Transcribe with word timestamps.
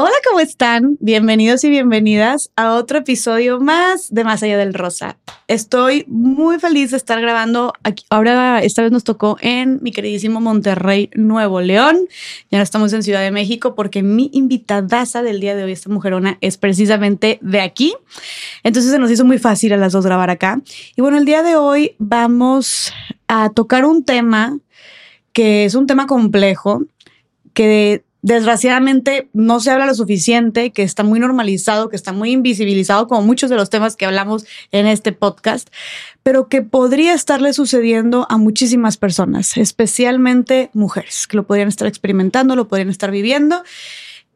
Hola, 0.00 0.14
¿cómo 0.24 0.38
están? 0.38 0.96
Bienvenidos 1.00 1.64
y 1.64 1.70
bienvenidas 1.70 2.52
a 2.54 2.74
otro 2.74 2.98
episodio 2.98 3.58
más 3.58 4.14
de 4.14 4.22
Más 4.22 4.44
Allá 4.44 4.56
del 4.56 4.72
Rosa. 4.72 5.18
Estoy 5.48 6.04
muy 6.06 6.60
feliz 6.60 6.92
de 6.92 6.96
estar 6.96 7.20
grabando 7.20 7.72
aquí. 7.82 8.04
Ahora, 8.08 8.62
esta 8.62 8.82
vez 8.82 8.92
nos 8.92 9.02
tocó 9.02 9.38
en 9.40 9.80
mi 9.82 9.90
queridísimo 9.90 10.40
Monterrey, 10.40 11.10
Nuevo 11.16 11.60
León. 11.60 11.98
Ya 12.48 12.58
no 12.58 12.62
estamos 12.62 12.92
en 12.92 13.02
Ciudad 13.02 13.22
de 13.22 13.32
México 13.32 13.74
porque 13.74 14.04
mi 14.04 14.30
invitadaza 14.32 15.24
del 15.24 15.40
día 15.40 15.56
de 15.56 15.64
hoy, 15.64 15.72
esta 15.72 15.90
mujerona, 15.90 16.38
es 16.42 16.58
precisamente 16.58 17.40
de 17.42 17.60
aquí. 17.60 17.92
Entonces 18.62 18.92
se 18.92 19.00
nos 19.00 19.10
hizo 19.10 19.24
muy 19.24 19.38
fácil 19.38 19.72
a 19.72 19.78
las 19.78 19.94
dos 19.94 20.06
grabar 20.06 20.30
acá. 20.30 20.60
Y 20.94 21.02
bueno, 21.02 21.18
el 21.18 21.24
día 21.24 21.42
de 21.42 21.56
hoy 21.56 21.96
vamos 21.98 22.92
a 23.26 23.50
tocar 23.50 23.84
un 23.84 24.04
tema 24.04 24.60
que 25.32 25.64
es 25.64 25.74
un 25.74 25.88
tema 25.88 26.06
complejo, 26.06 26.84
que 27.52 28.04
desgraciadamente 28.22 29.28
no 29.32 29.60
se 29.60 29.70
habla 29.70 29.86
lo 29.86 29.94
suficiente, 29.94 30.72
que 30.72 30.82
está 30.82 31.04
muy 31.04 31.20
normalizado, 31.20 31.88
que 31.88 31.96
está 31.96 32.12
muy 32.12 32.32
invisibilizado, 32.32 33.06
como 33.06 33.22
muchos 33.22 33.50
de 33.50 33.56
los 33.56 33.70
temas 33.70 33.96
que 33.96 34.06
hablamos 34.06 34.44
en 34.72 34.86
este 34.86 35.12
podcast, 35.12 35.68
pero 36.22 36.48
que 36.48 36.62
podría 36.62 37.14
estarle 37.14 37.52
sucediendo 37.52 38.26
a 38.28 38.36
muchísimas 38.36 38.96
personas, 38.96 39.56
especialmente 39.56 40.70
mujeres, 40.72 41.26
que 41.26 41.36
lo 41.36 41.46
podrían 41.46 41.68
estar 41.68 41.86
experimentando, 41.86 42.56
lo 42.56 42.68
podrían 42.68 42.90
estar 42.90 43.10
viviendo, 43.10 43.62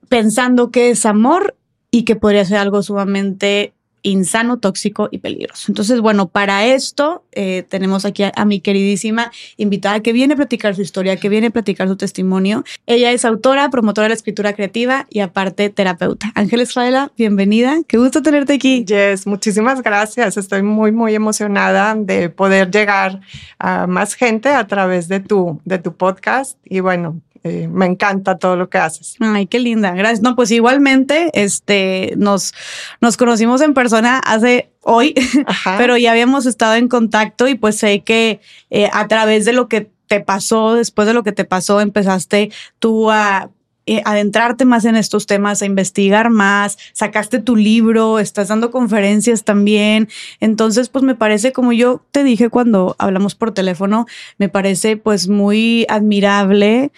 pensando 0.08 0.70
que 0.70 0.91
es 0.91 1.05
amor 1.05 1.56
y 1.91 2.05
que 2.05 2.16
podría 2.16 2.44
ser 2.44 2.58
algo 2.58 2.83
sumamente 2.83 3.74
insano, 4.02 4.59
tóxico 4.59 5.09
y 5.11 5.19
peligroso. 5.19 5.66
Entonces, 5.69 6.01
bueno, 6.01 6.29
para 6.29 6.66
esto 6.66 7.24
eh, 7.33 7.65
tenemos 7.69 8.05
aquí 8.05 8.25
a, 8.25 8.45
mi 8.45 8.61
queridísima 8.61 9.30
invitada 9.56 10.01
que 10.01 10.12
viene 10.12 10.34
a 10.34 10.37
platicar 10.37 10.75
su 10.75 10.83
historia, 10.83 11.16
que 11.16 11.28
viene 11.28 11.48
a 11.48 11.51
platicar 11.51 11.88
su 11.88 11.97
testimonio. 11.97 12.65
Ella 12.87 13.12
es 13.12 13.25
autora, 13.25 13.70
promotora 13.70 14.05
de 14.05 14.09
la 14.11 14.15
escritura 14.15 14.52
creativa 14.52 15.06
y 15.11 15.20
aparte 15.20 15.70
terapeuta. 15.70 16.33
Ángeles 16.34 16.75
Raela, 16.75 17.12
bienvenida. 17.16 17.77
Qué 17.87 17.98
gusto 17.98 18.23
tenerte 18.23 18.55
aquí. 18.55 18.84
Yes, 18.84 19.27
muchísimas 19.27 19.83
gracias. 19.83 20.37
Estoy 20.37 20.62
muy, 20.62 20.92
muy 20.92 21.14
emocionada 21.14 21.94
de 21.94 22.28
poder 22.28 22.70
llegar 22.70 23.20
a 23.59 23.87
más 23.87 24.14
gente 24.14 24.48
a 24.48 24.66
través 24.66 25.09
de 25.09 25.20
tu, 25.20 25.61
de 25.64 25.78
tu 25.78 25.94
podcast. 25.94 26.59
Y 26.64 26.81
bueno, 26.81 27.20
eh, 27.44 27.68
me 27.68 27.86
encanta 27.86 28.38
todo 28.38 28.56
lo 28.56 28.68
que 28.68 28.78
haces. 28.78 29.16
Ay, 29.20 29.46
qué 29.46 29.58
linda. 29.58 29.92
Gracias. 29.92 30.22
No, 30.22 30.36
pues 30.36 30.50
igualmente, 30.50 31.30
este, 31.34 32.14
nos, 32.16 32.54
nos 33.00 33.16
conocimos 33.16 33.60
en 33.62 33.74
persona 33.74 34.18
hace 34.18 34.70
hoy, 34.82 35.14
pero 35.78 35.96
ya 35.96 36.12
habíamos 36.12 36.46
estado 36.46 36.74
en 36.74 36.88
contacto 36.88 37.48
y 37.48 37.54
pues 37.54 37.76
sé 37.76 38.00
que 38.00 38.40
eh, 38.70 38.88
a 38.92 39.08
través 39.08 39.44
de 39.44 39.52
lo 39.52 39.68
que 39.68 39.90
te 40.06 40.20
pasó, 40.20 40.74
después 40.74 41.06
de 41.08 41.14
lo 41.14 41.24
que 41.24 41.32
te 41.32 41.44
pasó, 41.44 41.80
empezaste 41.80 42.50
tú 42.78 43.10
a 43.10 43.50
eh, 43.84 44.00
adentrarte 44.04 44.64
más 44.64 44.84
en 44.84 44.94
estos 44.94 45.26
temas, 45.26 45.60
a 45.60 45.66
investigar 45.66 46.30
más, 46.30 46.78
sacaste 46.92 47.40
tu 47.40 47.56
libro, 47.56 48.20
estás 48.20 48.46
dando 48.48 48.70
conferencias 48.70 49.42
también. 49.42 50.08
Entonces, 50.38 50.88
pues 50.88 51.02
me 51.02 51.16
parece, 51.16 51.52
como 51.52 51.72
yo 51.72 52.00
te 52.12 52.22
dije 52.22 52.48
cuando 52.48 52.94
hablamos 52.98 53.34
por 53.34 53.52
teléfono, 53.52 54.06
me 54.38 54.48
parece 54.48 54.96
pues 54.96 55.26
muy 55.26 55.84
admirable 55.88 56.92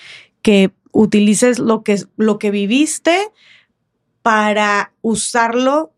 que 0.44 0.72
utilices 0.92 1.58
lo 1.58 1.82
que, 1.82 1.96
lo 2.18 2.38
que 2.38 2.50
viviste 2.50 3.32
para 4.22 4.92
usarlo 5.00 5.92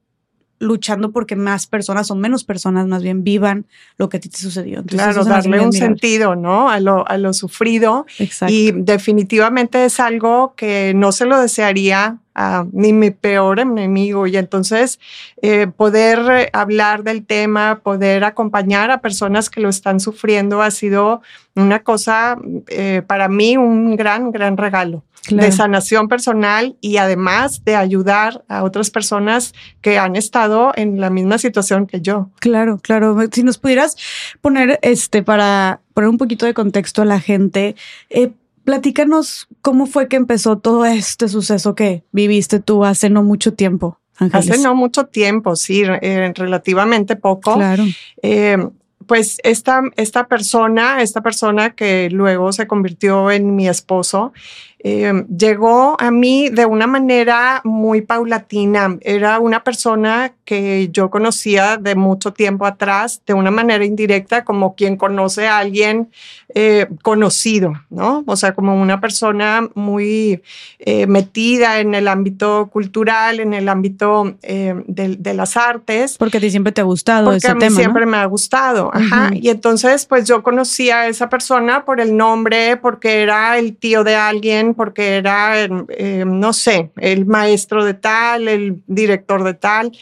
luchando 0.59 1.11
porque 1.11 1.37
más 1.37 1.67
personas 1.67 2.11
o 2.11 2.15
menos 2.15 2.45
personas 2.45 2.87
más 2.87 3.03
bien 3.03 3.25
vivan 3.25 3.67
lo 3.99 4.09
que 4.09 4.19
a 4.19 4.21
ti 4.21 4.29
te 4.29 4.39
sucedió. 4.39 4.85
claro, 4.85 5.25
darle 5.25 5.61
un 5.61 5.73
sentido, 5.73 6.37
¿no? 6.37 6.71
A 6.71 6.79
lo, 6.81 7.07
a 7.09 7.19
lo 7.19 7.33
sufrido. 7.35 8.07
Exacto. 8.19 8.55
Y 8.55 8.71
definitivamente 8.73 9.85
es 9.85 9.99
algo 9.99 10.55
que 10.57 10.93
no 10.95 11.11
se 11.11 11.27
lo 11.27 11.41
desearía 11.41 12.21
a 12.37 12.67
ni 12.73 12.93
mi 12.93 13.11
peor 13.11 13.59
enemigo. 13.59 14.27
Y 14.27 14.37
entonces 14.37 15.01
eh, 15.43 15.67
poder 15.67 16.51
hablar 16.53 17.03
del 17.03 17.25
tema, 17.25 17.81
poder 17.83 18.23
acompañar 18.25 18.91
a 18.91 19.01
personas 19.01 19.51
que 19.51 19.61
lo 19.61 19.71
están 19.71 19.99
sufriendo 19.99 20.63
ha 20.63 20.71
sido 20.71 21.23
una 21.55 21.83
cosa 21.83 22.37
eh, 22.69 23.03
para 23.07 23.29
mí 23.29 23.57
un 23.57 23.97
gran, 23.97 24.31
gran 24.31 24.57
regalo 24.57 25.03
de 25.35 25.51
sanación 25.51 26.09
personal 26.09 26.77
y 26.81 26.99
además 26.99 27.65
de 27.65 27.75
ayudar 27.75 28.45
a 28.49 28.63
otras 28.63 28.91
personas 28.91 29.55
que 29.81 29.99
han 29.99 30.15
estado 30.17 30.73
en 30.77 31.01
la 31.01 31.11
misma 31.11 31.39
situación 31.39 31.87
que 31.87 32.01
yo. 32.01 32.31
Claro, 32.39 32.79
claro. 32.81 33.19
Si 33.33 33.43
nos 33.43 33.59
pudieras 33.59 33.97
poner 34.41 34.79
este 34.83 35.23
para 35.25 35.81
poner 35.95 36.11
un 36.11 36.19
poquito 36.19 36.47
de 36.47 36.55
contexto 36.55 37.03
a 37.03 37.07
la 37.07 37.19
gente, 37.19 37.75
eh, 38.11 38.31
platícanos 38.67 39.49
cómo 39.63 39.87
fue 39.87 40.09
que 40.09 40.17
empezó 40.17 40.59
todo 40.59 40.85
este 40.85 41.29
suceso 41.29 41.75
que 41.77 42.03
viviste 42.11 42.59
tú 42.59 42.85
hace 42.85 43.09
no 43.09 43.23
mucho 43.23 43.55
tiempo. 43.55 44.01
Hace 44.33 44.59
no 44.59 44.75
mucho 44.75 45.07
tiempo, 45.07 45.57
sí, 45.57 45.85
eh, 45.85 46.33
relativamente 46.35 47.17
poco. 47.17 47.55
Claro. 47.55 47.85
Eh, 48.23 48.59
pues 49.07 49.39
esta, 49.45 49.83
esta 49.97 50.27
persona, 50.27 51.01
esta 51.01 51.23
persona 51.23 51.71
que 51.71 52.11
luego 52.11 52.53
se 52.53 52.67
convirtió 52.67 53.31
en 53.31 53.55
mi 53.55 53.69
esposo, 53.69 54.33
eh, 54.79 55.25
llegó 55.37 55.97
a 55.99 56.11
mí 56.11 56.51
de 56.51 56.67
una 56.67 56.87
manera 56.87 57.61
muy 57.65 58.03
paulatina. 58.03 58.97
Era 59.01 59.41
una 59.41 59.65
persona 59.65 60.33
que 60.45 60.91
yo 60.93 61.11
conocía 61.11 61.77
de 61.77 61.95
mucho 61.97 62.33
tiempo 62.33 62.67
atrás, 62.67 63.21
de 63.27 63.35
una 63.35 63.51
manera 63.51 63.85
indirecta, 63.85 64.45
como 64.45 64.77
quien 64.77 64.97
conoce 64.97 65.49
a 65.49 65.59
alguien 65.59 66.09
eh, 66.55 66.87
conocido, 67.03 67.73
¿no? 67.91 68.23
O 68.27 68.37
sea, 68.37 68.55
como 68.55 68.81
una 68.81 69.01
persona 69.01 69.69
muy 69.75 70.43
eh, 70.79 71.07
metida 71.07 71.81
en 71.81 71.95
el 71.95 72.07
ámbito 72.07 72.69
cultural, 72.73 73.41
en 73.41 73.55
el 73.55 73.69
ámbito 73.69 74.37
de, 74.43 75.35
las 75.35 75.57
artes. 75.57 76.17
Porque 76.17 76.39
a 76.39 76.41
ti 76.41 76.51
siempre 76.51 76.73
te 76.73 76.83
ha 76.83 76.85
gustado 76.85 77.25
porque 77.25 77.39
ese 77.39 77.49
a 77.49 77.55
mí 77.55 77.71
siempre 77.71 78.07
me 78.07 78.19
ha 78.19 78.27
gustado. 78.27 78.91
Ajá. 78.95 79.31
Y 79.33 79.49
entonces, 79.49 80.07
pues 80.07 80.29
yo 80.29 80.43
conocía 80.43 81.01
a 81.01 81.07
esa 81.09 81.29
persona 81.29 81.85
por 81.85 82.01
el 82.01 82.17
nombre, 82.17 82.77
porque 82.77 83.23
era 83.23 83.59
el 83.59 83.77
tío 83.77 84.05
de 84.05 84.15
alguien 84.15 84.66
porque 84.75 85.17
era, 85.17 85.65
eh, 85.65 86.25
no 86.27 86.53
sé, 86.53 86.91
el 86.97 87.27
maestro 87.27 87.85
de 87.85 87.95
tal, 87.95 88.49
el 88.49 88.83
director 88.87 89.45
de 89.45 89.55
tal, 89.55 89.93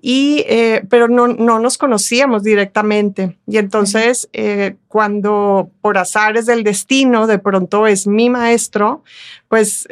y, 0.00 0.44
eh, 0.48 0.84
pero 0.88 1.08
no, 1.08 1.28
no 1.28 1.58
nos 1.58 1.78
conocíamos 1.78 2.42
directamente. 2.42 3.38
Y 3.46 3.58
entonces, 3.58 4.28
eh, 4.32 4.76
cuando 4.88 5.70
por 5.80 5.98
azares 5.98 6.46
del 6.46 6.64
destino, 6.64 7.26
de 7.26 7.38
pronto 7.38 7.86
es 7.86 8.06
mi 8.06 8.30
maestro, 8.30 9.02
pues 9.48 9.88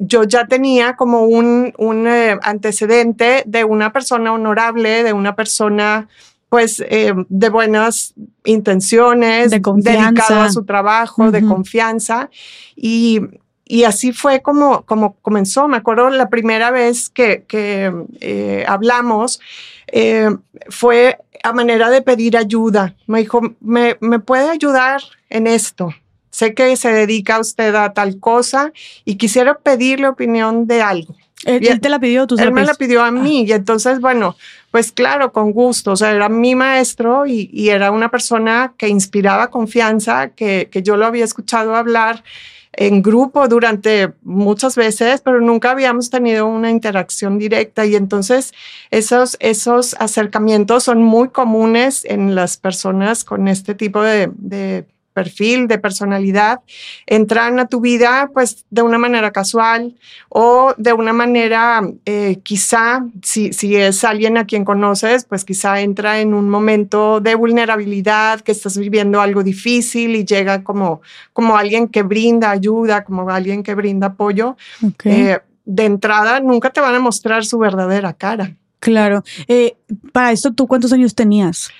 yo 0.00 0.22
ya 0.24 0.46
tenía 0.46 0.94
como 0.94 1.24
un, 1.24 1.72
un 1.76 2.06
antecedente 2.06 3.42
de 3.46 3.64
una 3.64 3.92
persona 3.92 4.32
honorable, 4.32 5.02
de 5.02 5.12
una 5.12 5.34
persona 5.34 6.08
pues 6.48 6.78
de 6.78 7.48
buenas 7.50 8.14
intenciones, 8.44 9.50
de 9.50 9.60
dedicado 9.60 10.40
a 10.40 10.50
su 10.50 10.64
trabajo, 10.64 11.30
de 11.30 11.44
confianza. 11.44 12.30
Y, 12.74 13.20
y 13.64 13.84
así 13.84 14.12
fue 14.12 14.40
como, 14.40 14.82
como 14.82 15.14
comenzó. 15.20 15.68
Me 15.68 15.76
acuerdo 15.76 16.08
la 16.10 16.30
primera 16.30 16.70
vez 16.70 17.10
que, 17.10 17.44
que 17.46 17.92
eh, 18.20 18.64
hablamos, 18.66 19.40
eh, 19.88 20.30
fue 20.70 21.18
a 21.42 21.52
manera 21.52 21.90
de 21.90 22.02
pedir 22.02 22.36
ayuda. 22.36 22.94
Me 23.06 23.20
dijo, 23.20 23.42
¿me, 23.60 23.98
¿me 24.00 24.18
puede 24.18 24.48
ayudar 24.48 25.02
en 25.28 25.46
esto? 25.46 25.94
Sé 26.30 26.54
que 26.54 26.76
se 26.76 26.92
dedica 26.92 27.40
usted 27.40 27.74
a 27.74 27.92
tal 27.92 28.20
cosa 28.20 28.72
y 29.04 29.16
quisiera 29.16 29.58
pedirle 29.58 30.08
opinión 30.08 30.66
de 30.66 30.82
algo. 30.82 31.14
Él, 31.44 31.80
te 31.80 31.88
la 31.88 32.00
pidió, 32.00 32.26
tú 32.26 32.36
Él 32.38 32.52
me 32.52 32.64
la 32.64 32.74
pidió 32.74 33.02
a 33.02 33.10
mí 33.10 33.44
y 33.44 33.52
entonces, 33.52 34.00
bueno, 34.00 34.36
pues 34.70 34.90
claro, 34.92 35.32
con 35.32 35.52
gusto. 35.52 35.92
O 35.92 35.96
sea, 35.96 36.12
era 36.12 36.28
mi 36.28 36.54
maestro 36.54 37.26
y, 37.26 37.48
y 37.52 37.68
era 37.68 37.90
una 37.90 38.10
persona 38.10 38.74
que 38.76 38.88
inspiraba 38.88 39.48
confianza, 39.48 40.30
que, 40.30 40.68
que 40.70 40.82
yo 40.82 40.96
lo 40.96 41.06
había 41.06 41.24
escuchado 41.24 41.76
hablar 41.76 42.24
en 42.72 43.02
grupo 43.02 43.48
durante 43.48 44.12
muchas 44.22 44.76
veces, 44.76 45.20
pero 45.20 45.40
nunca 45.40 45.72
habíamos 45.72 46.10
tenido 46.10 46.46
una 46.46 46.70
interacción 46.70 47.38
directa 47.38 47.84
y 47.86 47.96
entonces 47.96 48.52
esos, 48.90 49.36
esos 49.40 49.96
acercamientos 49.98 50.84
son 50.84 51.02
muy 51.02 51.28
comunes 51.30 52.04
en 52.04 52.34
las 52.34 52.56
personas 52.56 53.24
con 53.24 53.48
este 53.48 53.74
tipo 53.74 54.02
de, 54.02 54.30
de 54.34 54.86
perfil, 55.18 55.66
de 55.66 55.78
personalidad, 55.78 56.60
entran 57.06 57.58
a 57.58 57.66
tu 57.66 57.80
vida 57.80 58.30
pues 58.32 58.64
de 58.70 58.82
una 58.82 58.98
manera 58.98 59.32
casual 59.32 59.96
o 60.28 60.74
de 60.76 60.92
una 60.92 61.12
manera 61.12 61.82
eh, 62.04 62.38
quizá, 62.44 63.04
si, 63.22 63.52
si 63.52 63.74
es 63.74 64.04
alguien 64.04 64.36
a 64.38 64.44
quien 64.44 64.64
conoces, 64.64 65.24
pues 65.24 65.44
quizá 65.44 65.80
entra 65.80 66.20
en 66.20 66.34
un 66.34 66.48
momento 66.48 67.20
de 67.20 67.34
vulnerabilidad, 67.34 68.40
que 68.42 68.52
estás 68.52 68.78
viviendo 68.78 69.20
algo 69.20 69.42
difícil 69.42 70.14
y 70.14 70.24
llega 70.24 70.62
como, 70.62 71.00
como 71.32 71.56
alguien 71.56 71.88
que 71.88 72.02
brinda 72.02 72.52
ayuda, 72.52 73.02
como 73.02 73.28
alguien 73.28 73.64
que 73.64 73.74
brinda 73.74 74.08
apoyo. 74.08 74.56
Eh, 75.04 75.38
de 75.64 75.84
entrada, 75.84 76.38
nunca 76.38 76.70
te 76.70 76.80
van 76.80 76.94
a 76.94 77.00
mostrar 77.00 77.44
su 77.44 77.58
verdadera 77.58 78.12
cara. 78.12 78.52
Claro. 78.80 79.24
Eh, 79.48 79.76
para 80.12 80.32
esto, 80.32 80.52
¿tú 80.52 80.66
cuántos 80.66 80.92
años 80.92 81.14
tenías? 81.14 81.70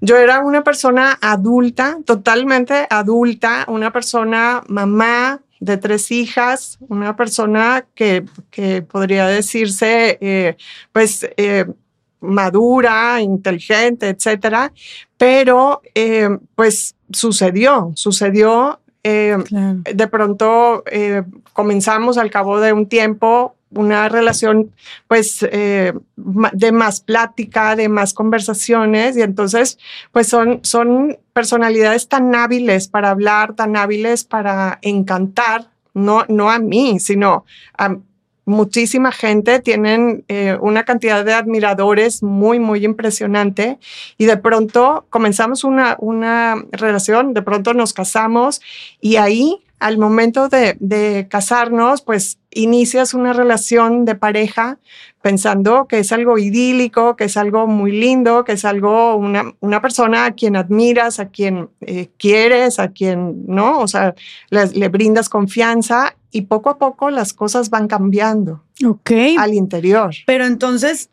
Yo 0.00 0.16
era 0.16 0.40
una 0.40 0.64
persona 0.64 1.18
adulta, 1.20 1.98
totalmente 2.04 2.86
adulta, 2.90 3.64
una 3.68 3.92
persona 3.92 4.62
mamá, 4.68 5.40
de 5.60 5.76
tres 5.76 6.10
hijas, 6.10 6.78
una 6.88 7.16
persona 7.16 7.86
que, 7.94 8.24
que 8.50 8.82
podría 8.82 9.26
decirse, 9.26 10.18
eh, 10.20 10.56
pues, 10.92 11.28
eh, 11.36 11.66
madura, 12.20 13.20
inteligente, 13.20 14.08
etcétera, 14.08 14.72
pero 15.16 15.82
eh, 15.94 16.28
pues 16.54 16.96
sucedió, 17.12 17.92
sucedió. 17.94 18.80
De 19.02 20.08
pronto 20.10 20.84
comenzamos 21.52 22.18
al 22.18 22.30
cabo 22.30 22.60
de 22.60 22.72
un 22.72 22.86
tiempo 22.86 23.54
una 23.70 24.08
relación 24.08 24.72
pues 25.06 25.46
eh, 25.50 25.92
de 26.16 26.72
más 26.72 27.00
plática, 27.00 27.76
de 27.76 27.88
más 27.88 28.14
conversaciones 28.14 29.16
y 29.16 29.22
entonces 29.22 29.78
pues 30.12 30.28
son, 30.28 30.60
son 30.62 31.18
personalidades 31.32 32.08
tan 32.08 32.34
hábiles 32.34 32.88
para 32.88 33.10
hablar, 33.10 33.54
tan 33.54 33.76
hábiles 33.76 34.24
para 34.24 34.78
encantar, 34.82 35.70
no, 35.94 36.24
no 36.28 36.50
a 36.50 36.58
mí, 36.58 36.98
sino 36.98 37.44
a 37.76 37.96
muchísima 38.48 39.12
gente, 39.12 39.60
tienen 39.60 40.24
eh, 40.28 40.56
una 40.60 40.84
cantidad 40.84 41.24
de 41.24 41.34
admiradores 41.34 42.22
muy, 42.22 42.58
muy 42.58 42.84
impresionante 42.84 43.78
y 44.16 44.24
de 44.24 44.36
pronto 44.36 45.06
comenzamos 45.10 45.64
una, 45.64 45.96
una 46.00 46.56
relación, 46.72 47.34
de 47.34 47.42
pronto 47.42 47.74
nos 47.74 47.92
casamos 47.92 48.60
y 49.00 49.16
ahí 49.16 49.62
al 49.78 49.98
momento 49.98 50.48
de, 50.48 51.26
casarnos, 51.30 52.02
pues 52.02 52.38
inicias 52.50 53.14
una 53.14 53.32
relación 53.32 54.04
de 54.04 54.16
pareja 54.16 54.78
pensando 55.22 55.86
que 55.86 56.00
es 56.00 56.10
algo 56.10 56.38
idílico, 56.38 57.14
que 57.14 57.24
es 57.24 57.36
algo 57.36 57.66
muy 57.66 57.92
lindo, 57.92 58.44
que 58.44 58.52
es 58.52 58.64
algo, 58.64 59.14
una, 59.16 59.52
una 59.60 59.80
persona 59.80 60.26
a 60.26 60.32
quien 60.32 60.56
admiras, 60.56 61.20
a 61.20 61.28
quien 61.28 61.68
eh, 61.80 62.08
quieres, 62.18 62.78
a 62.78 62.88
quien, 62.88 63.44
¿no? 63.46 63.78
O 63.80 63.88
sea, 63.88 64.14
le, 64.50 64.88
brindas 64.88 65.28
confianza 65.28 66.16
y 66.30 66.42
poco 66.42 66.70
a 66.70 66.78
poco 66.78 67.10
las 67.10 67.32
cosas 67.32 67.70
van 67.70 67.88
cambiando. 67.88 68.62
Ok. 68.86 69.10
Al 69.38 69.54
interior. 69.54 70.14
Pero 70.26 70.46
entonces, 70.46 71.10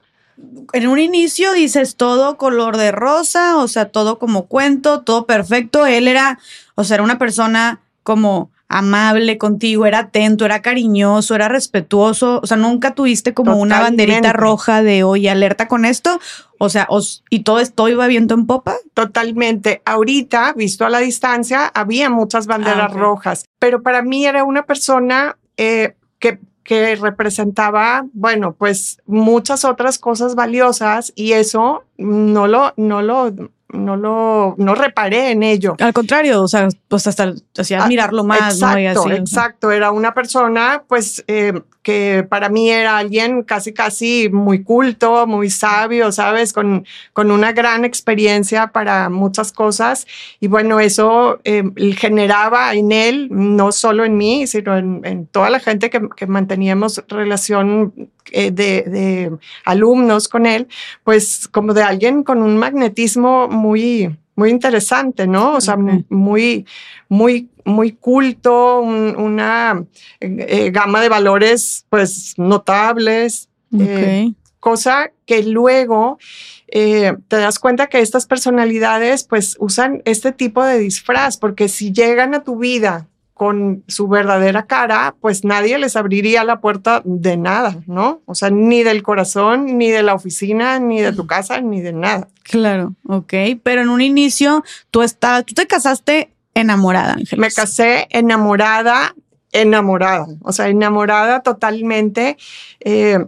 en 0.74 0.88
un 0.88 1.00
inicio 1.00 1.54
dices 1.54 1.96
todo 1.96 2.38
color 2.38 2.78
de 2.78 2.92
rosa, 2.92 3.58
o 3.58 3.68
sea, 3.68 3.90
todo 3.90 4.20
como 4.20 4.48
cuento, 4.48 5.02
todo 5.02 5.26
perfecto. 5.26 5.86
Él 5.86 6.08
era, 6.08 6.40
o 6.76 6.84
sea, 6.84 6.96
era 6.96 7.04
una 7.04 7.18
persona 7.18 7.82
como 8.04 8.52
amable 8.68 9.38
contigo, 9.38 9.86
era 9.86 10.00
atento, 10.00 10.46
era 10.46 10.62
cariñoso, 10.62 11.36
era 11.36 11.48
respetuoso, 11.48 12.40
o 12.42 12.48
sea, 12.48 12.58
nunca 12.58 12.96
tuviste 12.96 13.34
como 13.34 13.58
una 13.58 13.80
banderita 13.80 14.34
roja 14.34 14.82
de, 14.82 15.04
oye, 15.04 15.30
alerta 15.30 15.68
con 15.68 15.86
esto, 15.86 16.20
o 16.58 16.70
sea, 16.70 16.88
y 17.30 17.40
todo 17.42 17.60
esto 17.60 17.88
iba 17.90 18.08
viento 18.08 18.34
en 18.34 18.46
popa. 18.48 18.76
Totalmente. 18.94 19.82
Ahorita, 19.86 20.54
visto 20.54 20.86
a 20.86 20.90
la 20.90 21.00
distancia, 21.00 21.68
había 21.68 22.10
muchas 22.10 22.48
banderas 22.48 22.92
ah, 22.92 22.98
rojas, 22.98 23.46
pero 23.60 23.84
para 23.84 24.02
mí 24.02 24.26
era 24.26 24.44
una 24.44 24.64
persona 24.64 25.38
eh, 25.58 25.96
que 26.20 26.40
que 26.66 26.96
representaba, 26.96 28.08
bueno, 28.14 28.54
pues 28.54 29.00
muchas 29.06 29.64
otras 29.64 30.00
cosas 30.00 30.34
valiosas 30.34 31.14
y 31.16 31.34
eso 31.34 31.84
no 31.98 32.48
lo, 32.48 32.74
no 32.76 33.04
lo 33.04 33.32
no 33.70 33.96
lo, 33.96 34.56
no 34.58 34.76
reparé 34.76 35.32
en 35.32 35.44
ello. 35.44 35.76
Al 35.80 35.94
contrario, 35.94 36.42
o 36.42 36.48
sea, 36.48 36.68
pues 36.88 37.08
hasta 37.08 37.34
hacía 37.58 37.80
ah, 37.80 37.84
admirarlo 37.86 38.24
más. 38.24 38.56
Exacto, 38.56 39.12
exacto. 39.12 39.72
Era 39.72 39.92
una 39.92 40.14
persona, 40.14 40.84
pues, 40.88 41.24
eh, 41.28 41.54
que 41.86 42.26
para 42.28 42.50
mí 42.50 42.72
era 42.72 42.98
alguien 42.98 43.44
casi, 43.44 43.72
casi 43.72 44.28
muy 44.30 44.64
culto, 44.64 45.28
muy 45.28 45.52
sabio, 45.52 46.12
¿sabes? 46.12 46.52
Con, 46.52 46.84
con 47.14 47.30
una 47.30 47.52
gran 47.52 47.86
experiencia 47.86 48.72
para 48.72 49.08
muchas 49.10 49.52
cosas. 49.52 50.08
Y 50.40 50.48
bueno, 50.48 50.80
eso 50.80 51.40
eh, 51.44 51.64
generaba 51.96 52.74
en 52.74 52.92
él, 52.92 53.28
no 53.30 53.72
solo 53.72 54.04
en 54.04 54.18
mí, 54.18 54.48
sino 54.48 54.76
en, 54.76 55.28
toda 55.28 55.52
la 55.52 55.60
gente 55.60 55.92
que, 55.92 56.26
manteníamos 56.26 57.04
relación 57.08 57.94
eh, 58.32 58.50
de, 58.50 58.82
de, 58.82 59.32
alumnos 59.64 60.28
con 60.28 60.48
él, 60.48 60.68
pues 61.04 61.48
como 61.48 61.76
de 61.76 61.84
alguien 61.84 62.24
con 62.24 62.42
un 62.42 62.58
magnetismo 62.58 63.48
muy, 63.48 64.18
muy 64.36 64.50
interesante, 64.50 65.28
¿no? 65.28 65.54
O 65.54 65.62
sea, 65.62 65.78
muy, 65.78 66.66
muy, 67.10 67.50
muy 67.64 67.92
culto, 67.94 68.80
una 68.80 69.84
eh, 70.20 70.72
gama 70.72 71.02
de 71.02 71.10
valores, 71.10 71.86
pues, 71.90 72.34
notables. 72.38 73.50
Eh, 73.78 74.32
cosa 74.60 75.12
que 75.26 75.44
luego 75.44 76.18
te 76.68 77.16
das 77.30 77.60
cuenta 77.60 77.88
que 77.88 78.00
estas 78.00 78.26
personalidades, 78.26 79.24
pues, 79.24 79.56
usan 79.60 80.02
este 80.06 80.32
tipo 80.32 80.64
de 80.64 80.80
disfraz, 80.80 81.38
porque 81.38 81.68
si 81.70 81.92
llegan 81.92 82.34
a 82.34 82.44
tu 82.44 82.58
vida 82.58 83.08
con 83.36 83.84
su 83.90 84.08
verdadera 84.08 84.66
cara, 84.66 85.14
pues 85.20 85.44
nadie 85.44 85.78
les 85.78 85.98
abriría 85.98 86.46
la 86.46 86.62
puerta 86.62 87.02
de 87.04 87.36
nada, 87.36 87.76
¿no? 87.86 88.22
O 88.26 88.34
sea, 88.34 88.50
ni 88.50 88.82
del 88.82 89.04
corazón, 89.04 89.78
ni 89.78 89.92
de 89.92 90.04
la 90.04 90.14
oficina, 90.14 90.80
ni 90.80 91.02
de 91.02 91.12
tu 91.12 91.28
casa, 91.28 91.60
ni 91.60 91.82
de 91.82 91.92
nada. 91.92 92.30
Claro, 92.44 92.96
ok. 93.06 93.34
Pero 93.62 93.82
en 93.82 93.90
un 93.90 94.00
inicio 94.00 94.64
tú 94.90 95.02
estabas, 95.02 95.46
tú 95.46 95.54
te 95.54 95.68
casaste 95.68 96.32
enamorada, 96.54 97.16
Ángel. 97.16 97.38
Me 97.38 97.52
casé 97.52 98.08
enamorada, 98.10 99.14
enamorada, 99.52 100.28
o 100.42 100.54
sea, 100.54 100.70
enamorada 100.70 101.42
totalmente. 101.42 102.38
Eh, 102.80 103.20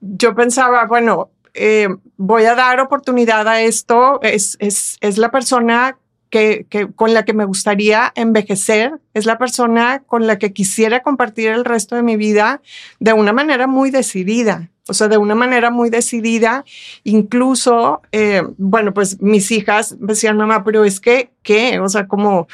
yo 0.00 0.34
pensaba, 0.34 0.86
bueno, 0.86 1.30
eh, 1.54 1.86
voy 2.16 2.46
a 2.46 2.56
dar 2.56 2.80
oportunidad 2.80 3.46
a 3.46 3.60
esto, 3.62 4.18
es, 4.22 4.56
es, 4.58 4.96
es 5.00 5.18
la 5.18 5.30
persona 5.30 5.98
que, 6.30 6.66
con 6.94 7.14
la 7.14 7.24
que 7.24 7.32
me 7.32 7.44
gustaría 7.44 8.12
envejecer, 8.14 8.92
es 9.14 9.26
la 9.26 9.38
persona 9.38 10.02
con 10.06 10.26
la 10.26 10.38
que 10.38 10.52
quisiera 10.52 11.02
compartir 11.02 11.48
el 11.48 11.64
resto 11.64 11.96
de 11.96 12.02
mi 12.02 12.16
vida 12.16 12.60
de 13.00 13.12
una 13.12 13.32
manera 13.32 13.66
muy 13.66 13.90
decidida. 13.90 14.70
O 14.90 14.94
sea, 14.94 15.08
de 15.08 15.18
una 15.18 15.34
manera 15.34 15.70
muy 15.70 15.90
decidida, 15.90 16.64
incluso, 17.04 18.00
eh, 18.10 18.42
bueno, 18.56 18.94
pues 18.94 19.20
mis 19.20 19.50
hijas 19.50 19.96
decían, 20.00 20.38
mamá, 20.38 20.64
pero 20.64 20.84
es 20.84 20.98
que, 20.98 21.30
¿qué? 21.42 21.78
O 21.78 21.90
sea, 21.90 22.08
como, 22.08 22.48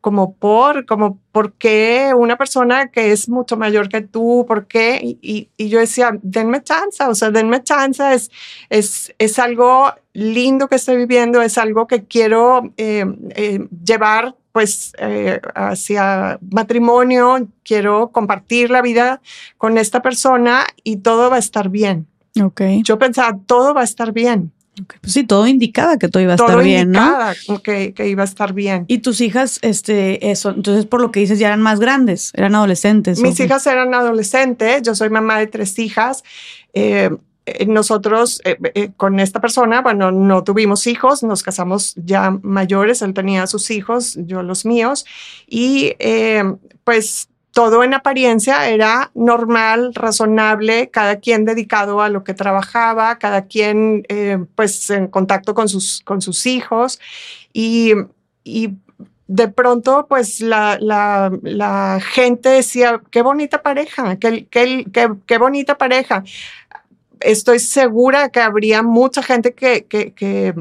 como 0.00 0.34
por, 0.34 0.86
como 0.86 1.18
por 1.32 1.52
qué 1.54 2.12
una 2.16 2.36
persona 2.36 2.88
que 2.88 3.12
es 3.12 3.28
mucho 3.28 3.56
mayor 3.56 3.88
que 3.88 4.00
tú, 4.00 4.44
por 4.48 4.66
qué, 4.66 5.00
y, 5.02 5.48
y, 5.56 5.68
yo 5.68 5.78
decía, 5.78 6.18
denme 6.22 6.62
chance, 6.62 7.02
o 7.04 7.14
sea, 7.14 7.30
denme 7.30 7.62
chance, 7.62 8.02
es, 8.14 8.30
es, 8.70 9.14
es 9.18 9.38
algo 9.38 9.92
lindo 10.12 10.68
que 10.68 10.76
estoy 10.76 10.96
viviendo, 10.96 11.42
es 11.42 11.58
algo 11.58 11.86
que 11.86 12.04
quiero 12.04 12.72
eh, 12.76 13.04
eh, 13.30 13.66
llevar 13.84 14.34
pues 14.52 14.92
eh, 14.98 15.40
hacia 15.54 16.38
matrimonio, 16.50 17.48
quiero 17.62 18.10
compartir 18.10 18.70
la 18.70 18.82
vida 18.82 19.20
con 19.58 19.78
esta 19.78 20.02
persona 20.02 20.66
y 20.82 20.96
todo 20.96 21.30
va 21.30 21.36
a 21.36 21.40
estar 21.40 21.68
bien. 21.68 22.08
Okay. 22.40 22.82
Yo 22.82 22.98
pensaba, 22.98 23.38
todo 23.46 23.74
va 23.74 23.82
a 23.82 23.84
estar 23.84 24.12
bien. 24.12 24.52
Pues 25.00 25.12
sí, 25.12 25.24
todo 25.24 25.46
indicaba 25.46 25.98
que 25.98 26.08
todo 26.08 26.22
iba 26.22 26.32
a 26.32 26.36
estar 26.36 26.62
bien, 26.62 26.92
¿no? 26.92 27.08
Que, 27.62 27.92
que 27.94 28.08
iba 28.08 28.22
a 28.22 28.26
estar 28.26 28.52
bien. 28.52 28.84
Y 28.88 28.98
tus 28.98 29.20
hijas, 29.20 29.58
este, 29.62 30.30
eso, 30.30 30.50
entonces 30.50 30.86
por 30.86 31.00
lo 31.00 31.10
que 31.10 31.20
dices, 31.20 31.38
ya 31.38 31.48
eran 31.48 31.62
más 31.62 31.80
grandes, 31.80 32.32
eran 32.34 32.54
adolescentes. 32.54 33.20
Mis 33.20 33.40
hijas 33.40 33.66
eran 33.66 33.94
adolescentes, 33.94 34.82
yo 34.82 34.94
soy 34.94 35.10
mamá 35.10 35.38
de 35.38 35.46
tres 35.46 35.78
hijas. 35.78 36.22
Eh, 36.74 37.10
eh, 37.46 37.66
nosotros 37.66 38.42
eh, 38.44 38.90
con 38.96 39.18
esta 39.18 39.40
persona, 39.40 39.80
bueno, 39.80 40.12
no 40.12 40.44
tuvimos 40.44 40.86
hijos, 40.86 41.22
nos 41.22 41.42
casamos 41.42 41.94
ya 41.96 42.30
mayores, 42.42 43.02
él 43.02 43.14
tenía 43.14 43.46
sus 43.46 43.70
hijos, 43.70 44.18
yo 44.26 44.42
los 44.42 44.66
míos, 44.66 45.06
y 45.48 45.94
pues 46.84 47.29
todo 47.52 47.82
en 47.82 47.94
apariencia 47.94 48.68
era 48.68 49.10
normal, 49.14 49.94
razonable, 49.94 50.90
cada 50.90 51.16
quien 51.16 51.44
dedicado 51.44 52.00
a 52.00 52.08
lo 52.08 52.22
que 52.22 52.34
trabajaba, 52.34 53.18
cada 53.18 53.46
quien 53.46 54.04
eh, 54.08 54.38
pues 54.54 54.90
en 54.90 55.08
contacto 55.08 55.54
con 55.54 55.68
sus, 55.68 56.00
con 56.04 56.22
sus 56.22 56.46
hijos 56.46 57.00
y, 57.52 57.94
de 59.32 59.46
pronto 59.46 60.06
pues 60.08 60.40
la, 60.40 60.76
la, 60.80 62.00
gente 62.00 62.48
decía, 62.48 63.00
qué 63.12 63.22
bonita 63.22 63.62
pareja, 63.62 64.16
qué, 64.16 64.46
qué, 64.46 64.84
qué, 65.26 65.38
bonita 65.38 65.78
pareja. 65.78 66.24
Estoy 67.20 67.60
segura 67.60 68.30
que 68.30 68.40
habría 68.40 68.82
mucha 68.82 69.22
gente 69.22 69.54
que, 69.54 69.84
que, 69.84 70.54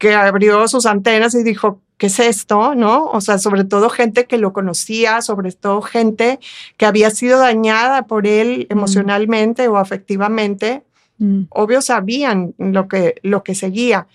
que 0.00 0.14
abrió 0.14 0.66
sus 0.66 0.86
antenas 0.86 1.34
y 1.34 1.42
dijo, 1.42 1.82
¿qué 1.98 2.06
es 2.06 2.18
esto? 2.20 2.74
¿No? 2.74 3.04
O 3.10 3.20
sea, 3.20 3.36
sobre 3.36 3.64
todo 3.64 3.90
gente 3.90 4.24
que 4.24 4.38
lo 4.38 4.54
conocía, 4.54 5.20
sobre 5.20 5.52
todo 5.52 5.82
gente 5.82 6.40
que 6.78 6.86
había 6.86 7.10
sido 7.10 7.38
dañada 7.38 8.06
por 8.06 8.26
él 8.26 8.66
mm. 8.68 8.72
emocionalmente 8.72 9.68
o 9.68 9.76
afectivamente. 9.76 10.84
Mm. 11.18 11.42
Obvio 11.50 11.82
sabían 11.82 12.54
lo 12.56 12.88
que, 12.88 13.16
lo 13.22 13.42
que 13.42 13.54
seguía, 13.54 14.06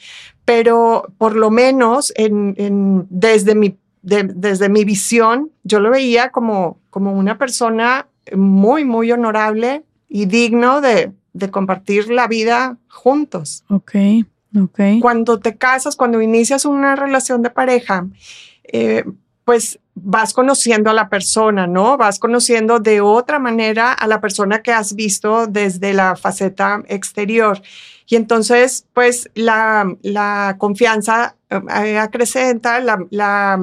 pero 0.43 1.13
por 1.19 1.35
lo 1.35 1.51
menos 1.51 2.11
en, 2.15 3.05
desde, 3.11 3.53
mi, 3.53 3.77
desde 4.01 4.69
mi 4.69 4.85
visión, 4.85 5.51
yo 5.63 5.79
lo 5.79 5.91
veía 5.91 6.31
como, 6.31 6.79
como 6.89 7.13
una 7.13 7.37
persona 7.37 8.07
muy, 8.35 8.85
muy 8.85 9.11
honorable 9.11 9.83
y 10.09 10.25
digno 10.25 10.81
de, 10.81 11.11
de 11.33 11.51
compartir 11.51 12.09
la 12.09 12.27
vida 12.27 12.79
juntos. 12.87 13.63
Ok. 13.69 13.93
Cuando 15.01 15.39
te 15.39 15.57
casas, 15.57 15.95
cuando 15.95 16.21
inicias 16.21 16.65
una 16.65 16.95
relación 16.95 17.41
de 17.41 17.49
pareja, 17.49 18.07
eh, 18.63 19.03
pues 19.43 19.79
vas 19.93 20.33
conociendo 20.33 20.89
a 20.89 20.93
la 20.93 21.09
persona, 21.09 21.67
¿no? 21.67 21.97
Vas 21.97 22.19
conociendo 22.19 22.79
de 22.79 23.01
otra 23.01 23.39
manera 23.39 23.93
a 23.93 24.07
la 24.07 24.19
persona 24.19 24.61
que 24.61 24.71
has 24.71 24.95
visto 24.95 25.47
desde 25.47 25.93
la 25.93 26.15
faceta 26.15 26.83
exterior. 26.87 27.61
Y 28.07 28.15
entonces, 28.15 28.85
pues 28.93 29.29
la, 29.35 30.55
confianza 30.57 31.35
eh, 31.49 31.97
acrecenta, 31.97 32.79
la 32.79 33.59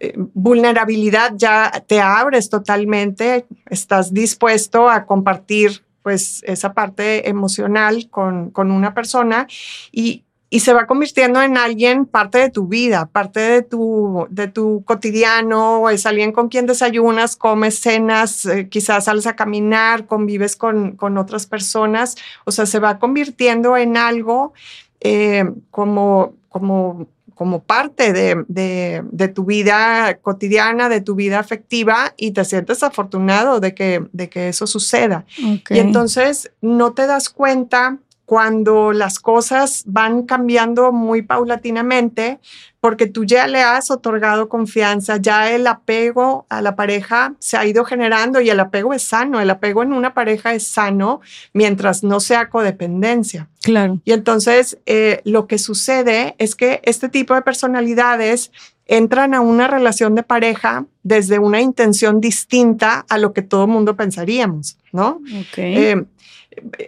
eh, 0.00 0.12
vulnerabilidad 0.34 1.32
ya 1.36 1.70
te 1.86 2.00
abres 2.00 2.50
totalmente, 2.50 3.46
estás 3.70 4.12
dispuesto 4.12 4.90
a 4.90 5.06
compartir 5.06 5.84
pues 6.04 6.42
esa 6.46 6.74
parte 6.74 7.30
emocional 7.30 8.08
con, 8.10 8.50
con 8.50 8.70
una 8.70 8.92
persona 8.92 9.48
y, 9.90 10.22
y 10.50 10.60
se 10.60 10.74
va 10.74 10.86
convirtiendo 10.86 11.40
en 11.40 11.56
alguien 11.56 12.04
parte 12.04 12.38
de 12.38 12.50
tu 12.50 12.68
vida, 12.68 13.06
parte 13.06 13.40
de 13.40 13.62
tu, 13.62 14.26
de 14.28 14.46
tu 14.46 14.84
cotidiano, 14.84 15.88
es 15.88 16.04
alguien 16.04 16.30
con 16.30 16.50
quien 16.50 16.66
desayunas, 16.66 17.36
comes, 17.36 17.80
cenas, 17.80 18.44
eh, 18.44 18.68
quizás 18.68 19.06
sales 19.06 19.26
a 19.26 19.34
caminar, 19.34 20.06
convives 20.06 20.56
con, 20.56 20.92
con, 20.94 21.16
otras 21.16 21.46
personas, 21.46 22.16
o 22.44 22.52
sea, 22.52 22.66
se 22.66 22.80
va 22.80 22.98
convirtiendo 22.98 23.78
en 23.78 23.96
algo 23.96 24.52
eh, 25.00 25.50
como, 25.70 26.34
como, 26.50 27.08
como 27.34 27.62
parte 27.62 28.12
de, 28.12 28.44
de, 28.48 29.02
de, 29.10 29.28
tu 29.28 29.44
vida 29.44 30.18
cotidiana, 30.22 30.88
de 30.88 31.00
tu 31.00 31.14
vida 31.14 31.38
afectiva 31.38 32.14
y 32.16 32.30
te 32.30 32.44
sientes 32.44 32.82
afortunado 32.82 33.60
de 33.60 33.74
que, 33.74 34.06
de 34.12 34.28
que 34.28 34.48
eso 34.48 34.66
suceda. 34.66 35.24
Okay. 35.38 35.76
Y 35.76 35.80
entonces 35.80 36.50
no 36.60 36.92
te 36.92 37.06
das 37.06 37.28
cuenta 37.28 37.98
cuando 38.26 38.92
las 38.92 39.18
cosas 39.18 39.82
van 39.86 40.22
cambiando 40.22 40.92
muy 40.92 41.22
paulatinamente, 41.22 42.38
porque 42.80 43.06
tú 43.06 43.24
ya 43.24 43.46
le 43.46 43.62
has 43.62 43.90
otorgado 43.90 44.48
confianza, 44.48 45.16
ya 45.16 45.50
el 45.50 45.66
apego 45.66 46.46
a 46.48 46.60
la 46.60 46.76
pareja 46.76 47.34
se 47.38 47.56
ha 47.56 47.66
ido 47.66 47.84
generando 47.84 48.40
y 48.40 48.50
el 48.50 48.60
apego 48.60 48.92
es 48.92 49.02
sano, 49.02 49.40
el 49.40 49.50
apego 49.50 49.82
en 49.82 49.92
una 49.92 50.14
pareja 50.14 50.54
es 50.54 50.66
sano 50.66 51.20
mientras 51.52 52.02
no 52.02 52.20
sea 52.20 52.50
codependencia. 52.50 53.48
Claro. 53.62 54.00
Y 54.04 54.12
entonces 54.12 54.78
eh, 54.86 55.22
lo 55.24 55.46
que 55.46 55.58
sucede 55.58 56.34
es 56.38 56.54
que 56.54 56.80
este 56.84 57.08
tipo 57.08 57.34
de 57.34 57.42
personalidades 57.42 58.50
entran 58.86 59.34
a 59.34 59.40
una 59.40 59.66
relación 59.66 60.14
de 60.14 60.22
pareja 60.22 60.84
desde 61.02 61.38
una 61.38 61.60
intención 61.60 62.20
distinta 62.20 63.06
a 63.08 63.18
lo 63.18 63.32
que 63.32 63.42
todo 63.42 63.66
mundo 63.66 63.96
pensaríamos, 63.96 64.76
¿no? 64.92 65.22
Okay. 65.50 65.76
Eh, 65.76 66.04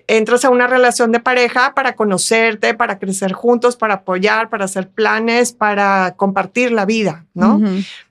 entras 0.06 0.44
a 0.44 0.50
una 0.50 0.66
relación 0.66 1.12
de 1.12 1.20
pareja 1.20 1.74
para 1.74 1.96
conocerte, 1.96 2.74
para 2.74 2.98
crecer 2.98 3.32
juntos, 3.32 3.76
para 3.76 3.94
apoyar, 3.94 4.48
para 4.48 4.66
hacer 4.66 4.88
planes, 4.88 5.52
para 5.52 6.14
compartir 6.16 6.72
la 6.72 6.84
vida, 6.84 7.26
¿no? 7.34 7.60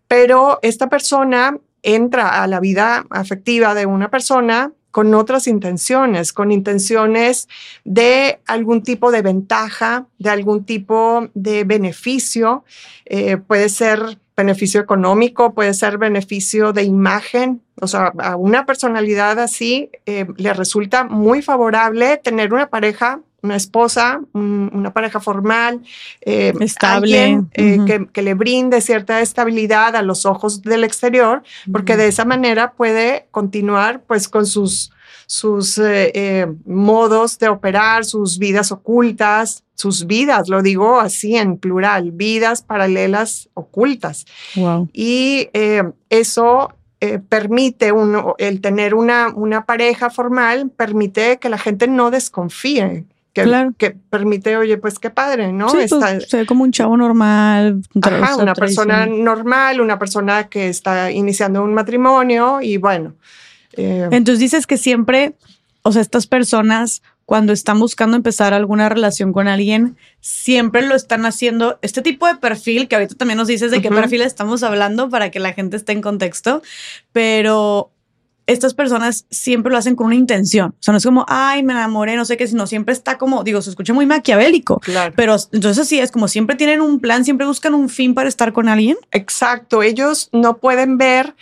Pero 0.07 0.59
esta 0.61 0.89
persona 0.89 1.57
entra 1.83 2.43
a 2.43 2.47
la 2.47 2.59
vida 2.59 3.05
afectiva 3.09 3.73
de 3.73 3.85
una 3.85 4.09
persona 4.09 4.71
con 4.91 5.13
otras 5.13 5.45
intenciones, 5.47 6.31
con 6.31 6.53
intenciones 6.53 7.49
de 7.83 8.39
algún 8.47 8.81
tipo 8.81 9.11
de 9.11 9.21
ventaja, 9.21 10.07
de 10.19 10.29
algún 10.29 10.63
tipo 10.63 11.27
de 11.33 11.65
beneficio. 11.65 12.63
Eh, 13.05 13.35
puede 13.35 13.67
ser 13.67 14.17
beneficio 14.35 14.81
económico, 14.81 15.53
puede 15.53 15.73
ser 15.73 15.97
beneficio 15.97 16.73
de 16.73 16.83
imagen. 16.83 17.61
O 17.81 17.87
sea, 17.87 18.11
a 18.19 18.35
una 18.35 18.65
personalidad 18.65 19.39
así 19.39 19.89
eh, 20.05 20.25
le 20.37 20.53
resulta 20.53 21.03
muy 21.03 21.41
favorable 21.41 22.17
tener 22.17 22.53
una 22.53 22.67
pareja, 22.67 23.21
una 23.41 23.55
esposa, 23.55 24.21
un, 24.33 24.71
una 24.73 24.91
pareja 24.91 25.19
formal, 25.19 25.81
eh, 26.21 26.53
estable, 26.59 27.19
alguien, 27.19 27.49
eh, 27.53 27.79
uh 27.79 27.83
-huh. 27.83 27.85
que, 27.85 28.07
que, 28.11 28.21
le 28.21 28.33
brinde 28.33 28.81
cierta 28.81 29.21
estabilidad 29.21 29.95
a 29.95 30.01
los 30.01 30.25
ojos 30.25 30.61
del 30.63 30.83
exterior, 30.83 31.43
porque 31.71 31.93
uh 31.93 31.95
-huh. 31.95 31.99
de 31.99 32.07
esa 32.07 32.25
manera 32.25 32.71
puede 32.73 33.27
continuar 33.31 34.01
pues 34.07 34.27
con 34.27 34.45
sus 34.45 34.91
sus 35.27 35.77
eh, 35.77 36.11
eh, 36.13 36.47
modos 36.65 37.39
de 37.39 37.49
operar, 37.49 38.05
sus 38.05 38.37
vidas 38.37 38.71
ocultas, 38.71 39.63
sus 39.73 40.05
vidas, 40.05 40.47
lo 40.49 40.61
digo 40.61 40.99
así 40.99 41.35
en 41.35 41.57
plural, 41.57 42.11
vidas 42.11 42.61
paralelas 42.61 43.49
ocultas. 43.53 44.25
Wow. 44.55 44.89
Y 44.93 45.49
eh, 45.53 45.83
eso 46.09 46.73
permite 47.29 47.91
uno, 47.91 48.33
el 48.39 48.61
tener 48.61 48.95
una, 48.95 49.27
una 49.35 49.65
pareja 49.65 50.09
formal, 50.09 50.71
permite 50.75 51.37
que 51.37 51.49
la 51.49 51.59
gente 51.59 51.87
no 51.87 52.09
desconfíe. 52.09 53.05
Que, 53.31 53.43
claro. 53.43 53.73
que 53.77 53.91
permite, 53.91 54.55
oye, 54.57 54.77
pues 54.77 54.97
qué 54.97 55.11
padre, 55.11 55.51
¿no? 55.51 55.69
Sí, 55.69 55.79
Está, 55.79 55.99
pues, 55.99 56.29
se 56.29 56.37
ve 56.37 56.45
como 56.47 56.63
un 56.63 56.71
chavo 56.71 56.97
normal. 56.97 57.81
Ajá, 58.01 58.37
una 58.37 58.55
persona 58.55 59.05
normal, 59.05 59.81
una 59.81 59.99
persona 59.99 60.47
que 60.47 60.69
está 60.69 61.11
iniciando 61.11 61.61
un 61.61 61.73
matrimonio 61.73 62.59
y 62.61 62.77
bueno. 62.77 63.13
Eh, 63.77 64.07
Entonces 64.11 64.39
dices 64.39 64.67
que 64.67 64.77
siempre, 64.77 65.33
o 65.83 65.91
sea, 65.91 66.01
estas 66.01 66.27
personas 66.27 67.01
cuando 67.25 67.53
están 67.53 67.79
buscando 67.79 68.15
empezar 68.15 68.53
alguna 68.53 68.87
relación 68.87 69.33
con 69.33 69.47
alguien, 69.47 69.97
siempre 70.21 70.85
lo 70.85 70.95
están 70.95 71.25
haciendo 71.25 71.79
este 71.81 72.03
tipo 72.03 72.27
de 72.27 72.35
perfil, 72.35 72.87
que 72.87 72.95
ahorita 72.95 73.15
también 73.15 73.37
nos 73.37 73.47
dices 73.47 73.71
de 73.71 73.77
uh 73.77 73.79
-huh. 73.79 73.83
qué 73.83 73.89
perfil 73.89 74.21
estamos 74.21 74.61
hablando 74.61 75.09
para 75.09 75.31
que 75.31 75.39
la 75.39 75.53
gente 75.53 75.75
esté 75.75 75.93
en 75.93 76.01
contexto, 76.01 76.61
pero 77.11 77.89
estas 78.47 78.75
personas 78.75 79.25
siempre 79.31 79.71
lo 79.71 79.77
hacen 79.79 79.95
con 79.95 80.05
una 80.05 80.15
intención. 80.15 80.69
O 80.79 80.83
sea, 80.83 80.91
no 80.91 80.99
es 80.99 81.03
como, 81.03 81.25
ay, 81.27 81.63
me 81.63 81.73
enamoré, 81.73 82.15
no 82.15 82.25
sé 82.25 82.37
qué, 82.37 82.45
sino 82.47 82.67
siempre 82.67 82.93
está 82.93 83.17
como, 83.17 83.43
digo, 83.43 83.59
se 83.63 83.71
escucha 83.71 83.91
muy 83.93 84.05
maquiavélico. 84.05 84.79
Claro. 84.81 85.13
Pero 85.15 85.35
entonces 85.51 85.87
sí, 85.87 85.99
es 85.99 86.11
como 86.11 86.27
siempre 86.27 86.55
tienen 86.55 86.81
un 86.81 86.99
plan, 86.99 87.25
siempre 87.25 87.47
buscan 87.47 87.73
un 87.73 87.89
fin 87.89 88.13
para 88.13 88.29
estar 88.29 88.53
con 88.53 88.69
alguien. 88.69 88.97
Exacto. 89.11 89.81
Ellos 89.81 90.29
no 90.31 90.57
pueden 90.57 90.99
ver 90.99 91.33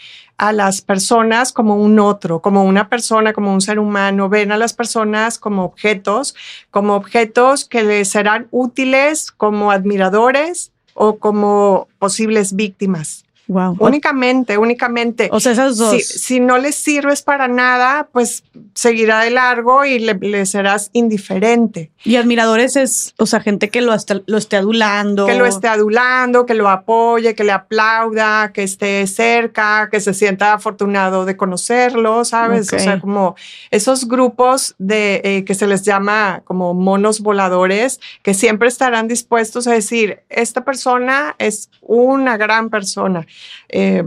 a 0.43 0.51
las 0.51 0.81
personas 0.81 1.53
como 1.53 1.77
un 1.77 1.99
otro, 1.99 2.41
como 2.41 2.65
una 2.65 2.89
persona, 2.89 3.31
como 3.31 3.53
un 3.53 3.61
ser 3.61 3.79
humano, 3.79 4.27
ven 4.27 4.51
a 4.51 4.57
las 4.57 4.73
personas 4.73 5.39
como 5.39 5.63
objetos, 5.63 6.35
como 6.69 6.95
objetos 6.95 7.63
que 7.63 7.81
les 7.81 8.09
serán 8.09 8.49
útiles 8.51 9.31
como 9.31 9.71
admiradores 9.71 10.73
o 10.95 11.17
como 11.17 11.87
posibles 11.97 12.57
víctimas. 12.57 13.23
Wow. 13.53 13.77
Únicamente, 13.77 14.57
únicamente. 14.57 15.29
O 15.31 15.39
sea, 15.39 15.51
esas 15.51 15.77
dos. 15.77 15.91
Si, 15.91 16.01
si, 16.01 16.39
no 16.39 16.57
les 16.57 16.73
sirves 16.73 17.21
para 17.21 17.47
nada, 17.47 18.09
pues 18.11 18.43
seguirá 18.73 19.19
de 19.19 19.29
largo 19.29 19.85
y 19.85 19.99
le, 19.99 20.15
le, 20.15 20.45
serás 20.47 20.89
indiferente. 20.93 21.91
Y 22.03 22.15
admiradores 22.15 22.75
es, 22.75 23.13
o 23.19 23.27
sea, 23.27 23.41
gente 23.41 23.69
que 23.69 23.81
lo, 23.81 23.91
hasta, 23.91 24.21
lo 24.25 24.37
esté 24.39 24.57
adulando. 24.57 25.27
Que 25.27 25.35
lo 25.35 25.45
esté 25.45 25.67
adulando, 25.67 26.47
que 26.47 26.55
lo 26.55 26.67
apoye, 26.67 27.35
que 27.35 27.43
le 27.43 27.51
aplauda, 27.51 28.51
que 28.53 28.63
esté 28.63 29.05
cerca, 29.05 29.89
que 29.91 30.01
se 30.01 30.15
sienta 30.15 30.53
afortunado 30.53 31.25
de 31.25 31.37
conocerlo, 31.37 32.25
¿sabes? 32.25 32.69
Okay. 32.69 32.79
O 32.79 32.81
sea, 32.81 32.99
como 32.99 33.35
esos 33.69 34.07
grupos 34.07 34.73
de 34.79 35.21
eh, 35.23 35.45
que 35.45 35.53
se 35.53 35.67
les 35.67 35.83
llama 35.83 36.41
como 36.43 36.73
monos 36.73 37.19
voladores, 37.19 37.99
que 38.23 38.33
siempre 38.33 38.67
estarán 38.67 39.07
dispuestos 39.07 39.67
a 39.67 39.73
decir, 39.73 40.21
esta 40.29 40.65
persona 40.65 41.35
es 41.37 41.69
una 41.81 42.35
gran 42.37 42.71
persona 42.71 43.27
eh, 43.69 44.03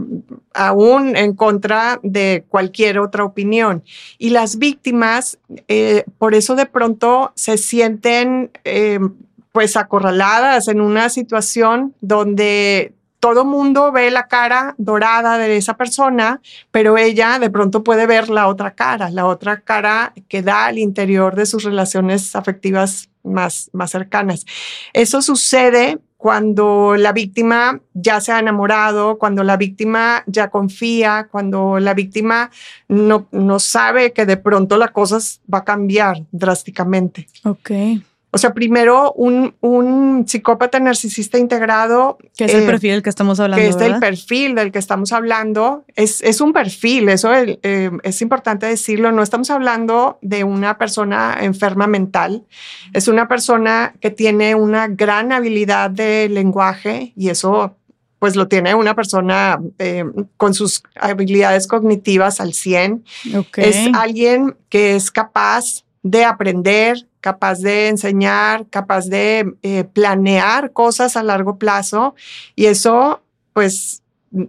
aún 0.53 1.15
en 1.15 1.33
contra 1.35 1.99
de 2.03 2.45
cualquier 2.49 2.99
otra 2.99 3.23
opinión. 3.23 3.83
Y 4.17 4.29
las 4.29 4.57
víctimas, 4.57 5.39
eh, 5.67 6.03
por 6.17 6.35
eso 6.35 6.55
de 6.55 6.65
pronto 6.65 7.31
se 7.35 7.57
sienten 7.57 8.51
eh, 8.63 8.99
pues 9.51 9.75
acorraladas 9.75 10.67
en 10.67 10.81
una 10.81 11.09
situación 11.09 11.95
donde 12.01 12.93
todo 13.19 13.45
mundo 13.45 13.91
ve 13.91 14.11
la 14.11 14.27
cara 14.27 14.75
dorada 14.77 15.37
de 15.37 15.57
esa 15.57 15.75
persona, 15.75 16.41
pero 16.71 16.97
ella 16.97 17.39
de 17.39 17.49
pronto 17.49 17.83
puede 17.83 18.05
ver 18.05 18.29
la 18.29 18.47
otra 18.47 18.75
cara, 18.75 19.09
la 19.09 19.25
otra 19.25 19.61
cara 19.61 20.13
que 20.27 20.43
da 20.43 20.67
al 20.67 20.77
interior 20.77 21.35
de 21.35 21.45
sus 21.45 21.63
relaciones 21.63 22.35
afectivas 22.35 23.09
más, 23.23 23.69
más 23.73 23.91
cercanas. 23.91 24.45
Eso 24.93 25.21
sucede 25.21 25.99
cuando 26.17 26.95
la 26.97 27.13
víctima 27.13 27.79
ya 27.93 28.19
se 28.19 28.31
ha 28.31 28.39
enamorado, 28.39 29.17
cuando 29.17 29.43
la 29.43 29.55
víctima 29.55 30.23
ya 30.25 30.49
confía, 30.49 31.27
cuando 31.31 31.79
la 31.79 31.93
víctima 31.93 32.49
no, 32.87 33.27
no 33.31 33.59
sabe 33.59 34.13
que 34.13 34.25
de 34.25 34.37
pronto 34.37 34.77
la 34.77 34.89
cosa 34.89 35.19
va 35.51 35.59
a 35.59 35.63
cambiar 35.63 36.25
drásticamente. 36.31 37.27
Ok. 37.43 37.71
O 38.29 38.37
sea, 38.37 38.53
primero 38.53 39.13
un, 39.13 39.55
un 39.61 40.25
psicópata 40.27 40.79
narcisista 40.79 41.37
integrado. 41.37 42.17
Que 42.35 42.45
es 42.45 42.53
el 42.53 42.63
eh, 42.63 42.65
perfil 42.65 42.91
del 42.91 43.01
que 43.01 43.09
estamos 43.09 43.39
hablando. 43.39 43.61
Que 43.61 43.69
es 43.69 43.77
¿verdad? 43.77 43.95
el 43.95 43.99
perfil 44.01 44.55
del 44.55 44.71
que 44.71 44.79
estamos 44.79 45.13
hablando. 45.13 45.85
Es, 45.95 46.21
es 46.21 46.41
un 46.41 46.51
perfil, 46.51 47.07
eso 47.07 47.33
es, 47.33 47.57
eh, 47.63 47.89
es, 48.03 48.21
importante 48.21 48.65
decirlo. 48.65 49.13
No 49.13 49.23
estamos 49.23 49.49
hablando 49.49 50.19
de 50.21 50.43
una 50.43 50.77
persona 50.77 51.37
enferma 51.39 51.87
mental. 51.87 52.45
Es 52.93 53.07
una 53.07 53.29
persona 53.29 53.95
que 54.01 54.11
tiene 54.11 54.55
una 54.55 54.87
gran 54.89 55.31
habilidad 55.31 55.89
de 55.89 56.27
lenguaje 56.27 57.13
y 57.15 57.29
eso 57.29 57.77
pues 58.19 58.35
lo 58.35 58.47
tiene 58.47 58.73
una 58.73 58.95
persona 58.95 59.59
eh, 59.77 60.03
con 60.37 60.53
sus 60.53 60.83
habilidades 60.95 61.67
cognitivas 61.67 62.41
al 62.41 62.53
100. 62.53 63.05
Okay. 63.35 63.69
Es 63.69 63.89
alguien 63.93 64.55
que 64.69 64.95
es 64.95 65.11
capaz 65.11 65.83
de 66.11 66.25
aprender, 66.25 67.07
capaz 67.21 67.59
de 67.59 67.89
enseñar, 67.89 68.65
capaz 68.69 69.07
de 69.07 69.53
eh, 69.63 69.83
planear 69.83 70.71
cosas 70.71 71.17
a 71.17 71.23
largo 71.23 71.57
plazo 71.57 72.15
y 72.55 72.65
eso 72.65 73.21
pues 73.53 74.01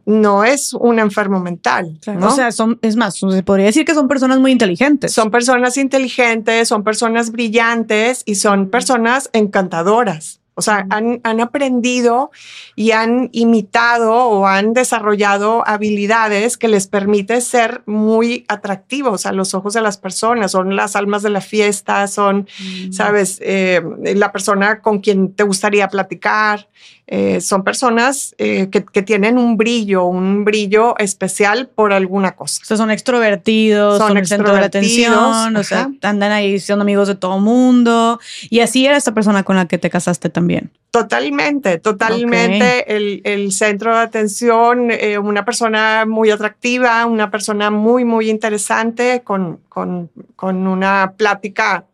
no 0.04 0.44
es 0.44 0.74
un 0.74 0.98
enfermo 0.98 1.40
mental. 1.40 1.98
¿no? 2.06 2.28
O 2.28 2.30
sea, 2.30 2.52
son, 2.52 2.78
es 2.82 2.96
más, 2.96 3.16
se 3.16 3.42
podría 3.42 3.66
decir 3.66 3.84
que 3.84 3.94
son 3.94 4.08
personas 4.08 4.38
muy 4.38 4.52
inteligentes. 4.52 5.12
Son 5.12 5.30
personas 5.30 5.76
inteligentes, 5.76 6.68
son 6.68 6.82
personas 6.84 7.30
brillantes 7.30 8.22
y 8.26 8.34
son 8.34 8.68
personas 8.68 9.30
encantadoras. 9.32 10.40
O 10.58 10.62
sea, 10.62 10.88
han, 10.90 11.20
han, 11.22 11.40
aprendido 11.40 12.32
y 12.74 12.90
han 12.90 13.28
imitado 13.30 14.12
o 14.12 14.44
han 14.48 14.74
desarrollado 14.74 15.62
habilidades 15.64 16.56
que 16.56 16.66
les 16.66 16.88
permite 16.88 17.40
ser 17.40 17.82
muy 17.86 18.44
atractivos 18.48 19.24
a 19.24 19.30
los 19.30 19.54
ojos 19.54 19.74
de 19.74 19.82
las 19.82 19.98
personas. 19.98 20.50
Son 20.50 20.74
las 20.74 20.96
almas 20.96 21.22
de 21.22 21.30
la 21.30 21.40
fiesta, 21.40 22.08
son, 22.08 22.48
mm. 22.58 22.92
sabes, 22.92 23.38
eh, 23.40 23.80
la 24.16 24.32
persona 24.32 24.80
con 24.80 24.98
quien 24.98 25.32
te 25.32 25.44
gustaría 25.44 25.86
platicar. 25.86 26.68
Eh, 27.10 27.40
son 27.40 27.64
personas 27.64 28.34
eh, 28.36 28.68
que, 28.70 28.84
que, 28.84 29.00
tienen 29.00 29.38
un 29.38 29.56
brillo, 29.56 30.04
un 30.04 30.44
brillo 30.44 30.94
especial 30.98 31.66
por 31.66 31.94
alguna 31.94 32.32
cosa. 32.32 32.60
O 32.62 32.66
sea, 32.66 32.76
son 32.76 32.90
extrovertidos, 32.90 33.96
son, 33.96 34.18
el 34.18 34.26
centro 34.26 34.52
de 34.52 34.60
la 34.60 34.66
atención, 34.66 35.56
o 35.56 35.64
sea, 35.64 35.90
andan 36.02 36.32
ahí 36.32 36.60
siendo 36.60 36.82
amigos 36.82 37.08
de 37.08 37.14
todo 37.14 37.38
mundo. 37.38 38.20
Y 38.50 38.60
así 38.60 38.84
era 38.84 38.98
esta 38.98 39.14
persona 39.14 39.42
con 39.42 39.56
la 39.56 39.64
que 39.64 39.78
te 39.78 39.88
casaste 39.88 40.28
también. 40.28 40.70
Totalmente, 40.90 41.78
totalmente 41.78 42.94
el, 42.94 43.22
el, 43.24 43.52
centro 43.52 43.94
de 43.94 44.02
atención, 44.02 44.90
eh, 44.90 45.16
una 45.16 45.46
persona 45.46 46.04
muy 46.06 46.30
atractiva, 46.30 47.06
una 47.06 47.30
persona 47.30 47.70
muy, 47.70 48.04
muy 48.04 48.28
interesante, 48.28 49.22
con, 49.24 49.60
con, 49.70 50.10
con 50.36 50.66
una 50.66 51.14
plática 51.16 51.86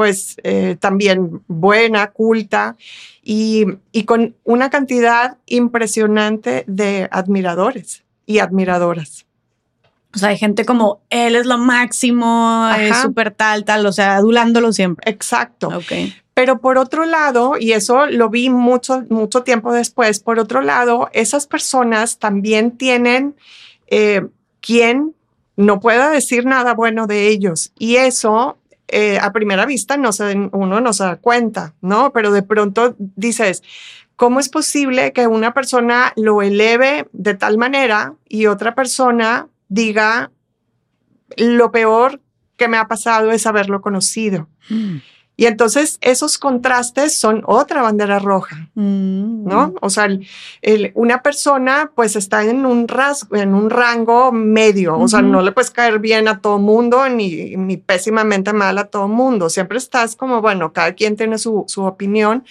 pues 0.00 0.36
también 0.78 1.42
buena, 1.46 2.10
culta 2.10 2.74
y, 3.22 3.66
con 4.06 4.34
una 4.44 4.70
cantidad 4.70 5.36
impresionante 5.44 6.64
de 6.66 7.06
admiradores 7.10 8.02
y 8.24 8.38
admiradoras. 8.38 9.26
O 10.14 10.18
sea, 10.18 10.30
hay 10.30 10.38
gente 10.38 10.64
como 10.64 11.02
él 11.10 11.36
es 11.36 11.44
lo 11.44 11.58
máximo, 11.58 12.66
es 12.78 12.96
súper 12.96 13.30
tal, 13.30 13.66
tal, 13.66 13.84
o 13.84 13.92
sea, 13.92 14.16
adulándolo 14.16 14.72
siempre. 14.72 15.10
Exacto. 15.10 15.68
Okay. 15.68 16.14
Pero 16.32 16.62
por 16.62 16.78
otro 16.78 17.04
lado, 17.04 17.58
y 17.60 17.72
eso 17.72 18.06
lo 18.06 18.30
vi 18.30 18.48
mucho, 18.48 19.04
mucho 19.10 19.42
tiempo 19.42 19.70
después, 19.70 20.20
por 20.20 20.38
otro 20.38 20.62
lado, 20.62 21.10
esas 21.12 21.46
personas 21.46 22.18
también 22.18 22.70
tienen 22.78 23.36
eh, 23.88 24.22
quien 24.62 25.14
no 25.56 25.78
pueda 25.78 26.08
decir 26.08 26.46
nada 26.46 26.72
bueno 26.72 27.06
de 27.06 27.28
ellos. 27.28 27.72
Y 27.78 27.96
eso 27.96 28.56
eh, 28.92 29.18
a 29.20 29.32
primera 29.32 29.66
vista 29.66 29.96
no 29.96 30.12
se, 30.12 30.34
uno 30.52 30.80
no 30.80 30.92
se 30.92 31.04
da 31.04 31.16
cuenta, 31.16 31.74
¿no? 31.80 32.12
Pero 32.12 32.32
de 32.32 32.42
pronto 32.42 32.94
dices, 32.98 33.62
¿cómo 34.16 34.40
es 34.40 34.48
posible 34.48 35.12
que 35.12 35.26
una 35.26 35.54
persona 35.54 36.12
lo 36.16 36.42
eleve 36.42 37.08
de 37.12 37.34
tal 37.34 37.58
manera 37.58 38.14
y 38.28 38.46
otra 38.46 38.74
persona 38.74 39.48
diga, 39.68 40.30
lo 41.36 41.70
peor 41.70 42.20
que 42.56 42.68
me 42.68 42.76
ha 42.76 42.88
pasado 42.88 43.30
es 43.30 43.46
haberlo 43.46 43.80
conocido? 43.80 44.48
Mm. 44.68 44.96
Y 45.40 45.46
entonces 45.46 45.96
esos 46.02 46.36
contrastes 46.36 47.18
son 47.18 47.42
otra 47.46 47.80
bandera 47.80 48.18
roja, 48.18 48.68
mm. 48.74 49.48
¿no? 49.48 49.72
O 49.80 49.88
sea, 49.88 50.06
una 50.92 51.22
persona 51.22 51.92
pues 51.94 52.14
está 52.14 52.44
en 52.44 52.66
un, 52.66 52.86
rasgo, 52.86 53.36
en 53.36 53.54
un 53.54 53.70
rango 53.70 54.32
medio, 54.32 54.98
o 54.98 55.08
sea, 55.08 55.22
no 55.22 55.40
le 55.40 55.52
puedes 55.52 55.70
caer 55.70 55.98
bien 55.98 56.28
a 56.28 56.42
todo 56.42 56.58
mundo 56.58 57.08
ni, 57.08 57.56
ni 57.56 57.78
pésimamente 57.78 58.52
mal 58.52 58.76
a 58.76 58.84
todo 58.84 59.08
mundo. 59.08 59.48
Siempre 59.48 59.78
estás 59.78 60.14
como, 60.14 60.42
bueno, 60.42 60.74
cada 60.74 60.92
quien 60.92 61.16
tiene 61.16 61.38
su, 61.38 61.64
su 61.68 61.84
opinión, 61.84 62.44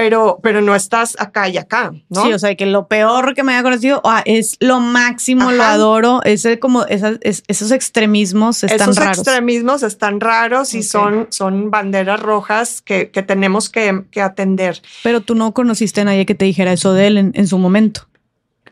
pero, 0.00 0.40
pero 0.42 0.62
no 0.62 0.74
estás 0.74 1.14
acá 1.20 1.50
y 1.50 1.58
acá, 1.58 1.92
¿no? 2.08 2.24
Sí, 2.24 2.32
o 2.32 2.38
sea, 2.38 2.54
que 2.54 2.64
lo 2.64 2.88
peor 2.88 3.34
que 3.34 3.42
me 3.42 3.52
haya 3.52 3.62
conocido 3.62 4.00
ah, 4.02 4.22
es 4.24 4.56
lo 4.58 4.80
máximo, 4.80 5.52
lo 5.52 5.62
adoro. 5.62 6.22
Ese, 6.24 6.58
como 6.58 6.86
esos 6.86 7.70
extremismos 7.70 8.64
están 8.64 8.78
raros. 8.78 8.96
Esos 8.96 9.18
extremismos 9.18 9.82
están 9.82 10.18
raros 10.20 10.72
y 10.72 10.82
son, 10.82 11.26
son 11.28 11.70
banderas 11.70 12.18
rojas 12.18 12.80
que, 12.80 13.10
que 13.10 13.22
tenemos 13.22 13.68
que, 13.68 14.04
que, 14.10 14.22
atender. 14.22 14.80
Pero 15.02 15.20
tú 15.20 15.34
no 15.34 15.52
conociste 15.52 16.00
a 16.00 16.04
nadie 16.04 16.24
que 16.24 16.34
te 16.34 16.46
dijera 16.46 16.72
eso 16.72 16.94
de 16.94 17.06
él 17.06 17.18
en, 17.18 17.32
en 17.34 17.46
su 17.46 17.58
momento. 17.58 18.06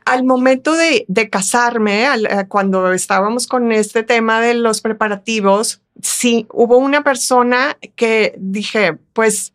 Al 0.06 0.24
momento 0.24 0.72
de, 0.72 1.04
de 1.08 1.28
casarme, 1.28 2.06
eh, 2.06 2.46
cuando 2.48 2.90
estábamos 2.94 3.46
con 3.46 3.70
este 3.70 4.02
tema 4.02 4.40
de 4.40 4.54
los 4.54 4.80
preparativos, 4.80 5.82
sí, 6.00 6.46
hubo 6.50 6.78
una 6.78 7.04
persona 7.04 7.76
que 7.96 8.34
dije, 8.38 8.96
pues 9.12 9.52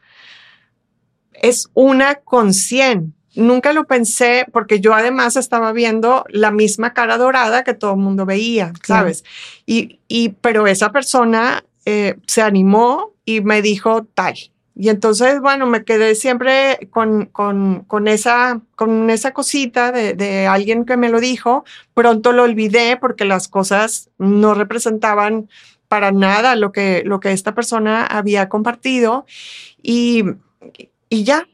es 1.43 1.69
una 1.73 2.15
con 2.15 2.53
100. 2.53 3.13
Nunca 3.35 3.73
lo 3.73 3.83
pensé 3.83 4.45
porque 4.51 4.79
yo 4.79 4.93
además 4.93 5.35
estaba 5.35 5.73
viendo 5.73 6.23
la 6.29 6.51
misma 6.51 6.93
cara 6.93 7.17
dorada 7.17 7.65
que 7.65 7.73
todo 7.73 7.91
el 7.91 7.99
mundo 7.99 8.25
veía, 8.25 8.71
¿sabes? 8.83 9.25
Y, 9.65 9.99
y, 10.07 10.29
pero 10.29 10.67
esa 10.67 10.91
persona 10.91 11.65
eh, 11.85 12.15
se 12.27 12.41
animó 12.41 13.11
y 13.25 13.41
me 13.41 13.61
dijo 13.61 14.05
tal. 14.13 14.35
Y 14.75 14.87
entonces, 14.87 15.41
bueno, 15.41 15.65
me 15.67 15.83
quedé 15.83 16.15
siempre 16.15 16.87
con, 16.91 17.25
con, 17.25 17.83
con 17.87 18.07
esa, 18.07 18.61
con 18.75 19.09
esa 19.09 19.33
cosita 19.33 19.91
de, 19.91 20.13
de, 20.13 20.47
alguien 20.47 20.85
que 20.85 20.95
me 20.95 21.09
lo 21.09 21.19
dijo. 21.19 21.65
Pronto 21.93 22.31
lo 22.31 22.43
olvidé 22.43 22.97
porque 22.97 23.25
las 23.25 23.49
cosas 23.49 24.09
no 24.17 24.53
representaban 24.53 25.49
para 25.89 26.11
nada 26.11 26.55
lo 26.55 26.71
que, 26.71 27.03
lo 27.05 27.19
que 27.19 27.33
esta 27.33 27.53
persona 27.53 28.05
había 28.05 28.47
compartido. 28.47 29.25
Y, 29.81 30.23
y 31.13 31.23
ya. 31.23 31.47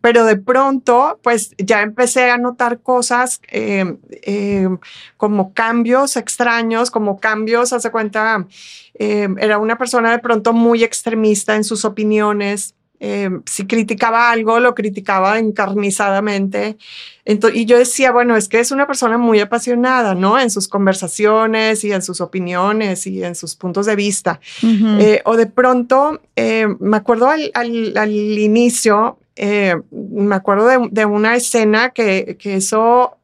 Pero 0.00 0.24
de 0.24 0.36
pronto, 0.36 1.18
pues 1.24 1.54
ya 1.58 1.82
empecé 1.82 2.30
a 2.30 2.38
notar 2.38 2.82
cosas 2.82 3.40
eh, 3.50 3.96
eh, 4.22 4.68
como 5.16 5.52
cambios 5.54 6.16
extraños, 6.16 6.92
como 6.92 7.18
cambios, 7.18 7.72
hace 7.72 7.90
cuenta, 7.90 8.46
eh, 8.94 9.28
era 9.38 9.58
una 9.58 9.76
persona 9.76 10.12
de 10.12 10.20
pronto 10.20 10.52
muy 10.52 10.84
extremista 10.84 11.56
en 11.56 11.64
sus 11.64 11.84
opiniones, 11.84 12.76
si 13.46 13.66
criticaba 13.66 14.30
algo, 14.30 14.58
lo 14.60 14.74
criticaba 14.74 15.38
encarnizadamente. 15.38 16.76
y 17.24 17.64
yo 17.64 17.78
decía, 17.78 18.10
bueno, 18.10 18.36
es 18.36 18.48
que 18.48 18.58
es 18.60 18.70
una 18.72 18.86
persona 18.86 19.18
muy 19.18 19.40
apasionada, 19.40 20.14
¿no? 20.14 20.38
En 20.38 20.50
sus 20.50 20.66
conversaciones 20.66 21.84
y 21.84 21.92
en 21.92 22.02
sus 22.02 22.20
opiniones 22.20 23.06
y 23.06 23.22
en 23.22 23.34
sus 23.34 23.54
puntos 23.54 23.86
de 23.86 23.96
vista. 23.96 24.40
o 25.24 25.36
de 25.36 25.46
pronto, 25.46 26.20
me 26.36 26.96
acuerdo 26.96 27.28
al, 27.28 27.52
al 27.54 28.10
inicio, 28.10 29.18
eh, 29.40 29.76
me 29.92 30.34
acuerdo 30.34 30.88
de, 30.90 31.04
una 31.04 31.36
escena 31.36 31.90
que, 31.90 32.36
que, 32.40 32.56
eso 32.56 33.18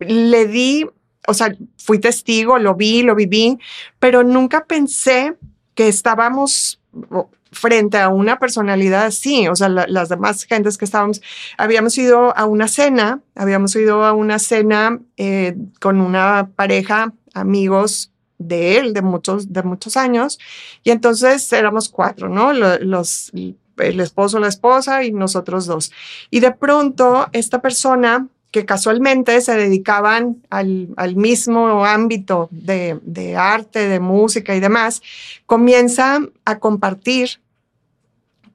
le 0.00 0.48
di, 0.48 0.84
o 1.28 1.34
sea, 1.34 1.56
fui 1.78 2.00
testigo, 2.00 2.58
lo 2.58 2.74
vi, 2.74 3.04
lo 3.04 3.14
viví, 3.14 3.56
pero 4.00 4.24
nunca 4.24 4.64
pensé 4.64 5.36
que 5.76 5.86
estábamos 5.86 6.80
frente 7.56 7.98
a 7.98 8.08
una 8.08 8.38
personalidad 8.38 9.06
así, 9.06 9.48
o 9.48 9.56
sea, 9.56 9.68
las 9.68 10.08
demás 10.08 10.44
gentes 10.44 10.78
que 10.78 10.84
estábamos, 10.84 11.22
habíamos 11.56 11.96
ido 11.98 12.36
a 12.36 12.44
una 12.44 12.68
cena, 12.68 13.20
habíamos 13.34 13.74
ido 13.74 14.04
a 14.04 14.12
una 14.12 14.38
cena 14.38 15.00
eh, 15.16 15.56
con 15.80 16.00
una 16.00 16.50
pareja, 16.54 17.12
amigos 17.34 18.12
de 18.38 18.78
él 18.78 18.92
de 18.92 19.02
muchos, 19.02 19.52
de 19.52 19.62
muchos 19.62 19.96
años, 19.96 20.38
y 20.84 20.90
entonces 20.90 21.50
éramos 21.52 21.88
cuatro, 21.88 22.28
¿no? 22.28 22.52
Los, 22.52 23.32
el 23.32 24.00
esposo, 24.00 24.38
la 24.38 24.48
esposa 24.48 25.04
y 25.04 25.12
nosotros 25.12 25.66
dos. 25.66 25.90
Y 26.30 26.40
de 26.40 26.52
pronto 26.52 27.28
esta 27.32 27.60
persona 27.60 28.28
que 28.50 28.64
casualmente 28.64 29.40
se 29.40 29.54
dedicaban 29.54 30.42
al, 30.50 30.88
al 30.96 31.16
mismo 31.16 31.84
ámbito 31.84 32.48
de, 32.50 32.98
de, 33.02 33.36
arte, 33.36 33.88
de 33.88 34.00
música 34.00 34.54
y 34.54 34.60
demás, 34.60 35.02
comienza 35.46 36.20
a 36.44 36.58
compartir 36.58 37.40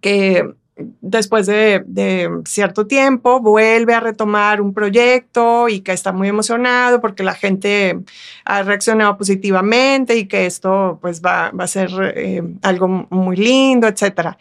que 0.02 0.54
después 1.02 1.46
de, 1.46 2.42
cierto 2.46 2.88
tiempo 2.88 3.40
vuelve 3.40 3.94
a 3.94 4.00
retomar 4.00 4.62
un 4.62 4.74
proyecto 4.74 5.70
y 5.70 5.82
que 5.82 5.92
está 5.92 6.12
muy 6.12 6.28
emocionado 6.28 7.02
porque 7.02 7.24
la 7.24 7.36
gente 7.36 8.00
ha 8.46 8.64
reaccionado 8.64 9.18
positivamente 9.18 10.18
y 10.18 10.28
que 10.28 10.46
esto 10.46 10.98
pues 11.02 11.22
va, 11.22 11.52
va 11.52 11.66
a 11.66 11.68
ser 11.68 11.90
eh, 12.16 12.44
algo 12.64 12.88
muy 13.10 13.38
lindo, 13.38 13.88
etcétera 13.88 14.38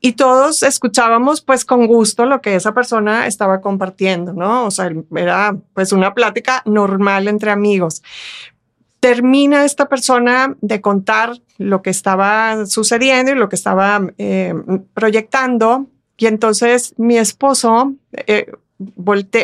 y 0.00 0.12
todos 0.12 0.62
escuchábamos 0.62 1.40
pues 1.40 1.64
con 1.64 1.86
gusto 1.86 2.26
lo 2.26 2.40
que 2.40 2.54
esa 2.54 2.72
persona 2.72 3.26
estaba 3.26 3.60
compartiendo, 3.60 4.32
¿no? 4.32 4.66
O 4.66 4.70
sea, 4.70 4.90
era 5.16 5.56
pues 5.74 5.90
una 5.90 6.14
plática 6.14 6.62
normal 6.64 7.26
entre 7.28 7.50
amigos. 7.50 8.02
Termina 9.06 9.64
esta 9.64 9.88
persona 9.88 10.56
de 10.60 10.80
contar 10.80 11.40
lo 11.58 11.80
que 11.80 11.90
estaba 11.90 12.66
sucediendo 12.66 13.30
y 13.30 13.36
lo 13.36 13.48
que 13.48 13.54
estaba 13.54 14.00
eh, 14.18 14.52
proyectando 14.94 15.86
y 16.16 16.26
entonces 16.26 16.92
mi 16.96 17.16
esposo 17.16 17.94
eh, 18.26 18.50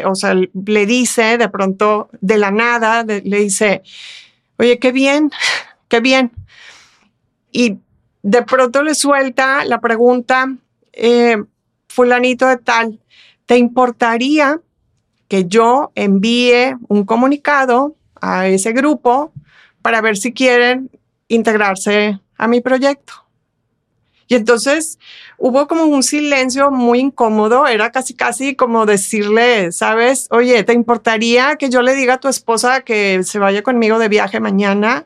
o 0.05 0.15
sea, 0.17 0.35
le 0.35 0.87
dice 0.87 1.39
de 1.39 1.49
pronto 1.49 2.11
de 2.21 2.39
la 2.39 2.51
nada, 2.51 3.05
le 3.05 3.39
dice, 3.39 3.85
oye, 4.59 4.81
qué 4.81 4.91
bien, 4.91 5.31
qué 5.87 6.01
bien. 6.01 6.33
Y 7.53 7.79
de 8.25 8.43
pronto 8.43 8.83
le 8.83 8.97
suelta 8.97 9.65
la 9.65 9.81
pregunta, 9.81 10.57
eh, 10.93 11.41
fulanito 11.89 12.49
de 12.49 12.57
tal, 12.57 12.99
¿te 13.47 13.59
importaría 13.59 14.61
que 15.29 15.45
yo 15.45 15.93
envíe 15.95 16.75
un 16.89 17.05
comunicado 17.05 17.95
a 18.21 18.49
ese 18.49 18.73
grupo 18.73 19.33
para 19.83 20.01
ver 20.01 20.17
si 20.17 20.33
quieren 20.33 20.91
integrarse 21.29 22.21
a 22.37 22.49
mi 22.49 22.61
proyecto. 22.61 23.15
Y 24.33 24.35
entonces 24.35 24.99
hubo 25.37 25.69
como 25.69 25.85
un 25.85 26.03
silencio 26.03 26.71
muy 26.71 27.01
incómodo, 27.01 27.67
era 27.67 27.93
casi 27.93 28.15
casi 28.15 28.55
como 28.55 28.87
decirle, 28.87 29.73
sabes, 29.73 30.27
oye, 30.31 30.63
¿te 30.65 30.73
importaría 30.73 31.57
que 31.57 31.69
yo 31.69 31.83
le 31.83 31.95
diga 31.95 32.15
a 32.15 32.21
tu 32.21 32.29
esposa 32.29 32.81
que 32.81 33.23
se 33.25 33.39
vaya 33.39 33.63
conmigo 33.63 33.99
de 33.99 34.09
viaje 34.09 34.41
mañana? 34.41 35.05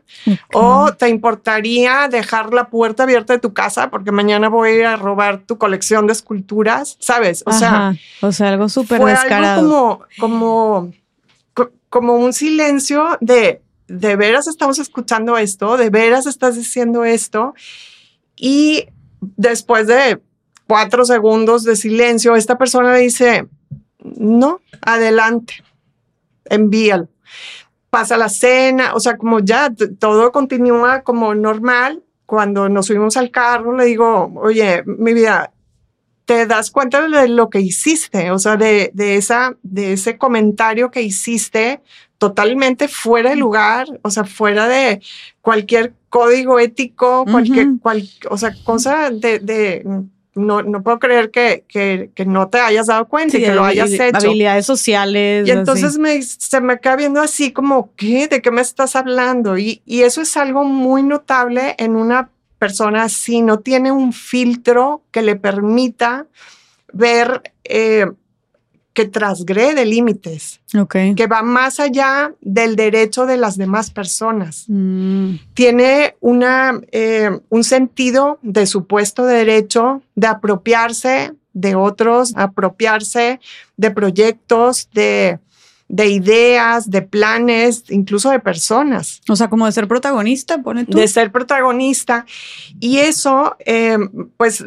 ¿O 0.53 0.93
te 0.93 1.09
importaría 1.09 2.07
dejar 2.09 2.55
la 2.55 2.69
puerta 2.69 3.03
abierta 3.03 3.33
de 3.33 3.41
tu 3.41 3.53
casa 3.53 3.91
porque 3.91 4.13
mañana 4.13 4.49
voy 4.49 4.69
a 4.69 4.75
ir 4.75 4.87
a 4.87 4.97
robar 4.97 5.39
tu 5.41 5.59
colección 5.59 6.07
de 6.07 6.13
esculturas? 6.13 6.97
¿Sabes? 7.01 7.43
O 7.47 7.53
sea, 7.53 7.97
o 8.21 8.31
sea, 8.31 8.51
algo 8.51 8.69
súper 8.69 9.03
descarado. 9.03 9.61
Algo 9.61 10.07
como, 10.21 10.93
como, 11.53 11.73
como 11.89 12.15
un 12.15 12.33
silencio 12.33 13.19
de, 13.21 13.61
de 13.89 14.17
veras 14.17 14.47
estamos 14.47 14.79
escuchando 14.79 15.39
esto, 15.39 15.77
de 15.77 15.91
veras 15.91 16.27
estás 16.27 16.57
diciendo 16.57 17.05
esto. 17.05 17.55
Y 18.37 18.89
después 19.21 19.87
de 19.87 20.21
cuatro 20.67 21.05
segundos 21.05 21.65
de 21.65 21.77
silencio, 21.77 22.37
esta 22.37 22.59
persona 22.59 22.95
dice, 22.95 23.49
no, 23.99 24.61
adelante, 24.83 25.63
envíalo. 26.47 27.09
Pasa 27.91 28.17
la 28.17 28.29
cena, 28.29 28.95
o 28.95 29.01
sea, 29.01 29.17
como 29.17 29.41
ya 29.41 29.73
todo 29.99 30.33
continúa 30.33 31.03
como 31.03 31.35
normal. 31.35 32.03
Cuando 32.27 32.69
nos 32.69 32.87
subimos 32.87 33.17
al 33.17 33.31
carro, 33.31 33.77
le 33.77 33.85
digo, 33.85 34.33
oye, 34.37 34.83
mi 34.85 35.15
vida, 35.15 35.53
te 36.27 36.45
das 36.47 36.73
cuenta 36.73 37.09
de 37.09 37.29
lo 37.29 37.49
que 37.51 37.61
hiciste, 37.61 38.33
o 38.33 38.39
sea, 38.41 38.57
de, 38.57 38.91
esa, 38.97 39.57
de 39.63 39.93
ese 39.93 40.19
comentario 40.19 40.91
que 40.91 41.03
hiciste 41.03 41.81
totalmente 42.19 42.89
fuera 42.89 43.31
de 43.31 43.37
lugar, 43.37 43.87
o 44.03 44.11
sea, 44.11 44.25
fuera 44.25 44.69
de 44.69 45.01
cualquier 45.41 45.93
código 46.09 46.59
ético, 46.59 47.25
cualquier, 47.31 47.69
o 48.31 48.39
sea, 48.39 48.55
cosa 48.65 49.11
de, 49.11 49.85
no, 50.35 50.63
no, 50.63 50.83
puedo 50.83 50.99
creer 50.99 51.31
que, 51.31 51.65
que, 51.69 52.11
que, 52.15 52.27
no 52.27 52.49
te 52.49 52.59
hayas 52.59 52.87
dado 52.87 53.07
cuenta 53.07 53.37
y 53.39 53.43
que 53.43 53.55
lo 53.55 53.65
hayas 53.65 53.91
hecho. 53.93 54.29
Habilidades 54.29 54.67
sociales. 54.67 55.49
Y 55.49 55.51
entonces 55.51 55.99
me, 55.99 56.21
se 56.23 56.61
me 56.61 56.79
queda 56.79 56.97
viendo 56.97 57.21
así 57.21 57.53
como, 57.53 57.95
¿qué? 57.97 58.29
¿De 58.29 58.43
qué 58.43 58.51
me 58.51 58.61
estás 58.61 58.97
hablando? 58.97 59.57
Y, 59.57 59.83
y 59.87 60.03
eso 60.03 60.21
es 60.21 60.37
algo 60.37 60.65
muy 60.65 61.03
notable 61.03 61.75
en 61.79 61.97
una 61.97 62.31
persona 62.59 63.05
así, 63.05 63.43
no 63.43 63.61
tiene 63.61 63.93
un 63.93 64.13
filtro 64.13 65.03
que 65.11 65.23
le 65.23 65.37
permita 65.37 66.27
ver 66.93 67.53
eh, 67.65 68.07
que 68.97 69.05
transgrede 69.05 69.85
límites, 69.85 70.59
que 71.15 71.27
va 71.27 71.43
más 71.43 71.81
allá 71.81 72.33
del 72.41 72.77
derecho 72.77 73.27
de 73.27 73.37
las 73.37 73.59
demás 73.59 73.91
personas. 73.91 74.65
Mm. 74.69 75.35
Tiene 75.53 76.17
una, 76.21 76.81
eh, 76.93 77.31
un 77.51 77.63
sentido 77.63 78.39
de 78.41 78.65
supuesto 78.67 79.27
derecho 79.27 80.01
de 80.15 80.29
apropiarse 80.29 81.35
de 81.53 81.75
otros, 81.75 82.33
apropiarse 82.37 83.39
de 83.77 83.91
proyectos, 83.91 84.89
de, 84.95 85.41
de 85.89 86.09
ideas, 86.09 86.91
de 86.91 87.03
planes, 87.03 87.85
incluso 87.91 88.31
de 88.31 88.41
personas. 88.41 89.21
O 89.29 89.37
sea, 89.37 89.51
como 89.51 89.67
de 89.67 89.73
ser 89.73 89.89
protagonista, 89.89 90.63
pone 90.63 90.87
tú. 90.87 90.97
De 90.97 91.07
ser 91.07 91.31
protagonista. 91.31 92.25
Y 92.81 92.97
eso, 93.01 93.57
eh, 93.67 93.99
pues 94.39 94.65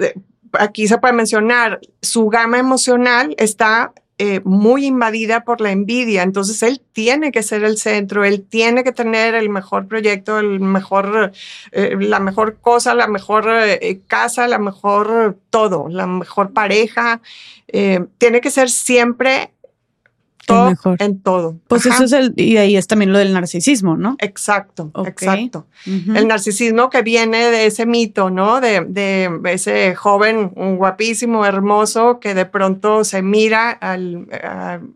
aquí 0.53 0.87
se 0.87 0.99
puede 0.99 1.13
mencionar, 1.13 1.79
su 1.99 2.27
gama 2.27 2.59
emocional 2.59 3.33
está 3.39 3.91
eh, 4.21 4.41
muy 4.43 4.85
invadida 4.85 5.45
por 5.45 5.61
la 5.61 5.71
envidia. 5.71 6.23
Entonces 6.23 6.61
él 6.61 6.81
tiene 6.91 7.31
que 7.31 7.41
ser 7.41 7.63
el 7.63 7.77
centro, 7.77 8.25
él 8.25 8.45
tiene 8.45 8.83
que 8.83 8.91
tener 8.91 9.33
el 9.33 9.47
mejor 9.47 9.87
proyecto, 9.87 10.39
el 10.39 10.59
mejor, 10.59 11.31
eh, 11.71 11.95
la 11.97 12.19
mejor 12.19 12.57
cosa, 12.59 12.93
la 12.95 13.07
mejor 13.07 13.47
eh, 13.49 14.01
casa, 14.07 14.45
la 14.49 14.59
mejor 14.59 15.37
todo, 15.49 15.87
la 15.87 16.05
mejor 16.05 16.51
pareja. 16.51 17.21
tiene 18.17 18.41
que 18.41 18.51
ser 18.51 18.69
siempre 18.69 19.51
en 20.47 21.19
todo. 21.19 21.57
Pues 21.67 21.85
eso 21.85 22.03
es 22.03 22.11
el, 22.11 22.33
y 22.35 22.57
ahí 22.57 22.75
es 22.75 22.87
también 22.87 23.11
lo 23.11 23.19
del 23.19 23.33
narcisismo, 23.33 23.95
¿no? 23.97 24.15
Exacto, 24.19 24.91
exacto. 25.05 25.65
El 25.85 26.27
narcisismo 26.27 26.89
que 26.89 27.01
viene 27.01 27.49
de 27.51 27.65
ese 27.65 27.85
mito, 27.85 28.29
¿no? 28.29 28.61
De, 28.61 28.81
de, 28.81 29.29
ese 29.45 29.95
joven 29.95 30.51
guapísimo, 30.77 31.45
hermoso, 31.45 32.19
que 32.19 32.33
de 32.33 32.45
pronto 32.45 33.03
se 33.03 33.21
mira 33.21 33.71
al, 33.71 34.27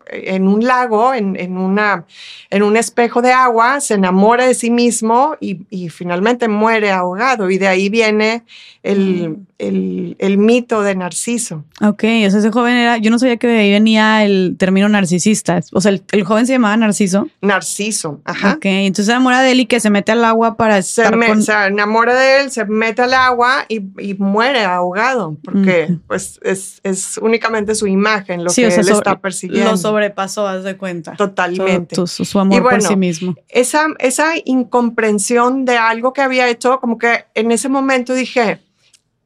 en 0.07 0.47
un 0.47 0.65
lago, 0.65 1.13
en, 1.13 1.35
en, 1.39 1.57
una, 1.57 2.05
en 2.49 2.63
un 2.63 2.77
espejo 2.77 3.21
de 3.21 3.31
agua, 3.31 3.79
se 3.79 3.95
enamora 3.95 4.45
de 4.45 4.53
sí 4.53 4.69
mismo 4.69 5.35
y, 5.39 5.65
y 5.69 5.89
finalmente 5.89 6.47
muere 6.47 6.91
ahogado. 6.91 7.49
Y 7.49 7.57
de 7.57 7.67
ahí 7.67 7.89
viene 7.89 8.43
el, 8.83 9.29
mm. 9.29 9.45
el, 9.59 10.15
el, 10.19 10.37
mito 10.37 10.81
de 10.81 10.95
Narciso. 10.95 11.63
Ok, 11.81 12.03
o 12.03 12.29
sea, 12.29 12.39
ese 12.39 12.51
joven 12.51 12.75
era, 12.75 12.97
yo 12.97 13.11
no 13.11 13.19
sabía 13.19 13.37
que 13.37 13.47
de 13.47 13.59
ahí 13.59 13.71
venía 13.71 14.23
el 14.25 14.55
término 14.57 14.89
narcisista. 15.33 15.59
O 15.71 15.81
sea, 15.81 15.91
el, 15.91 16.23
joven 16.23 16.45
se 16.45 16.53
llamaba 16.53 16.77
Narciso. 16.77 17.27
Narciso, 17.41 18.21
ajá. 18.25 18.53
Ok, 18.53 18.65
entonces 18.65 19.05
se 19.07 19.11
enamora 19.11 19.41
de 19.41 19.51
él 19.51 19.61
y 19.61 19.65
que 19.65 19.79
se 19.79 19.89
mete 19.89 20.11
al 20.11 20.23
agua 20.23 20.55
para 20.55 20.81
se 20.81 21.03
Se 21.05 21.53
enamora 21.67 22.15
de 22.15 22.41
él, 22.41 22.51
se 22.51 22.65
mete 22.65 23.01
al 23.01 23.13
agua 23.13 23.65
y, 23.67 23.81
y 23.99 24.13
muere 24.15 24.63
ahogado, 24.63 25.37
porque 25.43 25.97
pues 26.07 26.39
es, 26.43 26.79
es, 26.83 27.17
únicamente 27.17 27.75
su 27.75 27.87
imagen 27.87 28.43
lo 28.43 28.51
que 28.51 28.65
él 28.65 28.87
está 28.87 29.19
persiguiendo. 29.19 29.71
Lo 29.71 29.77
sobrepasó, 29.77 30.47
haz 30.47 30.63
de 30.63 30.77
cuenta. 30.77 31.15
Totalmente. 31.15 31.95
su, 32.05 32.39
amor 32.39 32.63
por 32.63 32.81
sí 32.81 32.95
mismo. 32.95 33.35
Esa, 33.49 33.87
esa 33.99 34.33
incomprensión 34.45 35.65
de 35.65 35.77
algo 35.77 36.13
que 36.13 36.21
había 36.21 36.49
hecho, 36.49 36.79
como 36.79 36.97
que 36.97 37.25
en 37.33 37.51
ese 37.51 37.69
momento 37.69 38.13
dije, 38.13 38.59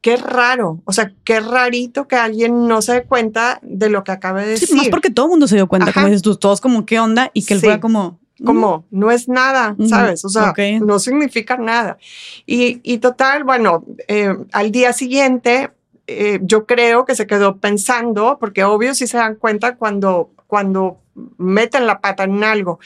qué 0.00 0.16
raro, 0.16 0.80
o 0.84 0.92
sea, 0.92 1.12
qué 1.24 1.40
rarito 1.40 2.06
que 2.06 2.16
alguien 2.16 2.66
no 2.66 2.82
se 2.82 2.92
dé 2.92 3.02
cuenta 3.04 3.58
de 3.62 3.90
lo 3.90 4.04
que 4.04 4.12
acaba 4.12 4.42
de 4.42 4.48
decir. 4.48 4.68
Sí, 4.68 4.74
más 4.74 4.88
porque 4.88 5.10
todo 5.10 5.26
el 5.26 5.30
mundo 5.30 5.48
se 5.48 5.56
dio 5.56 5.66
cuenta, 5.66 5.92
como 5.92 6.06
dices 6.06 6.22
tú, 6.22 6.36
todos 6.36 6.60
como 6.60 6.86
qué 6.86 7.00
onda 7.00 7.30
y 7.34 7.44
que 7.44 7.54
él 7.54 7.60
fuera 7.60 7.80
como... 7.80 8.20
Mm". 8.40 8.44
Como, 8.44 8.84
no 8.92 9.10
es 9.10 9.28
nada, 9.28 9.74
¿sabes? 9.88 10.24
O 10.24 10.28
sea, 10.28 10.54
no 10.80 11.00
significa 11.00 11.56
nada. 11.56 11.98
Y, 12.46 12.80
y 12.84 12.98
total, 12.98 13.42
bueno, 13.42 13.84
eh, 14.06 14.32
al 14.52 14.70
día 14.70 14.92
siguiente, 14.92 15.72
eh, 16.10 16.40
yo 16.42 16.64
creo 16.64 17.04
que 17.04 17.14
se 17.14 17.26
quedó 17.26 17.58
pensando, 17.58 18.38
porque 18.40 18.64
obvio 18.64 18.94
si 18.94 19.06
se 19.06 19.18
dan 19.18 19.34
cuenta 19.34 19.76
cuando, 19.76 20.30
cuando 20.46 21.02
meten 21.36 21.86
la 21.86 22.00
pata 22.00 22.24
en 22.24 22.42
algo. 22.42 22.80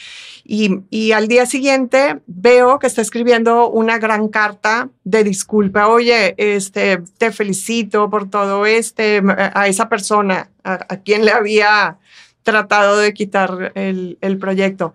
Y, 0.44 1.12
al 1.12 1.28
día 1.28 1.46
siguiente 1.46 2.20
veo 2.26 2.80
que 2.80 2.88
está 2.88 3.00
escribiendo 3.00 3.70
una 3.70 3.98
gran 3.98 4.26
carta 4.26 4.88
de 5.04 5.22
disculpa. 5.22 5.86
Oye, 5.86 6.34
este, 6.36 7.00
te 7.16 7.30
felicito 7.30 8.10
por 8.10 8.28
todo 8.28 8.66
este, 8.66 9.22
a 9.54 9.68
esa 9.68 9.88
persona 9.88 10.50
a, 10.64 10.78
quien 10.96 11.24
le 11.24 11.30
había 11.30 11.98
tratado 12.42 12.96
de 12.98 13.14
quitar 13.14 13.70
el, 13.76 14.38
proyecto. 14.40 14.94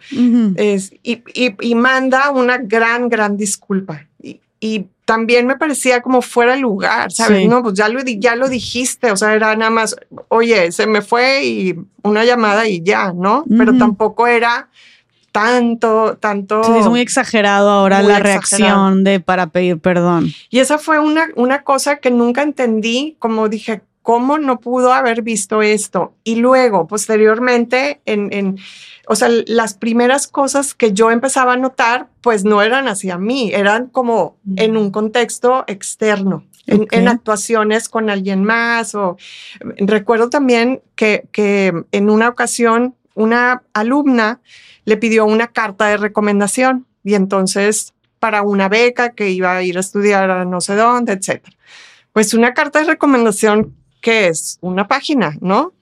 es, 0.57 0.91
y, 1.01 1.75
manda 1.75 2.31
una 2.31 2.57
gran, 2.57 3.07
gran 3.07 3.37
disculpa. 3.37 4.05
Y, 4.21 4.41
también 5.05 5.47
me 5.47 5.55
parecía 5.55 6.01
como 6.01 6.21
fuera 6.21 6.53
de 6.53 6.59
lugar, 6.59 7.11
¿sabes? 7.13 7.47
No, 7.47 7.63
pues 7.63 7.75
ya 7.75 7.87
lo, 7.87 8.01
ya 8.01 8.35
lo 8.35 8.49
dijiste, 8.49 9.11
o 9.11 9.15
sea, 9.15 9.33
era 9.33 9.55
nada 9.55 9.71
más, 9.71 9.95
oye, 10.27 10.71
se 10.73 10.85
me 10.85 11.01
fue 11.01 11.45
y 11.45 11.75
una 12.03 12.25
llamada 12.25 12.67
y 12.67 12.81
ya, 12.83 13.13
¿no? 13.13 13.45
Pero 13.57 13.77
tampoco 13.77 14.27
era 14.27 14.67
tanto, 15.31 16.17
tanto. 16.19 16.63
Sí, 16.63 16.71
es 16.79 16.87
muy 16.87 16.99
exagerado 16.99 17.69
ahora 17.69 18.01
la 18.01 18.19
reacción 18.19 19.03
de 19.03 19.19
para 19.19 19.47
pedir 19.47 19.79
perdón. 19.79 20.33
Y 20.49 20.59
esa 20.59 20.77
fue 20.77 20.99
una, 20.99 21.27
una 21.35 21.63
cosa 21.63 21.97
que 21.97 22.11
nunca 22.11 22.41
entendí, 22.41 23.15
como 23.19 23.47
dije, 23.47 23.81
¿cómo 24.07 24.37
no 24.37 24.61
pudo 24.61 24.93
haber 24.93 25.21
visto 25.21 25.61
esto? 25.61 26.13
Y 26.23 26.35
luego, 26.37 26.87
posteriormente, 26.87 27.99
en, 28.05 28.31
en, 28.31 28.57
o 29.05 29.17
sea, 29.17 29.27
las 29.47 29.73
primeras 29.73 30.29
cosas 30.29 30.73
que 30.73 30.93
yo 30.93 31.11
empezaba 31.11 31.51
a 31.51 31.57
notar, 31.57 32.07
pues 32.21 32.45
no 32.45 32.61
eran 32.61 32.87
hacia 32.87 33.17
mí, 33.17 33.51
eran 33.53 33.87
como 33.87 34.37
en 34.55 34.77
un 34.77 34.91
contexto 34.91 35.65
externo. 35.67 36.45
En, 36.67 37.09
actuaciones 37.09 37.89
con 37.89 38.09
alguien 38.09 38.45
más 38.45 38.95
o 38.95 39.17
recuerdo 39.77 40.29
también 40.29 40.81
que, 40.95 41.27
que 41.33 41.73
en 41.91 42.09
una 42.09 42.29
ocasión 42.29 42.95
una 43.13 43.63
alumna 43.73 44.39
le 44.85 44.95
pidió 44.95 45.25
una 45.25 45.47
carta 45.47 45.87
de 45.87 45.97
recomendación 45.97 46.85
y 47.03 47.15
entonces 47.15 47.93
para 48.19 48.41
una 48.41 48.69
beca 48.69 49.09
que 49.09 49.31
iba 49.31 49.53
a 49.53 49.63
ir 49.63 49.75
a 49.75 49.81
estudiar 49.81 50.29
a 50.31 50.45
no 50.45 50.61
sé 50.61 50.75
dónde, 50.75 51.11
etcétera. 51.11 51.57
Pues 52.13 52.33
una 52.33 52.53
carta 52.53 52.79
de 52.79 52.85
recomendación 52.85 53.75
que 54.01 54.27
es 54.27 54.57
una 54.61 54.87
página, 54.87 55.37
¿no? 55.41 55.73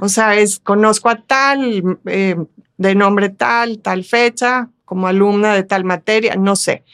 O 0.00 0.08
sea, 0.08 0.36
es 0.36 0.58
conozco 0.58 1.08
a 1.08 1.16
tal, 1.16 1.98
eh, 2.04 2.36
de 2.76 2.94
nombre 2.94 3.30
tal, 3.30 3.78
tal 3.78 4.04
fecha, 4.04 4.68
como 4.84 5.06
alumna 5.06 5.54
de 5.54 5.62
tal 5.62 5.84
materia, 5.84 6.36
no 6.36 6.54
sé. 6.54 6.84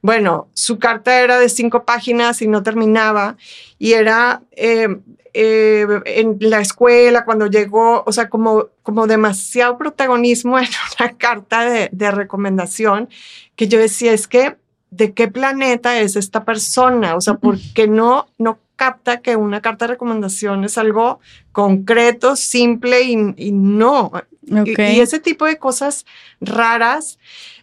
Bueno, 0.00 0.48
su 0.54 0.78
carta 0.78 1.20
era 1.20 1.38
de 1.38 1.48
cinco 1.48 1.84
páginas 1.84 2.40
y 2.42 2.48
no 2.48 2.62
terminaba 2.62 3.36
y 3.78 3.92
era 3.92 4.42
eh, 4.52 4.88
eh, 5.32 5.86
en 6.04 6.36
la 6.40 6.60
escuela 6.60 7.24
cuando 7.24 7.46
llegó, 7.46 8.04
o 8.06 8.12
sea, 8.12 8.28
como, 8.28 8.68
como 8.82 9.06
demasiado 9.06 9.76
protagonismo 9.76 10.58
en 10.60 10.68
una 10.98 11.12
carta 11.16 11.64
de, 11.64 11.88
de 11.92 12.10
recomendación 12.10 13.08
que 13.56 13.68
yo 13.68 13.78
decía, 13.78 14.12
es 14.12 14.28
que, 14.28 14.56
¿de 14.90 15.12
qué 15.12 15.28
planeta 15.28 15.98
es 15.98 16.16
esta 16.16 16.44
persona? 16.44 17.16
O 17.16 17.20
sea, 17.20 17.34
¿por 17.34 17.58
qué 17.74 17.88
no, 17.88 18.26
no 18.38 18.58
capta 18.84 19.22
que 19.22 19.34
una 19.34 19.62
carta 19.62 19.86
de 19.86 19.94
recomendación 19.94 20.62
es 20.64 20.76
algo 20.76 21.18
concreto, 21.52 22.36
simple 22.36 23.00
y, 23.02 23.50
no. 23.50 24.12
Y, 24.42 25.00
ese 25.00 25.20
tipo 25.20 25.46
de 25.46 25.56
cosas 25.56 26.04
raras, 26.38 27.18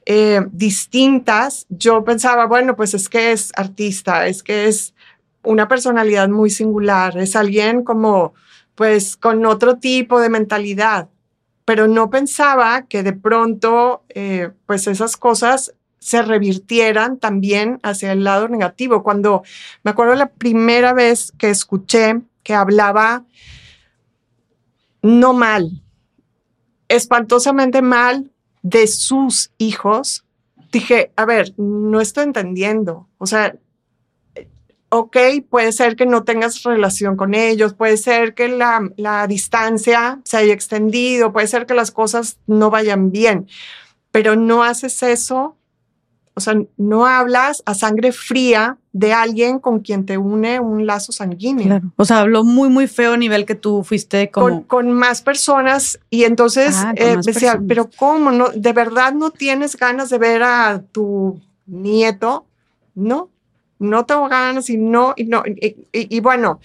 eh, 0.07 0.41
distintas, 0.51 1.67
yo 1.69 2.03
pensaba, 2.03 2.47
bueno, 2.47 2.75
pues 2.75 2.95
es 2.95 3.07
que 3.07 3.33
es 3.33 3.51
artista, 3.55 4.25
es 4.25 4.41
que 4.41 4.65
es 4.67 4.95
una 5.43 5.67
personalidad 5.67 6.27
muy 6.27 6.49
singular, 6.49 7.15
es 7.19 7.35
alguien 7.35 7.83
como, 7.83 8.33
pues, 8.73 9.15
con 9.15 9.45
otro 9.45 9.77
tipo 9.77 10.19
de 10.19 10.29
mentalidad, 10.29 11.07
pero 11.65 11.87
no 11.87 12.09
pensaba 12.09 12.87
que 12.87 13.03
de 13.03 13.13
pronto, 13.13 14.05
eh, 14.09 14.49
pues, 14.65 14.87
esas 14.87 15.17
cosas 15.17 15.75
se 16.01 16.23
revirtieran 16.23 17.19
también 17.19 17.79
hacia 17.83 18.11
el 18.11 18.23
lado 18.23 18.47
negativo. 18.47 19.03
Cuando 19.03 19.43
me 19.83 19.91
acuerdo 19.91 20.15
la 20.15 20.31
primera 20.31 20.93
vez 20.93 21.31
que 21.37 21.51
escuché 21.51 22.21
que 22.41 22.55
hablaba 22.55 23.23
no 25.03 25.33
mal, 25.33 25.83
espantosamente 26.87 27.83
mal 27.83 28.31
de 28.63 28.87
sus 28.87 29.51
hijos, 29.59 30.25
dije, 30.71 31.11
a 31.15 31.25
ver, 31.25 31.53
no 31.57 32.01
estoy 32.01 32.23
entendiendo. 32.23 33.07
O 33.19 33.27
sea, 33.27 33.55
ok, 34.89 35.17
puede 35.51 35.71
ser 35.71 35.95
que 35.95 36.07
no 36.07 36.23
tengas 36.23 36.63
relación 36.63 37.15
con 37.15 37.35
ellos, 37.35 37.75
puede 37.75 37.97
ser 37.97 38.33
que 38.33 38.47
la, 38.47 38.89
la 38.97 39.27
distancia 39.27 40.19
se 40.25 40.37
haya 40.37 40.53
extendido, 40.53 41.31
puede 41.31 41.45
ser 41.45 41.67
que 41.67 41.75
las 41.75 41.91
cosas 41.91 42.39
no 42.47 42.71
vayan 42.71 43.11
bien, 43.11 43.47
pero 44.11 44.35
no 44.35 44.63
haces 44.63 45.03
eso 45.03 45.57
o 46.41 46.43
sea, 46.43 46.61
no 46.77 47.05
hablas 47.05 47.61
a 47.65 47.73
sangre 47.75 48.11
fría 48.11 48.77
de 48.93 49.13
alguien 49.13 49.59
con 49.59 49.79
quien 49.79 50.05
te 50.05 50.17
une 50.17 50.59
un 50.59 50.85
lazo 50.85 51.11
sanguíneo. 51.11 51.65
Claro. 51.65 51.91
O 51.95 52.05
sea, 52.05 52.19
habló 52.19 52.43
muy, 52.43 52.69
muy 52.69 52.87
feo 52.87 53.13
a 53.13 53.17
nivel 53.17 53.45
que 53.45 53.55
tú 53.55 53.83
fuiste 53.83 54.31
como... 54.31 54.65
Con, 54.65 54.91
más 54.91 55.21
personas 55.21 55.99
y 56.09 56.23
entonces 56.23 56.75
ah, 56.77 56.93
eh, 56.95 57.17
decía, 57.23 57.61
pero 57.67 57.89
¿cómo? 57.95 58.31
No, 58.31 58.49
¿De 58.49 58.73
verdad 58.73 59.13
no 59.13 59.29
tienes 59.29 59.77
ganas 59.77 60.09
de 60.09 60.17
ver 60.17 60.43
a 60.43 60.81
tu 60.91 61.39
nieto? 61.67 62.45
No, 62.95 63.29
no 63.77 64.05
tengo 64.05 64.27
ganas 64.27 64.69
y 64.69 64.77
no, 64.77 65.13
y 65.15 65.25
no. 65.25 65.43
y 65.45 66.19
bueno, 66.19 66.59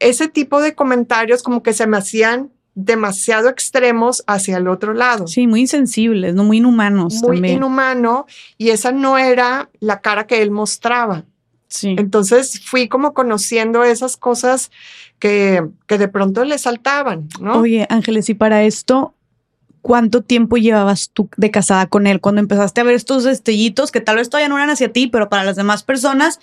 ese 0.00 0.28
tipo 0.28 0.60
de 0.60 0.74
comentarios 0.74 1.42
como 1.42 1.62
que 1.62 1.72
se 1.72 1.86
me 1.86 1.96
hacían 1.96 2.50
demasiado 2.74 3.48
extremos 3.48 4.24
hacia 4.26 4.56
el 4.56 4.68
otro 4.68 4.94
lado. 4.94 5.26
Sí, 5.26 5.46
muy 5.46 5.60
insensibles, 5.60 6.34
no 6.34 6.44
muy 6.44 6.58
inhumanos. 6.58 7.22
Muy 7.22 7.38
inhumano 7.38 8.26
y 8.58 8.70
esa 8.70 8.92
no 8.92 9.18
era 9.18 9.70
la 9.80 10.00
cara 10.00 10.26
que 10.26 10.42
él 10.42 10.50
mostraba. 10.50 11.24
Sí. 11.68 11.94
Entonces 11.98 12.60
fui 12.64 12.88
como 12.88 13.14
conociendo 13.14 13.82
esas 13.84 14.16
cosas 14.16 14.70
que, 15.18 15.66
que 15.86 15.98
de 15.98 16.08
pronto 16.08 16.44
le 16.44 16.58
saltaban, 16.58 17.28
¿no? 17.40 17.60
Oye, 17.60 17.86
Ángeles, 17.88 18.28
y 18.28 18.34
para 18.34 18.62
esto, 18.62 19.13
¿cuánto 19.84 20.22
tiempo 20.22 20.56
llevabas 20.56 21.10
tú 21.12 21.28
de 21.36 21.50
casada 21.50 21.86
con 21.88 22.06
él 22.06 22.18
cuando 22.18 22.40
empezaste 22.40 22.80
a 22.80 22.84
ver 22.84 22.94
estos 22.94 23.24
destellitos 23.24 23.92
que 23.92 24.00
tal 24.00 24.16
vez 24.16 24.30
todavía 24.30 24.48
no 24.48 24.56
eran 24.56 24.70
hacia 24.70 24.90
ti, 24.90 25.08
pero 25.08 25.28
para 25.28 25.44
las 25.44 25.56
demás 25.56 25.82
personas, 25.82 26.40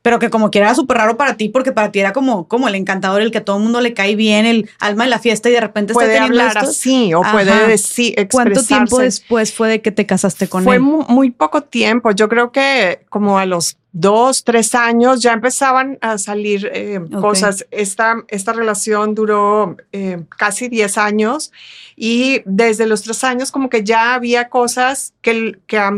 pero 0.00 0.20
que 0.20 0.30
como 0.30 0.52
quiera 0.52 0.68
era 0.68 0.76
súper 0.76 0.98
raro 0.98 1.16
para 1.16 1.36
ti 1.36 1.48
porque 1.48 1.72
para 1.72 1.90
ti 1.90 1.98
era 1.98 2.12
como, 2.12 2.46
como 2.46 2.68
el 2.68 2.76
encantador, 2.76 3.20
el 3.20 3.32
que 3.32 3.38
a 3.38 3.44
todo 3.44 3.56
el 3.56 3.64
mundo 3.64 3.80
le 3.80 3.94
cae 3.94 4.14
bien, 4.14 4.46
el 4.46 4.70
alma 4.78 5.02
de 5.02 5.10
la 5.10 5.18
fiesta 5.18 5.48
y 5.48 5.52
de 5.54 5.60
repente 5.60 5.92
puede 5.92 6.12
está 6.12 6.24
hablar 6.24 6.56
así 6.56 7.12
o 7.14 7.22
puede 7.22 7.66
decir 7.66 8.14
¿Cuánto 8.30 8.62
tiempo 8.62 9.00
después 9.00 9.52
fue 9.52 9.68
de 9.68 9.82
que 9.82 9.90
te 9.90 10.06
casaste 10.06 10.46
con 10.48 10.62
él? 10.62 10.64
Fue 10.64 10.78
muy 10.78 11.32
poco 11.32 11.62
tiempo. 11.62 12.12
Yo 12.12 12.28
creo 12.28 12.52
que 12.52 13.04
como 13.08 13.40
a 13.40 13.46
los 13.46 13.76
dos, 13.94 14.42
tres 14.42 14.74
años 14.74 15.22
ya 15.22 15.32
empezaban 15.32 15.98
a 16.00 16.18
salir 16.18 16.68
eh, 16.74 17.00
cosas. 17.20 17.64
Esta, 17.70 18.16
esta 18.28 18.52
relación 18.52 19.14
duró 19.14 19.76
eh, 19.92 20.24
casi 20.36 20.68
diez 20.68 20.98
años 20.98 21.52
y 21.96 22.42
desde 22.44 22.86
los 22.86 23.02
tres 23.02 23.22
años 23.22 23.52
como 23.52 23.70
que 23.70 23.84
ya 23.84 24.14
había 24.14 24.48
cosas 24.48 25.14
que, 25.22 25.58
que 25.68 25.78
a, 25.78 25.92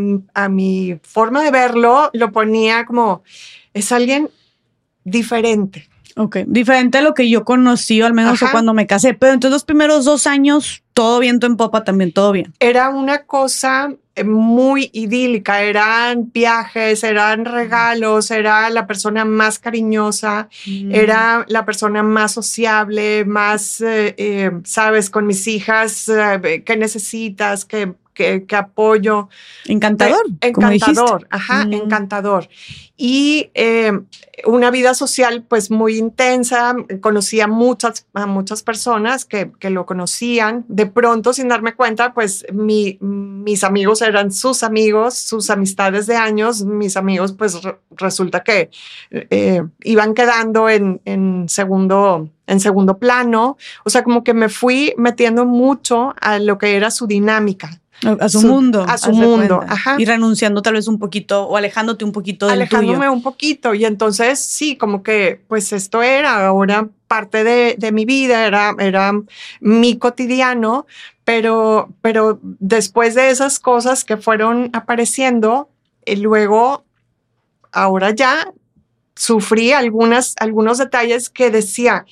mi 0.48 1.00
forma 1.02 1.42
de 1.42 1.50
verlo 1.50 2.10
lo 2.12 2.32
ponía 2.32 2.84
como, 2.84 3.22
es 3.72 3.90
alguien 3.90 4.28
diferente. 5.02 5.88
Ok, 6.18 6.38
diferente 6.46 6.98
a 6.98 7.02
lo 7.02 7.14
que 7.14 7.28
yo 7.28 7.44
conocí, 7.44 8.00
al 8.02 8.14
menos 8.14 8.40
cuando 8.52 8.74
me 8.74 8.86
casé, 8.86 9.14
pero 9.14 9.32
entonces 9.32 9.52
los 9.52 9.64
primeros 9.64 10.04
dos 10.04 10.26
años, 10.26 10.82
todo 10.92 11.18
viento 11.18 11.46
en 11.46 11.56
popa 11.56 11.82
también, 11.82 12.12
todo 12.12 12.32
bien. 12.32 12.52
Era 12.58 12.90
una 12.90 13.24
cosa 13.24 13.90
muy 14.24 14.90
idílica, 14.92 15.62
eran 15.62 16.32
viajes, 16.32 17.04
eran 17.04 17.44
regalos, 17.44 18.30
era 18.30 18.70
la 18.70 18.86
persona 18.86 19.24
más 19.24 19.58
cariñosa, 19.58 20.48
mm. 20.66 20.94
era 20.94 21.44
la 21.48 21.64
persona 21.64 22.02
más 22.02 22.32
sociable, 22.32 23.24
más, 23.24 23.80
eh, 23.80 24.14
eh, 24.16 24.50
sabes, 24.64 25.10
con 25.10 25.26
mis 25.26 25.46
hijas, 25.46 26.08
eh, 26.08 26.62
¿qué 26.64 26.76
necesitas? 26.76 27.64
¿Qué, 27.64 27.94
qué, 28.16 28.56
apoyo? 28.56 29.28
Encantador. 29.66 30.24
encantador, 30.40 31.28
ajá, 31.30 31.66
mm. 31.66 31.72
encantador 31.74 32.48
y 32.96 33.50
eh, 33.54 33.92
una 34.46 34.70
vida 34.70 34.94
social 34.94 35.44
pues 35.46 35.70
muy 35.70 35.98
intensa. 35.98 36.74
Conocía 37.00 37.46
muchas, 37.46 38.06
a 38.14 38.26
muchas 38.26 38.62
personas 38.62 39.24
que, 39.24 39.52
que, 39.58 39.70
lo 39.70 39.84
conocían. 39.84 40.64
De 40.68 40.86
pronto, 40.86 41.32
sin 41.32 41.48
darme 41.48 41.74
cuenta, 41.74 42.14
pues 42.14 42.46
mi, 42.52 42.96
mis 43.00 43.64
amigos 43.64 44.00
eran 44.00 44.32
sus 44.32 44.62
amigos, 44.62 45.14
sus 45.14 45.50
amistades 45.50 46.06
de 46.06 46.16
años. 46.16 46.64
Mis 46.64 46.96
amigos 46.96 47.32
pues 47.32 47.60
resulta 47.90 48.42
que 48.42 48.70
eh, 49.10 49.62
iban 49.82 50.14
quedando 50.14 50.70
en, 50.70 51.02
en, 51.04 51.48
segundo, 51.48 52.30
en 52.46 52.60
segundo 52.60 52.98
plano. 52.98 53.58
O 53.84 53.90
sea, 53.90 54.02
como 54.04 54.24
que 54.24 54.32
me 54.32 54.48
fui 54.48 54.94
metiendo 54.96 55.44
mucho 55.44 56.14
a 56.18 56.38
lo 56.38 56.56
que 56.56 56.76
era 56.76 56.90
su 56.90 57.06
dinámica. 57.06 57.78
A 58.20 58.28
su, 58.28 58.42
mundo. 58.42 58.84
A 58.86 58.98
su 58.98 59.12
mundo, 59.12 59.62
ajá. 59.66 59.96
Y 59.98 60.04
renunciando 60.04 60.60
tal 60.62 60.74
vez 60.74 60.86
un 60.86 60.98
poquito 60.98 61.44
o 61.44 61.56
alejándote 61.56 62.04
un 62.04 62.12
poquito 62.12 62.46
del 62.46 62.60
Alejándome 62.60 63.08
un 63.08 63.22
poquito. 63.22 63.74
Y 63.74 63.84
entonces 63.84 64.38
sí, 64.38 64.76
como 64.76 65.02
que 65.02 65.40
pues 65.48 65.72
esto 65.72 66.02
era 66.02 66.46
ahora 66.46 66.88
parte 67.08 67.44
de, 67.44 67.76
de 67.78 67.92
mi 67.92 68.04
vida, 68.04 68.46
era, 68.46 68.74
era 68.78 69.12
mi 69.60 69.96
cotidiano, 69.96 70.86
pero, 71.24 71.88
pero 72.02 72.38
después 72.42 73.14
de 73.14 73.30
esas 73.30 73.58
cosas 73.58 74.04
que 74.04 74.16
fueron 74.16 74.70
apareciendo, 74.72 75.68
y 76.04 76.12
eh, 76.12 76.16
luego, 76.18 76.84
ahora 77.72 78.10
ya 78.10 78.52
sufrí 79.16 79.72
algunas, 79.72 80.34
algunos 80.38 80.78
detalles 80.78 81.30
que 81.30 81.50
decía, 81.50 82.06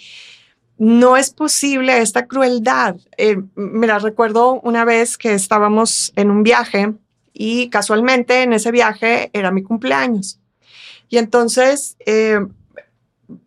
no 0.79 1.17
es 1.17 1.31
posible 1.31 1.99
esta 1.99 2.27
crueldad. 2.27 2.97
Eh, 3.17 3.37
mira, 3.55 3.99
recuerdo 3.99 4.61
una 4.61 4.85
vez 4.85 5.17
que 5.17 5.35
estábamos 5.35 6.13
en 6.17 6.31
un 6.31 6.43
viaje 6.43 6.93
y 7.33 7.69
casualmente 7.71 8.43
en 8.43 8.53
ese 8.53 8.71
viaje 8.71 9.31
era 9.33 9.51
mi 9.51 9.63
cumpleaños. 9.63 10.41
Y 11.09 11.19
entonces, 11.19 11.97
eh, 12.07 12.41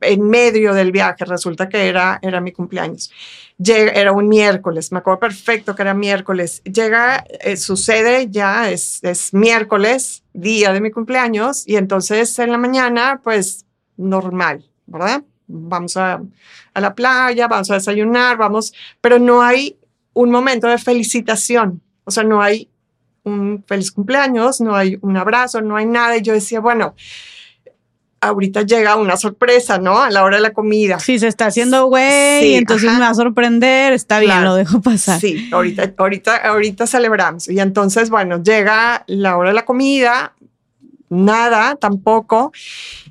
en 0.02 0.22
medio 0.30 0.74
del 0.74 0.92
viaje, 0.92 1.26
resulta 1.26 1.70
que 1.70 1.88
era, 1.88 2.20
era 2.22 2.42
mi 2.42 2.52
cumpleaños. 2.52 3.12
era 3.60 4.12
un 4.12 4.30
miércoles, 4.30 4.92
me 4.92 5.00
acuerdo 5.00 5.20
perfecto 5.20 5.76
que 5.76 5.82
era 5.82 5.94
miércoles. 5.94 6.62
Llega, 6.64 7.26
eh, 7.42 7.58
sucede 7.58 8.28
ya, 8.30 8.70
es, 8.70 9.04
es 9.04 9.34
miércoles, 9.34 10.24
día 10.34 10.72
de 10.74 10.82
mi 10.82 10.92
cumpleaños, 10.92 11.68
y 11.68 11.76
entonces 11.76 12.38
en 12.40 12.52
la 12.52 12.58
mañana, 12.58 13.20
pues 13.24 13.66
normal, 13.98 14.70
¿verdad? 14.86 15.24
Vamos 15.48 15.98
a, 15.98 16.22
la 16.76 16.94
playa, 16.94 17.48
vamos 17.48 17.72
a 17.72 17.76
desayunar, 17.76 18.38
vamos, 18.38 18.74
pero 19.02 19.18
no 19.18 19.42
hay 19.42 19.78
un 20.14 20.30
momento 20.30 20.68
de 20.68 20.78
felicitación, 20.78 21.82
o 22.04 22.12
sea, 22.12 22.24
no 22.24 22.42
hay 22.42 22.70
un 23.24 23.64
feliz 23.68 23.92
cumpleaños, 23.92 24.62
no 24.62 24.76
hay 24.76 24.98
un 25.02 25.18
abrazo, 25.18 25.62
no 25.62 25.76
hay 25.76 25.86
nada. 25.86 26.16
Y 26.16 26.22
yo 26.22 26.32
decía, 26.32 26.62
bueno, 26.62 26.96
ahorita 28.22 28.62
llega 28.62 28.96
una 28.96 29.18
sorpresa, 29.18 29.78
¿no? 29.78 30.02
A 30.02 30.10
la 30.10 30.24
hora 30.24 30.38
de 30.38 30.42
la 30.42 30.54
comida. 30.54 31.00
Sí, 31.00 31.20
se 31.20 31.28
está 31.28 31.48
haciendo 31.48 31.88
güey, 31.88 32.56
entonces 32.56 32.92
me 32.92 33.00
va 33.00 33.10
a 33.10 33.14
sorprender, 33.14 33.94
está 33.94 34.20
bien, 34.20 34.44
lo 34.44 34.56
dejo 34.56 34.82
pasar. 34.82 35.20
Sí, 35.20 35.50
ahorita, 35.52 35.94
ahorita, 35.98 36.38
ahorita 36.38 36.88
celebramos. 36.88 37.48
Y 37.50 37.60
entonces, 37.60 38.10
bueno, 38.10 38.42
llega 38.42 39.04
la 39.08 39.38
hora 39.38 39.50
de 39.50 39.56
la 39.56 39.66
comida, 39.66 40.34
nada, 41.10 41.76
tampoco. 41.76 42.52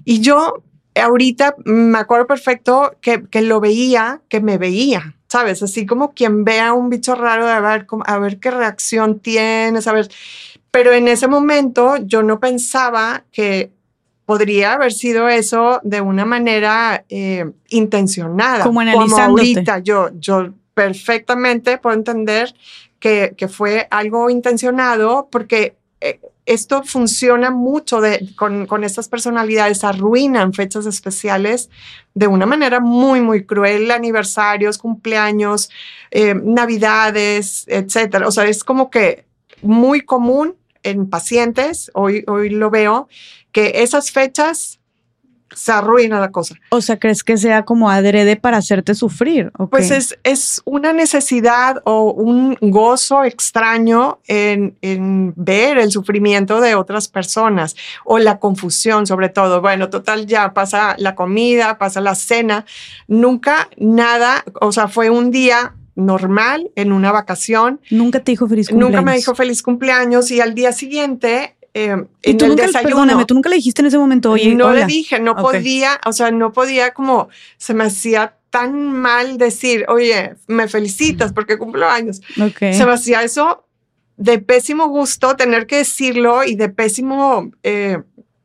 Y 0.05 0.21
yo 0.21 0.63
ahorita 1.01 1.57
me 1.65 1.99
acuerdo 1.99 2.27
perfecto 2.27 2.97
que, 3.01 3.25
que, 3.29 3.43
lo 3.43 3.61
veía, 3.61 4.21
que 4.29 4.41
me 4.41 4.59
veía, 4.59 5.17
¿sabes? 5.29 5.63
Así 5.63 5.87
como 5.87 6.13
quien 6.13 6.45
vea 6.45 6.73
un 6.73 6.91
bicho 6.91 7.15
raro 7.15 7.47
de 7.47 7.53
a 7.53 7.61
ver, 7.61 7.87
a 8.05 8.19
ver 8.19 8.39
qué 8.39 8.51
reacción 8.51 9.21
tienes, 9.21 9.87
a 9.87 9.93
ver. 9.93 10.09
pero 10.71 10.93
en 10.93 11.09
ese 11.09 11.29
momento 11.29 11.97
yo 11.97 12.23
no 12.23 12.41
pensaba 12.41 13.25
que 13.33 13.71
podría 14.27 14.75
haber 14.75 14.93
sido 14.93 15.29
eso 15.29 15.81
de 15.85 16.01
una 16.01 16.25
manera 16.25 17.05
eh, 17.09 17.49
intencionada. 17.69 18.65
Como 18.65 18.81
analizándote. 18.81 19.43
ahorita 19.43 19.79
yo, 19.79 20.11
yo 20.19 20.53
perfectamente 20.75 21.79
puedo 21.79 21.97
entender 21.97 22.55
que, 22.99 23.35
que 23.37 23.49
fue 23.49 23.87
algo 23.91 24.29
intencionado 24.29 25.29
porque 25.31 25.77
eh, 26.01 26.21
esto 26.47 26.85
funciona 26.85 27.51
mucho 27.51 28.01
con, 28.37 28.85
estas 28.85 29.09
personalidades, 29.09 29.83
arruinan 29.85 30.55
fechas 30.55 30.87
especiales 30.87 31.69
de 32.15 32.29
una 32.29 32.47
manera 32.47 32.81
muy, 32.81 33.21
muy 33.21 33.45
cruel, 33.45 33.91
aniversarios, 33.91 34.79
cumpleaños, 34.79 35.71
eh, 36.13 36.35
navidades, 36.35 37.65
etcétera. 37.67 38.29
O 38.29 38.31
sea, 38.31 38.45
es 38.45 38.63
como 38.63 38.91
que 38.91 39.27
muy 39.61 40.03
común 40.03 40.55
en 40.85 41.11
pacientes, 41.11 41.91
hoy, 41.95 42.25
hoy 42.29 42.51
lo 42.51 42.71
veo, 42.71 43.09
que 43.51 43.83
esas 43.83 44.13
fechas 44.13 44.79
se 45.55 45.73
arruina 45.73 46.21
la 46.21 46.31
cosa. 46.31 46.57
O 46.71 46.81
sea, 46.81 46.99
¿crees 46.99 47.23
que 47.23 47.37
sea 47.37 47.65
como 47.65 47.91
adrede 47.91 48.37
para 48.37 48.59
hacerte 48.59 48.95
sufrir? 48.95 49.53
Pues 49.71 49.91
es, 49.91 50.19
es 50.25 50.63
una 50.65 50.93
necesidad 50.93 51.83
o 51.85 52.13
un 52.13 52.57
gozo 52.61 53.25
extraño 53.25 54.21
en, 54.27 54.77
en, 54.83 55.33
ver 55.37 55.79
el 55.79 55.91
sufrimiento 55.91 56.61
de 56.61 56.75
otras 56.75 57.09
personas 57.09 57.77
o 58.05 58.19
la 58.19 58.39
confusión 58.39 59.07
sobre 59.07 59.29
todo. 59.29 59.61
Bueno, 59.61 59.89
total, 59.91 60.27
ya 60.27 60.53
pasa 60.53 60.97
la 60.99 61.15
comida, 61.15 61.79
pasa 61.79 62.01
la 62.01 62.15
cena, 62.15 62.65
nunca 63.07 63.69
nada, 63.77 64.45
o 64.61 64.73
sea, 64.73 64.89
fue 64.89 65.11
un 65.11 65.31
día 65.31 65.75
normal 65.97 66.71
en 66.77 66.93
una 66.93 67.11
vacación. 67.11 67.81
Nunca 67.91 68.21
te 68.21 68.33
dijo 68.33 68.47
feliz 68.47 68.69
cumpleaños. 68.69 68.93
Nunca 68.93 69.11
me 69.11 69.17
dijo 69.17 69.35
feliz 69.35 69.63
cumpleaños 69.63 70.31
y 70.31 70.41
al 70.41 70.55
día 70.55 70.73
siguiente 70.73 71.56
eh, 71.79 71.95
¿Y 72.23 72.35
tú 72.39 72.47
nunca, 72.47 72.65
Perdóname, 72.83 73.27
tú 73.27 73.35
nunca 73.35 73.51
le 73.51 73.57
dijiste 73.57 73.83
en 73.83 73.89
ese 73.89 73.99
momento, 73.99 74.31
oye, 74.31 74.55
No 74.55 74.73
le 74.73 74.87
dije, 74.87 75.21
no 75.21 75.37
podía, 75.37 76.01
o 76.07 76.13
sea, 76.15 76.31
no 76.31 76.51
podía 76.51 76.95
como, 76.95 77.29
se 77.59 77.75
me 77.75 77.85
hacía 77.85 78.39
tan 78.49 78.91
mal 78.93 79.37
decir, 79.37 79.85
oye, 79.89 80.37
me 80.47 80.69
felicitas 80.69 81.35
porque 81.35 81.59
cumplo 81.59 81.87
años. 81.87 82.23
Se 82.35 82.87
me 82.87 82.93
hacía 82.93 83.23
eso 83.23 83.67
de 84.17 84.39
pésimo 84.39 84.89
gusto 84.89 85.37
tener 85.37 85.67
que 85.67 85.77
decirlo 85.77 86.45
y 86.45 86.55
de 86.55 86.71
pésimo 86.71 87.51
eh, 87.63 87.99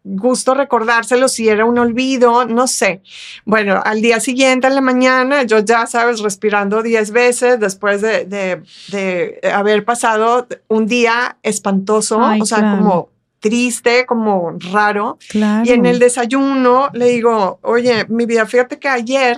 gusto 0.03 0.53
recordárselo 0.53 1.29
si 1.29 1.47
era 1.47 1.63
un 1.63 1.79
olvido, 1.79 2.43
no 2.43 2.67
sé. 2.67 3.01
Bueno, 3.45 3.81
al 3.85 4.01
día 4.01 4.19
siguiente, 4.19 4.67
en 4.67 4.75
la 4.75 4.81
mañana, 4.81 5.43
yo 5.43 5.59
ya 5.59 5.87
sabes, 5.87 6.19
respirando 6.19 6.83
10 6.83 7.11
veces 7.11 7.59
después 7.61 8.01
de, 8.01 8.25
de, 8.25 9.39
haber 9.53 9.85
pasado 9.85 10.47
un 10.67 10.85
día 10.85 11.37
espantoso, 11.43 12.19
o 12.19 12.45
sea, 12.45 12.77
como 12.77 13.09
triste, 13.41 14.05
como 14.05 14.55
raro. 14.71 15.17
Y 15.33 15.71
en 15.71 15.85
el 15.85 15.99
desayuno 15.99 16.89
le 16.93 17.07
digo, 17.07 17.59
oye, 17.63 18.05
mi 18.07 18.25
vida, 18.25 18.45
fíjate 18.45 18.79
que 18.79 18.87
ayer 18.87 19.37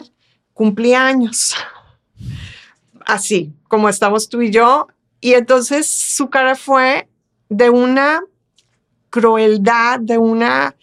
cumplí 0.54 0.94
años. 0.94 1.56
Así, 3.06 3.54
como 3.68 3.90
estamos 3.90 4.30
tú 4.30 4.42
y 4.42 4.52
yo. 4.52 4.88
Y 5.20 5.34
entonces 5.34 5.88
su 5.88 6.30
cara 6.30 6.56
fue 6.56 7.08
de 7.50 7.70
una 7.70 8.22
crueldad, 9.10 10.00
de 10.00 10.18
una, 10.18 10.76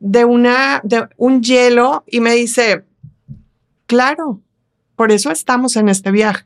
de 0.00 0.24
una, 0.24 0.80
de 0.82 1.08
un 1.16 1.42
hielo 1.42 2.02
y 2.06 2.20
me 2.20 2.34
dice, 2.34 2.84
claro, 3.86 4.40
por 4.96 5.12
eso 5.12 5.30
estamos 5.30 5.76
en 5.76 5.88
este 5.88 6.10
viaje. 6.10 6.44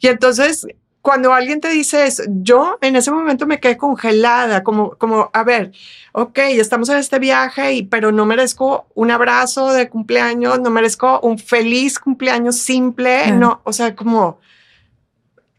Y 0.00 0.08
entonces 0.08 0.66
cuando 1.02 1.32
alguien 1.32 1.60
te 1.60 1.68
dice 1.68 2.06
eso, 2.06 2.24
yo 2.26 2.78
en 2.80 2.96
ese 2.96 3.10
momento 3.10 3.46
me 3.46 3.60
quedé 3.60 3.76
congelada, 3.76 4.62
como, 4.62 4.90
como, 4.96 5.30
a 5.32 5.44
ver, 5.44 5.72
ok, 6.12 6.38
estamos 6.38 6.88
en 6.88 6.98
este 6.98 7.18
viaje, 7.18 7.72
y, 7.72 7.82
pero 7.84 8.12
no 8.12 8.26
merezco 8.26 8.86
un 8.94 9.10
abrazo 9.10 9.72
de 9.72 9.88
cumpleaños, 9.88 10.60
no 10.60 10.70
merezco 10.70 11.20
un 11.20 11.38
feliz 11.38 11.98
cumpleaños 11.98 12.56
simple, 12.56 13.32
no, 13.32 13.60
o 13.64 13.72
sea, 13.72 13.94
como 13.94 14.38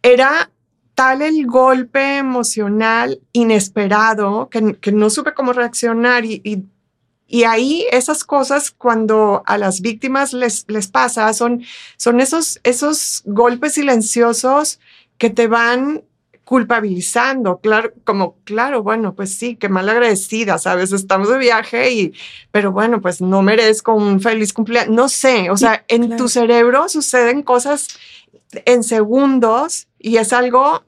era 0.01 0.51
tal 0.95 1.21
el 1.21 1.45
golpe 1.47 2.17
emocional 2.17 3.21
inesperado 3.31 4.49
que, 4.49 4.75
que 4.81 4.91
no 4.91 5.09
supe 5.09 5.33
cómo 5.33 5.53
reaccionar 5.53 6.25
y, 6.25 6.41
y, 6.43 6.65
y, 7.25 7.43
ahí 7.45 7.85
esas 7.91 8.25
cosas 8.25 8.71
cuando 8.71 9.43
a 9.45 9.57
las 9.57 9.79
víctimas 9.79 10.33
les, 10.33 10.65
les 10.67 10.87
pasa 10.87 11.31
son, 11.33 11.63
son 11.95 12.19
esos, 12.19 12.59
esos 12.63 13.21
golpes 13.25 13.75
silenciosos 13.75 14.79
que 15.19 15.29
te 15.29 15.47
van 15.47 16.03
culpabilizando, 16.43 17.59
claro, 17.59 17.93
como, 18.03 18.37
claro, 18.43 18.81
bueno, 18.81 19.13
pues 19.13 19.37
sí, 19.37 19.55
qué 19.55 19.69
mal 19.69 19.87
agradecida, 19.87 20.57
¿sabes? 20.57 20.91
Estamos 20.91 21.29
de 21.29 21.37
viaje 21.37 21.91
y, 21.91 22.13
pero 22.51 22.71
bueno, 22.71 23.01
pues 23.01 23.21
no 23.21 23.43
merezco 23.43 23.93
un 23.93 24.19
feliz 24.19 24.51
cumpleaños, 24.51 24.95
no 24.95 25.09
sé, 25.09 25.51
o 25.51 25.57
sea, 25.57 25.85
en 25.87 26.17
tu 26.17 26.27
cerebro 26.27 26.89
suceden 26.89 27.43
cosas 27.43 27.87
en 28.65 28.83
segundos 28.83 29.87
y 29.99 30.17
es 30.17 30.33
algo 30.33 30.83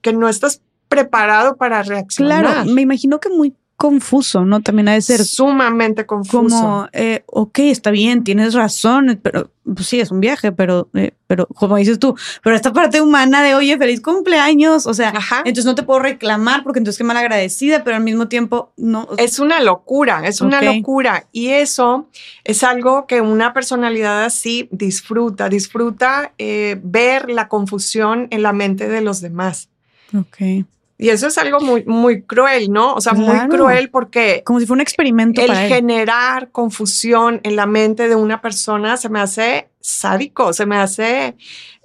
que 0.00 0.14
no 0.14 0.26
estás 0.26 0.62
preparado 0.88 1.56
para 1.56 1.82
reaccionar. 1.82 2.44
Claro, 2.44 2.70
me 2.70 2.80
imagino 2.80 3.20
que 3.20 3.28
muy 3.28 3.54
confuso, 3.76 4.44
¿no? 4.44 4.62
También 4.62 4.88
ha 4.88 4.94
de 4.94 5.02
ser 5.02 5.24
sumamente 5.24 6.06
confuso. 6.06 6.56
Como, 6.56 6.88
eh, 6.92 7.24
ok, 7.26 7.58
está 7.60 7.90
bien, 7.90 8.24
tienes 8.24 8.54
razón, 8.54 9.20
pero 9.22 9.50
pues 9.64 9.88
sí, 9.88 10.00
es 10.00 10.10
un 10.10 10.20
viaje, 10.20 10.52
pero, 10.52 10.88
eh, 10.94 11.12
pero 11.26 11.46
como 11.46 11.76
dices 11.76 11.98
tú, 11.98 12.16
pero 12.42 12.56
esta 12.56 12.72
parte 12.72 13.00
humana 13.00 13.42
de, 13.42 13.54
oye, 13.54 13.76
feliz 13.76 14.00
cumpleaños, 14.00 14.86
o 14.86 14.94
sea, 14.94 15.12
entonces 15.38 15.64
no 15.66 15.74
te 15.74 15.82
puedo 15.82 16.00
reclamar 16.00 16.62
porque 16.62 16.78
entonces 16.78 16.96
qué 16.96 17.04
mal 17.04 17.16
agradecida, 17.18 17.84
pero 17.84 17.96
al 17.96 18.02
mismo 18.02 18.28
tiempo 18.28 18.72
no. 18.76 19.08
Es 19.18 19.38
una 19.38 19.60
locura, 19.60 20.26
es 20.26 20.40
una 20.40 20.62
locura. 20.62 21.26
Y 21.32 21.48
eso 21.48 22.08
es 22.44 22.62
algo 22.62 23.06
que 23.06 23.20
una 23.20 23.52
personalidad 23.52 24.24
así 24.24 24.68
disfruta, 24.70 25.48
disfruta 25.48 26.32
eh, 26.38 26.80
ver 26.82 27.28
la 27.28 27.48
confusión 27.48 28.28
en 28.30 28.42
la 28.42 28.52
mente 28.52 28.88
de 28.88 29.00
los 29.02 29.20
demás. 29.20 29.68
Ok. 30.16 30.66
Y 30.98 31.10
eso 31.10 31.26
es 31.26 31.36
algo 31.36 31.60
muy, 31.60 31.84
muy 31.84 32.22
cruel, 32.22 32.72
¿no? 32.72 32.94
O 32.94 33.00
sea, 33.00 33.12
muy 33.12 33.48
cruel 33.48 33.90
porque... 33.90 34.42
Como 34.44 34.60
si 34.60 34.66
fuera 34.66 34.78
un 34.78 34.80
experimento. 34.80 35.42
El 35.42 35.54
generar 35.54 36.50
confusión 36.50 37.40
en 37.42 37.56
la 37.56 37.66
mente 37.66 38.08
de 38.08 38.14
una 38.14 38.40
persona 38.40 38.96
se 38.96 39.10
me 39.10 39.20
hace 39.20 39.68
sádico, 39.80 40.52
se 40.54 40.64
me 40.64 40.78
hace 40.78 41.36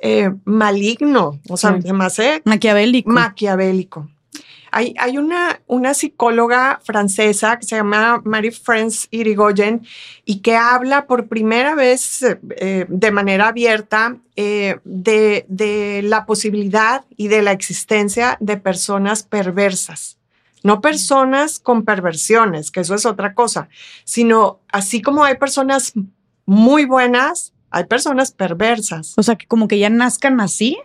eh, 0.01 0.31
maligno, 0.45 1.39
o 1.49 1.57
sea, 1.57 1.81
se 1.81 1.93
me 1.93 2.05
hace... 2.05 2.41
Maquiavélico. 2.45 3.11
Maquiavélico. 3.11 4.09
Hay, 4.71 5.17
una, 5.17 5.61
una 5.67 5.93
psicóloga 5.93 6.79
francesa 6.83 7.59
que 7.59 7.65
se 7.65 7.75
llama 7.75 8.21
Marie-France 8.23 9.07
Irigoyen 9.11 9.85
y 10.25 10.39
que 10.39 10.55
habla 10.55 11.07
por 11.07 11.27
primera 11.27 11.75
vez 11.75 12.23
eh, 12.23 12.85
de 12.87 13.11
manera 13.11 13.49
abierta 13.49 14.17
eh, 14.35 14.79
de, 14.85 15.45
de 15.49 16.01
la 16.03 16.25
posibilidad 16.25 17.03
y 17.17 17.27
de 17.27 17.41
la 17.41 17.51
existencia 17.51 18.37
de 18.39 18.57
personas 18.57 19.23
perversas 19.23 20.17
no 20.63 20.81
personas 20.81 21.59
con 21.59 21.85
perversiones, 21.85 22.71
que 22.71 22.81
eso 22.81 22.95
es 22.95 23.05
otra 23.05 23.33
cosa, 23.33 23.69
sino 24.03 24.59
así 24.71 25.01
como 25.01 25.23
hay 25.23 25.37
personas 25.37 25.93
muy 26.45 26.85
buenas, 26.85 27.53
hay 27.71 27.85
personas 27.85 28.31
perversas. 28.31 29.13
O 29.17 29.23
sea, 29.23 29.35
que 29.35 29.47
como 29.47 29.67
que 29.67 29.79
ya 29.79 29.89
nazcan 29.89 30.39
así 30.41 30.77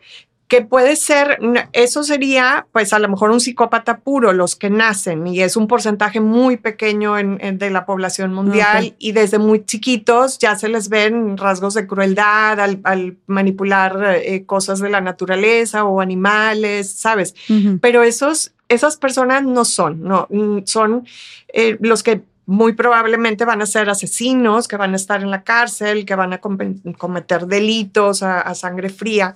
que 0.49 0.63
puede 0.63 0.95
ser, 0.95 1.39
eso 1.73 2.05
sería 2.05 2.67
pues 2.71 2.93
a 2.93 3.01
lo 3.01 3.09
mejor 3.09 3.31
un 3.31 3.41
psicópata 3.41 3.99
puro, 3.99 4.33
los 4.33 4.55
que 4.55 4.71
nacen, 4.71 5.27
y 5.27 5.41
es 5.43 5.57
un 5.57 5.67
porcentaje 5.67 6.21
muy 6.21 6.57
pequeño 6.57 7.19
en, 7.19 7.59
de 7.59 7.71
la 7.71 7.85
población 7.85 8.33
mundial, 8.33 8.95
y 8.99 9.13
desde 9.13 9.39
muy 9.39 9.65
chiquitos 9.65 10.39
ya 10.39 10.55
se 10.57 10.69
les 10.69 10.89
ven 10.89 11.37
rasgos 11.37 11.75
de 11.75 11.87
crueldad 11.89 12.61
al, 12.61 13.17
manipular 13.27 14.21
eh, 14.23 14.45
cosas 14.47 14.79
de 14.79 14.89
la 14.89 15.01
naturaleza 15.01 15.85
o 15.85 16.01
animales, 16.01 16.93
¿sabes? 16.93 17.35
Pero 17.81 18.05
esos, 18.05 18.53
esas 18.69 18.97
personas 18.99 19.43
no 19.43 19.65
son, 19.65 20.03
no, 20.03 20.29
son 20.65 21.07
eh, 21.53 21.77
los 21.81 22.05
que 22.05 22.23
muy 22.49 22.75
probablemente 22.75 23.45
van 23.45 23.63
a 23.63 23.67
ser 23.67 23.91
asesinos, 23.91 24.69
que 24.69 24.77
van 24.77 24.93
a 24.93 24.97
estar 24.97 25.21
en 25.21 25.33
la 25.33 25.43
cárcel, 25.43 26.05
que 26.05 26.15
van 26.15 26.33
a 26.33 26.41
cometer 26.41 27.47
delitos 27.49 28.23
a 28.23 28.55
sangre 28.55 28.91
fría. 28.91 29.35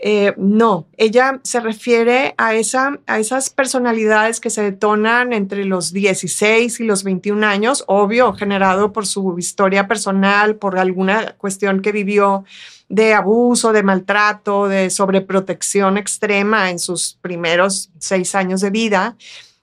Eh, 0.00 0.32
no, 0.36 0.86
ella 0.96 1.40
se 1.42 1.58
refiere 1.58 2.32
a, 2.38 2.54
esa, 2.54 3.00
a 3.08 3.18
esas 3.18 3.50
personalidades 3.50 4.38
que 4.38 4.48
se 4.48 4.62
detonan 4.62 5.32
entre 5.32 5.64
los 5.64 5.92
16 5.92 6.78
y 6.78 6.84
los 6.84 7.02
21 7.02 7.44
años, 7.44 7.82
obvio, 7.88 8.32
generado 8.32 8.92
por 8.92 9.08
su 9.08 9.36
historia 9.40 9.88
personal, 9.88 10.54
por 10.54 10.78
alguna 10.78 11.34
cuestión 11.36 11.82
que 11.82 11.90
vivió 11.90 12.44
de 12.88 13.12
abuso, 13.12 13.72
de 13.72 13.82
maltrato, 13.82 14.68
de 14.68 14.90
sobreprotección 14.90 15.98
extrema 15.98 16.70
en 16.70 16.78
sus 16.78 17.18
primeros 17.20 17.90
seis 17.98 18.36
años 18.36 18.60
de 18.60 18.70
vida. 18.70 19.16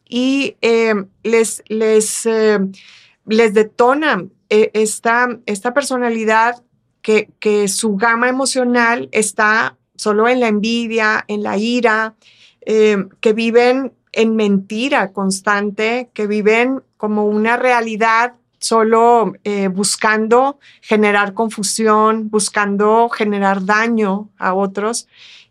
Y 0.05 0.57
eh, 0.61 0.95
les, 1.23 1.63
les, 1.69 2.25
eh, 2.25 2.59
les 3.25 3.53
detona 3.53 4.25
esta, 4.49 5.29
esta 5.45 5.73
personalidad 5.73 6.61
que, 7.01 7.29
que 7.39 7.69
su 7.69 7.95
gama 7.95 8.27
emocional 8.27 9.07
está 9.13 9.77
solo 9.95 10.27
en 10.27 10.39
la 10.39 10.47
envidia, 10.47 11.25
en 11.27 11.43
la 11.43 11.57
ira, 11.57 12.15
eh, 12.61 13.05
que 13.19 13.33
viven 13.33 13.93
en 14.11 14.35
mentira 14.35 15.11
constante, 15.11 16.09
que 16.13 16.27
viven 16.27 16.81
como 16.97 17.25
una 17.25 17.57
realidad 17.57 18.33
solo 18.59 19.33
eh, 19.43 19.67
buscando 19.67 20.59
generar 20.81 21.33
confusión, 21.33 22.29
buscando 22.29 23.09
generar 23.09 23.65
daño 23.65 24.29
a 24.37 24.53
otros. 24.53 25.07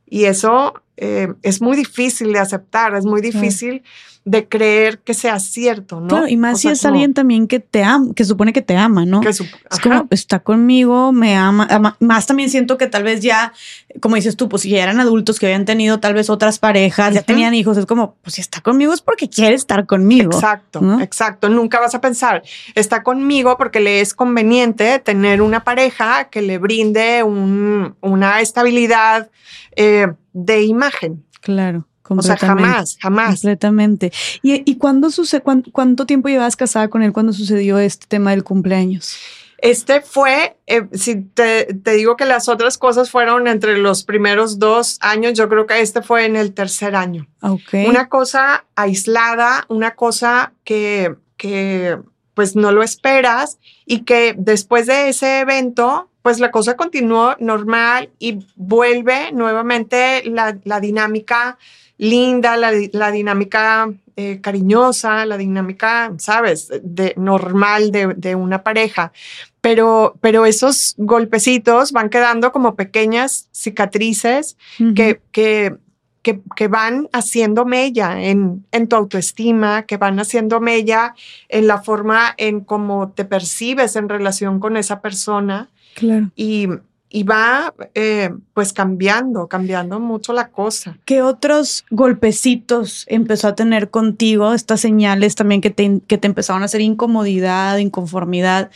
Y 0.07 0.25
eso 0.25 0.75
eh, 0.97 1.33
es 1.43 1.61
muy 1.61 1.77
difícil 1.77 2.33
de 2.33 2.39
aceptar, 2.41 2.95
es 2.95 3.05
muy 3.05 3.21
difícil 3.21 3.83
de 4.25 4.49
creer 4.49 5.01
que 5.01 5.13
sea 5.13 5.39
cierto, 5.39 6.01
¿no? 6.01 6.09
Claro, 6.09 6.29
y 6.29 6.39
más 6.39 6.61
si 6.61 6.69
es 6.69 6.85
alguien 6.87 7.13
también 7.13 7.47
que 7.47 7.61
te 7.61 7.85
ama, 7.85 8.15
que 8.15 8.25
supone 8.25 8.55
que 8.55 8.63
te 8.63 8.75
ama, 8.75 9.05
¿no? 9.05 9.21
es 9.23 9.43
como, 9.83 10.07
está 10.11 10.39
conmigo, 10.41 11.13
me 11.13 11.37
ama, 11.37 11.97
Más 12.01 12.27
también 12.27 12.49
siento 12.49 12.79
que 12.79 12.87
tal 12.87 13.03
vez 13.03 13.21
ya, 13.21 13.53
como 14.01 14.17
dices 14.17 14.37
tú, 14.37 14.49
pues 14.49 14.63
si 14.63 14.71
ya 14.71 14.83
eran 14.83 14.99
adultos 14.99 15.39
que 15.39 15.47
habían 15.47 15.67
tenido 15.67 16.01
tal 16.01 16.15
vez 16.15 16.31
otras 16.31 16.59
parejas, 16.59 17.13
ya 17.13 17.23
tenían 17.23 17.55
hijos, 17.55 17.77
es 17.77 17.85
como, 17.85 18.17
pues 18.23 18.35
si 18.35 18.41
está 18.41 18.63
conmigo 18.63 18.95
es 18.95 19.03
porque 19.03 19.29
quiere 19.29 19.55
estar 19.55 19.85
conmigo. 19.85 20.33
Exacto, 20.33 21.01
exacto. 21.01 21.51
Nunca 21.51 21.79
vas 21.79 21.95
a 21.95 22.01
pensar, 22.01 22.43
está 22.75 23.03
conmigo 23.03 23.59
porque 23.59 23.81
le 23.81 24.01
es 24.01 24.15
conveniente 24.15 25.01
tener 25.01 25.43
una 25.43 25.65
pareja 25.65 26.31
que 26.31 26.41
le 26.41 26.57
brinde 26.57 27.23
una 27.23 28.41
estabilidad 28.41 29.31
eh, 29.77 30.07
de 30.33 30.63
imagen. 30.63 31.25
Claro. 31.43 31.87
O 32.09 32.23
sea, 32.23 32.37
jamás, 32.37 32.99
jamás. 33.01 33.41
Completamente. 33.41 34.13
¿Y, 34.43 34.63
y 34.71 34.77
cuándo 34.77 35.11
sucede, 35.11 35.43
cuánto 35.43 36.07
tiempo 36.07 36.29
llevas 36.29 36.57
casada 36.57 36.89
con 36.89 37.03
él 37.03 37.13
cuando 37.13 37.33
sucedió 37.33 37.79
este 37.79 38.07
tema 38.07 38.31
del 38.31 38.45
cumpleaños? 38.45 39.17
Este 39.65 40.03
fue, 40.03 40.59
eh, 40.67 40.87
si 40.93 41.23
te, 41.23 41.67
digo 41.83 42.19
que 42.19 42.27
las 42.27 42.51
otras 42.51 42.77
cosas 42.77 43.11
fueron 43.11 43.49
entre 43.49 43.79
los 43.79 44.05
primeros 44.05 44.59
dos 44.59 44.99
años, 45.01 45.33
yo 45.39 45.49
creo 45.49 45.67
que 45.67 45.81
este 45.81 46.03
fue 46.03 46.27
en 46.27 46.37
el 46.37 46.53
tercer 46.53 46.95
año. 46.95 47.27
Okay. 47.41 47.87
Una 47.87 48.11
cosa 48.11 48.67
aislada, 48.75 49.65
una 49.69 49.95
cosa 49.95 50.53
que, 50.65 51.15
que 51.39 51.99
pues 52.35 52.57
no 52.57 52.73
lo 52.73 52.83
esperas 52.83 53.59
y 53.87 54.01
que 54.01 54.35
después 54.37 54.87
de 54.87 55.09
ese 55.09 55.41
evento, 55.41 56.11
pues 56.21 56.41
la 56.41 56.51
cosa 56.51 56.77
continuó 56.77 57.35
normal 57.39 58.11
y 58.19 58.45
vuelve 58.57 59.33
nuevamente 59.33 60.25
la, 60.27 60.59
la 60.65 60.81
dinámica 60.81 61.57
linda, 61.99 62.57
la, 62.57 63.11
dinámica 63.11 63.93
eh, 64.17 64.41
cariñosa, 64.41 65.27
la 65.27 65.37
dinámica, 65.37 66.13
sabes, 66.19 66.71
de, 66.83 67.15
normal 67.17 67.91
de, 67.93 68.35
una 68.35 68.63
pareja. 68.63 69.13
Pero, 69.61 70.17
pero 70.21 70.47
esos 70.47 70.95
golpecitos 70.99 71.93
van 71.93 72.11
quedando 72.11 72.53
como 72.53 72.75
pequeñas 72.75 73.49
cicatrices 73.53 74.57
que, 74.95 75.21
que, 75.33 75.77
que, 76.23 76.69
van 76.69 77.09
haciendo 77.13 77.65
mella 77.65 78.23
en, 78.23 78.67
en, 78.73 78.89
tu 78.89 78.97
autoestima, 78.97 79.83
que 79.83 79.97
van 79.97 80.19
haciendo 80.19 80.61
mella 80.61 81.15
en 81.49 81.67
la 81.67 81.81
forma 81.83 82.35
en 82.37 82.61
cómo 82.61 83.13
te 83.13 83.25
percibes 83.25 83.97
en 83.97 84.09
relación 84.09 84.61
con 84.61 84.77
esa 84.77 85.01
persona. 85.01 85.71
Claro. 85.95 86.31
Y, 86.35 86.69
y 87.15 87.23
va 87.23 87.73
eh, 87.95 88.31
pues 88.55 88.73
cambiando, 88.73 89.47
cambiando 89.47 90.01
mucho 90.01 90.33
la 90.33 90.49
cosa. 90.49 90.99
¿Qué 91.05 91.23
otros 91.23 91.85
golpecitos 91.91 93.07
empezó 93.09 93.47
a 93.47 93.55
tener 93.55 93.89
contigo, 93.89 94.53
estas 94.53 94.81
señales 94.81 95.37
también 95.37 95.61
que 95.61 95.71
te, 95.71 96.01
que 96.09 96.19
te 96.19 96.27
empezaron 96.27 96.63
a 96.63 96.65
hacer 96.65 96.81
incomodidad, 96.81 97.79
inconformidad? 97.79 98.73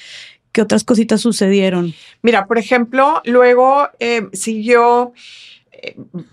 ¿Qué 0.53 0.62
otras 0.62 0.84
cositas 0.84 1.20
sucedieron? 1.20 1.95
Mira, 2.22 2.47
por 2.47 2.59
ejemplo, 2.59 3.22
luego 3.24 3.89
eh, 3.99 4.28
siguió 4.32 5.14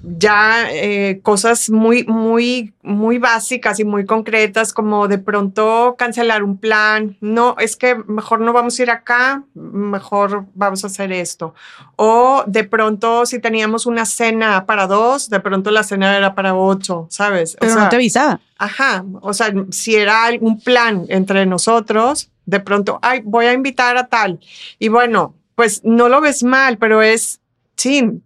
ya 0.01 0.67
eh, 0.71 1.19
cosas 1.21 1.69
muy, 1.69 2.03
muy, 2.05 2.73
muy 2.81 3.17
básicas 3.17 3.79
y 3.79 3.83
muy 3.83 4.05
concretas, 4.05 4.73
como 4.73 5.07
de 5.07 5.17
pronto 5.17 5.95
cancelar 5.97 6.43
un 6.43 6.57
plan, 6.57 7.17
no, 7.21 7.55
es 7.59 7.75
que 7.75 7.95
mejor 7.95 8.41
no 8.41 8.53
vamos 8.53 8.79
a 8.79 8.83
ir 8.83 8.89
acá, 8.89 9.43
mejor 9.53 10.45
vamos 10.53 10.83
a 10.83 10.87
hacer 10.87 11.11
esto. 11.11 11.53
O 11.95 12.43
de 12.47 12.63
pronto 12.63 13.25
si 13.25 13.39
teníamos 13.39 13.85
una 13.85 14.05
cena 14.05 14.65
para 14.65 14.87
dos, 14.87 15.29
de 15.29 15.39
pronto 15.39 15.71
la 15.71 15.83
cena 15.83 16.15
era 16.17 16.35
para 16.35 16.55
ocho, 16.55 17.07
¿sabes? 17.09 17.57
Pero 17.59 17.75
no 17.75 17.89
te 17.89 17.95
avisaba. 17.97 18.39
Ajá, 18.57 19.03
o 19.21 19.33
sea, 19.33 19.53
si 19.71 19.95
era 19.95 20.25
algún 20.25 20.59
plan 20.59 21.05
entre 21.09 21.45
nosotros, 21.45 22.29
de 22.45 22.59
pronto, 22.59 22.99
ay, 23.01 23.21
voy 23.23 23.45
a 23.45 23.53
invitar 23.53 23.97
a 23.97 24.07
tal. 24.07 24.39
Y 24.79 24.87
bueno, 24.87 25.35
pues 25.55 25.81
no 25.83 26.09
lo 26.09 26.21
ves 26.21 26.43
mal, 26.43 26.77
pero 26.77 27.01
es, 27.01 27.41
sí, 27.75 28.21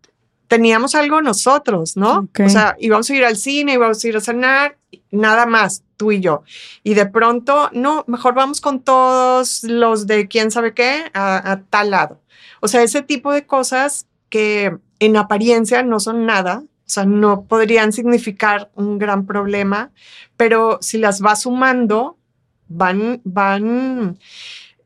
teníamos 0.49 0.95
algo 0.95 1.21
nosotros, 1.21 1.95
¿no? 1.95 2.27
O 2.43 2.49
sea, 2.49 2.75
íbamos 2.79 3.09
a 3.09 3.15
ir 3.15 3.23
al 3.23 3.37
cine, 3.37 3.73
íbamos 3.73 4.03
a 4.03 4.07
ir 4.07 4.17
a 4.17 4.19
cenar, 4.19 4.77
nada 5.11 5.45
más, 5.45 5.83
tú 5.95 6.11
y 6.11 6.19
yo. 6.19 6.41
Y 6.83 6.95
de 6.95 7.05
pronto, 7.05 7.69
no, 7.71 8.03
mejor 8.07 8.33
vamos 8.33 8.59
con 8.59 8.81
todos 8.81 9.63
los 9.63 10.07
de 10.07 10.27
quién 10.27 10.49
sabe 10.49 10.73
qué 10.73 11.11
a, 11.13 11.61
tal 11.69 11.91
lado. 11.91 12.19
O 12.61 12.67
sea, 12.67 12.81
ese 12.81 13.03
tipo 13.03 13.31
de 13.31 13.45
cosas 13.45 14.07
que 14.29 14.75
en 14.99 15.17
apariencia 15.17 15.83
no 15.83 15.99
son 15.99 16.25
nada, 16.25 16.63
o 16.63 16.89
sea, 16.91 17.05
no 17.05 17.43
podrían 17.43 17.93
significar 17.93 18.71
un 18.73 18.97
gran 18.97 19.27
problema, 19.27 19.91
pero 20.35 20.79
si 20.81 20.97
las 20.97 21.21
vas 21.21 21.43
sumando, 21.43 22.17
van, 22.67 23.21
van, 23.23 24.17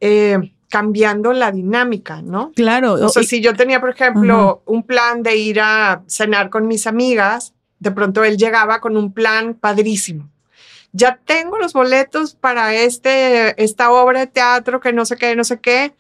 eh, 0.02 0.52
cambiando 0.74 1.34
la 1.34 1.52
dinámica, 1.52 2.24
¿no? 2.24 2.52
Claro. 2.56 2.94
O 2.94 3.10
sea, 3.10 3.22
si 3.22 3.42
yo 3.42 3.54
tenía, 3.54 3.80
por 3.80 3.92
ejemplo, 3.92 4.64
un 4.66 4.82
plan 4.82 5.22
de 5.22 5.38
ir 5.38 5.62
a 5.62 6.02
cenar 6.08 6.50
con 6.50 6.68
mis 6.68 6.88
amigas, 6.88 7.54
de 7.78 7.92
pronto 7.92 8.24
él 8.24 8.38
llegaba 8.38 8.82
con 8.82 8.98
un 8.98 9.14
plan 9.14 9.54
padrísimo. 9.54 10.32
Ya 10.92 11.20
tengo 11.24 11.60
los 11.60 11.74
boletos 11.74 12.34
para 12.34 12.74
este, 12.74 13.64
esta 13.64 13.92
obra 13.92 14.22
de 14.22 14.26
teatro 14.26 14.80
que 14.80 14.94
no 14.94 15.06
sé 15.06 15.16
qué, 15.16 15.36
no 15.36 15.44
sé 15.44 15.60
qué. 15.60 15.94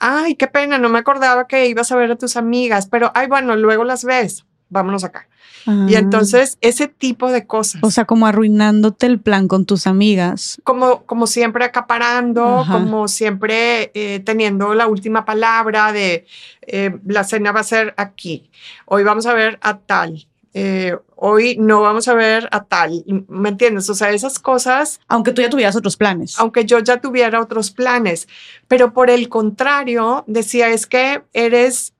Ay, 0.00 0.34
qué 0.34 0.48
pena, 0.48 0.78
no 0.78 0.88
me 0.88 0.98
acordaba 0.98 1.46
que 1.46 1.68
ibas 1.68 1.92
a 1.92 1.96
ver 1.96 2.10
a 2.10 2.16
tus 2.16 2.36
amigas, 2.36 2.88
pero 2.88 3.12
ay, 3.14 3.28
bueno, 3.28 3.54
luego 3.54 3.84
las 3.84 4.02
ves. 4.02 4.44
Vámonos 4.68 5.04
acá. 5.04 5.28
Y 5.68 5.94
ah. 5.94 5.98
entonces, 5.98 6.56
ese 6.62 6.88
tipo 6.88 7.30
de 7.30 7.46
cosas. 7.46 7.82
O 7.82 7.90
sea, 7.90 8.06
como 8.06 8.26
arruinándote 8.26 9.06
el 9.06 9.20
plan 9.20 9.48
con 9.48 9.66
tus 9.66 9.86
amigas. 9.86 10.58
Como, 10.64 11.02
como 11.04 11.26
siempre 11.26 11.64
acaparando, 11.64 12.64
como 12.70 13.06
siempre 13.06 13.90
eh, 13.94 14.20
teniendo 14.20 14.74
la 14.74 14.86
última 14.86 15.26
palabra 15.26 15.92
de 15.92 16.26
eh, 16.62 16.98
la 17.04 17.24
cena 17.24 17.52
va 17.52 17.60
a 17.60 17.64
ser 17.64 17.92
aquí. 17.98 18.50
Hoy 18.86 19.04
vamos 19.04 19.26
a 19.26 19.34
ver 19.34 19.58
a 19.60 19.76
tal. 19.78 20.26
Eh, 20.54 20.96
hoy 21.16 21.58
no 21.58 21.82
vamos 21.82 22.08
a 22.08 22.14
ver 22.14 22.48
a 22.50 22.64
tal. 22.64 23.04
¿Me 23.28 23.50
entiendes? 23.50 23.90
O 23.90 23.94
sea, 23.94 24.10
esas 24.10 24.38
cosas. 24.38 25.00
Aunque 25.06 25.32
tú 25.32 25.42
ya 25.42 25.50
tuvieras 25.50 25.76
otros 25.76 25.96
planes. 25.96 26.38
Aunque 26.38 26.64
yo 26.64 26.78
ya 26.78 27.00
tuviera 27.00 27.42
otros 27.42 27.70
planes. 27.70 28.26
Pero 28.68 28.94
por 28.94 29.10
el 29.10 29.28
contrario, 29.28 30.24
decía, 30.26 30.70
es 30.70 30.86
que 30.86 31.22
eres 31.34 31.92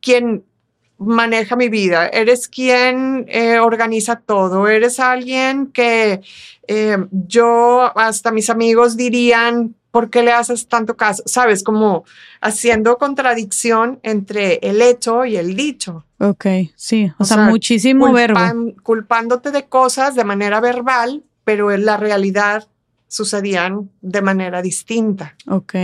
quien 0.00 0.44
maneja 0.98 1.56
mi 1.56 1.68
vida, 1.68 2.08
eres 2.08 2.48
quien 2.48 3.26
eh, 3.28 3.58
organiza 3.58 4.16
todo, 4.16 4.68
eres 4.68 5.00
alguien 5.00 5.66
que 5.68 6.22
eh, 6.68 6.96
yo, 7.10 7.92
hasta 7.98 8.30
mis 8.30 8.48
amigos 8.50 8.96
dirían, 8.96 9.74
¿por 9.90 10.10
qué 10.10 10.22
le 10.22 10.32
haces 10.32 10.66
tanto 10.68 10.96
caso? 10.96 11.22
Sabes, 11.26 11.62
como 11.62 12.04
haciendo 12.40 12.98
contradicción 12.98 14.00
entre 14.02 14.58
el 14.62 14.82
hecho 14.82 15.24
y 15.24 15.36
el 15.36 15.54
dicho. 15.54 16.04
Ok, 16.18 16.46
sí, 16.76 17.12
o, 17.18 17.24
sea, 17.24 17.38
muchísimo 17.48 18.12
verbo. 18.12 18.40
Culpándote 18.82 19.50
de 19.50 19.66
cosas 19.66 20.14
de 20.14 20.24
manera 20.24 20.60
verbal, 20.60 21.22
pero 21.44 21.70
en 21.70 21.84
la 21.84 21.96
realidad 21.96 22.66
sucedían 23.08 23.90
de 24.00 24.22
manera 24.22 24.62
distinta. 24.62 25.36
Ok. 25.48 25.74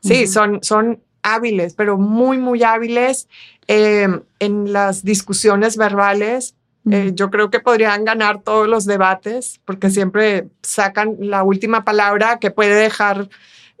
Sí, 0.00 0.28
son, 0.28 0.60
son 0.62 1.00
hábiles, 1.34 1.74
pero 1.74 1.98
muy, 1.98 2.38
muy 2.38 2.62
hábiles 2.62 3.28
Em, 3.68 4.22
en 4.38 4.72
las 4.72 5.04
discusiones 5.04 5.76
verbales. 5.76 6.54
Eh, 6.88 7.10
yo 7.14 7.30
creo 7.30 7.50
que 7.50 7.58
podrían 7.58 8.04
ganar 8.04 8.42
todos 8.42 8.68
los 8.68 8.84
debates 8.84 9.60
porque 9.64 9.90
siempre 9.90 10.46
sacan 10.62 11.16
la 11.18 11.42
última 11.42 11.84
palabra 11.84 12.38
que 12.38 12.52
puede 12.52 12.76
dejar 12.76 13.28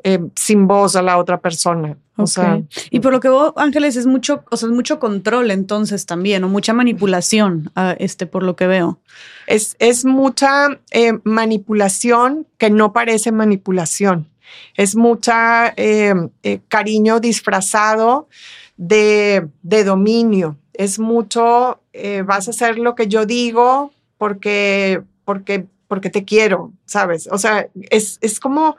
em, 0.02 0.30
sin 0.34 0.66
voz 0.66 0.96
a 0.96 1.02
la 1.02 1.18
otra 1.18 1.40
persona. 1.40 1.96
O 2.16 2.26
sea, 2.26 2.62
y 2.90 3.00
por 3.00 3.12
lo 3.12 3.20
que 3.20 3.28
veo, 3.28 3.52
Ángeles, 3.56 3.94
es 3.94 4.06
mucho, 4.06 4.42
o 4.50 4.56
sea, 4.56 4.68
es 4.68 4.74
mucho 4.74 4.98
control 4.98 5.50
entonces 5.50 6.06
también, 6.06 6.42
o 6.44 6.48
mucha 6.48 6.72
manipulación, 6.72 7.70
ah, 7.76 7.94
este, 7.98 8.26
por 8.26 8.42
lo 8.42 8.56
que 8.56 8.66
veo. 8.66 8.98
Es, 9.46 9.76
es 9.78 10.04
mucha 10.04 10.80
eh, 10.90 11.18
manipulación 11.24 12.46
que 12.56 12.70
no 12.70 12.92
parece 12.92 13.32
manipulación. 13.32 14.28
Es 14.76 14.96
mucha 14.96 15.72
em, 15.76 16.30
eh, 16.42 16.60
cariño 16.68 17.20
disfrazado 17.20 18.28
de, 18.76 19.48
dominio. 19.84 20.56
Es 20.74 20.98
mucho, 20.98 21.80
eh, 21.92 22.22
vas 22.22 22.48
a 22.48 22.50
hacer 22.50 22.78
lo 22.78 22.94
que 22.94 23.08
yo 23.08 23.26
digo 23.26 23.92
porque, 24.18 25.02
porque, 25.24 25.66
porque 25.88 26.10
te 26.10 26.24
quiero, 26.24 26.72
¿sabes? 26.84 27.28
O 27.30 27.38
sea, 27.38 27.68
es, 27.90 28.40
como, 28.40 28.76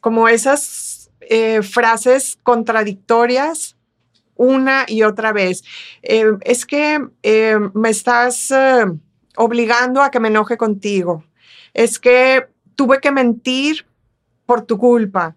como 0.00 0.28
esas 0.28 1.10
eh, 1.20 1.62
frases 1.62 2.38
contradictorias 2.42 3.76
una 4.36 4.84
y 4.86 5.02
otra 5.02 5.32
vez. 5.32 5.64
Eh, 6.02 6.26
es 6.42 6.64
que 6.64 7.00
me 7.74 7.90
estás 7.90 8.52
obligando 9.36 10.02
a 10.02 10.10
que 10.10 10.20
me 10.20 10.28
enoje 10.28 10.56
contigo. 10.56 11.24
Es 11.74 11.98
que 11.98 12.46
tuve 12.76 13.00
que 13.00 13.10
mentir 13.10 13.87
por 14.48 14.62
tu 14.62 14.78
culpa. 14.78 15.36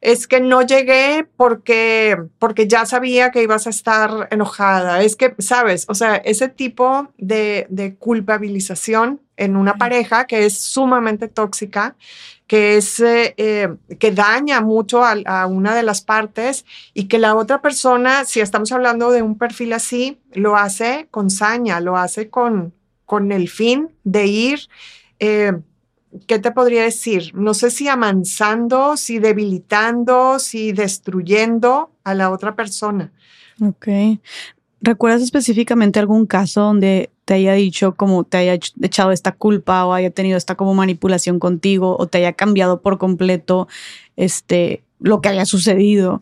Es 0.00 0.26
que 0.26 0.40
no 0.40 0.62
llegué 0.62 1.26
porque, 1.36 2.16
porque 2.38 2.66
ya 2.66 2.86
sabía 2.86 3.30
que 3.30 3.42
ibas 3.42 3.66
a 3.66 3.70
estar 3.70 4.28
enojada. 4.30 5.02
Es 5.02 5.14
que, 5.14 5.34
sabes, 5.38 5.84
o 5.88 5.94
sea, 5.94 6.16
ese 6.16 6.48
tipo 6.48 7.08
de, 7.18 7.66
de 7.68 7.96
culpabilización 7.96 9.20
en 9.36 9.56
una 9.56 9.74
pareja 9.74 10.26
que 10.26 10.46
es 10.46 10.58
sumamente 10.58 11.28
tóxica, 11.28 11.96
que, 12.46 12.78
es, 12.78 12.98
eh, 13.00 13.34
eh, 13.36 13.68
que 13.98 14.10
daña 14.10 14.62
mucho 14.62 15.04
a, 15.04 15.16
a, 15.26 15.46
una 15.46 15.74
de 15.74 15.82
las 15.82 16.00
partes 16.00 16.64
y 16.94 17.08
que 17.08 17.18
la 17.18 17.34
otra 17.34 17.60
persona, 17.60 18.24
si 18.24 18.40
estamos 18.40 18.72
hablando 18.72 19.10
de 19.10 19.20
un 19.20 19.36
perfil 19.36 19.74
así, 19.74 20.18
lo 20.32 20.56
hace 20.56 21.08
con 21.10 21.28
saña, 21.28 21.80
lo 21.80 21.98
hace 21.98 22.30
con, 22.30 22.72
con 23.04 23.32
el 23.32 23.50
fin 23.50 23.90
de 24.04 24.26
ir, 24.26 24.60
eh, 25.18 25.52
¿qué 26.26 26.38
te 26.38 26.50
podría 26.50 26.82
decir? 26.82 27.32
No 27.34 27.54
sé 27.54 27.70
si 27.70 27.88
amansando, 27.88 28.96
si 28.96 29.18
debilitando, 29.18 30.38
si 30.38 30.72
destruyendo 30.72 31.90
a 32.04 32.14
la 32.14 32.30
otra 32.30 32.54
persona. 32.54 33.12
Ok. 33.60 33.88
¿Recuerdas 34.80 35.22
específicamente 35.22 35.98
algún 35.98 36.26
caso 36.26 36.60
donde 36.60 37.10
te 37.24 37.34
haya 37.34 37.54
dicho 37.54 37.96
como 37.96 38.24
te 38.24 38.36
haya 38.36 38.54
echado 38.54 39.10
esta 39.10 39.32
culpa 39.32 39.84
o 39.84 39.92
haya 39.92 40.10
tenido 40.10 40.38
esta 40.38 40.54
como 40.54 40.74
manipulación 40.74 41.40
contigo 41.40 41.96
o 41.98 42.06
te 42.06 42.18
haya 42.18 42.34
cambiado 42.34 42.82
por 42.82 42.98
completo 42.98 43.66
este 44.16 44.84
lo 44.98 45.20
que 45.20 45.28
haya 45.28 45.44
sucedido? 45.44 46.20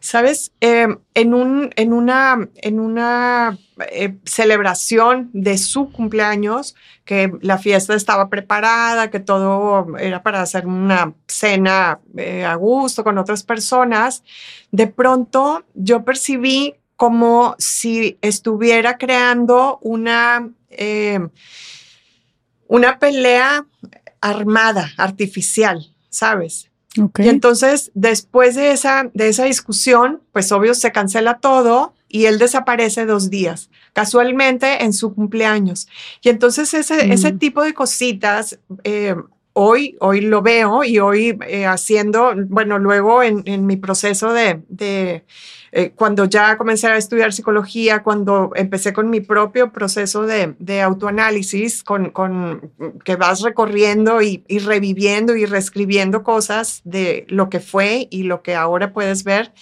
Sabes, 0.00 0.52
eh, 0.60 0.88
en, 1.14 1.34
un, 1.34 1.70
en 1.76 1.92
una, 1.92 2.48
en 2.56 2.80
una 2.80 3.58
eh, 3.90 4.14
celebración 4.24 5.30
de 5.32 5.58
su 5.58 5.90
cumpleaños, 5.90 6.74
que 7.04 7.32
la 7.40 7.58
fiesta 7.58 7.94
estaba 7.94 8.28
preparada, 8.28 9.10
que 9.10 9.20
todo 9.20 9.96
era 9.98 10.22
para 10.22 10.42
hacer 10.42 10.66
una 10.66 11.14
cena 11.26 12.00
eh, 12.16 12.44
a 12.44 12.54
gusto 12.54 13.04
con 13.04 13.18
otras 13.18 13.42
personas, 13.42 14.22
de 14.70 14.86
pronto 14.86 15.64
yo 15.74 16.04
percibí 16.04 16.74
como 16.96 17.54
si 17.58 18.18
estuviera 18.22 18.98
creando 18.98 19.78
una, 19.82 20.50
eh, 20.70 21.20
una 22.66 22.98
pelea 22.98 23.66
armada, 24.20 24.90
artificial, 24.96 25.86
¿sabes? 26.08 26.70
Okay. 26.98 27.26
Y 27.26 27.28
entonces, 27.28 27.90
después 27.94 28.54
de 28.54 28.72
esa, 28.72 29.10
de 29.14 29.28
esa 29.28 29.44
discusión, 29.44 30.22
pues 30.32 30.50
obvio 30.52 30.74
se 30.74 30.92
cancela 30.92 31.38
todo 31.38 31.94
y 32.08 32.26
él 32.26 32.38
desaparece 32.38 33.04
dos 33.04 33.30
días, 33.30 33.70
casualmente 33.92 34.84
en 34.84 34.92
su 34.92 35.14
cumpleaños. 35.14 35.88
Y 36.22 36.28
entonces 36.28 36.72
ese, 36.74 37.06
mm. 37.06 37.12
ese 37.12 37.32
tipo 37.32 37.62
de 37.62 37.74
cositas, 37.74 38.58
eh, 38.84 39.16
hoy, 39.58 39.96
hoy 40.00 40.20
lo 40.20 40.42
veo 40.42 40.84
y 40.84 40.98
hoy 40.98 41.38
eh, 41.48 41.64
haciendo, 41.64 42.34
bueno, 42.48 42.78
luego 42.78 43.22
en, 43.22 43.66
mi 43.66 43.76
proceso 43.76 44.34
de, 44.34 44.60
eh, 45.72 45.92
cuando 45.96 46.26
ya 46.26 46.58
comencé 46.58 46.88
a 46.88 46.98
estudiar 46.98 47.32
psicología, 47.32 48.02
cuando 48.02 48.50
empecé 48.54 48.92
con 48.92 49.08
mi 49.08 49.22
propio 49.22 49.72
proceso 49.72 50.26
de, 50.26 50.82
autoanálisis, 50.82 51.82
con, 51.82 52.12
que 53.02 53.16
vas 53.16 53.40
recorriendo 53.40 54.20
y, 54.20 54.44
y, 54.46 54.58
reviviendo 54.58 55.34
y 55.34 55.46
reescribiendo 55.46 56.22
cosas 56.22 56.82
de 56.84 57.24
lo 57.28 57.48
que 57.48 57.60
fue 57.60 58.08
y 58.10 58.24
lo 58.24 58.42
que 58.42 58.54
ahora 58.54 58.92
puedes 58.92 59.24
ver, 59.24 59.54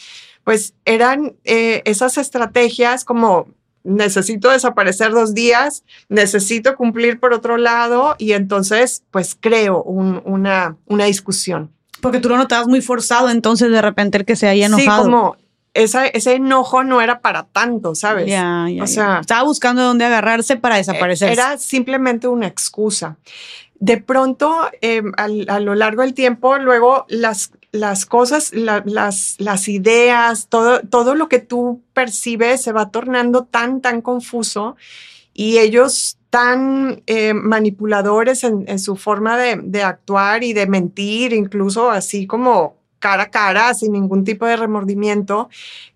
pues 0.42 0.74
eran 0.84 1.36
eh, 1.44 1.82
esas 1.84 2.18
estrategias 2.18 3.04
como 3.04 3.46
necesito 3.84 4.50
desaparecer 4.50 5.12
dos 5.12 5.34
días, 5.34 5.84
necesito 6.08 6.74
cumplir 6.76 7.20
por 7.20 7.32
otro 7.32 7.56
lado 7.56 8.16
y 8.18 8.32
entonces 8.32 9.04
pues 9.10 9.36
creo 9.38 9.82
un, 9.82 10.22
una, 10.24 10.76
una 10.86 11.04
discusión. 11.04 11.70
Porque 12.00 12.20
tú 12.20 12.28
lo 12.28 12.36
notabas 12.36 12.66
muy 12.66 12.82
forzado 12.82 13.30
entonces 13.30 13.70
de 13.70 13.80
repente 13.80 14.18
el 14.18 14.24
que 14.24 14.36
se 14.36 14.48
haya 14.48 14.66
enojado. 14.66 15.04
Sí, 15.04 15.10
como 15.10 15.36
esa, 15.74 16.06
ese 16.06 16.34
enojo 16.34 16.84
no 16.84 17.00
era 17.00 17.20
para 17.20 17.44
tanto, 17.44 17.94
¿sabes? 17.94 18.26
Ya, 18.26 18.66
ya, 18.70 18.82
o 18.82 18.86
sea, 18.86 19.18
estaba 19.20 19.42
buscando 19.42 19.82
dónde 19.82 20.04
agarrarse 20.04 20.56
para 20.56 20.76
desaparecer. 20.76 21.32
Era 21.32 21.58
simplemente 21.58 22.28
una 22.28 22.46
excusa. 22.46 23.16
De 23.80 23.98
pronto, 23.98 24.70
eh, 24.80 25.02
a, 25.16 25.24
a, 25.24 25.60
lo 25.60 25.74
largo 25.74 26.02
del 26.02 26.14
tiempo, 26.14 26.58
luego 26.58 27.04
las, 27.08 27.50
las 27.74 28.06
cosas, 28.06 28.52
la, 28.54 28.84
las, 28.86 29.68
ideas, 29.68 30.46
todo, 30.48 30.80
todo 30.82 31.16
lo 31.16 31.28
que 31.28 31.40
tú 31.40 31.82
percibes 31.92 32.62
se 32.62 32.70
va 32.70 32.92
tornando 32.92 33.46
tan, 33.46 33.80
tan 33.80 34.00
confuso 34.00 34.76
y 35.32 35.58
ellos 35.58 36.16
tan 36.30 37.02
eh, 37.08 37.34
manipuladores 37.34 38.44
en, 38.44 38.78
su 38.78 38.94
forma 38.94 39.36
de 39.36 39.82
actuar 39.82 40.44
y 40.44 40.52
de 40.52 40.68
mentir, 40.68 41.32
incluso 41.32 41.90
así 41.90 42.28
como 42.28 42.76
cara 43.04 43.24
a 43.24 43.30
cara, 43.30 43.74
sin 43.74 43.92
ningún 43.92 44.24
tipo 44.24 44.46
de 44.46 44.56
remordimiento, 44.56 45.50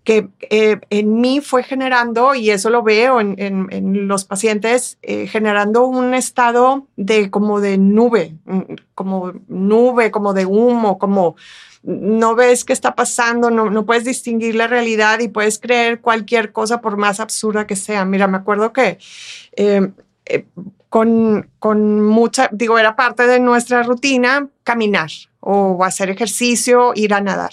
que 0.04 0.28
eh, 0.50 0.78
en 0.90 1.22
mí 1.22 1.40
fue 1.40 1.62
generando, 1.62 2.34
y 2.34 2.50
eso 2.50 2.68
lo 2.68 2.82
veo 2.82 3.18
en, 3.18 4.06
los 4.06 4.26
pacientes, 4.26 4.98
eh, 5.00 5.26
generando 5.26 5.86
un 5.86 6.12
estado 6.12 6.86
de 6.96 7.30
como 7.30 7.62
de 7.62 7.78
nube, 7.78 8.34
como 8.94 9.32
nube, 9.48 10.10
como 10.10 10.34
de 10.34 10.44
humo, 10.44 10.98
como 10.98 11.36
no 11.82 12.34
ves 12.34 12.66
qué 12.66 12.74
está 12.74 12.94
pasando, 12.94 13.50
no, 13.50 13.70
no 13.70 13.86
puedes 13.86 14.04
distinguir 14.04 14.54
la 14.54 14.66
realidad 14.66 15.20
y 15.20 15.28
puedes 15.28 15.58
creer 15.58 16.02
cualquier 16.02 16.52
cosa 16.52 16.82
por 16.82 16.98
más 16.98 17.20
absurda 17.20 17.66
que 17.66 17.76
sea. 17.76 18.04
Mira, 18.04 18.26
me 18.26 18.36
acuerdo 18.36 18.74
que... 18.74 18.98
Eh, 19.56 19.92
con, 20.90 21.50
con 21.58 22.02
mucha, 22.02 22.48
digo, 22.52 22.78
era 22.78 22.96
parte 22.96 23.26
de 23.26 23.40
nuestra 23.40 23.82
rutina 23.82 24.48
caminar 24.62 25.10
o 25.40 25.84
hacer 25.84 26.10
ejercicio, 26.10 26.92
ir 26.94 27.14
a 27.14 27.20
nadar. 27.20 27.52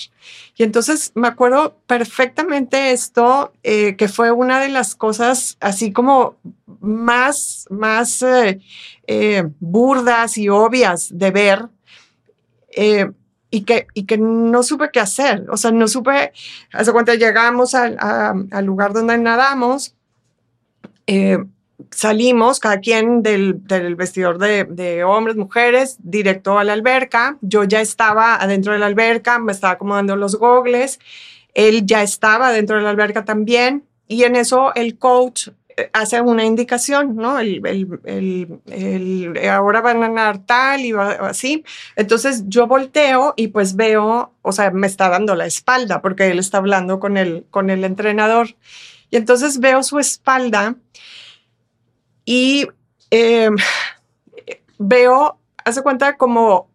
Y 0.57 0.63
entonces 0.63 1.11
me 1.15 1.27
acuerdo 1.27 1.77
perfectamente 1.87 2.91
esto, 2.91 3.53
eh, 3.63 3.95
que 3.95 4.07
fue 4.07 4.31
una 4.31 4.59
de 4.59 4.69
las 4.69 4.95
cosas 4.95 5.57
así 5.59 5.91
como 5.91 6.37
más, 6.79 7.67
más 7.69 8.21
eh, 8.21 8.59
eh, 9.07 9.43
burdas 9.59 10.37
y 10.37 10.49
obvias 10.49 11.09
de 11.11 11.31
ver. 11.31 11.69
y 13.51 13.61
que, 13.61 13.87
y 13.93 14.05
que 14.05 14.17
no 14.17 14.63
supe 14.63 14.89
qué 14.91 14.99
hacer. 14.99 15.45
O 15.49 15.55
sea, 15.55 15.71
no 15.71 15.87
supe, 15.87 16.33
hace 16.73 16.91
cuando 16.91 17.13
llegamos 17.13 17.73
al, 17.73 17.97
al 17.99 18.65
lugar 18.65 18.91
donde 18.91 19.17
nadamos, 19.17 19.95
eh, 21.07 21.37
salimos, 21.91 22.59
cada 22.59 22.79
quien 22.79 23.21
del, 23.21 23.65
del 23.67 23.95
vestidor 23.95 24.37
de, 24.37 24.65
de, 24.65 25.03
hombres, 25.03 25.35
mujeres, 25.35 25.97
directo 25.99 26.57
a 26.57 26.63
la 26.63 26.73
alberca. 26.73 27.37
Yo 27.41 27.63
ya 27.63 27.81
estaba 27.81 28.35
adentro 28.35 28.73
de 28.73 28.79
la 28.79 28.85
alberca, 28.85 29.39
me 29.39 29.51
estaba 29.51 29.73
acomodando 29.73 30.15
los 30.15 30.35
gogles. 30.35 30.99
Él 31.53 31.85
ya 31.85 32.03
estaba 32.03 32.51
dentro 32.51 32.77
de 32.77 32.83
la 32.83 32.89
alberca 32.89 33.25
también. 33.25 33.85
Y 34.07 34.23
en 34.23 34.35
eso 34.35 34.73
el 34.75 34.97
coach 34.97 35.49
eh, 35.77 35.89
hace 35.93 36.21
una 36.21 36.45
indicación, 36.45 37.15
¿no? 37.15 37.39
El, 37.39 37.65
el, 37.65 37.99
el, 38.05 38.61
el, 38.67 39.49
ahora 39.49 39.81
van 39.81 40.03
a 40.03 40.09
nadar 40.09 40.39
tal 40.45 40.81
y 40.81 40.93
así. 40.93 41.63
Entonces 41.95 42.43
yo 42.47 42.67
volteo 42.67 43.33
y 43.35 43.49
pues 43.49 43.75
veo, 43.75 44.33
o 44.41 44.51
sea, 44.51 44.71
me 44.71 44.87
está 44.87 45.09
dando 45.09 45.35
la 45.35 45.45
espalda 45.45 46.01
porque 46.01 46.27
él 46.27 46.39
está 46.39 46.59
hablando 46.59 46.99
con 46.99 47.17
el, 47.17 47.45
con 47.49 47.69
el 47.69 47.83
entrenador. 47.83 48.55
Y 49.09 49.17
entonces 49.17 49.59
veo 49.59 49.83
su 49.83 49.99
espalda 49.99 50.75
y 52.25 52.67
eh, 53.11 53.49
veo, 54.79 55.39
hace 55.63 55.81
cuenta 55.81 56.17
como 56.17 56.69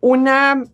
una, 0.00 0.64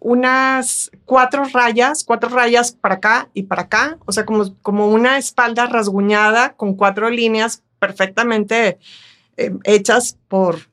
unas 0.00 0.90
cuatro 1.04 1.44
rayas, 1.52 2.04
cuatro 2.04 2.28
rayas 2.30 2.72
para 2.72 2.96
acá 2.96 3.28
y 3.34 3.44
para 3.44 3.62
acá, 3.62 3.98
o 4.06 4.12
sea, 4.12 4.24
como, 4.24 4.56
como 4.62 4.88
una 4.88 5.18
espalda 5.18 5.66
rasguñada 5.66 6.54
con 6.54 6.74
cuatro 6.74 7.10
líneas 7.10 7.62
perfectamente 7.78 8.78
eh, 9.36 9.52
hechas 9.64 10.16
por 10.28 10.68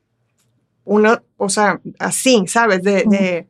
una, 0.84 1.22
o 1.36 1.48
sea, 1.48 1.80
así, 1.98 2.44
¿sabes? 2.46 2.82
De, 2.82 3.04
de, 3.06 3.46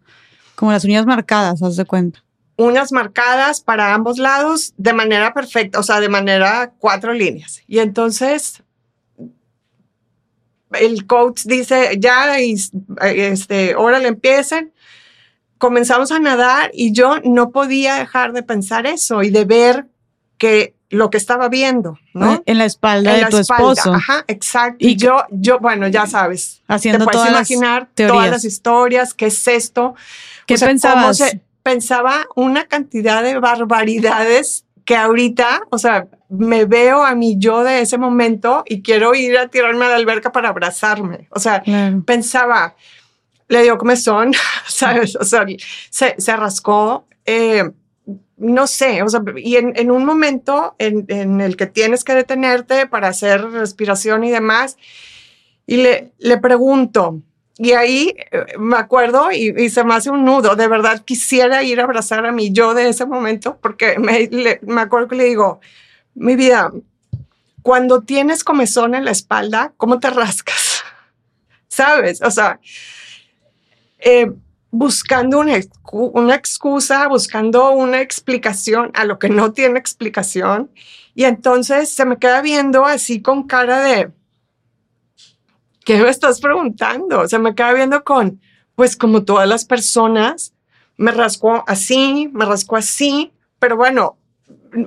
como 0.55 0.73
las 0.73 0.85
uñas 0.85 1.07
marcadas, 1.07 1.63
haz 1.63 1.77
de 1.77 1.85
cuenta. 1.85 2.23
Uñas 2.57 2.93
marcadas 2.93 3.61
para 3.61 3.95
ambos 3.95 4.19
lados 4.19 4.75
de 4.77 4.93
manera 4.93 5.33
perfecta, 5.33 5.79
o 5.79 5.83
sea, 5.83 6.01
de 6.01 6.09
manera 6.09 6.73
cuatro 6.79 7.13
líneas. 7.13 7.63
Y 7.67 7.79
entonces 7.79 8.63
el 10.81 11.07
coach 11.07 11.43
dice, 11.45 11.97
ya, 11.99 12.39
este, 12.39 13.75
órale, 13.75 14.09
empiecen. 14.09 14.73
Comenzamos 15.59 16.11
a 16.11 16.18
nadar 16.18 16.70
y 16.75 16.93
yo 16.93 17.20
no 17.25 17.51
podía 17.51 17.97
dejar 17.97 18.33
de 18.33 18.43
pensar 18.43 18.87
eso 18.87 19.23
y 19.23 19.31
de 19.31 19.45
ver 19.45 19.87
que 20.39 20.75
lo 20.91 21.09
que 21.09 21.16
estaba 21.16 21.49
viendo, 21.49 21.99
¿no? 22.12 22.43
En 22.45 22.59
la 22.59 22.66
espalda 22.66 23.11
en 23.12 23.16
de 23.16 23.23
la 23.23 23.29
tu 23.31 23.39
espalda. 23.39 23.73
esposo. 23.73 23.95
Ajá, 23.95 24.25
exacto. 24.29 24.77
Y, 24.81 24.91
y 24.91 24.97
yo, 24.97 25.25
yo, 25.31 25.59
bueno, 25.59 25.89
ya 25.89 26.07
sabes. 26.07 26.62
Haciendo 26.68 26.99
te 26.99 27.05
puedes 27.05 27.20
todas 27.20 27.31
imaginar 27.31 27.89
las 27.97 28.09
todas 28.09 28.31
las 28.31 28.45
historias, 28.45 29.14
qué 29.14 29.27
es 29.27 29.49
esto. 29.49 29.95
¿Qué 30.47 30.55
o 30.55 30.59
sea, 30.59 30.68
pensabas? 30.68 31.16
Se, 31.16 31.41
pensaba 31.62 32.27
una 32.35 32.66
cantidad 32.66 33.23
de 33.23 33.39
barbaridades 33.39 34.64
que 34.85 34.97
ahorita, 34.97 35.62
o 35.70 35.78
sea, 35.78 36.09
me 36.28 36.64
veo 36.64 37.05
a 37.05 37.14
mí 37.14 37.37
yo 37.39 37.62
de 37.62 37.80
ese 37.80 37.99
momento 37.99 38.64
y 38.66 38.83
quiero 38.83 39.14
ir 39.14 39.37
a 39.39 39.49
tirarme 39.49 39.85
a 39.85 39.91
la 39.91 39.97
alberca 39.97 40.33
para 40.33 40.49
abrazarme. 40.49 41.28
O 41.30 41.39
sea, 41.39 41.62
pensaba, 42.07 42.74
le 43.49 43.62
dio 43.62 43.78
comezón, 43.78 44.33
¿sabes? 44.66 45.16
O 45.16 45.24
sea, 45.24 45.47
se, 45.91 46.14
se 46.18 46.37
rascó. 46.37 47.07
Eh, 47.24 47.70
no 48.37 48.66
sé, 48.66 49.03
o 49.05 49.09
sea, 49.09 49.22
y 49.37 49.55
en, 49.57 49.91
un 49.91 50.05
momento 50.05 50.74
en, 50.78 51.05
en, 51.09 51.41
el 51.41 51.57
que 51.57 51.66
tienes 51.66 52.03
que 52.03 52.14
detenerte 52.14 52.87
para 52.89 53.07
hacer 53.07 53.41
respiración 53.51 54.24
y 54.24 54.30
demás, 54.30 54.76
y 55.64 55.76
le, 55.76 56.12
le 56.18 56.39
pregunto, 56.39 57.20
y 57.59 57.73
ahí 57.73 58.15
eh, 58.31 58.59
me 58.59 58.77
acuerdo 58.77 59.31
y, 59.31 59.69
se 59.69 59.85
me 59.85 59.95
hace 59.95 60.11
un 60.11 60.25
nudo, 60.25 60.57
de 60.57 60.69
verdad 60.69 61.03
quisiera 61.05 61.63
ir 61.63 61.81
a 61.81 61.85
abrazar 61.85 62.25
a 62.25 62.33
mi 62.33 62.53
yo 62.53 62.75
de 62.75 62.89
ese 62.89 63.07
momento, 63.07 63.59
porque 63.61 63.99
me, 63.99 64.29
me 64.63 64.81
acuerdo 64.81 65.09
que 65.09 65.17
le 65.17 65.25
digo, 65.25 65.61
mi 66.15 66.37
vida, 66.37 66.73
cuando 67.63 68.03
tienes 68.03 68.45
comezón 68.45 68.95
en 68.95 69.05
la 69.05 69.11
espalda, 69.11 69.73
¿cómo 69.77 70.01
te 70.01 70.11
rascas? 70.11 70.83
¿Sabes? 71.69 72.21
O 72.23 72.31
sea, 72.31 72.61
eh, 73.99 74.31
buscando 74.71 75.39
una, 75.39 75.59
una 75.93 76.35
excusa, 76.35 77.07
buscando 77.09 77.71
una 77.71 78.01
explicación 78.01 78.91
a 78.95 79.05
lo 79.05 79.19
que 79.19 79.29
no 79.29 79.53
tiene 79.53 79.79
explicación. 79.79 80.71
Y 81.15 81.25
entonces 81.25 81.91
se 81.91 82.05
me 82.05 82.19
queda 82.19 82.41
viendo 82.43 82.85
así 82.85 83.21
con 83.23 83.47
cara 83.47 83.81
de, 83.81 84.11
¿qué 85.85 85.99
me 85.99 86.09
estás 86.09 86.41
preguntando? 86.41 87.28
Se 87.28 87.39
me 87.39 87.55
queda 87.55 87.72
viendo 87.72 88.05
con, 88.05 88.41
pues 88.74 88.97
como 88.97 89.24
todas 89.24 89.49
las 89.49 89.64
personas, 89.64 90.53
me 90.97 91.11
rascó 91.11 91.64
así, 91.66 92.30
me 92.33 92.45
rascó 92.45 92.76
así, 92.76 93.33
pero 93.59 93.76
bueno, 93.76 94.16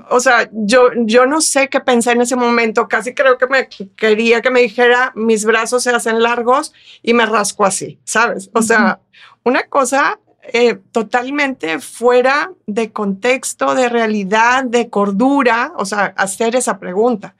o 0.09 0.19
sea, 0.19 0.49
yo, 0.51 0.89
yo 1.05 1.25
no 1.25 1.41
sé 1.41 1.69
qué 1.69 1.79
pensé 1.79 2.11
en 2.11 2.21
ese 2.21 2.35
momento, 2.35 2.87
casi 2.87 3.13
creo 3.13 3.37
que 3.37 3.47
me 3.47 3.67
quería 3.95 4.41
que 4.41 4.49
me 4.49 4.61
dijera, 4.61 5.11
mis 5.15 5.45
brazos 5.45 5.83
se 5.83 5.91
hacen 5.91 6.21
largos 6.21 6.73
y 7.03 7.13
me 7.13 7.25
rasco 7.25 7.65
así, 7.65 7.99
¿sabes? 8.03 8.49
O 8.53 8.61
sea, 8.61 8.99
una 9.43 9.63
cosa 9.63 10.19
eh, 10.53 10.79
totalmente 10.91 11.79
fuera 11.79 12.51
de 12.65 12.91
contexto, 12.91 13.75
de 13.75 13.89
realidad, 13.89 14.63
de 14.63 14.89
cordura, 14.89 15.73
o 15.77 15.85
sea, 15.85 16.13
hacer 16.17 16.55
esa 16.55 16.79
pregunta. 16.79 17.35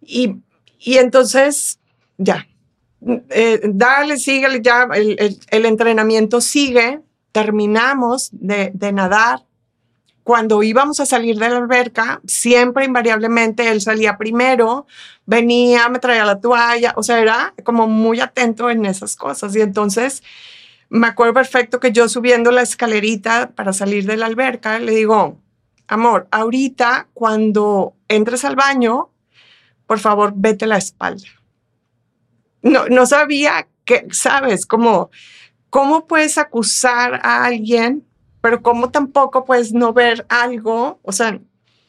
Y, 0.00 0.36
y 0.78 0.98
entonces, 0.98 1.78
ya, 2.18 2.46
eh, 3.30 3.60
dale, 3.64 4.16
síguele, 4.18 4.60
ya, 4.62 4.88
el, 4.92 5.66
entrenamiento 5.66 6.40
sigue, 6.40 7.00
terminamos 7.32 8.28
de, 8.32 8.70
de 8.74 8.92
nadar. 8.92 9.44
Cuando 10.22 10.62
íbamos 10.62 11.00
a 11.00 11.06
salir 11.06 11.36
de 11.36 11.48
la 11.48 11.56
alberca, 11.56 12.20
siempre 12.26 12.84
invariablemente 12.84 13.68
él 13.68 13.80
salía 13.80 14.16
primero, 14.16 14.86
venía, 15.26 15.88
me 15.88 15.98
traía 15.98 16.24
la 16.24 16.40
toalla, 16.40 16.94
o 16.96 17.02
sea, 17.02 17.18
era 17.18 17.54
como 17.64 17.88
muy 17.88 18.20
atento 18.20 18.70
en 18.70 18.86
esas 18.86 19.16
cosas. 19.16 19.56
Y 19.56 19.60
entonces, 19.60 20.22
me 20.88 21.08
acuerdo 21.08 21.34
perfecto 21.34 21.80
que 21.80 21.90
yo 21.90 22.08
subiendo 22.08 22.52
la 22.52 22.62
escalerita 22.62 23.50
para 23.50 23.72
salir 23.72 24.06
de 24.06 24.16
la 24.16 24.26
alberca, 24.26 24.78
le 24.78 24.92
digo, 24.92 25.40
amor, 25.88 26.28
ahorita 26.30 27.08
cuando 27.14 27.94
entres 28.08 28.44
al 28.44 28.54
baño, 28.54 29.10
por 29.86 29.98
favor, 29.98 30.34
vete 30.36 30.66
la 30.66 30.76
espalda. 30.76 31.26
No, 32.62 32.86
no 32.86 33.06
sabía 33.06 33.66
que, 33.84 34.06
sabes, 34.10 34.66
como, 34.66 35.10
cómo 35.70 36.06
puedes 36.06 36.38
acusar 36.38 37.20
a 37.22 37.44
alguien, 37.44 38.04
pero 38.40 38.62
cómo 38.62 38.90
tampoco 38.90 39.44
puedes 39.44 39.72
no 39.72 39.92
ver 39.92 40.26
algo, 40.28 41.00
o 41.02 41.12
sea, 41.12 41.40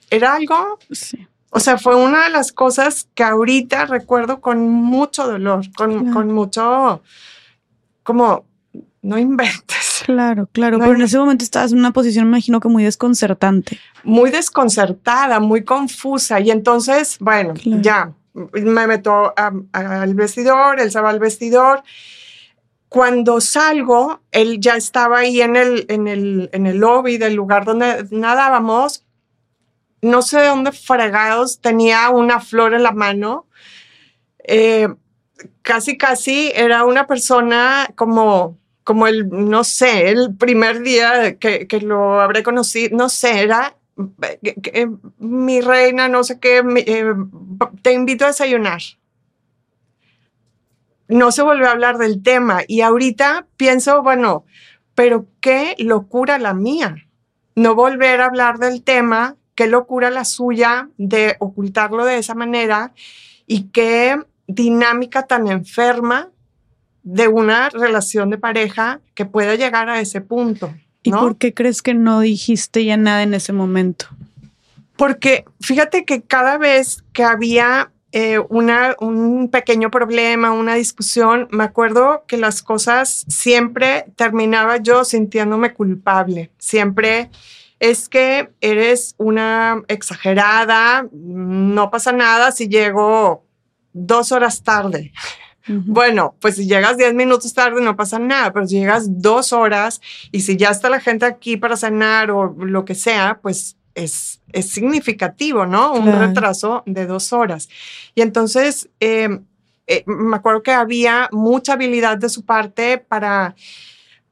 era 0.10 0.36
algo, 0.36 0.80
sí. 0.92 1.28
o 1.50 1.60
sea, 1.60 1.78
fue 1.78 1.96
una 1.96 2.26
de 2.26 2.30
las 2.30 2.52
cosas 2.52 3.08
que 3.14 3.24
ahorita 3.24 3.86
recuerdo 3.86 4.42
con 4.42 4.70
mucho 4.70 5.26
dolor, 5.26 5.66
con, 5.76 6.12
con 6.14 6.32
mucho, 6.32 7.02
como, 8.04 8.46
no 9.02 9.18
inventes. 9.20 10.04
Claro, 10.06 10.48
claro, 10.52 10.80
pero 10.80 10.94
en 10.94 11.02
ese 11.02 11.18
momento 11.18 11.44
estabas 11.44 11.72
en 11.72 11.80
una 11.80 11.92
posición, 11.92 12.26
me 12.26 12.38
imagino 12.38 12.60
que 12.60 12.70
muy 12.70 12.84
desconcertante. 12.84 13.80
Muy 14.04 14.32
desconcertada, 14.32 15.40
muy 15.40 15.64
confusa. 15.64 16.40
Y 16.40 16.52
entonces, 16.52 17.18
bueno, 17.20 17.54
ya 17.64 18.14
me 18.34 18.88
meto 18.88 19.34
al 19.36 20.14
vestidor, 20.16 20.80
él 20.80 20.92
se 20.92 21.02
va 21.02 21.10
al 21.10 21.20
vestidor. 21.20 21.84
Cuando 22.90 23.42
salgo, 23.42 24.22
él 24.32 24.60
ya 24.60 24.76
estaba 24.76 25.20
ahí 25.20 25.42
en 25.42 25.56
el, 25.56 25.86
en 25.90 26.08
el, 26.08 26.50
en 26.54 26.68
el 26.68 26.78
lobby 26.78 27.18
del 27.18 27.34
lugar 27.34 27.66
donde 27.66 28.06
nadábamos. 28.12 29.06
No 30.02 30.22
sé 30.22 30.40
de 30.40 30.48
dónde 30.48 30.72
fregados 30.72 31.60
tenía 31.62 32.10
una 32.10 32.40
flor 32.40 32.74
en 32.74 32.84
la 32.84 32.92
mano. 32.92 33.48
Eh, 34.44 34.90
casi, 35.62 35.98
casi 35.98 36.52
era 36.54 36.84
una 36.84 37.08
persona 37.08 37.90
como 37.96 38.58
como 38.84 39.08
el, 39.08 39.30
no 39.30 39.64
sé, 39.64 40.10
el 40.10 40.36
primer 40.36 40.82
día 40.82 41.38
que, 41.38 41.68
que 41.68 41.80
lo 41.80 42.20
habré 42.20 42.44
conocido, 42.44 42.98
no 42.98 43.10
sé, 43.10 43.42
era 43.42 43.78
eh, 44.42 44.88
mi 45.20 45.62
reina, 45.62 46.08
no 46.08 46.24
sé 46.24 46.40
qué, 46.40 46.64
eh, 46.86 47.14
te 47.82 47.94
invito 47.94 48.26
a 48.26 48.30
desayunar. 48.30 48.82
No 51.08 51.32
se 51.32 51.42
volvió 51.42 51.68
a 51.68 51.72
hablar 51.72 51.98
del 51.98 52.24
tema 52.24 52.62
y 52.68 52.82
ahorita 52.82 53.48
pienso, 53.58 54.02
bueno, 54.02 54.46
pero 54.96 55.28
qué 55.42 55.76
locura 55.78 56.40
la 56.40 56.54
mía, 56.54 57.08
no 57.56 57.76
volver 57.76 58.22
a 58.22 58.26
hablar 58.26 58.58
del 58.58 58.84
tema, 58.84 59.36
qué 59.56 59.68
locura 59.68 60.10
la 60.10 60.26
suya 60.26 60.90
de 60.98 61.36
ocultarlo 61.40 62.06
de 62.06 62.18
esa 62.18 62.36
manera 62.36 62.94
y 63.46 63.70
qué 63.70 64.18
dinámica 64.48 65.28
tan 65.28 65.48
enferma 65.48 66.32
de 67.04 67.28
una 67.28 67.70
relación 67.70 68.30
de 68.30 68.38
pareja 68.38 69.02
que 69.14 69.26
pueda 69.26 69.56
llegar 69.56 69.90
a 69.90 70.00
ese 70.00 70.22
punto. 70.22 70.74
¿Y 71.04 71.12
por 71.12 71.38
qué 71.38 71.54
crees 71.54 71.82
que 71.82 71.94
no 71.94 72.22
dijiste 72.22 72.86
ya 72.86 72.98
nada 72.98 73.24
en 73.24 73.34
ese 73.34 73.54
momento? 73.54 74.08
Porque 74.96 75.46
fíjate 75.60 76.06
que 76.06 76.22
cada 76.22 76.58
vez 76.58 77.04
que 77.14 77.24
había 77.24 77.92
eh, 78.14 78.40
una, 78.50 78.96
un 79.00 79.50
pequeño 79.50 79.90
problema, 79.90 80.52
una 80.52 80.76
discusión, 80.76 81.48
me 81.52 81.64
acuerdo 81.64 82.24
que 82.28 82.38
las 82.38 82.62
cosas 82.62 83.26
siempre 83.28 84.06
terminaba 84.16 84.78
yo 84.78 85.04
sintiéndome 85.04 85.74
culpable. 85.74 86.52
Siempre 86.60 87.32
es 87.80 88.08
que 88.08 88.50
eres 88.62 89.16
una 89.18 89.84
exagerada, 89.88 91.08
no 91.12 91.90
pasa 91.90 92.12
nada 92.12 92.52
si 92.52 92.70
llego 92.70 93.46
dos 93.92 94.32
horas 94.32 94.64
tarde. 94.64 95.12
Bueno, 95.68 96.36
pues 96.42 96.56
si 96.56 96.68
llegas 96.68 96.98
10 96.98 97.14
minutos 97.14 97.54
tarde 97.54 97.82
no 97.82 97.96
pasa 97.96 98.20
nada, 98.20 98.52
pero 98.52 98.68
si 98.68 98.80
llegas 98.80 99.22
dos 99.22 99.54
horas 99.54 100.02
y 100.32 100.42
si 100.42 100.58
ya 100.58 100.70
está 100.70 100.90
la 100.90 101.00
gente 101.00 101.26
aquí 101.26 101.56
para 101.56 101.78
cenar 101.78 102.32
o 102.32 102.54
lo 102.54 102.84
que 102.84 102.96
sea, 102.96 103.40
pues 103.42 103.78
es, 103.96 104.42
es 104.52 104.70
significativo, 104.70 105.66
¿no? 105.66 105.94
Un 105.94 106.12
retraso 106.20 106.84
de 106.86 107.06
dos 107.06 107.32
horas. 107.32 107.70
Y 108.14 108.22
entonces, 108.22 108.90
em, 109.00 109.46
eh, 109.88 110.04
me 110.06 110.36
acuerdo 110.36 110.64
que 110.64 110.72
había 110.72 111.30
mucha 111.32 111.74
habilidad 111.74 112.18
de 112.18 112.30
su 112.30 112.44
parte 112.44 112.98
para 112.98 113.56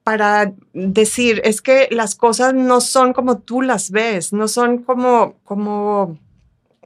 para 0.04 0.54
decir, 0.74 1.42
es 1.44 1.62
que 1.62 1.88
las 1.92 2.16
cosas 2.16 2.54
no 2.54 2.82
son 2.82 3.14
como 3.14 3.40
tú 3.40 3.62
las 3.62 3.92
ves, 3.92 4.34
no 4.34 4.48
son 4.48 4.80
como, 4.80 5.36
como, 5.44 6.18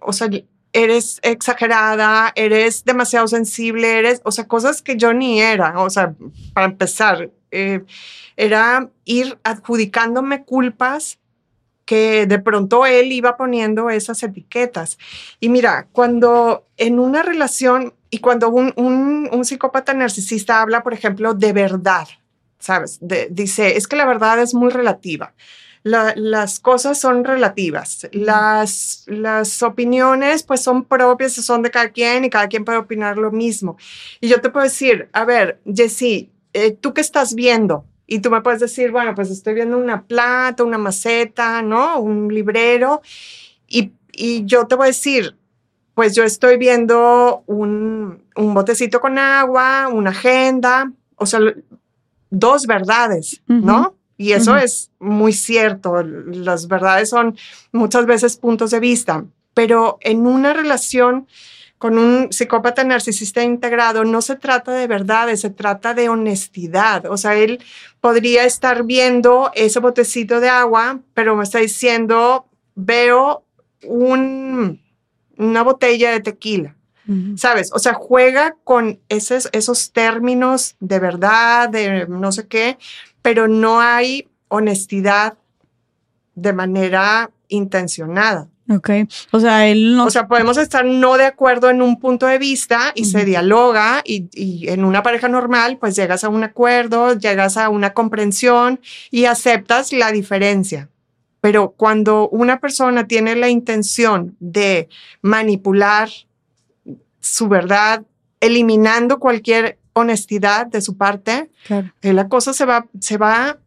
o 0.02 0.14
sea, 0.14 0.30
eres 0.76 1.20
exagerada, 1.24 2.34
eres 2.36 2.84
demasiado 2.84 3.30
sensible, 3.30 3.98
eres, 3.98 4.22
o 4.26 4.32
sea, 4.32 4.46
cosas 4.46 4.82
que 4.82 4.98
yo 4.98 5.14
ni 5.14 5.42
era, 5.42 5.80
o 5.80 5.90
sea, 5.90 6.14
para 6.54 6.68
empezar, 6.68 7.32
eh, 7.52 7.82
era 8.36 8.90
ir 9.06 9.40
adjudicándome 9.44 10.44
culpas 10.44 11.18
que 11.86 12.26
de 12.26 12.40
pronto 12.40 12.86
él 12.86 13.14
iba 13.14 13.38
poniendo 13.38 13.90
esas 13.90 14.22
etiquetas. 14.22 14.98
Y 15.40 15.48
mira, 15.48 15.88
cuando 15.94 16.68
en 16.76 17.00
una 17.00 17.24
relación 17.24 17.94
y 18.10 18.18
cuando 18.18 18.50
un, 18.50 18.74
un, 18.76 19.46
psicópata 19.46 19.94
narcisista 19.94 20.62
habla, 20.62 20.84
por 20.84 20.94
ejemplo, 20.94 21.34
de 21.34 21.54
verdad, 21.54 22.08
¿sabes? 22.60 23.00
dice, 23.30 23.78
es 23.78 23.88
que 23.88 23.96
la 23.96 24.06
verdad 24.06 24.42
es 24.42 24.54
muy 24.54 24.72
relativa 24.72 25.34
las 25.86 26.60
cosas 26.60 27.00
son 27.00 27.24
relativas. 27.24 28.10
Las, 28.12 29.04
las 29.06 29.62
opiniones 29.62 30.42
pues 30.42 30.62
son 30.62 30.84
propias, 30.84 31.34
son 31.34 31.62
de 31.62 31.70
cada 31.70 31.90
quien 31.90 32.26
y 32.26 32.32
cada 32.32 32.48
quien 32.48 32.66
puede 32.66 32.80
opinar 32.80 33.18
lo 33.18 33.32
mismo. 33.32 33.78
Y 34.20 34.28
yo 34.28 34.42
te 34.42 34.50
puedo 34.50 34.64
decir, 34.64 35.10
a 35.14 35.26
ver, 35.26 35.62
Jessie, 35.72 36.32
eh, 36.54 36.72
¿tú 36.72 36.94
qué 36.96 37.02
estás 37.02 37.36
viendo? 37.36 37.86
Y 38.08 38.20
tú 38.20 38.32
me 38.32 38.42
puedes 38.42 38.62
decir, 38.62 38.92
bueno, 38.92 39.14
pues 39.14 39.30
estoy 39.30 39.54
viendo 39.54 39.78
una 39.78 40.04
plata, 40.04 40.64
una 40.64 40.80
maceta, 40.80 41.62
¿no? 41.62 42.00
Un 42.00 42.34
librero. 42.34 43.04
Y, 43.68 43.92
y 44.12 44.44
yo 44.46 44.66
te 44.66 44.74
voy 44.74 44.86
a 44.86 44.88
decir, 44.88 45.38
pues 45.94 46.16
yo 46.16 46.24
estoy 46.24 46.58
viendo 46.58 47.44
un, 47.46 48.24
un 48.36 48.54
botecito 48.56 49.00
con 49.00 49.20
agua, 49.20 49.88
una 49.92 50.10
agenda, 50.10 50.92
o 51.16 51.28
sea, 51.28 51.40
dos 52.32 52.66
verdades, 52.66 53.44
¿no? 53.46 53.96
Y 54.18 54.32
eso 54.32 54.56
es 54.56 54.92
muy 55.00 55.34
cierto. 55.34 56.02
Las 56.04 56.68
verdades 56.68 57.10
son 57.10 57.38
muchas 57.72 58.06
veces 58.06 58.38
puntos 58.38 58.72
de 58.72 58.80
vista, 58.80 59.26
pero 59.54 59.98
en 60.02 60.26
una 60.26 60.54
relación 60.54 61.28
con 61.78 61.98
un 61.98 62.32
psicópata 62.32 62.84
narcisista 62.84 63.44
integrado 63.44 64.06
no 64.06 64.22
se 64.22 64.38
trata 64.38 64.72
de 64.72 64.88
verdades, 64.88 65.42
se 65.42 65.50
trata 65.50 65.94
de 65.94 66.10
honestidad. 66.10 67.06
O 67.08 67.18
sea, 67.18 67.36
él 67.36 67.64
podría 68.00 68.46
estar 68.46 68.84
viendo 68.84 69.52
ese 69.54 69.80
botecito 69.80 70.40
de 70.40 70.50
agua, 70.50 71.02
pero 71.14 71.36
me 71.36 71.44
está 71.44 71.60
diciendo, 71.60 72.48
veo 72.76 73.44
un, 73.84 74.82
una 75.38 75.64
botella 75.64 76.12
de 76.12 76.22
tequila. 76.22 76.76
¿Sabes? 77.36 77.70
O 77.72 77.78
sea, 77.78 77.94
juega 77.94 78.56
con 78.64 79.00
esos, 79.10 79.48
esos 79.52 79.92
términos 79.92 80.76
de 80.80 80.98
verdad, 80.98 81.70
de 81.70 82.08
no 82.08 82.32
sé 82.32 82.48
qué, 82.48 82.80
pero 83.26 83.48
no 83.48 83.82
hay 83.82 84.28
honestidad 84.50 85.36
de 86.36 86.54
manera 86.54 87.32
intencionada. 87.48 88.50
Ok, 88.70 88.92
o 89.32 89.40
sea, 89.40 89.68
él 89.68 89.96
no... 89.96 90.06
O 90.06 90.12
sea, 90.12 90.28
podemos 90.28 90.58
estar 90.58 90.86
no 90.86 91.18
de 91.18 91.26
acuerdo 91.26 91.72
en 91.72 91.82
un 91.82 92.00
punto 92.00 92.28
de 92.28 92.38
vista 92.38 92.92
y 92.94 93.06
se 93.06 93.26
dialoga 93.26 94.04
y, 94.06 94.30
y, 94.32 94.70
en 94.70 94.86
una 94.86 95.02
pareja 95.02 95.28
normal, 95.28 95.80
pues 95.80 95.96
llegas 95.96 96.24
a 96.24 96.30
un 96.30 96.44
acuerdo, 96.44 97.16
llegas 97.18 97.58
a 97.58 97.70
una 97.70 97.94
comprensión 97.94 98.80
y 99.10 99.26
aceptas 99.26 99.92
la 99.92 100.12
diferencia. 100.12 100.90
Pero 101.42 101.72
cuando 101.72 102.30
una 102.30 102.60
persona 102.60 103.08
tiene 103.08 103.36
la 103.36 103.50
intención 103.50 104.36
de 104.40 104.88
manipular 105.24 106.10
su 107.20 107.48
verdad, 107.48 108.04
eliminando 108.40 109.18
cualquier 109.18 109.80
honestidad 109.94 110.68
de 110.68 110.82
su 110.82 110.96
parte, 110.96 111.45
eh, 111.70 112.14
la 112.14 112.28
cosa 112.28 112.54
se 112.54 112.66
va, 112.66 112.88
se 113.00 113.18
va 113.18 113.60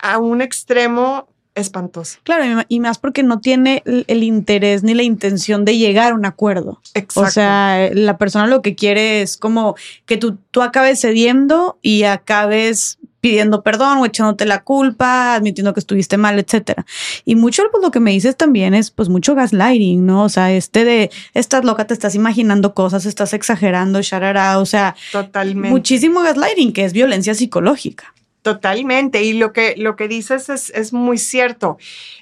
a 0.00 0.18
un 0.18 0.40
extremo 0.40 1.28
espantoso. 1.54 2.18
Claro, 2.22 2.62
y 2.68 2.80
más 2.80 2.98
porque 2.98 3.22
no 3.22 3.40
tiene 3.40 3.82
el 3.84 4.22
interés 4.22 4.82
ni 4.82 4.94
la 4.94 5.02
intención 5.02 5.64
de 5.64 5.76
llegar 5.76 6.12
a 6.12 6.14
un 6.14 6.24
acuerdo. 6.24 6.80
Exacto. 6.94 7.20
O 7.20 7.30
sea, 7.30 7.90
la 7.92 8.16
persona 8.16 8.46
lo 8.46 8.62
que 8.62 8.74
quiere 8.74 9.22
es 9.22 9.36
como 9.36 9.74
que 10.06 10.16
tú, 10.16 10.38
tú 10.50 10.62
acabes 10.62 11.00
cediendo 11.00 11.78
y 11.82 12.04
acabes 12.04 12.97
pidiendo 13.20 13.62
perdón 13.62 13.98
o 13.98 14.06
echándote 14.06 14.44
la 14.44 14.62
culpa, 14.62 15.34
admitiendo 15.34 15.74
que 15.74 15.80
estuviste 15.80 16.16
mal, 16.16 16.38
etcétera. 16.38 16.86
Y 17.24 17.36
mucho 17.36 17.62
pues, 17.70 17.82
lo 17.82 17.90
que 17.90 18.00
me 18.00 18.12
dices 18.12 18.36
también 18.36 18.74
es 18.74 18.90
pues 18.90 19.08
mucho 19.08 19.34
gaslighting, 19.34 20.06
¿no? 20.06 20.24
O 20.24 20.28
sea, 20.28 20.52
este 20.52 20.84
de 20.84 21.10
estás 21.34 21.64
loca, 21.64 21.86
te 21.86 21.94
estás 21.94 22.14
imaginando 22.14 22.74
cosas, 22.74 23.06
estás 23.06 23.34
exagerando, 23.34 24.00
sharara, 24.02 24.58
o 24.58 24.66
sea, 24.66 24.94
totalmente. 25.12 25.70
Muchísimo 25.70 26.20
gaslighting 26.22 26.72
que 26.72 26.84
es 26.84 26.92
violencia 26.92 27.34
psicológica. 27.34 28.14
Totalmente. 28.42 29.22
Y 29.24 29.34
lo 29.34 29.52
que, 29.52 29.74
lo 29.76 29.96
que 29.96 30.08
dices 30.08 30.48
es, 30.48 30.70
es 30.70 30.92
muy 30.92 31.18
cierto. 31.18 31.76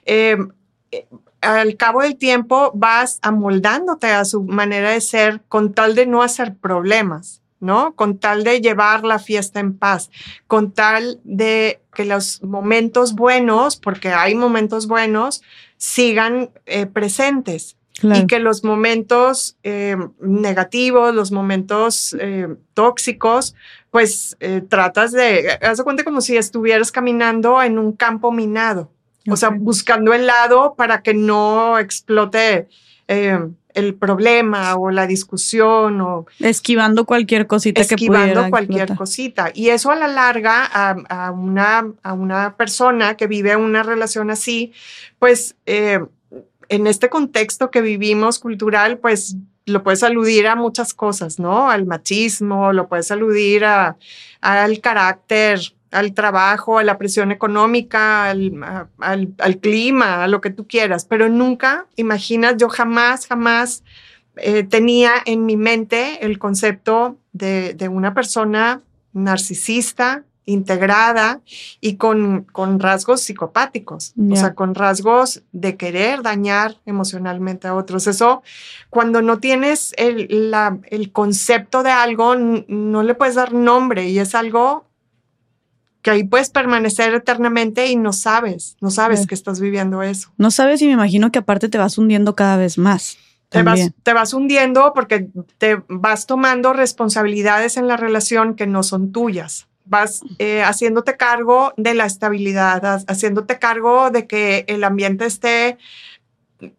Em, 0.05 0.51
eh, 0.91 1.07
al 1.41 1.77
cabo 1.77 2.03
del 2.03 2.17
tiempo 2.17 2.73
vas 2.75 3.19
amoldándote 3.23 4.09
a 4.09 4.25
su 4.25 4.43
manera 4.43 4.91
de 4.91 5.01
ser 5.01 5.43
con 5.49 5.73
tal 5.73 5.95
de 5.95 6.07
no 6.07 6.23
hacer 6.23 6.57
problemas. 6.57 7.43
¿No? 7.61 7.95
Con 7.95 8.19
tal 8.19 8.45
de 8.45 8.61
llevar 8.61 9.05
la 9.05 9.19
fiesta 9.19 9.61
en 9.61 9.77
paz, 9.77 10.11
con 10.47 10.73
tal 10.73 11.21
de 11.25 11.81
que 11.95 12.05
los 12.05 12.43
momentos 12.43 13.15
buenos, 13.15 13.77
porque 13.77 14.11
hay 14.11 14.35
momentos 14.35 14.87
buenos, 14.87 15.43
sigan 15.77 16.51
eh, 16.67 16.87
presentes. 16.87 17.77
Y 18.03 18.27
que 18.27 18.41
los 18.41 18.63
momentos 18.63 19.57
eh, 19.63 19.97
negativos, 20.21 21.15
los 21.15 21.33
momentos 21.33 22.15
eh, 22.21 22.47
tóxicos, 22.75 23.55
pues 23.91 24.37
tratas 24.69 25.13
de, 25.13 25.59
haz 25.63 25.79
de 25.79 25.85
cuenta 25.85 26.05
como 26.05 26.21
si 26.21 26.37
estuvieras 26.37 26.93
caminando 26.93 27.63
en 27.63 27.79
un 27.79 27.93
campo 27.93 28.33
minado, 28.33 28.91
o 29.31 29.37
sea, 29.37 29.49
buscando 29.49 30.13
el 30.13 30.27
lado 30.27 30.75
para 30.77 31.01
que 31.01 31.15
no 31.15 31.79
explote 31.79 32.69
el 33.77 33.95
problema 33.95 34.75
o 34.77 34.91
la 34.91 35.07
discusión 35.07 36.01
o 36.01 36.27
esquivando 36.41 37.05
cualquier 37.05 37.47
cosita 37.47 37.83
esquivando 37.83 38.45
que 38.45 38.51
cualquier 38.51 38.97
cosita. 38.97 39.51
Y 39.55 39.69
eso 39.69 39.91
a 39.91 39.97
la 39.97 40.09
larga 40.09 40.65
a, 40.65 41.31
una, 41.31 41.93
a 42.03 42.13
una 42.15 42.57
persona 42.57 43.17
que 43.17 43.27
vive 43.27 43.55
una 43.55 43.83
relación 43.83 44.31
así 44.31 44.73
pues 45.19 45.57
eh, 45.67 46.01
en 46.69 46.87
este 46.87 47.11
contexto 47.11 47.71
que 47.71 47.83
vivimos 47.83 48.39
cultural 48.39 48.99
pues 48.99 49.37
lo 49.67 49.83
puedes 49.83 50.03
aludir 50.03 50.47
a 50.47 50.57
muchas 50.57 50.95
cosas 50.95 51.39
no 51.39 51.71
al 51.71 51.85
machismo 51.87 52.73
lo 52.73 52.89
puedes 52.89 53.11
aludir 53.11 53.65
a, 53.67 53.97
al 54.41 54.81
carácter 54.81 55.61
al 55.91 56.15
trabajo, 56.15 56.79
a 56.79 56.85
la 56.85 56.99
presión 56.99 57.33
económica, 57.33 58.31
al, 58.31 59.59
clima, 59.61 60.25
a 60.25 60.29
lo 60.29 60.41
que 60.41 60.51
tú 60.51 60.67
quieras, 60.67 61.05
pero 61.05 61.29
nunca 61.29 61.87
imaginas, 61.97 62.57
yo 62.57 62.69
jamás, 62.69 63.27
jamás 63.27 63.83
eh, 64.37 64.65
tenía 64.65 65.13
en 65.25 65.47
mi 65.47 65.57
mente 65.57 66.25
el 66.25 66.39
concepto 66.39 67.17
de, 67.33 67.89
una 67.91 68.15
persona 68.15 68.83
narcisista, 69.13 70.25
integrada 70.49 71.41
y 71.81 71.97
con, 71.97 72.45
con 72.45 72.79
rasgos 72.79 73.21
psicopáticos, 73.23 74.15
o 74.31 74.37
sea, 74.37 74.55
con 74.55 74.77
rasgos 74.77 75.43
de 75.51 75.77
querer 75.77 76.23
dañar 76.23 76.77
emocionalmente 76.87 77.67
a 77.67 77.75
otros. 77.75 78.07
Eso, 78.07 78.45
cuando 78.89 79.23
no 79.23 79.39
tienes 79.39 79.93
el, 79.99 80.55
el 80.89 81.13
concepto 81.13 81.83
de 81.83 81.91
algo, 81.91 82.37
no 82.37 83.03
le 83.03 83.15
puedes 83.15 83.35
dar 83.35 83.53
nombre 83.55 84.09
y 84.09 84.21
es 84.21 84.37
algo 84.37 84.86
que 86.07 86.13
ahí 86.13 86.23
puedes 86.23 86.51
permanecer 86.51 87.13
eternamente 87.15 87.89
y 87.89 87.97
no 87.97 88.13
sabes, 88.13 88.77
no 88.81 88.93
sabes 88.93 89.27
que 89.27 89.35
estás 89.35 89.59
viviendo 89.59 90.05
eso. 90.05 90.31
No 90.37 90.53
sabes 90.53 90.81
y 90.81 90.87
me 90.87 90.93
imagino 90.93 91.33
que 91.33 91.41
aparte 91.41 91.69
te 91.69 91.79
vas 91.79 91.99
hundiendo 91.99 92.37
cada 92.37 92.57
vez 92.57 92.79
más. 92.79 93.19
Te 93.49 93.65
vas, 93.65 93.91
te 94.05 94.13
vas, 94.13 94.33
hundiendo 94.33 94.93
porque 94.95 95.29
te 95.59 95.83
vas 95.89 96.29
tomando 96.29 96.73
responsabilidades 96.73 97.77
en 97.77 97.89
la 97.89 97.97
relación 97.97 98.55
que 98.55 98.69
no 98.69 98.85
son 98.85 99.11
tuyas. 99.11 99.67
Vas 99.85 100.21
eh, 100.39 100.63
haciéndote 100.63 101.17
cargo 101.17 101.73
de 101.77 101.95
la 101.95 102.07
estabilidad, 102.07 103.03
haciéndote 103.09 103.59
cargo 103.59 104.13
de 104.13 104.29
que 104.29 104.65
el 104.69 104.85
ambiente 104.85 105.27
esté 105.27 105.77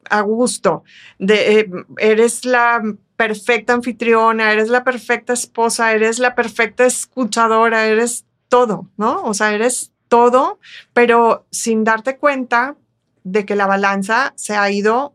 a 0.10 0.22
gusto. 0.22 0.86
De, 1.20 1.60
eh, 1.60 1.70
eres 1.98 2.46
la 2.46 2.82
perfecta 3.18 3.74
anfitriona, 3.74 4.54
eres 4.54 4.70
la 4.70 4.86
perfecta 4.86 5.34
esposa, 5.34 5.92
eres 5.92 6.18
la 6.18 6.34
perfecta 6.34 6.86
escuchadora, 6.86 7.88
eres 7.88 8.27
todo, 8.50 8.90
¿no? 8.98 9.24
O 9.24 9.34
sea, 9.34 9.54
eres 9.54 9.92
todo, 10.08 10.60
pero 10.94 11.46
sin 11.52 11.84
darte 11.84 12.18
cuenta 12.18 12.76
de 13.24 13.46
que 13.46 13.56
la 13.56 13.68
balanza 13.68 14.34
se 14.36 14.56
ha 14.56 14.70
ido 14.72 15.14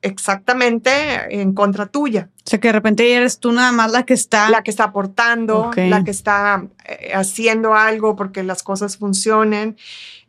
exactamente 0.00 0.90
en 1.40 1.54
contra 1.54 1.86
tuya. 1.86 2.28
O 2.44 2.50
sea, 2.50 2.58
que 2.58 2.68
de 2.68 2.72
repente 2.72 3.12
eres 3.12 3.38
tú 3.38 3.52
nada 3.52 3.72
más 3.72 3.92
la 3.92 4.04
que 4.04 4.14
está... 4.14 4.50
La 4.50 4.62
que 4.62 4.70
está 4.70 4.84
aportando, 4.84 5.70
la 5.76 6.02
que 6.02 6.10
está 6.10 6.66
eh, 6.84 7.12
haciendo 7.14 7.74
algo 7.74 8.16
porque 8.16 8.42
las 8.42 8.62
cosas 8.62 8.96
funcionen. 8.96 9.76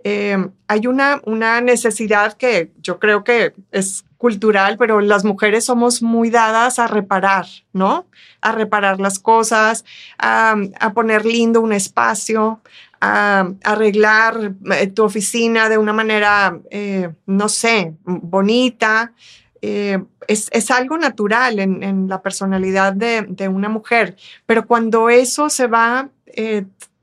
Eh, 0.03 0.37
hay 0.67 0.87
una, 0.87 1.21
una 1.25 1.59
necesidad 1.61 2.33
que 2.33 2.71
yo 2.81 2.99
creo 2.99 3.23
que 3.23 3.53
es 3.71 4.05
cultural, 4.23 4.77
pero 4.77 5.01
las 5.01 5.25
mujeres 5.25 5.65
somos 5.65 6.01
muy 6.01 6.29
dadas 6.29 6.79
a 6.79 6.87
reparar, 6.87 7.45
¿no? 7.73 8.05
A 8.39 8.53
reparar 8.53 9.01
las 9.01 9.19
cosas, 9.19 9.83
a, 10.17 10.55
poner 10.93 11.25
lindo 11.25 11.59
un 11.59 11.73
espacio, 11.73 12.61
a, 13.01 13.49
arreglar 13.65 14.53
eh, 14.71 14.87
tu 14.87 15.03
oficina 15.03 15.67
de 15.67 15.77
una 15.77 15.91
manera, 15.91 16.57
eh, 16.71 17.09
no 17.25 17.49
sé, 17.49 17.95
bonita. 18.05 19.11
Eh, 19.61 20.01
es, 20.29 20.71
algo 20.71 20.97
natural 20.97 21.59
en, 21.59 22.07
la 22.07 22.21
personalidad 22.21 22.93
de, 22.93 23.25
de, 23.27 23.49
una 23.49 23.67
mujer, 23.67 24.15
pero 24.45 24.65
cuando 24.65 25.09
eso 25.09 25.49
se 25.49 25.67
va 25.67 26.07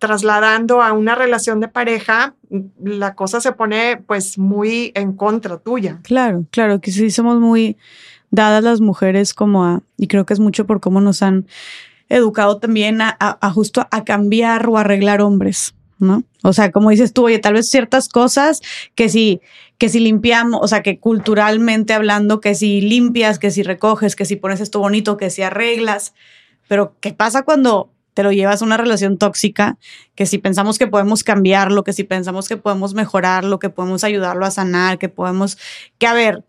trasladando 0.01 0.83
a 0.83 0.93
una 0.93 1.15
relación 1.15 1.61
de 1.61 1.69
pareja, 1.69 2.35
la 2.83 3.15
cosa 3.15 3.41
se 3.41 3.53
pone 3.53 3.99
pues 3.99 4.39
muy 4.39 4.93
en 4.95 5.13
contra 5.13 5.59
tuya. 5.59 6.01
Claro, 6.03 6.47
claro, 6.51 6.81
que 6.81 6.91
sí 6.91 7.11
somos 7.11 7.39
muy 7.39 7.77
dadas 8.31 8.65
las 8.65 8.81
mujeres 8.81 9.35
como 9.35 9.65
a, 9.65 9.83
y 9.99 10.09
creo 10.09 10.25
que 10.25 10.33
es 10.33 10.41
mucho 10.41 10.67
por 10.67 10.81
cómo 10.81 11.03
nos 11.03 11.23
han 11.23 11.47
educado 12.09 12.57
también 12.57 13.03
a, 13.03 13.15
a, 13.19 13.51
justo 13.51 13.87
a 13.91 14.05
cambiar 14.05 14.67
o 14.69 14.79
arreglar 14.79 15.21
hombres, 15.21 15.75
¿no? 15.99 16.25
O 16.43 16.55
sea, 16.55 16.73
como 16.73 16.89
dices 16.89 17.13
tú, 17.13 17.27
oye, 17.27 17.39
tal 17.39 17.53
vez 17.53 17.69
ciertas 17.69 18.09
cosas 18.09 18.63
que 18.95 19.11
si, 19.11 19.43
que 19.77 19.91
si 19.91 20.01
limpiamos, 20.01 20.61
o 20.63 20.67
sea, 20.67 20.83
que 20.83 20.99
culturalmente 20.99 21.93
hablando, 21.93 22.41
que 22.41 22.55
si 22.55 22.81
limpias, 22.81 23.39
que 23.39 23.51
si 23.51 23.63
recoges, 23.63 24.17
que 24.17 24.25
si 24.25 24.37
pones 24.37 24.63
esto 24.63 24.81
bonito, 24.81 25.19
que 25.19 25.29
si 25.29 25.43
arreglas, 25.43 26.15
pero 26.69 26.97
¿qué 27.01 27.13
pasa 27.13 27.43
cuando 27.43 27.91
te 28.15 28.23
lo 28.23 28.33
llevas 28.33 28.63
a 28.63 28.65
una 28.65 28.77
relación 28.77 29.19
tóxica, 29.19 29.79
que 30.15 30.27
si 30.27 30.39
pensamos 30.39 30.79
que 30.79 30.87
podemos 30.87 31.25
cambiarlo, 31.25 31.85
que 31.85 31.93
si 31.93 32.05
pensamos 32.05 32.49
que 32.49 32.57
podemos 32.57 32.95
mejorarlo, 32.95 33.59
que 33.59 33.71
podemos 33.71 34.05
ayudarlo 34.05 34.45
a 34.47 34.51
sanar, 34.51 34.99
que 34.99 35.09
podemos, 35.09 35.59
que 35.99 36.07
a 36.07 36.15
ver, 36.15 36.45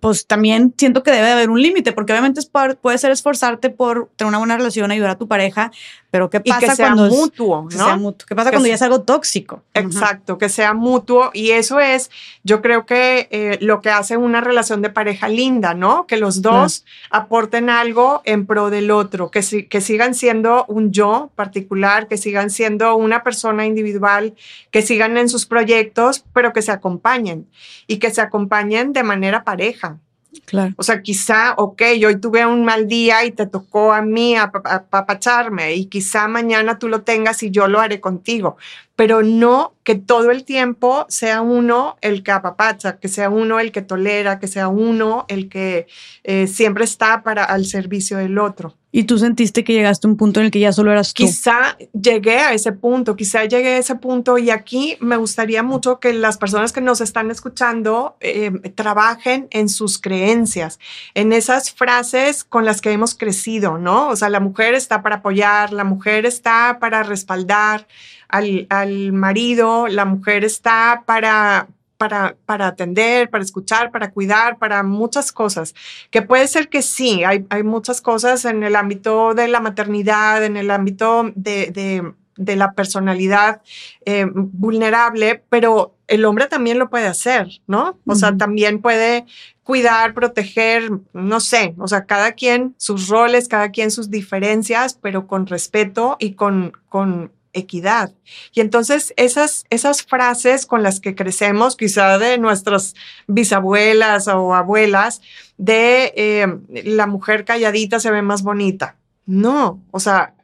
pues 0.00 0.26
también 0.26 0.74
siento 0.76 1.02
que 1.02 1.10
debe 1.10 1.30
haber 1.30 1.50
un 1.50 1.60
límite, 1.60 1.92
porque 1.92 2.12
obviamente 2.12 2.40
es 2.40 2.50
puede 2.80 2.98
ser 2.98 3.10
esforzarte 3.10 3.70
por 3.70 4.10
tener 4.16 4.28
una 4.28 4.38
buena 4.38 4.56
relación, 4.56 4.90
ayudar 4.90 5.10
a 5.10 5.18
tu 5.18 5.28
pareja, 5.28 5.70
pero 6.10 6.30
¿qué 6.30 6.40
pasa 6.40 6.60
que 6.60 6.74
sea 6.74 6.86
cuando 6.86 7.08
mutuo, 7.08 7.68
¿no? 7.76 7.96
mutuo? 7.98 8.26
¿Qué 8.26 8.34
pasa 8.34 8.50
cuando 8.50 8.68
ya 8.68 8.74
es 8.74 8.82
algo 8.82 9.02
tóxico? 9.02 9.62
Exacto, 9.74 10.38
que 10.38 10.48
sea 10.48 10.72
mutuo 10.72 11.30
y 11.34 11.50
eso 11.50 11.80
es, 11.80 12.10
yo 12.44 12.62
creo 12.62 12.86
que 12.86 13.28
eh, 13.30 13.58
lo 13.60 13.80
que 13.82 13.90
hace 13.90 14.16
una 14.16 14.40
relación 14.40 14.80
de 14.80 14.90
pareja 14.90 15.28
linda, 15.28 15.74
¿no? 15.74 16.06
Que 16.06 16.16
los 16.16 16.40
dos 16.40 16.84
aporten 17.10 17.68
algo 17.68 18.22
en 18.24 18.46
pro 18.46 18.70
del 18.70 18.90
otro, 18.90 19.30
que, 19.30 19.68
que 19.68 19.80
sigan 19.80 20.14
siendo 20.14 20.64
un 20.66 20.92
yo 20.92 21.30
particular, 21.34 22.08
que 22.08 22.16
sigan 22.16 22.50
siendo 22.50 22.96
una 22.96 23.22
persona 23.22 23.66
individual, 23.66 24.34
que 24.70 24.82
sigan 24.82 25.18
en 25.18 25.28
sus 25.28 25.44
proyectos, 25.44 26.24
pero 26.32 26.52
que 26.52 26.62
se 26.62 26.72
acompañen 26.72 27.46
y 27.86 27.98
que 27.98 28.10
se 28.10 28.20
acompañen 28.20 28.92
de 28.92 29.02
manera 29.02 29.44
pareja. 29.44 29.97
Claro. 30.44 30.74
O 30.76 30.82
sea, 30.82 31.02
quizá, 31.02 31.54
ok, 31.56 31.82
hoy 32.06 32.16
tuve 32.20 32.44
un 32.44 32.64
mal 32.64 32.86
día 32.86 33.24
y 33.24 33.32
te 33.32 33.46
tocó 33.46 33.92
a 33.92 34.02
mí 34.02 34.36
apapacharme 34.36 35.74
y 35.74 35.86
quizá 35.86 36.28
mañana 36.28 36.78
tú 36.78 36.88
lo 36.88 37.02
tengas 37.02 37.42
y 37.42 37.50
yo 37.50 37.66
lo 37.68 37.80
haré 37.80 38.00
contigo, 38.00 38.56
pero 38.98 39.22
no 39.22 39.74
que 39.84 39.94
todo 39.94 40.32
el 40.32 40.42
tiempo 40.42 41.06
sea 41.08 41.40
uno 41.40 41.96
el 42.00 42.24
que 42.24 42.32
apapacha, 42.32 42.98
que 42.98 43.06
sea 43.06 43.30
uno 43.30 43.60
el 43.60 43.70
que 43.70 43.80
tolera, 43.80 44.40
que 44.40 44.48
sea 44.48 44.66
uno 44.66 45.24
el 45.28 45.48
que 45.48 45.86
eh, 46.24 46.48
siempre 46.48 46.82
está 46.82 47.22
para 47.22 47.44
al 47.44 47.64
servicio 47.64 48.18
del 48.18 48.38
otro. 48.38 48.74
¿Y 48.90 49.04
tú 49.04 49.18
sentiste 49.18 49.64
que 49.64 49.74
llegaste 49.74 50.06
a 50.06 50.10
un 50.10 50.16
punto 50.16 50.40
en 50.40 50.46
el 50.46 50.50
que 50.50 50.58
ya 50.58 50.72
solo 50.72 50.90
eras 50.90 51.14
tú? 51.14 51.22
Quizá 51.22 51.76
llegué 51.92 52.38
a 52.38 52.54
ese 52.54 52.72
punto, 52.72 53.14
quizá 53.14 53.44
llegué 53.44 53.74
a 53.74 53.78
ese 53.78 53.94
punto 53.94 54.36
y 54.36 54.50
aquí 54.50 54.96
me 54.98 55.16
gustaría 55.16 55.62
mucho 55.62 56.00
que 56.00 56.12
las 56.12 56.38
personas 56.38 56.72
que 56.72 56.80
nos 56.80 57.00
están 57.00 57.30
escuchando 57.30 58.16
eh, 58.20 58.50
trabajen 58.74 59.46
en 59.50 59.68
sus 59.68 59.98
creencias, 59.98 60.80
en 61.14 61.32
esas 61.32 61.70
frases 61.70 62.42
con 62.42 62.64
las 62.64 62.80
que 62.80 62.90
hemos 62.90 63.14
crecido, 63.14 63.78
¿no? 63.78 64.08
O 64.08 64.16
sea, 64.16 64.28
la 64.28 64.40
mujer 64.40 64.74
está 64.74 65.02
para 65.02 65.16
apoyar, 65.16 65.72
la 65.72 65.84
mujer 65.84 66.26
está 66.26 66.78
para 66.80 67.04
respaldar 67.04 67.86
al, 68.28 68.66
al 68.70 69.12
marido, 69.12 69.88
la 69.88 70.04
mujer 70.04 70.44
está 70.44 71.02
para, 71.06 71.68
para, 71.96 72.36
para, 72.46 72.68
atender, 72.68 73.30
para 73.30 73.44
escuchar, 73.44 73.90
para 73.90 74.10
cuidar, 74.10 74.58
para 74.58 74.82
muchas 74.82 75.32
cosas. 75.32 75.74
Que 76.10 76.22
puede 76.22 76.46
ser 76.48 76.68
que 76.68 76.82
sí, 76.82 77.24
hay, 77.24 77.46
hay 77.50 77.62
muchas 77.62 78.00
cosas 78.00 78.44
en 78.44 78.62
el 78.62 78.76
ámbito 78.76 79.34
de 79.34 79.48
la 79.48 79.60
maternidad, 79.60 80.44
en 80.44 80.56
el 80.56 80.70
ámbito 80.70 81.32
de, 81.34 81.70
de, 81.70 82.12
de 82.36 82.56
la 82.56 82.72
personalidad 82.72 83.60
eh, 84.04 84.26
vulnerable, 84.32 85.42
pero 85.50 85.94
el 86.06 86.24
hombre 86.24 86.46
también 86.46 86.78
lo 86.78 86.88
puede 86.88 87.06
hacer, 87.06 87.48
¿no? 87.66 87.98
O 88.06 88.14
sea, 88.14 88.36
también 88.36 88.80
puede 88.80 89.26
cuidar, 89.62 90.14
proteger, 90.14 90.90
no 91.12 91.40
sé, 91.40 91.74
o 91.78 91.86
sea, 91.86 92.06
cada 92.06 92.32
quien 92.32 92.74
sus 92.78 93.08
roles, 93.08 93.48
cada 93.48 93.70
quien 93.70 93.90
sus 93.90 94.08
diferencias, 94.08 94.98
pero 95.02 95.26
con 95.26 95.46
respeto 95.46 96.16
y 96.18 96.32
con, 96.32 96.72
con 96.88 97.30
equidad. 97.52 98.12
Y 98.52 98.60
entonces 98.60 99.14
esas, 99.16 99.64
esas 99.70 100.02
frases 100.02 100.66
con 100.66 100.82
las 100.82 101.00
que 101.00 101.14
crecemos, 101.14 101.76
quizá 101.76 102.18
de 102.18 102.38
nuestras 102.38 102.94
bisabuelas 103.26 104.28
o 104.28 104.54
abuelas, 104.54 105.20
de 105.56 106.12
eh, 106.16 106.46
la 106.84 107.06
mujer 107.06 107.44
calladita 107.44 108.00
se 108.00 108.10
ve 108.10 108.22
más 108.22 108.42
bonita. 108.42 108.96
No, 109.26 109.82
o 109.90 110.00
sea, 110.00 110.34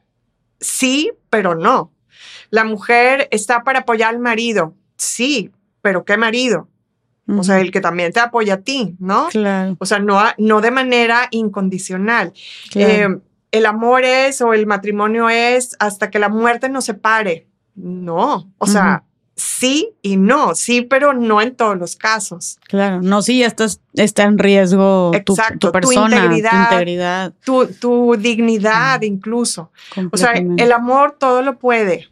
sí, 0.60 1.12
pero 1.30 1.54
no. 1.54 1.92
La 2.50 2.64
mujer 2.64 3.28
está 3.30 3.64
para 3.64 3.80
apoyar 3.80 4.14
al 4.14 4.20
marido. 4.20 4.74
Sí, 4.96 5.50
pero 5.82 6.04
¿qué 6.04 6.16
marido? 6.16 6.68
O 7.26 7.42
sea, 7.42 7.58
el 7.60 7.70
que 7.70 7.80
también 7.80 8.12
te 8.12 8.20
apoya 8.20 8.54
a 8.54 8.60
ti, 8.60 8.96
¿no? 8.98 9.28
Claro. 9.30 9.76
O 9.78 9.86
sea, 9.86 9.98
no, 9.98 10.20
no 10.36 10.60
de 10.60 10.70
manera 10.70 11.28
incondicional. 11.30 12.34
Eh, 12.74 13.08
el 13.54 13.66
amor 13.66 14.04
es 14.04 14.40
o 14.40 14.52
el 14.52 14.66
matrimonio 14.66 15.28
es 15.30 15.76
hasta 15.78 16.10
que 16.10 16.18
la 16.18 16.28
muerte 16.28 16.68
nos 16.68 16.86
separe. 16.86 17.46
No, 17.76 18.52
o 18.58 18.66
sea, 18.66 19.04
sí 19.36 19.90
y 20.02 20.16
no, 20.16 20.56
sí, 20.56 20.82
pero 20.82 21.12
no 21.12 21.40
en 21.40 21.54
todos 21.54 21.76
los 21.78 21.94
casos. 21.94 22.58
Claro, 22.66 23.00
no, 23.00 23.22
sí, 23.22 23.44
esto 23.44 23.64
está 23.94 24.24
en 24.24 24.38
riesgo 24.38 25.12
tu, 25.24 25.36
persona, 25.70 26.28
tu 26.28 26.36
integridad, 26.36 27.32
tu, 27.80 28.16
dignidad 28.18 29.02
incluso. 29.02 29.70
O 30.10 30.16
sea, 30.16 30.32
el 30.32 30.72
amor 30.72 31.16
todo 31.18 31.40
lo 31.42 31.58
puede. 31.58 32.08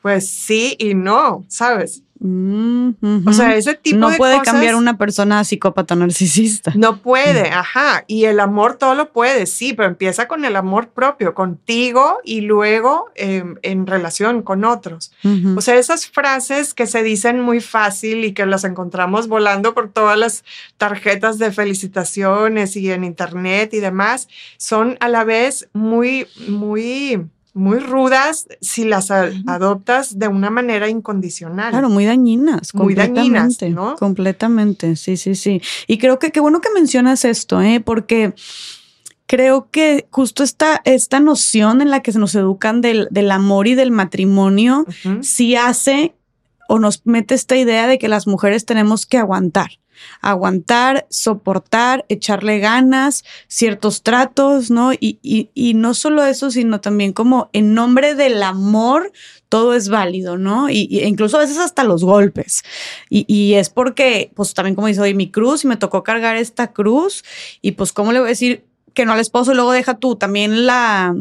Pues 0.00 0.28
sí 0.28 0.76
y 0.78 0.94
no, 0.94 1.44
¿sabes? 1.48 2.03
O 2.20 3.32
sea, 3.32 3.54
ese 3.56 3.74
tipo 3.74 3.98
no 3.98 4.10
de 4.10 4.16
puede 4.16 4.40
cambiar 4.42 4.76
una 4.76 4.96
persona 4.96 5.42
psicópata 5.44 5.94
narcisista. 5.94 6.72
No 6.74 6.98
puede, 6.98 7.50
ajá. 7.50 8.04
Y 8.06 8.24
el 8.24 8.40
amor 8.40 8.76
todo 8.76 8.94
lo 8.94 9.12
puede, 9.12 9.46
sí, 9.46 9.72
pero 9.72 9.88
empieza 9.88 10.28
con 10.28 10.44
el 10.44 10.56
amor 10.56 10.88
propio, 10.88 11.34
contigo 11.34 12.18
y 12.24 12.42
luego 12.42 13.10
em, 13.16 13.56
en 13.62 13.86
relación 13.86 14.42
con 14.42 14.64
otros. 14.64 15.12
O 15.56 15.60
sea, 15.60 15.76
esas 15.76 16.06
frases 16.06 16.72
que 16.72 16.86
se 16.86 17.02
dicen 17.02 17.40
muy 17.40 17.60
fácil 17.60 18.24
y 18.24 18.32
que 18.32 18.46
las 18.46 18.64
encontramos 18.64 19.28
volando 19.28 19.74
por 19.74 19.90
todas 19.90 20.18
las 20.18 20.44
tarjetas 20.78 21.38
de 21.38 21.52
felicitaciones 21.52 22.76
y 22.76 22.90
en 22.90 23.04
internet 23.04 23.74
y 23.74 23.80
demás, 23.80 24.28
son 24.56 24.96
a 25.00 25.08
la 25.08 25.24
vez 25.24 25.68
muy, 25.72 26.26
muy 26.48 27.28
muy 27.54 27.78
rudas 27.78 28.48
si 28.60 28.84
las 28.84 29.10
adoptas 29.10 30.18
de 30.18 30.28
una 30.28 30.50
manera 30.50 30.88
incondicional. 30.88 31.70
Claro, 31.70 31.88
muy 31.88 32.04
dañinas. 32.04 32.74
Muy 32.74 32.94
dañinas, 32.94 33.62
¿no? 33.70 33.94
Completamente, 33.96 34.96
sí, 34.96 35.16
sí, 35.16 35.36
sí. 35.36 35.62
Y 35.86 35.98
creo 35.98 36.18
que 36.18 36.32
qué 36.32 36.40
bueno 36.40 36.60
que 36.60 36.68
mencionas 36.74 37.24
esto, 37.24 37.62
¿eh? 37.62 37.80
Porque 37.80 38.34
creo 39.26 39.70
que 39.70 40.06
justo 40.10 40.42
esta, 40.42 40.82
esta 40.84 41.20
noción 41.20 41.80
en 41.80 41.90
la 41.90 42.02
que 42.02 42.12
se 42.12 42.18
nos 42.18 42.34
educan 42.34 42.80
del, 42.80 43.06
del 43.10 43.30
amor 43.30 43.68
y 43.68 43.76
del 43.76 43.92
matrimonio, 43.92 44.84
sí 45.22 45.54
hace 45.54 46.14
o 46.68 46.78
nos 46.78 47.02
mete 47.04 47.34
esta 47.34 47.56
idea 47.56 47.86
de 47.86 47.98
que 47.98 48.08
las 48.08 48.26
mujeres 48.26 48.64
tenemos 48.64 49.06
que 49.06 49.18
aguantar 49.18 49.78
aguantar, 50.20 51.06
soportar, 51.10 52.04
echarle 52.08 52.58
ganas, 52.58 53.24
ciertos 53.48 54.02
tratos, 54.02 54.70
¿no? 54.70 54.92
Y, 54.92 55.18
y, 55.22 55.74
no 55.74 55.94
solo 55.94 56.24
eso, 56.24 56.50
sino 56.50 56.80
también 56.80 57.12
como 57.12 57.50
en 57.52 57.74
nombre 57.74 58.14
del 58.14 58.42
amor, 58.42 59.12
todo 59.48 59.74
es 59.74 59.88
válido, 59.88 60.36
¿no? 60.36 60.70
Y, 60.70 60.88
incluso 61.04 61.36
a 61.36 61.40
veces 61.40 61.58
hasta 61.58 61.84
los 61.84 62.04
golpes. 62.04 62.62
Y, 63.08 63.54
es 63.54 63.70
porque, 63.70 64.30
pues 64.34 64.54
también 64.54 64.74
como 64.74 64.88
dice 64.88 65.00
hoy, 65.00 65.14
mi 65.14 65.30
cruz 65.30 65.64
y 65.64 65.68
me 65.68 65.76
tocó 65.76 66.02
cargar 66.02 66.36
esta 66.36 66.72
cruz 66.72 67.24
y 67.62 67.72
pues, 67.72 67.92
¿cómo 67.92 68.12
le 68.12 68.20
voy 68.20 68.28
a 68.28 68.30
decir 68.30 68.64
que 68.92 69.04
no 69.04 69.12
al 69.12 69.20
esposo 69.20 69.52
y 69.52 69.54
luego 69.54 69.72
deja 69.72 69.98
tú? 69.98 70.16
También 70.16 70.66
la 70.66 71.14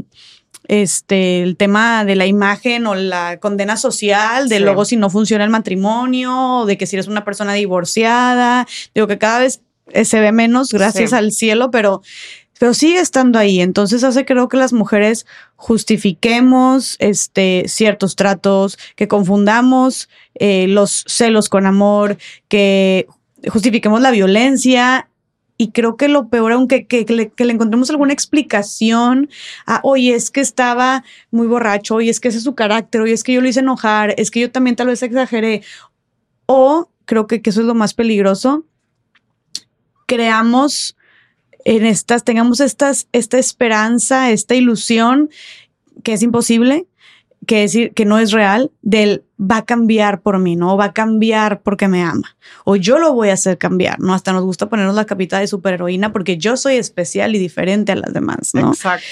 este, 0.67 1.43
el 1.43 1.57
tema 1.57 2.05
de 2.05 2.15
la 2.15 2.25
imagen 2.25 2.87
o 2.87 2.95
la 2.95 3.39
condena 3.39 3.77
social, 3.77 4.49
de 4.49 4.59
luego 4.59 4.85
si 4.85 4.95
no 4.95 5.09
funciona 5.09 5.43
el 5.43 5.49
matrimonio, 5.49 6.65
de 6.65 6.77
que 6.77 6.85
si 6.85 6.95
eres 6.95 7.07
una 7.07 7.25
persona 7.25 7.53
divorciada, 7.53 8.67
digo 8.93 9.07
que 9.07 9.17
cada 9.17 9.39
vez 9.39 9.61
eh, 9.91 10.05
se 10.05 10.19
ve 10.19 10.31
menos, 10.31 10.71
gracias 10.71 11.13
al 11.13 11.31
cielo, 11.31 11.69
pero, 11.71 12.01
pero 12.59 12.73
sigue 12.73 12.99
estando 12.99 13.39
ahí. 13.39 13.59
Entonces 13.59 14.03
hace 14.03 14.25
creo 14.25 14.47
que 14.47 14.57
las 14.57 14.73
mujeres 14.73 15.25
justifiquemos 15.55 16.95
este, 16.99 17.65
ciertos 17.67 18.15
tratos, 18.15 18.77
que 18.95 19.07
confundamos 19.07 20.09
eh, 20.35 20.67
los 20.67 21.03
celos 21.07 21.49
con 21.49 21.65
amor, 21.65 22.17
que 22.47 23.07
justifiquemos 23.49 24.01
la 24.01 24.11
violencia 24.11 25.09
y 25.57 25.71
creo 25.71 25.97
que 25.97 26.07
lo 26.07 26.29
peor, 26.29 26.51
aunque 26.51 26.87
que, 26.87 27.05
le, 27.05 27.31
encontremos 27.51 27.89
alguna 27.89 28.13
explicación 28.13 29.29
a, 29.65 29.79
oye, 29.83 30.15
es 30.15 30.31
que 30.31 30.41
estaba 30.41 31.03
muy 31.31 31.47
borracho, 31.47 31.95
oye, 31.95 32.09
es 32.09 32.19
que 32.19 32.29
ese 32.29 32.39
es 32.39 32.43
su 32.43 32.55
carácter, 32.55 33.01
oye, 33.01 33.13
es 33.13 33.23
que 33.23 33.33
yo 33.33 33.41
lo 33.41 33.47
hice 33.47 33.59
enojar, 33.59 34.15
es 34.17 34.31
que 34.31 34.39
yo 34.39 34.51
también 34.51 34.75
tal 34.75 34.87
vez 34.87 35.03
exageré. 35.03 35.63
O 36.45 36.89
creo 37.05 37.27
que, 37.27 37.41
que 37.41 37.51
eso 37.51 37.61
es 37.61 37.67
lo 37.67 37.75
más 37.75 37.93
peligroso, 37.93 38.65
creamos 40.05 40.97
en 41.65 41.85
estas, 41.85 42.23
tengamos 42.23 42.59
estas, 42.59 43.07
esta 43.11 43.37
esperanza, 43.37 44.31
esta 44.31 44.55
ilusión 44.55 45.29
que 46.03 46.13
es 46.13 46.23
imposible, 46.23 46.87
que 47.45 47.59
decir 47.59 47.93
que 47.93 48.05
no 48.05 48.17
es 48.19 48.31
real, 48.31 48.71
del 48.81 49.23
va 49.39 49.57
a 49.57 49.65
cambiar 49.65 50.21
por 50.21 50.39
mí, 50.39 50.55
¿no? 50.55 50.77
Va 50.77 50.85
a 50.85 50.93
cambiar 50.93 51.61
porque 51.61 51.87
me 51.87 52.01
ama. 52.01 52.37
O 52.63 52.75
yo 52.75 52.99
lo 52.99 53.13
voy 53.13 53.29
a 53.29 53.33
hacer 53.33 53.57
cambiar, 53.57 53.99
¿no? 53.99 54.13
Hasta 54.13 54.31
nos 54.33 54.43
gusta 54.43 54.69
ponernos 54.69 54.95
la 54.95 55.05
capita 55.05 55.39
de 55.39 55.47
superheroína 55.47 56.13
porque 56.13 56.37
yo 56.37 56.55
soy 56.57 56.75
especial 56.75 57.35
y 57.35 57.39
diferente 57.39 57.91
a 57.91 57.95
las 57.95 58.13
demás, 58.13 58.51
¿no? 58.53 58.69
Exacto. 58.69 59.05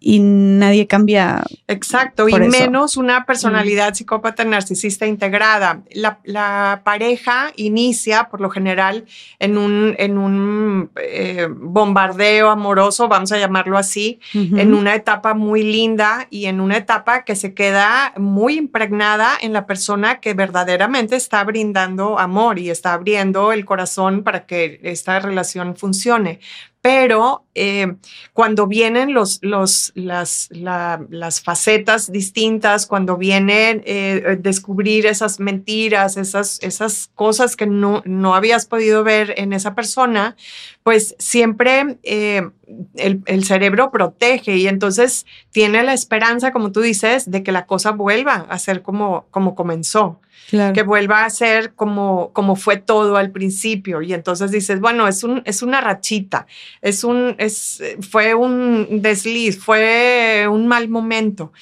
Y 0.00 0.20
nadie 0.20 0.86
cambia. 0.86 1.42
Exacto, 1.66 2.28
y 2.28 2.38
menos 2.38 2.96
una 2.96 3.26
personalidad 3.26 3.94
psicópata 3.94 4.44
narcisista 4.44 5.06
integrada. 5.06 5.82
La, 5.92 6.82
pareja 6.84 7.52
inicia, 7.56 8.28
por 8.30 8.40
lo 8.40 8.50
general, 8.50 9.06
en 9.38 9.58
un, 9.58 9.94
en 9.98 10.18
un 10.18 10.90
eh, 10.96 11.48
bombardeo 11.50 12.50
amoroso, 12.50 13.08
vamos 13.08 13.32
a 13.32 13.38
llamarlo 13.38 13.76
así, 13.76 14.20
en 14.34 14.74
una 14.74 14.94
etapa 14.94 15.34
muy 15.34 15.62
linda 15.62 16.26
y 16.30 16.46
en 16.46 16.60
una 16.60 16.76
etapa 16.76 17.24
que 17.24 17.34
se 17.34 17.54
queda 17.54 18.12
muy 18.16 18.56
impregnada 18.56 19.32
en 19.40 19.52
la 19.52 19.66
persona 19.66 20.20
que 20.20 20.34
verdaderamente 20.34 21.16
está 21.16 21.42
brindando 21.44 22.18
amor 22.18 22.58
y 22.58 22.70
está 22.70 22.92
abriendo 22.92 23.52
el 23.52 23.64
corazón 23.64 24.22
para 24.22 24.46
que 24.46 24.80
esta 24.82 25.18
relación 25.18 25.76
funcione 25.76 26.40
pero 26.80 27.44
eh, 27.54 27.96
cuando 28.32 28.68
vienen 28.68 29.12
los, 29.12 29.40
las, 29.42 29.92
las, 29.94 31.40
facetas 31.42 32.12
distintas, 32.12 32.86
cuando 32.86 33.16
vienen 33.16 33.82
eh, 33.84 34.38
descubrir 34.40 35.06
esas 35.06 35.40
mentiras, 35.40 36.16
esas, 36.16 36.62
esas 36.62 37.10
cosas 37.14 37.56
que 37.56 37.66
no, 37.66 38.02
no 38.04 38.34
habías 38.36 38.66
podido 38.66 39.02
ver 39.02 39.34
en 39.38 39.52
esa 39.52 39.74
persona, 39.74 40.36
pues 40.84 41.16
siempre 41.18 41.98
eh, 42.04 42.48
el, 42.94 43.22
el, 43.26 43.44
cerebro 43.44 43.90
protege 43.90 44.56
y 44.56 44.68
entonces 44.68 45.26
tiene 45.50 45.82
la 45.82 45.94
esperanza, 45.94 46.52
como 46.52 46.70
tú 46.70 46.80
dices, 46.80 47.28
de 47.28 47.42
que 47.42 47.50
la 47.50 47.66
cosa 47.66 47.90
vuelva 47.90 48.46
a 48.48 48.58
ser 48.58 48.82
como, 48.82 49.26
como 49.30 49.56
comenzó 49.56 50.20
que 50.50 50.82
vuelva 50.82 51.24
a 51.24 51.30
ser 51.30 51.74
como, 51.74 52.32
como 52.32 52.56
fue 52.56 52.78
todo 52.78 53.16
al 53.16 53.30
principio. 53.30 54.02
Y 54.02 54.14
entonces 54.14 54.50
dices, 54.50 54.80
bueno, 54.80 55.06
es, 55.06 55.24
un, 55.24 55.42
es 55.44 55.62
una 55.62 55.80
rachita, 55.80 56.46
es 56.80 57.04
un, 57.04 57.34
es, 57.38 57.82
fue 58.10 58.34
un 58.34 59.02
desliz, 59.02 59.58
fue 59.58 60.46
un 60.50 60.66
mal 60.66 60.88
momento. 60.88 61.52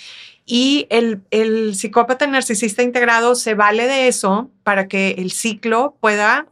Y 0.45 0.87
el, 0.91 1.23
el 1.33 1.75
psicópata 1.75 2.27
narcisista 2.29 2.83
integrado 2.83 3.35
se 3.35 3.55
vale 3.55 3.89
de 3.89 4.07
eso 4.07 4.51
para 4.63 4.87
que 4.87 5.17
el 5.19 5.33
ciclo 5.33 5.97
pueda 6.01 6.47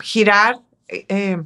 girar 0.00 0.60
eh, 0.88 1.38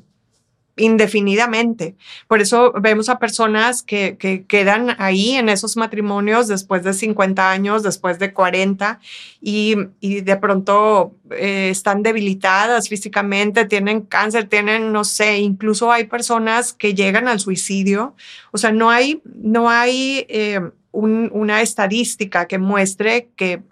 indefinidamente. 0.77 1.97
Por 2.27 2.41
eso 2.41 2.73
vemos 2.73 3.09
a 3.09 3.19
personas 3.19 3.83
que, 3.83 4.17
quedan 4.49 4.97
ahí 4.99 5.33
en 5.33 5.49
esos 5.49 5.77
matrimonios 5.77 6.49
después 6.49 6.83
de 6.83 6.93
50 6.93 7.51
años, 7.51 7.83
después 7.83 8.19
de 8.19 8.33
40 8.33 8.99
y, 9.41 9.77
de 10.01 10.37
pronto 10.37 11.15
eh, 11.31 11.69
están 11.71 12.03
debilitadas 12.03 12.89
físicamente, 12.89 13.67
tienen 13.67 14.03
cáncer, 14.03 14.49
tienen, 14.49 14.93
no 14.93 15.05
sé, 15.05 15.39
incluso 15.39 15.93
hay 15.93 16.05
personas 16.05 16.73
que 16.73 16.95
llegan 16.95 17.29
al 17.29 17.41
suicidio. 17.41 18.15
O 18.51 18.59
sea, 18.59 18.73
no 18.73 18.91
hay, 18.91 19.23
no 19.25 19.71
hay... 19.71 20.27
Eh, 20.29 20.61
una 20.95 21.61
estadística 21.61 22.47
que 22.47 22.59
muestre 22.59 23.29
que, 23.37 23.63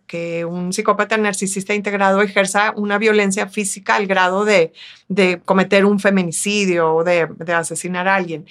un 0.44 0.72
psicópata 0.72 1.16
narcisista 1.16 1.74
integrado 1.74 2.20
ejerza 2.20 2.74
una 2.76 2.98
violencia 2.98 3.46
física 3.46 3.94
al 3.94 4.06
grado 4.06 4.44
de, 4.44 4.72
cometer 5.44 5.84
un 5.84 6.00
feminicidio 6.00 6.94
o 6.94 7.04
de, 7.04 7.28
asesinar 7.54 8.08
a 8.08 8.16
alguien. 8.16 8.44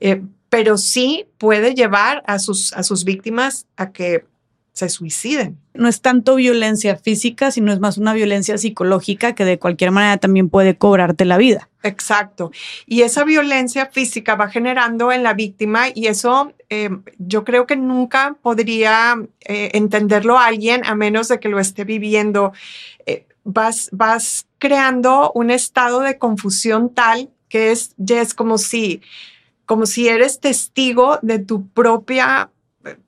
Eh, 0.00 0.22
pero 0.48 0.76
sí 0.76 1.26
puede 1.38 1.74
llevar 1.74 2.22
a 2.26 2.38
sus, 2.38 2.72
a 2.74 2.82
sus 2.82 3.04
víctimas 3.04 3.66
a 3.76 3.92
que 3.92 4.24
se 4.72 4.88
suiciden. 4.88 5.58
No 5.74 5.88
es 5.88 6.00
tanto 6.00 6.36
violencia 6.36 6.96
física, 6.96 7.50
sino 7.50 7.72
es 7.72 7.80
más 7.80 7.98
una 7.98 8.12
violencia 8.12 8.58
psicológica 8.58 9.34
que 9.34 9.44
de 9.44 9.58
cualquier 9.58 9.90
manera 9.90 10.16
también 10.18 10.48
puede 10.48 10.76
cobrarte 10.76 11.24
la 11.24 11.36
vida. 11.36 11.68
Exacto. 11.82 12.50
Y 12.86 13.02
esa 13.02 13.24
violencia 13.24 13.86
física 13.86 14.34
va 14.34 14.48
generando 14.48 15.12
en 15.12 15.22
la 15.22 15.34
víctima 15.34 15.86
y 15.94 16.06
eso 16.06 16.52
eh, 16.68 16.90
yo 17.18 17.44
creo 17.44 17.66
que 17.66 17.76
nunca 17.76 18.36
podría 18.42 19.16
eh, 19.40 19.70
entenderlo 19.74 20.38
alguien 20.38 20.84
a 20.84 20.94
menos 20.94 21.28
de 21.28 21.40
que 21.40 21.48
lo 21.48 21.58
esté 21.58 21.84
viviendo. 21.84 22.52
Eh, 23.06 23.26
vas, 23.44 23.88
vas 23.92 24.46
creando 24.58 25.32
un 25.34 25.50
estado 25.50 26.00
de 26.00 26.18
confusión 26.18 26.92
tal 26.94 27.30
que 27.48 27.72
es, 27.72 27.94
ya 27.96 28.20
es 28.20 28.32
como 28.32 28.58
si, 28.58 29.02
como 29.66 29.84
si 29.86 30.08
eres 30.08 30.40
testigo 30.40 31.18
de 31.20 31.40
tu 31.40 31.66
propia 31.68 32.50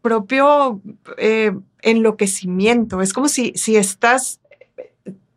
propio 0.00 0.80
eh, 1.18 1.52
enloquecimiento. 1.80 3.00
Es 3.00 3.12
como 3.12 3.28
si, 3.28 3.52
si 3.54 3.76
estás 3.76 4.40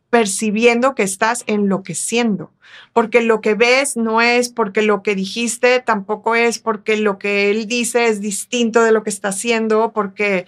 percibiendo 0.10 0.96
que 0.96 1.04
estás 1.04 1.44
enloqueciendo, 1.46 2.52
porque 2.94 3.22
lo 3.22 3.42
que 3.42 3.54
ves 3.54 3.98
no 3.98 4.22
es, 4.22 4.48
porque 4.48 4.82
lo 4.82 5.04
que 5.04 5.14
dijiste 5.14 5.82
tampoco 5.82 6.36
es, 6.36 6.58
porque 6.60 6.96
lo 6.96 7.18
que 7.18 7.52
él 7.52 7.68
dice 7.68 8.08
es 8.08 8.22
distinto 8.22 8.82
de 8.82 8.94
lo 8.94 9.04
que 9.04 9.10
está 9.10 9.30
haciendo, 9.30 9.92
porque, 9.94 10.46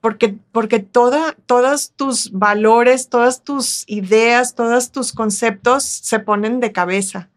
porque, 0.00 0.36
porque 0.52 0.78
toda, 0.78 1.36
todos 1.44 1.92
tus 1.94 2.32
valores, 2.32 3.10
todas 3.10 3.44
tus 3.44 3.84
ideas, 3.88 4.54
todos 4.54 4.90
tus 4.90 5.12
conceptos 5.12 5.84
se 5.84 6.18
ponen 6.20 6.60
de 6.60 6.72
cabeza. 6.72 7.28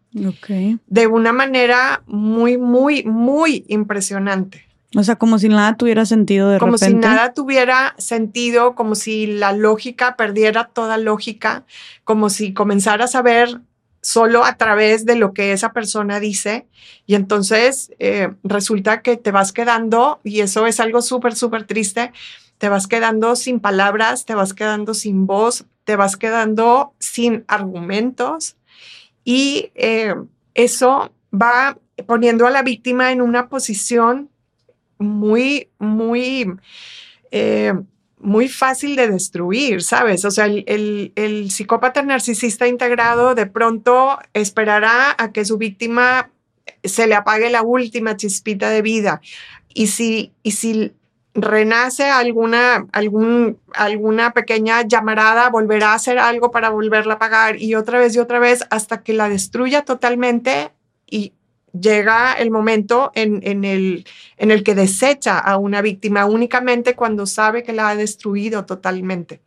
De 0.86 1.06
una 1.06 1.32
manera 1.32 2.02
muy, 2.06 2.56
muy, 2.56 3.02
muy 3.04 3.66
impresionante. 3.68 4.64
O 4.96 5.02
sea, 5.02 5.16
como 5.16 5.38
si 5.38 5.48
nada 5.48 5.76
tuviera 5.76 6.06
sentido 6.06 6.50
de 6.50 6.58
como 6.58 6.72
repente. 6.72 6.92
Como 6.92 7.02
si 7.02 7.08
nada 7.08 7.32
tuviera 7.32 7.94
sentido, 7.98 8.74
como 8.74 8.94
si 8.94 9.26
la 9.26 9.52
lógica 9.52 10.16
perdiera 10.16 10.68
toda 10.68 10.98
lógica, 10.98 11.64
como 12.04 12.30
si 12.30 12.52
comenzaras 12.52 13.14
a 13.14 13.22
ver 13.22 13.60
solo 14.02 14.44
a 14.44 14.56
través 14.56 15.06
de 15.06 15.16
lo 15.16 15.32
que 15.32 15.52
esa 15.52 15.72
persona 15.72 16.20
dice. 16.20 16.66
Y 17.06 17.14
entonces 17.14 17.90
eh, 17.98 18.34
resulta 18.44 19.02
que 19.02 19.16
te 19.16 19.30
vas 19.32 19.52
quedando, 19.52 20.20
y 20.22 20.40
eso 20.40 20.66
es 20.66 20.78
algo 20.78 21.02
súper, 21.02 21.34
súper 21.34 21.64
triste, 21.64 22.12
te 22.58 22.68
vas 22.68 22.86
quedando 22.86 23.34
sin 23.34 23.60
palabras, 23.60 24.24
te 24.26 24.34
vas 24.34 24.54
quedando 24.54 24.94
sin 24.94 25.26
voz, 25.26 25.64
te 25.84 25.96
vas 25.96 26.16
quedando 26.16 26.94
sin 26.98 27.44
argumentos. 27.48 28.56
Y 29.24 29.70
eh, 29.74 30.14
eso 30.54 31.12
va 31.32 31.78
poniendo 32.06 32.46
a 32.46 32.50
la 32.50 32.62
víctima 32.62 33.10
en 33.10 33.22
una 33.22 33.48
posición 33.48 34.30
muy, 35.04 35.68
muy, 35.78 36.46
eh, 37.30 37.72
muy 38.18 38.48
fácil 38.48 38.96
de 38.96 39.08
destruir, 39.08 39.82
¿sabes? 39.82 40.24
O 40.24 40.30
sea, 40.30 40.46
el, 40.46 41.12
el, 41.14 41.50
psicópata 41.50 42.02
narcisista 42.02 42.66
integrado 42.66 43.34
de 43.34 43.46
pronto 43.46 44.18
esperará 44.32 45.14
a 45.18 45.32
que 45.32 45.44
su 45.44 45.58
víctima 45.58 46.30
se 46.82 47.06
le 47.06 47.14
apague 47.14 47.50
la 47.50 47.62
última 47.62 48.16
chispita 48.16 48.70
de 48.70 48.82
vida. 48.82 49.20
Y 49.74 49.88
si, 49.88 50.32
y 50.42 50.52
si 50.52 50.92
renace 51.34 52.04
alguna, 52.04 52.86
algún, 52.92 53.58
alguna 53.74 54.32
pequeña 54.32 54.82
llamarada, 54.82 55.50
volverá 55.50 55.90
a 55.90 55.94
hacer 55.94 56.18
algo 56.18 56.50
para 56.50 56.70
volverla 56.70 57.14
a 57.14 57.16
apagar 57.16 57.60
y 57.60 57.74
otra 57.74 57.98
vez 57.98 58.14
y 58.14 58.20
otra 58.20 58.38
vez 58.38 58.64
hasta 58.70 59.02
que 59.02 59.12
la 59.12 59.28
destruya 59.28 59.82
totalmente 59.82 60.70
y 61.10 61.32
llega 61.78 62.34
el 62.34 62.50
momento 62.50 63.10
en, 63.14 63.64
el, 63.64 64.06
en 64.36 64.50
el 64.50 64.62
que 64.62 64.74
desecha 64.74 65.38
a 65.38 65.56
una 65.56 65.82
víctima 65.82 66.24
únicamente 66.24 66.94
cuando 66.94 67.26
sabe 67.26 67.62
que 67.62 67.72
la 67.72 67.88
ha 67.88 67.96
destruido 67.96 68.64
totalmente. 68.64 69.40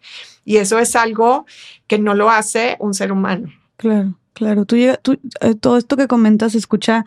Y 0.43 0.57
eso 0.57 0.79
es 0.79 0.95
algo 0.95 1.45
que 1.87 1.99
no 1.99 2.13
lo 2.13 2.29
hace 2.29 2.75
un 2.79 2.93
ser 2.93 3.11
humano. 3.11 3.51
Claro, 3.77 4.15
claro. 4.33 4.65
Tú, 4.65 4.77
tú 5.01 5.17
eh, 5.41 5.55
todo 5.55 5.77
esto 5.77 5.97
que 5.97 6.07
comentas 6.07 6.51
se 6.53 6.57
escucha, 6.57 7.05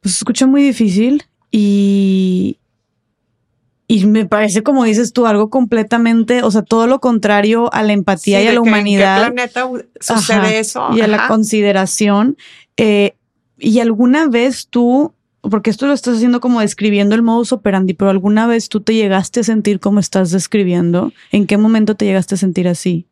pues 0.00 0.16
escucha 0.16 0.46
muy 0.46 0.62
difícil 0.62 1.24
y, 1.50 2.58
y 3.86 4.06
me 4.06 4.26
parece, 4.26 4.62
como 4.62 4.84
dices 4.84 5.12
tú, 5.12 5.26
algo 5.26 5.50
completamente, 5.50 6.42
o 6.42 6.50
sea, 6.50 6.62
todo 6.62 6.86
lo 6.86 7.00
contrario 7.00 7.72
a 7.72 7.82
la 7.82 7.92
empatía 7.92 8.42
y 8.42 8.48
a 8.48 8.52
la 8.52 8.60
humanidad. 8.60 9.28
¿En 9.28 9.36
qué 9.36 9.48
planeta 9.48 9.70
sucede 10.00 10.58
eso? 10.58 10.88
Y 10.94 11.00
a 11.00 11.08
la 11.08 11.28
consideración. 11.28 12.36
Eh, 12.76 13.14
¿Y 13.58 13.80
alguna 13.80 14.28
vez 14.28 14.68
tú, 14.68 15.12
porque 15.40 15.70
esto 15.70 15.86
lo 15.86 15.92
estás 15.92 16.16
haciendo 16.16 16.40
como 16.40 16.60
describiendo 16.60 17.14
el 17.14 17.22
modus 17.22 17.52
operandi, 17.52 17.94
pero 17.94 18.10
alguna 18.10 18.46
vez 18.46 18.68
tú 18.68 18.80
te 18.80 18.94
llegaste 18.94 19.40
a 19.40 19.44
sentir 19.44 19.80
como 19.80 20.00
estás 20.00 20.30
describiendo? 20.30 21.12
¿En 21.32 21.46
qué 21.46 21.56
momento 21.56 21.94
te 21.94 22.04
llegaste 22.04 22.36
a 22.36 22.38
sentir 22.38 22.68
así? 22.68 23.06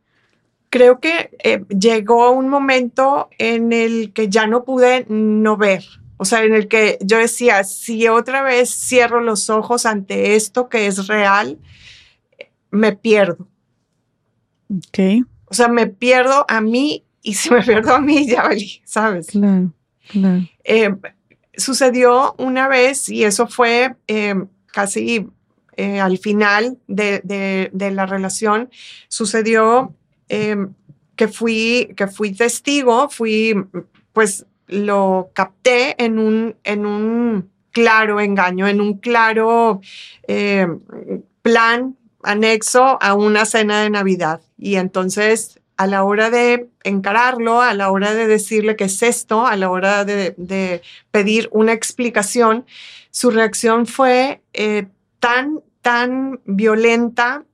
Creo 0.70 1.00
que 1.00 1.30
eh, 1.42 1.64
llegó 1.68 2.32
un 2.32 2.48
momento 2.48 3.28
en 3.38 3.72
el 3.72 4.12
que 4.12 4.28
ya 4.28 4.46
no 4.46 4.64
pude 4.64 5.06
no 5.08 5.56
ver. 5.56 5.84
O 6.18 6.24
sea, 6.24 6.44
en 6.44 6.54
el 6.54 6.66
que 6.68 6.98
yo 7.02 7.18
decía, 7.18 7.62
si 7.64 8.08
otra 8.08 8.42
vez 8.42 8.70
cierro 8.70 9.20
los 9.20 9.50
ojos 9.50 9.84
ante 9.84 10.34
esto 10.34 10.68
que 10.68 10.86
es 10.86 11.06
real, 11.08 11.58
me 12.70 12.92
pierdo. 12.96 13.46
Ok. 14.70 15.26
O 15.46 15.54
sea, 15.54 15.68
me 15.68 15.86
pierdo 15.86 16.44
a 16.48 16.60
mí 16.60 17.04
y 17.22 17.34
si 17.34 17.50
me 17.50 17.62
pierdo 17.62 17.94
a 17.94 18.00
mí, 18.00 18.26
ya 18.26 18.42
valí, 18.42 18.80
¿sabes? 18.84 19.28
Claro. 19.28 19.72
Eh, 20.64 20.94
sucedió 21.56 22.34
una 22.38 22.68
vez 22.68 23.08
y 23.08 23.24
eso 23.24 23.46
fue 23.46 23.94
eh, 24.06 24.34
casi 24.66 25.26
eh, 25.76 26.00
al 26.00 26.18
final 26.18 26.78
de, 26.86 27.70
la 27.72 28.06
relación, 28.06 28.70
sucedió 29.08 29.94
que, 30.28 31.28
fui, 31.28 31.92
que 31.96 32.06
fui 32.06 32.32
testigo, 32.32 33.08
fui, 33.08 33.54
pues 34.12 34.46
lo 34.66 35.30
capté 35.32 36.02
en 36.02 36.18
un, 36.18 36.56
en 36.64 36.86
un 36.86 37.50
claro 37.70 38.20
engaño, 38.20 38.66
en 38.66 38.80
un 38.80 38.98
claro 38.98 39.80
plan 41.42 41.96
anexo 42.22 42.98
a 43.00 43.14
una 43.14 43.44
cena 43.44 43.82
de 43.82 43.90
Navidad. 43.90 44.40
Y 44.58 44.76
entonces 44.76 45.60
a 45.76 45.86
la 45.86 46.04
hora 46.04 46.30
de 46.30 46.70
encararlo, 46.84 47.60
a 47.60 47.74
la 47.74 47.90
hora 47.90 48.14
de 48.14 48.26
decirle 48.26 48.76
qué 48.76 48.84
es 48.84 49.02
esto, 49.02 49.46
a 49.46 49.56
la 49.56 49.70
hora 49.70 50.04
de, 50.04 50.82
pedir 51.10 51.48
una 51.52 51.72
explicación, 51.72 52.64
su 53.10 53.30
reacción 53.30 53.86
fue 53.86 54.42
eh, 54.52 54.86
tan, 55.18 55.60
tan 55.82 56.40
violenta, 56.44 57.44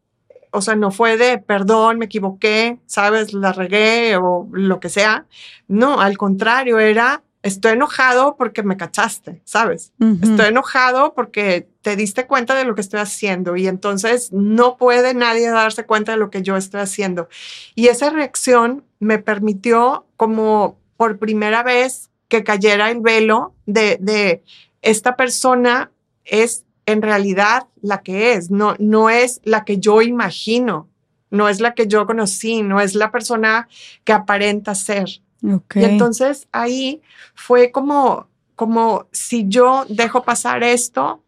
o 0.50 0.60
sea, 0.60 0.76
no 0.76 0.90
fue 0.90 1.16
de 1.16 1.38
perdón, 1.38 1.98
me 1.98 2.04
equivoqué, 2.04 2.78
sabes, 2.86 3.32
la 3.32 3.52
regué 3.52 4.16
o 4.16 4.48
lo 4.52 4.80
que 4.80 4.88
sea. 4.88 5.26
No, 5.66 6.00
al 6.00 6.18
contrario, 6.18 6.78
era 6.78 7.22
estoy 7.42 7.72
enojado 7.72 8.36
porque 8.36 8.62
me 8.62 8.76
cachaste, 8.76 9.42
¿sabes? 9.44 9.92
Estoy 10.22 10.46
enojado 10.46 11.14
porque 11.14 11.68
te 11.82 11.96
diste 11.96 12.26
cuenta 12.26 12.54
de 12.54 12.64
lo 12.64 12.74
que 12.74 12.80
estoy 12.80 13.00
haciendo 13.00 13.56
y 13.56 13.66
entonces 13.66 14.32
no 14.32 14.76
puede 14.76 15.14
nadie 15.14 15.50
darse 15.50 15.84
cuenta 15.84 16.12
de 16.12 16.18
lo 16.18 16.30
que 16.30 16.42
yo 16.42 16.56
estoy 16.56 16.80
haciendo. 16.80 17.28
Y 17.74 17.88
esa 17.88 18.10
reacción 18.10 18.84
me 19.00 19.18
permitió 19.18 20.06
como 20.16 20.78
por 20.96 21.18
primera 21.18 21.62
vez 21.62 22.10
que 22.28 22.44
cayera 22.44 22.90
el 22.90 23.00
velo 23.00 23.52
de, 23.66 23.98
de 24.00 24.42
esta 24.80 25.16
persona 25.16 25.90
es 26.24 26.64
en 26.86 27.02
realidad 27.02 27.66
la 27.80 28.02
que 28.02 28.34
es, 28.34 28.50
no, 28.50 28.76
no 28.78 29.10
es 29.10 29.40
la 29.44 29.64
que 29.64 29.78
yo 29.78 30.02
imagino, 30.02 30.88
no 31.30 31.48
es 31.48 31.60
la 31.60 31.74
que 31.74 31.86
yo 31.86 32.06
conocí, 32.06 32.62
no 32.62 32.80
es 32.80 32.94
la 32.94 33.10
persona 33.10 33.68
que 34.04 34.12
aparenta 34.12 34.74
ser. 34.74 35.20
Y 35.42 35.82
entonces 35.82 36.46
ahí 36.52 37.02
fue 37.34 37.72
como, 37.72 38.28
como 38.54 39.06
si 39.10 39.46
yo 39.48 39.84
dejo 39.88 40.22
pasar 40.22 40.62
esto, 40.62 41.20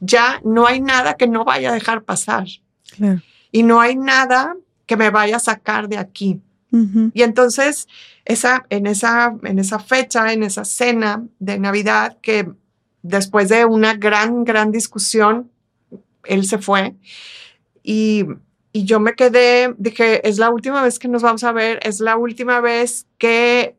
ya 0.00 0.40
no 0.44 0.66
hay 0.66 0.80
nada 0.80 1.14
que 1.14 1.26
no 1.26 1.44
vaya 1.44 1.70
a 1.70 1.74
dejar 1.74 2.02
pasar. 2.02 2.46
Y 3.52 3.62
no 3.62 3.80
hay 3.80 3.96
nada 3.96 4.56
que 4.86 4.96
me 4.96 5.10
vaya 5.10 5.36
a 5.36 5.40
sacar 5.40 5.88
de 5.88 5.98
aquí. 5.98 6.40
Y 7.14 7.22
entonces, 7.22 7.88
esa, 8.24 8.64
en, 8.70 8.86
esa, 8.86 9.34
en 9.42 9.58
esa 9.58 9.80
fecha, 9.80 10.32
en 10.32 10.44
esa 10.44 10.64
cena 10.64 11.24
de 11.40 11.58
Navidad, 11.58 12.18
que 12.22 12.48
después 13.02 13.48
de 13.48 13.64
una 13.64 13.94
gran, 13.94 14.44
gran 14.44 14.70
discusión, 14.70 15.50
él 16.24 16.44
se 16.46 16.58
fue. 16.58 16.94
Y 17.82 18.24
y 18.72 18.84
yo 18.84 19.00
me 19.00 19.14
quedé, 19.14 19.74
dije, 19.78 20.26
es 20.28 20.38
la 20.38 20.50
última 20.50 20.82
vez 20.82 20.98
que 20.98 21.08
nos 21.08 21.22
vamos 21.22 21.42
a 21.42 21.52
ver, 21.52 21.80
es 21.82 22.00
la 22.00 22.16
última 22.16 22.60
vez 22.60 23.06
que 23.18 23.76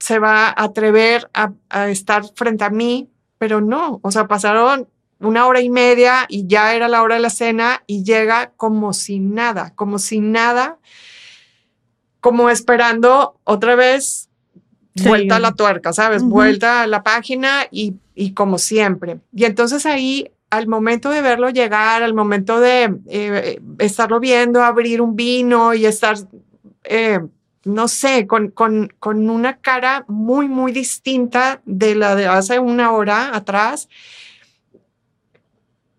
se 0.00 0.18
va 0.18 0.48
a 0.48 0.64
atrever 0.64 1.30
a, 1.32 1.52
estar 1.88 2.24
frente 2.34 2.64
a 2.64 2.70
mí, 2.70 3.08
pero 3.38 3.60
no, 3.60 4.00
o 4.02 4.10
sea, 4.10 4.26
pasaron 4.26 4.88
una 5.22 5.46
hora 5.46 5.60
y 5.60 5.70
media 5.70 6.26
y 6.28 6.46
ya 6.46 6.74
era 6.74 6.88
la 6.88 7.02
hora 7.02 7.16
de 7.16 7.20
la 7.20 7.30
cena 7.30 7.82
y 7.86 8.04
llega 8.04 8.52
como 8.56 8.92
sin 8.92 9.34
nada, 9.34 9.72
como 9.74 9.98
sin 9.98 10.32
nada, 10.32 10.78
como 12.20 12.50
esperando 12.50 13.38
otra 13.44 13.74
vez 13.74 14.28
vuelta 14.94 15.36
a 15.36 15.40
la 15.40 15.52
tuerca, 15.52 15.92
¿sabes? 15.92 16.22
Vuelta 16.22 16.82
a 16.82 16.86
la 16.86 17.02
página 17.02 17.66
y, 17.70 17.94
y 18.14 18.32
como 18.34 18.58
siempre. 18.58 19.20
Y 19.32 19.44
entonces 19.44 19.86
ahí 19.86 20.30
al 20.52 20.66
momento 20.66 21.08
de 21.08 21.22
verlo 21.22 21.48
llegar, 21.48 22.02
al 22.02 22.12
momento 22.12 22.60
de 22.60 22.94
eh, 23.08 23.58
estarlo 23.78 24.20
viendo, 24.20 24.62
abrir 24.62 25.00
un 25.00 25.16
vino 25.16 25.72
y 25.72 25.86
estar, 25.86 26.16
eh, 26.84 27.20
no 27.64 27.88
sé, 27.88 28.26
con, 28.26 28.50
con, 28.50 28.92
con, 28.98 29.30
una 29.30 29.56
cara 29.56 30.04
muy, 30.08 30.48
muy 30.48 30.72
distinta 30.72 31.62
de 31.64 31.94
la 31.94 32.14
de 32.16 32.26
hace 32.26 32.58
una 32.58 32.92
hora 32.92 33.34
atrás, 33.34 33.88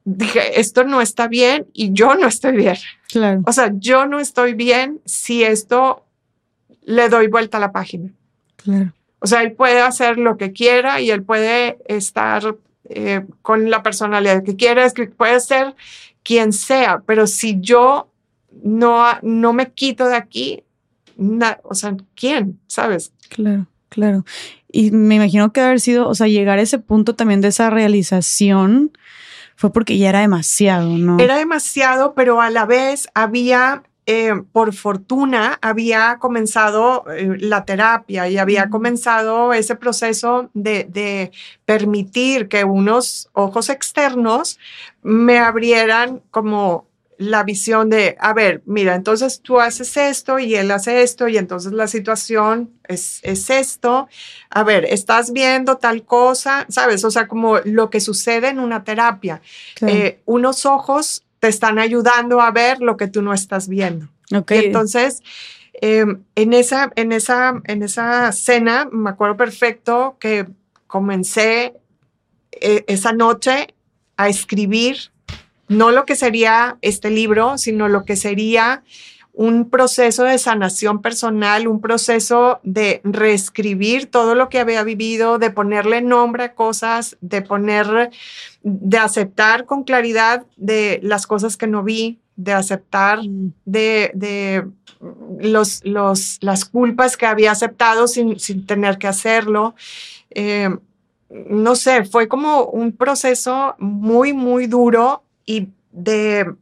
dije, 0.05 0.59
esto 0.59 0.83
no 0.83 1.01
está 1.01 1.27
bien 1.27 1.67
y 1.73 1.93
yo 1.93 2.15
no 2.15 2.27
estoy 2.27 2.55
bien. 2.55 2.77
Claro. 3.09 3.41
O 3.45 3.51
sea, 3.51 3.71
yo 3.75 4.05
no 4.05 4.19
estoy 4.19 4.53
bien 4.53 4.99
si 5.05 5.43
esto 5.43 6.05
le 6.83 7.09
doy 7.09 7.27
vuelta 7.27 7.57
a 7.57 7.61
la 7.61 7.71
página. 7.71 8.11
Claro. 8.57 8.93
O 9.19 9.27
sea, 9.27 9.41
él 9.41 9.53
puede 9.53 9.79
hacer 9.79 10.17
lo 10.17 10.37
que 10.37 10.51
quiera 10.51 10.99
y 10.99 11.09
él 11.09 11.23
puede 11.23 11.77
estar 11.85 12.57
eh, 12.89 13.25
con 13.41 13.69
la 13.69 13.81
personalidad 13.81 14.43
que 14.43 14.57
quieres, 14.57 14.93
que 14.93 15.07
puede 15.07 15.39
ser 15.39 15.75
quien 16.23 16.51
sea, 16.51 17.01
pero 17.05 17.27
si 17.27 17.59
yo 17.59 18.09
no, 18.63 19.05
no 19.21 19.53
me 19.53 19.71
quito 19.71 20.07
de 20.07 20.15
aquí, 20.15 20.63
o 21.63 21.75
sea, 21.75 21.95
¿quién? 22.15 22.59
¿Sabes? 22.67 23.13
Claro, 23.29 23.67
claro. 23.89 24.25
Y 24.71 24.91
me 24.91 25.15
imagino 25.15 25.53
que 25.53 25.61
haber 25.61 25.79
sido, 25.79 26.07
o 26.07 26.15
sea, 26.15 26.27
llegar 26.27 26.59
a 26.59 26.61
ese 26.61 26.79
punto 26.79 27.15
también 27.15 27.41
de 27.41 27.49
esa 27.49 27.69
realización 27.69 28.91
fue 29.55 29.71
porque 29.71 29.97
ya 29.97 30.09
era 30.09 30.21
demasiado, 30.21 30.89
¿no? 30.97 31.19
Era 31.19 31.37
demasiado, 31.37 32.13
pero 32.13 32.41
a 32.41 32.49
la 32.49 32.65
vez 32.65 33.07
había 33.13 33.83
eh, 34.05 34.33
por 34.51 34.73
fortuna 34.73 35.57
había 35.61 36.17
comenzado 36.19 37.05
eh, 37.09 37.37
la 37.39 37.63
terapia 37.63 38.27
y 38.27 38.37
había 38.37 38.69
comenzado 38.69 39.53
ese 39.53 39.77
proceso 39.77 40.49
de, 40.53 41.31
permitir 41.63 42.49
que 42.49 42.65
unos 42.65 43.29
ojos 43.31 43.69
externos 43.69 44.59
me 45.03 45.39
abrieran 45.39 46.21
como 46.31 46.85
la 47.17 47.43
visión 47.43 47.89
de, 47.89 48.15
a 48.19 48.33
ver, 48.33 48.61
mira, 48.65 48.95
entonces 48.95 49.41
tú 49.41 49.59
haces 49.59 49.95
esto 49.97 50.39
y 50.39 50.55
él 50.55 50.71
hace 50.71 51.01
esto 51.03 51.27
y 51.27 51.37
entonces 51.37 51.71
la 51.71 51.87
situación 51.87 52.71
es, 52.87 53.19
es 53.23 53.49
esto. 53.49 54.07
A 54.49 54.63
ver, 54.63 54.85
estás 54.85 55.31
viendo 55.31 55.77
tal 55.77 56.03
cosa, 56.03 56.65
¿sabes? 56.69 57.03
O 57.03 57.11
sea, 57.11 57.27
como 57.27 57.59
lo 57.59 57.89
que 57.89 57.99
sucede 57.99 58.49
en 58.49 58.59
una 58.59 58.83
terapia. 58.83 59.41
Eh, 59.81 60.19
unos 60.25 60.65
ojos 60.65 61.23
te 61.39 61.47
están 61.47 61.79
ayudando 61.79 62.41
a 62.41 62.51
ver 62.51 62.79
lo 62.79 62.97
que 62.97 63.07
tú 63.07 63.21
no 63.21 63.33
estás 63.33 63.67
viendo. 63.67 64.07
Okay. 64.33 64.65
entonces, 64.65 65.21
em, 65.73 66.23
en, 66.35 66.53
esa, 66.53 66.91
en, 66.95 67.11
esa, 67.11 67.61
en 67.65 67.83
esa 67.83 68.31
cena, 68.31 68.87
me 68.91 69.09
acuerdo 69.09 69.37
perfecto 69.37 70.17
que 70.19 70.47
comencé 70.87 71.73
eh, 72.51 72.85
esa 72.87 73.13
noche 73.13 73.73
a 74.17 74.29
escribir, 74.29 75.11
no 75.73 75.91
lo 75.91 76.05
que 76.05 76.15
sería 76.15 76.77
este 76.81 77.09
libro, 77.09 77.57
sino 77.57 77.87
lo 77.87 78.05
que 78.05 78.15
sería 78.15 78.83
un 79.33 79.69
proceso 79.69 80.23
de 80.23 80.37
sanación 80.37 81.01
personal, 81.01 81.67
un 81.67 81.81
proceso 81.81 82.59
de 82.63 83.01
reescribir 83.03 84.05
todo 84.05 84.35
lo 84.35 84.47
que 84.47 84.59
había 84.59 84.83
vivido, 84.83 85.39
de 85.39 85.49
ponerle 85.49 86.01
nombre 86.01 86.43
a 86.43 86.53
cosas, 86.53 87.17
de 87.19 87.41
poner, 87.41 88.11
de 88.61 88.97
aceptar 88.97 89.65
con 89.65 89.83
claridad 89.83 90.45
de 90.55 90.99
las 91.01 91.25
cosas 91.25 91.57
que 91.57 91.65
no 91.65 91.83
vi, 91.83 92.19
de 92.35 92.53
aceptar 92.53 93.23
mm. 93.23 93.53
de, 93.65 94.67
los, 95.39 95.83
los, 95.83 96.37
las 96.41 96.65
culpas 96.65 97.17
que 97.17 97.25
había 97.25 97.51
aceptado 97.51 98.07
sin, 98.07 98.37
tener 98.67 98.99
que 98.99 99.07
hacerlo. 99.07 99.73
Eh, 100.29 100.69
no 101.49 101.75
sé, 101.75 102.05
fue 102.05 102.27
como 102.27 102.65
un 102.65 102.91
proceso 102.91 103.73
muy, 103.79 104.33
muy 104.33 104.67
duro 104.67 105.23
y 105.45 105.69
de 105.91 106.53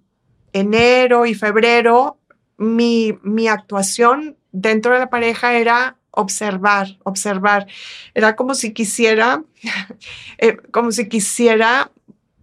enero 0.54 1.26
y 1.26 1.34
febrero 1.34 2.18
mi, 2.58 3.18
mi 3.24 3.48
actuación 3.48 4.38
dentro 4.52 4.94
de 4.94 5.00
la 5.00 5.10
pareja 5.10 5.54
era 5.54 5.98
observar, 6.12 6.98
observar. 7.04 7.68
Era 8.14 8.36
como 8.36 8.54
si 8.54 8.74
quisiera, 8.74 9.44
eh, 10.38 10.58
como 10.72 10.92
si 10.92 11.08
quisiera 11.08 11.92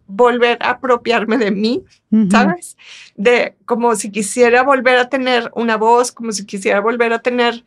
volver 0.07 0.59
a 0.63 0.71
apropiarme 0.71 1.37
de 1.37 1.51
mí, 1.51 1.85
¿sabes? 2.31 2.79
De 3.15 3.57
como 3.67 3.95
si 3.95 4.11
quisiera 4.11 4.63
volver 4.63 4.97
a 4.97 5.11
tener 5.11 5.51
una 5.55 5.77
voz, 5.77 6.13
como 6.13 6.33
si 6.33 6.47
quisiera 6.47 6.81
volver 6.81 7.13
a 7.13 7.19
tener 7.19 7.63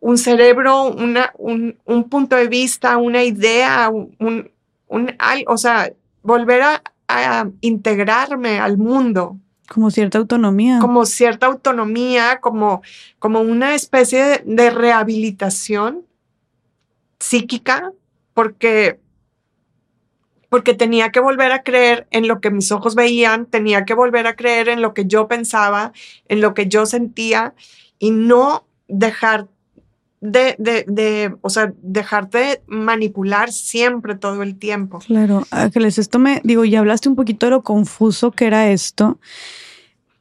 un 0.00 0.16
cerebro, 0.16 0.84
una, 0.84 1.32
un, 1.36 1.76
punto 2.08 2.36
de 2.36 2.48
vista, 2.48 2.96
una 2.96 3.22
idea, 3.22 3.90
un, 3.90 4.50
un, 4.88 5.16
o 5.46 5.58
sea, 5.58 5.92
volver 6.22 6.62
a, 6.62 6.82
a 7.08 7.48
integrarme 7.60 8.58
al 8.60 8.78
mundo, 8.78 9.38
como 9.68 9.90
cierta 9.90 10.18
autonomía. 10.18 10.78
Como 10.80 11.04
cierta 11.04 11.46
autonomía, 11.46 12.40
como, 12.40 12.82
como 13.18 13.40
una 13.40 13.74
especie 13.74 14.42
de, 14.44 14.70
rehabilitación 14.70 16.06
psíquica, 17.20 17.92
porque, 18.32 18.98
porque 20.48 20.72
tenía 20.72 21.10
que 21.10 21.20
volver 21.20 21.52
a 21.52 21.62
creer 21.62 22.06
en 22.10 22.28
lo 22.28 22.40
que 22.40 22.50
mis 22.50 22.72
ojos 22.72 22.94
veían, 22.94 23.44
tenía 23.44 23.84
que 23.84 23.92
volver 23.92 24.26
a 24.26 24.36
creer 24.36 24.70
en 24.70 24.80
lo 24.80 24.94
que 24.94 25.04
yo 25.04 25.28
pensaba, 25.28 25.92
en 26.28 26.40
lo 26.40 26.54
que 26.54 26.66
yo 26.66 26.86
sentía 26.86 27.54
y 27.98 28.10
no 28.10 28.64
dejar 28.86 29.48
de, 30.20 30.56
de, 30.58 30.84
de, 30.88 31.34
o 31.42 31.50
sea, 31.50 31.72
dejarte 31.82 32.62
manipular 32.66 33.52
siempre 33.52 34.16
todo 34.16 34.42
el 34.42 34.56
tiempo. 34.56 34.98
Claro, 35.00 35.44
Ángeles, 35.50 35.98
esto 35.98 36.18
me, 36.18 36.40
digo, 36.44 36.64
ya 36.64 36.80
hablaste 36.80 37.08
un 37.08 37.16
poquito 37.16 37.46
de 37.46 37.50
lo 37.50 37.62
confuso 37.62 38.32
que 38.32 38.46
era 38.46 38.70
esto, 38.70 39.18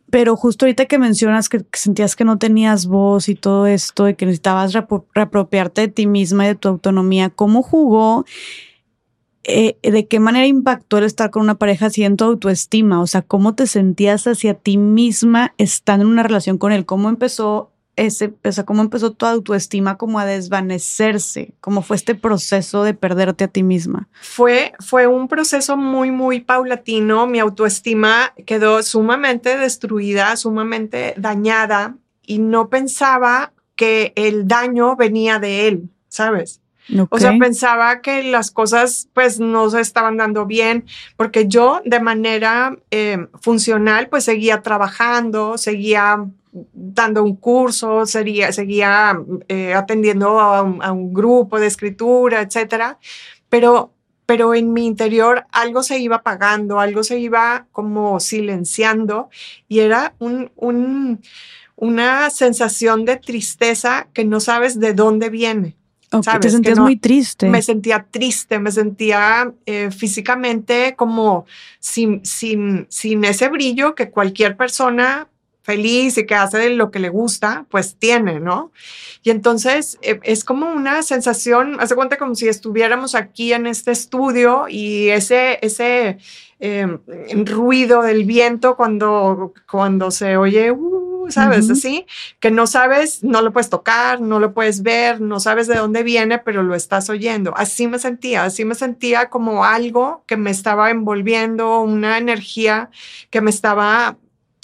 pero 0.10 0.36
justo 0.36 0.66
ahorita 0.66 0.86
que 0.86 1.00
mencionas 1.00 1.50
que, 1.50 1.66
sentías 1.74 2.16
que 2.16 2.26
no 2.26 2.38
tenías 2.38 2.86
voz 2.86 3.28
y 3.28 3.36
todo 3.36 3.68
esto, 3.68 4.06
de 4.06 4.16
que 4.16 4.26
necesitabas 4.26 4.74
reapropiarte 4.74 5.82
de 5.82 5.88
ti 5.88 6.08
misma 6.08 6.46
y 6.46 6.50
de 6.50 6.56
tu 6.56 6.68
autonomía, 6.68 7.30
¿cómo 7.30 7.64
jugó 7.64 8.26
eh, 9.50 9.78
¿de 9.82 10.08
qué 10.08 10.20
manera 10.20 10.46
impactó 10.46 10.98
el 10.98 11.06
estar 11.06 11.32
con 11.32 11.42
una 11.42 11.56
pareja 11.56 11.86
así 11.86 12.04
en 12.04 12.18
tu 12.18 12.26
autoestima? 12.26 13.02
O 13.02 13.08
sea, 13.08 13.22
¿cómo 13.22 13.56
te 13.56 13.66
sentías 13.66 14.28
hacia 14.28 14.56
ti 14.56 14.78
misma 14.78 15.54
estando 15.58 16.04
en 16.04 16.12
una 16.12 16.24
relación 16.24 16.58
con 16.58 16.74
él? 16.74 16.86
¿Cómo 16.86 17.08
empezó 17.08 17.72
ese, 17.98 18.34
o 18.44 18.52
sea, 18.52 18.64
cómo 18.64 18.82
empezó 18.82 19.12
tu 19.12 19.26
autoestima 19.26 19.98
como 19.98 20.20
a 20.20 20.26
desvanecerse? 20.26 21.54
¿Cómo 21.60 21.82
fue 21.82 21.98
este 21.98 22.16
proceso 22.16 22.84
de 22.84 22.94
perderte 22.94 23.44
a 23.44 23.48
ti 23.48 23.64
misma? 23.64 24.08
Fue, 24.22 24.74
fue 24.80 25.08
un 25.08 25.28
proceso 25.28 25.76
muy, 25.76 26.12
muy 26.12 26.40
paulatino. 26.40 27.28
Mi 27.28 27.40
autoestima 27.40 28.34
quedó 28.46 28.82
sumamente 28.84 29.58
destruida, 29.58 30.38
sumamente 30.38 31.16
dañada 31.18 31.96
y 32.26 32.40
no 32.40 32.70
pensaba 32.70 33.52
que 33.76 34.14
el 34.16 34.48
daño 34.48 34.96
venía 34.96 35.40
de 35.40 35.68
él, 35.68 35.90
¿sabes? 36.08 36.62
O 37.10 37.20
sea, 37.20 37.38
pensaba 37.38 38.02
que 38.02 38.24
las 38.24 38.50
cosas 38.52 39.10
pues 39.14 39.40
no 39.40 39.70
se 39.70 39.82
estaban 39.82 40.16
dando 40.16 40.46
bien 40.46 40.86
porque 41.18 41.48
yo 41.48 41.82
de 41.84 42.00
manera 42.00 42.78
eh, 42.92 43.28
funcional 43.42 44.08
pues 44.08 44.24
seguía 44.24 44.62
trabajando, 44.62 45.58
seguía 45.58 46.26
dando 46.74 47.24
un 47.24 47.36
curso, 47.36 48.06
seguía, 48.06 48.52
seguía 48.52 49.20
eh, 49.48 49.74
atendiendo 49.74 50.40
a 50.40 50.62
un, 50.62 51.14
grupo 51.14 51.60
de 51.60 51.68
escritura, 51.68 52.42
etcétera. 52.42 53.00
Pero, 53.50 53.94
pero 54.26 54.54
en 54.54 54.74
mi 54.74 54.86
interior 54.86 55.46
algo 55.52 55.84
se 55.84 56.00
iba 56.00 56.18
apagando, 56.18 56.80
algo 56.80 57.04
se 57.04 57.20
iba 57.20 57.68
como 57.72 58.20
silenciando 58.20 59.30
y 59.68 59.80
era 59.80 60.16
un, 60.20 60.52
un, 60.56 61.22
una 61.76 62.30
sensación 62.30 63.06
de 63.06 63.18
tristeza 63.18 64.08
que 64.14 64.26
no 64.26 64.40
sabes 64.40 64.80
de 64.80 64.94
dónde 64.94 65.30
viene. 65.30 65.78
Okay, 66.10 66.40
te 66.40 66.50
sentías 66.50 66.80
muy 66.80 66.96
triste. 66.96 67.50
Me 67.50 67.62
sentía 67.62 68.08
triste, 68.10 68.60
me 68.60 68.72
sentía 68.72 69.54
eh, 69.66 69.92
físicamente 69.92 70.96
como 70.96 71.46
sin, 71.80 72.24
sin, 72.26 72.88
sin 72.90 73.26
ese 73.26 73.50
brillo 73.50 73.94
que 73.94 74.10
cualquier 74.10 74.56
persona 74.56 75.28
feliz 75.68 76.18
y 76.18 76.26
que 76.26 76.34
hace 76.34 76.70
lo 76.70 76.92
que 76.92 77.00
le 77.00 77.10
gusta, 77.10 77.66
pues 77.70 77.98
tiene, 77.98 78.40
¿no? 78.40 78.72
Y 79.22 79.32
entonces 79.32 80.00
eh, 80.02 80.18
es 80.24 80.46
como 80.46 80.72
una 80.72 81.04
sensación, 81.04 81.76
hace 81.82 81.94
cuenta 81.94 82.16
como 82.16 82.36
si 82.36 82.48
estuviéramos 82.48 83.16
aquí 83.16 83.52
en 83.52 83.68
este 83.68 83.92
estudio 83.92 84.68
y 84.70 85.10
ese, 85.10 85.60
ese 85.62 86.20
em, 86.62 87.00
ruido 87.46 88.02
del 88.02 88.24
viento 88.24 88.78
cuando, 88.78 89.54
cuando 89.70 90.10
se 90.10 90.38
oye, 90.38 90.72
uh, 90.72 91.30
¿sabes? 91.30 91.70
Así, 91.70 92.06
que 92.40 92.50
no 92.50 92.66
sabes, 92.66 93.22
no 93.26 93.42
lo 93.42 93.52
puedes 93.52 93.70
tocar, 93.70 94.22
no 94.22 94.40
lo 94.40 94.54
puedes 94.54 94.84
ver, 94.84 95.20
no 95.20 95.42
sabes 95.42 95.68
de 95.68 95.76
dónde 95.76 96.02
viene, 96.04 96.40
pero 96.40 96.64
lo 96.64 96.76
estás 96.76 97.10
oyendo. 97.10 97.54
Así 97.58 97.90
me 97.90 98.00
sentía, 98.00 98.46
así 98.46 98.64
me 98.64 98.76
sentía 98.76 99.30
como 99.30 99.66
algo 99.66 100.24
que 100.28 100.38
me 100.38 100.50
estaba 100.52 100.92
envolviendo, 100.92 101.82
una 101.82 102.18
energía 102.18 102.90
que 103.30 103.42
me 103.42 103.50
estaba 103.50 104.16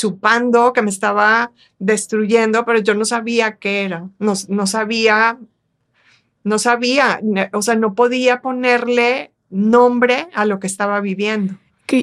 chupando, 0.04 0.74
que 0.74 0.82
me 0.82 0.90
estaba 0.90 1.54
destruyendo, 1.80 2.66
pero 2.66 2.80
yo 2.80 2.94
no 2.94 3.06
sabía 3.06 3.56
qué 3.56 3.86
era, 3.86 4.10
no, 4.20 4.34
no 4.50 4.68
sabía, 4.68 5.38
no 6.44 6.60
sabía, 6.60 7.22
o 7.54 7.62
sea, 7.62 7.76
no 7.76 7.96
podía 7.96 8.42
ponerle 8.42 9.32
nombre 9.50 10.28
a 10.34 10.44
lo 10.44 10.60
que 10.60 10.68
estaba 10.68 11.00
viviendo. 11.00 11.56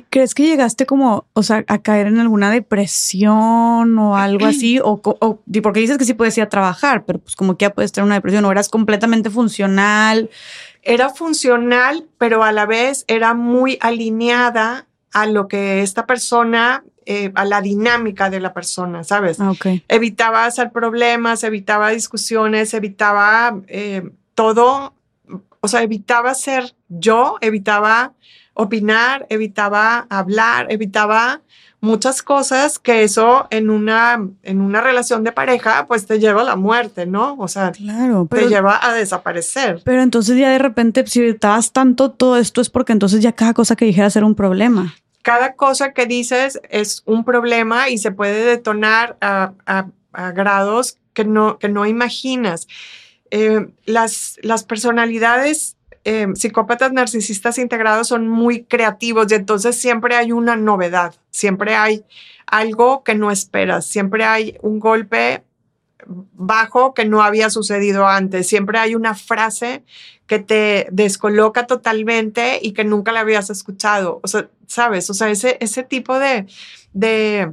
¿Crees 0.08 0.34
que 0.34 0.44
llegaste 0.44 0.86
como, 0.86 1.26
o 1.34 1.42
sea, 1.42 1.62
a 1.66 1.78
caer 1.82 2.06
en 2.06 2.20
alguna 2.20 2.50
depresión 2.50 3.98
o 3.98 4.16
algo 4.16 4.46
así? 4.46 4.78
O, 4.82 5.02
porque 5.62 5.80
dices 5.80 5.98
que 5.98 6.06
sí 6.06 6.14
puedes 6.14 6.38
ir 6.38 6.44
a 6.44 6.48
trabajar, 6.48 7.04
pero 7.04 7.18
pues 7.18 7.36
como 7.36 7.58
que 7.58 7.64
ya 7.66 7.74
puedes 7.74 7.92
tener 7.92 8.06
una 8.06 8.14
depresión, 8.14 8.46
o 8.46 8.50
eras 8.50 8.70
completamente 8.70 9.28
funcional. 9.28 10.30
Era 10.80 11.10
funcional, 11.10 12.08
pero 12.16 12.44
a 12.44 12.52
la 12.52 12.64
vez 12.64 13.04
era 13.08 13.34
muy 13.34 13.76
alineada 13.82 14.86
a 15.12 15.26
lo 15.26 15.48
que 15.48 15.82
esta 15.82 16.06
persona 16.06 16.84
eh, 17.12 17.32
a 17.34 17.44
la 17.44 17.60
dinámica 17.60 18.30
de 18.30 18.38
la 18.38 18.54
persona, 18.54 19.02
¿sabes? 19.02 19.40
Ah, 19.40 19.52
evitaba 19.88 20.44
hacer 20.44 20.70
problemas, 20.70 21.42
evitaba 21.42 21.90
discusiones, 21.90 22.72
evitaba 22.72 23.58
eh, 23.66 24.08
todo, 24.36 24.94
o 25.58 25.66
sea, 25.66 25.82
evitaba 25.82 26.32
ser 26.34 26.72
yo, 26.88 27.36
evitaba 27.40 28.12
opinar, 28.54 29.26
evitaba 29.28 30.06
hablar, 30.08 30.68
evitaba 30.70 31.40
muchas 31.80 32.22
cosas 32.22 32.78
que 32.78 33.02
eso 33.02 33.48
en 33.50 33.70
una, 33.70 34.24
en 34.44 34.60
una 34.60 34.80
relación 34.80 35.24
de 35.24 35.32
pareja 35.32 35.86
pues 35.88 36.06
te 36.06 36.20
lleva 36.20 36.42
a 36.42 36.44
la 36.44 36.54
muerte, 36.54 37.06
¿no? 37.06 37.34
O 37.40 37.48
sea, 37.48 37.72
claro, 37.72 38.28
te 38.30 38.46
lleva 38.46 38.78
a 38.80 38.92
desaparecer. 38.94 39.82
Pero 39.84 40.00
entonces 40.00 40.38
ya 40.38 40.50
de 40.50 40.60
repente 40.60 41.04
si 41.08 41.18
evitabas 41.22 41.72
tanto 41.72 42.12
todo 42.12 42.36
esto 42.36 42.60
es 42.60 42.70
porque 42.70 42.92
entonces 42.92 43.20
ya 43.20 43.32
cada 43.32 43.52
cosa 43.52 43.74
que 43.74 43.84
dijeras 43.84 44.14
era 44.14 44.26
un 44.26 44.36
problema 44.36 44.94
cada 45.22 45.54
cosa 45.54 45.92
que 45.92 46.06
dices 46.06 46.60
es 46.70 47.02
un 47.06 47.24
problema 47.24 47.88
y 47.88 47.98
se 47.98 48.12
puede 48.12 48.44
detonar 48.44 49.16
a, 49.20 49.52
grados 50.34 50.98
que 51.14 51.24
no, 51.24 51.58
que 51.58 51.68
no 51.68 51.86
imaginas. 51.86 52.66
Eh, 53.30 53.68
las, 53.84 54.38
las 54.42 54.64
personalidades 54.64 55.76
eh, 56.04 56.26
psicópatas 56.34 56.92
narcisistas 56.92 57.58
integrados 57.58 58.08
son 58.08 58.26
muy 58.26 58.64
creativos 58.64 59.30
y 59.30 59.34
entonces 59.34 59.76
siempre 59.76 60.16
hay 60.16 60.32
una 60.32 60.56
novedad, 60.56 61.14
siempre 61.30 61.74
hay 61.74 62.04
algo 62.46 63.04
que 63.04 63.14
no 63.14 63.30
esperas, 63.30 63.86
siempre 63.86 64.24
hay 64.24 64.56
un 64.62 64.80
golpe 64.80 65.44
bajo 66.06 66.94
que 66.94 67.04
no 67.04 67.22
había 67.22 67.50
sucedido 67.50 68.06
antes. 68.06 68.48
Siempre 68.48 68.78
hay 68.78 68.94
una 68.94 69.14
frase 69.14 69.84
que 70.26 70.38
te 70.38 70.86
descoloca 70.90 71.66
totalmente 71.66 72.58
y 72.62 72.72
que 72.72 72.84
nunca 72.84 73.12
la 73.12 73.20
habías 73.20 73.50
escuchado. 73.50 74.20
O 74.22 74.28
sea, 74.28 74.48
¿sabes? 74.70 75.10
O 75.10 75.14
sea, 75.14 75.28
ese, 75.30 75.58
ese 75.60 75.82
tipo 75.82 76.18
de, 76.20 76.46
de, 76.92 77.52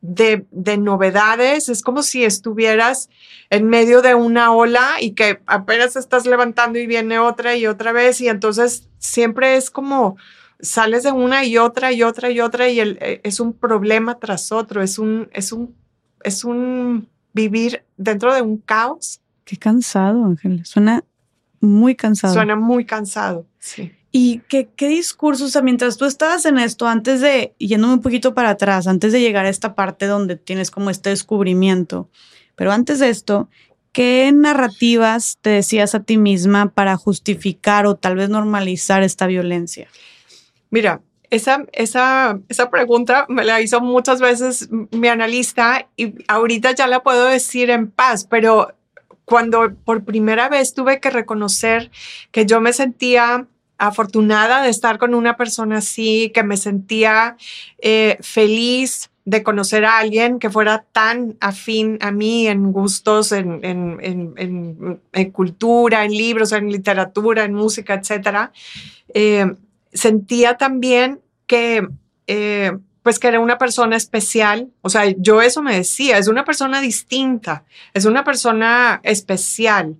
de, 0.00 0.78
novedades 0.78 1.68
es 1.68 1.82
como 1.82 2.02
si 2.02 2.24
estuvieras 2.24 3.10
en 3.50 3.68
medio 3.68 4.00
de 4.00 4.14
una 4.14 4.52
ola 4.52 4.94
y 5.00 5.12
que 5.12 5.42
apenas 5.46 5.96
estás 5.96 6.24
levantando 6.24 6.78
y 6.78 6.86
viene 6.86 7.18
otra 7.18 7.56
y 7.56 7.66
otra 7.66 7.92
vez 7.92 8.22
y 8.22 8.28
entonces 8.28 8.88
siempre 8.98 9.56
es 9.56 9.70
como 9.70 10.16
sales 10.58 11.02
de 11.02 11.12
una 11.12 11.44
y 11.44 11.58
otra 11.58 11.92
y 11.92 12.02
otra 12.02 12.30
y 12.30 12.40
otra 12.40 12.70
y 12.70 12.80
el, 12.80 12.98
eh, 13.02 13.20
es 13.22 13.38
un 13.38 13.52
problema 13.52 14.18
tras 14.18 14.50
otro, 14.50 14.82
es 14.82 14.98
un, 14.98 15.28
es 15.34 15.52
un, 15.52 15.76
es 16.24 16.42
un 16.42 17.06
vivir 17.34 17.84
dentro 17.98 18.32
de 18.32 18.40
un 18.40 18.56
caos. 18.56 19.20
Qué 19.44 19.58
cansado, 19.58 20.24
Ángel. 20.24 20.64
Suena 20.64 21.04
muy 21.60 21.94
cansado. 21.94 22.32
Suena 22.32 22.56
muy 22.56 22.86
cansado, 22.86 23.46
sí. 23.58 23.92
¿Y 24.18 24.40
qué, 24.48 24.70
qué 24.74 24.88
discursos, 24.88 25.48
o 25.48 25.50
sea, 25.50 25.60
mientras 25.60 25.98
tú 25.98 26.06
estabas 26.06 26.46
en 26.46 26.56
esto, 26.56 26.88
antes 26.88 27.20
de, 27.20 27.52
yéndome 27.58 27.92
un 27.92 28.00
poquito 28.00 28.32
para 28.32 28.48
atrás, 28.48 28.86
antes 28.86 29.12
de 29.12 29.20
llegar 29.20 29.44
a 29.44 29.50
esta 29.50 29.74
parte 29.74 30.06
donde 30.06 30.36
tienes 30.36 30.70
como 30.70 30.88
este 30.88 31.10
descubrimiento, 31.10 32.08
pero 32.54 32.72
antes 32.72 32.98
de 32.98 33.10
esto, 33.10 33.50
¿qué 33.92 34.32
narrativas 34.34 35.36
te 35.42 35.50
decías 35.50 35.94
a 35.94 36.02
ti 36.02 36.16
misma 36.16 36.70
para 36.70 36.96
justificar 36.96 37.84
o 37.84 37.96
tal 37.96 38.16
vez 38.16 38.30
normalizar 38.30 39.02
esta 39.02 39.26
violencia? 39.26 39.86
Mira, 40.70 41.02
esa, 41.28 41.66
esa, 41.72 42.40
esa 42.48 42.70
pregunta 42.70 43.26
me 43.28 43.44
la 43.44 43.60
hizo 43.60 43.82
muchas 43.82 44.22
veces 44.22 44.70
mi 44.92 45.08
analista 45.08 45.90
y 45.94 46.14
ahorita 46.26 46.72
ya 46.72 46.86
la 46.86 47.02
puedo 47.02 47.26
decir 47.26 47.68
en 47.68 47.90
paz, 47.90 48.24
pero 48.24 48.74
cuando 49.26 49.74
por 49.84 50.04
primera 50.04 50.48
vez 50.48 50.72
tuve 50.72 51.00
que 51.00 51.10
reconocer 51.10 51.90
que 52.30 52.46
yo 52.46 52.62
me 52.62 52.72
sentía 52.72 53.46
afortunada 53.78 54.62
de 54.62 54.70
estar 54.70 54.98
con 54.98 55.14
una 55.14 55.36
persona 55.36 55.78
así, 55.78 56.30
que 56.34 56.42
me 56.42 56.56
sentía 56.56 57.36
eh, 57.78 58.16
feliz 58.20 59.10
de 59.26 59.42
conocer 59.42 59.84
a 59.84 59.98
alguien 59.98 60.38
que 60.38 60.50
fuera 60.50 60.84
tan 60.92 61.36
afín 61.40 61.98
a 62.00 62.12
mí 62.12 62.46
en 62.46 62.72
gustos, 62.72 63.32
en, 63.32 63.60
en, 63.64 65.32
cultura, 65.32 66.04
en 66.04 66.12
libros, 66.12 66.52
en 66.52 66.70
literatura, 66.70 67.44
en 67.44 67.52
música, 67.52 67.94
etc. 67.94 68.50
Eh, 69.12 69.52
sentía 69.92 70.56
también 70.56 71.20
que, 71.48 71.88
eh, 72.28 72.78
pues 73.02 73.18
que 73.18 73.26
era 73.26 73.40
una 73.40 73.58
persona 73.58 73.96
especial. 73.96 74.70
O 74.82 74.88
sea, 74.88 75.06
yo 75.18 75.42
eso 75.42 75.60
me 75.60 75.74
decía, 75.74 76.18
es 76.18 76.28
una 76.28 76.44
persona 76.44 76.80
distinta, 76.80 77.64
es 77.94 78.04
una 78.04 78.22
persona 78.22 79.00
especial. 79.02 79.96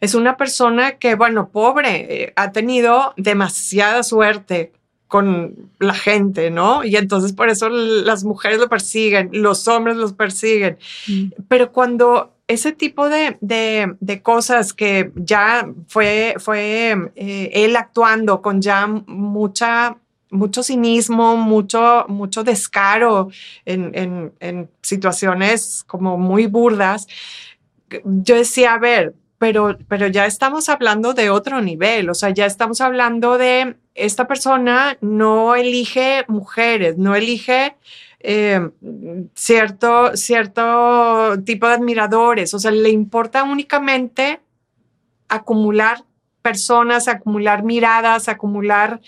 Es 0.00 0.14
una 0.14 0.36
persona 0.36 0.92
que, 0.92 1.14
bueno, 1.14 1.50
pobre, 1.50 2.24
eh, 2.24 2.32
ha 2.36 2.52
tenido 2.52 3.12
demasiada 3.16 4.02
suerte 4.02 4.72
con 5.08 5.70
la 5.80 5.94
gente, 5.94 6.50
¿no? 6.50 6.84
Y 6.84 6.96
entonces 6.96 7.32
por 7.32 7.48
eso 7.48 7.68
las 7.68 8.22
mujeres 8.22 8.60
lo 8.60 8.68
persiguen, 8.68 9.28
los 9.32 9.66
hombres 9.66 9.96
los 9.96 10.12
persiguen. 10.12 10.78
Mm. 11.08 11.32
Pero 11.48 11.72
cuando 11.72 12.32
ese 12.46 12.72
tipo 12.72 13.08
de, 13.08 13.36
de, 13.40 14.22
cosas 14.22 14.72
que 14.72 15.12
ya 15.16 15.68
fue, 15.88 16.34
fue 16.38 16.96
eh, 17.16 17.50
él 17.52 17.76
actuando 17.76 18.40
con 18.40 18.62
ya 18.62 18.86
mucha 18.86 19.96
mucho 20.30 20.62
cinismo, 20.62 21.36
mucho, 21.36 22.04
mucho 22.06 22.44
descaro 22.44 23.30
en, 23.64 23.90
en, 23.94 24.32
en, 24.38 24.70
situaciones 24.80 25.82
como 25.88 26.18
muy 26.18 26.46
burdas. 26.46 27.08
Yo 28.04 28.36
decía, 28.36 28.74
a 28.74 28.78
ver, 28.78 29.14
pero, 29.40 29.78
pero 29.88 30.06
ya 30.06 30.26
estamos 30.26 30.68
hablando 30.68 31.14
de 31.14 31.30
otro 31.30 31.62
nivel, 31.62 32.10
o 32.10 32.14
sea, 32.14 32.28
ya 32.28 32.44
estamos 32.44 32.82
hablando 32.82 33.38
de 33.38 33.74
esta 33.94 34.28
persona 34.28 34.98
no 35.00 35.56
elige 35.56 36.26
mujeres, 36.28 36.98
no 36.98 37.14
elige 37.14 37.74
eh, 38.18 38.68
cierto, 39.34 40.14
cierto 40.14 41.42
tipo 41.42 41.66
de 41.66 41.72
admiradores, 41.72 42.52
o 42.52 42.58
sea, 42.58 42.70
le 42.70 42.90
importa 42.90 43.42
únicamente 43.44 44.40
acumular 45.30 46.04
personas, 46.42 47.08
acumular 47.08 47.62
miradas, 47.62 48.28
acumular 48.28 49.00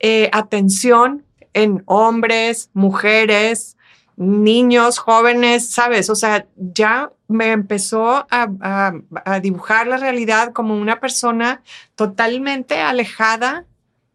eh, 0.00 0.28
atención 0.34 1.24
en 1.54 1.82
hombres, 1.86 2.68
mujeres, 2.74 3.77
niños, 4.18 4.98
jóvenes, 4.98 5.70
¿sabes? 5.70 6.10
O 6.10 6.16
sea, 6.16 6.46
ya 6.56 7.12
me 7.28 7.52
empezó 7.52 8.26
a, 8.30 8.92
dibujar 9.40 9.86
la 9.86 9.96
realidad 9.96 10.52
como 10.52 10.76
una 10.76 10.98
persona 10.98 11.62
totalmente 11.94 12.80
alejada 12.80 13.64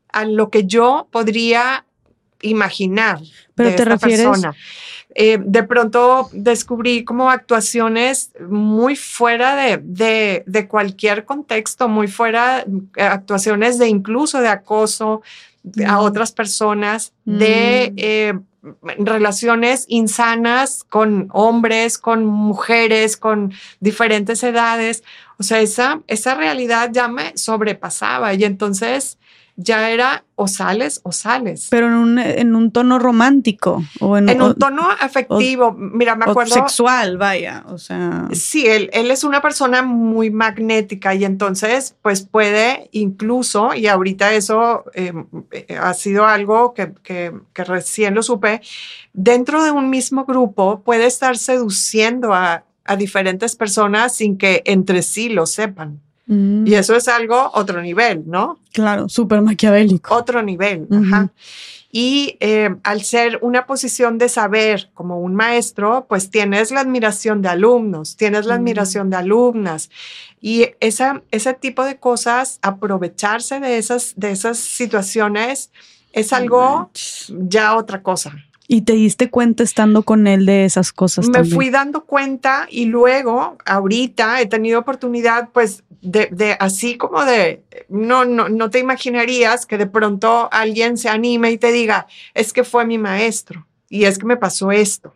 a 0.09 0.25
lo 0.25 0.49
que 0.49 0.65
yo 0.65 1.07
podría 1.09 1.85
imaginar. 2.41 3.21
Pero 3.55 3.69
de 3.69 3.75
te 3.75 3.83
esta 3.83 3.95
refieres. 3.95 4.27
Persona. 4.27 4.55
Eh, 5.15 5.37
de 5.39 5.63
pronto 5.63 6.29
descubrí 6.33 7.05
como 7.05 7.29
actuaciones 7.29 8.31
muy 8.49 8.95
fuera 8.95 9.55
de, 9.55 10.43
de, 10.45 10.67
cualquier 10.67 11.23
contexto, 11.23 11.87
muy 11.87 12.07
fuera, 12.07 12.65
eh, 12.97 13.03
actuaciones 13.03 13.77
de 13.77 13.87
incluso 13.87 14.41
de 14.41 14.49
acoso 14.49 15.21
a 15.85 15.97
mm. 15.97 15.99
otras 15.99 16.31
personas, 16.31 17.13
de 17.25 17.91
mm. 17.91 17.95
eh, 17.97 18.33
relaciones 18.97 19.85
insanas 19.87 20.83
con 20.83 21.29
hombres, 21.31 21.97
con 21.97 22.25
mujeres, 22.25 23.17
con 23.17 23.53
diferentes 23.79 24.43
edades. 24.43 25.03
O 25.37 25.43
sea, 25.43 25.59
esa, 25.59 26.01
esa 26.07 26.35
realidad 26.35 26.89
ya 26.93 27.07
me 27.07 27.37
sobrepasaba 27.37 28.33
y 28.33 28.43
entonces 28.43 29.17
ya 29.55 29.89
era 29.91 30.25
o 30.35 30.47
sales 30.47 31.01
o 31.03 31.11
sales. 31.11 31.67
Pero 31.69 31.87
en 31.87 31.93
un, 31.93 32.19
en 32.19 32.55
un 32.55 32.71
tono 32.71 32.97
romántico 32.97 33.83
o 33.99 34.17
en, 34.17 34.41
un 34.41 34.55
tono 34.55 34.89
afectivo. 34.99 35.73
Mira, 35.73 36.15
me 36.15 36.25
acuerdo. 36.25 36.55
sexual, 36.55 37.17
vaya. 37.17 37.63
O 37.67 37.77
sea. 37.77 38.27
Sí, 38.31 38.65
él, 38.65 38.89
él 38.93 39.11
es 39.11 39.23
una 39.23 39.41
persona 39.41 39.83
muy 39.83 40.31
magnética 40.31 41.13
y 41.13 41.23
entonces, 41.23 41.95
pues 42.01 42.21
puede 42.21 42.89
incluso, 42.91 43.75
y 43.75 43.87
ahorita 43.87 44.33
eso 44.33 44.85
em, 44.93 45.27
eh, 45.51 45.77
ha 45.79 45.93
sido 45.93 46.25
algo 46.25 46.73
que, 46.73 46.93
que, 47.03 47.31
que 47.53 47.63
recién 47.63 48.15
lo 48.15 48.23
supe, 48.23 48.61
dentro 49.13 49.63
de 49.63 49.71
un 49.71 49.89
mismo 49.89 50.25
grupo 50.25 50.81
puede 50.81 51.05
estar 51.05 51.37
seduciendo 51.37 52.33
a, 52.33 52.63
a 52.85 52.95
diferentes 52.95 53.55
personas 53.55 54.15
sin 54.15 54.37
que 54.37 54.63
entre 54.65 55.03
sí 55.03 55.29
lo 55.29 55.45
sepan. 55.45 56.01
Mm. 56.25 56.65
Y 56.67 56.75
eso 56.75 56.95
es 56.95 57.07
algo, 57.07 57.51
otro 57.53 57.81
nivel, 57.81 58.23
¿no? 58.25 58.59
Claro, 58.71 59.09
súper 59.09 59.41
maquiavélico. 59.41 60.13
Otro 60.15 60.41
nivel, 60.41 60.87
ajá. 60.91 61.31
Y 61.95 62.37
eh, 62.39 62.75
al 62.83 63.03
ser 63.03 63.37
una 63.43 63.67
posición 63.67 64.17
de 64.17 64.27
saber 64.27 64.89
como 64.95 65.19
un 65.19 65.35
maestro, 65.35 66.07
pues 66.09 66.31
tienes 66.31 66.71
la 66.71 66.79
admiración 66.79 67.43
de 67.43 67.49
alumnos, 67.49 68.17
tienes 68.17 68.47
la 68.47 68.55
mm. 68.55 68.57
admiración 68.57 69.09
de 69.11 69.17
alumnas. 69.17 69.91
Y 70.41 70.71
esa, 70.79 71.21
ese 71.29 71.53
tipo 71.53 71.85
de 71.85 71.97
cosas, 71.97 72.57
aprovecharse 72.63 73.59
de 73.59 73.77
esas, 73.77 74.13
de 74.15 74.31
esas 74.31 74.57
situaciones, 74.57 75.69
es 76.13 76.33
algo 76.33 76.89
ya 77.27 77.75
otra 77.75 78.01
cosa. 78.01 78.33
¿Y 78.73 78.81
te 78.81 78.93
diste 78.93 79.29
cuenta 79.29 79.61
estando 79.61 80.01
con 80.01 80.25
él 80.25 80.47
de 80.47 80.65
esas 80.65 80.91
cosas? 80.91 81.29
Me 81.29 81.43
fui 81.43 81.69
dando 81.69 82.05
cuenta 82.05 82.65
y 82.71 82.85
luego, 82.85 83.55
ahorita, 83.65 84.41
he 84.41 84.47
tenido 84.47 84.79
oportunidad, 84.79 85.49
pues, 85.53 85.83
de, 86.01 86.27
de, 86.31 86.57
así 86.59 86.97
como 86.97 87.23
de, 87.23 87.61
no, 87.87 88.25
no, 88.25 88.49
no 88.49 88.71
te 88.71 88.79
imaginarías 88.79 89.67
que 89.67 89.77
de 89.77 89.85
pronto 89.85 90.49
alguien 90.51 90.97
se 90.97 91.07
anime 91.07 91.51
y 91.51 91.59
te 91.59 91.71
diga, 91.71 92.07
es 92.33 92.51
que 92.51 92.63
fue 92.63 92.83
mi 92.87 92.97
maestro 92.97 93.67
y 93.89 94.05
es 94.05 94.17
que 94.17 94.25
me 94.25 94.37
pasó 94.37 94.71
esto. 94.71 95.13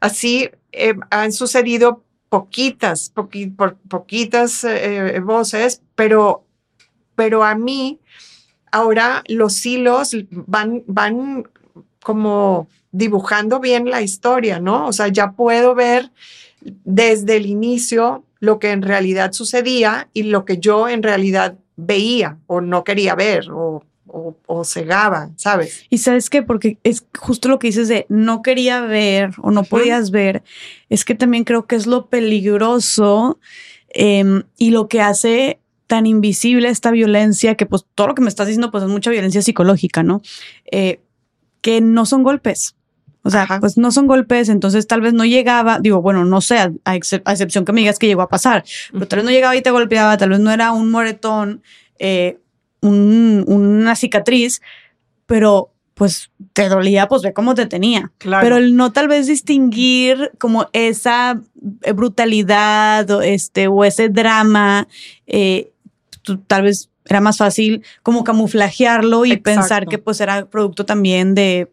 Así 0.00 0.48
eh, 0.72 0.94
han 1.10 1.32
sucedido 1.32 2.02
poquitas, 2.30 3.10
por, 3.10 3.76
poquitas 3.76 4.64
eh, 4.64 5.20
voces, 5.22 5.82
pero, 5.94 6.46
pero 7.14 7.44
a 7.44 7.54
mí 7.54 8.00
ahora 8.72 9.22
los 9.28 9.66
hilos 9.66 10.16
van, 10.30 10.84
van 10.86 11.46
como 12.02 12.66
dibujando 12.92 13.60
bien 13.60 13.90
la 13.90 14.02
historia, 14.02 14.60
¿no? 14.60 14.86
O 14.86 14.92
sea, 14.92 15.08
ya 15.08 15.32
puedo 15.32 15.74
ver 15.74 16.10
desde 16.60 17.36
el 17.36 17.46
inicio 17.46 18.24
lo 18.40 18.58
que 18.58 18.70
en 18.70 18.82
realidad 18.82 19.32
sucedía 19.32 20.08
y 20.12 20.24
lo 20.24 20.44
que 20.44 20.58
yo 20.58 20.88
en 20.88 21.02
realidad 21.02 21.56
veía 21.76 22.38
o 22.46 22.60
no 22.60 22.84
quería 22.84 23.14
ver 23.14 23.50
o, 23.50 23.84
o, 24.10 24.64
cegaba, 24.64 25.30
¿sabes? 25.36 25.84
Y 25.90 25.98
sabes 25.98 26.30
qué, 26.30 26.42
porque 26.42 26.78
es 26.82 27.04
justo 27.16 27.48
lo 27.48 27.58
que 27.58 27.68
dices 27.68 27.88
de 27.88 28.06
no 28.08 28.42
quería 28.42 28.80
ver 28.80 29.32
o 29.42 29.50
no 29.50 29.64
podías 29.64 30.10
ver, 30.10 30.42
es 30.88 31.04
que 31.04 31.14
también 31.14 31.44
creo 31.44 31.66
que 31.66 31.76
es 31.76 31.86
lo 31.86 32.06
peligroso 32.06 33.38
em, 33.90 34.44
y 34.56 34.70
lo 34.70 34.88
que 34.88 35.00
hace 35.00 35.60
tan 35.86 36.06
invisible 36.06 36.68
esta 36.68 36.90
violencia, 36.90 37.54
que 37.54 37.66
pues 37.66 37.84
todo 37.94 38.08
lo 38.08 38.14
que 38.14 38.22
me 38.22 38.28
estás 38.28 38.46
diciendo 38.46 38.70
pues 38.70 38.84
es 38.84 38.90
mucha 38.90 39.10
violencia 39.10 39.42
psicológica, 39.42 40.02
¿no? 40.02 40.22
Eh, 40.70 41.00
que 41.60 41.80
no 41.80 42.06
son 42.06 42.22
golpes. 42.22 42.76
O 43.28 43.30
sea, 43.30 43.46
pues 43.60 43.76
no 43.76 43.92
son 43.92 44.06
golpes, 44.06 44.48
entonces 44.48 44.86
tal 44.86 45.02
vez 45.02 45.12
no 45.12 45.26
llegaba, 45.26 45.80
digo, 45.80 46.00
bueno, 46.00 46.24
no 46.24 46.40
sé, 46.40 46.56
a, 46.58 46.96
excepción 46.96 47.66
que 47.66 47.72
me 47.72 47.82
digas 47.82 47.98
que 47.98 48.06
llegó 48.06 48.22
a 48.22 48.30
pasar, 48.30 48.64
pero 48.90 49.06
tal 49.06 49.18
vez 49.18 49.24
no 49.26 49.30
llegaba 49.30 49.54
y 49.54 49.60
te 49.60 49.70
golpeaba, 49.70 50.16
tal 50.16 50.30
vez 50.30 50.40
no 50.40 50.50
era 50.50 50.72
un 50.72 50.90
moretón, 50.90 51.62
eh, 51.98 52.38
una 52.80 53.94
cicatriz, 53.96 54.62
pero 55.26 55.74
pues 55.92 56.30
te 56.54 56.70
dolía, 56.70 57.06
pues 57.06 57.20
ve 57.20 57.34
cómo 57.34 57.54
te 57.54 57.66
tenía. 57.66 58.12
Claro. 58.16 58.42
Pero 58.42 58.56
el 58.56 58.76
no 58.76 58.92
tal 58.92 59.08
vez 59.08 59.26
distinguir 59.26 60.30
como 60.38 60.70
esa 60.72 61.38
brutalidad 61.94 63.10
o, 63.10 63.20
este, 63.20 63.68
o 63.68 63.84
ese 63.84 64.08
drama, 64.08 64.88
eh, 65.26 65.70
tal 66.46 66.62
vez 66.62 66.88
era 67.04 67.20
más 67.20 67.36
fácil 67.36 67.84
como 68.02 68.24
camuflajearlo 68.24 69.26
y 69.26 69.36
pensar 69.36 69.86
que 69.86 69.98
pues 69.98 70.20
era 70.22 70.46
producto 70.46 70.86
también 70.86 71.34
de 71.34 71.70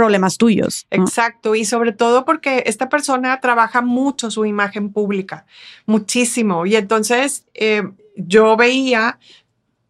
problemas 0.00 0.38
tuyos. 0.38 0.86
Exacto, 0.90 1.54
y 1.54 1.66
sobre 1.66 1.92
todo 1.92 2.24
porque 2.24 2.62
esta 2.64 2.88
persona 2.88 3.38
trabaja 3.38 3.82
mucho 3.82 4.30
su 4.30 4.46
imagen 4.46 4.94
pública, 4.94 5.44
muchísimo, 5.84 6.64
y 6.64 6.74
entonces 6.74 7.44
eh, 7.52 7.82
yo 8.16 8.56
veía 8.56 9.18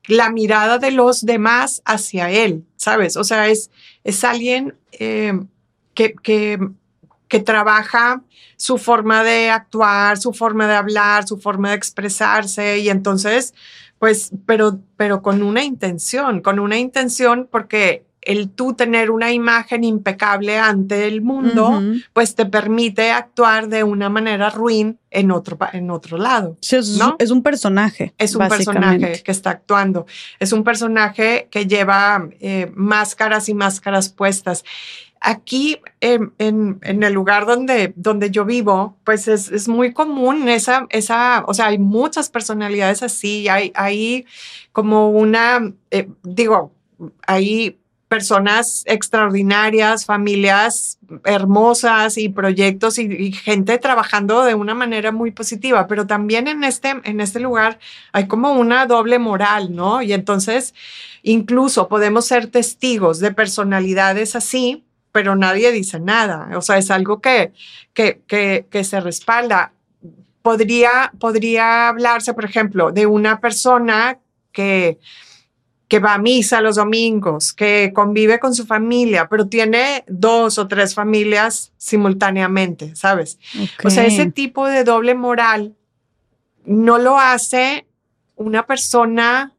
la 0.08 0.32
mirada 0.32 0.78
de 0.78 0.90
los 0.90 1.24
demás 1.24 1.80
hacia 1.84 2.28
él, 2.28 2.64
¿sabes? 2.74 3.16
O 3.16 3.22
sea, 3.22 3.46
es, 3.46 3.70
es 4.02 4.24
alguien 4.24 4.74
eh, 4.90 5.38
que, 5.94 6.14
que, 6.14 6.58
que 7.28 7.38
trabaja 7.38 8.24
su 8.56 8.78
forma 8.78 9.22
de 9.22 9.48
actuar, 9.50 10.18
su 10.18 10.32
forma 10.32 10.66
de 10.66 10.74
hablar, 10.74 11.24
su 11.28 11.38
forma 11.38 11.70
de 11.70 11.76
expresarse, 11.76 12.80
y 12.80 12.88
entonces 12.88 13.54
pues, 14.00 14.32
pero, 14.44 14.80
pero 14.96 15.22
con 15.22 15.40
una 15.42 15.62
intención, 15.62 16.40
con 16.40 16.58
una 16.58 16.78
intención 16.78 17.46
porque 17.48 18.09
el 18.22 18.50
tú 18.50 18.74
tener 18.74 19.10
una 19.10 19.32
imagen 19.32 19.84
impecable 19.84 20.58
ante 20.58 21.06
el 21.06 21.22
mundo, 21.22 21.82
pues 22.12 22.34
te 22.34 22.46
permite 22.46 23.10
actuar 23.10 23.68
de 23.68 23.82
una 23.82 24.08
manera 24.08 24.50
ruin 24.50 24.98
en 25.10 25.30
otro, 25.30 25.58
en 25.72 25.90
otro 25.90 26.18
lado. 26.18 26.56
Sí, 26.60 26.76
es, 26.76 26.98
¿no? 26.98 27.16
es 27.18 27.30
un 27.30 27.42
personaje. 27.42 28.14
Es 28.18 28.34
un 28.34 28.46
personaje 28.48 29.22
que 29.22 29.30
está 29.30 29.50
actuando. 29.50 30.06
Es 30.38 30.52
un 30.52 30.64
personaje 30.64 31.48
que 31.50 31.66
lleva 31.66 32.28
eh, 32.40 32.70
máscaras 32.74 33.48
y 33.48 33.54
máscaras 33.54 34.10
puestas. 34.10 34.64
Aquí, 35.22 35.78
en, 36.00 36.32
el 36.38 37.12
lugar 37.12 37.44
donde, 37.44 37.92
donde 37.96 38.30
yo 38.30 38.46
vivo, 38.46 38.96
pues 39.04 39.28
es, 39.28 39.68
muy 39.68 39.92
común 39.92 40.48
esa, 40.48 40.86
esa, 40.88 41.44
o 41.46 41.52
sea, 41.52 41.66
hay 41.66 41.78
muchas 41.78 42.30
personalidades 42.30 43.02
así, 43.02 43.46
hay, 43.48 43.70
hay 43.74 44.24
como 44.72 45.10
una, 45.10 45.74
eh, 45.90 46.08
digo, 46.22 46.72
hay 47.26 47.79
personas 48.10 48.82
extraordinarias, 48.86 50.04
familias 50.04 50.98
hermosas 51.24 52.18
y 52.18 52.28
proyectos 52.28 52.98
y, 52.98 53.30
gente 53.30 53.78
trabajando 53.78 54.42
de 54.42 54.56
una 54.56 54.74
manera 54.74 55.12
muy 55.12 55.30
positiva, 55.30 55.86
pero 55.86 56.08
también 56.08 56.48
en 56.48 56.64
este, 56.64 56.96
en 57.04 57.20
este 57.20 57.38
lugar 57.38 57.78
hay 58.10 58.26
como 58.26 58.54
una 58.54 58.86
doble 58.86 59.20
moral, 59.20 59.76
¿no? 59.76 60.02
Y 60.02 60.12
entonces 60.12 60.74
incluso 61.22 61.86
podemos 61.86 62.26
ser 62.26 62.48
testigos 62.48 63.20
de 63.20 63.30
personalidades 63.30 64.34
así 64.34 64.84
pero 65.12 65.34
nadie 65.34 65.72
dice 65.72 65.98
nada. 65.98 66.56
O 66.56 66.62
sea, 66.62 66.78
es 66.78 66.88
algo 66.92 67.20
que, 67.20 67.52
que, 67.94 68.20
que, 68.28 68.84
se 68.84 69.00
respalda. 69.00 69.72
Podría, 70.40 71.10
podría 71.18 71.88
hablarse, 71.88 72.32
por 72.32 72.44
ejemplo, 72.44 72.92
de 72.92 73.06
una 73.06 73.40
persona 73.40 74.20
que, 74.52 75.00
que 75.90 75.98
va 75.98 76.14
a 76.14 76.18
misa 76.18 76.60
los 76.60 76.76
domingos, 76.76 77.52
que 77.52 77.90
convive 77.92 78.38
con 78.38 78.54
su 78.54 78.64
familia, 78.64 79.28
pero 79.28 79.48
tiene 79.48 80.04
dos 80.06 80.56
o 80.56 80.68
tres 80.68 80.94
familias 80.94 81.72
simultáneamente, 81.78 82.94
¿sabes? 82.94 83.40
O 83.82 83.90
sea, 83.90 84.06
ese 84.06 84.30
tipo 84.30 84.68
de 84.68 84.84
doble 84.84 85.16
moral 85.16 85.74
no 86.64 86.98
lo 86.98 87.18
hace 87.18 87.88
una 88.36 88.68
persona 88.68 89.52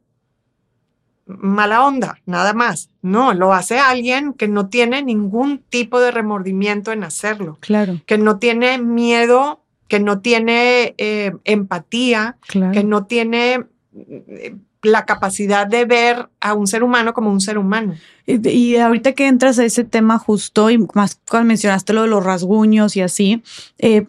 mala 1.26 1.84
onda, 1.84 2.18
nada 2.24 2.54
más. 2.54 2.88
No, 3.02 3.34
lo 3.34 3.52
hace 3.52 3.78
alguien 3.78 4.32
que 4.32 4.48
no 4.48 4.70
tiene 4.70 5.02
ningún 5.02 5.58
tipo 5.58 6.00
de 6.00 6.12
remordimiento 6.12 6.92
en 6.92 7.04
hacerlo. 7.04 7.58
Claro. 7.60 8.00
Que 8.06 8.16
no 8.16 8.38
tiene 8.38 8.78
miedo, 8.78 9.60
que 9.86 10.00
no 10.00 10.22
tiene 10.22 10.94
eh, 10.96 11.32
empatía, 11.44 12.38
que 12.72 12.84
no 12.84 13.04
tiene 13.04 13.66
eh, 13.94 14.56
la 14.82 15.06
capacidad 15.06 15.66
de 15.66 15.84
ver 15.84 16.28
a 16.40 16.54
un 16.54 16.66
ser 16.66 16.82
humano 16.82 17.14
como 17.14 17.30
un 17.30 17.40
ser 17.40 17.58
humano. 17.58 17.94
Y, 18.26 18.76
ahorita 18.76 19.12
que 19.12 19.26
entras 19.26 19.58
a 19.58 19.64
ese 19.64 19.84
tema 19.84 20.18
justo, 20.18 20.70
y 20.70 20.78
más 20.94 21.20
cuando 21.28 21.48
mencionaste 21.48 21.92
lo 21.92 22.02
de 22.02 22.08
los 22.08 22.24
rasguños 22.24 22.96
y 22.96 23.00
así, 23.02 23.42
eh, 23.78 24.06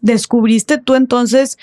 descubriste 0.00 0.78
tú 0.78 0.94
entonces 0.94 1.58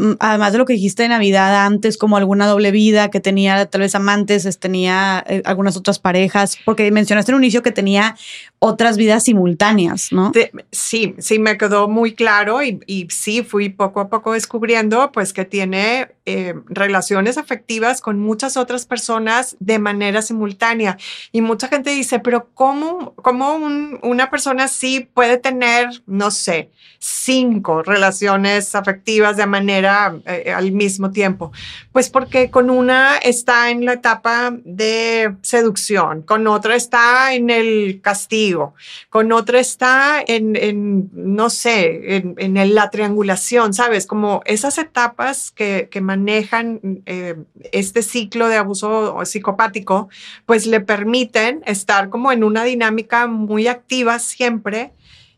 Mm, 0.00 0.12
además 0.18 0.52
de 0.52 0.58
lo 0.58 0.64
que 0.64 0.72
dijiste 0.72 1.02
de 1.02 1.10
Navidad 1.10 1.66
antes, 1.66 1.98
como 1.98 2.16
alguna 2.16 2.46
doble 2.46 2.70
vida 2.70 3.10
que 3.10 3.20
tenía 3.20 3.66
tal 3.66 3.82
vez 3.82 3.94
amantes, 3.94 4.58
tenía 4.58 5.22
eh, 5.28 5.42
algunas 5.44 5.76
otras 5.76 5.98
parejas, 5.98 6.56
porque 6.64 6.90
mencionaste 6.90 7.32
en 7.32 7.36
un 7.36 7.44
inicio 7.44 7.62
que 7.62 7.70
tenía 7.70 8.16
otras 8.62 8.98
vidas 8.98 9.24
simultáneas, 9.24 10.12
¿no? 10.12 10.32
sí, 10.70 11.14
sí, 11.18 11.38
me 11.38 11.56
quedó 11.56 11.88
muy 11.88 12.14
claro 12.14 12.62
y, 12.62 12.78
y, 12.86 13.08
sí 13.08 13.42
fui 13.42 13.70
poco 13.70 14.00
a 14.00 14.10
poco 14.10 14.34
descubriendo 14.34 15.10
pues 15.12 15.32
que 15.32 15.46
tiene 15.46 16.08
eh, 16.26 16.54
relaciones 16.66 17.38
afectivas 17.38 18.02
con 18.02 18.18
muchas 18.20 18.58
otras 18.58 18.84
personas 18.84 19.56
de 19.60 19.78
manera 19.78 20.20
simultánea. 20.20 20.98
Y 21.32 21.40
mucha 21.40 21.68
gente 21.68 21.88
dice, 21.90 22.18
pero 22.18 22.50
¿cómo, 22.52 23.14
cómo 23.14 23.56
una 24.02 24.28
persona 24.28 24.64
así 24.64 25.08
puede 25.12 25.38
tener, 25.38 25.88
no 26.06 26.30
sé, 26.30 26.70
cinco 26.98 27.82
relaciones 27.82 28.74
afectivas 28.74 29.38
de 29.38 29.46
manera 29.46 30.14
eh, 30.26 30.52
al 30.54 30.72
mismo 30.72 31.10
tiempo? 31.10 31.50
Pues 31.92 32.10
porque 32.10 32.50
con 32.50 32.68
una 32.68 33.16
está 33.16 33.70
en 33.70 33.86
la 33.86 33.94
etapa 33.94 34.52
de 34.64 35.34
seducción, 35.40 36.20
con 36.20 36.46
otra 36.46 36.76
está 36.76 37.32
en 37.32 37.48
el 37.48 38.00
castigo 38.02 38.49
con 39.08 39.32
otra 39.32 39.60
está 39.60 40.22
en, 40.26 41.10
no 41.12 41.50
sé, 41.50 42.16
en, 42.16 42.74
la 42.74 42.90
triangulación, 42.90 43.74
¿sabes? 43.74 44.06
Como 44.06 44.42
esas 44.44 44.78
etapas 44.78 45.50
que, 45.50 45.88
manejan 46.00 46.80
eh, 47.06 47.36
este 47.72 48.02
ciclo 48.02 48.48
de 48.48 48.56
abuso 48.56 49.18
psicopático, 49.24 50.08
pues 50.46 50.66
le 50.66 50.80
permiten 50.80 51.62
estar 51.66 52.08
como 52.08 52.32
en 52.32 52.44
una 52.44 52.64
dinámica 52.64 53.26
muy 53.26 53.66
activa 53.66 54.18
siempre 54.18 54.92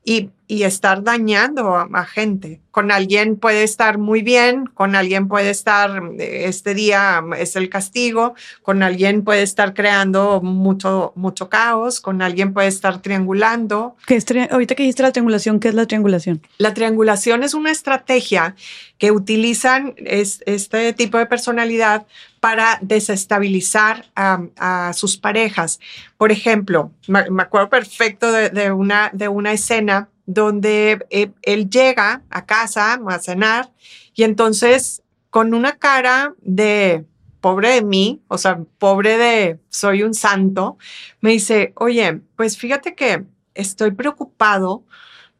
y, 0.05 0.30
estar 0.62 1.03
dañando 1.03 1.77
a, 1.77 2.05
gente. 2.05 2.61
Con 2.70 2.91
alguien 2.91 3.37
puede 3.37 3.62
estar 3.62 3.97
muy 3.97 4.23
bien, 4.23 4.66
con 4.66 4.95
alguien 4.95 5.29
puede 5.29 5.51
estar, 5.51 6.03
este 6.19 6.74
día 6.74 7.23
es 7.39 7.57
el 7.57 7.70
castigo, 7.70 8.35
con 8.62 8.83
alguien 8.83 9.24
puede 9.24 9.43
estar 9.43 9.73
creando 9.73 10.41
mucho, 10.43 11.12
mucho 11.16 11.49
caos, 11.49 12.01
con 12.01 12.20
alguien 12.20 12.53
puede 12.53 12.69
estar 12.69 13.01
triangulando. 13.01 13.97
¿Qué 14.07 14.16
es 14.16 14.27
ahorita 14.51 14.74
que 14.74 14.83
dijiste 14.83 15.03
la 15.03 15.12
triangulación, 15.12 15.59
¿qué 15.59 15.69
es 15.69 15.74
la 15.74 15.87
triangulación? 15.87 16.43
La 16.59 16.74
triangulación 16.74 17.43
es 17.43 17.55
una 17.55 17.70
estrategia 17.70 18.55
que 18.99 19.11
utilizan 19.11 19.95
este 19.97 20.93
tipo 20.93 21.19
de 21.19 21.27
personalidad 21.27 22.07
para 22.43 22.79
desestabilizar 22.83 24.07
a, 24.16 24.93
sus 24.95 25.16
parejas. 25.16 25.79
Por 26.19 26.33
ejemplo, 26.33 26.91
me, 27.07 27.20
acuerdo 27.41 27.69
perfecto 27.69 28.33
de, 28.33 28.73
una, 28.73 29.11
de 29.12 29.29
una 29.29 29.53
escena 29.53 30.09
donde 30.27 31.05
eh, 31.11 31.31
él 31.43 31.69
llega 31.69 32.23
a 32.31 32.47
casa 32.47 33.01
a 33.07 33.19
cenar 33.19 33.73
y 34.15 34.24
entonces 34.24 35.03
con 35.31 35.55
una 35.55 35.78
cara 35.78 36.35
de 36.40 37.07
pobre 37.40 37.70
de 37.70 37.82
mí, 37.82 38.23
o 38.28 38.39
sea, 38.39 38.61
pobre 38.78 39.19
de 39.19 39.59
soy 39.69 40.03
un 40.03 40.15
santo, 40.15 40.78
me 41.20 41.31
dice, 41.31 41.73
oye, 41.77 42.20
pues 42.36 42.57
fíjate 42.57 42.94
que 42.94 43.24
estoy 43.55 43.90
preocupado 43.90 44.85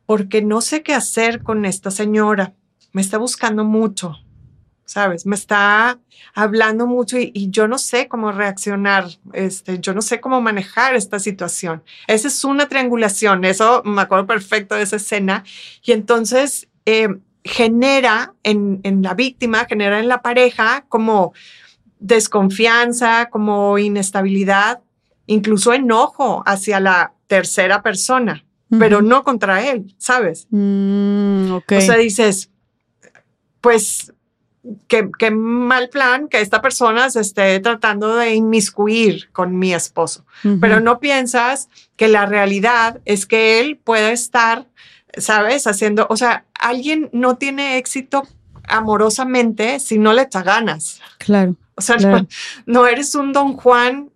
porque 0.07 0.43
no 0.43 0.61
sé 0.61 0.83
qué 0.83 0.95
hacer 0.95 1.43
con 1.43 1.65
esta 1.65 1.91
señora. 1.91 2.55
Me 2.93 3.01
está 3.01 3.19
buscando 3.19 3.65
mucho. 3.65 4.17
¿Sabes? 4.93 5.25
Me 5.25 5.37
está 5.37 5.99
hablando 6.35 6.87
mucho 6.87 7.19
y, 7.19 7.49
yo 7.51 7.67
no 7.67 7.79
sé 7.79 8.09
cómo 8.09 8.31
reaccionar, 8.31 9.07
este, 9.33 9.79
yo 9.81 9.95
no 9.95 10.03
sé 10.03 10.21
cómo 10.21 10.43
manejar 10.43 10.95
esta 10.95 11.19
situación. 11.19 11.83
Esa 12.07 12.29
es 12.29 12.45
una 12.45 12.69
triangulación, 12.69 13.47
eso 13.47 13.83
me 13.87 14.03
acuerdo 14.03 14.27
perfecto 14.27 14.75
de 14.75 14.83
esa 14.83 14.97
escena. 14.97 15.45
Y 15.83 15.93
entonces 15.93 16.69
eh, 16.85 17.09
genera 17.43 18.35
en, 18.43 18.81
en 18.83 19.01
la 19.01 19.15
víctima, 19.15 19.65
genera 19.65 19.99
en 19.99 20.09
la 20.09 20.21
pareja 20.21 20.85
como 20.91 21.33
desconfianza, 21.99 23.31
como 23.31 23.79
inestabilidad, 23.79 24.81
incluso 25.27 25.73
enojo 25.73 26.43
hacia 26.45 26.81
la 26.81 27.15
tercera 27.29 27.81
persona, 27.83 28.45
pero 28.79 29.01
no 29.01 29.25
contra 29.25 29.67
él, 29.67 29.95
¿sabes? 29.97 30.47
Mm, 30.51 31.53
o 31.53 31.63
sea, 31.81 31.97
dices, 31.97 32.51
pues 33.63 34.12
qué, 34.89 35.31
mal 35.31 35.89
plan 35.89 36.29
que 36.29 36.41
esta 36.41 36.63
persona 36.63 37.11
se 37.11 37.21
esté 37.21 37.59
tratando 37.61 38.17
de 38.17 38.35
inmiscuir 38.35 39.31
con 39.33 39.59
mi 39.59 39.75
esposo. 39.75 40.25
Pero 40.61 40.81
no 40.81 40.99
piensas 40.99 41.69
que 41.97 42.09
la 42.09 42.27
realidad 42.27 43.01
es 43.05 43.27
que 43.27 43.61
él 43.61 43.79
puede 43.83 44.13
estar, 44.13 44.67
¿sabes? 45.17 45.67
Haciendo, 45.67 46.07
o 46.11 46.17
sea, 46.17 46.45
alguien 46.55 47.11
no 47.13 47.37
tiene 47.37 47.79
éxito 47.79 48.27
amorosamente 48.69 49.81
si 49.81 49.99
no 49.99 50.13
le 50.13 50.23
echa 50.23 50.43
ganas. 50.43 51.01
Claro. 51.19 51.57
O 51.75 51.81
sea, 51.81 51.97
no, 52.67 52.87
eres 52.87 53.15
un 53.15 53.33
don 53.33 53.55
Juan 53.55 54.11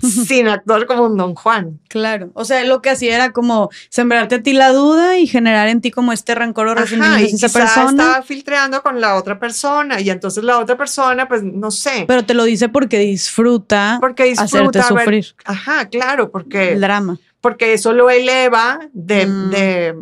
sin 0.26 0.48
actuar 0.48 0.86
como 0.86 1.04
un 1.04 1.16
don 1.16 1.34
Juan. 1.34 1.80
Claro, 1.88 2.30
o 2.34 2.44
sea, 2.44 2.64
lo 2.64 2.82
que 2.82 2.90
hacía 2.90 3.14
era 3.14 3.32
como 3.32 3.70
sembrarte 3.88 4.36
a 4.36 4.42
ti 4.42 4.52
la 4.52 4.72
duda 4.72 5.18
y 5.18 5.26
generar 5.26 5.68
en 5.68 5.80
ti 5.80 5.90
como 5.90 6.12
este 6.12 6.34
rencor 6.34 6.68
o 6.68 6.74
resentimiento 6.74 7.46
esa 7.46 7.48
persona. 7.48 7.90
estaba 7.90 8.22
filtrando 8.22 8.82
con 8.82 9.00
la 9.00 9.16
otra 9.16 9.38
persona 9.38 10.00
y 10.00 10.10
entonces 10.10 10.44
la 10.44 10.58
otra 10.58 10.76
persona, 10.76 11.28
pues 11.28 11.42
no 11.42 11.70
sé. 11.70 12.04
Pero 12.06 12.24
te 12.24 12.34
lo 12.34 12.44
dice 12.44 12.68
porque 12.68 12.98
disfruta, 12.98 13.98
porque 14.00 14.24
disfruta 14.24 14.44
hacerte 14.44 14.82
sufrir. 14.82 15.26
ajá, 15.44 15.88
claro, 15.88 16.30
porque 16.30 16.72
el 16.72 16.80
drama. 16.80 17.18
Porque 17.40 17.72
eso 17.72 17.92
lo 17.92 18.10
eleva 18.10 18.80
de, 18.92 19.26
mm. 19.26 19.50
de 19.50 19.94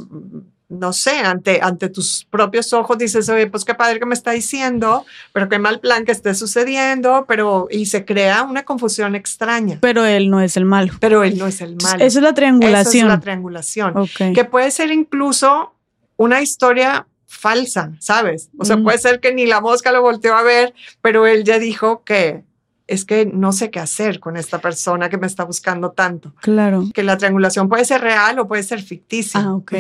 no 0.69 0.93
sé, 0.93 1.19
ante, 1.19 1.61
ante 1.62 1.89
tus 1.89 2.27
propios 2.31 2.73
ojos 2.73 2.99
dices, 2.99 3.28
oye, 3.28 3.47
pues 3.47 3.65
qué 3.65 3.74
padre 3.74 3.99
que 3.99 4.07
me 4.07 4.15
está 4.15 4.32
diciendo, 4.32 5.07
pero 5.32 5.49
qué 5.49 5.59
mal 5.59 5.81
plan 5.81 6.05
que 6.05 6.12
esté 6.12 6.35
sucediendo, 6.35 7.24
pero 7.27 7.69
y 7.70 7.86
se 7.86 8.05
crea 8.05 8.43
una 8.43 8.65
confusión 8.65 9.15
extraña. 9.15 9.78
Pero 9.81 10.05
él 10.05 10.28
no 10.31 10.40
es 10.40 10.57
el 10.57 10.66
malo. 10.66 10.93
Pero 11.01 11.24
él 11.24 11.39
no 11.39 11.47
es 11.47 11.62
el 11.62 11.77
malo. 11.77 12.05
Esa 12.05 12.19
es 12.19 12.23
la 12.23 12.35
triangulación. 12.35 12.86
Esa 12.86 12.99
es 12.99 13.05
la 13.05 13.20
triangulación. 13.20 13.95
Que 14.35 14.45
puede 14.45 14.70
ser 14.70 14.93
incluso 14.93 15.74
una 16.16 16.43
historia 16.43 17.07
falsa, 17.27 17.93
¿sabes? 18.01 18.51
O 18.59 18.65
sea, 18.65 18.77
mm. 18.77 18.85
puede 18.85 18.99
ser 18.99 19.20
que 19.20 19.32
ni 19.32 19.47
la 19.47 19.61
mosca 19.61 19.93
lo 19.93 20.03
volteó 20.03 20.35
a 20.35 20.43
ver, 20.43 20.74
pero 21.01 21.27
él 21.27 21.45
ya 21.45 21.59
dijo 21.59 22.03
que 22.05 22.45
es 22.89 23.05
que 23.05 23.27
no 23.27 23.52
sé 23.52 23.70
qué 23.70 23.78
hacer 23.78 24.19
con 24.19 24.36
esta 24.36 24.60
persona 24.60 25.09
que 25.10 25.19
me 25.19 25.27
está 25.27 25.44
buscando 25.44 25.93
tanto. 25.93 26.35
Claro. 26.40 26.85
Que 26.93 27.02
la 27.02 27.19
triangulación 27.19 27.69
puede 27.69 27.85
ser 27.85 28.01
real 28.01 28.39
o 28.39 28.48
puede 28.48 28.62
ser 28.62 28.82
ficticia. 28.82 29.40
Ah, 29.40 29.55
ok. 29.55 29.73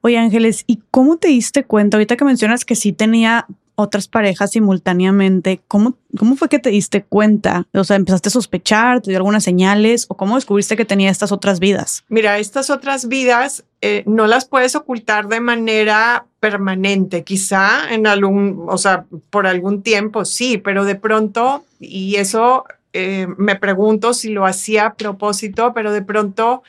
Oye, 0.00 0.16
Ángeles, 0.16 0.62
¿y 0.68 0.80
cómo 0.90 1.16
te 1.16 1.28
diste 1.28 1.64
cuenta? 1.64 1.96
Ahorita 1.96 2.16
que 2.16 2.24
mencionas 2.24 2.64
que 2.64 2.76
sí 2.76 2.92
tenía 2.92 3.46
otras 3.74 4.08
parejas 4.08 4.52
simultáneamente, 4.52 5.60
¿cómo, 5.68 5.96
¿cómo 6.18 6.36
fue 6.36 6.48
que 6.48 6.58
te 6.58 6.70
diste 6.70 7.02
cuenta? 7.02 7.66
O 7.72 7.84
sea, 7.84 7.96
¿empezaste 7.96 8.28
a 8.28 8.32
sospechar? 8.32 9.00
¿Te 9.00 9.10
dio 9.10 9.18
algunas 9.18 9.44
señales? 9.44 10.06
¿O 10.08 10.16
cómo 10.16 10.36
descubriste 10.36 10.76
que 10.76 10.84
tenía 10.84 11.10
estas 11.10 11.32
otras 11.32 11.58
vidas? 11.58 12.04
Mira, 12.08 12.38
estas 12.38 12.70
otras 12.70 13.08
vidas 13.08 13.64
eh, 13.80 14.04
no 14.06 14.26
las 14.26 14.44
puedes 14.44 14.76
ocultar 14.76 15.28
de 15.28 15.40
manera 15.40 16.26
permanente. 16.40 17.24
Quizá 17.24 17.92
en 17.92 18.06
algún, 18.06 18.66
o 18.68 18.78
sea, 18.78 19.06
por 19.30 19.46
algún 19.46 19.82
tiempo 19.82 20.24
sí, 20.24 20.58
pero 20.58 20.84
de 20.84 20.94
pronto, 20.94 21.64
y 21.80 22.16
eso 22.16 22.64
eh, 22.92 23.26
me 23.38 23.56
pregunto 23.56 24.12
si 24.12 24.30
lo 24.30 24.44
hacía 24.44 24.86
a 24.86 24.94
propósito, 24.94 25.72
pero 25.74 25.92
de 25.92 26.02
pronto 26.02 26.62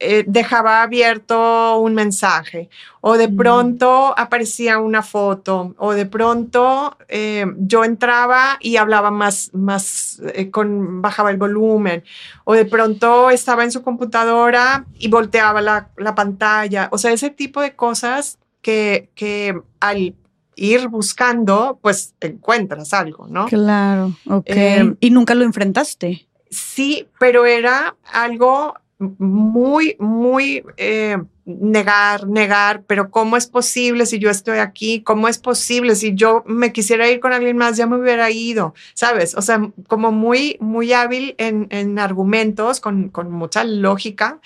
eh, 0.00 0.24
dejaba 0.26 0.82
abierto 0.82 1.78
un 1.78 1.94
mensaje 1.94 2.68
o 3.00 3.16
de 3.16 3.28
mm. 3.28 3.36
pronto 3.36 4.18
aparecía 4.18 4.80
una 4.80 5.00
foto 5.00 5.76
o 5.78 5.92
de 5.92 6.06
pronto 6.06 6.98
eh, 7.08 7.46
yo 7.56 7.84
entraba 7.84 8.58
y 8.58 8.78
hablaba 8.78 9.12
más, 9.12 9.50
más 9.52 10.20
eh, 10.34 10.50
con, 10.50 11.00
bajaba 11.00 11.30
el 11.30 11.36
volumen 11.36 12.02
o 12.42 12.54
de 12.54 12.64
pronto 12.64 13.30
estaba 13.30 13.62
en 13.62 13.70
su 13.70 13.82
computadora 13.82 14.86
y 14.98 15.06
volteaba 15.06 15.60
la, 15.60 16.14
pantalla. 16.16 16.88
O 16.90 16.98
sea, 16.98 17.12
ese 17.12 17.30
tipo 17.30 17.60
de 17.60 17.76
cosas 17.76 18.40
que, 18.62 19.10
que 19.14 19.56
al 19.78 20.16
ir 20.56 20.88
buscando, 20.88 21.78
pues 21.80 22.14
encuentras 22.20 22.92
algo, 22.92 23.28
¿no? 23.28 23.46
Claro, 23.46 24.14
ok. 24.26 24.50
¿Y 24.98 25.10
nunca 25.10 25.36
lo 25.36 25.44
enfrentaste? 25.44 26.26
Sí, 26.50 27.06
pero 27.20 27.46
era 27.46 27.94
algo 28.12 28.74
muy, 29.00 29.96
muy 29.98 30.62
eh, 30.76 31.16
negar, 31.44 32.28
negar, 32.28 32.84
pero 32.86 33.10
¿cómo 33.10 33.36
es 33.36 33.46
posible 33.46 34.04
si 34.04 34.18
yo 34.18 34.30
estoy 34.30 34.58
aquí? 34.58 35.02
¿Cómo 35.02 35.26
es 35.26 35.38
posible 35.38 35.96
si 35.96 36.14
yo 36.14 36.44
me 36.46 36.72
quisiera 36.72 37.08
ir 37.08 37.18
con 37.18 37.32
alguien 37.32 37.56
más, 37.56 37.76
ya 37.76 37.86
me 37.86 37.96
hubiera 37.96 38.30
ido? 38.30 38.74
¿Sabes? 38.94 39.34
O 39.34 39.42
sea, 39.42 39.70
como 39.88 40.12
muy, 40.12 40.58
muy 40.60 40.92
hábil 40.92 41.34
en, 41.38 41.98
argumentos, 41.98 42.80
con, 42.80 43.08
con, 43.08 43.30
mucha 43.30 43.64
lógica. 43.64 44.40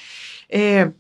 Eh, 0.48 0.90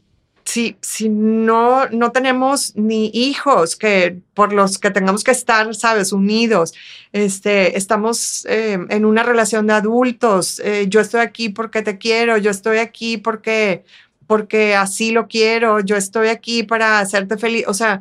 si, 0.44 0.76
si 0.82 1.08
no, 1.08 1.88
no 1.88 2.12
tenemos 2.12 2.76
ni 2.76 3.10
hijos 3.14 3.76
que 3.76 4.20
por 4.34 4.52
los 4.52 4.78
que 4.78 4.90
tengamos 4.90 5.24
que 5.24 5.30
estar, 5.30 5.74
sabes, 5.74 6.12
unidos, 6.12 6.74
este, 7.12 7.78
estamos 7.78 8.44
eh, 8.46 8.78
en 8.90 9.04
una 9.04 9.22
relación 9.22 9.66
de 9.66 9.72
adultos, 9.72 10.60
eh, 10.60 10.86
yo 10.88 11.00
estoy 11.00 11.20
aquí 11.20 11.48
porque 11.48 11.82
te 11.82 11.96
quiero, 11.98 12.36
yo 12.36 12.50
estoy 12.50 12.78
aquí 12.78 13.16
porque, 13.16 13.84
porque 14.26 14.74
así 14.74 15.12
lo 15.12 15.28
quiero, 15.28 15.80
yo 15.80 15.96
estoy 15.96 16.28
aquí 16.28 16.62
para 16.62 16.98
hacerte 16.98 17.38
feliz. 17.38 17.64
O 17.66 17.74
sea, 17.74 18.00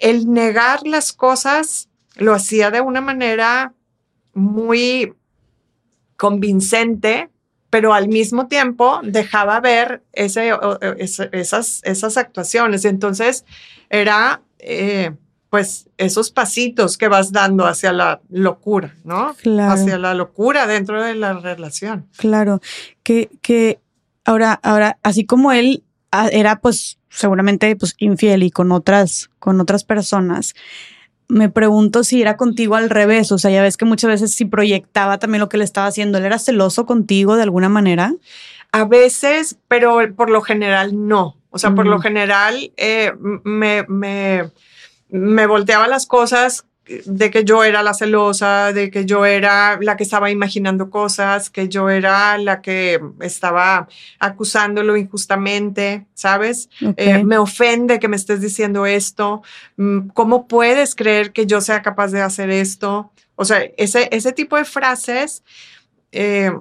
el 0.00 0.32
negar 0.32 0.86
las 0.86 1.12
cosas 1.12 1.88
lo 2.16 2.34
hacía 2.34 2.70
de 2.70 2.80
una 2.80 3.00
manera 3.00 3.74
muy 4.32 5.14
convincente 6.16 7.30
pero 7.74 7.92
al 7.92 8.06
mismo 8.06 8.46
tiempo 8.46 9.00
dejaba 9.02 9.58
ver 9.58 10.04
ese, 10.12 10.52
esas, 11.32 11.80
esas 11.82 12.16
actuaciones. 12.16 12.84
Entonces 12.84 13.44
era, 13.90 14.42
eh, 14.60 15.10
pues, 15.50 15.88
esos 15.98 16.30
pasitos 16.30 16.96
que 16.96 17.08
vas 17.08 17.32
dando 17.32 17.66
hacia 17.66 17.92
la 17.92 18.20
locura, 18.30 18.94
¿no? 19.02 19.34
Claro. 19.42 19.72
Hacia 19.72 19.98
la 19.98 20.14
locura 20.14 20.68
dentro 20.68 21.02
de 21.02 21.16
la 21.16 21.32
relación. 21.32 22.06
Claro, 22.16 22.60
que, 23.02 23.28
que 23.42 23.80
ahora, 24.24 24.60
ahora, 24.62 24.98
así 25.02 25.26
como 25.26 25.50
él 25.50 25.82
ah, 26.12 26.28
era, 26.30 26.60
pues, 26.60 27.00
seguramente, 27.10 27.74
pues, 27.74 27.96
infiel 27.98 28.44
y 28.44 28.52
con 28.52 28.70
otras, 28.70 29.30
con 29.40 29.60
otras 29.60 29.82
personas, 29.82 30.54
me 31.28 31.48
pregunto 31.48 32.04
si 32.04 32.20
era 32.20 32.36
contigo 32.36 32.74
al 32.76 32.90
revés, 32.90 33.32
o 33.32 33.38
sea, 33.38 33.50
ya 33.50 33.62
ves 33.62 33.76
que 33.76 33.84
muchas 33.84 34.08
veces 34.08 34.34
si 34.34 34.44
proyectaba 34.44 35.18
también 35.18 35.40
lo 35.40 35.48
que 35.48 35.58
le 35.58 35.64
estaba 35.64 35.86
haciendo, 35.86 36.18
¿él 36.18 36.24
era 36.24 36.38
celoso 36.38 36.86
contigo 36.86 37.36
de 37.36 37.42
alguna 37.42 37.68
manera? 37.68 38.14
A 38.72 38.84
veces, 38.84 39.56
pero 39.68 39.98
por 40.14 40.30
lo 40.30 40.42
general 40.42 41.06
no. 41.06 41.36
O 41.50 41.58
sea, 41.58 41.72
por 41.72 41.86
lo 41.86 42.00
general 42.00 42.72
eh, 42.76 43.12
me, 43.44 43.84
me, 43.86 44.50
me 45.08 45.46
volteaba 45.46 45.86
las 45.86 46.06
cosas 46.06 46.66
de 46.86 47.30
que 47.30 47.44
yo 47.44 47.64
era 47.64 47.82
la 47.82 47.94
celosa, 47.94 48.72
de 48.72 48.90
que 48.90 49.06
yo 49.06 49.24
era 49.24 49.78
la 49.80 49.96
que 49.96 50.02
estaba 50.02 50.30
imaginando 50.30 50.90
cosas, 50.90 51.48
que 51.50 51.68
yo 51.68 51.88
era 51.88 52.36
la 52.38 52.60
que 52.60 53.00
estaba 53.20 53.88
acusándolo 54.18 54.96
injustamente, 54.96 56.06
¿sabes? 56.14 56.68
Eh, 56.96 57.24
me 57.24 57.38
ofende 57.38 57.98
que 57.98 58.08
me 58.08 58.16
estés 58.16 58.40
diciendo 58.40 58.84
esto. 58.86 59.42
Mm, 59.76 60.08
¿Cómo 60.08 60.46
puedes 60.46 60.94
creer 60.94 61.32
que 61.32 61.46
yo 61.46 61.60
sea 61.60 61.82
capaz 61.82 62.08
de 62.08 62.20
hacer 62.20 62.50
esto? 62.50 63.10
O 63.36 63.44
sea, 63.44 63.62
ese, 63.76 64.08
ese 64.12 64.32
tipo 64.32 64.56
de 64.56 64.64
frases 64.64 65.42
eh, 66.12 66.52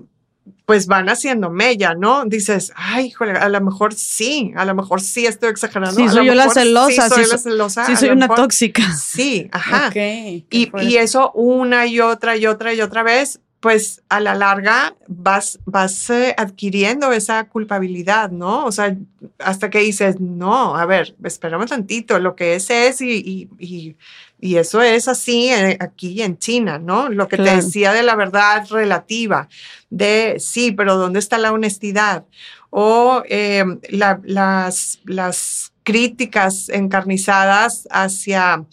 pues 0.65 0.87
van 0.87 1.09
haciendo 1.09 1.49
mella, 1.49 1.93
¿no? 1.93 2.25
Dices, 2.25 2.71
ay, 2.75 3.07
híjole, 3.07 3.31
a 3.31 3.49
lo 3.49 3.61
mejor 3.61 3.93
sí, 3.93 4.53
a 4.55 4.65
lo 4.65 4.75
mejor 4.75 5.01
sí 5.01 5.25
estoy 5.25 5.49
exagerando. 5.49 5.95
Sí, 5.99 6.07
soy 6.09 6.27
yo 6.27 6.35
la 6.35 6.49
celosa. 6.49 7.09
Sí, 7.09 7.15
soy 7.15 7.25
la 7.27 7.37
celosa. 7.37 7.85
Sí, 7.85 7.95
soy 7.95 8.09
una 8.09 8.27
tóxica. 8.27 8.93
Sí, 8.93 9.49
ajá. 9.51 9.91
y, 9.93 10.45
y, 10.49 10.97
eso 10.97 11.31
una 11.33 11.85
y 11.85 11.99
otra 11.99 12.37
y 12.37 12.45
otra 12.45 12.73
y 12.73 12.81
otra 12.81 13.03
vez, 13.03 13.41
pues 13.59 14.03
a 14.09 14.19
la 14.19 14.35
larga 14.35 14.95
vas, 15.07 15.59
vas 15.65 16.09
eh, 16.09 16.35
adquiriendo 16.37 17.11
esa 17.13 17.47
culpabilidad, 17.47 18.29
¿no? 18.29 18.65
O 18.65 18.71
sea, 18.71 18.97
hasta 19.39 19.69
que 19.69 19.79
dices, 19.79 20.19
no, 20.19 20.75
a 20.75 20.85
ver, 20.85 21.15
esperamos 21.23 21.69
tantito, 21.69 22.19
lo 22.19 22.35
que 22.35 22.55
es 22.55 22.69
es 22.69 22.99
y, 23.01 23.11
y, 23.11 23.49
y 23.59 23.95
eso 24.41 24.81
es 24.81 25.07
así 25.07 25.49
eh, 25.49 25.77
aquí 25.79 26.21
en 26.21 26.37
China, 26.37 26.77
¿no? 26.77 27.09
Lo 27.09 27.27
que 27.27 27.37
te 27.37 27.55
decía 27.55 27.93
de 27.93 28.03
la 28.03 28.15
verdad 28.15 28.67
relativa, 28.69 29.47
de 29.89 30.35
sí, 30.39 30.71
pero 30.71 30.97
¿dónde 30.97 31.19
está 31.19 31.37
la 31.37 31.53
honestidad? 31.53 32.25
O 32.69 33.23
em, 33.27 33.79
las, 33.89 34.99
las 35.05 35.73
críticas 35.83 36.69
encarnizadas 36.69 37.87
hacia... 37.89 38.65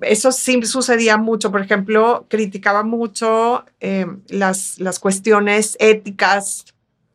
Eso 0.00 0.32
sí 0.32 0.60
sucedía 0.62 1.16
mucho, 1.16 1.52
por 1.52 1.60
ejemplo, 1.60 2.26
criticaba 2.28 2.82
mucho 2.82 3.64
em, 3.78 4.22
las, 4.28 4.80
las 4.80 4.98
cuestiones 4.98 5.76
éticas 5.78 6.64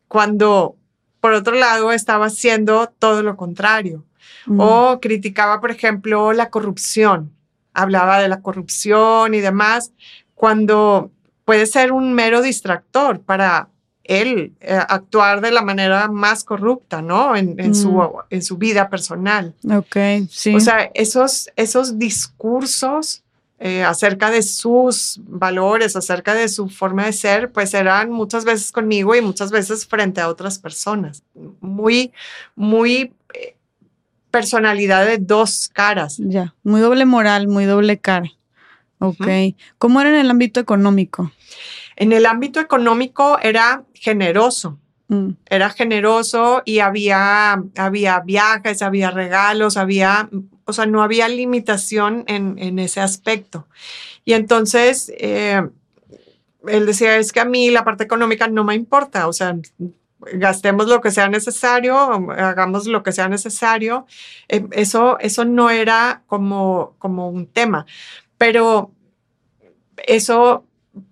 cuando, 0.08 0.76
por 1.20 1.32
otro 1.32 1.54
lado, 1.54 1.92
estaba 1.92 2.26
haciendo 2.26 2.92
todo 2.98 3.22
lo 3.22 3.36
contrario. 3.36 4.04
Mm. 4.46 4.60
O 4.60 5.00
criticaba, 5.00 5.60
por 5.60 5.70
ejemplo, 5.70 6.32
la 6.32 6.48
corrupción 6.48 7.32
hablaba 7.74 8.20
de 8.20 8.28
la 8.28 8.40
corrupción 8.40 9.34
y 9.34 9.40
demás, 9.40 9.92
cuando 10.34 11.10
puede 11.44 11.66
ser 11.66 11.92
un 11.92 12.14
mero 12.14 12.42
distractor 12.42 13.20
para 13.20 13.68
él 14.04 14.54
eh, 14.60 14.78
actuar 14.88 15.40
de 15.40 15.52
la 15.52 15.62
manera 15.62 16.08
más 16.08 16.44
corrupta, 16.44 17.02
¿no? 17.02 17.36
En, 17.36 17.74
su, 17.74 17.92
mm. 17.92 18.10
en 18.30 18.42
su 18.42 18.56
vida 18.56 18.88
personal. 18.88 19.54
Ok, 19.70 19.96
sí. 20.28 20.54
O 20.54 20.60
sea, 20.60 20.90
esos, 20.94 21.50
esos 21.56 21.98
discursos 21.98 23.22
eh, 23.64 23.84
acerca 23.84 24.30
de 24.30 24.42
sus 24.42 25.20
valores, 25.24 25.94
acerca 25.94 26.34
de 26.34 26.48
su 26.48 26.68
forma 26.68 27.06
de 27.06 27.12
ser, 27.12 27.52
pues 27.52 27.74
eran 27.74 28.10
muchas 28.10 28.44
veces 28.44 28.72
conmigo 28.72 29.14
y 29.14 29.20
muchas 29.20 29.52
veces 29.52 29.86
frente 29.86 30.20
a 30.20 30.28
otras 30.28 30.58
personas. 30.58 31.22
Muy, 31.60 32.12
muy 32.56 33.12
personalidad 34.32 35.06
de 35.06 35.18
dos 35.18 35.70
caras. 35.72 36.16
Ya, 36.18 36.54
muy 36.64 36.80
doble 36.80 37.04
moral, 37.04 37.46
muy 37.46 37.66
doble 37.66 38.00
cara. 38.00 38.32
Ok. 38.98 39.26
¿Cómo 39.78 40.00
era 40.00 40.10
en 40.10 40.16
el 40.16 40.30
ámbito 40.30 40.58
económico? 40.58 41.30
En 41.94 42.12
el 42.12 42.26
ámbito 42.26 42.58
económico 42.58 43.38
era 43.40 43.84
generoso. 43.94 44.78
Mm. 45.08 45.30
Era 45.46 45.70
generoso 45.70 46.62
y 46.64 46.80
había, 46.80 47.62
había 47.76 48.20
viajes, 48.20 48.82
había 48.82 49.10
regalos, 49.10 49.76
había, 49.76 50.30
o 50.64 50.72
sea, 50.72 50.86
no 50.86 51.02
había 51.02 51.28
limitación 51.28 52.24
en, 52.26 52.56
en 52.58 52.78
ese 52.78 53.00
aspecto. 53.00 53.68
Y 54.24 54.32
entonces, 54.32 55.12
eh, 55.18 55.62
él 56.66 56.86
decía, 56.86 57.16
es 57.18 57.32
que 57.32 57.40
a 57.40 57.44
mí 57.44 57.70
la 57.70 57.84
parte 57.84 58.04
económica 58.04 58.48
no 58.48 58.64
me 58.64 58.74
importa, 58.74 59.28
o 59.28 59.32
sea, 59.32 59.56
gastemos 60.34 60.86
lo 60.86 61.00
que 61.00 61.10
sea 61.10 61.28
necesario, 61.28 61.96
hagamos 62.30 62.86
lo 62.86 63.02
que 63.02 63.12
sea 63.12 63.28
necesario. 63.28 64.06
Eh, 64.48 64.66
eso, 64.72 65.18
eso 65.20 65.44
no 65.44 65.70
era 65.70 66.22
como, 66.26 66.94
como 66.98 67.28
un 67.28 67.46
tema, 67.46 67.86
pero 68.38 68.92
eso 70.06 70.64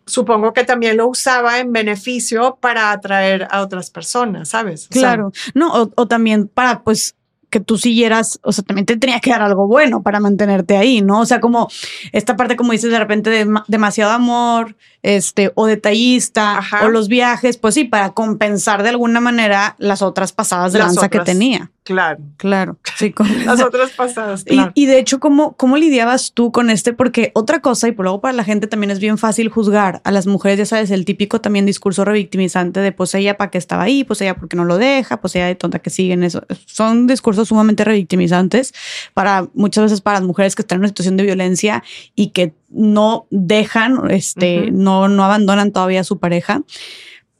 supongo 0.06 0.52
que 0.52 0.64
también 0.64 0.96
lo 0.96 1.08
usaba 1.08 1.58
en 1.58 1.72
beneficio 1.72 2.58
para 2.60 2.90
atraer 2.90 3.48
a 3.50 3.62
otras 3.62 3.90
personas, 3.90 4.50
¿sabes? 4.50 4.88
claro, 4.88 5.32
no, 5.54 5.90
o, 5.94 6.06
también 6.06 6.48
para 6.48 6.82
pues 6.82 7.14
que 7.50 7.60
tú 7.60 7.76
siguieras, 7.76 8.38
o 8.42 8.52
sea, 8.52 8.64
también 8.64 8.86
te 8.86 8.96
tenía 8.96 9.20
que 9.20 9.30
dar 9.30 9.42
algo 9.42 9.66
bueno 9.66 10.02
para 10.02 10.20
mantenerte 10.20 10.76
ahí, 10.76 11.02
¿no? 11.02 11.20
O 11.20 11.26
sea, 11.26 11.40
como 11.40 11.68
esta 12.12 12.36
parte, 12.36 12.56
como 12.56 12.72
dices, 12.72 12.90
de 12.90 12.98
repente 12.98 13.28
de 13.28 13.46
demasiado 13.66 14.12
amor, 14.12 14.76
este, 15.02 15.52
o 15.54 15.66
detallista, 15.66 16.60
o 16.82 16.88
los 16.88 17.08
viajes, 17.08 17.56
pues 17.58 17.74
sí, 17.74 17.84
para 17.84 18.10
compensar 18.10 18.82
de 18.82 18.90
alguna 18.90 19.20
manera 19.20 19.74
las 19.78 20.00
otras 20.02 20.32
pasadas 20.32 20.72
de 20.72 20.78
lanza 20.78 21.08
que 21.08 21.20
tenía. 21.20 21.70
Claro. 21.90 22.20
Claro. 22.36 22.78
Sí, 22.96 23.12
las 23.44 23.60
otras 23.60 23.90
pasadas. 23.90 24.44
Y, 24.76 24.86
de 24.86 25.00
hecho, 25.00 25.18
¿cómo, 25.18 25.54
¿cómo 25.56 25.76
lidiabas 25.76 26.30
tú 26.34 26.52
con 26.52 26.70
este? 26.70 26.92
Porque 26.92 27.32
otra 27.34 27.58
cosa, 27.58 27.88
y 27.88 27.92
por 27.92 28.04
luego 28.04 28.20
para 28.20 28.32
la 28.32 28.44
gente 28.44 28.68
también 28.68 28.92
es 28.92 29.00
bien 29.00 29.18
fácil 29.18 29.48
juzgar 29.48 30.00
a 30.04 30.12
las 30.12 30.28
mujeres, 30.28 30.58
ya 30.58 30.66
sabes, 30.66 30.92
el 30.92 31.04
típico 31.04 31.40
también 31.40 31.66
discurso 31.66 32.04
revictimizante 32.04 32.78
de 32.78 32.92
pues 32.92 33.12
ella 33.16 33.36
para 33.36 33.50
qué 33.50 33.58
estaba 33.58 33.82
ahí, 33.82 34.04
pues 34.04 34.20
ella 34.20 34.36
porque 34.36 34.54
no 34.54 34.64
lo 34.64 34.78
deja, 34.78 35.20
pues 35.20 35.34
ella 35.34 35.46
de 35.46 35.56
tonta 35.56 35.80
que 35.80 35.90
siguen 35.90 36.22
eso. 36.22 36.44
Son 36.64 37.08
discursos 37.08 37.48
sumamente 37.48 37.82
revictimizantes 37.82 38.72
para 39.12 39.48
muchas 39.54 39.82
veces 39.82 40.00
para 40.00 40.20
las 40.20 40.26
mujeres 40.28 40.54
que 40.54 40.62
están 40.62 40.76
en 40.76 40.82
una 40.82 40.88
situación 40.90 41.16
de 41.16 41.24
violencia 41.24 41.82
y 42.14 42.28
que 42.28 42.54
no 42.68 43.26
dejan, 43.30 44.12
este, 44.12 44.70
no, 44.70 45.08
no 45.08 45.24
abandonan 45.24 45.72
todavía 45.72 46.02
a 46.02 46.04
su 46.04 46.20
pareja. 46.20 46.62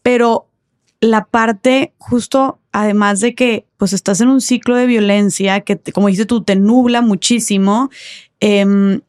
Pero 0.02 0.48
la 1.01 1.27
parte 1.27 1.94
justo, 1.98 2.60
además 2.73 3.21
de 3.21 3.35
que 3.35 3.67
pues 3.77 3.93
estás 3.93 4.21
en 4.21 4.29
un 4.29 4.41
ciclo 4.41 4.77
de 4.77 4.87
violencia 4.87 5.61
que, 5.61 5.79
como 5.93 6.09
dices 6.09 6.27
tú, 6.27 6.43
te 6.43 6.57
nubla 6.57 7.03
muchísimo, 7.03 7.91
em, 8.41 9.01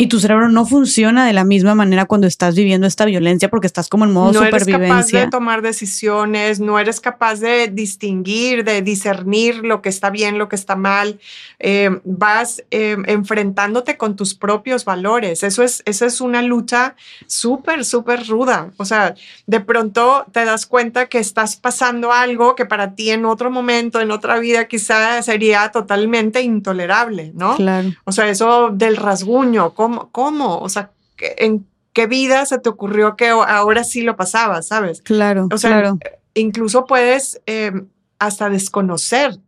Y 0.00 0.06
tu 0.06 0.20
cerebro 0.20 0.48
no 0.48 0.64
funciona 0.64 1.26
de 1.26 1.32
la 1.32 1.42
misma 1.42 1.74
manera 1.74 2.04
cuando 2.04 2.28
estás 2.28 2.54
viviendo 2.54 2.86
esta 2.86 3.04
violencia 3.04 3.50
porque 3.50 3.66
estás 3.66 3.88
como 3.88 4.04
en 4.04 4.12
modo 4.12 4.32
no 4.32 4.44
supervivencia. 4.44 4.76
eres 4.76 5.10
capaz 5.10 5.24
de 5.24 5.26
tomar 5.28 5.60
decisiones, 5.60 6.60
no 6.60 6.78
eres 6.78 7.00
capaz 7.00 7.40
de 7.40 7.66
distinguir, 7.66 8.62
de 8.62 8.80
discernir 8.80 9.64
lo 9.64 9.82
que 9.82 9.88
está 9.88 10.10
bien, 10.10 10.38
lo 10.38 10.48
que 10.48 10.54
está 10.54 10.76
mal. 10.76 11.18
Eh, 11.58 11.98
vas 12.04 12.62
eh, 12.70 12.96
enfrentándote 13.06 13.96
con 13.96 14.14
tus 14.14 14.34
propios 14.34 14.84
valores. 14.84 15.42
Eso 15.42 15.64
es, 15.64 15.82
eso 15.84 16.06
es 16.06 16.20
una 16.20 16.42
lucha 16.42 16.94
súper, 17.26 17.84
súper 17.84 18.24
ruda. 18.28 18.70
O 18.76 18.84
sea, 18.84 19.16
de 19.48 19.58
pronto 19.58 20.26
te 20.30 20.44
das 20.44 20.66
cuenta 20.66 21.06
que 21.06 21.18
estás 21.18 21.56
pasando 21.56 22.12
algo 22.12 22.54
que 22.54 22.66
para 22.66 22.94
ti 22.94 23.10
en 23.10 23.24
otro 23.24 23.50
momento, 23.50 24.00
en 24.00 24.12
otra 24.12 24.38
vida, 24.38 24.68
quizá 24.68 25.20
sería 25.22 25.72
totalmente 25.72 26.40
intolerable, 26.40 27.32
¿no? 27.34 27.56
Claro. 27.56 27.90
O 28.04 28.12
sea, 28.12 28.28
eso 28.28 28.70
del 28.72 28.96
rasguño, 28.96 29.74
¿cómo? 29.74 29.87
Cómo? 30.12 30.58
O 30.58 30.68
sea, 30.68 30.92
¿en 31.18 31.66
qué 31.92 32.06
vida 32.06 32.46
se 32.46 32.58
te 32.58 32.68
ocurrió 32.68 33.16
que 33.16 33.28
ahora 33.28 33.84
sí 33.84 34.02
lo 34.02 34.16
pasaba, 34.16 34.62
sabes? 34.62 35.02
Claro, 35.02 35.48
O 35.52 35.58
sea, 35.58 35.70
claro. 35.70 35.98
incluso 36.34 36.86
puedes 36.86 37.40
eh, 37.46 37.72
hasta 38.18 38.48
desconocerte 38.50 39.42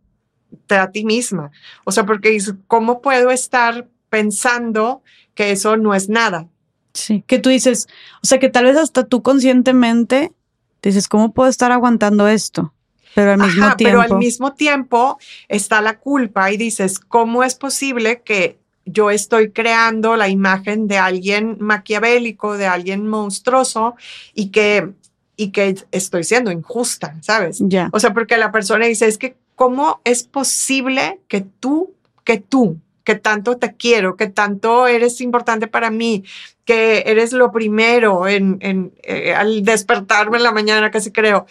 a 0.69 0.91
ti 0.91 1.05
misma. 1.05 1.51
O 1.85 1.91
sea, 1.91 2.05
porque 2.05 2.29
dices, 2.29 2.55
¿cómo 2.67 3.01
puedo 3.01 3.31
estar 3.31 3.87
pensando 4.09 5.01
que 5.33 5.51
eso 5.51 5.77
no 5.77 5.93
es 5.93 6.09
nada? 6.09 6.47
Sí, 6.93 7.23
que 7.25 7.39
tú 7.39 7.49
dices, 7.49 7.87
o 8.21 8.27
sea, 8.27 8.39
que 8.39 8.49
tal 8.49 8.65
vez 8.65 8.75
hasta 8.77 9.05
tú 9.05 9.21
conscientemente 9.23 10.33
dices, 10.81 11.07
¿cómo 11.07 11.31
puedo 11.33 11.49
estar 11.49 11.71
aguantando 11.71 12.27
esto? 12.27 12.73
Pero 13.15 13.31
al 13.33 13.39
mismo 13.39 13.65
Ajá, 13.65 13.75
tiempo. 13.77 13.99
pero 13.99 14.13
al 14.13 14.19
mismo 14.19 14.53
tiempo 14.53 15.17
está 15.47 15.81
la 15.81 15.99
culpa 15.99 16.51
y 16.51 16.57
dices, 16.57 16.99
¿cómo 16.99 17.43
es 17.43 17.55
posible 17.55 18.21
que 18.23 18.59
yo 18.91 19.11
estoy 19.11 19.51
creando 19.51 20.15
la 20.15 20.29
imagen 20.29 20.87
de 20.87 20.97
alguien 20.97 21.57
maquiavélico, 21.59 22.57
de 22.57 22.67
alguien 22.67 23.07
monstruoso 23.07 23.95
y 24.33 24.49
que, 24.49 24.89
y 25.35 25.51
que 25.51 25.75
estoy 25.91 26.23
siendo 26.23 26.51
injusta, 26.51 27.17
¿sabes? 27.21 27.59
Ya. 27.61 27.89
O 27.93 27.99
sea, 27.99 28.13
porque 28.13 28.37
la 28.37 28.51
persona 28.51 28.85
dice, 28.85 29.07
es 29.07 29.17
que, 29.17 29.35
¿cómo 29.55 30.01
es 30.03 30.23
posible 30.23 31.19
que 31.27 31.41
tú, 31.41 31.93
que 32.23 32.37
tú, 32.37 32.77
que 33.03 33.15
tanto 33.15 33.57
te 33.57 33.73
quiero, 33.75 34.15
que 34.15 34.27
tanto 34.27 34.87
eres 34.87 35.21
importante 35.21 35.67
para 35.67 35.89
mí, 35.89 36.23
que 36.65 37.03
eres 37.05 37.33
lo 37.33 37.51
primero 37.51 38.27
en, 38.27 38.57
en, 38.61 38.93
eh, 39.03 39.33
al 39.33 39.63
despertarme 39.63 40.37
en 40.37 40.43
la 40.43 40.51
mañana, 40.51 40.91
casi 40.91 41.11
creo, 41.11 41.45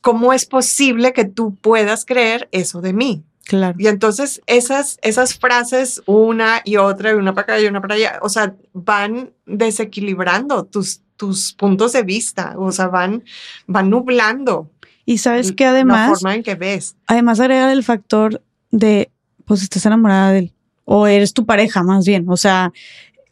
¿cómo 0.00 0.32
es 0.32 0.46
posible 0.46 1.12
que 1.12 1.24
tú 1.24 1.54
puedas 1.56 2.04
creer 2.04 2.48
eso 2.52 2.80
de 2.80 2.92
mí? 2.92 3.24
Claro. 3.44 3.76
Y 3.78 3.88
entonces 3.88 4.40
esas, 4.46 4.98
esas 5.02 5.34
frases, 5.38 6.02
una 6.06 6.62
y 6.64 6.76
otra, 6.76 7.10
y 7.12 7.14
una 7.14 7.34
para 7.34 7.54
acá 7.54 7.60
y 7.60 7.66
una 7.66 7.80
para 7.80 7.94
allá, 7.94 8.18
o 8.22 8.28
sea, 8.28 8.54
van 8.72 9.32
desequilibrando 9.44 10.64
tus, 10.64 11.02
tus 11.16 11.52
puntos 11.52 11.92
de 11.92 12.02
vista, 12.02 12.54
o 12.58 12.72
sea, 12.72 12.88
van, 12.88 13.22
van 13.66 13.90
nublando 13.90 14.70
Y 15.04 15.18
sabes 15.18 15.52
que 15.52 15.64
la 15.64 15.70
además, 15.70 16.20
forma 16.20 16.34
en 16.34 16.42
que 16.42 16.54
ves. 16.54 16.96
además 17.06 17.38
agrega 17.38 17.70
el 17.72 17.84
factor 17.84 18.42
de, 18.70 19.10
pues 19.44 19.62
estás 19.62 19.84
enamorada 19.84 20.32
de 20.32 20.38
él, 20.38 20.52
o 20.86 21.06
eres 21.06 21.34
tu 21.34 21.44
pareja 21.44 21.82
más 21.82 22.06
bien, 22.06 22.26
o 22.28 22.36
sea, 22.36 22.72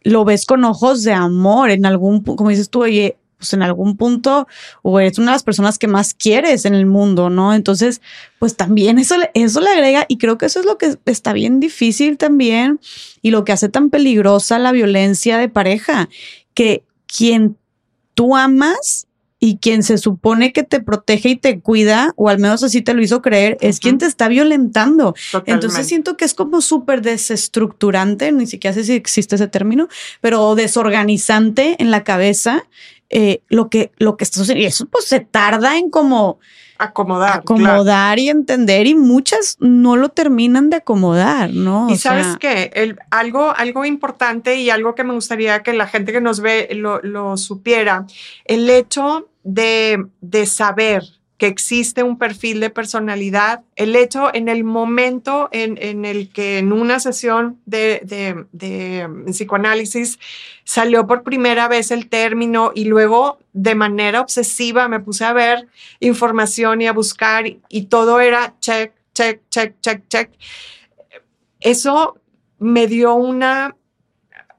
lo 0.03 0.25
ves 0.25 0.45
con 0.47 0.65
ojos 0.65 1.05
de 1.05 1.13
amor 1.13 1.71
en 1.71 1.87
algún, 1.87 2.23
como 2.23 2.51
dices 2.51 2.69
tú, 2.69 2.83
oye, 2.83 3.17
pues 3.43 3.53
en 3.55 3.63
algún 3.63 3.97
punto, 3.97 4.47
o 4.83 5.01
eres 5.01 5.19
una 5.19 5.33
de 5.33 5.35
las 5.35 5.43
personas 5.43 5.81
que 5.81 5.89
más 5.89 6.15
quieres 6.15 6.65
en 6.65 6.77
el 6.77 6.87
mundo, 6.87 7.29
¿no? 7.29 7.55
Entonces, 7.55 8.01
pues 8.39 8.57
también 8.57 9.01
eso, 9.01 9.17
le- 9.17 9.33
eso 9.35 9.61
le 9.61 9.71
agrega, 9.71 10.07
y 10.07 10.17
creo 10.19 10.39
que 10.39 10.47
eso 10.47 10.61
es 10.61 10.65
lo 10.67 10.79
que 10.79 10.97
está 11.07 11.33
bien 11.33 11.59
difícil 11.59 12.19
también, 12.19 12.79
y 13.21 13.33
lo 13.33 13.45
que 13.45 13.51
hace 13.51 13.69
tan 13.69 13.91
peligrosa 13.91 14.61
la 14.61 14.71
violencia 14.71 15.39
de 15.39 15.49
pareja, 15.49 16.09
que 16.55 16.85
quien 17.09 17.57
tú 18.15 18.37
amas 18.37 19.09
y 19.45 19.57
quien 19.57 19.83
se 19.83 19.99
supone 19.99 20.53
que 20.53 20.63
te 20.63 20.81
protege 20.81 21.31
y 21.31 21.37
te 21.37 21.59
cuida, 21.59 22.13
o 22.15 22.29
al 22.29 22.39
menos 22.39 22.63
así 22.63 22.81
te 22.81 22.95
lo 22.95 23.03
hizo 23.03 23.23
creer, 23.23 23.59
es 23.61 23.81
quien 23.81 23.99
te 23.99 24.07
está 24.07 24.29
violentando. 24.29 25.15
Totalmente. 25.33 25.51
Entonces 25.51 25.89
siento 25.89 26.17
que 26.17 26.25
es 26.25 26.33
como 26.33 26.61
súper 26.61 27.03
desestructurante, 27.03 28.31
ni 28.31 28.47
siquiera 28.47 28.73
sé 28.73 28.85
si 28.85 28.93
existe 28.93 29.35
ese 29.35 29.49
término, 29.49 29.89
pero 30.21 30.55
desorganizante 30.55 31.75
en 31.81 31.91
la 31.91 32.05
cabeza 32.05 32.65
eh, 33.13 33.43
lo 33.49 33.69
que 33.71 33.93
lo 33.99 34.17
que 34.17 34.25
está 34.25 34.39
sucediendo. 34.39 34.65
Y 34.65 34.67
eso 34.67 34.87
pues 34.87 35.05
se 35.07 35.21
tarda 35.21 35.79
en 35.79 35.91
como 35.91 36.41
acomodar. 36.79 37.45
claro. 37.45 37.65
acomodar 37.65 38.19
y 38.19 38.29
entender 38.29 38.89
y 38.89 38.95
muchas 38.97 39.57
no 39.61 39.95
lo 39.97 40.09
terminan 40.09 40.69
de 40.71 40.79
acomodar, 40.79 41.51
¿no? 41.51 41.89
Y 41.89 41.93
O 41.93 41.97
sabes 41.97 42.27
sea, 42.27 42.37
qué, 42.41 42.71
El- 42.75 42.99
algo, 43.11 43.53
algo 43.57 43.85
importante 43.85 44.57
y 44.57 44.71
algo 44.71 44.97
que 44.97 45.05
me 45.05 45.13
gustaría 45.15 45.63
que 45.63 45.73
la 45.75 45.87
gente 45.87 46.13
que 46.13 46.21
nos 46.21 46.41
ve 46.41 46.69
lo, 46.73 47.01
lo 47.03 47.37
supiera, 47.37 48.07
el 48.47 48.69
hecho 48.69 49.29
de, 49.45 50.07
de 50.21 50.47
saber 50.47 51.05
que 51.43 51.49
existe 51.49 52.05
un 52.05 52.19
perfil 52.19 52.61
de 52.61 52.71
personalidad, 52.71 53.65
el 53.75 53.97
hecho 53.97 54.33
en 54.33 54.47
el 54.47 54.63
momento 54.63 55.49
en, 55.51 55.77
en 55.83 56.05
el 56.05 56.33
que 56.33 56.59
en 56.59 56.73
una 56.73 57.01
sesión 57.01 57.59
de, 57.67 58.47
de- 58.53 59.09
psicoanálisis 59.33 60.21
salió 60.63 61.05
por 61.09 61.25
primera 61.25 61.67
vez 61.67 61.91
el 61.91 62.09
término 62.09 62.71
y 62.77 62.85
luego 62.85 63.41
de 63.53 63.75
manera 63.75 64.21
obsesiva 64.21 64.87
me 64.87 65.01
puse 65.01 65.25
a 65.25 65.33
ver 65.33 65.67
información 65.99 66.81
y 66.81 66.87
a 66.87 66.93
buscar 66.93 67.45
y, 67.69 67.83
todo 67.87 68.21
era 68.21 68.55
check, 68.61 68.93
check, 69.13 69.41
check, 69.51 69.75
check, 69.81 70.09
check. 70.09 70.31
Eso 71.59 72.21
me 72.61 72.87
dio 72.87 73.15
una, 73.15 73.75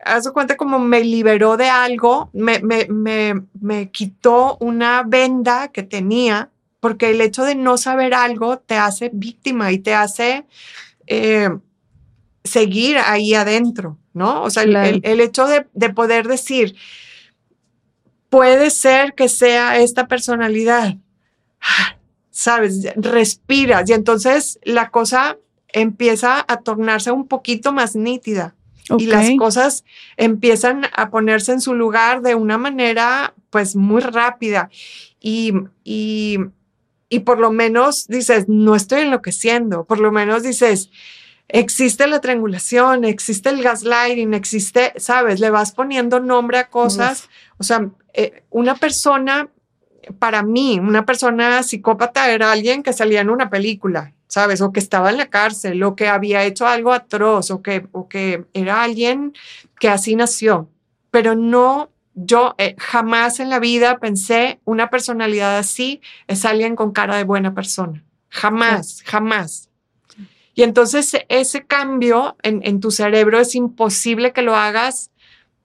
haz 0.03 0.29
cuenta 0.31 0.57
como 0.57 0.79
me 0.79 1.01
liberó 1.01 1.55
de 1.55 1.69
algo, 1.69 2.29
me, 2.33 2.59
me, 2.59 2.87
me, 2.89 3.41
me 3.61 3.89
quitó 3.89 4.57
una 4.59 5.03
venda 5.07 5.69
que 5.69 5.83
tenía, 5.83 6.49
porque 6.83 7.11
el 7.11 7.21
hecho 7.21 7.45
de 7.45 7.55
no 7.55 7.77
saber 7.77 8.13
algo 8.13 8.57
te 8.59 8.75
hace 8.75 9.09
víctima 9.13 9.71
y 9.71 9.79
te 9.79 9.93
hace 9.93 10.45
eh, 11.07 11.47
seguir 12.43 12.97
ahí 12.97 13.33
adentro, 13.33 13.97
¿no? 14.13 14.43
O 14.43 14.49
sea, 14.49 14.63
el- 14.63 14.71
Claro. 14.71 14.89
el, 14.89 15.01
el 15.05 15.19
hecho 15.21 15.47
de, 15.47 15.65
de 15.73 15.89
poder 15.93 16.27
decir, 16.27 16.75
puede 18.29 18.69
ser 18.69 19.13
que 19.13 19.29
sea 19.29 19.77
esta 19.79 20.07
personalidad, 20.09 20.97
¿sabes? 22.31 22.85
Respiras 22.97 23.89
y 23.89 23.93
entonces 23.93 24.59
la 24.63 24.89
cosa 24.89 25.37
empieza 25.69 26.43
a 26.45 26.57
tornarse 26.57 27.11
un 27.11 27.29
poquito 27.29 27.71
más 27.71 27.95
nítida 27.95 28.55
y 28.97 29.05
las 29.05 29.29
cosas 29.37 29.85
empiezan 30.17 30.81
a 30.93 31.09
ponerse 31.09 31.53
en 31.53 31.61
su 31.61 31.73
lugar 31.75 32.21
de 32.21 32.35
una 32.35 32.57
manera 32.57 33.33
pues 33.51 33.77
muy 33.77 34.01
rápida 34.01 34.69
y, 35.21 35.53
y, 35.85 36.39
y 37.13 37.19
por 37.19 37.39
lo 37.39 37.51
menos 37.51 38.07
dices, 38.07 38.49
no 38.49 38.75
estoy 38.75 39.01
enloqueciendo, 39.01 39.85
por 39.85 39.99
lo 39.99 40.11
menos 40.11 40.41
dices, 40.41 40.89
existe 41.47 42.07
la 42.07 42.21
triangulación, 42.21 43.03
existe 43.03 43.49
el 43.49 43.61
gaslighting, 43.61 44.33
existe, 44.33 44.93
sabes, 44.97 45.39
le 45.39 45.51
vas 45.51 45.73
poniendo 45.73 46.19
nombre 46.19 46.57
a 46.57 46.69
cosas, 46.71 47.29
o 47.59 47.63
sea, 47.63 47.87
eh, 48.15 48.43
una 48.49 48.73
persona, 48.73 49.47
para 50.17 50.41
mí, 50.41 50.79
una 50.79 51.05
persona 51.05 51.61
psicópata 51.61 52.31
era 52.31 52.51
alguien 52.51 52.81
que 52.81 52.93
salía 52.93 53.21
en 53.21 53.29
una 53.29 53.51
película, 53.51 54.15
¿sabes? 54.27 54.61
O 54.61 54.71
que 54.71 54.79
estaba 54.79 55.11
en 55.11 55.17
la 55.17 55.29
cárcel, 55.29 55.83
o 55.83 55.95
que 55.95 56.07
había 56.07 56.43
hecho 56.45 56.65
algo 56.65 56.93
atroz, 56.93 57.51
o 57.51 57.61
que, 57.61 57.85
o 57.91 58.09
que 58.09 58.45
era 58.55 58.81
alguien 58.81 59.33
que 59.79 59.87
así 59.87 60.15
nació. 60.15 60.67
Pero 61.11 61.35
no, 61.35 61.91
yo 62.15 62.55
eh, 62.57 62.75
jamás 62.77 63.39
en 63.39 63.49
la 63.49 63.59
vida 63.59 63.97
pensé 63.99 64.59
una 64.65 64.89
personalidad 64.89 65.57
así 65.57 66.01
es 66.27 66.45
alguien 66.45 66.75
con 66.75 66.91
cara 66.91 67.17
de 67.17 67.23
buena 67.23 67.53
persona. 67.53 68.03
Jamás, 68.29 69.01
jamás. 69.05 69.69
Y 70.55 70.61
entonces 70.63 71.13
ese 71.29 71.65
cambio 71.65 72.35
en, 72.43 72.61
en 72.63 72.79
tu 72.79 72.91
cerebro 72.91 73.39
es 73.39 73.55
imposible 73.55 74.33
que 74.33 74.43
lo 74.43 74.55
hagas 74.55 75.09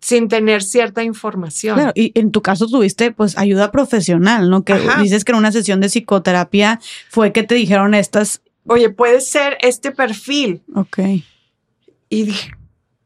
sin 0.01 0.29
tener 0.29 0.63
cierta 0.63 1.03
información. 1.03 1.77
Claro, 1.77 1.93
y 1.95 2.13
en 2.19 2.31
tu 2.31 2.41
caso 2.41 2.67
tuviste 2.67 3.11
pues 3.11 3.37
ayuda 3.37 3.71
profesional, 3.71 4.49
¿no? 4.49 4.63
Que 4.63 4.75
Ajá. 4.75 5.03
dices 5.03 5.25
que 5.25 5.33
en 5.33 5.39
una 5.39 5.53
sesión 5.53 5.81
de 5.81 5.89
psicoterapia 5.89 6.81
fue 7.11 7.33
que 7.33 7.43
te 7.43 7.55
dijeron 7.57 7.95
estas, 7.95 8.41
Oye, 8.67 8.91
puede 8.91 9.21
ser 9.21 9.59
este 9.61 9.91
perfil. 9.91 10.63
ok, 10.75 10.99
Y 12.11 12.23
dije, 12.25 12.53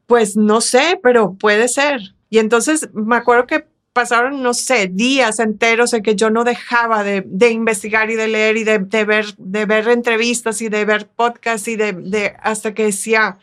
pues 0.06 0.36
no 0.36 0.60
sé, 0.60 1.00
pero 1.02 1.34
puede 1.34 1.68
ser. 1.68 2.14
Y 2.32 2.38
entonces 2.38 2.88
me 2.94 3.16
acuerdo 3.16 3.46
que 3.46 3.66
pasaron, 3.92 4.42
no 4.42 4.54
sé, 4.54 4.88
días 4.88 5.38
enteros 5.38 5.92
en 5.92 6.02
que 6.02 6.16
yo 6.16 6.30
no 6.30 6.44
dejaba 6.44 7.04
de, 7.04 7.50
investigar 7.50 8.10
y 8.10 8.14
de 8.14 8.26
leer 8.26 8.56
y 8.56 8.64
de, 8.64 8.78
de 8.78 9.04
ver, 9.04 9.34
de 9.36 9.66
ver 9.66 9.86
entrevistas 9.88 10.62
y 10.62 10.70
de 10.70 10.86
ver 10.86 11.08
podcasts 11.08 11.68
y 11.68 11.76
de, 11.76 11.92
de 11.92 12.34
hasta 12.40 12.72
que 12.72 12.84
decía, 12.86 13.36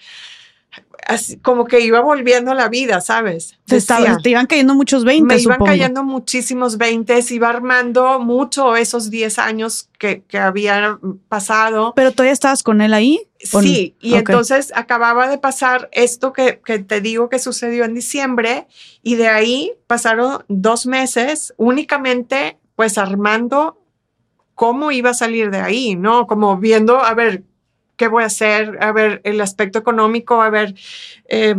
como 1.42 1.66
que 1.66 1.80
iba 1.80 2.02
volviendo 2.02 2.52
a 2.52 2.56
la 2.56 2.70
vida, 2.70 3.02
¿sabes? 3.02 3.58
Te, 3.66 3.82
te 4.22 4.30
iban 4.30 4.46
cayendo 4.46 4.76
muchos 4.76 5.04
20. 5.04 5.34
Me 5.34 5.42
iban 5.42 5.60
cayendo 5.60 6.04
muchísimos 6.04 6.78
20, 6.78 7.20
iba 7.32 7.50
armando 7.50 8.20
mucho 8.20 8.76
esos 8.76 9.10
10 9.10 9.40
años 9.40 9.90
que, 9.98 10.22
que 10.28 10.38
habían 10.38 11.00
pasado. 11.28 11.94
¿Pero 11.96 12.12
todavía 12.12 12.34
estabas 12.34 12.62
con 12.62 12.82
él 12.82 12.94
ahí? 12.94 13.28
Sí, 13.40 13.96
y 14.02 14.16
entonces 14.16 14.72
acababa 14.76 15.28
de 15.30 15.38
pasar 15.38 15.90
esto 15.94 16.34
que, 16.34 16.62
que, 16.64 16.80
te 16.80 17.02
digo 17.02 17.30
que 17.30 17.40
sucedió 17.40 17.86
en 17.86 17.96
diciembre 17.96 18.68
y 19.02 19.16
de 19.16 19.30
ahí 19.30 19.74
pasaron 19.88 20.44
dos 20.50 20.86
meses 20.86 21.54
únicamente 21.58 22.60
pues 22.76 22.98
armando 22.98 23.82
cómo 24.56 24.92
iba 24.92 25.12
a 25.12 25.14
salir 25.14 25.52
de 25.52 25.60
ahí, 25.60 25.96
¿no? 25.96 26.28
Como 26.28 26.58
viendo, 26.58 27.00
a 27.00 27.14
ver, 27.14 27.44
qué 28.00 28.08
voy 28.08 28.24
a 28.24 28.28
hacer, 28.28 28.78
a 28.82 28.94
ver 28.94 29.20
el 29.26 29.42
aspecto 29.42 29.78
económico, 29.78 30.42
a 30.42 30.50
ver 30.50 30.74
eh, 31.26 31.54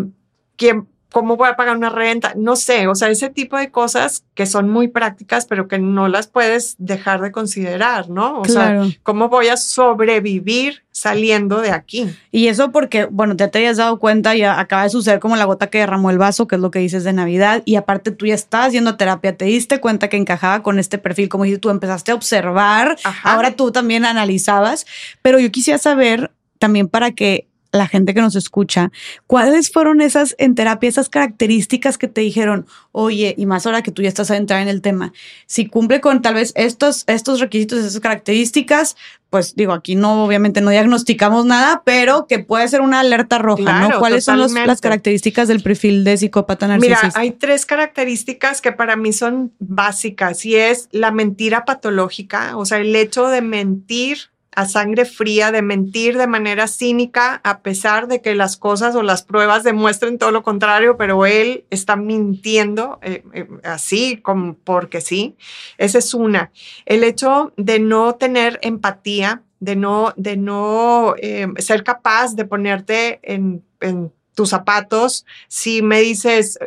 quién, 0.56 0.88
cómo 1.12 1.36
voy 1.36 1.48
a 1.48 1.56
pagar 1.56 1.76
una 1.76 1.90
renta, 1.90 2.32
no 2.36 2.56
sé, 2.56 2.86
o 2.88 2.94
sea, 2.94 3.08
ese 3.08 3.30
tipo 3.30 3.56
de 3.56 3.70
cosas 3.70 4.24
que 4.34 4.46
son 4.46 4.68
muy 4.68 4.88
prácticas, 4.88 5.46
pero 5.46 5.68
que 5.68 5.78
no 5.78 6.08
las 6.08 6.26
puedes 6.28 6.76
dejar 6.78 7.20
de 7.20 7.32
considerar, 7.32 8.08
¿no? 8.08 8.40
O 8.40 8.44
sea, 8.44 8.82
cómo 9.02 9.28
voy 9.28 9.48
a 9.48 9.56
sobrevivir 9.56 10.82
saliendo 10.90 11.60
de 11.60 11.70
aquí. 11.70 12.10
Y 12.30 12.48
eso 12.48 12.72
porque, 12.72 13.06
bueno, 13.06 13.34
ya 13.34 13.48
te 13.48 13.58
habías 13.58 13.78
dado 13.78 13.98
cuenta 13.98 14.36
y 14.36 14.42
acaba 14.42 14.84
de 14.84 14.90
suceder 14.90 15.18
como 15.20 15.36
la 15.36 15.44
gota 15.44 15.68
que 15.68 15.78
derramó 15.78 16.10
el 16.10 16.18
vaso, 16.18 16.46
que 16.46 16.56
es 16.56 16.60
lo 16.60 16.70
que 16.70 16.78
dices 16.78 17.04
de 17.04 17.12
Navidad, 17.12 17.62
y 17.64 17.76
aparte 17.76 18.10
tú 18.10 18.26
ya 18.26 18.34
estabas 18.34 18.72
yendo 18.72 18.90
a 18.90 18.96
terapia, 18.96 19.36
te 19.36 19.46
diste 19.46 19.80
cuenta 19.80 20.08
que 20.08 20.16
encajaba 20.16 20.62
con 20.62 20.78
este 20.78 20.98
perfil, 20.98 21.28
como 21.28 21.44
dices, 21.44 21.60
tú 21.60 21.70
empezaste 21.70 22.12
a 22.12 22.14
observar, 22.14 22.96
ahora 23.22 23.52
tú 23.52 23.72
también 23.72 24.04
analizabas, 24.04 24.86
pero 25.22 25.38
yo 25.38 25.50
quisiera 25.50 25.78
saber 25.78 26.30
también 26.58 26.88
para 26.88 27.12
que 27.12 27.49
la 27.72 27.86
gente 27.86 28.14
que 28.14 28.20
nos 28.20 28.36
escucha, 28.36 28.90
¿cuáles 29.26 29.70
fueron 29.70 30.00
esas 30.00 30.34
en 30.38 30.54
terapia, 30.54 30.88
esas 30.88 31.08
características 31.08 31.98
que 31.98 32.08
te 32.08 32.20
dijeron, 32.20 32.66
oye, 32.92 33.34
y 33.36 33.46
más 33.46 33.66
ahora 33.66 33.82
que 33.82 33.92
tú 33.92 34.02
ya 34.02 34.08
estás 34.08 34.30
a 34.30 34.36
entrar 34.36 34.60
en 34.60 34.68
el 34.68 34.82
tema, 34.82 35.12
si 35.46 35.66
cumple 35.66 36.00
con 36.00 36.22
tal 36.22 36.34
vez 36.34 36.52
estos, 36.56 37.04
estos 37.06 37.40
requisitos, 37.40 37.78
esas 37.78 38.00
características, 38.00 38.96
pues 39.30 39.54
digo, 39.54 39.72
aquí 39.72 39.94
no, 39.94 40.24
obviamente 40.24 40.60
no 40.60 40.70
diagnosticamos 40.70 41.46
nada, 41.46 41.82
pero 41.84 42.26
que 42.26 42.40
puede 42.40 42.66
ser 42.66 42.80
una 42.80 43.00
alerta 43.00 43.38
roja, 43.38 43.88
¿no? 43.88 43.98
¿Cuáles 44.00 44.24
son 44.24 44.40
las 44.40 44.80
características 44.80 45.46
del 45.46 45.62
perfil 45.62 46.02
de 46.02 46.16
psicópata 46.16 46.66
narcisista? 46.66 47.06
Mira, 47.06 47.20
hay 47.20 47.30
tres 47.30 47.64
características 47.64 48.60
que 48.60 48.72
para 48.72 48.96
mí 48.96 49.12
son 49.12 49.52
básicas 49.60 50.44
y 50.44 50.56
es 50.56 50.88
la 50.90 51.12
mentira 51.12 51.64
patológica, 51.64 52.56
o 52.56 52.64
sea, 52.64 52.78
el 52.78 52.94
hecho 52.96 53.28
de 53.28 53.40
mentir 53.40 54.30
a 54.60 54.68
sangre 54.68 55.06
fría, 55.06 55.52
de 55.52 55.62
mentir 55.62 56.18
de 56.18 56.26
manera 56.26 56.68
cínica, 56.68 57.40
a 57.44 57.60
pesar 57.60 58.08
de 58.08 58.20
que 58.20 58.34
las 58.34 58.58
cosas 58.58 58.94
o 58.94 59.02
las 59.02 59.22
pruebas 59.22 59.64
demuestren 59.64 60.18
todo 60.18 60.32
lo 60.32 60.42
contrario, 60.42 60.98
pero 60.98 61.24
él 61.24 61.64
está 61.70 61.96
mintiendo 61.96 62.98
eh, 63.00 63.24
eh, 63.32 63.48
así 63.64 64.18
como 64.18 64.54
porque 64.54 65.00
sí. 65.00 65.36
Esa 65.78 65.98
es 65.98 66.12
una. 66.12 66.52
El 66.84 67.04
hecho 67.04 67.54
de 67.56 67.80
no 67.80 68.16
tener 68.16 68.58
empatía, 68.62 69.42
de 69.60 69.76
no, 69.76 70.12
de 70.16 70.36
no 70.36 71.14
eh, 71.16 71.48
ser 71.56 71.82
capaz 71.82 72.36
de 72.36 72.44
ponerte 72.44 73.20
en, 73.22 73.64
en 73.80 74.12
tus 74.34 74.50
zapatos, 74.50 75.24
si 75.48 75.80
me 75.80 76.00
dices, 76.00 76.58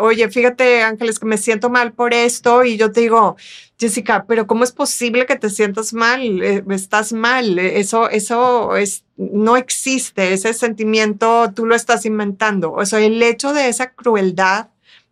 oye, 0.00 0.28
fíjate 0.30 0.82
Ángeles, 0.82 1.18
que 1.18 1.26
me 1.26 1.38
siento 1.38 1.68
mal 1.68 1.92
por 1.92 2.14
esto, 2.14 2.64
y 2.64 2.76
yo 2.76 2.90
te 2.90 3.02
digo, 3.02 3.36
Jessica, 3.78 4.24
pero 4.28 4.46
¿cómo 4.46 4.62
es 4.62 4.70
posible 4.70 5.26
que 5.26 5.36
te 5.36 5.50
sientas 5.50 5.92
mal? 5.92 6.42
Eh, 6.42 6.64
estás 6.70 7.12
mal. 7.12 7.58
Eso, 7.58 8.08
eso 8.08 8.76
es, 8.76 9.04
no 9.16 9.56
existe. 9.56 10.32
Ese 10.32 10.54
sentimiento 10.54 11.52
tú 11.54 11.66
lo 11.66 11.74
estás 11.74 12.06
inventando. 12.06 12.72
O 12.72 12.86
sea, 12.86 13.00
el 13.00 13.20
hecho 13.22 13.52
de 13.52 13.68
esa 13.68 13.90
crueldad 13.90 14.68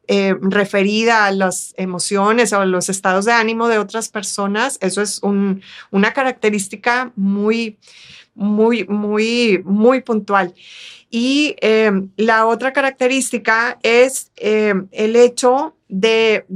eh, 0.06 0.34
referida 0.40 1.26
a 1.26 1.32
las 1.32 1.74
emociones 1.76 2.52
o 2.52 2.64
los 2.64 2.88
estados 2.88 3.24
de 3.24 3.32
ánimo 3.32 3.68
de 3.68 3.78
otras 3.78 4.08
personas, 4.08 4.78
eso 4.80 5.02
es 5.02 5.20
una 5.22 6.12
característica 6.12 7.12
muy, 7.16 7.78
muy, 8.34 8.86
muy, 8.86 9.60
muy 9.64 10.02
puntual. 10.02 10.54
Y 11.10 11.56
eh, 11.60 11.90
la 12.16 12.46
otra 12.46 12.72
característica 12.72 13.78
es 13.82 14.30
el 14.36 15.16
hecho 15.16 15.76
de 15.88 16.46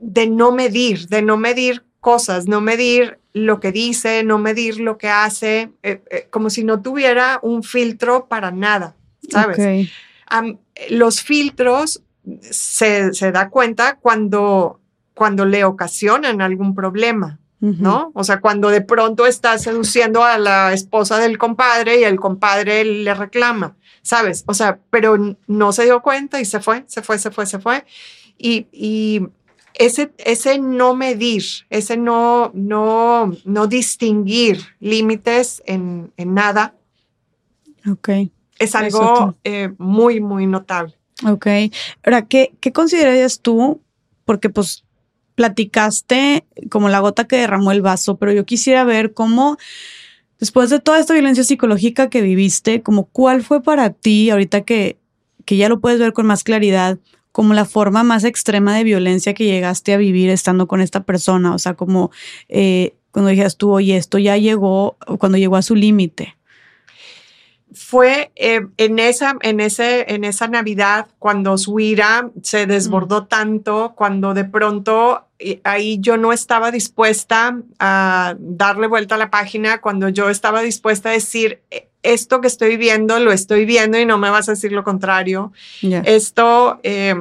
de 0.00 0.26
no 0.26 0.52
medir, 0.52 1.08
de 1.08 1.22
no 1.22 1.36
medir 1.36 1.84
cosas, 2.00 2.46
no 2.46 2.60
medir 2.60 3.18
lo 3.32 3.60
que 3.60 3.72
dice, 3.72 4.22
no 4.24 4.38
medir 4.38 4.80
lo 4.80 4.98
que 4.98 5.08
hace, 5.08 5.72
eh, 5.82 6.02
eh, 6.10 6.26
como 6.30 6.50
si 6.50 6.64
no 6.64 6.80
tuviera 6.80 7.38
un 7.42 7.62
filtro 7.62 8.26
para 8.26 8.50
nada, 8.50 8.96
¿sabes? 9.30 9.88
los 10.90 11.22
filtros 11.22 12.02
se, 12.40 13.10
da 13.32 13.48
cuenta 13.48 13.96
cuando, 13.96 14.80
cuando 15.14 15.44
le 15.46 15.64
ocasionan 15.64 16.40
algún 16.40 16.74
problema. 16.74 17.38
¿No? 17.60 18.12
O 18.14 18.22
sea, 18.22 18.40
cuando 18.40 18.68
de 18.68 18.82
pronto 18.82 19.26
está 19.26 19.58
seduciendo 19.58 20.22
a 20.22 20.38
la 20.38 20.72
esposa 20.72 21.18
del 21.18 21.38
compadre 21.38 21.98
y 21.98 22.04
el 22.04 22.20
compadre 22.20 22.84
le 22.84 23.12
reclama, 23.14 23.74
¿sabes? 24.00 24.44
O 24.46 24.54
sea, 24.54 24.78
pero 24.90 25.36
no 25.48 25.72
se 25.72 25.82
dio 25.82 26.00
cuenta 26.00 26.40
y 26.40 26.44
se 26.44 26.60
fue, 26.60 26.84
se 26.86 27.02
fue, 27.02 27.18
se 27.18 27.32
fue, 27.32 27.46
se 27.46 27.58
fue. 27.58 27.84
Y, 28.38 28.68
y 28.70 29.26
ese, 29.74 30.12
ese 30.18 30.58
no 30.58 30.94
medir, 30.94 31.44
ese 31.70 31.96
no, 31.96 32.50
no, 32.54 33.32
no 33.44 33.66
distinguir 33.66 34.60
límites 34.80 35.62
en, 35.66 36.12
en 36.16 36.34
nada, 36.34 36.74
okay. 37.90 38.32
es 38.58 38.74
algo 38.74 39.34
eh, 39.44 39.70
muy, 39.78 40.20
muy 40.20 40.46
notable. 40.46 40.94
Ok. 41.26 41.46
Ahora, 42.04 42.26
¿qué, 42.26 42.52
¿qué 42.60 42.72
considerarías 42.72 43.40
tú? 43.40 43.80
Porque 44.24 44.50
pues 44.50 44.84
platicaste 45.38 46.44
como 46.68 46.88
la 46.88 46.98
gota 46.98 47.28
que 47.28 47.36
derramó 47.36 47.70
el 47.70 47.80
vaso, 47.80 48.16
pero 48.16 48.32
yo 48.32 48.44
quisiera 48.44 48.82
ver 48.82 49.14
cómo, 49.14 49.56
después 50.40 50.68
de 50.68 50.80
toda 50.80 50.98
esta 50.98 51.14
violencia 51.14 51.44
psicológica 51.44 52.10
que 52.10 52.22
viviste, 52.22 52.82
como 52.82 53.04
cuál 53.04 53.44
fue 53.44 53.62
para 53.62 53.90
ti, 53.90 54.30
ahorita 54.30 54.62
que, 54.62 54.98
que 55.44 55.56
ya 55.56 55.68
lo 55.68 55.78
puedes 55.78 56.00
ver 56.00 56.12
con 56.12 56.26
más 56.26 56.42
claridad, 56.42 56.98
como 57.38 57.54
la 57.54 57.66
forma 57.66 58.02
más 58.02 58.24
extrema 58.24 58.76
de 58.76 58.82
violencia 58.82 59.32
que 59.32 59.44
llegaste 59.44 59.94
a 59.94 59.96
vivir 59.96 60.28
estando 60.28 60.66
con 60.66 60.80
esta 60.80 61.04
persona? 61.04 61.54
O 61.54 61.58
sea, 61.60 61.74
como 61.74 62.10
eh, 62.48 62.96
cuando 63.12 63.30
dijeras 63.30 63.56
tú, 63.56 63.70
oye, 63.70 63.96
esto 63.96 64.18
ya 64.18 64.36
llegó, 64.36 64.96
cuando 65.20 65.38
llegó 65.38 65.54
a 65.54 65.62
su 65.62 65.76
límite. 65.76 66.36
Fue 67.72 68.32
eh, 68.34 68.66
en, 68.76 68.98
esa, 68.98 69.36
en, 69.42 69.60
ese, 69.60 70.12
en 70.12 70.24
esa 70.24 70.48
Navidad 70.48 71.06
cuando 71.20 71.56
su 71.58 71.78
ira 71.78 72.28
se 72.42 72.66
desbordó 72.66 73.22
mm. 73.22 73.28
tanto, 73.28 73.92
cuando 73.94 74.34
de 74.34 74.44
pronto 74.44 75.28
eh, 75.38 75.60
ahí 75.62 75.98
yo 76.00 76.16
no 76.16 76.32
estaba 76.32 76.72
dispuesta 76.72 77.56
a 77.78 78.34
darle 78.40 78.88
vuelta 78.88 79.14
a 79.14 79.18
la 79.18 79.30
página, 79.30 79.80
cuando 79.80 80.08
yo 80.08 80.28
estaba 80.28 80.60
dispuesta 80.62 81.10
a 81.10 81.12
decir, 81.12 81.60
esto 82.12 82.40
que 82.40 82.46
estoy 82.46 82.76
viendo 82.76 83.18
lo 83.20 83.32
estoy 83.32 83.64
viendo 83.64 83.98
y 83.98 84.06
no 84.06 84.18
me 84.18 84.30
vas 84.30 84.48
a 84.48 84.52
decir 84.52 84.72
lo 84.72 84.84
contrario. 84.84 85.52
Esto 85.82 86.80
eh, 86.82 87.14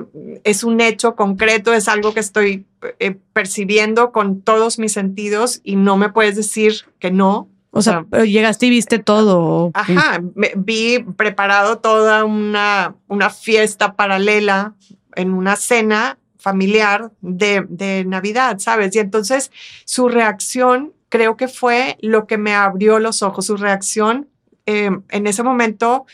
es 0.44 0.64
un 0.64 0.82
hecho 0.82 1.16
concreto, 1.16 1.74
es 1.74 1.88
algo 1.88 2.14
que 2.14 2.20
estoy 2.20 2.66
eh, 3.00 3.18
percibiendo 3.34 4.12
con 4.12 4.42
todos 4.42 4.80
mis 4.80 4.94
sentidos 4.94 5.62
y 5.64 5.76
no 5.76 5.98
me 5.98 6.10
puedes 6.10 6.36
decir 6.36 6.86
que 7.00 7.12
no. 7.12 7.50
O, 7.72 7.82
sea, 7.82 8.06
llegaste 8.26 8.68
y 8.68 8.70
viste 8.72 8.98
todo. 8.98 9.72
Ajá, 9.74 10.20
vi 10.56 11.00
preparado 11.16 11.78
toda 11.78 12.24
una, 12.24 12.96
una 13.08 13.30
fiesta 13.30 13.96
paralela 13.96 14.74
en 15.16 15.34
una 15.34 15.56
cena 15.58 16.18
familiar 16.40 17.12
de, 17.22 17.66
de 17.70 18.06
Navidad, 18.06 18.58
¿sabes? 18.60 18.96
Y 18.96 19.00
entonces 19.00 19.52
su 19.86 20.08
reacción 20.08 20.94
creo 21.10 21.38
que 21.38 21.48
fue 21.48 21.98
lo 22.02 22.26
que 22.26 22.38
me 22.38 22.56
abrió 22.56 23.00
los 23.00 23.22
ojos, 23.22 23.46
su 23.46 23.58
reacción 23.58 24.28
Em, 24.68 25.02
en 25.10 25.28
ese 25.28 25.44
momento 25.44 26.06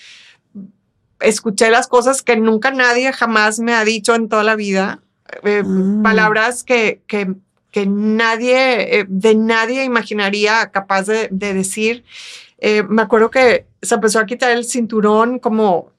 escuché 1.20 1.72
las 1.72 1.88
cosas 1.88 2.22
que 2.22 2.38
nunca 2.38 2.70
nadie 2.70 3.12
jamás 3.12 3.60
me 3.60 3.74
ha 3.74 3.84
dicho 3.84 4.14
en 4.14 4.30
toda 4.30 4.44
la 4.44 4.56
vida, 4.56 5.02
eh, 5.42 5.64
ah. 5.66 6.00
palabras 6.04 6.64
que, 6.64 7.02
que, 7.08 7.34
que 7.72 7.88
nadie, 7.88 9.00
eh, 9.00 9.06
de 9.10 9.34
nadie 9.34 9.84
imaginaría 9.84 10.70
capaz 10.70 11.08
de, 11.08 11.30
decir. 11.32 12.04
Eh, 12.60 12.84
me 12.84 13.02
acuerdo 13.02 13.32
que 13.32 13.66
se 13.82 13.96
empezó 13.96 14.20
a 14.20 14.28
quitar 14.28 14.52
el 14.52 14.66
cinturón 14.66 15.40
como, 15.40 15.92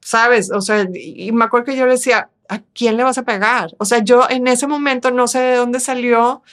¿sabes? 0.00 0.52
O 0.52 0.60
sea, 0.60 0.86
y 0.94 1.32
me 1.32 1.44
acuerdo 1.44 1.66
que 1.66 1.76
yo 1.76 1.86
le 1.86 1.92
decía, 1.92 2.30
¿a 2.48 2.60
quién 2.72 2.96
le 2.96 3.02
vas 3.02 3.18
a 3.18 3.24
pegar? 3.24 3.74
O 3.78 3.84
sea, 3.84 3.98
yo 3.98 4.30
en 4.30 4.46
ese 4.46 4.68
momento 4.68 5.10
no 5.10 5.26
sé 5.26 5.40
de 5.40 5.56
dónde 5.56 5.80
salió 5.80 6.44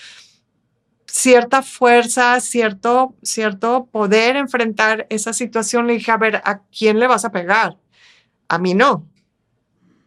cierta 1.12 1.62
fuerza, 1.62 2.40
cierto, 2.40 3.14
cierto 3.22 3.88
poder 3.92 4.38
enfrentar 4.38 5.08
esa 5.10 5.34
situación. 5.34 5.88
Le 5.88 5.94
dije, 5.94 6.12
a 6.12 6.18
ver, 6.18 6.38
¿a 6.46 6.62
quién 6.78 7.00
le 7.00 7.08
vas 7.08 7.26
a 7.26 7.32
pegar? 7.32 7.78
A 8.48 8.58
mí 8.58 8.74
no. 8.74 9.06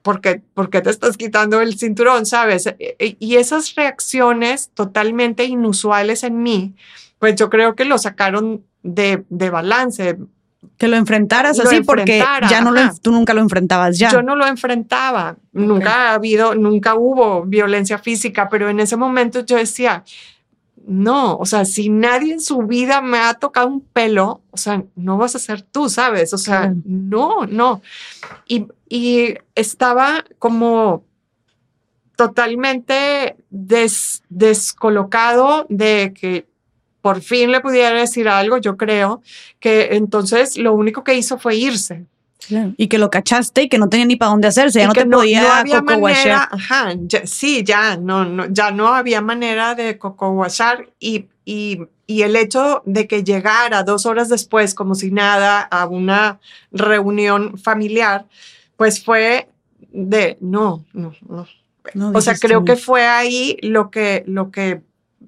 Porque, 0.02 0.42
porque 0.54 0.80
te 0.80 0.90
estás 0.90 1.16
quitando 1.16 1.60
el 1.60 1.78
cinturón, 1.78 2.26
¿sabes? 2.26 2.66
E, 2.66 2.96
e, 2.98 3.16
y 3.18 3.36
esas 3.36 3.74
reacciones 3.74 4.70
totalmente 4.74 5.44
inusuales 5.44 6.24
en 6.24 6.42
mí, 6.42 6.74
pues 7.18 7.36
yo 7.36 7.48
creo 7.50 7.74
que 7.74 7.84
lo 7.84 7.98
sacaron 7.98 8.64
de, 8.82 9.24
de 9.28 9.50
balance. 9.50 10.18
que 10.76 10.88
lo 10.88 10.96
enfrentaras 10.96 11.58
así 11.60 11.82
porque 11.82 12.22
ya 12.48 12.60
no 12.60 12.70
lo, 12.70 12.80
tú 13.02 13.12
nunca 13.12 13.32
lo 13.34 13.40
enfrentabas 13.40 13.98
ya. 13.98 14.10
Yo 14.10 14.22
no 14.22 14.36
lo 14.36 14.46
enfrentaba, 14.46 15.36
nunca 15.52 16.10
ha 16.10 16.14
habido, 16.14 16.54
nunca 16.54 16.94
hubo 16.94 17.44
violencia 17.44 17.98
física, 17.98 18.48
pero 18.48 18.68
en 18.68 18.80
ese 18.80 18.96
momento 18.96 19.44
yo 19.44 19.56
decía, 19.56 20.04
no, 20.86 21.36
o 21.36 21.46
sea, 21.46 21.64
si 21.64 21.88
nadie 21.88 22.32
en 22.34 22.40
su 22.40 22.62
vida 22.62 23.00
me 23.00 23.18
ha 23.18 23.34
tocado 23.34 23.68
un 23.68 23.80
pelo, 23.80 24.42
o 24.50 24.56
sea, 24.56 24.84
no 24.94 25.16
vas 25.16 25.34
a 25.34 25.38
ser 25.38 25.62
tú, 25.62 25.88
¿sabes? 25.88 26.32
O 26.34 26.38
sea, 26.38 26.74
no, 26.84 27.46
no. 27.46 27.82
Y, 28.46 28.66
y, 28.88 29.34
estaba 29.54 30.24
como 30.38 31.04
totalmente 32.16 33.36
descolocado 34.28 35.66
de 35.68 36.12
que 36.18 36.46
por 37.00 37.20
fin 37.20 37.50
le 37.50 37.60
pudiera 37.60 37.98
decir 37.98 38.28
algo, 38.28 38.58
yo 38.58 38.76
creo, 38.76 39.22
que 39.60 39.88
entonces 39.92 40.56
lo 40.56 40.72
único 40.72 41.04
que 41.04 41.14
hizo 41.14 41.38
fue 41.38 41.56
irse. 41.56 42.06
Y 42.76 42.88
que 42.88 42.98
lo 42.98 43.10
cachaste 43.10 43.62
y 43.62 43.68
que 43.68 43.78
no 43.78 43.88
tenía 43.88 44.06
ni 44.06 44.16
para 44.16 44.30
dónde 44.30 44.48
hacerse, 44.48 44.80
ya 44.80 44.86
no 44.86 44.92
te 44.92 45.06
podía 45.06 45.42
no 45.42 45.52
había 45.52 45.82
manera, 45.82 46.48
ajá, 46.50 46.94
sí, 47.24 47.62
ya 47.64 47.96
no, 47.96 48.24
no, 48.24 48.46
ya 48.50 48.70
no 48.70 48.88
había 48.88 49.20
manera 49.20 49.74
de 49.74 49.98
coco 49.98 50.46
y, 50.98 51.26
y, 51.44 51.80
y 52.06 52.22
el 52.22 52.36
hecho 52.36 52.82
de 52.84 53.06
que 53.06 53.24
llegara 53.24 53.82
dos 53.82 54.06
horas 54.06 54.28
después, 54.28 54.74
como 54.74 54.94
si 54.94 55.10
nada, 55.10 55.60
a 55.60 55.86
una 55.86 56.40
reunión 56.72 57.58
familiar, 57.58 58.26
pues 58.76 59.02
fue 59.02 59.48
de 59.92 60.36
no, 60.40 60.84
no, 60.92 61.14
no. 61.28 62.12
o 62.12 62.20
sea, 62.20 62.34
creo 62.36 62.64
que 62.64 62.76
fue 62.76 63.06
ahí 63.06 63.56
lo 63.62 63.90
que, 63.90 64.24
lo 64.26 64.50
que 64.50 64.82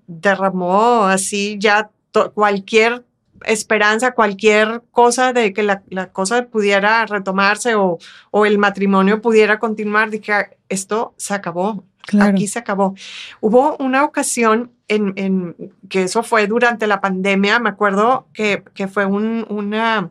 derramó 0.07 1.05
así 1.05 1.57
ya 1.59 1.91
cualquier 2.35 3.05
esperanza, 3.45 4.13
cualquier 4.13 4.83
cosa 4.91 5.33
de 5.33 5.53
que 5.53 5.63
la, 5.63 5.83
cosa 6.13 6.47
pudiera 6.47 7.05
retomarse 7.07 7.75
o, 7.75 7.99
o, 8.31 8.47
el 8.47 8.59
matrimonio 8.59 9.21
pudiera 9.21 9.59
continuar, 9.59 10.11
dije, 10.11 10.33
ah, 10.33 10.51
esto 10.69 11.15
se 11.17 11.35
acabó, 11.35 11.85
aquí 12.21 12.47
se 12.47 12.59
acabó. 12.59 12.95
Hubo 13.41 13.77
una 13.79 14.05
ocasión 14.05 14.73
en, 14.89 15.13
en, 15.17 15.73
que 15.89 16.03
eso 16.05 16.23
fue 16.23 16.47
durante 16.47 16.87
la 16.87 17.01
pandemia, 17.01 17.59
me 17.59 17.71
acuerdo 17.71 18.29
que, 18.33 18.63
que 18.75 18.89
fue 18.89 19.07
un, 19.07 19.47
una, 19.49 20.11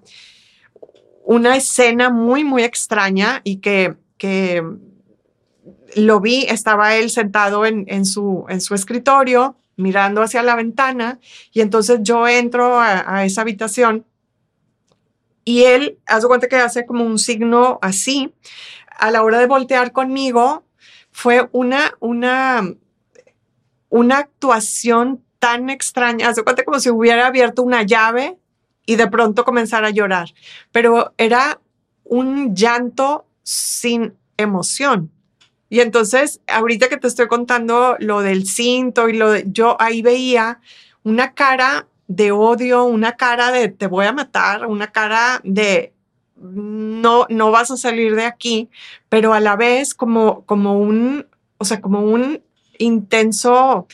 una 1.23 1.56
escena 1.56 2.10
muy, 2.10 2.43
muy 2.43 2.64
extraña 2.64 3.41
y 3.43 3.57
que, 3.57 3.95
que 4.18 4.64
lo 5.95 6.19
vi, 6.19 6.45
estaba 6.49 6.95
él 6.95 7.10
sentado 7.10 7.65
en, 7.65 7.85
en, 7.88 8.06
su, 8.06 8.45
en 8.49 8.61
su 8.61 8.76
escritorio 8.76 9.57
mirando 9.77 10.22
hacia 10.22 10.43
la 10.43 10.56
ventana 10.56 11.19
y 11.52 11.61
entonces 11.61 11.99
yo 12.02 12.27
entro 12.27 12.80
a, 12.80 13.26
esa 13.26 13.41
habitación 13.41 14.06
y 15.43 15.64
él, 15.64 15.99
haz 16.07 16.26
cuenta 16.26 16.47
que 16.47 16.56
hace 16.56 16.85
como 16.85 17.06
un 17.06 17.19
signo 17.19 17.77
así. 17.81 18.34
A 18.97 19.11
la 19.11 19.22
hora 19.22 19.39
de 19.39 19.45
voltear 19.45 19.91
conmigo, 19.91 20.65
fue 21.11 21.47
una, 21.52 21.93
una, 21.99 22.64
una 23.89 24.18
actuación 24.18 25.23
tan 25.38 25.69
extraña. 25.69 26.30
Haz 26.30 26.41
cuenta 26.41 26.64
como 26.64 26.80
si 26.80 26.89
hubiera 26.89 27.27
abierto 27.27 27.61
una 27.61 27.84
llave 27.84 28.39
y 28.88 28.95
de 28.95 29.07
pronto 29.07 29.45
comenzara 29.45 29.89
a 29.89 29.91
llorar. 29.91 30.34
Pero 30.72 31.14
era 31.18 31.61
un 32.03 32.56
llanto 32.56 33.27
sin 33.43 34.18
emoción. 34.38 35.11
Y 35.69 35.79
entonces, 35.79 36.41
ahorita 36.47 36.89
que 36.89 36.97
te 36.97 37.07
estoy 37.07 37.27
contando 37.27 37.95
lo 37.99 38.21
del 38.21 38.47
cinto 38.47 39.09
y 39.09 39.13
lo 39.13 39.31
de, 39.31 39.45
yo 39.47 39.77
ahí 39.79 40.01
veía 40.01 40.59
una 41.03 41.33
cara 41.33 41.87
de 42.07 42.31
odio, 42.31 42.83
una 42.83 43.15
cara 43.15 43.51
de 43.51 43.69
te 43.69 43.87
voy 43.87 44.05
a 44.05 44.13
matar, 44.13 44.67
una 44.67 44.91
cara 44.91 45.41
de 45.43 45.93
no, 46.35 47.25
no 47.29 47.51
vas 47.51 47.71
a 47.71 47.77
salir 47.77 48.15
de 48.15 48.25
aquí, 48.25 48.69
pero 49.09 49.33
a 49.33 49.39
la 49.39 49.55
vez 49.55 49.93
como, 49.93 50.45
como 50.45 50.79
un, 50.79 51.27
o 51.57 51.65
sea, 51.65 51.81
como 51.81 52.01
un 52.01 52.43
intenso, 52.77 53.87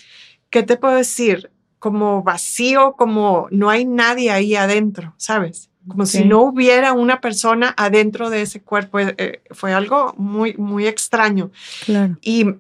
¿qué 0.50 0.64
te 0.64 0.78
puedo 0.78 0.96
decir? 0.96 1.52
Como 1.80 2.24
vacío, 2.24 2.94
como 2.98 3.48
no 3.52 3.70
hay 3.70 3.86
nadie 3.86 4.32
ahí 4.32 4.56
adentro, 4.56 5.14
¿sabes? 5.18 5.71
Como 5.88 6.06
si 6.06 6.26
no 6.26 6.42
hubiera 6.42 6.94
una 6.94 7.22
persona 7.22 7.74
adentro 7.78 8.30
de 8.30 8.44
ese 8.44 8.62
cuerpo. 8.62 9.00
Eh, 9.00 9.16
eh, 9.18 9.42
fue 9.52 9.74
algo 9.74 10.14
muy, 10.18 10.54
muy 10.56 10.88
extraño. 10.88 11.52
Claro. 11.86 12.18
Y, 12.22 12.56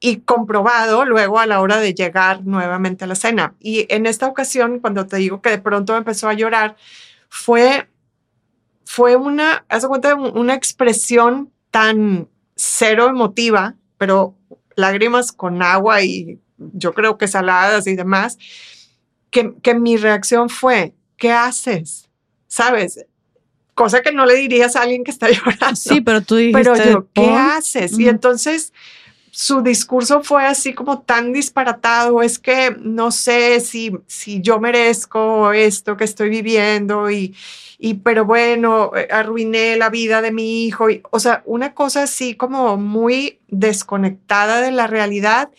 y 0.00 0.16
comprobado 0.18 1.04
luego 1.04 1.38
a 1.38 1.46
la 1.46 1.60
hora 1.60 1.78
de 1.78 1.94
llegar 1.94 2.44
nuevamente 2.44 3.04
a 3.04 3.06
la 3.06 3.14
cena. 3.14 3.54
Y 3.60 3.86
en 3.88 4.06
esta 4.06 4.26
ocasión, 4.26 4.80
cuando 4.80 5.06
te 5.06 5.16
digo 5.16 5.40
que 5.40 5.50
de 5.50 5.58
pronto 5.58 5.96
empezó 5.96 6.28
a 6.28 6.34
llorar, 6.34 6.76
fue, 7.28 7.88
fue 8.84 9.16
una, 9.16 9.64
haz 9.68 9.86
cuenta, 9.86 10.14
una 10.14 10.54
expresión 10.54 11.50
tan 11.70 12.28
cero 12.56 13.08
emotiva, 13.08 13.74
pero 13.98 14.34
lágrimas 14.76 15.32
con 15.32 15.62
agua 15.62 16.02
y 16.02 16.38
yo 16.58 16.92
creo 16.92 17.18
que 17.18 17.28
saladas 17.28 17.86
y 17.86 17.96
demás, 17.96 18.38
que, 19.30 19.54
que 19.62 19.74
mi 19.74 19.96
reacción 19.96 20.48
fue, 20.48 20.94
¿qué 21.16 21.32
haces? 21.32 22.08
¿Sabes? 22.54 23.04
Cosa 23.74 24.00
que 24.00 24.12
no 24.12 24.26
le 24.26 24.36
dirías 24.36 24.76
a 24.76 24.82
alguien 24.82 25.02
que 25.02 25.10
está 25.10 25.28
llorando. 25.30 25.74
Sí, 25.74 26.00
pero 26.00 26.22
tú 26.22 26.36
dijiste. 26.36 26.62
Pero 26.62 26.76
yo, 26.76 27.08
¿qué 27.12 27.30
haces? 27.30 27.98
Y 27.98 28.08
entonces 28.08 28.72
su 29.32 29.62
discurso 29.62 30.22
fue 30.22 30.46
así 30.46 30.72
como 30.72 31.00
tan 31.00 31.32
disparatado, 31.32 32.22
es 32.22 32.38
que 32.38 32.76
no 32.78 33.10
sé 33.10 33.58
si, 33.58 33.90
si 34.06 34.40
yo 34.40 34.60
merezco 34.60 35.52
esto 35.52 35.96
que 35.96 36.04
estoy 36.04 36.28
viviendo 36.28 37.10
y, 37.10 37.34
y 37.80 37.94
pero 37.94 38.24
bueno, 38.24 38.92
arruiné 39.10 39.76
la 39.76 39.90
vida 39.90 40.22
de 40.22 40.30
mi 40.30 40.64
hijo. 40.64 40.88
Y, 40.88 41.02
o 41.10 41.18
sea, 41.18 41.42
una 41.46 41.74
cosa 41.74 42.04
así 42.04 42.36
como 42.36 42.76
muy 42.76 43.40
desconectada 43.48 44.60
de 44.60 44.70
la 44.70 44.86
realidad 44.86 45.50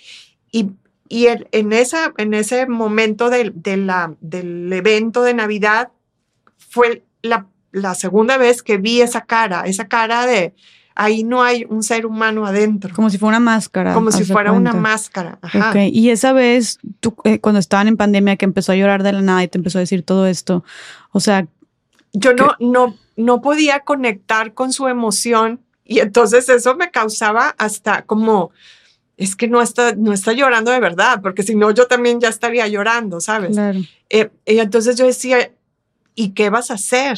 y, 0.50 0.70
y 1.10 1.28
en, 1.28 1.74
esa, 1.74 2.14
en 2.16 2.34
ese 2.34 2.68
momento 2.68 3.30
de, 3.30 3.52
de 3.54 3.76
la, 3.76 4.16
del 4.22 4.72
evento 4.72 5.24
de 5.24 5.34
Navidad, 5.34 5.92
fue 6.76 7.06
la, 7.22 7.48
la 7.72 7.96
segunda 7.96 8.38
vez 8.38 8.62
que 8.62 8.78
vi 8.78 9.00
esa 9.00 9.22
cara, 9.22 9.62
esa 9.62 9.88
cara 9.88 10.26
de 10.26 10.54
ahí 10.94 11.24
no 11.24 11.42
hay 11.42 11.66
un 11.70 11.84
ser 11.84 12.06
humano 12.06 12.46
adentro. 12.46 12.94
Como 12.94 13.10
si 13.10 13.18
fuera 13.18 13.38
una 13.38 13.46
máscara. 13.46 13.94
Como 13.94 14.12
si 14.12 14.26
fuera 14.26 14.52
una 14.52 14.74
máscara. 14.74 15.40
Ajá. 15.42 15.86
Y 15.86 16.10
esa 16.10 16.34
vez, 16.34 16.80
tú, 17.00 17.16
eh, 17.24 17.40
cuando 17.40 17.60
estaban 17.60 17.88
en 17.88 17.96
pandemia, 17.96 18.36
que 18.36 18.44
empezó 18.44 18.74
a 18.74 18.76
llorar 18.76 19.04
de 19.04 19.14
la 19.14 19.22
nada 19.22 19.42
y 19.42 19.48
te 19.48 19.58
empezó 19.58 19.78
a 19.78 19.82
decir 19.82 20.04
todo 20.04 20.28
esto, 20.28 20.66
o 21.12 21.22
sea... 21.22 21.48
Yo 22.12 22.34
no, 22.34 22.56
no, 22.60 22.98
no 23.16 23.42
podía 23.42 23.82
conectar 23.82 24.54
con 24.54 24.74
su 24.74 24.88
emoción 24.88 25.62
y 25.86 26.00
entonces 26.00 26.50
eso 26.50 26.76
me 26.76 26.92
causaba 26.92 27.56
hasta 27.58 28.02
como, 28.02 28.52
es 29.16 29.36
que 29.38 29.48
no 29.48 29.62
está, 29.62 29.96
no 29.96 30.12
está 30.12 30.34
llorando 30.34 30.72
de 30.72 30.80
verdad, 30.82 31.22
porque 31.22 31.44
si 31.44 31.56
no 31.56 31.72
yo 31.72 31.88
también 31.88 32.20
ya 32.20 32.30
estaría 32.30 32.68
llorando, 32.68 33.22
¿sabes? 33.22 33.52
Claro. 33.52 33.80
Eh, 34.10 34.30
y 34.46 34.60
entonces 34.60 34.98
yo 34.98 35.06
decía, 35.06 35.52
¿y 36.16 36.30
qué 36.30 36.50
vas 36.50 36.72
a 36.72 36.76
hacer? 36.76 37.18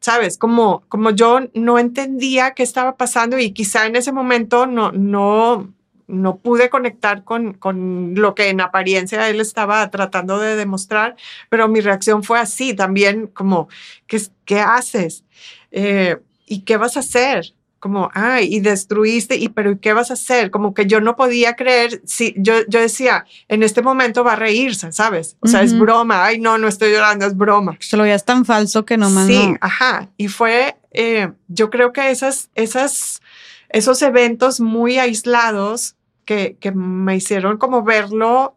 ¿Sabes? 0.00 0.38
Como, 0.38 0.84
como 0.88 1.10
yo 1.10 1.40
no 1.54 1.78
entendía 1.78 2.52
qué 2.52 2.62
estaba 2.62 2.96
pasando 2.96 3.38
y 3.38 3.52
quizá 3.52 3.86
en 3.86 3.96
ese 3.96 4.12
momento 4.12 4.66
no, 4.66 4.92
no, 4.92 5.72
no 6.06 6.36
pude 6.36 6.70
conectar 6.70 7.24
con, 7.24 7.54
con 7.54 8.14
lo 8.14 8.34
que 8.34 8.50
en 8.50 8.60
apariencia 8.60 9.28
él 9.28 9.40
estaba 9.40 9.90
tratando 9.90 10.38
de 10.38 10.54
demostrar, 10.54 11.16
pero 11.48 11.68
mi 11.68 11.80
reacción 11.80 12.22
fue 12.22 12.38
así 12.38 12.74
también, 12.74 13.26
como, 13.26 13.68
¿qué, 14.06 14.20
qué 14.44 14.60
haces? 14.60 15.24
Eh, 15.72 16.18
¿Y 16.46 16.60
qué 16.60 16.76
vas 16.76 16.96
a 16.96 17.00
hacer? 17.00 17.54
Como, 17.86 18.10
ay, 18.14 18.52
y 18.52 18.58
destruiste, 18.58 19.36
y 19.36 19.48
pero 19.48 19.80
¿qué 19.80 19.92
vas 19.92 20.10
a 20.10 20.14
hacer? 20.14 20.50
Como 20.50 20.74
que 20.74 20.86
yo 20.86 21.00
no 21.00 21.14
podía 21.14 21.54
creer, 21.54 22.02
si 22.04 22.34
yo, 22.36 22.54
yo 22.66 22.80
decía, 22.80 23.26
en 23.46 23.62
este 23.62 23.80
momento 23.80 24.24
va 24.24 24.32
a 24.32 24.36
reírse, 24.36 24.90
¿sabes? 24.90 25.36
O 25.38 25.46
sea, 25.46 25.62
es 25.62 25.78
broma, 25.78 26.24
ay, 26.24 26.40
no, 26.40 26.58
no 26.58 26.66
estoy 26.66 26.90
llorando, 26.90 27.26
es 27.26 27.36
broma. 27.36 27.76
Se 27.78 27.96
lo 27.96 28.02
veías 28.02 28.24
tan 28.24 28.44
falso 28.44 28.84
que 28.84 28.96
no 28.96 29.08
más. 29.08 29.28
Sí, 29.28 29.54
ajá, 29.60 30.08
y 30.16 30.26
fue, 30.26 30.76
eh, 30.90 31.30
yo 31.46 31.70
creo 31.70 31.92
que 31.92 32.10
esas, 32.10 32.50
esas, 32.56 33.22
esos 33.68 34.02
eventos 34.02 34.58
muy 34.58 34.98
aislados 34.98 35.94
que, 36.24 36.56
que 36.58 36.72
me 36.72 37.14
hicieron 37.14 37.56
como 37.56 37.84
verlo 37.84 38.56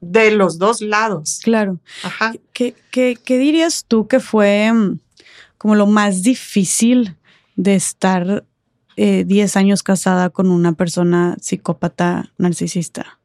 de 0.00 0.32
los 0.32 0.58
dos 0.58 0.80
lados. 0.80 1.38
Claro. 1.44 1.78
Ajá. 2.02 2.32
¿Qué, 2.52 2.74
qué, 2.90 3.16
qué 3.24 3.38
dirías 3.38 3.84
tú 3.86 4.08
que 4.08 4.18
fue 4.18 4.72
mm, 4.72 4.98
como 5.58 5.74
lo 5.74 5.86
más 5.86 6.22
difícil 6.22 7.16
de 7.58 7.74
estar 7.74 8.44
10 8.96 9.56
eh, 9.56 9.58
años 9.58 9.82
casada 9.82 10.30
con 10.30 10.50
una 10.50 10.72
persona 10.72 11.36
psicópata 11.40 12.32
narcisista? 12.38 13.18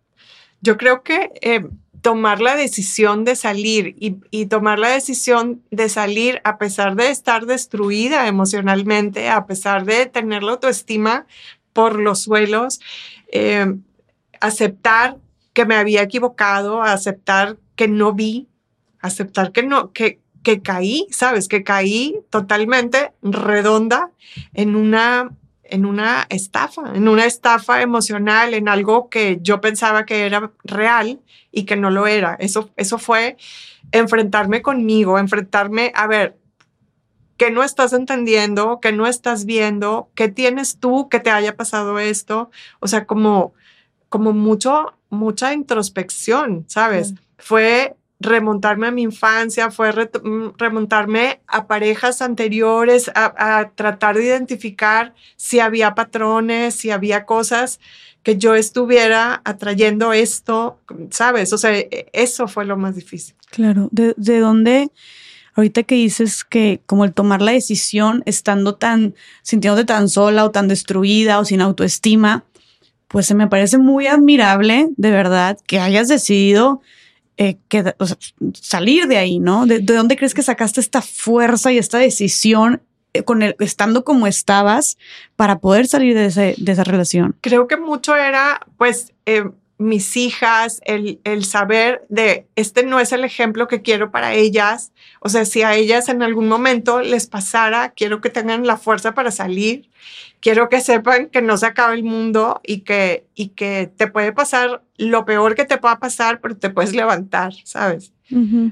Yo 0.60 0.76
creo 0.78 1.04
que 1.04 1.32
eh, 1.42 1.66
tomar 2.02 2.42
la 2.42 2.56
decisión 2.56 3.26
de 3.26 3.36
salir 3.36 3.96
y, 4.00 4.46
tomar 4.48 4.80
la 4.80 4.90
decisión 4.90 5.62
de 5.70 5.88
salir 5.88 6.42
a 6.44 6.58
pesar 6.58 6.96
de 6.96 7.12
estar 7.12 7.46
destruida 7.46 8.28
emocionalmente, 8.28 9.30
a 9.30 9.46
pesar 9.46 9.86
de 9.86 10.08
tener 10.08 10.42
la 10.42 10.54
autoestima 10.54 11.28
por 11.72 12.00
los 12.00 12.22
suelos, 12.22 12.82
eh, 13.32 13.76
aceptar 14.42 15.18
que 15.54 15.66
me 15.66 15.76
había 15.76 16.02
equivocado, 16.02 16.82
aceptar 16.82 17.58
que 17.76 17.88
no 17.88 18.14
vi, 18.14 18.48
aceptar 19.00 19.52
que 19.52 19.62
no, 19.64 19.92
que, 19.94 20.23
que 20.44 20.62
caí, 20.62 21.08
¿sabes? 21.12 21.48
Que 21.48 21.64
caí 21.64 22.20
totalmente 22.30 23.14
redonda 23.22 24.12
en 24.54 24.76
una 24.76 25.32
en 25.64 25.86
una 25.86 26.28
estafa, 26.30 26.94
en 26.94 27.08
una 27.08 27.26
estafa 27.26 27.82
emocional, 27.82 28.54
en 28.54 28.70
algo 28.70 29.10
que 29.10 29.40
yo 29.42 29.60
pensaba 29.60 30.06
que 30.06 30.26
era 30.26 30.52
real 30.64 31.20
y 31.52 31.64
que 31.64 31.76
no 31.76 31.90
lo 31.90 32.06
era. 32.06 32.36
Eso, 32.40 32.70
eso 32.76 33.00
fue 33.00 33.38
enfrentarme 33.92 34.62
conmigo, 34.62 35.18
enfrentarme, 35.18 35.92
a 35.96 36.06
ver, 36.06 36.38
que 37.38 37.50
no 37.50 37.64
estás 37.64 37.94
entendiendo, 37.94 38.80
que 38.82 38.92
no 38.92 39.08
estás 39.08 39.46
viendo, 39.46 40.10
que 40.14 40.28
tienes 40.28 40.78
tú 40.78 41.10
que 41.10 41.20
te 41.20 41.32
haya 41.32 41.56
pasado 41.56 41.98
esto, 41.98 42.52
o 42.80 42.88
sea, 42.88 43.06
como, 43.06 43.54
como 44.10 44.32
mucho, 44.34 44.94
mucha 45.10 45.54
introspección, 45.54 46.66
¿sabes? 46.68 47.16
Fue 47.38 47.96
remontarme 48.24 48.88
a 48.88 48.92
mi 48.92 49.04
infancia, 49.04 49.70
fue 49.70 49.92
mm, 49.92 50.58
remontarme 50.58 51.42
a 51.48 51.68
parejas 51.68 52.22
anteriores, 52.22 53.12
a, 53.14 53.72
tratar 53.76 54.18
de 54.18 54.26
identificar 54.26 55.14
si 55.36 55.60
había 55.60 55.96
patrones, 55.96 56.76
si 56.76 56.92
había 56.92 57.26
cosas 57.26 57.80
que 58.24 58.38
yo 58.38 58.56
estuviera 58.56 59.42
atrayendo 59.44 60.14
esto, 60.14 60.80
¿sabes? 61.12 61.54
O 61.54 61.58
sea, 61.58 61.78
e, 61.78 62.08
eso 62.14 62.48
fue 62.48 62.66
lo 62.66 62.78
más 62.78 62.96
difícil. 62.96 63.36
Claro, 63.52 63.90
¿de, 63.92 64.14
de 64.18 64.40
dónde? 64.40 64.92
Ahorita 65.56 65.84
que 65.84 65.96
dices 65.96 66.44
que 66.44 66.82
como 66.86 67.06
el 67.06 67.14
tomar 67.14 67.42
la 67.42 67.52
decisión 67.52 68.24
estando 68.26 68.76
tan, 68.76 69.14
sintiéndote 69.44 69.86
tan 69.86 70.10
sola 70.10 70.46
o 70.46 70.52
tan 70.52 70.68
destruida 70.68 71.40
o 71.40 71.46
sin 71.46 71.62
autoestima, 71.62 72.44
pues 73.14 73.28
se 73.28 73.36
me 73.36 73.48
parece 73.48 73.78
muy 73.78 74.08
admirable, 74.08 74.88
de 74.98 75.12
verdad, 75.12 75.60
que 75.68 75.80
hayas 75.80 76.08
decidido 76.08 76.82
eh, 77.38 77.58
que, 77.68 77.96
salir 78.54 79.08
de 79.08 79.18
ahí, 79.18 79.40
¿no? 79.40 79.66
¿De, 79.66 79.80
dónde 79.80 80.18
crees 80.18 80.34
que 80.34 80.44
sacaste 80.44 80.80
esta 80.80 81.02
fuerza 81.02 81.72
y 81.72 81.78
esta 81.78 81.98
decisión 81.98 82.82
eh, 83.14 83.24
con 83.24 83.42
el, 83.42 83.56
estando 83.60 84.04
como 84.04 84.28
estabas 84.28 84.98
para 85.36 85.60
poder 85.60 85.88
salir 85.88 86.16
de, 86.16 86.56
de 86.58 86.72
esa 86.72 86.84
relación? 86.84 87.36
Creo 87.42 87.68
que 87.68 87.78
mucho 87.78 88.16
era, 88.16 88.66
pues, 88.78 89.14
eh, 89.26 89.46
mis 89.78 90.16
hijas, 90.18 90.80
el, 90.86 91.20
el, 91.24 91.44
saber 91.44 92.06
de 92.10 92.48
este 92.56 92.84
no 92.84 93.00
es 93.00 93.12
el 93.12 93.24
ejemplo 93.24 93.68
que 93.68 93.82
quiero 93.82 94.12
para 94.12 94.34
ellas. 94.34 94.92
O 95.20 95.30
sea, 95.30 95.46
si 95.46 95.64
a 95.64 95.76
ellas 95.76 96.10
en 96.10 96.22
algún 96.22 96.48
momento 96.48 97.02
les 97.02 97.28
pasara, 97.28 97.90
quiero 97.90 98.22
que 98.22 98.30
tengan 98.30 98.66
la 98.66 98.78
fuerza 98.78 99.14
para 99.14 99.32
salir. 99.32 99.90
Quiero 100.40 100.70
que 100.70 100.82
sepan 100.82 101.30
que 101.30 101.42
no 101.42 101.58
se 101.58 101.66
acaba 101.66 101.94
el 101.94 102.04
mundo 102.04 102.62
y 102.64 102.82
que, 102.82 103.26
y 103.34 103.50
que 103.50 103.92
te 103.96 104.08
puede 104.08 104.34
pasar 104.34 104.84
lo 104.98 105.26
peor 105.26 105.56
que 105.56 105.66
te 105.66 105.78
pueda 105.78 106.00
pasar, 106.00 106.42
pero 106.42 106.58
te 106.58 106.70
puedes 106.70 106.94
levantar, 106.94 107.54
¿sabes? 107.64 108.12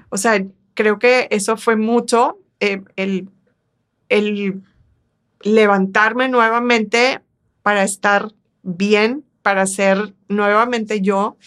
O 0.09 0.17
sea, 0.17 0.43
creo 0.73 0.97
que 0.97 1.27
eso 1.29 1.55
fue 1.55 1.75
mucho 1.75 2.39
eh, 2.59 2.81
el, 2.95 3.29
el 4.09 4.61
levantarme 5.41 6.27
nuevamente 6.29 7.21
para 7.61 7.83
estar 7.83 8.31
bien 8.63 9.23
para 9.41 9.65
ser 9.67 10.13
nuevamente 10.27 11.01
yo 11.01 11.37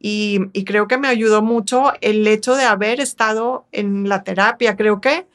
y, 0.00 0.64
creo 0.64 0.86
que 0.86 0.98
me 0.98 1.08
ayudó 1.08 1.42
mucho 1.42 1.92
el 2.00 2.26
hecho 2.26 2.54
de 2.54 2.64
haber 2.64 3.00
estado 3.00 3.66
en 3.72 4.08
la 4.08 4.22
terapia. 4.22 4.76
Creo 4.76 5.00
que, 5.00 5.26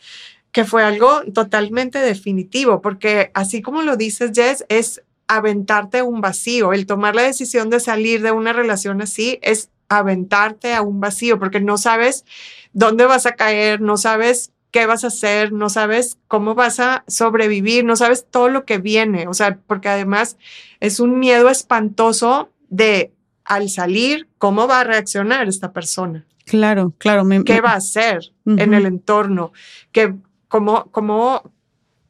que 0.52 0.64
fue 0.64 0.84
algo 0.84 1.22
totalmente 1.34 2.00
definitivo, 2.00 2.82
porque 2.82 3.32
así 3.34 3.62
como 3.62 3.82
lo 3.82 3.98
dices, 3.98 4.32
Jess, 4.34 4.66
es 4.70 5.04
aventarte 5.28 6.02
un 6.02 6.22
vacío. 6.22 6.74
El 6.74 6.86
tomar 6.86 7.16
la 7.16 7.24
decisión 7.24 7.70
de 7.70 7.80
salir 7.80 8.22
de 8.22 8.32
una 8.32 8.54
relación 8.54 9.02
así 9.02 9.40
es 9.42 9.70
aventarte 9.90 10.74
a 10.74 10.82
un 10.82 11.00
vacío, 11.00 11.40
porque 11.40 11.60
no 11.60 11.78
sabes 11.78 12.26
dónde 12.72 13.06
vas 13.06 13.26
a 13.26 13.34
caer, 13.34 13.82
no 13.82 13.98
sabes 13.98 14.53
qué 14.74 14.88
vas 14.88 15.04
a 15.04 15.08
hacer, 15.08 15.54
no 15.54 15.70
sabes 15.70 16.18
cómo 16.28 16.56
vas 16.56 16.80
a 16.80 17.04
sobrevivir, 17.08 17.86
no 17.86 17.96
sabes 17.96 18.26
todo 18.30 18.50
lo 18.50 18.66
que 18.66 18.80
viene, 18.80 19.28
o 19.28 19.34
sea, 19.36 19.60
porque 19.68 19.88
además 19.88 20.36
es 20.80 21.00
un 21.00 21.20
miedo 21.20 21.50
espantoso 21.50 22.50
de 22.70 23.14
al 23.46 23.70
salir, 23.70 24.28
cómo 24.40 24.68
va 24.68 24.80
a 24.80 24.84
reaccionar 24.84 25.48
esta 25.48 25.74
persona. 25.74 26.26
Claro, 26.46 26.92
claro. 26.98 27.24
¿Qué 27.46 27.62
va 27.62 27.74
a 27.74 27.76
hacer 27.76 28.34
en 28.46 28.74
el 28.74 28.88
entorno? 28.88 29.54
¿Qué, 29.92 30.16
cómo, 30.48 30.90
cómo, 30.92 31.52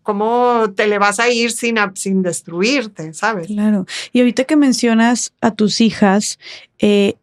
¿Cómo 0.02 0.72
te 0.73 0.88
le 0.88 0.99
vas 0.99 1.19
a 1.19 1.30
ir 1.30 1.52
sin, 1.52 1.76
sin 1.95 2.22
destruirte, 2.22 3.14
sabes? 3.14 3.48
Claro. 3.48 3.85
Y 4.14 4.19
ahorita 4.19 4.45
que 4.45 4.56
mencionas 4.56 5.34
a 5.41 5.52
tus 5.52 5.81
hijas, 5.81 6.40
eh, 6.80 7.15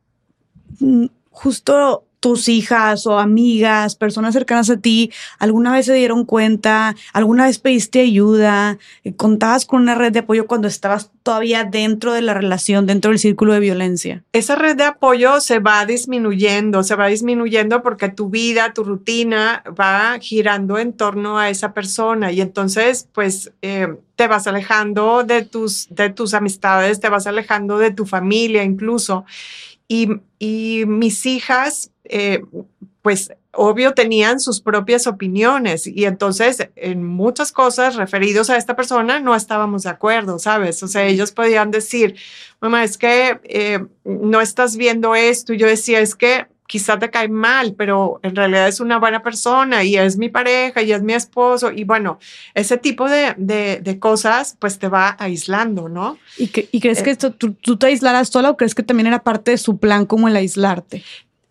mm, 0.80 1.06
justo 1.30 2.04
tus 2.20 2.48
hijas 2.48 3.06
o 3.06 3.18
amigas, 3.18 3.96
personas 3.96 4.34
cercanas 4.34 4.68
a 4.70 4.76
ti, 4.76 5.10
alguna 5.38 5.72
vez 5.72 5.86
se 5.86 5.94
dieron 5.94 6.24
cuenta, 6.24 6.94
alguna 7.12 7.46
vez 7.46 7.58
pediste 7.58 8.00
ayuda, 8.00 8.78
eh, 9.04 9.14
contabas 9.14 9.64
con 9.64 9.82
una 9.82 9.94
red 9.94 10.12
de 10.12 10.20
apoyo 10.20 10.46
cuando 10.46 10.68
estabas 10.68 11.10
todavía 11.22 11.64
dentro 11.64 12.12
de 12.12 12.22
la 12.22 12.34
relación, 12.34 12.86
dentro 12.86 13.10
del 13.10 13.18
círculo 13.18 13.54
de 13.54 13.60
violencia? 13.60 14.22
Esa 14.32 14.54
red 14.54 14.76
de 14.76 14.84
apoyo 14.84 15.40
se 15.40 15.58
va 15.58 15.84
disminuyendo, 15.86 16.82
se 16.82 16.94
va 16.94 17.06
disminuyendo 17.06 17.82
porque 17.82 18.08
tu 18.08 18.28
vida, 18.28 18.74
tu 18.74 18.84
rutina 18.84 19.62
va 19.78 20.18
girando 20.20 20.78
en 20.78 20.92
torno 20.92 21.38
a 21.38 21.48
esa 21.48 21.72
persona 21.72 22.32
y 22.32 22.40
entonces 22.40 23.08
pues 23.12 23.52
eh, 23.62 23.88
te 24.16 24.28
vas 24.28 24.46
alejando 24.46 25.24
de 25.24 25.44
tus, 25.44 25.88
de 25.90 26.10
tus 26.10 26.34
amistades, 26.34 27.00
te 27.00 27.08
vas 27.08 27.26
alejando 27.26 27.78
de 27.78 27.90
tu 27.92 28.04
familia 28.04 28.62
incluso. 28.62 29.24
Y, 29.88 30.08
y 30.38 30.84
mis 30.86 31.26
hijas 31.26 31.90
eh, 32.10 32.42
pues 33.02 33.32
obvio 33.52 33.94
tenían 33.94 34.40
sus 34.40 34.60
propias 34.60 35.06
opiniones 35.06 35.86
y 35.86 36.04
entonces 36.04 36.68
en 36.76 37.04
muchas 37.04 37.50
cosas 37.50 37.96
referidos 37.96 38.50
a 38.50 38.56
esta 38.56 38.76
persona 38.76 39.20
no 39.20 39.34
estábamos 39.34 39.84
de 39.84 39.90
acuerdo, 39.90 40.38
¿sabes? 40.38 40.82
O 40.82 40.88
sea, 40.88 41.04
ellos 41.04 41.32
podían 41.32 41.70
decir, 41.70 42.16
mamá, 42.60 42.84
es 42.84 42.98
que 42.98 43.40
eh, 43.44 43.84
no 44.04 44.40
estás 44.40 44.76
viendo 44.76 45.14
esto 45.14 45.54
y 45.54 45.58
yo 45.58 45.66
decía, 45.66 46.00
es 46.00 46.14
que 46.14 46.46
quizá 46.66 47.00
te 47.00 47.10
cae 47.10 47.28
mal, 47.28 47.74
pero 47.76 48.20
en 48.22 48.36
realidad 48.36 48.68
es 48.68 48.78
una 48.78 48.98
buena 48.98 49.24
persona 49.24 49.82
y 49.82 49.96
es 49.96 50.16
mi 50.16 50.28
pareja 50.28 50.82
y 50.82 50.92
es 50.92 51.02
mi 51.02 51.14
esposo 51.14 51.72
y 51.72 51.82
bueno, 51.82 52.20
ese 52.54 52.76
tipo 52.76 53.08
de, 53.08 53.34
de, 53.36 53.98
cosas 53.98 54.56
pues 54.60 54.78
te 54.78 54.86
va 54.86 55.16
aislando, 55.18 55.88
¿no? 55.88 56.18
¿Y, 56.38 56.46
que, 56.46 56.68
y 56.70 56.78
crees 56.78 57.02
que 57.02 57.10
eh, 57.10 57.14
esto, 57.14 57.32
tú, 57.32 57.54
tú, 57.54 57.76
te 57.76 57.86
aislaras 57.86 58.28
sola 58.28 58.50
o 58.50 58.56
crees 58.56 58.76
que 58.76 58.84
también 58.84 59.08
era 59.08 59.24
parte 59.24 59.50
de 59.50 59.58
su 59.58 59.78
plan 59.78 60.06
como 60.06 60.28
el 60.28 60.36
aislarte? 60.36 61.02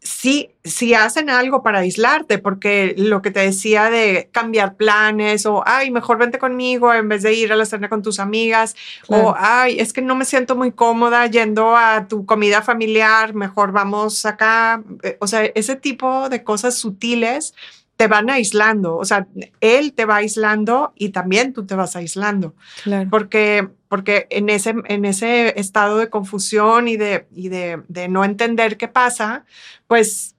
Sí, 0.10 0.50
sí 0.64 0.96
hacen 0.96 1.30
algo 1.30 1.62
para 1.62 1.80
aislarte, 1.80 2.40
porque 2.40 2.96
lo 2.98 3.22
que 3.22 3.30
te 3.30 3.42
decía 3.42 3.90
de 3.90 4.30
cambiar 4.32 4.76
planes 4.76 5.46
o, 5.46 5.64
ay, 5.66 5.92
mejor 5.92 6.18
vente 6.18 6.40
conmigo 6.40 6.94
en 6.94 7.08
vez 7.08 7.22
de 7.22 7.34
ir 7.34 7.54
a 7.54 7.56
la 7.56 7.66
cena 7.66 7.90
con 7.90 8.02
tus 8.02 8.20
amigas, 8.20 8.76
o, 9.08 9.36
ay, 9.38 9.80
es 9.80 9.94
que 9.94 10.02
no 10.02 10.16
me 10.16 10.26
siento 10.26 10.56
muy 10.56 10.72
cómoda 10.72 11.28
yendo 11.28 11.76
a 11.76 12.08
tu 12.08 12.26
comida 12.26 12.62
familiar, 12.64 13.36
mejor 13.36 13.72
vamos 13.72 14.26
acá. 14.26 14.82
Eh, 15.04 15.18
o 15.20 15.28
sea, 15.28 15.46
ese 15.46 15.76
tipo 15.76 16.28
de 16.30 16.44
cosas 16.44 16.76
sutiles 16.76 17.54
te 18.00 18.08
van 18.08 18.30
aislando, 18.30 18.96
o 18.96 19.04
sea, 19.04 19.28
él 19.60 19.92
te 19.92 20.06
va 20.06 20.16
aislando 20.16 20.94
y 20.96 21.10
también 21.10 21.52
tú 21.52 21.66
te 21.66 21.76
vas 21.76 21.98
aislando. 21.98 22.56
Claro. 22.82 23.10
Porque, 23.10 23.68
porque 23.90 24.26
en, 24.30 24.48
ese, 24.48 24.74
en 24.86 25.04
ese 25.04 25.60
estado 25.60 25.98
de 25.98 26.10
confusión 26.10 26.88
y, 26.88 26.96
de, 26.96 27.28
y 27.36 27.50
de, 27.50 27.84
de 27.90 28.08
no 28.08 28.24
entender 28.24 28.78
qué 28.78 28.88
pasa, 28.88 29.44
pues 29.88 30.38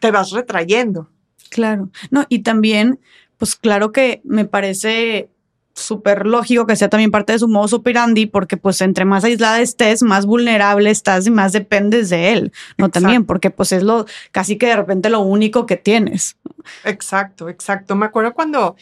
te 0.00 0.10
vas 0.10 0.32
retrayendo. 0.32 1.08
Claro, 1.48 1.88
no, 2.10 2.26
y 2.28 2.40
también, 2.40 3.00
pues 3.38 3.56
claro 3.56 3.90
que 3.90 4.20
me 4.24 4.44
parece 4.44 5.30
súper 5.78 6.26
lógico 6.26 6.66
que 6.66 6.76
sea 6.76 6.88
también 6.88 7.10
parte 7.10 7.32
de 7.32 7.38
su 7.38 7.48
modo 7.48 7.76
operandi, 7.76 8.26
porque 8.26 8.56
pues 8.56 8.80
entre 8.80 9.04
más 9.04 9.24
aislada 9.24 9.60
estés, 9.60 10.02
más 10.02 10.26
vulnerable 10.26 10.90
estás 10.90 11.26
y 11.26 11.30
más 11.30 11.52
dependes 11.52 12.10
de 12.10 12.32
él, 12.32 12.52
¿no? 12.76 12.88
También, 12.88 13.24
porque 13.24 13.50
pues 13.50 13.72
es 13.72 13.82
lo 13.82 14.06
casi 14.32 14.56
que 14.56 14.66
de 14.66 14.76
repente 14.76 15.10
lo 15.10 15.20
único 15.20 15.66
que 15.66 15.76
tienes. 15.76 16.36
Exacto, 16.84 17.48
exacto. 17.48 17.96
Me 17.96 18.06
acuerdo 18.06 18.34
cuando 18.34 18.76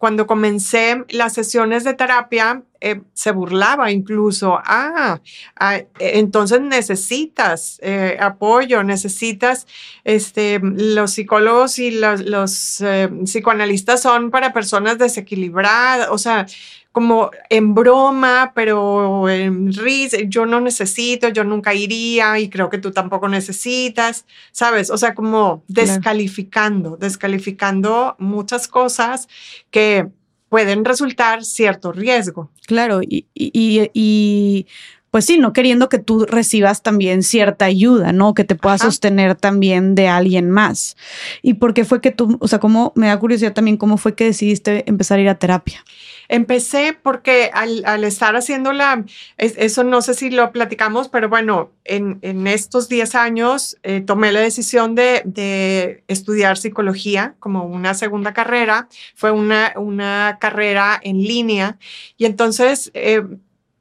cuando 0.00 0.26
comencé 0.26 1.04
las 1.10 1.34
sesiones 1.34 1.84
de 1.84 1.92
terapia, 1.92 2.62
eh, 2.80 3.02
se 3.12 3.32
burlaba 3.32 3.90
incluso, 3.90 4.58
ah, 4.64 5.20
ah 5.56 5.80
entonces 5.98 6.62
necesitas 6.62 7.78
eh, 7.82 8.16
apoyo, 8.18 8.82
necesitas, 8.82 9.66
este, 10.04 10.58
los 10.62 11.10
psicólogos 11.10 11.78
y 11.78 11.90
los, 11.90 12.80
eh, 12.80 13.10
psicoanalistas 13.24 14.00
son 14.00 14.30
para 14.30 14.54
personas 14.54 14.96
desequilibradas, 14.96 16.08
o 16.10 16.16
sea, 16.16 16.46
como 16.92 17.30
en 17.50 17.74
broma, 17.74 18.52
pero 18.54 19.28
en 19.28 19.72
risa, 19.72 20.18
yo 20.26 20.44
no 20.44 20.60
necesito, 20.60 21.28
yo 21.28 21.44
nunca 21.44 21.72
iría 21.72 22.38
y 22.38 22.48
creo 22.50 22.68
que 22.68 22.78
tú 22.78 22.90
tampoco 22.90 23.28
necesitas, 23.28 24.26
¿sabes? 24.50 24.90
O 24.90 24.98
sea, 24.98 25.14
como 25.14 25.62
descalificando, 25.68 26.96
descalificando 26.96 28.16
muchas 28.18 28.66
cosas 28.66 29.28
que 29.70 30.08
pueden 30.48 30.84
resultar 30.84 31.44
cierto 31.44 31.92
riesgo. 31.92 32.50
Claro, 32.66 33.02
y, 33.02 33.26
y, 33.34 33.88
y 33.94 34.66
pues 35.10 35.24
sí, 35.24 35.38
no 35.38 35.52
queriendo 35.52 35.88
que 35.88 35.98
tú 35.98 36.24
recibas 36.24 36.82
también 36.82 37.22
cierta 37.22 37.64
ayuda, 37.64 38.12
¿no? 38.12 38.34
Que 38.34 38.44
te 38.44 38.54
pueda 38.54 38.78
sostener 38.78 39.34
también 39.34 39.94
de 39.94 40.08
alguien 40.08 40.50
más. 40.50 40.96
¿Y 41.42 41.54
por 41.54 41.74
qué 41.74 41.84
fue 41.84 42.00
que 42.00 42.12
tú, 42.12 42.38
o 42.40 42.46
sea, 42.48 42.60
cómo, 42.60 42.92
me 42.94 43.08
da 43.08 43.18
curiosidad 43.18 43.52
también, 43.52 43.76
cómo 43.76 43.96
fue 43.96 44.14
que 44.14 44.24
decidiste 44.24 44.84
empezar 44.88 45.18
a 45.18 45.22
ir 45.22 45.28
a 45.28 45.38
terapia? 45.38 45.84
Empecé 46.28 46.96
porque 47.02 47.50
al, 47.52 48.04
estar 48.04 48.36
haciendo 48.36 48.72
la, 48.72 49.04
eso 49.36 49.82
no 49.82 50.00
sé 50.00 50.14
si 50.14 50.30
lo 50.30 50.52
platicamos, 50.52 51.08
pero 51.08 51.28
bueno, 51.28 51.72
en, 51.84 52.46
estos 52.46 52.88
10 52.88 53.16
años 53.16 53.76
eh, 53.82 54.00
tomé 54.00 54.30
la 54.30 54.38
decisión 54.38 54.94
de, 54.94 56.04
estudiar 56.06 56.56
psicología 56.56 57.34
como 57.40 57.64
una 57.64 57.94
segunda 57.94 58.32
carrera. 58.32 58.88
Fue 59.16 59.32
una, 59.32 59.72
una 59.74 60.38
carrera 60.40 61.00
en 61.02 61.18
línea 61.18 61.78
y 62.16 62.26
entonces... 62.26 62.92
Eh, 62.94 63.22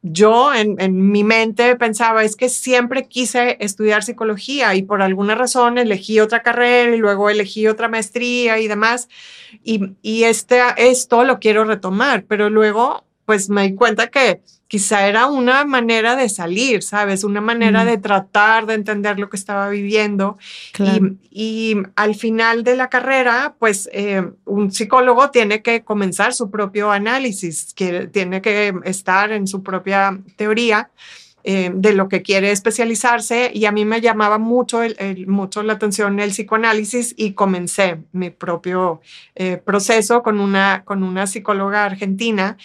yo 0.02 0.54
en, 0.54 0.78
mi 1.12 1.24
mente 1.24 1.76
pensaba, 1.76 2.24
es 2.24 2.36
que 2.36 2.50
siempre 2.50 3.08
quise 3.08 3.58
estudiar 3.60 4.04
psicología 4.04 4.74
y 4.76 4.84
por 4.84 5.02
alguna 5.02 5.36
razón 5.36 5.78
elegí 5.78 6.20
otra 6.20 6.42
carrera 6.42 6.96
y 6.96 7.00
luego 7.00 7.30
elegí 7.30 7.68
otra 7.68 7.90
maestría 7.90 8.60
y 8.60 8.68
demás. 8.68 9.10
Y, 9.64 9.96
y 10.02 10.24
este, 10.24 10.62
esto 10.78 11.24
lo 11.24 11.40
quiero 11.40 11.66
retomar, 11.66 12.24
pero 12.26 12.50
luego 12.50 13.04
pues 13.26 13.50
me 13.50 13.64
di 13.64 13.76
cuenta 13.76 14.08
que 14.08 14.42
quizá 14.70 15.08
era 15.08 15.26
una 15.26 15.66
manera 15.66 16.16
de 16.16 16.30
salir, 16.30 16.84
¿sabes? 16.84 17.24
Una 17.24 17.42
manera 17.42 17.86
de 17.86 17.98
tratar 17.98 18.68
de 18.68 18.76
entender 18.76 19.18
lo 19.18 19.28
que 19.28 19.36
estaba 19.36 19.68
viviendo. 19.68 20.38
Y, 21.32 21.76
al 21.96 22.14
final 22.14 22.64
de 22.64 22.76
la 22.76 22.88
carrera, 22.88 23.56
pues 23.58 23.90
eh, 23.92 24.24
un 24.46 24.72
psicólogo 24.72 25.32
tiene 25.32 25.64
que 25.64 25.84
comenzar 25.84 26.36
su 26.36 26.52
propio 26.52 26.92
análisis, 26.92 27.74
que 27.74 28.08
tiene 28.08 28.44
que 28.44 28.76
estar 28.86 29.32
en 29.32 29.48
su 29.48 29.64
propia 29.64 30.18
teoría. 30.38 30.90
Eh, 31.46 31.72
de 31.74 31.94
lo 31.94 32.10
que 32.10 32.22
quiere 32.22 32.52
especializarse 32.52 33.50
y 33.54 33.64
a 33.64 33.72
mí 33.72 33.86
me 33.86 34.02
llamaba 34.02 34.38
mucho, 34.38 34.82
mucho 35.26 35.64
la 35.64 35.74
atención 35.74 36.20
el 36.20 36.32
psicoanálisis 36.32 37.16
y 37.16 37.32
comencé 37.32 38.02
mi 38.12 38.30
propio 38.30 39.00
eh, 39.36 39.56
proceso 39.56 40.22
con 40.22 40.42
una, 40.42 40.84
con 40.84 41.02
una 41.02 41.28
psicóloga 41.28 41.86
argentina 41.86 42.58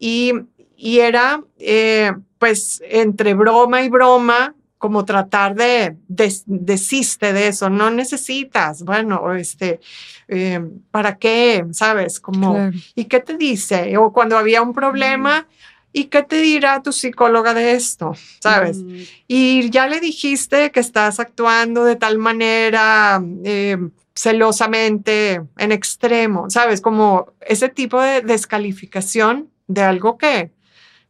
y, 0.00 0.32
era 0.78 1.42
eh, 1.58 2.12
pues 2.38 2.82
entre 2.88 3.34
broma 3.34 3.82
y 3.82 3.88
broma 3.88 4.54
como 4.78 5.04
tratar 5.04 5.54
de, 5.54 5.96
desiste 6.06 7.32
de 7.32 7.48
eso, 7.48 7.70
no 7.70 7.90
necesitas, 7.90 8.82
bueno, 8.84 9.34
este, 9.34 9.80
eh, 10.28 10.60
¿para 10.90 11.16
qué? 11.16 11.64
¿Sabes? 11.72 12.20
Como, 12.20 12.70
¿y 12.94 13.06
qué 13.06 13.20
te 13.20 13.36
dice? 13.36 13.96
O 13.96 14.12
cuando 14.12 14.36
había 14.36 14.60
un 14.60 14.74
problema, 14.74 15.46
¿y 15.92 16.04
qué 16.04 16.22
te 16.22 16.40
dirá 16.42 16.82
tu 16.82 16.92
psicóloga 16.92 17.54
de 17.54 17.72
esto? 17.72 18.12
¿Sabes? 18.38 18.78
Y 19.26 19.70
ya 19.70 19.88
le 19.88 19.98
dijiste 19.98 20.70
que 20.70 20.80
estás 20.80 21.20
actuando 21.20 21.84
de 21.84 21.96
tal 21.96 22.18
manera 22.18 23.22
eh, 23.44 23.78
celosamente, 24.14 25.42
en 25.56 25.72
extremo, 25.72 26.50
¿sabes? 26.50 26.80
Como 26.80 27.32
ese 27.40 27.70
tipo 27.70 28.00
de 28.00 28.20
descalificación 28.20 29.50
de 29.68 29.82
algo 29.82 30.16
que, 30.16 30.50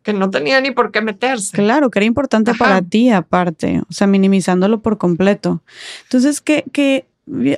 que 0.06 0.12
no 0.12 0.30
tenía 0.30 0.60
ni 0.60 0.70
por 0.70 0.92
qué 0.92 1.02
meterse. 1.02 1.56
Claro, 1.56 1.90
que 1.90 1.98
era 1.98 2.06
importante 2.06 2.54
para 2.54 2.80
ti 2.80 3.10
aparte, 3.10 3.82
o 3.90 3.92
sea, 3.92 4.06
minimizándolo 4.06 4.80
por 4.80 4.98
completo. 4.98 5.62
Entonces, 6.04 6.40
que, 6.40 6.64
que 6.70 7.08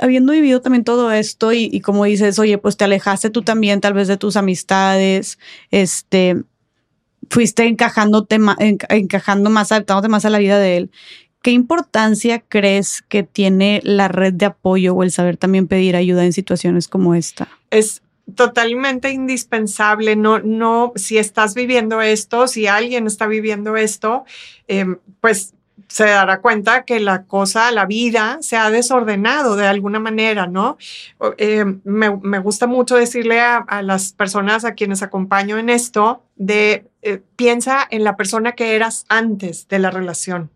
habiendo 0.01 0.33
vivido 0.33 0.63
también 0.63 0.83
todo 0.83 1.13
esto 1.13 1.53
y, 1.53 1.79
como 1.83 2.07
dices, 2.07 2.39
oye, 2.39 2.57
pues 2.57 2.79
te 2.79 2.85
alejaste 2.85 3.29
tú 3.29 3.43
también 3.43 3.83
tal 3.83 3.93
vez 3.93 4.09
de 4.09 4.17
tus 4.17 4.39
amistades, 4.39 5.39
este, 5.71 6.43
fuiste 7.29 7.67
encajándote, 7.67 8.39
encajando 8.89 9.51
más, 9.51 9.71
adaptándote 9.71 10.09
más 10.09 10.25
a 10.25 10.31
la 10.31 10.39
vida 10.39 10.59
de 10.59 10.79
él. 10.79 10.91
¿Qué 11.43 11.51
importancia 11.51 12.41
crees 12.41 13.03
que 13.03 13.25
tiene 13.25 13.83
la 13.85 14.09
red 14.09 14.33
de 14.33 14.47
apoyo 14.47 14.95
o 14.95 15.03
el 15.03 15.13
saber 15.13 15.37
también 15.37 15.69
pedir 15.69 15.97
ayuda 15.97 16.25
en 16.25 16.33
situaciones 16.33 16.89
como 16.89 17.15
esta? 17.15 17.47
Es 17.71 18.01
totalmente 18.35 19.11
indispensable. 19.11 20.17
No, 20.17 20.39
no, 20.41 20.93
si 20.97 21.19
estás 21.19 21.55
viviendo 21.55 22.01
esto, 22.01 22.47
si 22.47 22.67
alguien 22.67 23.07
está 23.07 23.27
viviendo 23.27 23.77
esto, 23.77 24.25
em, 24.67 24.99
pues 25.21 25.55
se 25.89 26.05
dará 26.05 26.41
cuenta 26.41 26.85
que 26.85 27.01
la 27.01 27.25
cosa, 27.25 27.71
la 27.71 27.87
vida 27.87 28.39
se 28.41 28.57
ha 28.57 28.71
desordenado 28.71 29.57
de 29.57 29.67
alguna 29.67 29.99
manera, 29.99 30.47
¿no? 30.47 30.77
Em, 31.39 31.81
me, 31.85 32.39
gusta 32.41 32.67
mucho 32.67 32.97
decirle 32.97 33.41
a, 33.41 33.83
las 33.83 34.13
personas 34.13 34.65
a 34.65 34.75
quienes 34.75 35.03
acompaño 35.03 35.57
en 35.59 35.71
esto 35.71 36.23
de 36.37 36.87
eh, 37.03 37.23
piensa 37.37 37.87
en 37.91 38.05
la 38.05 38.17
persona 38.17 38.53
que 38.53 38.75
eras 38.75 39.07
antes 39.09 39.69
de 39.69 39.79
la 39.79 39.91
relación. 39.91 40.51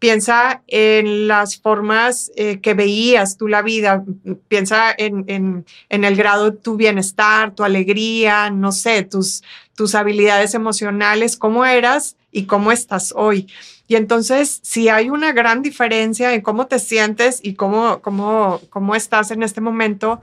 Piensa 0.00 0.62
en 0.66 1.28
las 1.28 1.60
formas 1.60 2.32
eh, 2.34 2.58
que 2.60 2.74
veías 2.74 3.36
tú 3.36 3.46
la 3.46 3.62
vida, 3.62 4.02
piensa 4.48 4.92
en, 4.96 5.64
el 5.88 6.16
grado 6.16 6.50
de 6.50 6.56
tu 6.56 6.76
bienestar, 6.76 7.54
tu 7.54 7.62
alegría, 7.62 8.50
no 8.50 8.72
sé, 8.72 9.04
tus, 9.04 9.44
tus 9.76 9.94
habilidades 9.94 10.54
emocionales, 10.54 11.36
cómo 11.36 11.64
eras 11.64 12.16
y 12.32 12.46
cómo 12.46 12.72
estás 12.72 13.12
hoy. 13.14 13.46
Y 13.86 13.96
entonces, 13.96 14.60
si 14.62 14.88
hay 14.88 15.10
una 15.10 15.32
gran 15.32 15.62
diferencia 15.62 16.34
en 16.34 16.40
cómo 16.40 16.66
te 16.66 16.78
sientes 16.78 17.38
y 17.42 17.54
cómo, 17.54 18.00
cómo, 18.00 18.60
cómo 18.70 18.96
estás 18.96 19.30
en 19.30 19.42
este 19.42 19.60
momento, 19.60 20.20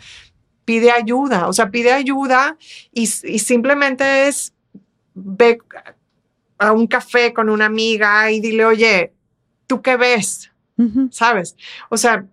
pide 0.66 0.92
ayuda, 0.92 1.48
o 1.48 1.54
sea, 1.54 1.70
pide 1.70 1.94
ayuda 1.94 2.58
y, 2.92 3.04
y 3.04 3.40
simplemente 3.40 4.28
es 4.28 4.54
ve 5.18 5.60
a 6.58 6.72
un 6.72 6.88
café 6.88 7.34
con 7.34 7.50
una 7.50 7.66
amiga 7.66 8.32
y 8.32 8.40
dile, 8.40 8.66
oye, 8.66 9.14
¿tú 9.68 9.82
qué 9.82 9.98
ves? 9.98 10.52
¿Sabes? 11.12 11.56
O 11.90 11.98
sea, 11.98 12.26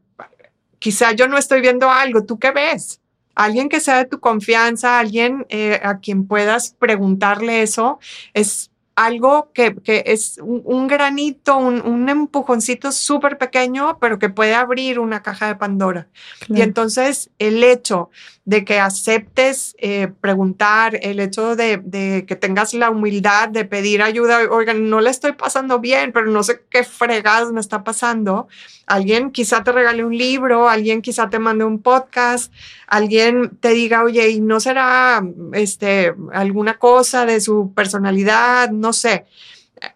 quizá 0.79 1.13
yo 1.13 1.29
no 1.29 1.39
estoy 1.39 1.61
viendo 1.61 1.91
algo, 1.91 2.25
¿tú 2.25 2.39
qué 2.39 2.51
ves? 2.51 3.01
Alguien 3.35 3.69
que 3.69 3.81
sea 3.81 3.97
de 3.97 4.05
tu 4.05 4.21
confianza, 4.21 4.99
alguien 4.99 5.47
eh, 5.49 5.81
a 5.83 5.99
quien 5.99 6.27
puedas 6.27 6.77
preguntarle 6.79 7.63
eso, 7.63 7.99
es 8.33 8.71
algo 8.97 9.51
que, 9.53 9.75
es 10.07 10.39
un, 10.41 10.87
granito, 10.87 11.57
un, 11.57 12.09
empujoncito 12.09 12.93
súper 12.93 13.39
pequeño, 13.39 13.99
pero 13.99 14.19
que 14.19 14.29
puede 14.29 14.55
abrir 14.55 14.99
una 15.01 15.23
caja 15.23 15.49
de 15.49 15.57
Pandora. 15.57 16.09
Y 16.49 16.63
entonces 16.63 17.31
el 17.39 17.65
hecho 17.65 18.11
de 18.45 18.65
que 18.65 18.79
aceptes 18.79 19.75
eh, 19.79 20.13
preguntar, 20.21 20.99
el 21.03 21.19
hecho 21.19 21.57
de, 21.57 22.25
que 22.27 22.37
tengas 22.37 22.75
la 22.75 22.91
humildad 22.91 23.49
de 23.49 23.65
pedir 23.65 24.03
ayuda, 24.03 24.41
oigan, 24.51 24.89
no 24.91 25.01
le 25.01 25.11
estoy 25.11 25.33
pasando 25.33 25.81
bien, 25.81 26.13
pero 26.13 26.27
no 26.27 26.43
sé 26.43 26.63
qué 26.69 26.85
fregadas 26.85 27.53
me 27.53 27.61
está 27.61 27.83
pasando. 27.83 28.49
Alguien 28.87 29.31
quizá 29.31 29.65
te 29.65 29.73
regale 29.73 30.05
un 30.05 30.17
libro, 30.17 30.69
alguien 30.69 31.01
quizá 31.01 31.31
te 31.31 31.39
mande 31.39 31.65
un 31.65 31.81
podcast, 31.81 32.53
alguien 32.97 33.57
te 33.61 33.71
diga, 33.71 34.05
oye, 34.05 34.31
¿y 34.31 34.41
no 34.41 34.61
será 34.61 35.25
este, 35.53 36.15
alguna 36.33 36.79
cosa 36.79 37.27
de 37.27 37.41
su 37.41 37.73
personalidad? 37.75 38.71
No 38.71 38.93
sé, 38.93 39.27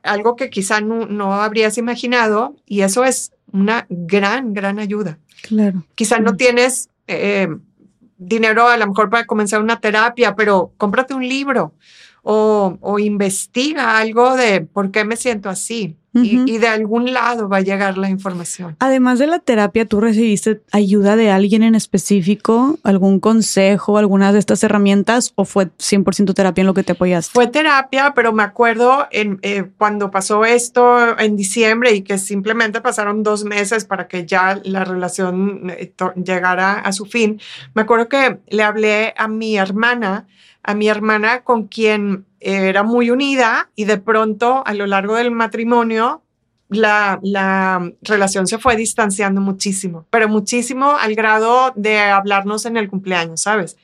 algo 0.02 0.36
que 0.36 0.50
quizá 0.50 0.80
no, 0.80 1.06
no 1.06 1.34
habrías 1.34 1.78
imaginado 1.78 2.56
y 2.66 2.82
eso 2.82 3.04
es 3.04 3.32
una 3.52 3.86
gran, 3.88 4.52
gran 4.52 4.78
ayuda. 4.78 5.18
Claro. 5.42 5.84
Quizá 5.94 6.18
no 6.18 6.36
tienes... 6.36 6.90
Eh, 7.06 7.48
dinero 8.18 8.66
a 8.66 8.76
lo 8.76 8.86
mejor 8.88 9.08
para 9.10 9.26
comenzar 9.26 9.62
una 9.62 9.80
terapia, 9.80 10.34
pero 10.34 10.72
cómprate 10.76 11.14
un 11.14 11.26
libro 11.26 11.72
o, 12.22 12.76
o 12.80 12.98
investiga 12.98 13.96
algo 13.96 14.36
de 14.36 14.60
por 14.60 14.90
qué 14.90 15.04
me 15.04 15.16
siento 15.16 15.48
así 15.48 15.96
y, 16.24 16.58
de 16.58 16.68
algún 16.68 17.12
lado 17.12 17.48
va 17.48 17.58
a 17.58 17.60
llegar 17.60 17.98
la 17.98 18.10
información. 18.10 18.76
Además 18.78 19.18
de 19.18 19.26
la 19.26 19.38
terapia, 19.38 19.84
¿tú 19.86 20.00
recibiste 20.00 20.60
ayuda 20.72 21.16
de 21.16 21.30
alguien 21.30 21.62
en 21.62 21.74
específico? 21.74 22.78
¿Algún 22.82 23.20
consejo, 23.20 23.98
algunas 23.98 24.32
de 24.32 24.38
estas 24.38 24.62
herramientas 24.62 25.32
o 25.34 25.44
fue 25.44 25.66
100% 25.66 26.34
terapia 26.34 26.62
en 26.62 26.66
lo 26.66 26.74
que 26.74 26.82
te 26.82 26.92
apoyaste? 26.92 27.32
Fue 27.32 27.46
terapia, 27.46 28.12
pero 28.14 28.32
me 28.32 28.42
acuerdo 28.42 29.06
en, 29.10 29.38
eh, 29.42 29.64
cuando 29.78 30.10
pasó 30.10 30.44
esto 30.44 31.18
en 31.18 31.36
diciembre 31.36 31.92
y 31.94 32.02
que 32.02 32.18
simplemente 32.18 32.80
pasaron 32.80 33.22
dos 33.22 33.44
meses 33.44 33.84
para 33.84 34.08
que 34.08 34.26
ya 34.26 34.60
la 34.64 34.84
relación 34.84 35.70
eh, 35.70 35.92
llegara 36.22 36.74
a 36.74 36.92
su 36.92 37.06
fin, 37.06 37.40
me 37.74 37.82
acuerdo 37.82 38.08
que 38.08 38.38
le 38.48 38.62
hablé 38.62 39.14
a 39.16 39.28
mi 39.28 39.56
hermana, 39.56 40.26
a 40.62 40.74
mi 40.74 40.88
hermana 40.88 41.42
con 41.42 41.66
quien 41.66 42.26
era 42.40 42.82
muy 42.82 43.10
unida 43.10 43.70
y 43.74 43.84
de 43.84 43.98
pronto 43.98 44.62
a 44.66 44.74
lo 44.74 44.86
largo 44.86 45.16
del 45.16 45.30
matrimonio 45.30 46.22
la, 46.68 47.18
la, 47.22 47.92
relación 48.02 48.46
se 48.46 48.58
fue 48.58 48.76
distanciando 48.76 49.40
muchísimo, 49.40 50.06
pero 50.10 50.28
muchísimo 50.28 50.96
al 50.96 51.14
grado 51.14 51.72
de 51.76 51.98
hablarnos 51.98 52.66
en 52.66 52.76
el 52.76 52.88
cumpleaños, 52.90 53.40
¿sabes? 53.40 53.76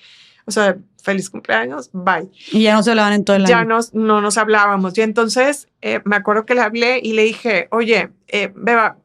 O 0.45 0.51
sea, 0.51 0.77
feliz 1.03 1.31
cumpleaños, 1.31 1.91
bye. 1.93 2.31
Y 2.53 2.63
ya 2.65 2.75
no 2.75 2.83
se 2.83 2.91
hablaban 2.91 3.13
en 3.13 3.25
todo 3.25 3.37
el 3.37 3.45
año. 3.45 3.51
Ya 3.51 3.65
nos, 3.65 3.95
no 3.95 4.21
nos 4.21 4.39
hablábamos. 4.39 4.97
Y 4.99 5.03
entonces 5.03 5.69
eh, 5.81 6.01
me 6.05 6.17
acuerdo 6.17 6.47
que 6.47 6.55
le 6.55 6.63
hablé 6.63 7.01
y 7.03 7.13
le 7.13 7.23
dije, 7.23 7.69
oye, 7.71 8.11
eh, 8.29 8.53
Beba, 8.55 8.99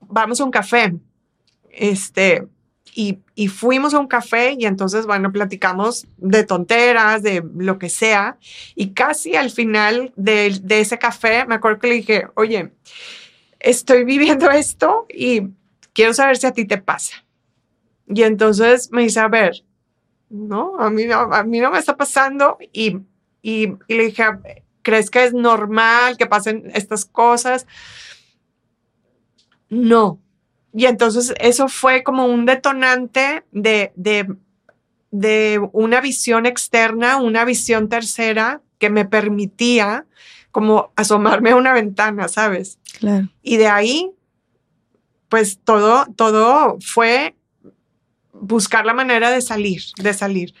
vamos 0.00 0.40
a 0.40 0.44
un 0.44 0.50
café. 0.50 0.94
Este, 1.70 2.46
y, 2.94 3.20
y, 3.34 3.48
fuimos 3.48 3.94
a 3.94 3.98
un 3.98 4.06
café 4.06 4.54
y 4.58 4.66
entonces, 4.66 5.06
bueno, 5.06 5.32
platicamos 5.32 6.06
de 6.18 6.44
tonteras, 6.44 7.22
de 7.22 7.42
lo 7.56 7.78
que 7.78 7.88
sea. 7.88 8.36
Y 8.74 8.90
casi 8.90 9.34
al 9.34 9.50
final 9.50 10.12
de, 10.16 10.58
de 10.62 10.80
ese 10.80 10.98
café, 10.98 11.46
me 11.46 11.54
acuerdo 11.54 11.78
que 11.78 11.88
le 11.88 11.94
dije, 11.94 12.28
oye, 12.34 12.70
estoy 13.60 14.04
viviendo 14.04 14.50
esto 14.50 15.06
y 15.08 15.42
quiero 15.92 16.12
saber 16.12 16.36
si 16.36 16.46
a 16.46 16.52
ti 16.52 16.66
te 16.66 16.78
pasa. 16.78 17.24
Y 18.06 18.22
entonces 18.22 18.90
me 18.92 19.02
dice, 19.02 19.20
a 19.20 19.28
ver, 19.28 19.64
no, 20.28 20.78
a 20.78 20.90
mí 20.90 21.04
no, 21.04 21.20
a 21.32 21.42
mí 21.44 21.60
no 21.60 21.70
me 21.70 21.78
está 21.78 21.96
pasando. 21.96 22.58
Y, 22.72 22.98
y, 23.40 23.68
y 23.88 23.94
le 23.94 24.06
dije, 24.06 24.24
¿crees 24.82 25.10
que 25.10 25.24
es 25.24 25.32
normal 25.32 26.16
que 26.16 26.26
pasen 26.26 26.70
estas 26.74 27.04
cosas? 27.04 27.66
No, 29.68 30.21
y 30.74 30.86
entonces 30.86 31.34
eso 31.38 31.68
fue 31.68 32.02
como 32.02 32.26
un 32.26 32.46
detonante 32.46 33.44
de, 33.52 33.92
de, 33.94 34.34
de 35.10 35.60
una 35.72 36.00
visión 36.00 36.46
externa, 36.46 37.18
una 37.18 37.44
visión 37.44 37.88
tercera 37.88 38.62
que 38.78 38.90
me 38.90 39.04
permitía 39.04 40.06
como 40.50 40.92
asomarme 40.96 41.50
a 41.50 41.56
una 41.56 41.72
ventana, 41.72 42.28
¿sabes? 42.28 42.78
Claro. 42.98 43.28
Y 43.42 43.56
de 43.56 43.68
ahí, 43.68 44.10
pues 45.28 45.60
todo, 45.62 46.06
todo 46.16 46.78
fue 46.80 47.34
buscar 48.42 48.84
la 48.84 48.92
manera 48.92 49.30
de 49.30 49.40
salir, 49.40 49.82
de 49.96 50.12
salir. 50.12 50.52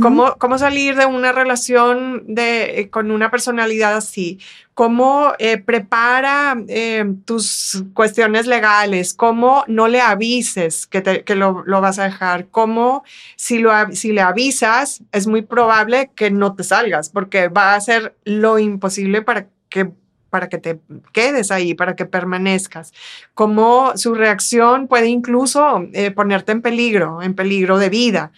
¿Cómo, 0.00 0.36
¿Cómo, 0.38 0.58
salir 0.58 0.94
de 0.94 1.06
una 1.06 1.32
relación 1.32 2.22
de, 2.26 2.80
eh, 2.80 2.88
con 2.88 3.10
una 3.10 3.32
personalidad 3.32 3.96
así? 3.96 4.38
¿Cómo 4.74 5.32
eh, 5.40 5.58
prepara 5.58 6.56
eh, 6.68 7.04
tus 7.24 7.82
cuestiones 7.94 8.46
legales? 8.46 9.12
¿Cómo 9.12 9.64
no 9.66 9.88
le 9.88 10.00
avises 10.00 10.86
que, 10.86 11.00
te, 11.00 11.24
que 11.24 11.34
lo, 11.34 11.64
lo, 11.66 11.80
vas 11.80 11.98
a 11.98 12.04
dejar? 12.04 12.48
¿Cómo 12.48 13.02
si, 13.34 13.58
lo, 13.58 13.72
si 13.92 14.12
le 14.12 14.20
avisas 14.20 15.02
es 15.10 15.26
muy 15.26 15.42
probable 15.42 16.12
que 16.14 16.30
no 16.30 16.54
te 16.54 16.62
salgas 16.62 17.10
porque 17.10 17.48
va 17.48 17.72
a 17.72 17.76
hacer 17.76 18.16
lo 18.24 18.60
imposible 18.60 19.22
para 19.22 19.48
que 19.68 19.90
para 20.36 20.50
que 20.50 20.58
te 20.58 20.78
quedes 21.14 21.50
ahí, 21.50 21.72
para 21.72 21.96
que 21.96 22.04
permanezcas, 22.04 22.92
cómo 23.32 23.96
su 23.96 24.14
reacción 24.14 24.86
puede 24.86 25.06
incluso 25.06 25.88
eh, 25.94 26.10
ponerte 26.10 26.52
en 26.52 26.60
peligro, 26.60 27.22
en 27.22 27.32
peligro 27.32 27.78
de 27.78 27.88
vida. 27.88 28.32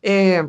Eh, 0.00 0.46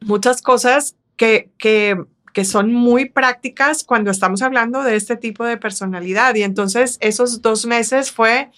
muchas 0.00 0.40
cosas 0.40 0.96
que, 1.18 1.50
que, 1.58 2.02
que 2.32 2.46
son 2.46 2.72
muy 2.72 3.10
prácticas 3.10 3.84
cuando 3.84 4.10
estamos 4.10 4.40
hablando 4.40 4.82
de 4.82 4.96
este 4.96 5.16
tipo 5.16 5.44
de 5.44 5.58
personalidad. 5.58 6.34
Y 6.36 6.42
entonces 6.42 6.96
esos 7.02 7.42
dos 7.42 7.66
meses 7.66 8.10
fue 8.10 8.50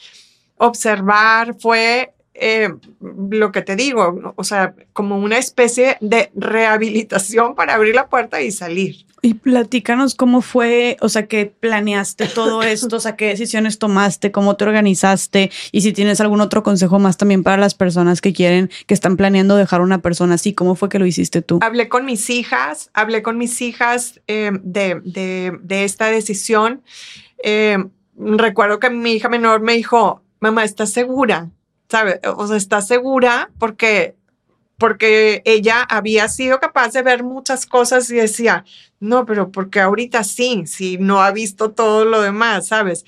observar, 0.57 1.57
fue 1.59 2.15
eh, 2.43 2.71
lo 3.01 3.53
que 3.53 3.61
te 3.61 3.77
digo, 3.77 4.35
o 4.35 4.45
sea, 4.45 4.75
como 4.95 5.19
una 5.19 5.37
especie 5.37 5.99
de 6.01 6.31
rehabilitación 6.35 7.55
para 7.55 7.75
abrir 7.75 7.95
la 7.95 8.09
puerta 8.09 8.41
y 8.41 8.51
salir. 8.51 9.05
Y 9.21 9.35
platícanos 9.35 10.15
cómo 10.15 10.41
fue, 10.41 10.97
o 11.03 11.11
sea, 11.11 11.27
que 11.27 11.45
planeaste 11.45 12.27
todo 12.29 12.63
esto, 12.63 12.97
o 12.97 13.01
sea, 13.01 13.15
qué 13.15 13.27
decisiones 13.27 13.79
tomaste, 13.79 14.33
cómo 14.33 14.57
te 14.57 14.65
organizaste 14.65 15.51
y 15.71 15.83
si 15.83 15.93
tienes 15.93 16.23
algún 16.23 16.41
otro 16.41 16.63
consejo 16.63 16.99
más 16.99 17.19
también 17.19 17.43
para 17.43 17.59
las 17.59 17.75
personas 17.75 18.23
que 18.23 18.33
quieren, 18.33 18.71
que 18.87 18.95
están 18.95 19.19
planeando 19.19 19.57
dejar 19.57 19.83
a 19.83 19.85
una 19.85 20.01
persona 20.01 20.37
así, 20.37 20.55
¿cómo 20.55 20.77
fue 20.77 20.89
que 20.89 20.99
lo 20.99 21.05
hiciste 21.05 21.43
tú? 21.43 21.59
Hablé 21.61 21.91
con 21.91 22.07
mis 22.07 22.31
hijas, 22.31 22.91
hablé 22.95 23.21
con 23.23 23.37
mis 23.37 23.61
hijas 23.61 24.23
eh, 24.29 24.53
de, 24.63 25.03
de, 25.05 25.59
de, 25.61 25.85
esta 25.85 26.07
decisión. 26.07 26.81
Eh, 27.45 27.77
recuerdo 28.17 28.81
que 28.81 28.89
mi 28.89 29.13
hija 29.13 29.29
menor 29.29 29.61
me 29.61 29.75
dijo, 29.75 30.23
mamá, 30.41 30.65
¿estás 30.65 30.91
segura? 30.91 31.51
¿Sabes? 31.91 32.21
O 32.37 32.47
sea, 32.47 32.57
¿estás 32.57 32.87
segura? 32.87 33.51
Porque 33.59 34.17
porque 34.81 35.43
ella 35.45 35.83
había 35.83 36.27
sido 36.29 36.59
capaz 36.59 36.93
de 36.95 37.03
ver 37.03 37.23
muchas 37.23 37.67
cosas 37.67 38.11
y 38.11 38.15
decía, 38.15 38.65
no, 38.99 39.27
pero 39.27 39.53
porque 39.53 39.79
ahorita 39.79 40.25
sí, 40.25 40.63
si 40.67 40.97
no 40.97 41.21
ha 41.21 41.33
visto 41.33 41.73
todo 41.73 42.07
lo 42.07 42.23
demás, 42.23 42.69
¿sabes? 42.69 43.05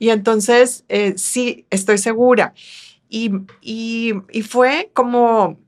Y 0.00 0.10
entonces, 0.10 0.84
eh, 0.88 1.14
sí, 1.16 1.64
estoy 1.70 1.98
segura. 1.98 2.54
Y, 3.08 3.30
y, 3.60 4.14
y 4.32 4.42
fue 4.42 4.90
como 4.94 5.60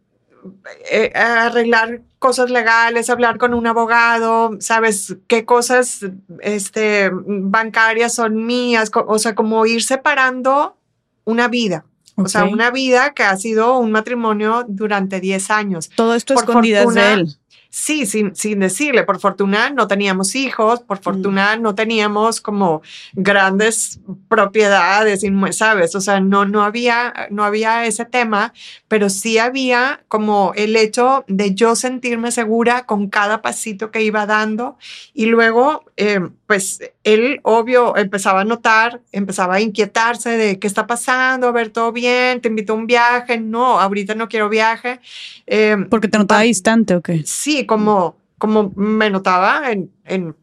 eh, 0.91 1.13
arreglar 1.15 2.03
cosas 2.19 2.51
legales, 2.51 3.09
hablar 3.09 3.39
con 3.39 3.55
un 3.55 3.67
abogado, 3.69 4.57
sabes 4.59 5.17
qué 5.29 5.45
cosas 5.45 6.01
este, 6.41 7.11
bancarias 7.13 8.15
son 8.15 8.45
mías, 8.45 8.91
o 8.93 9.19
sea, 9.21 9.37
como 9.37 9.67
ir 9.67 9.85
separando 9.85 10.77
una 11.25 11.47
vida. 11.47 11.85
O 12.17 12.29
sea, 12.29 12.45
una 12.45 12.71
vida 12.71 13.13
que 13.13 13.25
ha 13.25 13.37
sido 13.37 13.79
un 13.79 13.91
matrimonio 13.91 14.65
durante 14.69 15.21
10 15.21 15.51
años. 15.51 15.91
Todo 15.95 16.15
esto 16.15 16.35
Por 16.35 16.45
escondidas 16.45 16.85
fortuna, 16.85 17.09
de 17.09 17.15
él. 17.15 17.37
Sí, 17.77 18.07
sin, 18.07 18.37
sin 18.37 18.61
decirle, 18.61 19.03
por 19.03 19.19
fortuna 19.19 19.69
no 19.71 19.89
teníamos 19.89 20.37
hijos, 20.37 20.81
por 20.81 21.01
mm. 21.01 21.03
fortuna 21.03 21.57
no 21.57 21.75
teníamos 21.75 22.41
como 22.41 22.83
grandes 23.15 23.99
propiedades, 24.29 25.25
¿sabes? 25.51 25.97
O 25.97 26.01
sea, 26.01 26.21
no, 26.21 26.45
no, 26.45 26.63
había, 26.63 27.13
no 27.31 27.43
había 27.43 27.85
ese 27.85 28.05
tema, 28.05 28.55
pero 28.87 29.11
sí 29.11 29.39
había 29.39 30.05
como 30.07 30.53
el 30.55 30.77
hecho 30.77 31.25
de 31.27 31.53
yo 31.57 31.75
sentirme 31.75 32.31
segura 32.31 32.87
con 32.87 33.09
cada 33.09 33.43
pasito 33.43 33.91
que 33.91 34.03
iba 34.05 34.25
dando 34.25 34.79
y 35.13 35.27
luego, 35.27 35.85
eh, 35.97 36.21
pues 36.47 36.79
él, 37.03 37.41
obvio, 37.43 37.97
empezaba 37.97 38.43
a 38.43 38.45
notar, 38.45 39.01
empezaba 39.11 39.57
a 39.57 39.61
inquietarse 39.61 40.37
de 40.37 40.61
qué 40.61 40.69
está 40.69 40.87
pasando, 40.87 41.49
a 41.49 41.53
ver 41.53 41.71
todo 41.71 41.91
bien, 41.91 42.41
te 42.41 42.49
invito 42.49 42.73
a 42.73 42.77
un 42.77 42.87
viaje, 42.87 43.41
no, 43.41 43.81
ahorita 43.81 44.15
no 44.15 44.29
quiero 44.29 44.49
viaje. 44.49 45.01
Eh, 45.49 45.77
¿Porque 45.91 46.07
te 46.07 46.19
notaba 46.19 46.43
distante 46.43 46.95
o 46.95 47.03
qué? 47.03 47.25
Sí, 47.27 47.64
como, 47.67 48.17
como 48.39 48.73
me 48.77 49.11
notaba 49.11 49.71
en, 49.71 49.91
en, 50.05 50.37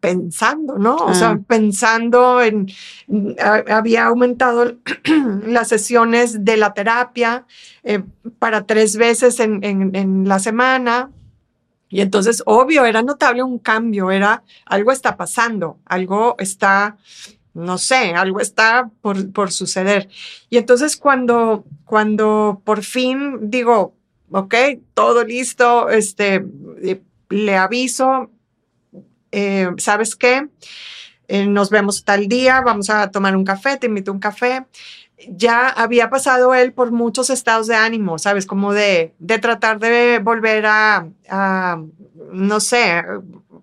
pensando, 0.00 0.78
¿no? 0.78 0.96
O 0.96 1.12
sea, 1.12 1.30
ah. 1.30 1.40
pensando 1.46 2.40
en, 2.40 2.68
había 3.68 4.06
aumentado 4.06 4.76
las 5.46 5.68
sesiones 5.68 6.44
de 6.44 6.56
la 6.56 6.72
terapia 6.72 7.46
eh, 7.82 8.02
para 8.38 8.64
tres 8.66 8.96
veces 8.96 9.40
en, 9.40 9.64
en 9.64 10.28
la 10.28 10.38
semana, 10.38 11.10
y 11.88 12.00
entonces, 12.00 12.42
obvio, 12.46 12.84
era 12.84 13.02
notable 13.02 13.42
un 13.42 13.58
cambio, 13.58 14.10
era 14.10 14.42
algo 14.64 14.90
está 14.90 15.16
pasando, 15.16 15.78
algo 15.84 16.34
está, 16.38 16.96
no 17.54 17.78
sé, 17.78 18.14
algo 18.14 18.40
está 18.40 18.90
por, 19.00 19.32
por 19.32 19.52
suceder. 19.52 20.08
Y 20.50 20.56
entonces 20.56 20.96
cuando, 20.96 21.64
cuando 21.84 22.60
por 22.64 22.82
fin 22.82 23.50
digo, 23.50 23.94
ok, 24.30 24.54
todo 24.94 25.24
listo, 25.24 25.88
este, 25.88 26.44
eh, 26.82 27.02
le 27.28 27.56
aviso, 27.56 28.30
eh, 29.32 29.68
¿sabes 29.78 30.16
qué? 30.16 30.48
Eh, 31.28 31.46
nos 31.46 31.70
vemos 31.70 32.04
tal 32.04 32.28
día, 32.28 32.60
vamos 32.60 32.88
a 32.90 33.10
tomar 33.10 33.36
un 33.36 33.44
café, 33.44 33.76
te 33.76 33.86
invito 33.86 34.10
a 34.10 34.14
un 34.14 34.20
café 34.20 34.64
ya 35.28 35.68
había 35.68 36.10
pasado 36.10 36.54
él 36.54 36.72
por 36.72 36.92
muchos 36.92 37.30
estados 37.30 37.66
de 37.66 37.74
ánimo, 37.74 38.18
¿sabes? 38.18 38.46
Como 38.46 38.72
de, 38.72 39.14
de 39.18 39.38
tratar 39.38 39.78
de 39.78 40.20
volver 40.22 40.66
a, 40.66 41.06
no 42.32 42.60
sé, 42.60 43.02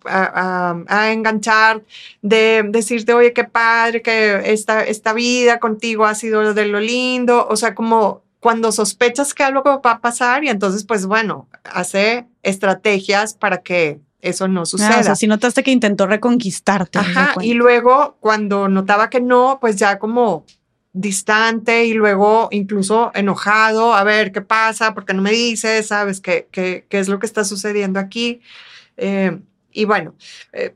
a, 0.06 0.76
a, 0.88 1.12
enganchar, 1.12 1.84
de 2.22 2.64
decirte, 2.70 3.14
oye, 3.14 3.34
qué 3.34 3.44
padre, 3.44 4.02
que 4.02 4.52
esta, 4.52 4.84
esta 4.84 5.14
vida 5.14 5.60
contigo 5.60 6.06
ha 6.06 6.16
sido 6.16 6.54
de 6.54 6.66
lo 6.66 6.80
lindo, 6.80 7.48
o 7.48 7.56
sea, 7.56 7.76
como 7.76 8.23
cuando 8.44 8.74
sospechas 8.74 9.34
que 9.34 9.42
algo 9.42 9.82
va 9.82 9.92
a 9.92 10.02
pasar 10.02 10.44
y 10.44 10.50
entonces, 10.50 10.84
pues 10.84 11.06
bueno, 11.06 11.48
hace 11.64 12.28
estrategias 12.42 13.36
para 13.36 13.62
que 13.62 14.02
eso 14.20 14.50
no 14.50 14.66
suceda. 14.66 14.98
Ah, 14.98 15.00
o 15.00 15.04
sea, 15.04 15.16
si 15.16 15.28
notaste 15.28 15.64
que 15.64 15.72
intentó 15.72 16.08
reconquistarte. 16.08 17.00
Ajá, 17.00 17.36
y 17.42 17.54
luego 17.54 18.18
cuando 18.20 18.68
notaba 18.68 19.10
que 19.10 19.22
no, 19.22 19.60
pues 19.62 19.78
ya 19.78 19.98
como 19.98 20.46
distante 20.92 21.86
y 21.86 21.94
luego 21.94 22.50
incluso 22.52 23.12
enojado, 23.16 23.94
a 23.94 24.04
ver 24.04 24.34
qué 24.34 24.42
pasa, 24.42 24.94
porque 24.94 25.14
no 25.14 25.22
me 25.22 25.32
dices, 25.32 25.88
sabes 25.88 26.20
qué, 26.20 26.50
qué, 26.52 26.86
qué 26.90 27.00
es 27.00 27.08
lo 27.08 27.20
que 27.20 27.26
está 27.26 27.46
sucediendo 27.46 27.98
aquí. 27.98 28.42
Eh, 28.98 29.40
y 29.72 29.86
bueno, 29.86 30.16
eh, 30.52 30.76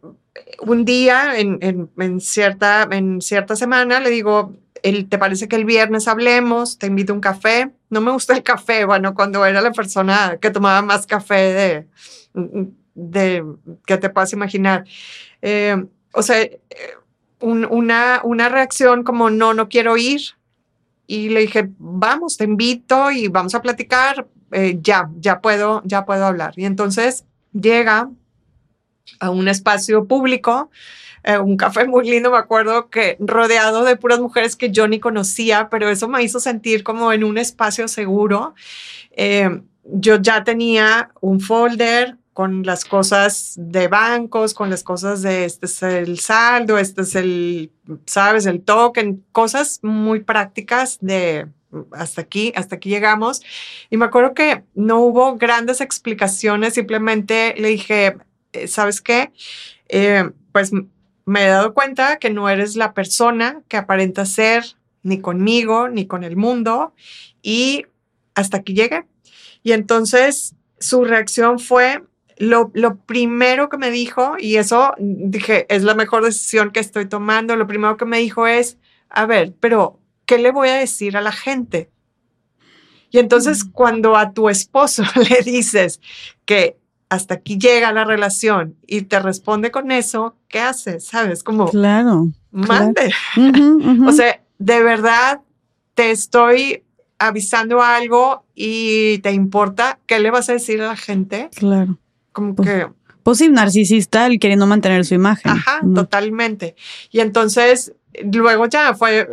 un 0.61 0.85
día 0.85 1.38
en, 1.38 1.57
en, 1.61 1.89
en, 1.98 2.22
cierta, 2.22 2.88
en 2.89 3.19
cierta 3.22 3.57
semana 3.57 3.99
le 3.99 4.10
digo, 4.10 4.56
el, 4.83 5.09
¿te 5.09 5.17
parece 5.17 5.47
que 5.47 5.55
el 5.55 5.65
viernes 5.65 6.07
hablemos? 6.07 6.77
Te 6.77 6.87
invito 6.87 7.13
a 7.13 7.15
un 7.15 7.21
café. 7.21 7.71
No 7.89 8.01
me 8.01 8.11
gusta 8.11 8.33
el 8.35 8.43
café, 8.43 8.85
bueno, 8.85 9.13
cuando 9.13 9.45
era 9.45 9.61
la 9.61 9.71
persona 9.71 10.37
que 10.41 10.51
tomaba 10.51 10.81
más 10.81 11.05
café 11.05 11.35
de, 11.35 11.87
de 12.95 13.43
que 13.85 13.97
te 13.97 14.09
puedas 14.09 14.33
imaginar. 14.33 14.85
Eh, 15.41 15.85
o 16.13 16.21
sea, 16.23 16.47
una, 17.39 18.21
una 18.23 18.49
reacción 18.49 19.03
como, 19.03 19.29
no, 19.29 19.53
no 19.53 19.69
quiero 19.69 19.97
ir. 19.97 20.21
Y 21.05 21.29
le 21.29 21.41
dije, 21.41 21.69
vamos, 21.77 22.37
te 22.37 22.43
invito 22.43 23.11
y 23.11 23.27
vamos 23.29 23.55
a 23.55 23.61
platicar. 23.61 24.27
Eh, 24.51 24.79
ya, 24.81 25.09
ya 25.19 25.41
puedo, 25.41 25.81
ya 25.85 26.05
puedo 26.05 26.25
hablar. 26.25 26.53
Y 26.57 26.65
entonces 26.65 27.25
llega 27.53 28.09
a 29.19 29.29
un 29.29 29.47
espacio 29.47 30.05
público 30.05 30.69
eh, 31.27 31.37
un 31.39 31.57
café 31.57 31.85
muy 31.85 32.09
lindo, 32.09 32.31
me 32.31 32.37
acuerdo 32.37 32.89
que 32.89 33.17
rodeado 33.19 33.83
de 33.83 33.97
puras 33.97 34.21
mujeres 34.21 34.55
que 34.55 34.71
yo 34.71 34.87
ni 34.87 35.01
conocía, 35.01 35.67
pero 35.69 35.89
eso 35.89 36.07
me 36.07 36.23
hizo 36.23 36.39
sentir 36.39 36.83
como 36.83 37.11
en 37.11 37.25
un 37.25 37.37
espacio 37.37 37.89
seguro. 37.89 38.55
Eh, 39.11 39.61
yo 39.83 40.21
ya 40.21 40.45
tenía 40.45 41.11
un 41.19 41.41
folder 41.41 42.15
con 42.31 42.63
las 42.63 42.85
cosas 42.85 43.55
de 43.57 43.89
bancos, 43.89 44.53
con 44.53 44.69
las 44.69 44.83
cosas 44.83 45.21
de 45.21 45.43
este 45.43 45.65
es 45.65 45.83
el 45.83 46.17
saldo, 46.19 46.77
este 46.77 47.01
es 47.01 47.15
el, 47.15 47.73
sabes, 48.05 48.45
el 48.45 48.61
token, 48.61 49.25
cosas 49.33 49.79
muy 49.81 50.21
prácticas 50.21 50.97
de 51.01 51.47
hasta 51.91 52.21
aquí, 52.21 52.53
hasta 52.55 52.77
aquí 52.77 52.87
llegamos. 52.89 53.41
Y 53.89 53.97
me 53.97 54.05
acuerdo 54.05 54.33
que 54.33 54.63
no 54.75 55.01
hubo 55.01 55.35
grandes 55.35 55.81
explicaciones, 55.81 56.75
simplemente 56.75 57.53
le 57.57 57.67
dije, 57.67 58.15
eh, 58.53 58.67
¿sabes 58.69 59.01
qué? 59.01 59.33
Eh, 59.89 60.29
pues 60.53 60.71
me 61.27 61.43
he 61.43 61.49
dado 61.49 61.73
cuenta 61.73 62.19
que 62.19 62.29
no 62.29 62.47
eres 62.47 62.77
la 62.77 62.93
persona 62.93 63.61
que 63.67 63.75
aparenta 63.75 64.25
ser 64.25 64.63
ni 65.03 65.19
conmigo, 65.19 65.89
ni 65.89 66.07
con 66.07 66.23
el 66.23 66.37
mundo, 66.37 66.93
y 67.41 67.85
hasta 68.33 68.57
aquí 68.57 68.73
llegué. 68.73 69.03
Y 69.61 69.73
entonces 69.73 70.55
su 70.79 71.03
reacción 71.03 71.59
fue, 71.59 72.01
lo, 72.37 72.71
primero 73.05 73.67
que 73.67 73.77
me 73.77 73.91
dijo, 73.91 74.37
y 74.39 74.55
eso 74.55 74.93
dije, 74.99 75.65
es 75.67 75.83
la 75.83 75.95
mejor 75.95 76.23
decisión 76.23 76.71
que 76.71 76.79
estoy 76.79 77.07
tomando, 77.07 77.57
lo 77.57 77.67
primero 77.67 77.97
que 77.97 78.05
me 78.05 78.19
dijo 78.19 78.47
es, 78.47 78.77
a 79.09 79.25
ver, 79.25 79.53
pero 79.59 79.99
¿qué 80.25 80.37
le 80.37 80.51
voy 80.51 80.69
a 80.69 80.75
decir 80.75 81.17
a 81.17 81.21
la 81.21 81.33
gente? 81.33 81.89
Y 83.09 83.19
entonces 83.19 83.65
mm. 83.65 83.71
cuando 83.71 84.15
a 84.15 84.31
tu 84.31 84.47
esposo 84.47 85.03
le 85.29 85.41
dices 85.41 85.99
que 86.45 86.77
hasta 87.09 87.35
aquí 87.35 87.57
llega 87.57 87.91
la 87.91 88.03
relación 88.03 88.75
y 88.85 89.03
te 89.03 89.19
responde 89.19 89.71
con 89.71 89.91
eso, 89.91 90.35
¿qué 90.47 90.59
haces? 90.59 91.05
¿Sabes? 91.05 91.43
Como, 91.43 91.69
claro, 91.69 92.27
mande. 92.51 93.11
o 94.07 94.11
sea, 94.11 94.41
de 94.59 94.84
verdad 94.84 95.41
te 95.93 96.11
estoy 96.11 96.84
avisando 97.19 97.81
algo 97.81 98.43
y 98.53 99.19
te 99.19 99.31
importa, 99.31 99.99
¿qué 100.05 100.19
le 100.19 100.31
vas 100.31 100.49
a 100.49 100.53
decir 100.53 100.81
a 100.81 100.88
la 100.88 100.95
gente? 100.95 101.49
Claro 101.55 101.97
como 102.38 102.53
pues, 102.53 102.69
que... 102.69 102.88
Pues 103.23 103.39
sí, 103.39 103.49
narcisista, 103.49 104.27
el 104.27 104.39
queriendo 104.39 104.67
mantener 104.67 105.03
su 105.05 105.15
imagen. 105.15 105.51
Ajá, 105.51 105.81
totalmente. 105.95 106.75
Y 107.11 107.19
entonces, 107.19 107.93
luego 108.31 108.67
ya 108.67 108.93
fue, 108.93 109.27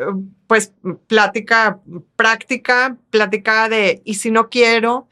pues, 0.46 0.72
plática 1.06 1.80
práctica, 2.16 2.96
plática 3.10 3.68
de, 3.68 4.00
¿y 4.06 4.14
si 4.14 4.30
no 4.30 4.48
quiero? 4.48 5.06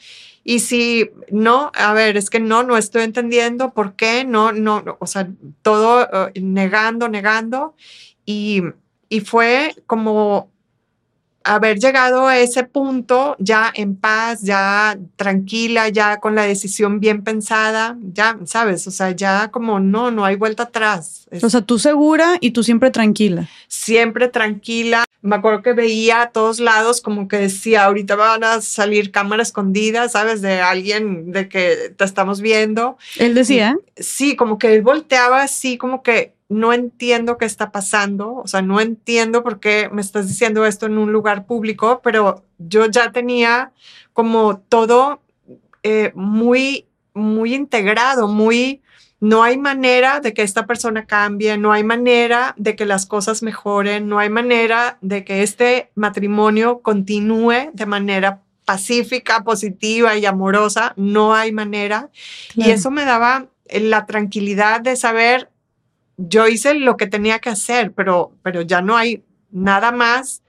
Y 0.44 0.60
si 0.60 1.10
no, 1.31 1.70
a 1.74 1.93
ver, 1.93 2.16
es 2.16 2.28
que 2.28 2.40
no, 2.40 2.62
no 2.62 2.77
estoy 2.77 3.02
entendiendo 3.02 3.73
por 3.73 3.94
qué, 3.94 4.24
no, 4.24 4.52
no, 4.52 4.82
o 4.98 5.06
sea, 5.06 5.28
todo 5.62 6.28
eh, 6.28 6.40
negando, 6.40 7.09
negando. 7.09 7.74
Y, 8.24 8.62
y 9.09 9.20
fue 9.20 9.74
como 9.86 10.52
haber 11.44 11.78
llegado 11.78 12.27
a 12.27 12.39
ese 12.39 12.64
punto 12.64 13.36
ya 13.39 13.70
en 13.74 13.97
paz, 13.97 14.43
ya 14.43 14.98
tranquila, 15.16 15.89
ya 15.89 16.19
con 16.19 16.35
la 16.35 16.43
decisión 16.43 17.01
bien 17.01 17.23
pensada, 17.23 17.97
ya, 18.02 18.39
sabes, 18.44 18.86
o 18.86 18.90
sea, 18.90 19.10
ya 19.12 19.48
como 19.51 19.81
no, 19.81 20.10
no 20.10 20.24
hay 20.24 20.36
vuelta 20.36 20.64
atrás. 20.64 21.28
O 21.43 21.51
sea, 21.51 21.62
tú 21.62 21.78
segura 21.78 22.36
y 22.40 22.51
tú 22.51 22.62
siempre 22.62 22.90
tranquila. 22.90 23.48
Siempre 23.69 24.28
tranquila. 24.28 25.05
Me 25.23 25.36
acuerdo 25.36 25.62
que 25.62 25.73
veía 25.73 26.23
a 26.23 26.31
todos 26.31 26.61
lados 26.61 27.01
como 27.01 27.28
que 27.28 27.39
decía, 27.39 27.85
ahorita 27.85 28.16
van 28.16 28.44
a 28.44 28.61
salir 28.61 29.12
cámara 29.12 29.43
escondida, 29.43 30.09
¿sabes? 30.09 30.43
De 30.43 30.61
alguien 30.61 31.32
de 31.32 31.49
que 31.49 31.94
te 31.97 32.05
estamos 32.05 32.40
viendo. 32.40 32.99
Él 33.19 33.35
decía. 33.35 33.77
Sí, 33.97 34.36
como 34.36 34.59
que 34.59 34.74
él 34.74 34.82
volteaba 34.82 35.43
así, 35.43 35.78
como 35.78 36.03
que 36.03 36.35
no 36.53 36.73
entiendo 36.73 37.39
qué 37.39 37.47
está 37.47 37.73
pasando, 37.73 38.35
o 38.35 38.47
sea, 38.47 38.61
no 38.61 38.81
entiendo 38.81 39.43
por 39.43 39.59
qué 39.59 39.89
me 39.90 40.03
estás 40.03 40.28
diciendo 40.28 40.66
esto 40.66 40.86
en 40.86 40.99
un 40.99 41.11
lugar 41.11 41.47
público, 41.47 42.01
pero 42.05 42.44
yo 42.59 42.86
ya 42.86 43.11
tenía 43.11 43.73
como 44.12 44.59
todo 44.59 45.23
eh, 45.82 46.12
muy, 46.15 46.86
muy 47.15 47.55
integrado, 47.55 48.28
muy, 48.28 48.81
no 49.23 49.44
hay 49.44 49.57
manera 49.57 50.19
de 50.19 50.35
que 50.35 50.43
esta 50.43 50.66
persona 50.66 51.07
cambie, 51.07 51.57
no 51.57 51.70
hay 51.70 51.85
manera 51.85 52.57
de 52.59 52.74
que 52.74 52.85
las 52.85 53.07
cosas 53.07 53.44
mejoren, 53.44 54.09
no 54.09 54.19
hay 54.19 54.28
manera 54.28 54.99
de 55.01 55.24
que 55.24 55.44
este 55.44 55.93
matrimonio 55.94 56.81
continúe 56.81 57.70
de 57.73 57.86
manera 57.86 58.43
pacífica, 58.65 59.44
positiva 59.44 60.16
y 60.16 60.27
amorosa, 60.27 60.93
no 60.97 61.36
hay 61.36 61.53
manera. 61.53 62.11
Y 62.57 62.70
eso 62.70 62.90
me 62.90 63.05
daba 63.05 63.47
la 63.70 64.07
tranquilidad 64.07 64.81
de 64.81 64.97
saber, 64.97 65.51
yo 66.16 66.49
hice 66.49 66.74
lo 66.74 66.97
que 66.97 67.07
tenía 67.07 67.39
que 67.39 67.51
hacer, 67.51 67.93
pero, 67.93 68.32
pero 68.43 68.62
ya 68.62 68.82
no 68.82 68.97
hay 68.97 69.23
nada 69.53 69.93
más 69.93 70.43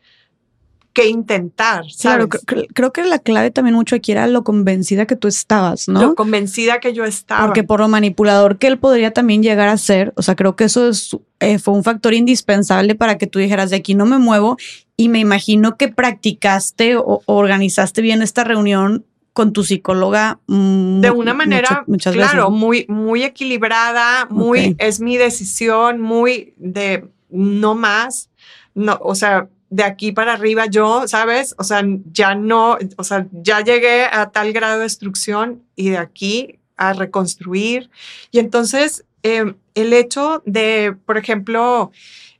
que 0.93 1.07
intentar. 1.07 1.83
Claro, 1.99 2.29
creo, 2.29 2.93
que 2.93 3.03
la 3.03 3.17
clave 3.19 3.49
también 3.49 3.75
mucho 3.75 3.95
aquí 3.95 4.11
era 4.11 4.27
lo 4.27 4.43
convencida 4.43 5.07
que 5.07 5.15
tú 5.15 5.27
estabas, 5.27 5.87
¿no? 5.87 6.01
Lo 6.01 6.15
convencida 6.15 6.79
que 6.79 6.93
yo 6.93 7.03
estaba. 7.03 7.45
Porque 7.45 7.63
por 7.63 7.79
lo 7.79 7.87
manipulador 7.87 8.59
que 8.59 8.67
él 8.67 8.77
podría 8.77 9.11
también 9.11 9.41
llegar 9.41 9.69
a 9.69 9.77
ser, 9.77 10.13
o 10.15 10.21
sea, 10.21 10.35
creo 10.35 10.55
que 10.55 10.65
eso 10.65 10.89
es, 10.89 11.17
eh, 11.39 11.57
fue 11.57 11.73
un 11.73 11.83
factor 11.83 12.13
indispensable 12.13 12.93
para 12.93 13.17
que 13.17 13.25
tú 13.25 13.39
dijeras, 13.39 13.71
de 13.71 13.77
aquí 13.77 13.95
no 13.95 14.05
me 14.05 14.19
muevo. 14.19 14.57
Y 14.95 15.09
me 15.09 15.19
imagino 15.19 15.75
que 15.75 15.87
practicaste 15.87 16.95
o 16.95 17.23
organizaste 17.25 18.03
bien 18.03 18.21
esta 18.21 18.43
reunión 18.43 19.05
con 19.33 19.51
tu 19.51 19.63
psicóloga 19.63 20.39
de 20.47 21.09
una 21.09 21.33
manera 21.33 21.83
claro 22.11 22.51
muy 22.51 22.85
muy 22.87 23.23
equilibrada 23.23 24.27
muy 24.29 24.75
es 24.77 24.99
mi 24.99 25.17
decisión 25.17 25.99
muy 25.99 26.53
de 26.57 27.09
no 27.31 27.73
más 27.73 28.29
no 28.75 28.99
o 29.01 29.15
sea 29.15 29.49
de 29.73 29.83
aquí 29.83 30.11
para 30.11 30.33
arriba 30.33 30.67
yo 30.67 31.07
sabes 31.07 31.55
o 31.57 31.63
sea 31.63 31.83
ya 32.11 32.35
no 32.35 32.77
o 32.95 33.03
sea 33.03 33.25
ya 33.31 33.61
llegué 33.61 34.05
a 34.05 34.29
tal 34.29 34.53
grado 34.53 34.77
de 34.77 34.83
destrucción 34.83 35.63
y 35.75 35.89
de 35.89 35.97
aquí 35.97 36.59
a 36.77 36.93
reconstruir 36.93 37.89
y 38.29 38.37
entonces 38.37 39.03
em, 39.23 39.55
el 39.73 39.93
hecho 39.93 40.43
de 40.45 40.95
por 41.07 41.17
ejemplo 41.17 41.91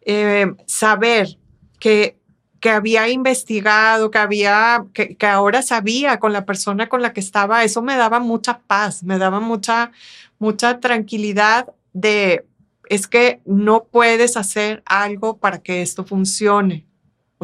em, 0.02 0.56
saber 0.68 1.40
que 1.80 2.18
que 2.60 2.70
había 2.70 3.10
investigado, 3.10 4.10
que 4.10 4.20
había, 4.20 4.86
que, 4.94 5.18
ahora 5.28 5.62
sabía 5.62 6.18
con 6.18 6.32
la 6.32 6.46
persona 6.46 6.88
con 6.88 7.02
la 7.02 7.12
que 7.12 7.20
estaba, 7.20 7.66
eso 7.66 7.82
me 7.82 7.98
daba 7.98 8.20
mucha 8.20 8.60
paz, 8.60 9.04
me 9.04 9.18
daba 9.18 9.42
mucha, 9.42 9.92
mucha 10.40 10.80
tranquilidad 10.80 11.68
de, 11.92 12.46
es 12.88 13.08
que 13.08 13.42
no 13.44 13.84
puedes 13.92 14.38
hacer 14.38 14.82
algo 14.86 15.40
para 15.40 15.62
que 15.62 15.82
esto 15.82 16.06
funcione. 16.06 16.86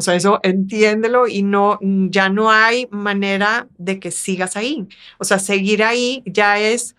O 0.00 0.02
sea, 0.02 0.14
eso 0.14 0.40
entiéndelo 0.42 1.28
y 1.28 1.42
no, 1.42 1.78
ya 1.82 2.30
no 2.30 2.50
hay 2.50 2.88
manera 2.90 3.68
de 3.76 4.00
que 4.00 4.10
sigas 4.10 4.56
ahí. 4.56 4.88
O 5.18 5.24
sea, 5.24 5.38
seguir 5.38 5.84
ahí 5.84 6.22
ya 6.24 6.58
es 6.58 6.96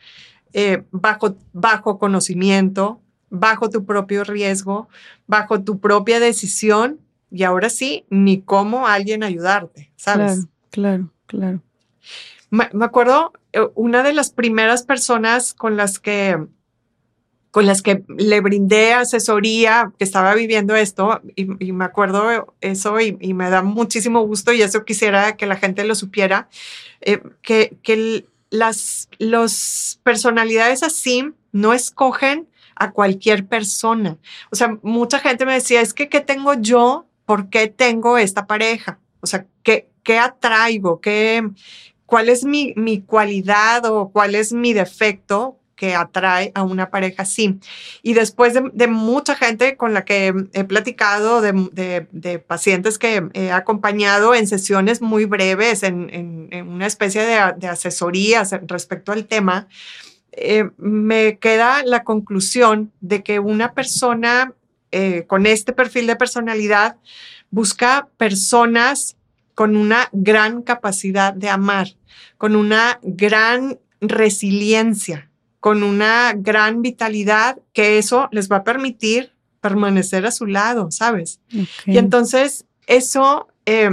eh, 0.53 0.83
bajo, 0.91 1.35
bajo 1.51 1.97
conocimiento, 1.97 3.01
bajo 3.31 3.71
tu 3.71 3.85
propio 3.85 4.23
riesgo, 4.23 4.87
bajo 5.25 5.63
tu 5.63 5.79
propia 5.79 6.19
decisión 6.19 6.99
y 7.31 7.41
ahora 7.41 7.71
sí, 7.71 8.05
ni 8.11 8.39
cómo 8.43 8.85
alguien 8.85 9.23
ayudarte, 9.23 9.91
¿sabes? 9.95 10.45
Claro, 10.69 11.09
claro, 11.25 11.59
Me, 12.51 12.69
acuerdo, 12.81 13.33
eh, 13.51 13.67
una 13.73 14.03
de 14.03 14.13
las 14.13 14.29
primeras 14.29 14.83
personas 14.83 15.55
con 15.55 15.75
las 15.75 15.97
que 15.97 16.37
con 17.51 17.65
las 17.65 17.81
que 17.81 18.03
le 18.07 18.41
brindé 18.41 18.93
asesoría, 18.93 19.91
que 19.97 20.03
estaba 20.03 20.33
viviendo 20.33 20.75
esto, 20.75 21.21
y, 21.35 21.45
me 21.45 21.85
acuerdo 21.85 22.53
eso 22.61 22.99
y, 22.99 23.33
me 23.33 23.49
da 23.49 23.61
muchísimo 23.61 24.21
gusto 24.21 24.53
y 24.53 24.61
eso 24.61 24.85
quisiera 24.85 25.35
que 25.35 25.45
la 25.45 25.57
gente 25.57 25.83
lo 25.83 25.95
supiera, 25.95 26.47
eh, 27.01 27.21
que, 27.41 27.77
que 27.83 28.25
las 28.49 29.09
los 29.19 29.99
personalidades 30.03 30.83
así 30.83 31.31
no 31.51 31.73
escogen 31.73 32.47
a 32.75 32.91
cualquier 32.91 33.45
persona. 33.45 34.17
O 34.51 34.55
sea, 34.55 34.77
mucha 34.81 35.19
gente 35.19 35.45
me 35.45 35.53
decía, 35.53 35.81
es 35.81 35.93
que, 35.93 36.09
¿qué 36.09 36.21
tengo 36.21 36.53
yo 36.55 37.05
¿por 37.31 37.49
qué 37.49 37.67
tengo 37.67 38.17
esta 38.17 38.45
pareja? 38.45 38.99
O 39.21 39.25
sea, 39.25 39.45
¿qué, 39.63 39.89
qué 40.03 40.19
atraigo? 40.19 40.99
¿Qué, 40.99 41.49
¿Cuál 42.05 42.27
es 42.27 42.43
mi, 42.43 42.73
mi 42.75 42.99
cualidad 42.99 43.85
o 43.85 44.09
cuál 44.09 44.35
es 44.35 44.51
mi 44.51 44.73
defecto 44.73 45.57
que 45.81 45.95
atrae 45.95 46.51
a 46.53 46.61
una 46.61 46.91
pareja 46.91 47.23
así. 47.23 47.59
Y 48.03 48.13
después 48.13 48.53
de, 48.53 48.87
mucha 48.87 49.35
gente 49.35 49.77
con 49.77 49.95
la 49.95 50.05
que 50.05 50.31
he 50.53 50.63
platicado, 50.63 51.41
de, 51.41 52.05
de, 52.11 52.37
pacientes 52.37 52.99
que 52.99 53.23
he 53.33 53.51
acompañado 53.51 54.35
en 54.35 54.45
sesiones 54.45 55.01
muy 55.01 55.25
breves, 55.25 55.81
en, 55.81 56.09
en, 56.51 56.67
una 56.67 56.85
especie 56.85 57.23
de, 57.23 57.39
de, 57.57 57.67
asesorías 57.67 58.51
respecto 58.67 59.11
al 59.11 59.25
tema, 59.25 59.67
eh, 60.33 60.69
me 60.77 61.39
queda 61.39 61.81
la 61.83 62.03
conclusión 62.03 62.91
de 63.01 63.23
que 63.23 63.39
una 63.39 63.73
persona 63.73 64.53
eh, 64.91 65.23
con 65.25 65.47
este 65.47 65.73
perfil 65.73 66.05
de 66.05 66.15
personalidad, 66.15 66.97
busca 67.49 68.07
personas 68.17 69.15
con 69.55 69.75
una 69.75 70.09
gran 70.11 70.61
capacidad 70.61 71.33
de 71.33 71.49
amar, 71.49 71.87
con 72.37 72.55
una 72.55 72.99
gran 73.01 73.79
resiliencia, 73.99 75.30
con 75.61 75.83
una 75.83 76.33
gran 76.35 76.81
vitalidad, 76.81 77.59
que 77.71 77.97
eso 77.97 78.27
les 78.31 78.51
va 78.51 78.57
a 78.57 78.63
permitir 78.65 79.31
permanecer 79.61 80.25
a 80.25 80.31
su 80.31 80.47
lado, 80.47 80.91
¿sabes? 80.91 81.39
Y 81.85 81.97
entonces 81.97 82.65
eso 82.87 83.47
eh, 83.65 83.91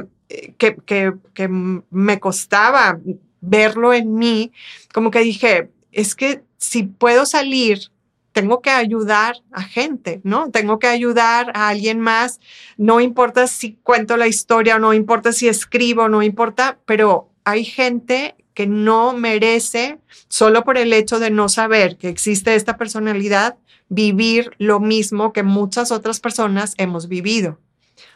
que, 0.57 0.77
que, 0.77 1.13
que 1.35 1.49
me 1.49 2.19
costaba 2.19 2.99
verlo 3.41 3.93
en 3.93 4.15
mí, 4.15 4.51
como 4.93 5.11
que 5.11 5.21
dije, 5.21 5.71
es 5.93 6.15
que 6.17 6.43
si 6.57 6.83
puedo 6.85 7.27
salir 7.27 7.93
tengo 8.33 8.63
que 8.63 8.71
ayudar 8.71 9.37
a 9.51 9.63
gente, 9.63 10.21
¿no? 10.23 10.51
Tengo 10.51 10.79
que 10.79 10.87
ayudar 10.87 11.51
a 11.55 11.69
alguien 11.69 11.99
más. 11.99 12.39
No 12.77 13.01
importa 13.01 13.49
si 13.49 13.75
cuento 13.83 14.17
la 14.17 14.29
historia, 14.29 14.79
no 14.79 14.95
importa 14.95 15.33
si 15.33 15.49
escribo, 15.49 16.09
no 16.09 16.23
importa, 16.23 16.79
pero 16.87 17.33
hay 17.43 17.65
gente 17.65 18.37
que 18.59 18.67
no 18.67 19.13
merece, 19.13 20.01
solo 20.27 20.65
por 20.65 20.79
el 20.79 20.93
hecho 20.93 21.21
de 21.21 21.31
no 21.31 21.49
saber 21.49 21.97
que 21.97 22.09
existe 22.09 22.57
esta 22.57 22.77
personalidad, 22.77 23.57
vivir 23.89 24.51
lo 24.59 24.81
mismo 24.81 25.33
que 25.33 25.45
muchas 25.45 25.93
otras 25.93 26.19
personas 26.19 26.75
hemos 26.77 27.07
vivido. 27.07 27.61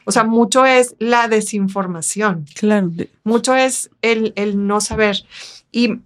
O 0.05 0.11
sea, 0.11 0.25
mucho 0.25 0.67
es 0.67 0.97
la 0.99 1.29
desinformación. 1.29 2.47
Claro. 2.57 2.91
Mucho 3.23 3.55
es 3.55 3.91
el, 4.03 4.33
el 4.35 4.67
no 4.67 4.81
saber. 4.81 5.19
Y, 5.71 6.01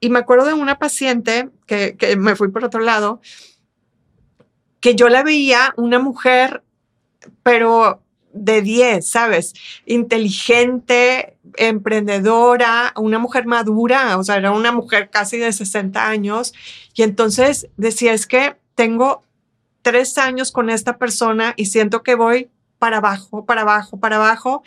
y, 0.00 0.08
me 0.08 0.20
acuerdo 0.20 0.46
de 0.46 0.54
una 0.54 0.78
paciente 0.78 1.50
que, 1.66 1.94
que 1.98 2.16
me 2.16 2.34
fui 2.34 2.48
por 2.48 2.64
otro 2.64 2.80
lado, 2.80 3.20
que 4.80 4.94
yo 4.94 5.10
la 5.10 5.22
veía 5.22 5.74
una 5.76 5.98
mujer, 5.98 6.62
pero 7.42 8.01
de 8.32 8.62
10, 8.62 9.06
¿sabes? 9.06 9.54
Inteligente, 9.86 11.36
emprendedora, 11.56 12.92
una 12.96 13.18
mujer 13.18 13.46
madura, 13.46 14.18
o 14.18 14.24
sea, 14.24 14.36
era 14.36 14.52
una 14.52 14.72
mujer 14.72 15.10
casi 15.10 15.38
de 15.38 15.52
60 15.52 16.08
años. 16.08 16.52
Y 16.94 17.02
entonces 17.02 17.68
decía, 17.76 18.12
es 18.12 18.26
que 18.26 18.56
tengo 18.74 19.22
tres 19.82 20.18
años 20.18 20.52
con 20.52 20.70
esta 20.70 20.98
persona 20.98 21.54
y 21.56 21.66
siento 21.66 22.02
que 22.02 22.14
voy 22.14 22.50
para 22.78 22.98
abajo, 22.98 23.44
para 23.44 23.62
abajo, 23.62 23.98
para 23.98 24.16
abajo 24.16 24.62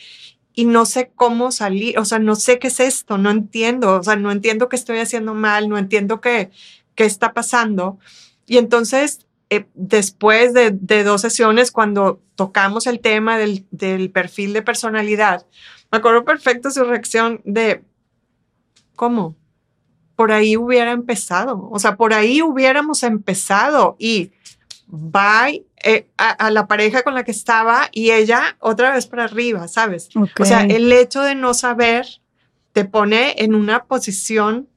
y 0.54 0.66
no 0.66 0.86
sé 0.86 1.12
cómo 1.16 1.52
salir, 1.52 2.00
o 2.00 2.06
sea, 2.06 2.20
no 2.20 2.36
sé 2.36 2.60
qué 2.60 2.68
es 2.68 2.80
esto, 2.80 3.18
no 3.18 3.30
entiendo, 3.30 4.00
o 4.00 4.04
sea, 4.04 4.16
no 4.16 4.32
entiendo 4.32 4.70
qué 4.70 4.78
estoy 4.78 5.00
haciendo 5.00 5.34
mal, 5.34 5.68
no 5.68 5.78
entiendo 5.78 6.22
qué, 6.22 6.50
qué 6.96 7.06
está 7.06 7.34
pasando. 7.34 8.00
Y 8.46 8.58
entonces 8.58 9.26
eh, 9.50 9.66
después 9.76 10.54
de, 10.54 10.72
dos 11.04 11.22
sesiones, 11.22 11.72
cuando 11.72 12.20
tocamos 12.36 12.88
el 12.88 12.99
tema 12.99 13.38
del, 13.38 14.12
perfil 14.12 14.53
de 14.53 14.62
personalidad, 14.62 15.45
me 15.91 15.98
acuerdo 15.98 16.26
perfecto 16.26 16.70
su 16.72 16.84
reacción 16.84 17.41
de, 17.45 17.84
¿cómo? 18.95 19.36
Por 20.16 20.32
ahí 20.32 20.57
hubiera 20.57 20.91
empezado, 20.91 21.70
o 21.72 21.80
sea, 21.80 21.95
por 21.95 22.14
ahí 22.14 22.41
hubiéramos 22.41 23.03
empezado 23.03 23.95
y 23.99 24.32
bye 24.88 25.66
eh, 25.84 26.07
a, 26.18 26.49
la 26.52 26.68
pareja 26.68 27.03
con 27.03 27.16
la 27.16 27.24
que 27.24 27.32
estaba 27.32 27.90
y 27.91 28.12
ella 28.12 28.57
otra 28.60 28.94
vez 28.94 29.07
para 29.07 29.26
arriba, 29.26 29.68
¿sabes? 29.68 30.10
O 30.40 30.45
sea, 30.45 30.64
el 30.64 30.91
hecho 30.91 31.22
de 31.22 31.36
no 31.36 31.53
saber 31.53 32.07
te 32.72 32.86
pone 32.86 33.36
en 33.38 33.56
una 33.56 33.86
posición 33.86 34.68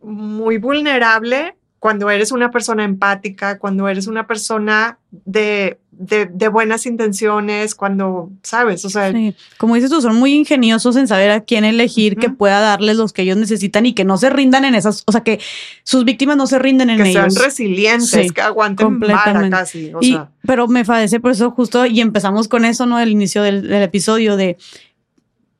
muy 0.00 0.58
vulnerable 0.58 1.56
cuando 1.78 2.10
eres 2.10 2.32
una 2.32 2.50
persona 2.50 2.84
empática, 2.84 3.58
cuando 3.58 3.88
eres 3.88 4.06
una 4.06 4.26
persona 4.26 4.98
de, 5.10 5.78
de, 5.98 6.48
buenas 6.48 6.86
intenciones, 6.86 7.74
cuando, 7.74 8.30
¿sabes? 8.42 8.84
O 8.84 8.90
sea, 8.90 9.12
como 9.58 9.74
dices 9.74 9.90
tú, 9.90 10.00
son 10.00 10.16
muy 10.16 10.34
ingeniosos 10.34 10.96
en 10.96 11.08
saber 11.08 11.30
a 11.30 11.40
quién 11.40 11.64
elegir 11.64 12.16
que 12.16 12.30
pueda 12.30 12.60
darles 12.60 12.96
los 12.96 13.12
que 13.12 13.22
ellos 13.22 13.36
necesitan 13.36 13.86
y 13.86 13.94
que 13.94 14.04
no 14.04 14.16
se 14.18 14.30
rindan 14.30 14.64
en 14.64 14.74
esas, 14.74 15.02
o 15.06 15.12
sea, 15.12 15.22
que 15.22 15.40
sus 15.82 16.04
víctimas 16.04 16.36
no 16.36 16.46
se 16.46 16.58
rinden 16.58 16.90
en 16.90 17.00
ellos. 17.00 17.24
Que 17.24 17.30
sean 17.30 17.44
resilientes, 17.44 18.32
que 18.32 18.40
aguanten 18.40 19.00
vara 19.00 19.48
casi. 19.50 19.92
O 19.94 20.02
sea. 20.02 20.30
Pero 20.46 20.68
me 20.68 20.84
parece 20.84 21.20
por 21.20 21.32
eso 21.32 21.50
justo, 21.50 21.86
y 21.86 22.00
empezamos 22.00 22.48
con 22.48 22.64
eso, 22.64 22.86
¿no? 22.86 23.00
El 23.00 23.10
inicio 23.10 23.42
del, 23.42 23.66
del 23.68 23.82
episodio 23.82 24.36
de 24.36 24.56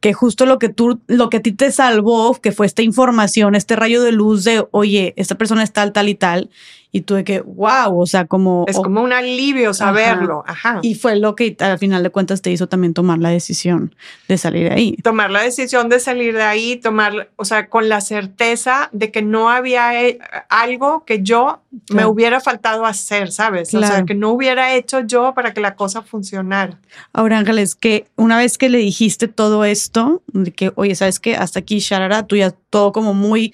que 0.00 0.12
justo 0.12 0.46
lo 0.46 0.58
que 0.58 0.68
tú, 0.68 1.00
lo 1.06 1.30
que 1.30 1.38
a 1.38 1.42
ti 1.42 1.52
te 1.52 1.72
salvó, 1.72 2.34
que 2.34 2.52
fue 2.52 2.66
esta 2.66 2.82
información, 2.82 3.54
este 3.54 3.76
rayo 3.76 4.02
de 4.02 4.12
luz 4.12 4.44
de, 4.44 4.64
oye, 4.70 5.14
esta 5.16 5.36
persona 5.36 5.62
es 5.62 5.72
tal, 5.72 5.92
tal 5.92 6.08
y 6.08 6.14
tal, 6.14 6.50
y 6.96 7.02
tú 7.02 7.14
de 7.14 7.24
que, 7.24 7.42
wow, 7.42 8.00
o 8.00 8.06
sea, 8.06 8.24
como... 8.24 8.64
Es 8.66 8.76
como 8.76 9.02
un 9.02 9.12
alivio 9.12 9.74
saberlo, 9.74 10.42
ajá. 10.46 10.78
Y 10.80 10.94
fue 10.94 11.16
lo 11.16 11.36
que 11.36 11.54
al 11.60 11.78
final 11.78 12.02
de 12.02 12.08
cuentas 12.08 12.40
te 12.40 12.50
hizo 12.50 12.68
también 12.68 12.94
tomar 12.94 13.18
la 13.18 13.28
decisión 13.28 13.94
de 14.28 14.38
salir 14.38 14.70
de 14.70 14.74
ahí. 14.74 14.96
Tomar 15.02 15.30
la 15.30 15.42
decisión 15.42 15.90
de 15.90 16.00
salir 16.00 16.32
de 16.32 16.42
ahí, 16.42 16.76
tomar, 16.76 17.28
o 17.36 17.44
sea, 17.44 17.68
con 17.68 17.90
la 17.90 18.00
certeza 18.00 18.88
de 18.92 19.10
que 19.10 19.20
no 19.20 19.50
había 19.50 20.02
eh, 20.02 20.18
algo 20.48 21.04
que 21.04 21.22
yo 21.22 21.60
me 21.90 22.06
hubiera 22.06 22.40
faltado 22.40 22.86
hacer, 22.86 23.30
¿sabes? 23.30 23.74
O 23.74 23.80
sea, 23.80 24.06
que 24.06 24.14
no 24.14 24.30
hubiera 24.30 24.74
hecho 24.74 25.00
yo 25.00 25.34
para 25.34 25.52
que 25.52 25.60
la 25.60 25.74
cosa 25.74 26.00
funcionara. 26.00 26.80
Ahora, 27.12 27.36
Ángeles, 27.36 27.74
que 27.74 28.06
una 28.16 28.38
vez 28.38 28.56
que 28.56 28.70
le 28.70 28.78
dijiste 28.78 29.28
todo 29.28 29.66
esto, 29.66 30.22
de 30.28 30.50
que, 30.50 30.72
oye, 30.76 30.94
¿sabes 30.94 31.20
qué? 31.20 31.36
Hasta 31.36 31.58
aquí, 31.58 31.78
Sharara, 31.78 32.22
tú 32.22 32.36
ya 32.36 32.52
todo 32.70 32.92
como 32.92 33.12
muy 33.12 33.52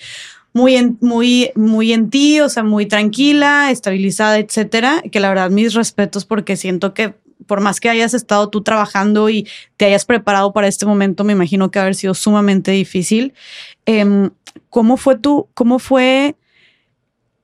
muy 0.52 0.76
en, 0.76 0.98
muy, 1.00 1.50
muy 1.54 1.92
en 1.92 2.10
ti, 2.10 2.40
o 2.40 2.48
sea, 2.48 2.62
muy 2.62 2.86
tranquila, 2.86 3.70
estabilizada, 3.70 4.38
etcétera. 4.38 5.02
Que 5.10 5.20
la 5.20 5.28
verdad, 5.28 5.50
mis 5.50 5.74
respetos, 5.74 6.24
porque 6.24 6.56
siento 6.56 6.94
que 6.94 7.14
por 7.46 7.60
más 7.60 7.80
que 7.80 7.90
hayas 7.90 8.14
estado 8.14 8.48
tú 8.48 8.62
trabajando 8.62 9.28
y 9.28 9.48
te 9.76 9.86
hayas 9.86 10.04
preparado 10.04 10.52
para 10.52 10.68
este 10.68 10.86
momento, 10.86 11.24
me 11.24 11.32
imagino 11.32 11.70
que 11.70 11.78
haber 11.78 11.94
sido 11.94 12.14
sumamente 12.14 12.70
difícil. 12.70 13.34
Em, 13.86 14.30
¿Cómo 14.68 14.96
fue 14.96 15.18
tu, 15.18 15.48
cómo 15.54 15.78
fue 15.78 16.36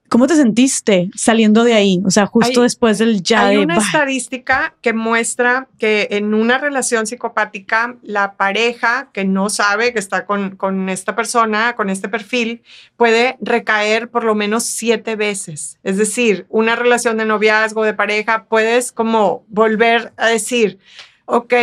¿Cómo 0.08 0.26
te 0.26 0.36
sentiste 0.36 1.10
saliendo 1.14 1.64
de 1.64 1.74
ahí? 1.74 2.00
O 2.04 2.10
sea, 2.10 2.26
justo 2.26 2.62
después 2.62 2.98
del 2.98 3.22
ya 3.22 3.46
hay 3.46 3.58
una 3.58 3.76
estadística 3.76 4.74
que 4.80 4.92
muestra 4.92 5.68
que 5.78 6.08
en 6.12 6.34
una 6.34 6.58
relación 6.58 7.06
psicopática, 7.06 7.96
la 8.02 8.36
pareja 8.36 9.10
que 9.12 9.24
no 9.24 9.50
sabe 9.50 9.92
que 9.92 9.98
está 9.98 10.24
con, 10.24 10.56
con 10.56 10.88
esta 10.88 11.14
persona, 11.14 11.76
con 11.76 11.90
este 11.90 12.08
perfil, 12.08 12.62
puede 12.96 13.36
recaer 13.40 14.08
por 14.08 14.24
lo 14.24 14.34
menos 14.34 14.64
siete 14.64 15.16
veces. 15.16 15.78
Es 15.82 15.98
decir, 15.98 16.46
una 16.48 16.74
relación 16.74 17.18
de 17.18 17.26
noviazgo, 17.26 17.84
de 17.84 17.94
pareja, 17.94 18.44
puedes 18.44 18.92
como 18.92 19.44
volver 19.48 20.12
a 20.16 20.28
decir, 20.28 20.78
ok, 21.26 21.54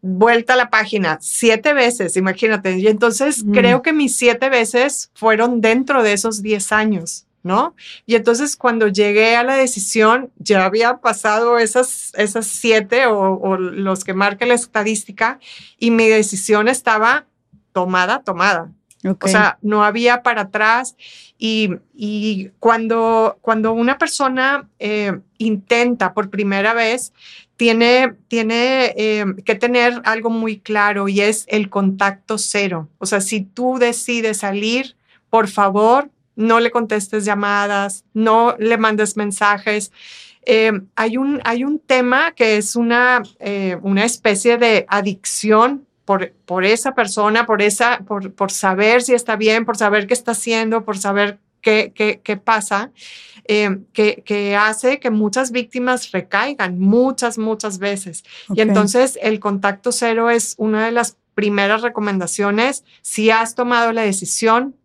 vuelta 0.00 0.54
a 0.54 0.56
la 0.56 0.70
página 0.70 1.18
siete 1.20 1.72
veces, 1.72 2.16
imagínate. 2.16 2.78
Y 2.78 2.86
entonces 2.86 3.44
creo 3.52 3.82
que 3.82 3.92
mis 3.92 4.16
siete 4.16 4.48
veces 4.48 5.10
fueron 5.14 5.60
dentro 5.60 6.02
de 6.02 6.12
esos 6.12 6.42
diez 6.42 6.72
años. 6.72 7.26
¿No? 7.48 7.74
Y 8.04 8.14
entonces 8.14 8.56
cuando 8.56 8.88
llegué 8.88 9.34
a 9.34 9.42
la 9.42 9.54
decisión, 9.54 10.30
ya 10.36 10.66
había 10.66 10.98
pasado 10.98 11.58
esas, 11.58 12.12
esas 12.14 12.46
siete 12.46 13.06
o, 13.06 13.56
los 13.56 14.04
que 14.04 14.12
marca 14.12 14.44
la 14.44 14.54
estadística 14.54 15.40
y 15.78 15.90
mi 15.90 16.06
decisión 16.06 16.68
estaba 16.68 17.24
tomada, 17.72 18.22
tomada. 18.22 18.70
O 19.20 19.28
sea, 19.28 19.58
no 19.62 19.84
había 19.84 20.22
para 20.22 20.42
atrás 20.42 20.96
y, 21.38 21.70
y 21.94 22.50
cuando, 22.58 23.38
cuando 23.40 23.72
una 23.72 23.96
persona 23.96 24.68
eh, 24.78 25.18
intenta 25.38 26.12
por 26.12 26.30
primera 26.30 26.74
vez, 26.74 27.12
tiene, 27.56 28.14
tiene 28.28 28.92
eh, 28.96 29.24
que 29.44 29.54
tener 29.54 30.02
algo 30.04 30.30
muy 30.30 30.58
claro 30.58 31.08
y 31.08 31.22
es 31.22 31.44
el 31.48 31.70
contacto 31.70 32.38
cero. 32.38 32.88
O 32.98 33.06
sea, 33.06 33.20
si 33.20 33.40
tú 33.40 33.78
decides 33.78 34.38
salir, 34.38 34.96
por 35.30 35.48
favor, 35.48 36.10
no 36.38 36.60
le 36.60 36.70
contestes 36.70 37.24
llamadas, 37.24 38.04
no 38.14 38.54
le 38.58 38.78
mandes 38.78 39.16
mensajes. 39.16 39.90
Eh, 40.46 40.72
hay, 40.94 41.16
un, 41.16 41.40
hay 41.44 41.64
un 41.64 41.80
tema 41.80 42.32
que 42.32 42.56
es 42.56 42.76
una, 42.76 43.22
eh, 43.40 43.76
una 43.82 44.04
especie 44.04 44.56
de 44.56 44.86
adicción 44.88 45.84
por, 46.04 46.32
por 46.46 46.64
esa 46.64 46.94
persona, 46.94 47.44
por, 47.44 47.60
esa, 47.60 47.98
por, 48.06 48.32
por 48.32 48.52
saber 48.52 49.02
si 49.02 49.14
está 49.14 49.34
bien, 49.34 49.64
por 49.64 49.76
saber 49.76 50.06
qué 50.06 50.14
está 50.14 50.30
haciendo, 50.30 50.84
por 50.84 50.96
saber 50.96 51.40
qué, 51.60 51.92
qué, 51.92 52.20
qué 52.22 52.36
pasa, 52.36 52.92
eh, 53.44 53.80
que, 53.92 54.22
que, 54.24 54.54
hace 54.54 55.00
que 55.00 55.10
muchas 55.10 55.50
víctimas 55.50 56.12
recaigan 56.12 56.78
muchas, 56.78 57.36
muchas 57.36 57.80
veces. 57.80 58.22
Y 58.54 58.60
entonces 58.60 59.18
el 59.20 59.40
contacto 59.40 59.90
cero 59.90 60.30
es 60.30 60.54
una 60.56 60.86
de 60.86 60.92
las 60.92 61.16
primeras 61.34 61.82
recomendaciones. 61.82 62.84
Si 63.02 63.30
has 63.30 63.56
tomado 63.56 63.92
la 63.92 64.02
decisión, 64.02 64.76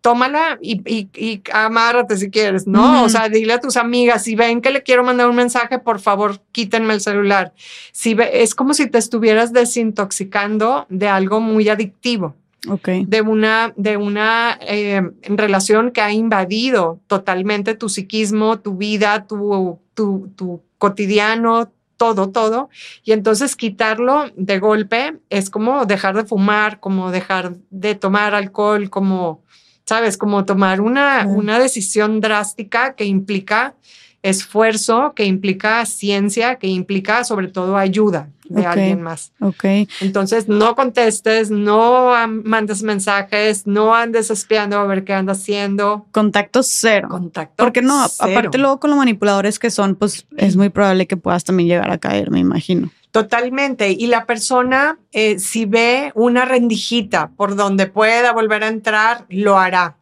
tómala 0.00 0.58
y, 0.62 0.80
y, 1.14 1.42
amárrate 1.52 2.16
si 2.16 2.30
quieres, 2.30 2.66
¿no? 2.66 3.04
O 3.04 3.08
sea, 3.08 3.28
dile 3.28 3.52
a 3.52 3.60
tus 3.60 3.76
amigas, 3.76 4.24
si 4.24 4.34
ven 4.34 4.60
que 4.60 4.70
le 4.70 4.82
quiero 4.82 5.04
mandar 5.04 5.28
un 5.28 5.36
mensaje, 5.36 5.78
por 5.78 6.00
favor, 6.00 6.40
quítenme 6.52 6.94
el 6.94 7.00
celular. 7.00 7.52
Si 7.92 8.16
es 8.32 8.54
como 8.54 8.74
si 8.74 8.88
te 8.88 8.98
estuvieras 8.98 9.52
desintoxicando 9.52 10.86
de 10.88 11.08
algo 11.08 11.40
muy 11.40 11.68
adictivo. 11.68 12.34
Okay. 12.68 13.06
De 13.06 13.22
una, 13.22 13.72
de 13.76 13.96
una 13.96 14.58
eh, 14.60 15.00
relación 15.22 15.92
que 15.92 16.02
ha 16.02 16.12
invadido 16.12 17.00
totalmente 17.06 17.74
tu 17.74 17.88
psiquismo, 17.88 18.58
tu 18.58 18.76
vida, 18.76 19.26
tu, 19.26 19.78
tu, 19.94 20.30
tu 20.36 20.60
cotidiano, 20.76 21.70
todo, 21.96 22.30
todo. 22.30 22.68
Y 23.04 23.12
entonces 23.12 23.56
quitarlo 23.56 24.30
de 24.36 24.58
golpe 24.58 25.18
es 25.30 25.48
como 25.48 25.86
dejar 25.86 26.16
de 26.16 26.24
fumar, 26.24 26.80
como 26.80 27.10
dejar 27.10 27.56
de 27.70 27.94
tomar 27.94 28.34
alcohol, 28.34 28.90
como 28.90 29.42
¿sabes? 29.90 30.16
Como 30.16 30.44
tomar 30.44 30.80
una, 30.80 31.26
una 31.26 31.58
decisión 31.58 32.20
drástica 32.20 32.94
que 32.94 33.06
implica 33.06 33.74
esfuerzo, 34.22 35.14
que 35.16 35.24
implica 35.24 35.84
ciencia, 35.84 36.60
que 36.60 36.68
implica 36.68 37.24
sobre 37.24 37.48
todo 37.48 37.76
ayuda 37.76 38.28
de 38.44 38.66
alguien 38.66 39.02
más. 39.02 39.32
Ok. 39.40 39.64
Entonces, 40.00 40.46
no 40.46 40.76
contestes, 40.76 41.50
no 41.50 42.12
mandes 42.28 42.84
mensajes, 42.84 43.66
no 43.66 43.92
andes 43.92 44.30
espiando 44.30 44.78
a 44.78 44.84
ver 44.84 45.02
qué 45.02 45.12
anda 45.12 45.32
haciendo. 45.32 46.06
Contacto 46.12 46.62
cero. 46.62 47.08
Contacto 47.10 47.56
Porque 47.56 47.82
no, 47.82 48.00
aparte 48.00 48.58
luego 48.58 48.78
con 48.78 48.90
los 48.90 48.96
manipuladores 49.00 49.58
que 49.58 49.70
son, 49.70 49.96
pues 49.96 50.24
es 50.36 50.54
muy 50.54 50.68
probable 50.68 51.08
que 51.08 51.16
puedas 51.16 51.42
también 51.42 51.68
llegar 51.68 51.90
a 51.90 51.98
caer, 51.98 52.30
me 52.30 52.38
imagino. 52.38 52.92
Totalmente. 53.10 53.90
Y 53.90 54.06
la 54.06 54.24
persona, 54.24 54.98
eh, 55.12 55.38
si 55.38 55.64
ve 55.66 56.12
una 56.14 56.44
rendijita 56.44 57.30
por 57.36 57.56
donde 57.56 57.86
pueda 57.86 58.32
volver 58.32 58.62
a 58.62 58.68
entrar, 58.68 59.26
lo 59.28 59.58
hará. 59.58 59.96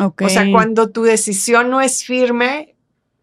Okay. 0.00 0.26
O 0.26 0.30
sea, 0.30 0.50
cuando 0.50 0.90
tu 0.90 1.04
decisión 1.04 1.70
no 1.70 1.80
es 1.80 2.04
firme, 2.04 2.74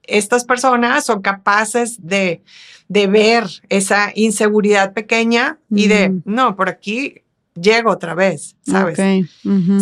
estas 0.04 0.46
personas 0.46 1.06
son 1.06 1.22
capaces 1.22 2.06
de, 2.08 2.42
de 2.88 3.08
ver 3.08 3.46
esa 3.70 4.12
inseguridad 4.16 4.94
pequeña 4.94 5.60
y 5.70 5.88
de, 5.88 6.22
no, 6.26 6.56
por 6.56 6.70
aquí 6.70 7.22
llego 7.54 7.92
otra 7.92 8.16
vez, 8.16 8.56
¿sabes? 8.64 8.98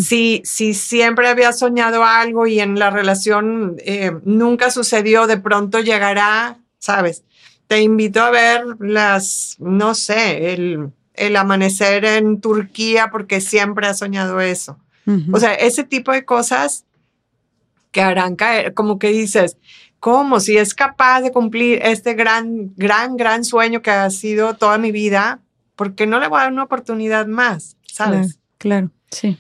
si, 0.03 0.41
si 0.43 0.73
siempre 0.73 1.27
había 1.27 1.53
soñado 1.53 2.03
algo 2.03 2.47
y 2.47 2.59
en 2.59 2.79
la 2.79 2.89
relación 2.89 3.75
eh, 3.79 4.11
nunca 4.25 4.71
sucedió, 4.71 5.27
de 5.27 5.37
pronto 5.37 5.79
llegará, 5.79 6.57
¿sabes? 6.79 7.23
Te 7.69 7.83
invito 7.83 8.19
a 8.19 8.31
ver 8.31 8.63
las, 8.79 9.55
no 9.59 9.93
sé, 9.93 10.53
el, 10.53 10.89
el 11.13 11.35
amanecer 11.35 12.03
en 12.03 12.41
Turquía 12.41 13.11
porque 13.11 13.41
siempre 13.41 13.85
has 13.85 13.99
soñado 13.99 14.41
eso. 14.41 14.79
O 15.31 15.39
sea, 15.39 15.53
ese 15.53 15.83
tipo 15.83 16.11
de 16.11 16.25
cosas 16.25 16.85
que 17.91 18.01
harán 18.01 18.35
caer, 18.35 18.73
como 18.73 18.97
que 18.97 19.09
dices, 19.09 19.57
¿cómo? 19.99 20.39
Si 20.39 20.57
es 20.57 20.73
capaz 20.73 21.21
de 21.21 21.31
cumplir 21.31 21.79
este 21.83 22.15
gran, 22.15 22.73
gran, 22.75 23.17
gran 23.17 23.43
sueño 23.43 23.83
que 23.83 23.91
ha 23.91 24.09
sido 24.09 24.55
toda 24.55 24.79
mi 24.79 24.91
vida, 24.91 25.41
¿por 25.75 25.93
qué 25.93 26.07
no 26.07 26.19
le 26.19 26.27
voy 26.27 26.39
a 26.39 26.43
dar 26.45 26.51
una 26.51 26.63
oportunidad 26.63 27.27
más? 27.27 27.77
¿Sabes? 27.85 28.39
Claro, 28.57 28.89
sí. 29.11 29.37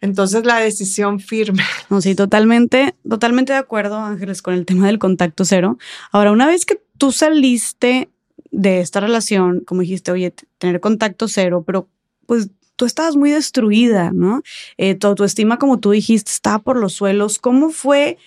Entonces 0.00 0.44
la 0.44 0.56
decisión 0.58 1.18
firme. 1.20 1.64
No, 1.90 2.00
sí, 2.00 2.14
totalmente, 2.14 2.94
totalmente 3.08 3.52
de 3.52 3.58
acuerdo, 3.58 3.96
Ángeles, 3.98 4.42
con 4.42 4.54
el 4.54 4.64
tema 4.64 4.86
del 4.86 4.98
contacto 4.98 5.44
cero. 5.44 5.76
Ahora, 6.12 6.32
una 6.32 6.46
vez 6.46 6.64
que 6.64 6.80
tú 6.98 7.12
saliste 7.12 8.10
de 8.50 8.80
esta 8.80 9.00
relación, 9.00 9.60
como 9.60 9.82
dijiste, 9.82 10.10
oye, 10.10 10.34
tener 10.58 10.80
contacto 10.80 11.28
cero, 11.28 11.64
pero 11.66 11.88
pues 12.26 12.50
tú 12.76 12.84
estabas 12.84 13.16
muy 13.16 13.30
destruida, 13.30 14.12
¿no? 14.12 14.42
Eh, 14.76 14.94
tu 14.94 15.06
autoestima, 15.06 15.58
como 15.58 15.80
tú 15.80 15.90
dijiste, 15.90 16.30
estaba 16.30 16.60
por 16.60 16.78
los 16.78 16.92
suelos. 16.92 17.38
¿Cómo 17.38 17.70
fue 17.70 18.18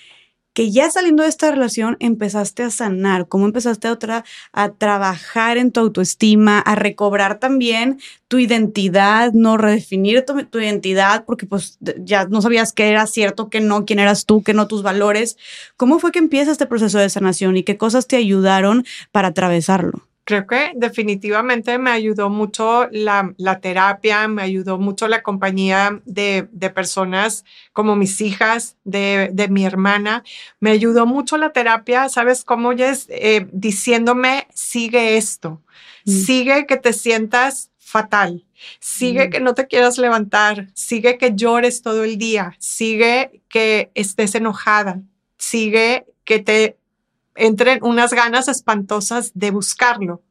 que 0.53 0.71
ya 0.71 0.89
saliendo 0.91 1.23
de 1.23 1.29
esta 1.29 1.51
relación 1.51 1.97
empezaste 1.99 2.63
a 2.63 2.69
sanar? 2.69 3.27
¿Cómo 3.27 3.45
empezaste 3.45 3.87
a, 3.87 3.93
otra, 3.93 4.25
a 4.51 4.73
trabajar 4.73 5.57
en 5.57 5.71
tu 5.71 5.79
autoestima, 5.79 6.59
a 6.59 6.75
recobrar 6.75 7.39
también 7.39 7.99
tu 8.27 8.39
identidad, 8.39 9.33
no 9.33 9.57
redefinir 9.57 10.25
tu, 10.25 10.59
identidad 10.59 11.25
porque 11.25 11.45
pues 11.45 11.77
ya 11.99 12.25
no 12.25 12.41
sabías 12.41 12.73
qué 12.73 12.89
era 12.89 13.07
cierto, 13.07 13.49
qué 13.49 13.59
no, 13.61 13.85
quién 13.85 13.99
eras 13.99 14.25
tú, 14.25 14.43
qué 14.43 14.53
no 14.53 14.67
tus 14.67 14.83
valores? 14.83 15.37
¿Cómo 15.77 15.99
fue 15.99 16.11
que 16.11 16.19
empieza 16.19 16.51
este 16.51 16.65
proceso 16.65 16.99
de 16.99 17.09
sanación 17.09 17.57
y 17.57 17.63
qué 17.63 17.77
cosas 17.77 18.07
te 18.07 18.17
ayudaron 18.17 18.85
para 19.11 19.29
atravesarlo? 19.29 20.10
Creo 20.31 20.47
que 20.47 20.71
definitivamente 20.75 21.77
me 21.77 21.91
ayudó 21.91 22.29
mucho 22.29 22.87
la, 22.91 23.33
terapia, 23.61 24.29
me 24.29 24.41
ayudó 24.41 24.77
mucho 24.77 25.09
la 25.09 25.21
compañía 25.23 26.01
de, 26.05 26.47
personas 26.73 27.43
como 27.73 27.97
mis 27.97 28.21
hijas, 28.21 28.77
de, 28.85 29.47
mi 29.49 29.65
hermana, 29.65 30.23
me 30.61 30.71
ayudó 30.71 31.05
mucho 31.05 31.37
la 31.37 31.51
terapia, 31.51 32.07
¿sabes 32.07 32.45
cómo? 32.45 32.71
es 32.71 33.07
eh, 33.09 33.47
diciéndome, 33.51 34.47
sigue 34.53 35.17
esto, 35.17 35.61
mm. 36.05 36.11
sigue 36.11 36.65
que 36.65 36.77
te 36.77 36.93
sientas 36.93 37.71
fatal, 37.77 38.45
sigue 38.79 39.27
mm. 39.27 39.29
que 39.31 39.39
no 39.41 39.53
te 39.53 39.67
quieras 39.67 39.97
levantar, 39.97 40.67
sigue 40.73 41.17
que 41.17 41.35
llores 41.35 41.81
todo 41.81 42.05
el 42.05 42.17
día, 42.17 42.55
sigue 42.57 43.41
que 43.49 43.91
estés 43.95 44.35
enojada, 44.35 45.01
sigue 45.37 46.05
que 46.23 46.39
te 46.39 46.77
entren 47.35 47.79
unas 47.81 48.13
ganas 48.13 48.47
espantosas 48.47 49.31
de 49.33 49.51
buscarlo. 49.51 50.21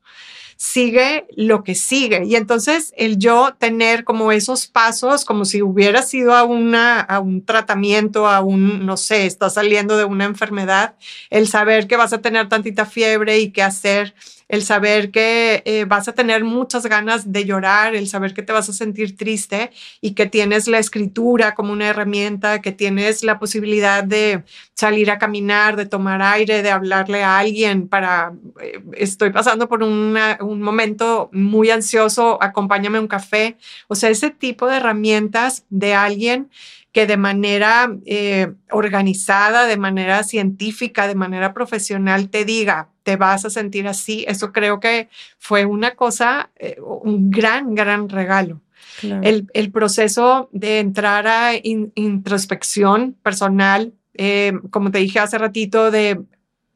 Sigue 0.56 1.26
lo 1.36 1.64
que 1.64 1.74
sigue. 1.74 2.24
Y 2.26 2.36
entonces 2.36 2.92
el 2.96 3.18
yo 3.18 3.54
tener 3.58 4.04
como 4.04 4.30
esos 4.30 4.66
pasos, 4.66 5.24
como 5.24 5.46
si 5.46 5.62
hubiera 5.62 6.02
sido 6.02 6.34
a, 6.34 6.44
una, 6.44 7.00
a 7.00 7.18
un 7.20 7.44
tratamiento, 7.46 8.28
a 8.28 8.40
un, 8.40 8.84
no 8.84 8.98
sé, 8.98 9.24
estás 9.24 9.54
saliendo 9.54 9.96
de 9.96 10.04
una 10.04 10.26
enfermedad, 10.26 10.96
el 11.30 11.48
saber 11.48 11.86
que 11.86 11.96
vas 11.96 12.12
a 12.12 12.20
tener 12.20 12.50
tantita 12.50 12.84
fiebre 12.84 13.38
y 13.38 13.52
qué 13.52 13.62
hacer 13.62 14.14
el 14.50 14.62
saber 14.62 15.12
que 15.12 15.62
eh, 15.64 15.84
vas 15.84 16.08
a 16.08 16.12
tener 16.12 16.42
muchas 16.42 16.84
ganas 16.86 17.32
de 17.32 17.44
llorar, 17.44 17.94
el 17.94 18.08
saber 18.08 18.34
que 18.34 18.42
te 18.42 18.52
vas 18.52 18.68
a 18.68 18.72
sentir 18.72 19.16
triste 19.16 19.70
y 20.00 20.14
que 20.14 20.26
tienes 20.26 20.66
la 20.66 20.78
escritura 20.78 21.54
como 21.54 21.72
una 21.72 21.86
herramienta, 21.86 22.60
que 22.60 22.72
tienes 22.72 23.22
la 23.22 23.38
posibilidad 23.38 24.02
de 24.02 24.42
salir 24.74 25.12
a 25.12 25.18
caminar, 25.18 25.76
de 25.76 25.86
tomar 25.86 26.20
aire, 26.20 26.62
de 26.62 26.70
hablarle 26.72 27.22
a 27.22 27.38
alguien 27.38 27.86
para, 27.86 28.32
eh, 28.60 28.82
estoy 28.94 29.30
pasando 29.30 29.68
por 29.68 29.84
un 29.84 30.12
momento 30.60 31.30
muy 31.32 31.70
ansioso, 31.70 32.42
acompáñame 32.42 32.98
a 32.98 33.02
un 33.02 33.08
café. 33.08 33.56
O 33.86 33.94
sea, 33.94 34.10
ese 34.10 34.30
tipo 34.30 34.66
de 34.66 34.78
herramientas 34.78 35.64
de 35.70 35.94
alguien 35.94 36.50
que 36.92 37.06
de 37.06 37.16
manera 37.16 37.96
eh, 38.04 38.52
organizada, 38.70 39.66
de 39.66 39.76
manera 39.76 40.24
científica, 40.24 41.06
de 41.06 41.14
manera 41.14 41.54
profesional 41.54 42.30
te 42.30 42.44
diga, 42.44 42.89
te 43.02 43.16
vas 43.16 43.44
a 43.44 43.50
sentir 43.50 43.88
así, 43.88 44.24
eso 44.28 44.52
creo 44.52 44.80
que 44.80 45.08
fue 45.38 45.64
una 45.64 45.94
cosa, 45.94 46.50
eh, 46.56 46.76
un 46.80 47.30
gran, 47.30 47.74
gran 47.74 48.08
regalo. 48.08 48.60
El, 49.02 49.48
el, 49.54 49.70
proceso 49.70 50.50
de 50.52 50.78
entrar 50.78 51.26
a 51.26 51.52
introspección 51.54 53.14
personal, 53.22 53.94
eh, 54.14 54.52
como 54.70 54.90
te 54.90 54.98
dije 54.98 55.18
hace 55.20 55.38
ratito, 55.38 55.90
de 55.90 56.20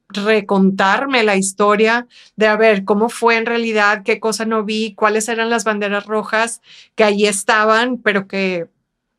recontarme 0.08 1.22
la 1.22 1.36
historia 1.36 2.06
de 2.36 2.46
a 2.46 2.56
ver 2.56 2.84
cómo 2.84 3.08
fue 3.08 3.36
en 3.36 3.46
realidad, 3.46 4.02
qué 4.04 4.20
cosa 4.20 4.44
no 4.44 4.64
vi, 4.64 4.94
cuáles 4.94 5.28
eran 5.28 5.50
las 5.50 5.64
banderas 5.64 6.06
rojas 6.06 6.62
que 6.94 7.04
allí 7.04 7.26
estaban, 7.26 7.98
pero 7.98 8.26
que 8.26 8.68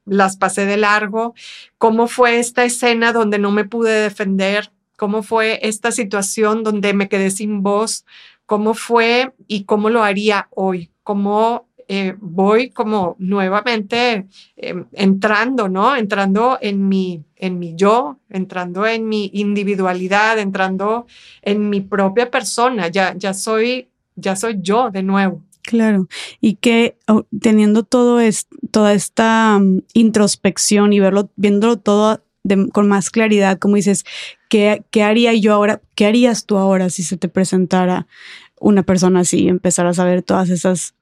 las 0.06 0.38
pasé 0.38 0.66
de 0.66 0.78
largo, 0.78 1.34
cómo 1.78 2.08
fue 2.08 2.40
esta 2.40 2.64
escena 2.64 3.12
donde 3.12 3.40
no 3.40 3.52
me 3.52 3.66
pude 3.66 3.92
defender, 3.92 4.72
cómo 4.96 5.24
fue 5.24 5.60
esta 5.62 5.92
situación 5.92 6.64
donde 6.64 6.94
me 6.94 7.10
quedé 7.10 7.32
sin 7.32 7.64
voz, 7.64 8.06
cómo 8.46 8.74
fue 8.74 9.34
y 9.48 9.64
cómo 9.64 9.90
lo 9.90 10.04
haría 10.04 10.48
hoy, 10.52 10.92
cómo 11.04 11.68
eh, 11.88 12.16
voy 12.20 12.72
como 12.72 13.16
nuevamente 13.20 14.28
em, 14.56 14.86
entrando, 14.94 15.70
¿no? 15.70 15.96
Entrando 15.96 16.58
en 16.60 16.88
mi, 16.88 17.24
en 17.36 17.60
mi 17.60 17.76
yo, 17.76 18.18
entrando 18.30 18.88
en 18.88 19.08
mi 19.08 19.30
individualidad, 19.34 20.40
entrando 20.40 21.06
en 21.44 21.70
mi 21.70 21.82
propia 21.82 22.32
persona, 22.32 22.88
ya, 22.88 23.14
ya 23.16 23.36
soy, 23.36 23.90
ya 24.16 24.36
soy 24.36 24.58
yo 24.62 24.90
de 24.90 25.04
nuevo. 25.04 25.44
Claro, 25.62 26.08
y 26.42 26.56
que 26.56 26.98
oh, 27.08 27.26
teniendo 27.42 27.84
todo 27.84 28.20
es, 28.20 28.48
toda 28.72 28.94
esta 28.94 29.58
mm, 29.60 29.82
introspección 29.94 30.94
y 30.94 31.00
verlo, 31.00 31.30
viéndolo 31.36 31.78
todo 31.78 32.24
con 32.74 32.88
más 32.88 33.10
claridad, 33.10 33.60
como 33.60 33.76
dices, 33.76 34.06
¿qué, 34.50 34.84
¿qué, 34.92 35.04
haría 35.04 35.34
yo 35.34 35.54
ahora? 35.54 35.82
¿Qué 35.96 36.06
harías 36.06 36.46
tú 36.46 36.58
ahora 36.58 36.90
si 36.90 37.04
se 37.04 37.18
te 37.18 37.28
presentara 37.28 38.08
una 38.60 38.84
persona 38.84 39.22
así 39.22 39.44
y 39.44 39.50
empezar 39.50 39.88
a 39.88 39.94
saber 39.94 40.22
todas 40.22 40.50
esas 40.50 40.96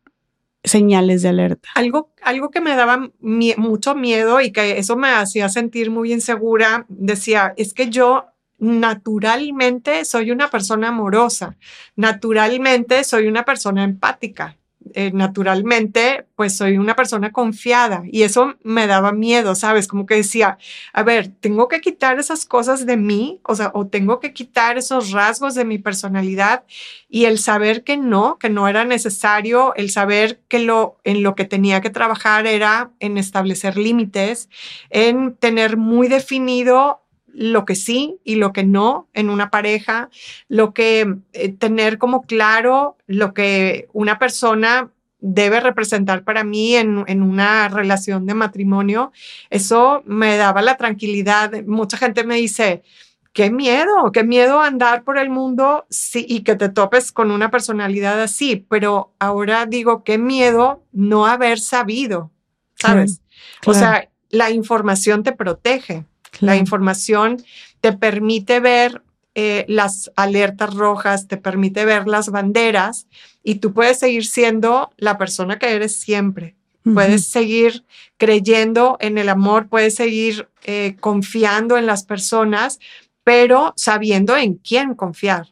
señales 0.64 1.22
de 1.22 1.30
alerta? 1.30 1.70
Algo, 1.76 2.12
algo 2.22 2.50
que 2.50 2.62
me 2.62 2.76
daba 2.76 3.10
mucho 3.20 3.96
miedo 3.96 4.42
y 4.42 4.52
que 4.52 4.78
eso 4.78 4.96
me 4.96 5.10
hacía 5.10 5.50
sentir 5.50 5.92
muy 5.92 6.14
insegura, 6.14 6.86
decía, 6.90 7.54
es 7.58 7.74
que 7.74 7.90
yo 7.90 8.26
naturalmente 8.60 10.06
soy 10.06 10.32
una 10.32 10.50
persona 10.50 10.90
amorosa, 10.90 11.58
naturalmente 11.96 13.04
soy 13.04 13.28
una 13.28 13.44
persona 13.44 13.84
empática, 13.84 14.58
eh, 14.94 15.12
naturalmente, 15.14 16.26
pues 16.36 16.58
soy 16.58 16.78
una 16.78 16.96
persona 16.96 17.32
confiada 17.32 18.04
y 18.06 18.24
eso 18.24 18.56
me 18.64 18.88
daba 18.88 19.12
miedo, 19.12 19.56
¿sabes? 19.56 19.88
Como 19.88 20.06
que 20.06 20.16
decía, 20.16 20.58
a 20.94 21.04
ver, 21.04 21.30
tengo 21.40 21.68
que 21.68 21.82
quitar 21.82 22.20
esas 22.20 22.46
cosas 22.46 22.86
de 22.86 22.98
mí, 22.98 23.40
o 23.44 23.56
sea, 23.56 23.72
o 23.74 23.88
tengo 23.88 24.20
que 24.20 24.34
quitar 24.34 24.78
esos 24.78 25.12
rasgos 25.12 25.56
de 25.56 25.66
mi 25.66 25.78
personalidad 25.78 26.64
y 27.10 27.26
el 27.26 27.40
saber 27.40 27.84
que 27.84 27.98
no, 27.98 28.38
que 28.40 28.50
no 28.50 28.68
era 28.68 28.86
necesario, 28.86 29.74
el 29.76 29.90
saber 29.92 30.42
que 30.48 30.60
lo 30.60 30.98
en 31.04 31.24
lo 31.24 31.36
que 31.36 31.46
tenía 31.46 31.82
que 31.82 31.90
trabajar 31.90 32.48
era 32.48 32.92
en 33.00 33.18
establecer 33.18 33.78
límites, 33.78 34.50
en 34.90 35.36
tener 35.36 35.78
muy 35.78 36.08
definido 36.08 37.03
lo 37.34 37.66
que 37.66 37.76
sí 37.76 38.20
y 38.24 38.36
lo 38.36 38.54
que 38.54 38.64
no 38.64 39.10
en 39.14 39.30
una 39.30 39.50
pareja, 39.50 40.10
lo 40.48 40.74
que 40.74 41.16
eh, 41.34 41.50
tener 41.50 41.98
como 41.98 42.24
claro 42.24 42.98
lo 43.08 43.34
que 43.34 43.90
una 43.94 44.20
persona 44.20 44.90
debe 45.20 45.60
representar 45.60 46.24
para 46.24 46.44
mí 46.44 46.76
en, 46.76 47.06
en, 47.08 47.22
una 47.22 47.70
relación 47.70 48.26
de 48.26 48.34
matrimonio, 48.34 49.14
eso 49.50 50.04
me 50.06 50.36
daba 50.36 50.62
la 50.62 50.76
tranquilidad. 50.76 51.64
Mucha 51.64 51.98
gente 51.98 52.26
me 52.26 52.36
dice, 52.36 52.84
qué 53.34 53.50
miedo, 53.50 54.12
qué 54.14 54.24
miedo 54.24 54.62
andar 54.62 55.04
por 55.04 55.18
el 55.18 55.30
mundo 55.30 55.86
sí, 55.90 56.26
y 56.30 56.42
que 56.42 56.56
te 56.56 56.70
topes 56.70 57.12
con 57.12 57.32
una 57.32 57.50
personalidad 57.50 58.22
así, 58.22 58.66
pero 58.70 59.14
ahora 59.20 59.66
digo, 59.66 60.04
qué 60.04 60.18
miedo 60.18 60.84
no 60.92 61.26
haber 61.26 61.60
sabido, 61.60 62.32
¿sabes? 62.76 63.22
O 63.66 63.74
sea, 63.74 64.10
la 64.30 64.52
información 64.52 65.24
te 65.24 65.32
protege, 65.32 66.06
la 66.40 66.56
información 66.56 67.44
te 67.82 67.94
permite 67.94 68.60
ver 68.60 69.02
eh, 69.36 69.66
las 69.68 70.12
alertas 70.16 70.74
rojas, 70.76 71.28
te 71.28 71.38
permite 71.38 71.86
ver 71.86 72.08
las 72.08 72.30
banderas 72.30 73.08
y 73.44 73.56
tú 73.56 73.74
puedes 73.74 74.00
seguir 74.00 74.26
siendo 74.26 74.92
la 74.98 75.18
persona 75.18 75.58
que 75.58 75.72
eres 75.72 75.96
siempre. 75.96 76.56
Puedes 76.84 77.28
seguir 77.28 77.86
creyendo 78.18 78.98
en 79.00 79.18
el 79.18 79.30
amor, 79.30 79.70
puedes 79.70 79.96
seguir 79.96 80.50
eh, 80.66 80.98
confiando 81.00 81.78
en 81.78 81.86
las 81.86 82.04
personas, 82.04 82.80
pero 83.24 83.74
sabiendo 83.78 84.36
en 84.36 84.56
quién 84.56 84.94
confiar, 84.94 85.48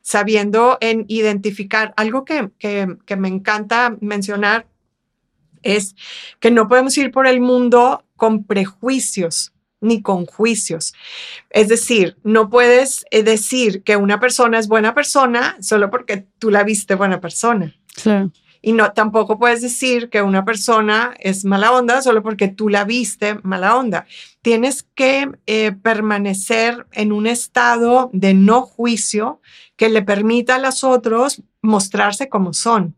sabiendo 0.00 0.78
en 0.80 1.04
identificar. 1.06 1.92
Algo 1.96 2.24
que, 2.24 2.50
que, 2.58 3.16
me 3.16 3.28
encanta 3.28 3.94
mencionar 4.00 4.66
es 5.62 5.94
que 6.40 6.50
no 6.50 6.66
podemos 6.66 6.96
ir 6.96 7.10
por 7.10 7.26
el 7.26 7.42
mundo 7.42 8.02
con 8.16 8.44
prejuicios 8.44 9.52
ni 9.80 10.02
con 10.02 10.26
juicios. 10.26 10.94
Es 11.50 11.68
decir, 11.68 12.16
no 12.22 12.50
puedes 12.50 13.04
eh, 13.10 13.22
decir 13.22 13.82
que 13.82 13.96
una 13.96 14.20
persona 14.20 14.58
es 14.58 14.68
buena 14.68 14.94
persona 14.94 15.56
solo 15.60 15.90
porque 15.90 16.26
tú 16.38 16.50
la 16.50 16.64
viste 16.64 16.94
buena 16.94 17.20
persona. 17.20 17.74
Claro. 18.02 18.30
Y 18.62 18.72
no, 18.74 18.92
tampoco 18.92 19.38
puedes 19.38 19.62
decir 19.62 20.10
que 20.10 20.20
una 20.20 20.44
persona 20.44 21.14
es 21.18 21.44
mala 21.46 21.72
onda 21.72 22.02
solo 22.02 22.22
porque 22.22 22.48
tú 22.48 22.68
la 22.68 22.84
viste 22.84 23.38
mala 23.42 23.76
onda. 23.76 24.06
Tienes 24.42 24.82
que 24.82 25.30
eh, 25.46 25.72
permanecer 25.72 26.86
en 26.92 27.12
un 27.12 27.26
estado 27.26 28.10
de 28.12 28.34
no 28.34 28.62
juicio 28.62 29.40
que 29.76 29.88
le 29.88 30.02
permita 30.02 30.56
a 30.56 30.58
los 30.58 30.84
otros 30.84 31.42
mostrarse 31.62 32.28
como 32.28 32.52
son. 32.52 32.94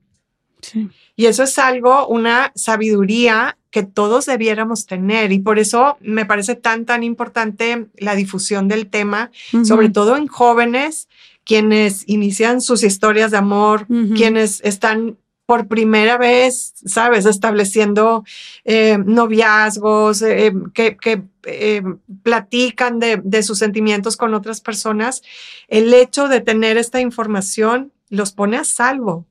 Y 1.16 1.26
eso 1.26 1.42
es 1.42 1.58
algo, 1.58 2.06
una 2.06 2.52
sabiduría 2.54 3.58
que 3.72 3.82
todos 3.82 4.26
debiéramos 4.26 4.86
tener 4.86 5.32
y 5.32 5.38
por 5.38 5.58
eso 5.58 5.96
me 6.00 6.26
parece 6.26 6.54
tan, 6.54 6.84
tan 6.84 7.02
importante 7.02 7.86
la 7.96 8.14
difusión 8.14 8.68
del 8.68 8.86
tema, 8.86 9.32
sobre 9.64 9.88
todo 9.88 10.16
en 10.16 10.28
jóvenes, 10.28 11.08
quienes 11.44 12.04
inician 12.06 12.60
sus 12.60 12.84
historias 12.84 13.30
de 13.30 13.38
amor, 13.38 13.86
quienes 14.14 14.60
están 14.62 15.16
por 15.46 15.68
primera 15.68 16.18
vez, 16.18 16.74
¿sabes? 16.84 17.24
Estableciendo 17.26 18.24
eh, 18.64 18.98
noviazgos, 19.04 20.22
eh, 20.22 20.52
que, 20.74 20.96
eh, 21.44 21.82
platican 22.22 23.00
de, 23.00 23.20
de, 23.24 23.42
sus 23.42 23.58
sentimientos 23.58 24.16
con 24.16 24.34
otras 24.34 24.60
personas. 24.60 25.22
El 25.66 25.92
hecho 25.94 26.28
de 26.28 26.40
tener 26.40 26.76
esta 26.76 27.00
información 27.00 27.90
los 28.08 28.32
pone 28.32 28.58
a 28.58 28.64
salvo. 28.64 29.26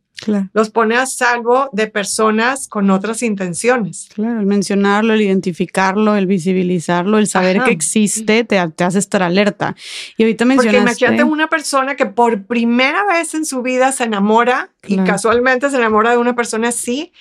Los 0.53 0.69
pone 0.69 0.95
a 0.95 1.05
salvo 1.05 1.69
de 1.73 1.87
personas 1.87 2.67
con 2.67 2.89
otras 2.91 3.23
intenciones. 3.23 4.09
Claro, 4.13 4.39
el 4.39 4.45
mencionarlo, 4.45 5.13
el 5.13 5.21
identificarlo, 5.21 6.15
el 6.15 6.27
visibilizarlo, 6.27 7.17
el 7.17 7.27
saber 7.27 7.63
que 7.63 7.71
existe, 7.71 8.43
te, 8.43 8.57
hace 8.59 8.99
estar 8.99 9.23
alerta. 9.23 9.75
Y 10.17 10.23
ahorita 10.23 10.45
mencionaste... 10.45 10.79
Porque 10.79 10.91
imagínate 10.91 11.23
una 11.23 11.47
persona 11.47 11.95
que 11.95 12.05
por 12.05 12.45
primera 12.45 13.05
vez 13.05 13.33
en 13.33 13.45
su 13.45 13.61
vida 13.61 13.91
se 13.91 14.03
enamora 14.03 14.69
y 14.87 14.97
casualmente 14.97 15.69
se 15.69 15.77
enamora 15.77 16.11
de 16.11 16.17
una 16.17 16.35
persona 16.35 16.69
así. 16.69 17.11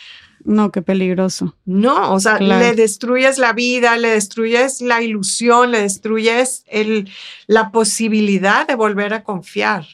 No, 0.45 0.71
qué 0.71 0.81
peligroso. 0.81 1.57
No, 1.67 2.15
o 2.15 2.21
sea, 2.21 2.39
le 2.39 2.75
destruyes 2.75 3.39
la 3.39 3.53
vida, 3.53 3.97
le 3.99 4.09
destruyes 4.09 4.81
la 4.81 5.03
ilusión, 5.03 5.71
le 5.71 5.83
destruyes 5.83 6.65
el, 6.67 7.11
la 7.47 7.71
posibilidad 7.71 8.67
de 8.67 8.75
volver 8.75 9.13
a 9.13 9.23
confiar. 9.23 9.85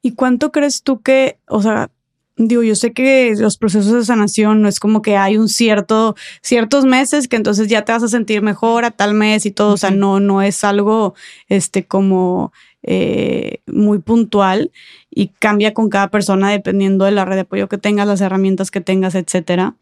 ¿Y 0.00 0.14
cuánto 0.14 0.52
crees 0.52 0.82
tú 0.82 1.00
que, 1.02 1.38
o 1.48 1.62
sea, 1.62 1.90
digo, 2.36 2.62
yo 2.62 2.74
sé 2.74 2.92
que 2.92 3.34
los 3.36 3.58
procesos 3.58 3.92
de 3.92 4.04
sanación 4.04 4.62
no 4.62 4.68
es 4.68 4.80
como 4.80 5.02
que 5.02 5.16
hay 5.16 5.36
un 5.36 5.48
cierto, 5.48 6.16
ciertos 6.40 6.84
meses 6.84 7.28
que 7.28 7.36
entonces 7.36 7.68
ya 7.68 7.84
te 7.84 7.92
vas 7.92 8.02
a 8.02 8.08
sentir 8.08 8.42
mejor 8.42 8.84
a 8.84 8.90
tal 8.90 9.14
mes 9.14 9.46
y 9.46 9.50
todo, 9.50 9.74
o 9.74 9.76
sea, 9.76 9.90
no, 9.90 10.20
no 10.20 10.42
es 10.42 10.64
algo, 10.64 11.14
este, 11.48 11.84
como 11.84 12.52
eh, 12.82 13.58
muy 13.66 14.00
puntual 14.00 14.72
y 15.08 15.28
cambia 15.28 15.72
con 15.74 15.88
cada 15.88 16.08
persona 16.08 16.50
dependiendo 16.50 17.04
de 17.04 17.12
la 17.12 17.24
red 17.24 17.36
de 17.36 17.42
apoyo 17.42 17.68
que 17.68 17.78
tengas, 17.78 18.08
las 18.08 18.20
herramientas 18.20 18.70
que 18.70 18.80
tengas, 18.80 19.14
etcétera. 19.14 19.76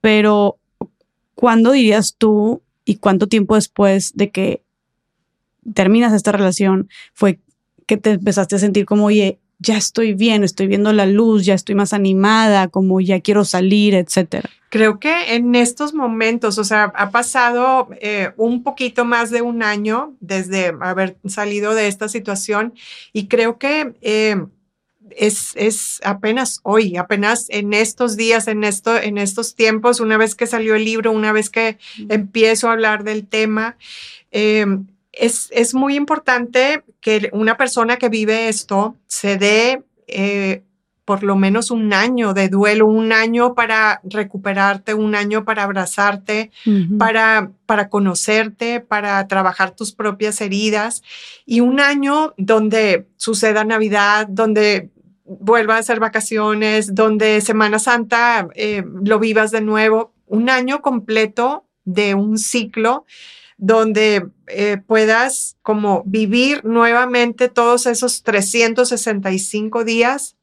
Pero, 0.00 0.58
¿cuándo 1.34 1.72
dirías 1.72 2.14
tú 2.16 2.62
y 2.84 2.96
cuánto 2.96 3.26
tiempo 3.26 3.54
después 3.54 4.12
de 4.14 4.30
que 4.30 4.62
terminas 5.72 6.12
esta 6.12 6.32
relación 6.32 6.88
fue 7.14 7.40
que 7.86 7.96
te 7.96 8.12
empezaste 8.12 8.56
a 8.56 8.58
sentir 8.58 8.84
como, 8.86 9.06
oye, 9.06 9.38
ya 9.58 9.76
estoy 9.76 10.14
bien, 10.14 10.44
estoy 10.44 10.66
viendo 10.66 10.92
la 10.92 11.06
luz, 11.06 11.44
ya 11.44 11.54
estoy 11.54 11.74
más 11.74 11.92
animada, 11.92 12.68
como 12.68 13.00
ya 13.00 13.20
quiero 13.20 13.44
salir, 13.44 13.94
etcétera. 13.94 14.50
Creo 14.68 14.98
que 14.98 15.36
en 15.36 15.54
estos 15.54 15.94
momentos, 15.94 16.58
o 16.58 16.64
sea, 16.64 16.92
ha 16.96 17.10
pasado 17.10 17.88
eh, 18.00 18.32
un 18.36 18.64
poquito 18.64 19.04
más 19.04 19.30
de 19.30 19.40
un 19.40 19.62
año 19.62 20.14
desde 20.20 20.74
haber 20.80 21.16
salido 21.26 21.74
de 21.74 21.86
esta 21.86 22.08
situación 22.08 22.74
y 23.12 23.28
creo 23.28 23.58
que 23.58 23.94
eh, 24.02 24.36
es, 25.10 25.52
es, 25.54 26.00
apenas 26.02 26.58
hoy, 26.64 26.96
apenas 26.96 27.46
en 27.50 27.72
estos 27.72 28.16
días, 28.16 28.48
en, 28.48 28.64
esto, 28.64 28.96
en 28.96 29.18
estos 29.18 29.54
tiempos, 29.54 30.00
una 30.00 30.16
vez 30.16 30.34
que 30.34 30.46
salió 30.46 30.74
el 30.74 30.84
libro, 30.84 31.12
una 31.12 31.32
vez 31.32 31.50
que 31.50 31.78
empiezo 32.08 32.68
a 32.68 32.72
hablar 32.72 33.04
del 33.04 33.26
tema, 33.28 33.76
eh, 34.32 34.66
es, 35.18 35.74
muy 35.74 35.96
importante 35.96 36.84
que 37.00 37.30
una 37.32 37.56
persona 37.56 37.96
que 37.96 38.08
vive 38.08 38.48
esto 38.48 38.96
se 39.06 39.36
dé 39.36 39.82
eh, 40.06 40.62
por 41.04 41.22
lo 41.22 41.36
menos 41.36 41.70
un 41.70 41.92
año 41.92 42.32
de 42.32 42.48
duelo, 42.48 42.86
un 42.86 43.12
año 43.12 43.54
para 43.54 44.00
recuperarte, 44.04 44.94
un 44.94 45.14
año 45.14 45.44
para 45.44 45.64
abrazarte, 45.64 46.50
para, 46.98 47.50
para 47.66 47.90
conocerte, 47.90 48.80
para 48.80 49.26
trabajar 49.28 49.72
tus 49.72 49.92
propias 49.92 50.40
heridas 50.40 51.02
y 51.44 51.60
un 51.60 51.78
año 51.78 52.32
donde 52.38 53.06
suceda 53.16 53.64
Navidad, 53.64 54.28
donde 54.28 54.90
vuelva 55.26 55.76
a 55.76 55.82
ser 55.82 56.00
vacaciones, 56.00 56.94
donde 56.94 57.42
Semana 57.42 57.78
Santa 57.78 58.48
eh, 58.54 58.82
lo 59.02 59.18
vivas 59.18 59.50
de 59.50 59.60
nuevo, 59.60 60.14
un 60.26 60.48
año 60.48 60.80
completo 60.80 61.66
de 61.84 62.14
un 62.14 62.38
ciclo 62.38 63.04
donde 63.64 64.28
eh, 64.46 64.76
puedas 64.86 65.56
como 65.62 66.02
vivir 66.04 66.62
nuevamente 66.64 67.48
todos 67.48 67.86
esos 67.86 68.22
365 68.22 69.84
días 69.84 70.36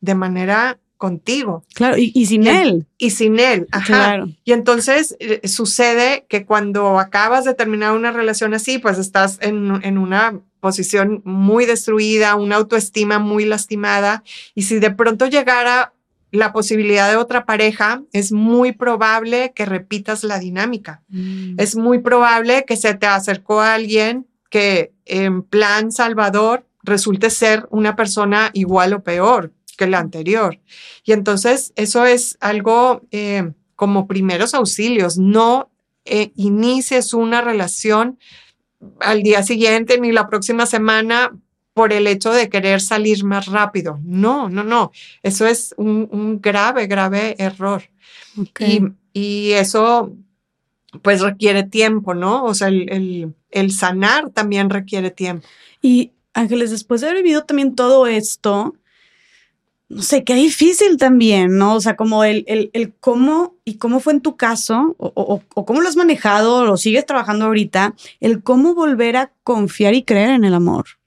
de 0.00 0.14
manera 0.14 0.78
contigo. 0.96 1.64
Claro, 1.74 1.96
y, 1.98 2.26
sin 2.26 2.46
él. 2.46 2.86
Y 2.96 3.10
sin 3.10 3.40
él, 3.40 3.66
ajá. 3.72 3.86
Claro. 3.86 4.28
Y 4.44 4.52
entonces 4.52 5.16
eh, 5.18 5.46
sucede 5.48 6.24
que 6.28 6.44
cuando 6.44 7.00
acabas 7.00 7.44
de 7.44 7.54
terminar 7.54 7.96
una 7.96 8.12
relación 8.12 8.54
así, 8.54 8.78
pues 8.78 8.98
estás 8.98 9.38
en, 9.40 9.80
en 9.82 9.98
una 9.98 10.40
posición 10.60 11.22
muy 11.24 11.66
destruida, 11.66 12.36
una 12.36 12.56
autoestima 12.56 13.18
muy 13.18 13.44
lastimada, 13.44 14.22
y 14.54 14.62
si 14.62 14.78
de 14.78 14.90
pronto 14.92 15.26
llegara 15.26 15.92
la 16.30 16.52
posibilidad 16.52 17.08
de 17.10 17.16
otra 17.16 17.44
pareja, 17.46 18.02
es 18.12 18.32
muy 18.32 18.72
probable 18.72 19.52
que 19.54 19.64
repitas 19.64 20.24
la 20.24 20.38
dinámica. 20.38 21.02
Mm. 21.08 21.54
Es 21.58 21.76
muy 21.76 22.00
probable 22.00 22.64
que 22.66 22.76
se 22.76 22.94
te 22.94 23.06
acercó 23.06 23.60
a 23.60 23.74
alguien 23.74 24.26
que 24.50 24.92
en 25.04 25.42
plan 25.42 25.92
salvador 25.92 26.66
resulte 26.82 27.30
ser 27.30 27.66
una 27.70 27.96
persona 27.96 28.50
igual 28.52 28.92
o 28.92 29.02
peor 29.02 29.52
que 29.76 29.86
la 29.86 29.98
anterior. 29.98 30.60
Y 31.04 31.12
entonces 31.12 31.72
eso 31.76 32.04
es 32.04 32.36
algo 32.40 33.02
eh, 33.10 33.52
como 33.76 34.06
primeros 34.06 34.54
auxilios. 34.54 35.16
No 35.18 35.70
eh, 36.04 36.32
inicies 36.36 37.14
una 37.14 37.40
relación 37.40 38.18
al 39.00 39.22
día 39.22 39.42
siguiente 39.42 40.00
ni 40.00 40.12
la 40.12 40.28
próxima 40.28 40.66
semana 40.66 41.32
por 41.78 41.92
el 41.92 42.08
hecho 42.08 42.32
de 42.32 42.48
querer 42.48 42.80
salir 42.80 43.22
más 43.22 43.46
rápido. 43.46 44.00
No, 44.02 44.48
no, 44.48 44.64
no. 44.64 44.90
Eso 45.22 45.46
es 45.46 45.76
un, 45.76 46.40
grave, 46.42 46.88
grave 46.88 47.36
error. 47.38 47.84
Y, 49.14 49.52
eso 49.52 50.12
pues 51.02 51.20
requiere 51.20 51.62
tiempo, 51.62 52.14
¿no? 52.14 52.42
O 52.42 52.52
sea, 52.52 52.66
el, 52.66 53.32
el, 53.52 53.70
sanar 53.70 54.30
también 54.30 54.70
requiere 54.70 55.12
tiempo. 55.12 55.46
Y 55.80 56.10
Ángeles, 56.34 56.72
después 56.72 57.00
de 57.00 57.10
haber 57.10 57.22
vivido 57.22 57.44
también 57.44 57.76
todo 57.76 58.08
esto, 58.08 58.74
no 59.88 60.02
sé, 60.02 60.24
qué 60.24 60.34
difícil 60.34 60.96
también, 60.96 61.58
¿no? 61.58 61.76
O 61.76 61.80
sea, 61.80 61.94
como 61.94 62.24
el, 62.24 62.44
el, 62.48 62.92
cómo 62.98 63.54
y 63.64 63.74
cómo 63.74 64.00
fue 64.00 64.14
en 64.14 64.20
tu 64.20 64.36
caso, 64.36 64.96
o, 64.98 65.12
o, 65.54 65.64
cómo 65.64 65.80
lo 65.80 65.88
has 65.88 65.96
manejado, 65.96 66.56
o 66.56 66.64
lo 66.64 66.76
sigues 66.76 67.06
trabajando 67.06 67.44
ahorita, 67.44 67.94
el 68.18 68.42
cómo 68.42 68.74
volver 68.74 69.16
a 69.16 69.32
confiar 69.44 69.94
y 69.94 70.02
creer 70.02 70.30
en 70.30 70.42
el 70.42 70.54
amor. 70.54 70.98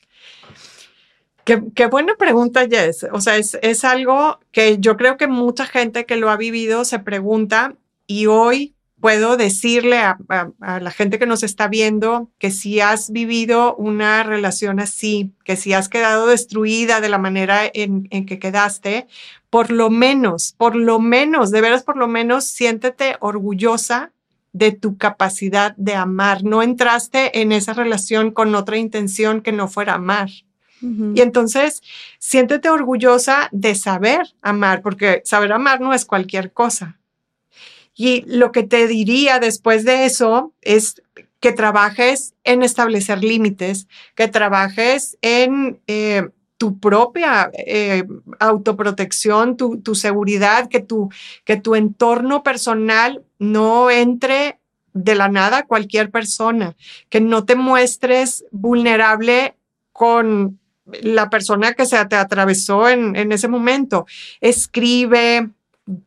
Qué, 1.45 1.85
buena 1.87 2.15
pregunta, 2.15 2.67
Jess. 2.69 3.07
O 3.11 3.19
sea, 3.19 3.37
es, 3.37 3.83
algo 3.83 4.39
que 4.51 4.77
yo 4.79 4.95
creo 4.95 5.17
que 5.17 5.27
mucha 5.27 5.65
gente 5.65 6.05
que 6.05 6.15
lo 6.15 6.29
ha 6.29 6.37
vivido 6.37 6.85
se 6.85 6.99
pregunta 6.99 7.75
y 8.05 8.27
hoy 8.27 8.75
puedo 8.99 9.35
decirle 9.37 9.97
a, 9.97 10.17
la 10.59 10.91
gente 10.91 11.17
que 11.17 11.25
nos 11.25 11.41
está 11.41 11.67
viendo 11.67 12.29
que 12.37 12.51
si 12.51 12.79
has 12.79 13.11
vivido 13.11 13.75
una 13.75 14.21
relación 14.21 14.79
así, 14.79 15.31
que 15.43 15.55
si 15.55 15.73
has 15.73 15.89
quedado 15.89 16.27
destruida 16.27 17.01
de 17.01 17.09
la 17.09 17.17
manera 17.17 17.61
en, 17.73 18.07
en 18.11 18.27
que 18.27 18.37
quedaste, 18.37 19.07
por 19.49 19.71
lo 19.71 19.89
menos, 19.89 20.53
por 20.57 20.75
lo 20.75 20.99
menos, 20.99 21.49
de 21.49 21.61
veras 21.61 21.83
por 21.83 21.97
lo 21.97 22.07
menos, 22.07 22.45
siéntete 22.45 23.17
orgullosa 23.19 24.11
de 24.53 24.71
tu 24.71 24.97
capacidad 24.97 25.75
de 25.77 25.95
amar. 25.95 26.43
No 26.43 26.61
entraste 26.61 27.41
en 27.41 27.51
esa 27.51 27.73
relación 27.73 28.31
con 28.31 28.53
otra 28.53 28.77
intención 28.77 29.41
que 29.41 29.51
no 29.51 29.67
fuera 29.67 29.95
amar. 29.95 30.29
Y 30.81 31.21
entonces, 31.21 31.81
siéntete 32.17 32.69
orgullosa 32.69 33.49
de 33.51 33.75
saber 33.75 34.33
amar, 34.41 34.81
porque 34.81 35.21
saber 35.25 35.51
amar 35.51 35.79
no 35.79 35.93
es 35.93 36.05
cualquier 36.05 36.51
cosa. 36.51 36.99
Y 37.93 38.23
lo 38.25 38.51
que 38.51 38.63
te 38.63 38.87
diría 38.87 39.39
después 39.39 39.85
de 39.85 40.05
eso 40.05 40.53
es 40.61 41.01
que 41.39 41.51
trabajes 41.51 42.35
en 42.43 42.63
establecer 42.63 43.23
límites, 43.23 43.87
que 44.15 44.27
trabajes 44.27 45.17
en 45.21 45.79
eh, 45.87 46.29
tu 46.57 46.79
propia 46.79 47.49
eh, 47.53 48.03
autoprotección, 48.39 49.57
tu, 49.57 49.95
seguridad, 49.95 50.69
que 50.69 50.79
tu, 50.79 51.09
que 51.43 51.57
tu 51.57 51.73
entorno 51.73 52.43
personal 52.43 53.23
no 53.39 53.89
entre 53.89 54.59
de 54.93 55.15
la 55.15 55.27
nada 55.27 55.65
cualquier 55.65 56.11
persona, 56.11 56.75
que 57.09 57.19
no 57.19 57.45
te 57.45 57.55
muestres 57.55 58.45
vulnerable 58.51 59.55
con 59.91 60.60
la 61.01 61.29
persona 61.29 61.73
que 61.73 61.85
se 61.85 62.03
te 62.05 62.15
atravesó 62.15 62.89
en, 62.89 63.15
en 63.15 63.31
ese 63.31 63.47
momento. 63.47 64.05
Escribe, 64.39 65.49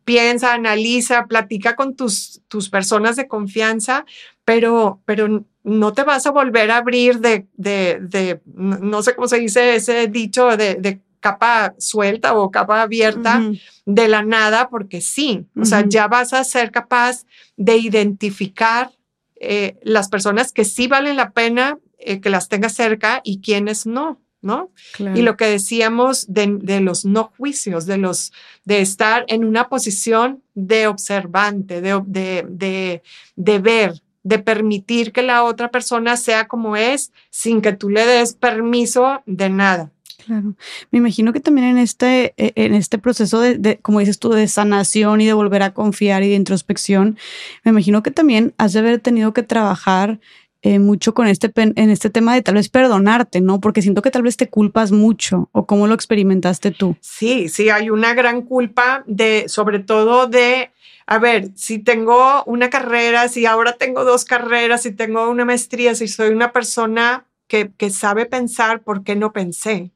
piensa, 0.05 0.55
analiza, 0.55 1.27
platica 1.27 1.77
con 1.77 1.97
tus, 1.97 2.43
tus 2.49 2.71
personas 2.71 3.17
de 3.17 3.29
confianza, 3.29 4.05
pero, 4.45 5.01
pero 5.05 5.45
no 5.63 5.93
te 5.93 6.05
vas 6.05 6.27
a 6.27 6.31
volver 6.31 6.71
a 6.71 6.79
abrir 6.79 7.21
de, 7.21 7.47
de, 7.55 7.99
de 8.01 8.41
no 8.47 9.03
sé 9.03 9.15
cómo 9.15 9.29
se 9.29 9.39
dice 9.39 9.77
ese 9.77 10.07
dicho 10.09 10.57
de, 10.57 10.75
de 10.75 11.01
capa 11.21 11.75
suelta 11.79 12.35
o 12.35 12.51
capa 12.51 12.83
abierta 12.83 13.43
de 13.87 14.09
la 14.09 14.23
nada, 14.23 14.69
porque 14.69 15.01
sí, 15.01 15.47
o 15.59 15.65
sea, 15.65 15.83
ya 15.89 16.07
vas 16.07 16.35
a 16.35 16.45
ser 16.45 16.71
capaz 16.71 17.25
de 17.57 17.79
identificar 17.79 18.93
eh, 19.37 19.79
las 19.83 20.11
personas 20.11 20.53
que 20.53 20.67
sí 20.67 20.87
valen 20.87 21.17
la 21.17 21.31
pena 21.31 21.79
eh, 21.99 22.21
que 22.21 22.29
las 22.29 22.51
tengas 22.51 22.75
cerca 22.75 23.23
y 23.25 23.41
quienes 23.41 23.87
no. 23.87 24.21
¿No? 24.45 24.71
Y 25.15 25.23
lo 25.23 25.37
que 25.37 25.47
decíamos 25.47 26.27
de, 26.29 26.81
los 26.81 27.05
no 27.05 27.33
juicios, 27.37 27.87
de, 27.87 27.97
los, 27.97 28.33
de 28.65 28.83
estar 28.83 29.25
en 29.29 29.45
una 29.45 29.69
posición 29.69 30.43
de 30.55 30.87
observante, 30.87 31.81
de, 31.81 32.01
de, 32.07 33.03
de, 33.35 33.59
ver, 33.59 34.03
de 34.23 34.39
permitir 34.39 35.13
que 35.13 35.23
la 35.23 35.43
otra 35.45 35.71
persona 35.71 36.17
sea 36.17 36.47
como 36.47 36.77
es 36.77 37.11
sin 37.31 37.63
que 37.63 37.73
tú 37.73 37.89
le 37.89 38.07
des 38.07 38.35
permiso 38.35 39.23
de 39.27 39.49
nada. 39.49 39.91
Claro. 40.25 40.55
Me 40.91 40.99
imagino 40.99 41.33
que 41.33 41.41
también 41.41 41.67
en 41.67 41.79
este, 41.79 42.35
e, 42.37 42.53
en 42.55 42.75
este 42.75 42.99
proceso 42.99 43.41
de, 43.41 43.79
como 43.83 44.01
dices 44.01 44.19
tú, 44.19 44.31
de 44.31 44.49
sanación 44.49 45.21
y 45.21 45.27
de 45.27 45.33
volver 45.33 45.63
a 45.63 45.75
confiar 45.75 46.23
y 46.23 46.29
de 46.29 46.35
introspección, 46.35 47.19
me 47.65 47.71
imagino 47.71 48.03
que 48.03 48.11
también 48.11 48.55
has 48.59 48.75
de 48.75 48.79
haber 48.81 49.01
tenido 49.01 49.33
que 49.33 49.43
trabajar 49.43 50.21
eh, 50.65 50.79
mucho 50.79 51.13
con 51.13 51.27
este, 51.27 51.53
en 51.55 51.91
este 51.91 52.09
tema 52.09 52.33
de 52.35 52.41
tal 52.41 52.55
vez 52.55 52.71
perdonarte, 52.71 53.43
¿no? 53.43 53.61
Porque 53.61 53.83
siento 53.83 54.01
que 54.01 54.11
tal 54.11 54.23
vez 54.23 54.39
te 54.39 54.49
culpas 54.49 54.93
mucho 54.93 55.51
o 55.53 55.67
cómo 55.67 55.87
lo 55.87 55.93
experimentaste 55.93 56.71
tú. 56.71 56.97
Sí, 57.03 57.51
sí, 57.51 57.69
hay 57.69 57.91
una 57.91 58.15
gran 58.15 58.41
culpa 58.41 59.05
de, 59.07 59.45
sobre 59.49 59.81
todo 59.81 60.27
de, 60.27 60.71
a 61.05 61.19
ver, 61.19 61.51
si 61.55 61.81
tengo 61.81 62.43
una 62.45 62.71
carrera, 62.71 63.29
si 63.29 63.45
ahora 63.45 63.75
tengo 63.75 64.05
dos 64.05 64.25
carreras, 64.25 64.85
si 64.85 64.93
tengo 64.93 65.29
una 65.29 65.45
maestría, 65.45 65.95
si 65.95 66.09
soy 66.09 66.31
una 66.31 66.51
persona 66.51 67.27
que, 67.47 67.71
que 67.77 67.91
sabe 67.91 68.25
pensar, 68.25 68.81
¿por 68.81 69.05
qué 69.05 69.17
no 69.17 69.35
pensé? 69.35 69.91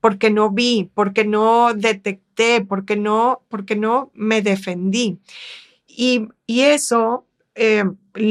¿Por 0.00 0.16
qué 0.16 0.30
no 0.30 0.48
vi? 0.50 0.90
¿Por 0.94 1.12
qué 1.12 1.26
no 1.26 1.74
detecté? 1.74 2.62
¿Por 2.62 2.86
qué 2.86 2.96
no, 2.96 3.42
por 3.50 3.66
qué 3.66 3.76
no 3.76 4.10
me 4.14 4.40
defendí? 4.40 5.18
Y, 5.86 6.28
y 6.46 6.62
eso 6.62 7.26
eh, 7.56 7.84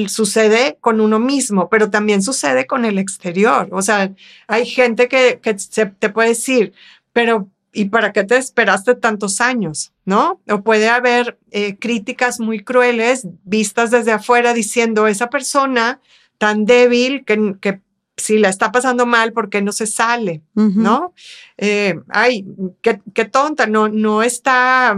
sucede 0.08 0.78
con 0.80 1.02
uno 1.02 1.20
mismo, 1.20 1.68
pero 1.70 1.90
también 1.90 2.22
sucede 2.22 2.68
con 2.68 2.86
el 2.86 3.00
exterior. 3.00 3.68
O 3.72 3.82
sea, 3.82 4.14
hay 4.48 4.66
gente 4.66 5.08
que, 5.08 5.40
se, 5.58 5.88
te 5.88 6.10
puede 6.10 6.30
decir, 6.30 6.74
pero 7.12 7.50
¿y 7.74 7.86
para 7.86 8.14
qué 8.14 8.24
te 8.24 8.38
esperaste 8.38 8.96
tantos 8.96 9.42
años? 9.42 9.94
¿No? 10.06 10.42
O 10.48 10.62
puede 10.62 10.90
haber 10.90 11.40
eh, 11.52 11.76
críticas 11.78 12.40
muy 12.40 12.64
crueles 12.64 13.28
vistas 13.44 13.92
desde 13.92 14.12
afuera 14.12 14.54
diciendo, 14.54 15.08
esa 15.08 15.30
persona 15.30 16.00
tan 16.38 16.66
débil 16.66 17.26
que, 17.26 17.56
que 17.60 17.82
si 18.18 18.38
la 18.38 18.50
está 18.50 18.72
pasando 18.72 19.06
mal, 19.06 19.34
¿por 19.34 19.50
qué 19.50 19.62
no 19.62 19.72
se 19.72 19.88
sale? 19.88 20.42
¿No? 20.54 21.14
Eh, 21.58 21.96
ay, 22.10 22.46
qué, 22.82 23.02
qué, 23.14 23.26
tonta, 23.26 23.66
no, 23.68 23.90
no 23.90 24.24
está 24.24 24.98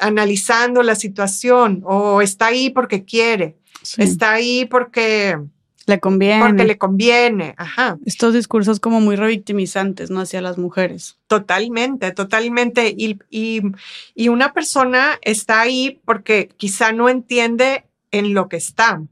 analizando 0.00 0.82
la 0.82 0.94
situación 0.94 1.82
o 1.84 2.22
está 2.22 2.46
ahí 2.46 2.70
porque 2.70 3.04
quiere, 3.04 3.56
está 3.98 4.32
ahí 4.32 4.66
porque 4.66 5.38
le 5.86 6.00
conviene. 6.00 6.46
Porque 6.46 6.64
le 6.64 6.78
conviene, 6.78 7.54
ajá. 7.56 7.98
Estos 8.04 8.34
discursos 8.34 8.78
como 8.80 9.00
muy 9.00 9.16
revictimizantes, 9.16 10.10
¿no? 10.10 10.20
Hacia 10.20 10.40
las 10.40 10.58
mujeres. 10.58 11.18
Totalmente, 11.26 12.12
totalmente. 12.12 12.94
Y, 12.96 13.18
y, 13.30 13.62
y 14.14 14.28
una 14.28 14.52
persona 14.52 15.18
está 15.22 15.60
ahí 15.60 16.00
porque 16.04 16.50
quizá 16.56 16.92
no 16.92 17.08
entiende 17.08 17.84
en 18.10 18.34
lo 18.34 18.48
que 18.48 18.56
está. 18.56 19.02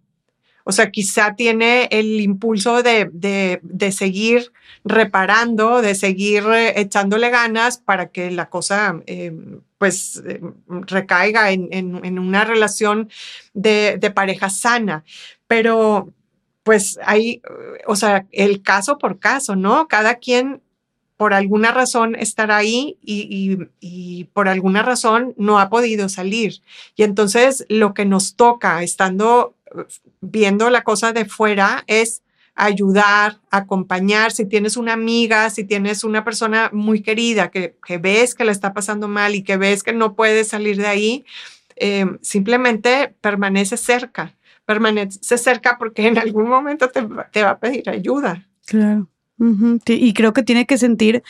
O 0.64 0.72
sea, 0.72 0.90
quizá 0.90 1.34
tiene 1.34 1.88
el 1.90 2.20
impulso 2.20 2.82
de, 2.82 3.10
de, 3.12 3.92
seguir 3.92 4.52
reparando, 4.84 5.82
de 5.82 5.94
seguir 5.94 6.44
eh, 6.52 6.80
echándole 6.80 7.30
ganas 7.30 7.78
para 7.78 8.10
que 8.10 8.30
la 8.30 8.48
cosa 8.48 9.00
em, 9.06 9.62
pues 9.80 10.22
em, 10.26 10.52
recaiga 10.82 11.52
en, 11.52 11.70
en, 11.72 12.18
una 12.18 12.44
relación 12.44 13.08
de, 13.54 13.96
de, 13.98 14.10
pareja 14.10 14.50
sana. 14.50 15.04
Pero 15.46 16.12
pues 16.64 17.00
hay, 17.02 17.40
o 17.86 17.96
sea, 17.96 18.26
el 18.30 18.62
caso 18.62 18.98
por 18.98 19.18
caso, 19.18 19.56
¿no? 19.56 19.88
Cada 19.88 20.16
quien 20.16 20.60
por 21.16 21.32
alguna 21.32 21.72
razón 21.72 22.14
estará 22.14 22.58
ahí 22.58 22.98
y, 23.00 23.22
y, 23.22 23.68
y, 23.80 24.24
por 24.24 24.50
alguna 24.50 24.82
razón 24.82 25.32
no 25.38 25.58
ha 25.58 25.70
podido 25.70 26.10
salir. 26.10 26.60
Y 26.94 27.02
entonces 27.02 27.64
lo 27.70 27.94
que 27.94 28.04
nos 28.04 28.36
toca, 28.36 28.82
estando 28.82 29.54
viendo 30.20 30.68
la 30.68 30.82
cosa 30.82 31.14
de 31.14 31.24
fuera 31.24 31.84
es 31.86 32.22
ayudar, 32.54 33.38
acompañar, 33.50 34.32
si 34.32 34.44
tienes 34.44 34.76
una 34.76 34.92
amiga, 34.92 35.50
si 35.50 35.64
tienes 35.64 36.04
una 36.04 36.24
persona 36.24 36.70
muy 36.72 37.02
querida 37.02 37.50
que, 37.50 37.76
ves 38.00 38.34
que 38.34 38.44
la 38.44 38.52
está 38.52 38.72
pasando 38.74 39.08
mal 39.08 39.34
y 39.34 39.42
que 39.42 39.56
ves 39.56 39.82
que 39.82 39.92
no 39.92 40.14
puede 40.14 40.44
salir 40.44 40.76
de 40.76 40.86
ahí, 40.86 41.24
eh, 41.76 42.06
simplemente 42.20 43.14
permanece 43.20 43.76
cerca, 43.76 44.34
permanece 44.66 45.38
cerca 45.38 45.76
porque 45.78 46.06
en 46.06 46.18
algún 46.18 46.48
momento 46.48 46.90
te, 46.90 47.02
va 47.02 47.50
a 47.50 47.58
pedir 47.58 47.88
ayuda. 47.88 48.46
Claro. 48.66 49.08
Y 49.86 50.12
creo 50.12 50.34
que 50.34 50.42
tiene 50.42 50.66
que 50.66 50.76
sentir 50.76 51.22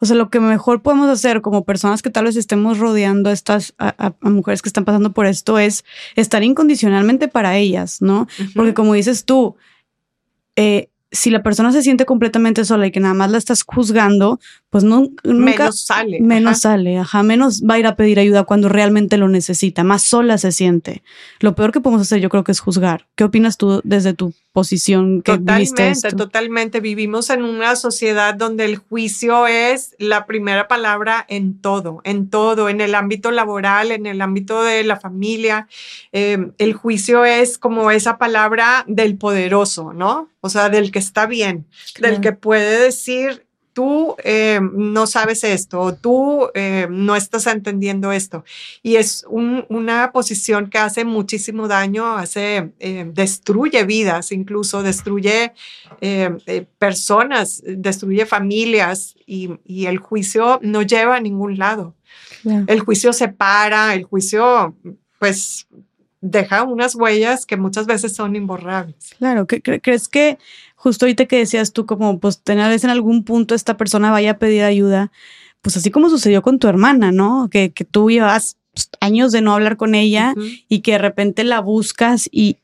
o 0.00 0.06
sea, 0.06 0.14
lo 0.14 0.30
que 0.30 0.38
mejor 0.38 0.80
podemos 0.80 1.08
hacer 1.08 1.42
como 1.42 1.64
personas 1.64 2.02
que 2.02 2.10
tal 2.10 2.26
vez 2.26 2.36
estemos 2.36 2.78
rodeando 2.78 3.30
a 3.30 3.32
estas 3.32 3.74
a, 3.78 4.12
mujeres 4.20 4.62
que 4.62 4.68
están 4.68 4.84
pasando 4.84 5.12
por 5.12 5.26
esto 5.26 5.58
es 5.58 5.84
estar 6.14 6.44
incondicionalmente 6.44 7.26
para 7.26 7.56
ellas, 7.56 8.00
¿no? 8.00 8.28
Porque 8.54 8.74
como 8.74 8.94
dices 8.94 9.24
tú, 9.24 9.56
eh, 10.58 10.90
si 11.12 11.30
la 11.30 11.44
persona 11.44 11.70
se 11.70 11.82
siente 11.82 12.04
completamente 12.04 12.64
sola 12.64 12.88
y 12.88 12.90
que 12.90 12.98
nada 12.98 13.14
más 13.14 13.30
la 13.30 13.38
estás 13.38 13.62
juzgando, 13.62 14.40
pues 14.70 14.84
no, 14.84 15.08
nunca 15.24 15.62
menos 15.62 15.80
sale. 15.80 16.20
Menos 16.20 16.60
sale, 16.60 16.98
ajá, 16.98 17.22
menos 17.22 17.62
va 17.62 17.74
a 17.74 17.78
ir 17.78 17.86
a 17.86 17.96
pedir 17.96 18.18
ayuda 18.18 18.44
cuando 18.44 18.68
realmente 18.68 19.16
lo 19.16 19.28
necesita, 19.28 19.82
más 19.82 20.02
sola 20.02 20.36
se 20.36 20.52
siente. 20.52 21.02
Lo 21.40 21.54
peor 21.54 21.72
que 21.72 21.80
podemos 21.80 22.02
hacer 22.02 22.20
yo 22.20 22.28
creo 22.28 22.44
que 22.44 22.52
es 22.52 22.60
juzgar. 22.60 23.06
¿Qué 23.14 23.24
opinas 23.24 23.56
tú 23.56 23.80
desde 23.84 24.12
tu 24.12 24.34
posición 24.52 25.22
que 25.22 25.38
Totalmente, 25.38 26.12
totalmente. 26.16 26.80
Vivimos 26.80 27.30
en 27.30 27.44
una 27.44 27.76
sociedad 27.76 28.34
donde 28.34 28.64
el 28.64 28.76
juicio 28.76 29.46
es 29.46 29.94
la 29.98 30.26
primera 30.26 30.68
palabra 30.68 31.24
en 31.28 31.60
todo, 31.60 32.00
en 32.04 32.28
todo, 32.28 32.68
en 32.68 32.80
el 32.80 32.94
ámbito 32.94 33.30
laboral, 33.30 33.92
en 33.92 34.04
el 34.04 34.20
ámbito 34.20 34.64
de 34.64 34.84
la 34.84 34.98
familia. 34.98 35.68
Em, 36.12 36.52
el 36.58 36.74
juicio 36.74 37.24
es 37.24 37.56
como 37.56 37.90
esa 37.90 38.18
palabra 38.18 38.84
del 38.86 39.16
poderoso, 39.16 39.92
¿no? 39.92 40.28
O 40.40 40.48
sea, 40.48 40.68
del 40.68 40.90
que 40.90 40.98
está 40.98 41.26
bien, 41.26 41.66
del 42.00 42.20
que 42.20 42.32
puede 42.32 42.80
decir 42.80 43.47
tú 43.78 44.16
eh, 44.24 44.58
no 44.60 45.06
sabes 45.06 45.44
esto, 45.44 45.80
o 45.80 45.94
tú 45.94 46.48
eh, 46.54 46.88
no 46.90 47.14
estás 47.14 47.46
entendiendo 47.46 48.10
esto. 48.10 48.44
Y 48.82 48.96
es 48.96 49.24
una 49.28 50.10
posición 50.10 50.68
que 50.68 50.78
hace 50.78 51.04
muchísimo 51.04 51.68
daño, 51.68 52.16
hace, 52.16 52.72
eh, 52.80 53.08
destruye 53.14 53.84
vidas, 53.84 54.32
incluso 54.32 54.82
destruye 54.82 55.52
personas, 56.78 57.62
destruye 57.64 58.26
familias 58.26 59.14
y, 59.24 59.56
el 59.86 59.98
juicio 59.98 60.58
no 60.60 60.82
lleva 60.82 61.14
a 61.14 61.20
ningún 61.20 61.56
lado. 61.56 61.94
El 62.66 62.80
juicio 62.80 63.12
separa, 63.12 63.94
el 63.94 64.02
juicio, 64.02 64.74
pues 65.20 65.68
deja 66.20 66.64
unas 66.64 66.96
huellas 66.96 67.46
que 67.46 67.56
muchas 67.56 67.86
veces 67.86 68.12
son 68.12 68.34
imborrables. 68.34 69.14
Claro, 69.18 69.46
¿crees 69.46 70.08
que 70.08 70.38
justo 70.78 71.04
ahorita 71.04 71.26
que 71.26 71.38
decías 71.38 71.72
tú 71.72 71.84
como 71.86 72.20
pues 72.20 72.40
tener 72.40 72.68
vez 72.70 72.84
en 72.84 72.90
algún 72.90 73.24
punto 73.24 73.54
esta 73.54 73.76
persona 73.76 74.12
vaya 74.12 74.32
a 74.32 74.38
pedir 74.38 74.62
ayuda, 74.62 75.10
pues 75.60 75.76
así 75.76 75.90
como 75.90 76.08
sucedió 76.08 76.40
con 76.40 76.60
tu 76.60 76.68
hermana, 76.68 77.10
¿no? 77.10 77.48
Que, 77.50 77.72
que 77.72 77.84
tú 77.84 78.08
llevas 78.10 78.56
años 79.00 79.32
de 79.32 79.42
no 79.42 79.54
hablar 79.54 79.76
con 79.76 79.96
ella 79.96 80.34
y 80.68 80.80
que 80.80 80.92
de 80.92 80.98
repente 80.98 81.42
la 81.42 81.60
buscas 81.60 82.28
y, 82.30 82.58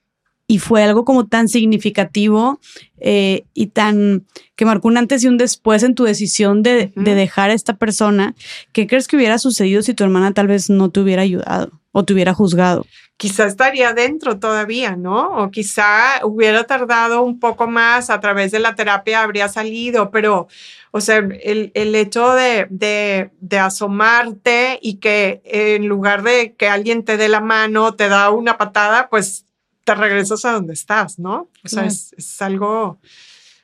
y 0.55 0.61
fue 0.61 0.85
algo 0.85 1.05
como 1.05 1.27
tan 1.27 1.49
significativo 1.49 2.61
eh, 3.01 3.45
y 3.55 3.67
tan 3.67 4.25
que 4.55 4.65
marcó 4.65 4.87
un 4.87 4.97
antes 4.97 5.25
y 5.25 5.27
un 5.27 5.37
después 5.37 5.83
en 5.83 5.97
tu 5.97 6.05
decisión 6.05 6.63
de, 6.63 6.93
de, 6.95 7.15
dejar 7.17 7.51
a 7.51 7.55
esta 7.55 7.77
persona. 7.77 8.37
¿Qué 8.73 8.87
crees 8.87 9.09
que 9.09 9.17
hubiera 9.17 9.39
sucedido 9.39 9.83
si 9.83 9.95
tu 9.95 10.05
hermana 10.05 10.33
tal 10.33 10.47
vez 10.47 10.71
no 10.71 10.93
te 10.93 11.01
hubiera 11.01 11.23
ayudado 11.23 11.73
o 11.91 12.05
te 12.05 12.13
hubiera 12.13 12.35
juzgado? 12.35 12.87
Quizá 13.17 13.47
estaría 13.47 13.95
dentro 13.95 14.39
todavía, 14.39 14.95
¿no? 14.95 15.39
O 15.39 15.51
quizá 15.51 16.21
hubiera 16.23 16.63
tardado 16.63 17.25
un 17.25 17.41
poco 17.41 17.67
más, 17.67 18.09
a 18.09 18.21
través 18.21 18.53
de 18.53 18.61
la 18.61 18.77
terapia 18.77 19.23
habría 19.23 19.49
salido, 19.49 20.13
pero, 20.13 20.47
o 20.93 21.01
sea, 21.01 21.17
el, 21.17 21.73
el 21.75 21.97
hecho 21.97 22.33
de, 22.35 22.69
de, 22.71 23.33
de 23.41 23.59
asomarte 23.59 24.79
y 24.81 24.99
que 24.99 25.43
en 25.47 25.89
lugar 25.89 26.23
de 26.23 26.55
que 26.55 26.69
alguien 26.69 27.05
te 27.05 27.17
dé 27.17 27.29
la 27.29 27.41
mano, 27.41 27.95
te 27.95 28.09
da 28.09 28.31
una 28.31 28.57
patada, 28.57 29.09
pues 29.11 29.47
te 29.85 29.95
regresas 29.95 30.45
a 30.45 30.53
donde 30.53 30.73
estás, 30.73 31.19
¿no? 31.19 31.49
O 31.65 31.69
sea, 31.69 31.85
es, 31.87 32.15
es, 32.17 32.43
algo, 32.43 32.99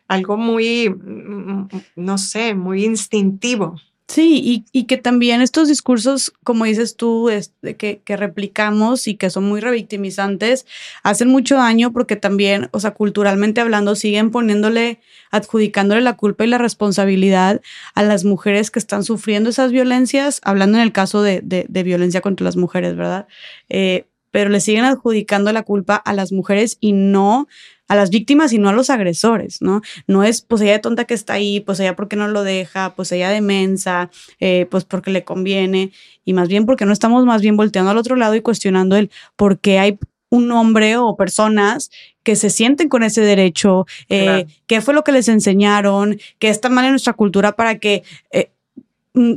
algo 0.06 0.36
muy, 0.36 0.90
mm, 0.90 1.68
no 1.96 2.18
sé, 2.18 2.54
muy 2.54 2.84
instintivo. 2.84 3.76
Sí, 4.10 4.40
y, 4.44 4.64
y, 4.76 4.86
que 4.86 4.96
también 4.96 5.40
estos 5.40 5.68
discursos, 5.68 6.32
como 6.42 6.64
dices 6.64 6.96
tú, 6.96 7.28
este, 7.28 7.76
que, 7.76 8.00
que, 8.04 8.16
replicamos 8.16 9.06
y 9.06 9.14
que 9.14 9.30
son 9.30 9.44
muy 9.44 9.60
revictimizantes, 9.60 10.66
hacen 11.04 11.28
mucho 11.28 11.54
daño 11.54 11.92
porque 11.92 12.16
también, 12.16 12.68
o 12.72 12.80
sea, 12.80 12.90
culturalmente 12.90 13.60
hablando, 13.60 13.94
siguen 13.94 14.32
poniéndole, 14.32 14.98
adjudicándole 15.30 16.00
la 16.00 16.16
culpa 16.16 16.44
y 16.44 16.48
la 16.48 16.58
responsabilidad 16.58 17.60
a 17.94 18.02
las 18.02 18.24
mujeres 18.24 18.72
que 18.72 18.80
están 18.80 19.04
sufriendo 19.04 19.50
esas 19.50 19.70
violencias, 19.70 20.40
hablando 20.42 20.78
en 20.78 20.82
el 20.82 20.92
caso 20.92 21.22
de, 21.22 21.40
de, 21.44 21.66
de 21.68 21.82
violencia 21.84 22.20
contra 22.20 22.42
las 22.42 22.56
mujeres, 22.56 22.96
¿verdad? 22.96 23.28
Eh, 23.68 24.06
pero 24.30 24.50
le 24.50 24.60
siguen 24.60 24.84
adjudicando 24.84 25.52
la 25.52 25.62
culpa 25.62 25.96
a 25.96 26.12
las 26.12 26.32
mujeres 26.32 26.76
y 26.80 26.92
no 26.92 27.48
a 27.88 27.96
las 27.96 28.10
víctimas 28.10 28.52
y 28.52 28.58
no 28.58 28.68
a 28.68 28.72
los 28.72 28.88
agresores, 28.88 29.60
¿no? 29.60 29.82
No 30.06 30.22
es, 30.22 30.42
pues 30.42 30.62
ella 30.62 30.72
de 30.74 30.78
tonta 30.78 31.06
que 31.06 31.14
está 31.14 31.32
ahí, 31.32 31.58
pues 31.58 31.80
ella 31.80 31.96
porque 31.96 32.14
no 32.14 32.28
lo 32.28 32.44
deja, 32.44 32.94
pues 32.94 33.10
ella 33.10 33.30
de 33.30 33.40
mensa, 33.40 34.10
eh, 34.38 34.68
pues 34.70 34.84
porque 34.84 35.10
le 35.10 35.24
conviene, 35.24 35.90
y 36.24 36.32
más 36.32 36.48
bien 36.48 36.66
porque 36.66 36.86
no 36.86 36.92
estamos 36.92 37.24
más 37.26 37.42
bien 37.42 37.56
volteando 37.56 37.90
al 37.90 37.98
otro 37.98 38.14
lado 38.14 38.36
y 38.36 38.42
cuestionando 38.42 38.94
el 38.94 39.10
por 39.34 39.58
qué 39.58 39.80
hay 39.80 39.98
un 40.28 40.52
hombre 40.52 40.96
o 40.96 41.16
personas 41.16 41.90
que 42.22 42.36
se 42.36 42.50
sienten 42.50 42.88
con 42.88 43.02
ese 43.02 43.22
derecho, 43.22 43.86
eh, 44.08 44.46
qué 44.68 44.80
fue 44.80 44.94
lo 44.94 45.02
que 45.02 45.10
les 45.12 45.28
enseñaron, 45.28 46.20
qué 46.38 46.48
está 46.48 46.68
mal 46.68 46.84
en 46.84 46.92
nuestra 46.92 47.14
cultura 47.14 47.56
para 47.56 47.78
que 47.78 48.04
eh, 48.30 48.49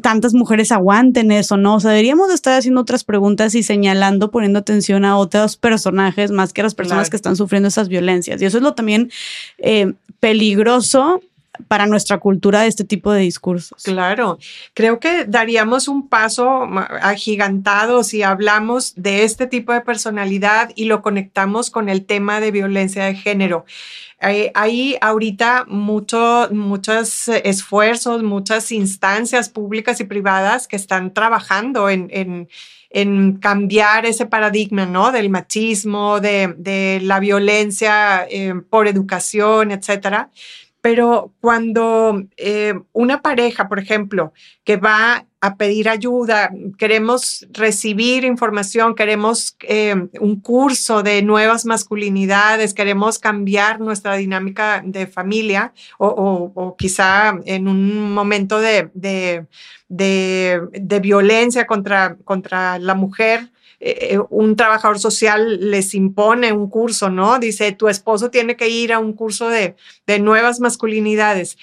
tantas 0.01 0.33
mujeres 0.33 0.71
aguanten 0.71 1.31
eso, 1.31 1.57
¿no? 1.57 1.75
O 1.75 1.79
sea, 1.79 1.91
deberíamos 1.91 2.31
estar 2.31 2.57
haciendo 2.57 2.81
otras 2.81 3.03
preguntas 3.03 3.55
y 3.55 3.63
señalando, 3.63 4.31
poniendo 4.31 4.59
atención 4.59 5.05
a 5.05 5.17
otros 5.17 5.57
personajes 5.57 6.31
más 6.31 6.53
que 6.53 6.61
a 6.61 6.65
las 6.65 6.75
personas 6.75 7.09
que 7.09 7.15
están 7.15 7.35
sufriendo 7.35 7.67
esas 7.67 7.89
violencias. 7.89 8.41
Y 8.41 8.45
eso 8.45 8.57
es 8.57 8.63
lo 8.63 8.73
también 8.73 9.11
eh, 9.57 9.93
peligroso 10.19 11.21
para 11.67 11.85
nuestra 11.85 12.17
cultura 12.17 12.61
de 12.61 12.67
este 12.67 12.83
tipo 12.83 13.11
de 13.11 13.21
discursos. 13.21 13.83
Claro, 13.83 14.39
creo 14.73 14.99
que 14.99 15.25
daríamos 15.25 15.87
un 15.87 16.07
paso 16.07 16.67
agigantado 17.01 18.03
si 18.03 18.23
hablamos 18.23 18.93
de 18.95 19.23
este 19.23 19.47
tipo 19.47 19.71
de 19.71 19.81
personalidad 19.81 20.71
y 20.75 20.85
lo 20.85 21.01
conectamos 21.01 21.69
con 21.69 21.89
el 21.89 22.05
tema 22.05 22.39
de 22.39 22.51
violencia 22.51 23.05
de 23.05 23.15
género. 23.15 23.65
Hay, 24.19 24.95
ahorita 25.01 25.65
mucho, 25.67 26.47
muchos 26.51 27.27
esfuerzos, 27.27 28.23
muchas 28.23 28.71
instancias 28.71 29.49
públicas 29.49 29.99
y 29.99 30.05
privadas 30.05 30.67
que 30.67 30.77
están 30.77 31.13
trabajando 31.13 31.89
en, 31.89 32.47
en, 32.89 33.33
cambiar 33.33 34.05
ese 34.05 34.25
paradigma, 34.25 34.85
¿no? 34.85 35.11
Del 35.11 35.29
machismo, 35.29 36.21
de, 36.21 37.01
la 37.03 37.19
violencia 37.19 38.25
eh, 38.29 38.53
por 38.69 38.87
educación, 38.87 39.71
etcétera 39.71 40.29
pero 40.83 41.31
cuando 41.39 42.25
eh, 42.35 42.73
una 42.91 43.21
pareja, 43.21 43.69
por 43.69 43.79
ejemplo, 43.79 44.33
que 44.65 44.75
va 44.75 45.25
a 45.39 45.55
pedir 45.55 45.87
ayuda, 45.87 46.51
queremos 46.77 47.47
recibir 47.51 48.25
información, 48.25 48.93
queremos 48.93 49.55
eh, 49.61 49.95
un 50.19 50.41
curso 50.41 51.01
de 51.01 51.21
nuevas 51.21 51.65
masculinidades, 51.65 52.73
queremos 52.73 53.17
cambiar 53.17 53.79
nuestra 53.79 54.15
dinámica 54.15 54.83
de 54.85 55.07
familia 55.07 55.71
o, 55.99 56.75
quizá 56.77 57.39
en 57.45 57.69
un 57.69 58.13
momento 58.13 58.59
de, 58.59 58.89
de, 59.87 60.99
violencia 60.99 61.65
contra, 61.65 62.17
contra 62.25 62.77
la 62.77 62.93
mujer, 62.93 63.52
eh, 63.85 64.19
un 64.29 64.55
trabajador 64.55 64.97
social 64.97 65.69
les 65.69 65.93
impone 65.93 66.53
un 66.53 66.69
curso, 66.69 67.09
¿no? 67.09 67.37
Dice, 67.37 67.73
tu 67.73 67.89
esposo 67.89 68.31
tiene 68.31 68.55
que 68.55 68.69
ir 68.69 68.93
a 68.93 68.99
un 68.99 69.11
curso 69.11 69.49
de, 69.49 69.75
de 70.07 70.19
nuevas 70.19 70.61
masculinidades. 70.61 71.57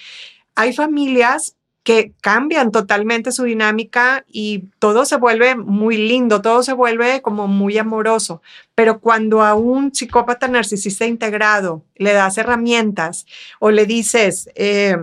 Hay 0.53 0.73
familias 0.73 1.55
que 1.83 2.13
cambian 2.21 2.71
totalmente 2.71 3.31
su 3.31 3.43
dinámica 3.43 4.23
y 4.27 4.65
todo 4.77 5.03
se 5.03 5.15
vuelve 5.15 5.55
muy 5.55 5.97
lindo, 5.97 6.43
todo 6.43 6.61
se 6.61 6.73
vuelve 6.73 7.23
como 7.23 7.47
muy 7.47 7.77
amoroso. 7.79 8.43
Pero 8.75 8.99
cuando 8.99 9.41
a 9.41 9.55
un 9.55 9.93
psicópata 9.93 10.47
narcisista 10.47 11.07
integrado 11.07 11.83
le 11.95 12.13
das 12.13 12.37
herramientas 12.37 13.25
o 13.59 13.71
le 13.71 13.87
dices 13.87 14.47
eh, 14.53 14.95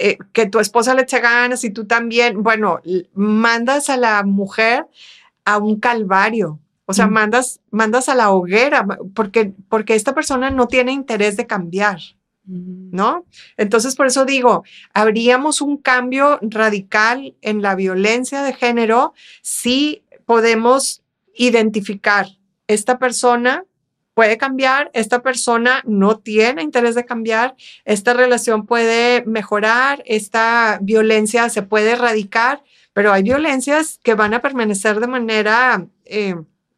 eh, 0.00 0.16
que 0.32 0.46
tu 0.46 0.60
esposa 0.60 0.94
le 0.94 1.02
eche 1.02 1.20
ganas 1.20 1.62
y 1.64 1.70
tú 1.70 1.86
también, 1.86 2.42
bueno, 2.42 2.80
mandas 3.12 3.90
a 3.90 3.98
la 3.98 4.22
mujer 4.22 4.86
a 5.48 5.56
un 5.56 5.80
calvario. 5.80 6.60
O 6.84 6.92
sea, 6.92 7.06
mandas, 7.06 7.60
mandas 7.70 8.08
a 8.10 8.14
la 8.14 8.30
hoguera 8.30 8.86
porque, 9.14 9.52
porque 9.68 9.94
esta 9.94 10.14
persona 10.14 10.50
no 10.50 10.68
tiene 10.68 10.92
interés 10.92 11.36
de 11.36 11.46
cambiar, 11.46 12.00
¿no? 12.44 13.24
Entonces, 13.56 13.94
por 13.94 14.06
eso 14.06 14.24
digo, 14.24 14.64
habríamos 14.92 15.60
un 15.60 15.78
cambio 15.78 16.38
radical 16.42 17.34
en 17.40 17.62
la 17.62 17.74
violencia 17.74 18.42
de 18.42 18.52
género 18.52 19.14
si 19.42 20.02
podemos 20.26 21.02
identificar 21.34 22.26
esta 22.66 22.98
persona 22.98 23.64
puede 24.12 24.36
cambiar, 24.36 24.90
esta 24.94 25.22
persona 25.22 25.82
no 25.86 26.18
tiene 26.18 26.62
interés 26.62 26.94
de 26.94 27.04
cambiar, 27.04 27.54
esta 27.84 28.14
relación 28.14 28.66
puede 28.66 29.22
mejorar, 29.26 30.02
esta 30.06 30.78
violencia 30.82 31.48
se 31.50 31.62
puede 31.62 31.92
erradicar 31.92 32.64
pero 32.98 33.12
hay 33.12 33.22
violencias 33.22 34.00
que 34.02 34.14
van 34.14 34.34
a 34.34 34.40
permanecer 34.40 34.98
de 34.98 35.06
manera 35.06 35.86
eh, 36.04 36.34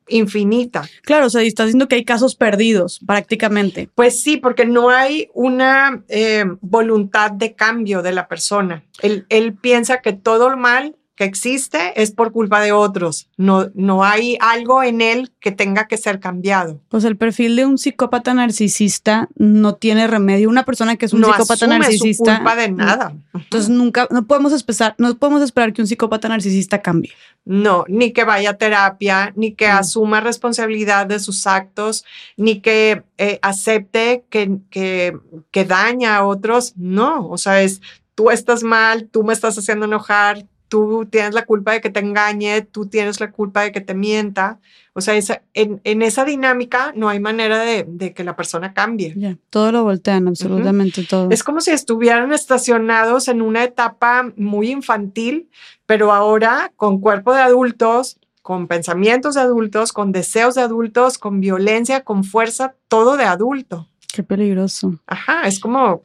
infinita. 0.06 0.86
Claro, 1.00 1.28
o 1.28 1.30
sea, 1.30 1.40
estás 1.40 1.68
diciendo 1.68 1.88
que 1.88 1.94
hay 1.94 2.04
casos 2.04 2.36
perdidos 2.36 3.00
prácticamente. 3.06 3.88
Pues 3.94 4.20
sí, 4.20 4.36
porque 4.36 4.66
no 4.66 4.90
hay 4.90 5.30
una 5.32 6.04
eh, 6.08 6.44
voluntad 6.60 7.30
de 7.30 7.54
cambio 7.54 8.02
de 8.02 8.12
la 8.12 8.28
persona. 8.28 8.84
Él, 9.00 9.24
él 9.30 9.54
piensa 9.54 10.02
que 10.02 10.12
todo 10.12 10.50
lo 10.50 10.58
mal 10.58 10.94
que 11.20 11.26
existe 11.26 12.00
es 12.00 12.12
por 12.12 12.32
culpa 12.32 12.62
de 12.62 12.72
otros. 12.72 13.28
No, 13.36 13.68
no 13.74 14.04
hay 14.04 14.38
algo 14.40 14.82
en 14.82 15.02
él 15.02 15.30
que 15.38 15.52
tenga 15.52 15.86
que 15.86 15.98
ser 15.98 16.18
cambiado. 16.18 16.80
Pues 16.88 17.04
el 17.04 17.18
perfil 17.18 17.56
de 17.56 17.66
un 17.66 17.76
psicópata 17.76 18.32
narcisista 18.32 19.28
no 19.36 19.74
tiene 19.74 20.06
remedio. 20.06 20.48
Una 20.48 20.64
persona 20.64 20.96
que 20.96 21.04
es 21.04 21.12
un 21.12 21.22
psicópata 21.22 21.66
narcisista. 21.66 22.32
No 22.32 22.38
culpa 22.38 22.56
de 22.56 22.70
nada. 22.70 23.12
Entonces 23.34 23.68
nunca, 23.68 24.08
no 24.10 24.26
podemos 24.26 24.54
esperar, 24.54 24.94
no 24.96 25.14
podemos 25.14 25.42
esperar 25.42 25.74
que 25.74 25.82
un 25.82 25.88
psicópata 25.88 26.26
narcisista 26.26 26.80
cambie. 26.80 27.12
No, 27.44 27.84
ni 27.86 28.12
que 28.12 28.24
vaya 28.24 28.50
a 28.50 28.56
terapia, 28.56 29.34
ni 29.36 29.52
que 29.52 29.66
asuma 29.66 30.22
responsabilidad 30.22 31.04
de 31.04 31.20
sus 31.20 31.46
actos, 31.46 32.06
ni 32.38 32.62
que 32.62 33.02
eh, 33.18 33.38
acepte 33.42 34.24
que, 34.30 34.56
que, 34.70 35.18
que 35.50 35.66
daña 35.66 36.16
a 36.16 36.24
otros. 36.24 36.72
No, 36.78 37.28
o 37.28 37.36
sea, 37.36 37.60
es 37.60 37.82
tú 38.20 38.30
estás 38.30 38.62
mal, 38.62 39.08
tú 39.08 39.24
me 39.24 39.32
estás 39.32 39.56
haciendo 39.56 39.86
enojar, 39.86 40.46
tú 40.70 41.06
tienes 41.10 41.34
la 41.34 41.44
culpa 41.44 41.72
de 41.72 41.80
que 41.80 41.90
te 41.90 42.00
engañe, 42.00 42.62
tú 42.62 42.86
tienes 42.86 43.20
la 43.20 43.32
culpa 43.32 43.62
de 43.62 43.72
que 43.72 43.80
te 43.80 43.92
mienta. 43.92 44.60
O 44.92 45.00
sea, 45.00 45.14
en, 45.52 46.02
esa 46.02 46.24
dinámica 46.24 46.92
no 46.94 47.08
hay 47.08 47.18
manera 47.18 47.58
de, 47.58 48.14
que 48.14 48.24
la 48.24 48.36
persona 48.36 48.72
cambie. 48.72 49.36
todo 49.50 49.72
lo 49.72 49.82
voltean, 49.82 50.28
absolutamente 50.28 51.04
todo. 51.04 51.28
Es 51.30 51.42
como 51.42 51.60
si 51.60 51.72
estuvieran 51.72 52.32
estacionados 52.32 53.26
en 53.28 53.42
una 53.42 53.64
etapa 53.64 54.32
muy 54.36 54.70
infantil, 54.70 55.50
pero 55.86 56.12
ahora 56.12 56.72
con 56.76 57.00
cuerpo 57.00 57.34
de 57.34 57.40
adultos, 57.40 58.20
con 58.40 58.68
pensamientos 58.68 59.34
de 59.34 59.40
adultos, 59.40 59.92
con 59.92 60.12
deseos 60.12 60.54
de 60.54 60.62
adultos, 60.62 61.18
con 61.18 61.40
violencia, 61.40 62.04
con 62.04 62.22
fuerza, 62.22 62.76
todo 62.86 63.16
de 63.16 63.24
adulto. 63.24 63.88
Qué 64.12 64.22
peligroso. 64.22 65.00
Ajá, 65.06 65.48
es 65.48 65.58
como 65.58 66.04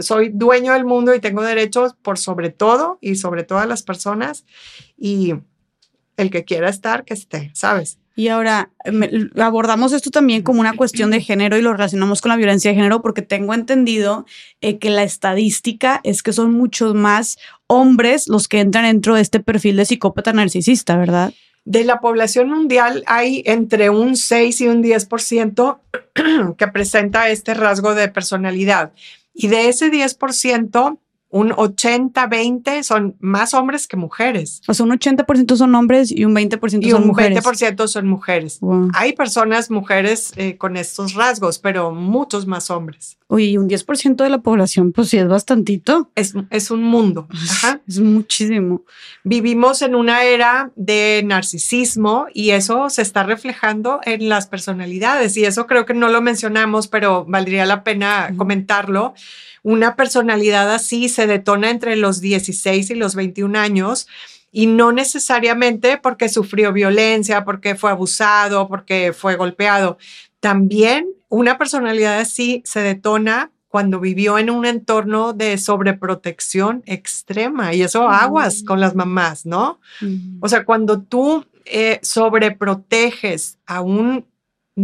soy 0.00 0.30
dueño 0.30 0.72
del 0.72 0.84
mundo 0.84 1.14
y 1.14 1.20
tengo 1.20 1.42
derechos 1.42 1.94
por 2.02 2.18
sobre 2.18 2.50
todo 2.50 2.98
y 3.00 3.16
sobre 3.16 3.44
todas 3.44 3.66
las 3.66 3.82
personas 3.82 4.44
y 4.96 5.34
el 6.16 6.30
que 6.30 6.44
quiera 6.44 6.68
estar, 6.68 7.04
que 7.04 7.14
esté, 7.14 7.50
¿sabes? 7.54 7.98
Y 8.16 8.28
ahora 8.28 8.70
abordamos 9.36 9.92
esto 9.92 10.10
también 10.10 10.42
como 10.42 10.60
una 10.60 10.76
cuestión 10.76 11.10
de 11.10 11.22
género 11.22 11.56
y 11.56 11.62
lo 11.62 11.72
relacionamos 11.72 12.20
con 12.20 12.28
la 12.28 12.36
violencia 12.36 12.70
de 12.70 12.74
género 12.74 13.00
porque 13.00 13.22
tengo 13.22 13.54
entendido 13.54 14.26
eh, 14.60 14.78
que 14.78 14.90
la 14.90 15.04
estadística 15.04 16.00
es 16.04 16.22
que 16.22 16.34
son 16.34 16.52
muchos 16.52 16.94
más 16.94 17.38
hombres 17.66 18.28
los 18.28 18.46
que 18.48 18.60
entran 18.60 18.84
dentro 18.84 19.14
de 19.14 19.22
este 19.22 19.40
perfil 19.40 19.76
de 19.76 19.86
psicópata 19.86 20.32
narcisista, 20.32 20.96
¿verdad? 20.98 21.32
De 21.64 21.84
la 21.84 22.00
población 22.00 22.50
mundial 22.50 23.04
hay 23.06 23.42
entre 23.46 23.90
un 23.90 24.16
6 24.16 24.60
y 24.60 24.68
un 24.68 24.82
10% 24.82 25.78
que 26.58 26.68
presenta 26.68 27.28
este 27.28 27.54
rasgo 27.54 27.94
de 27.94 28.08
personalidad. 28.08 28.92
Y 29.42 29.48
de 29.48 29.70
ese 29.70 29.90
10%, 29.90 30.98
un 31.30 31.50
80-20 31.50 32.82
son 32.82 33.16
más 33.20 33.54
hombres 33.54 33.86
que 33.86 33.96
mujeres. 33.96 34.62
O 34.66 34.74
sea, 34.74 34.84
un 34.84 34.92
80% 34.92 35.56
son 35.56 35.74
hombres 35.76 36.10
y 36.10 36.24
un 36.24 36.34
20% 36.34 36.90
son 36.90 37.06
mujeres. 37.06 37.36
Y 37.36 37.38
un 37.38 37.44
20% 37.44 37.86
son 37.86 38.06
mujeres. 38.08 38.60
Hay 38.94 39.12
personas, 39.12 39.70
mujeres 39.70 40.32
eh, 40.36 40.56
con 40.56 40.76
estos 40.76 41.14
rasgos, 41.14 41.60
pero 41.60 41.92
muchos 41.92 42.46
más 42.46 42.70
hombres. 42.70 43.16
Oye, 43.28 43.44
y 43.44 43.58
un 43.58 43.68
10% 43.68 44.16
de 44.16 44.28
la 44.28 44.38
población, 44.38 44.90
pues 44.90 45.08
sí 45.08 45.18
es 45.18 45.28
bastantito. 45.28 46.10
Es, 46.16 46.34
es 46.50 46.70
un 46.70 46.82
mundo. 46.82 47.28
Es 47.86 47.98
muchísimo. 47.98 48.84
Vivimos 49.24 49.82
en 49.82 49.94
una 49.94 50.24
era 50.24 50.70
de 50.76 51.22
narcisismo 51.24 52.26
y 52.32 52.50
eso 52.50 52.88
se 52.90 53.02
está 53.02 53.22
reflejando 53.22 54.00
en 54.04 54.28
las 54.28 54.46
personalidades. 54.46 55.36
Y 55.36 55.44
eso 55.44 55.66
creo 55.66 55.86
que 55.86 55.94
no 55.94 56.08
lo 56.08 56.20
mencionamos, 56.20 56.88
pero 56.88 57.24
valdría 57.26 57.66
la 57.66 57.82
pena 57.84 58.32
comentarlo 58.36 59.14
una 59.62 59.96
personalidad 59.96 60.72
así 60.72 61.08
se 61.08 61.26
detona 61.26 61.70
entre 61.70 61.96
los 61.96 62.20
16 62.20 62.90
y 62.90 62.94
los 62.94 63.14
21 63.14 63.58
años 63.58 64.06
y 64.52 64.66
no 64.66 64.92
necesariamente 64.92 65.98
porque 65.98 66.28
sufrió 66.28 66.72
violencia, 66.72 67.44
porque 67.44 67.74
fue 67.74 67.90
abusado, 67.90 68.68
porque 68.68 69.12
fue 69.12 69.36
golpeado. 69.36 69.98
También 70.40 71.08
una 71.28 71.58
personalidad 71.58 72.18
así 72.18 72.62
se 72.64 72.80
detona 72.80 73.52
cuando 73.68 74.00
vivió 74.00 74.36
en 74.36 74.50
un 74.50 74.66
entorno 74.66 75.32
de 75.32 75.56
sobreprotección 75.56 76.82
extrema 76.86 77.72
y 77.72 77.82
eso 77.82 78.08
aguas 78.08 78.64
con 78.64 78.80
las 78.80 78.96
mamás, 78.96 79.46
¿no? 79.46 79.78
O 80.40 80.48
sea, 80.48 80.64
cuando 80.64 81.02
tú 81.02 81.46
eh, 81.66 82.00
sobreproteges 82.02 83.58
a 83.66 83.80
un 83.80 84.26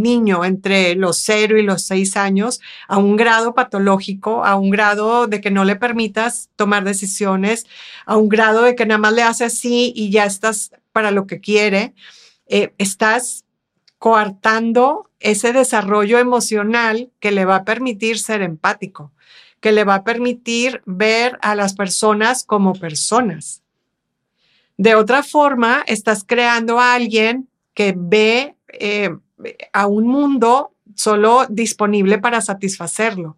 niño 0.02 0.44
entre 0.44 0.94
los 0.94 1.18
0 1.18 1.58
y 1.58 1.62
los 1.62 1.82
6 1.82 2.16
años 2.16 2.60
a 2.88 2.98
un 2.98 3.16
grado 3.16 3.54
patológico, 3.54 4.44
a 4.44 4.56
un 4.56 4.70
grado 4.70 5.26
de 5.26 5.40
que 5.40 5.50
no 5.50 5.64
le 5.64 5.76
permitas 5.76 6.50
tomar 6.56 6.84
decisiones, 6.84 7.66
a 8.04 8.16
un 8.16 8.28
grado 8.28 8.62
de 8.62 8.74
que 8.74 8.86
nada 8.86 8.98
más 8.98 9.12
le 9.12 9.22
hace 9.22 9.44
así 9.44 9.92
y 9.94 10.10
ya 10.10 10.24
estás 10.24 10.72
para 10.92 11.10
lo 11.10 11.26
que 11.26 11.40
quiere, 11.40 11.94
eh, 12.46 12.72
estás 12.78 13.44
coartando 13.98 15.10
ese 15.20 15.52
desarrollo 15.52 16.18
emocional 16.18 17.10
que 17.20 17.32
le 17.32 17.44
va 17.44 17.56
a 17.56 17.64
permitir 17.64 18.18
ser 18.18 18.42
empático, 18.42 19.12
que 19.60 19.72
le 19.72 19.84
va 19.84 19.96
a 19.96 20.04
permitir 20.04 20.82
ver 20.84 21.38
a 21.42 21.54
las 21.54 21.74
personas 21.74 22.44
como 22.44 22.74
personas. 22.74 23.62
De 24.76 24.94
otra 24.94 25.22
forma, 25.22 25.82
estás 25.86 26.22
creando 26.24 26.78
a 26.78 26.94
alguien 26.94 27.48
que 27.74 27.94
ve 27.96 28.56
eh, 28.68 29.10
a 29.72 29.86
un 29.86 30.06
mundo 30.06 30.72
solo 30.94 31.46
disponible 31.48 32.18
para 32.18 32.40
satisfacerlo 32.40 33.36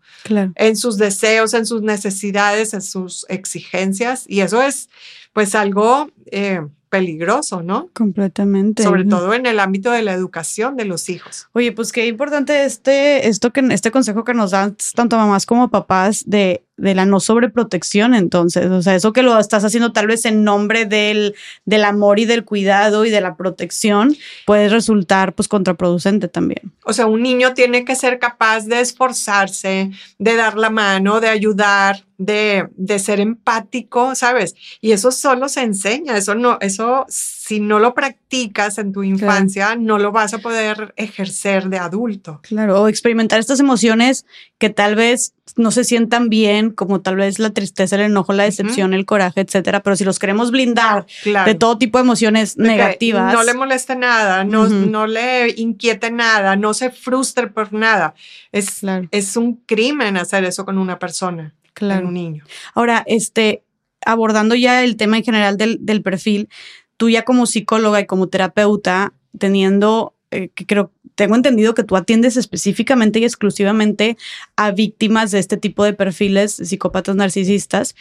en 0.54 0.76
sus 0.76 0.96
deseos, 0.96 1.54
en 1.54 1.66
sus 1.66 1.82
necesidades, 1.82 2.74
en 2.74 2.82
sus 2.82 3.26
exigencias. 3.28 4.24
Y 4.28 4.40
eso 4.40 4.62
es 4.62 4.88
pues 5.32 5.54
algo 5.54 6.10
eh, 6.26 6.60
peligroso, 6.88 7.62
¿no? 7.62 7.88
Completamente. 7.92 8.82
Sobre 8.82 9.04
todo 9.04 9.34
en 9.34 9.46
el 9.46 9.60
ámbito 9.60 9.90
de 9.90 10.02
la 10.02 10.12
educación 10.12 10.76
de 10.76 10.84
los 10.84 11.08
hijos. 11.08 11.48
Oye, 11.52 11.72
pues 11.72 11.92
qué 11.92 12.06
importante 12.06 12.64
este, 12.64 13.28
esto 13.28 13.52
que, 13.52 13.60
este 13.70 13.90
consejo 13.90 14.24
que 14.24 14.34
nos 14.34 14.50
dan 14.50 14.76
tanto 14.94 15.16
mamás 15.16 15.46
como 15.46 15.68
papás 15.68 16.24
de 16.26 16.64
de 16.78 16.94
la 16.94 17.04
no 17.04 17.20
sobreprotección, 17.20 18.14
entonces, 18.14 18.70
o 18.70 18.80
sea, 18.80 18.94
eso 18.94 19.12
que 19.12 19.22
lo 19.22 19.38
estás 19.38 19.64
haciendo 19.64 19.92
tal 19.92 20.06
vez 20.06 20.24
en 20.24 20.44
nombre 20.44 20.86
del, 20.86 21.34
del 21.66 21.84
amor 21.84 22.20
y 22.20 22.24
del 22.24 22.44
cuidado 22.44 23.04
y 23.04 23.10
de 23.10 23.20
la 23.20 23.36
protección, 23.36 24.16
puede 24.46 24.68
resultar 24.68 25.34
pues 25.34 25.48
contraproducente 25.48 26.28
también. 26.28 26.72
O 26.84 26.92
sea, 26.92 27.06
un 27.06 27.22
niño 27.22 27.52
tiene 27.52 27.84
que 27.84 27.96
ser 27.96 28.18
capaz 28.18 28.66
de 28.66 28.80
esforzarse, 28.80 29.90
de 30.18 30.36
dar 30.36 30.56
la 30.56 30.70
mano, 30.70 31.20
de 31.20 31.28
ayudar, 31.28 32.04
de, 32.18 32.68
de 32.76 32.98
ser 32.98 33.20
empático, 33.20 34.14
¿sabes? 34.14 34.54
Y 34.80 34.92
eso 34.92 35.10
solo 35.12 35.48
se 35.48 35.62
enseña, 35.62 36.16
eso 36.16 36.34
no, 36.34 36.58
eso 36.60 37.06
si 37.08 37.60
no 37.60 37.78
lo 37.78 37.94
practicas 37.94 38.76
en 38.76 38.92
tu 38.92 39.02
infancia, 39.02 39.74
no 39.74 39.98
lo 39.98 40.12
vas 40.12 40.34
a 40.34 40.38
poder 40.38 40.92
ejercer 40.96 41.70
de 41.70 41.78
adulto. 41.78 42.40
Claro, 42.42 42.82
o 42.82 42.88
experimentar 42.88 43.40
estas 43.40 43.58
emociones 43.58 44.26
que 44.58 44.68
tal 44.68 44.96
vez 44.96 45.32
no 45.56 45.70
se 45.70 45.84
sientan 45.84 46.28
bien, 46.28 46.70
como 46.70 47.00
tal 47.00 47.16
vez 47.16 47.38
la 47.38 47.50
tristeza, 47.50 47.96
el 47.96 48.02
enojo, 48.02 48.34
la 48.34 48.44
decepción, 48.44 48.92
el 48.92 49.06
coraje, 49.06 49.40
etcétera. 49.40 49.80
Pero 49.82 49.96
si 49.96 50.04
los 50.04 50.18
queremos 50.18 50.50
blindar 50.50 51.06
de 51.24 51.54
todo 51.54 51.78
tipo 51.78 51.96
de 51.96 52.04
emociones 52.04 52.58
negativas. 52.58 53.32
No 53.32 53.42
le 53.42 53.54
moleste 53.54 53.96
nada, 53.96 54.44
no, 54.44 54.68
no 54.68 55.06
le 55.06 55.48
inquiete 55.56 56.10
nada, 56.10 56.54
no 56.56 56.74
se 56.74 56.90
frustre 56.90 57.46
por 57.46 57.72
nada. 57.72 58.14
Es, 58.52 58.82
es 59.10 59.36
un 59.36 59.56
crimen 59.64 60.18
hacer 60.18 60.44
eso 60.44 60.66
con 60.66 60.76
una 60.76 60.98
persona, 60.98 61.54
con 61.78 62.06
un 62.06 62.14
niño. 62.14 62.44
Ahora, 62.74 63.04
este, 63.06 63.64
abordando 64.04 64.54
ya 64.54 64.84
el 64.84 64.96
tema 64.96 65.18
en 65.18 65.24
general 65.24 65.56
del, 65.56 65.78
del 65.80 66.02
perfil, 66.02 66.48
tú 66.96 67.08
ya 67.08 67.24
como 67.24 67.46
psicóloga 67.46 68.00
y 68.00 68.06
como 68.06 68.28
terapeuta, 68.28 69.14
teniendo 69.38 70.14
eh, 70.30 70.50
que 70.54 70.66
creo, 70.66 70.92
tengo 71.14 71.36
entendido 71.36 71.74
que 71.74 71.84
tú 71.84 71.96
atiendes 71.96 72.36
específicamente 72.36 73.18
y 73.18 73.24
exclusivamente 73.24 74.18
a 74.56 74.72
víctimas 74.72 75.30
de 75.30 75.38
este 75.38 75.56
tipo 75.56 75.84
de 75.84 75.94
perfiles 75.94 76.52
psicópatas 76.52 77.16
narcisistas. 77.16 77.94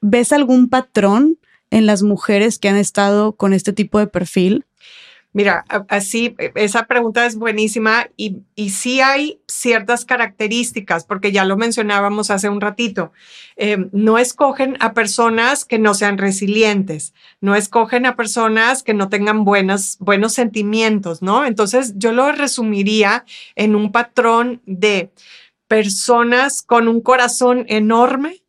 ¿Ves 0.00 0.32
algún 0.32 0.68
patrón 0.68 1.38
en 1.70 1.86
las 1.86 2.02
mujeres 2.02 2.58
que 2.58 2.68
han 2.68 2.76
estado 2.76 3.36
con 3.36 3.52
este 3.52 3.72
tipo 3.72 3.98
de 3.98 4.06
perfil? 4.06 4.64
Mira, 5.34 5.64
así, 5.88 6.34
e, 6.38 6.52
esa 6.54 6.86
pregunta 6.86 7.26
es 7.26 7.36
buenísima 7.36 8.08
y, 8.16 8.38
y 8.54 8.70
sí 8.70 9.00
hay 9.00 9.40
ciertas 9.46 10.04
características, 10.04 11.04
porque 11.04 11.32
ya 11.32 11.44
lo 11.44 11.56
mencionábamos 11.56 12.30
hace 12.30 12.48
un 12.48 12.60
ratito. 12.60 13.12
Em, 13.56 13.90
no 13.92 14.18
escogen 14.18 14.76
a 14.80 14.94
personas 14.94 15.64
que 15.64 15.78
no 15.78 15.92
sean 15.94 16.16
resilientes, 16.16 17.12
no 17.40 17.54
escogen 17.54 18.06
a 18.06 18.16
personas 18.16 18.82
que 18.82 18.94
no 18.94 19.10
tengan 19.10 19.44
buenos 19.44 19.98
sentimientos, 20.28 21.20
¿no? 21.22 21.44
Entonces, 21.44 21.94
yo 21.96 22.12
lo 22.12 22.32
resumiría 22.32 23.24
en 23.54 23.76
un 23.76 23.92
patrón 23.92 24.62
de 24.64 25.10
personas 25.68 26.62
con 26.62 26.88
un 26.88 27.02
corazón 27.02 27.66
enorme, 27.68 28.42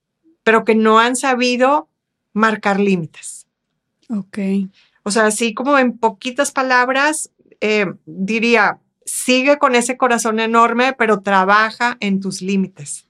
pero 0.43 0.63
que 0.63 0.75
no 0.75 0.99
han 0.99 1.17
sabido 1.17 1.89
marcar 2.33 2.79
límites. 2.79 3.47
Ok. 4.09 4.39
O 5.09 5.11
sea, 5.11 5.25
así 5.25 5.55
como 5.55 5.79
en 5.79 5.97
poquitas 5.97 6.51
palabras, 6.51 7.31
eh, 7.61 7.87
diría, 8.05 8.77
sigue 9.05 9.57
con 9.57 9.73
ese 9.73 9.97
corazón 9.97 10.39
enorme, 10.39 10.93
pero 10.93 11.21
trabaja 11.21 11.97
en 11.99 12.19
tus 12.19 12.43
límites. 12.43 13.07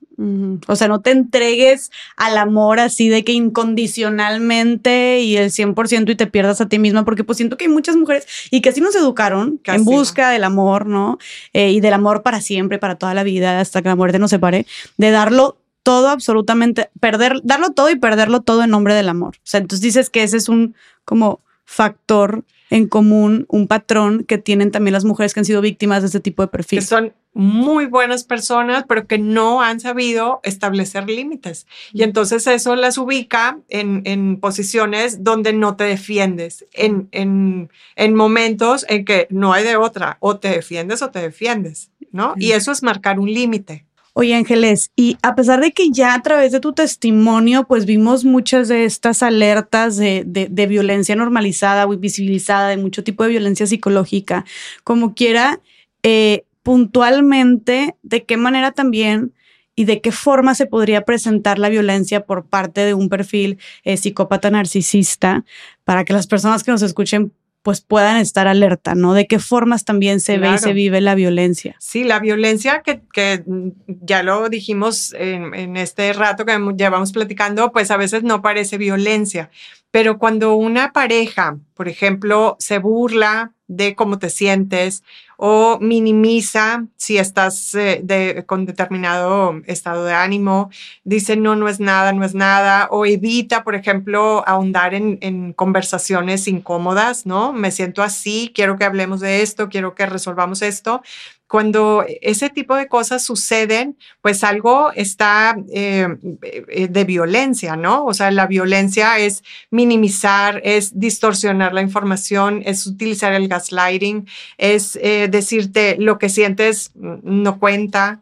O 0.67 0.77
sea, 0.77 0.87
no 0.87 1.01
te 1.01 1.11
entregues 1.11 1.91
al 2.15 2.37
amor 2.37 2.79
así 2.79 3.09
de 3.09 3.25
que 3.25 3.33
incondicionalmente 3.33 5.19
y 5.19 5.35
el 5.35 5.51
100% 5.51 6.09
y 6.09 6.15
te 6.15 6.27
pierdas 6.27 6.61
a 6.61 6.69
ti 6.69 6.79
misma, 6.79 7.03
porque 7.03 7.25
pues 7.25 7.35
siento 7.35 7.57
que 7.57 7.65
hay 7.65 7.69
muchas 7.69 7.97
mujeres 7.97 8.25
y 8.49 8.61
que 8.61 8.69
así 8.69 8.79
nos 8.79 8.95
educaron 8.95 9.59
en 9.65 9.83
busca 9.83 10.29
del 10.29 10.45
amor, 10.45 10.85
¿no? 10.85 11.17
Eh, 11.51 11.71
y 11.71 11.81
del 11.81 11.91
amor 11.93 12.23
para 12.23 12.39
siempre, 12.39 12.79
para 12.79 12.95
toda 12.95 13.13
la 13.13 13.23
vida, 13.23 13.59
hasta 13.59 13.81
que 13.81 13.89
la 13.89 13.97
muerte 13.97 14.19
nos 14.19 14.29
separe, 14.29 14.65
de 14.95 15.11
darlo 15.11 15.57
todo 15.83 16.07
absolutamente, 16.07 16.91
perder, 17.01 17.41
darlo 17.43 17.71
todo 17.71 17.89
y 17.89 17.97
perderlo 17.97 18.39
todo 18.39 18.63
en 18.63 18.69
nombre 18.69 18.93
del 18.93 19.09
amor. 19.09 19.35
O 19.35 19.41
sea, 19.43 19.59
entonces 19.59 19.81
dices 19.81 20.09
que 20.09 20.23
ese 20.23 20.37
es 20.37 20.47
un 20.47 20.75
como 21.03 21.41
factor 21.69 22.43
en 22.71 22.87
común, 22.87 23.45
un 23.47 23.67
patrón 23.67 24.23
que 24.23 24.39
tienen 24.39 24.71
también 24.71 24.93
las 24.93 25.05
mujeres 25.05 25.33
que 25.33 25.39
han 25.39 25.45
sido 25.45 25.61
víctimas 25.61 26.01
de 26.01 26.07
este 26.07 26.19
tipo 26.19 26.41
de 26.41 26.47
perfil. 26.47 26.79
Que 26.79 26.85
son 26.85 27.13
muy 27.33 27.85
buenas 27.85 28.23
personas, 28.23 28.85
pero 28.87 29.05
que 29.05 29.19
no 29.19 29.61
han 29.61 29.79
sabido 29.79 30.39
establecer 30.41 31.07
límites. 31.07 31.67
Y 31.93 32.01
entonces 32.01 32.47
eso 32.47 32.75
las 32.75 32.97
ubica 32.97 33.59
en, 33.69 34.01
en 34.05 34.39
posiciones 34.39 35.23
donde 35.23 35.53
no 35.53 35.75
te 35.75 35.83
defiendes, 35.83 36.65
en, 36.73 37.07
en, 37.11 37.69
en, 37.95 38.15
momentos 38.15 38.83
en 38.89 39.05
que 39.05 39.27
no 39.29 39.53
hay 39.53 39.63
de 39.63 39.77
otra, 39.77 40.17
o 40.21 40.37
te 40.37 40.49
defiendes 40.49 41.03
o 41.03 41.11
te 41.11 41.19
defiendes, 41.19 41.91
¿no? 42.11 42.33
Y 42.35 42.53
eso 42.53 42.71
es 42.71 42.81
marcar 42.81 43.19
un 43.19 43.31
límite. 43.31 43.85
Oye, 44.19 44.35
Ángeles, 44.35 44.91
y 44.97 45.15
a 45.21 45.33
pesar 45.33 45.61
de 45.61 45.71
que 45.71 45.91
ya 45.91 46.13
a 46.13 46.21
través 46.21 46.51
de 46.51 46.59
tu 46.59 46.73
testimonio, 46.73 47.63
pues 47.63 47.85
vimos 47.85 48.25
muchas 48.25 48.67
de 48.67 48.83
estas 48.83 49.23
alertas 49.23 49.95
de, 49.95 50.25
de, 50.25 50.67
violencia 50.67 51.15
normalizada 51.15 51.87
o 51.87 51.95
visibilizada, 51.95 52.67
de 52.67 52.75
mucho 52.75 53.01
tipo 53.01 53.23
de 53.23 53.29
violencia 53.29 53.65
psicológica, 53.65 54.43
como 54.83 55.15
quiera, 55.15 55.61
eh, 56.03 56.43
puntualmente, 56.63 57.95
¿de 58.03 58.25
qué 58.25 58.35
manera 58.35 58.73
también 58.73 59.31
y 59.73 59.85
de 59.85 60.01
qué 60.01 60.11
forma 60.11 60.53
se 60.53 60.65
podría 60.65 61.05
presentar 61.05 61.57
la 61.57 61.69
violencia 61.69 62.25
por 62.25 62.45
parte 62.45 62.81
de 62.81 62.93
un 62.93 63.07
perfil 63.07 63.57
eh, 63.85 63.95
psicópata 63.95 64.49
narcisista 64.49 65.45
para 65.85 66.03
que 66.03 66.11
las 66.11 66.27
personas 66.27 66.65
que 66.65 66.71
nos 66.71 66.81
escuchen 66.81 67.31
pues 67.61 67.81
puedan 67.81 68.17
estar 68.17 68.47
alerta, 68.47 68.95
¿no? 68.95 69.13
De 69.13 69.27
qué 69.27 69.39
formas 69.39 69.85
también 69.85 70.19
se 70.19 70.37
ve 70.37 70.53
y 70.55 70.57
se 70.57 70.73
vive 70.73 71.01
la 71.01 71.15
violencia. 71.15 71.75
Sí, 71.79 72.03
la 72.03 72.19
violencia 72.19 72.81
que, 72.83 73.01
que 73.11 73.43
ya 73.85 74.23
lo 74.23 74.49
dijimos 74.49 75.13
en, 75.13 75.53
en, 75.53 75.77
este 75.77 76.13
rato 76.13 76.45
que 76.45 76.57
llevamos 76.77 77.11
platicando, 77.11 77.71
pues 77.71 77.91
a 77.91 77.97
veces 77.97 78.23
no 78.23 78.41
parece 78.41 78.77
violencia, 78.77 79.49
pero 79.91 80.17
cuando 80.19 80.55
una 80.55 80.93
pareja, 80.93 81.57
por 81.73 81.87
ejemplo, 81.89 82.55
se 82.59 82.79
burla 82.79 83.53
de 83.69 83.95
cómo 83.95 84.19
te 84.19 84.29
sientes 84.29 85.03
o 85.37 85.77
minimiza 85.79 86.85
si 86.97 87.17
estás 87.17 87.73
eh, 87.75 88.01
de, 88.03 88.43
con 88.45 88.65
determinado 88.65 89.61
estado 89.67 90.03
de 90.03 90.13
ánimo, 90.13 90.69
dice 91.05 91.37
no, 91.37 91.55
no 91.55 91.69
es 91.69 91.79
nada, 91.79 92.11
no 92.11 92.25
es 92.25 92.35
nada, 92.35 92.89
o 92.91 93.05
evita, 93.05 93.63
por 93.63 93.75
ejemplo, 93.75 94.43
ahondar 94.45 94.93
en, 94.93 95.17
en 95.21 95.53
conversaciones 95.53 96.47
incómodas, 96.49 97.25
¿no? 97.25 97.53
Me 97.53 97.71
siento 97.71 98.03
así, 98.03 98.51
quiero 98.53 98.77
que 98.77 98.83
hablemos 98.83 99.21
de 99.21 99.41
esto, 99.41 99.69
quiero 99.69 99.95
que 99.95 100.05
resolvamos 100.07 100.61
esto, 100.61 101.01
cuando 101.49 102.05
ese 102.21 102.51
tipo 102.51 102.75
de 102.75 102.87
cosas 102.87 103.23
suceden, 103.23 103.97
pues 104.21 104.43
algo 104.43 104.91
está 104.93 105.57
eh, 105.73 106.07
eh, 106.43 106.87
de 106.87 107.03
violencia, 107.05 107.75
¿no? 107.75 108.05
O 108.05 108.13
sea, 108.13 108.29
la 108.29 108.45
violencia 108.45 109.17
es 109.17 109.43
minimizar, 109.71 110.61
es 110.63 110.99
distorsionar 110.99 111.73
la 111.73 111.81
información, 111.81 112.61
es 112.65 112.85
utilizar 112.85 113.33
el 113.33 113.47
gaslighting, 113.47 114.27
es 114.59 114.95
eh, 115.01 115.27
decirte 115.27 115.95
lo 115.97 116.19
que 116.19 116.29
sientes 116.29 116.91
no 116.93 117.57
cuenta. 117.57 118.21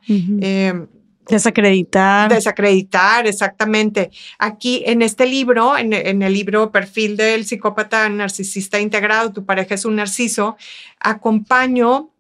Desacreditar. 1.28 2.32
Desacreditar, 2.34 3.28
exactamente. 3.28 4.10
Aquí 4.40 4.84
en 4.86 5.02
este 5.02 5.26
libro, 5.26 5.78
en, 5.78 5.92
el 5.92 6.34
libro 6.34 6.72
Perfil 6.72 7.18
del 7.18 7.44
psicópata 7.44 8.08
narcisista 8.08 8.80
integrado, 8.80 9.34
tu 9.34 9.44
pareja 9.44 9.76
es 9.76 9.84
un 9.84 9.98
narciso, 9.98 10.56
acompaño 10.98 12.12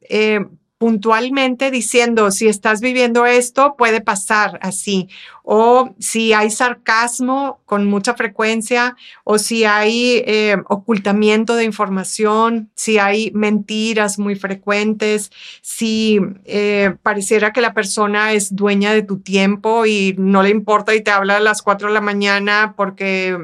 puntualmente 0.77 1.71
diciendo, 1.71 2.29
si 2.29 2.47
estás 2.47 2.81
viviendo 2.81 3.25
esto, 3.25 3.75
puede 3.77 3.99
pasar 3.99 4.59
así. 4.61 5.09
O 5.49 5.95
si 5.97 6.33
hay 6.33 6.51
sarcasmo 6.51 7.61
con 7.65 7.85
mucha 7.85 8.13
frecuencia, 8.13 8.95
o 9.23 9.39
si 9.39 9.63
hay 9.63 10.21
eh, 10.25 10.57
ocultamiento 10.67 11.55
de 11.55 11.63
información, 11.63 12.69
si 12.75 12.99
hay 12.99 13.31
mentiras 13.31 14.19
muy 14.19 14.35
frecuentes, 14.35 15.31
si 15.61 16.19
eh, 16.45 16.95
pareciera 17.01 17.53
que 17.53 17.61
la 17.61 17.73
persona 17.73 18.33
es 18.33 18.55
dueña 18.55 18.93
de 18.93 19.03
tu 19.03 19.19
tiempo 19.19 19.85
y 19.85 20.15
no 20.17 20.43
le 20.43 20.49
importa 20.49 20.93
y 20.93 21.01
te 21.01 21.11
habla 21.11 21.37
a 21.37 21.39
las 21.39 21.61
4 21.61 21.87
de 21.87 21.93
la 21.93 22.01
mañana 22.01 22.73
porque 22.77 23.37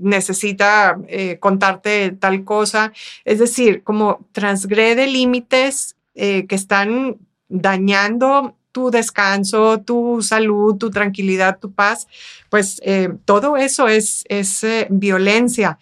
necesita 0.00 0.98
eh, 1.08 1.38
contarte 1.38 2.12
tal 2.18 2.42
cosa. 2.44 2.92
Es 3.24 3.38
decir, 3.38 3.84
como 3.84 4.26
transgrede 4.32 5.06
límites 5.06 5.96
eh, 6.14 6.46
que 6.48 6.56
están 6.56 7.18
dañando 7.48 8.56
tu 8.72 8.90
descanso, 8.90 9.80
tu 9.80 10.22
salud, 10.22 10.76
tu 10.76 10.90
tranquilidad, 10.90 11.58
tu 11.58 11.72
paz, 11.72 12.06
pues 12.48 12.80
eh, 12.84 13.10
todo 13.24 13.56
eso 13.56 13.88
es, 13.88 14.24
es 14.28 14.64
eh, 14.64 14.86
violencia. 14.90 15.78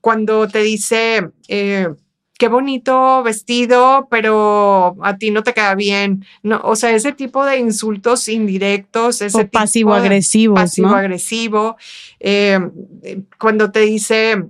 cuando 0.00 0.48
te 0.48 0.60
dice, 0.60 1.30
qué 1.46 2.48
bonito 2.48 3.22
vestido, 3.22 4.08
pero 4.10 4.96
a 5.02 5.16
ti 5.18 5.30
no 5.30 5.42
te 5.42 5.52
queda 5.52 5.74
bien. 5.74 6.24
No, 6.42 6.60
o 6.64 6.74
sea, 6.74 6.90
ese 6.90 7.12
tipo 7.12 7.44
de 7.44 7.58
insultos 7.58 8.28
indirectos, 8.28 9.20
ese 9.20 9.44
pasivo 9.44 9.92
agresivo. 9.92 10.54
Pasivo 10.54 10.88
agresivo. 10.88 11.76
cuando 13.38 13.70
te 13.70 13.80
dice, 13.80 14.44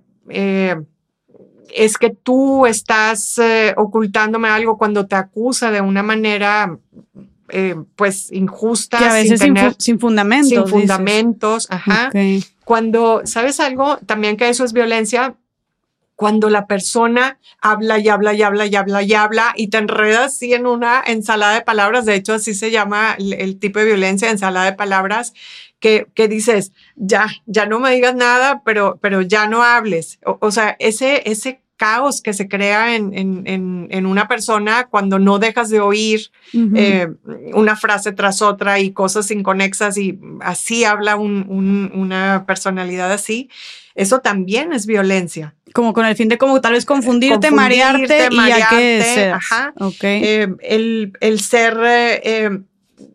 es 1.74 1.99
que 1.99 2.10
tú 2.10 2.66
estás 2.66 3.39
eh, 3.39 3.74
ocultándome 3.76 4.49
algo 4.49 4.78
cuando 4.78 5.07
te 5.07 5.16
acusa 5.16 5.70
de 5.70 5.81
una 5.81 6.02
manera 6.02 6.78
eh, 7.52 7.76
pues 7.97 8.31
injusta. 8.32 8.99
Que 8.99 9.05
a 9.05 9.12
veces 9.12 9.40
sin, 9.40 9.55
sin, 9.78 9.99
fundamentos. 9.99 10.49
Sin 10.49 10.66
fundamentos, 10.66 11.66
ajá. 11.70 12.10
Cuando, 12.65 13.23
¿sabes 13.24 13.60
algo? 13.60 13.99
También 14.07 14.36
que 14.36 14.49
eso 14.49 14.65
es 14.65 14.73
violencia. 14.73 15.34
Cuando 16.15 16.50
la 16.50 16.66
persona 16.66 17.39
habla 17.62 17.99
y 17.99 18.08
habla 18.08 18.34
y 18.34 18.42
habla 18.42 18.66
y 18.66 18.76
habla 18.76 19.02
y 19.02 19.15
habla 19.15 19.52
y 19.57 19.68
te 19.68 19.78
enredas 19.78 20.34
así 20.34 20.52
en 20.52 20.66
una 20.66 21.02
ensalada 21.05 21.55
de 21.55 21.62
palabras, 21.62 22.05
de 22.05 22.15
hecho 22.15 22.34
así 22.34 22.52
se 22.52 22.70
llama 22.70 23.16
el, 23.18 23.58
tipo 23.58 23.78
de 23.78 23.86
violencia, 23.86 24.31
ensalada 24.31 24.66
de 24.66 24.74
palabras, 24.74 25.32
que, 25.81 26.07
que, 26.15 26.28
dices, 26.28 26.73
ya, 26.97 27.26
ya 27.47 27.67
no 27.67 27.81
me 27.81 27.91
digas 27.91 28.15
nada, 28.15 28.62
pero, 28.65 28.99
pero 29.00 29.23
ya 29.23 29.47
no 29.47 29.62
hables. 29.62 30.18
O, 30.25 30.50
sea, 30.50 30.76
ese, 30.78 31.28
ese 31.28 31.62
caos 31.76 32.20
que 32.20 32.34
se 32.34 32.47
crea 32.47 32.94
en, 32.94 33.17
en, 33.17 33.89
en, 33.91 34.07
una 34.07 34.28
persona 34.28 34.89
cuando 34.89 35.18
no 35.18 35.39
dejas 35.39 35.70
de 35.70 35.81
oír 35.81 36.31
eh, 36.52 37.09
una 37.55 37.75
frase 37.75 38.12
tras 38.12 38.42
otra 38.42 38.81
y 38.81 38.92
cosas 38.92 39.31
inconexas 39.31 39.97
y 39.97 40.20
así 40.42 40.84
habla 40.84 41.17
un, 41.17 41.91
una 41.94 42.44
personalidad 42.47 43.10
así, 43.10 43.49
eso 43.94 44.20
también 44.20 44.73
es 44.73 44.86
violencia. 44.86 45.55
Como 45.73 45.92
con 45.92 46.05
el 46.05 46.17
fin 46.17 46.28
de 46.28 46.36
como 46.36 46.60
tal 46.60 46.73
vez 46.73 46.84
confundirte, 46.84 47.50
marearte, 47.50 48.28
y 48.31 48.49
ya 48.49 48.68
que 48.68 49.31
Ajá. 49.33 49.73
Okay. 49.76 50.23
Eh, 50.23 50.49
el, 50.62 51.12
el, 51.20 51.41
ser 51.41 51.78
eh, 51.83 52.60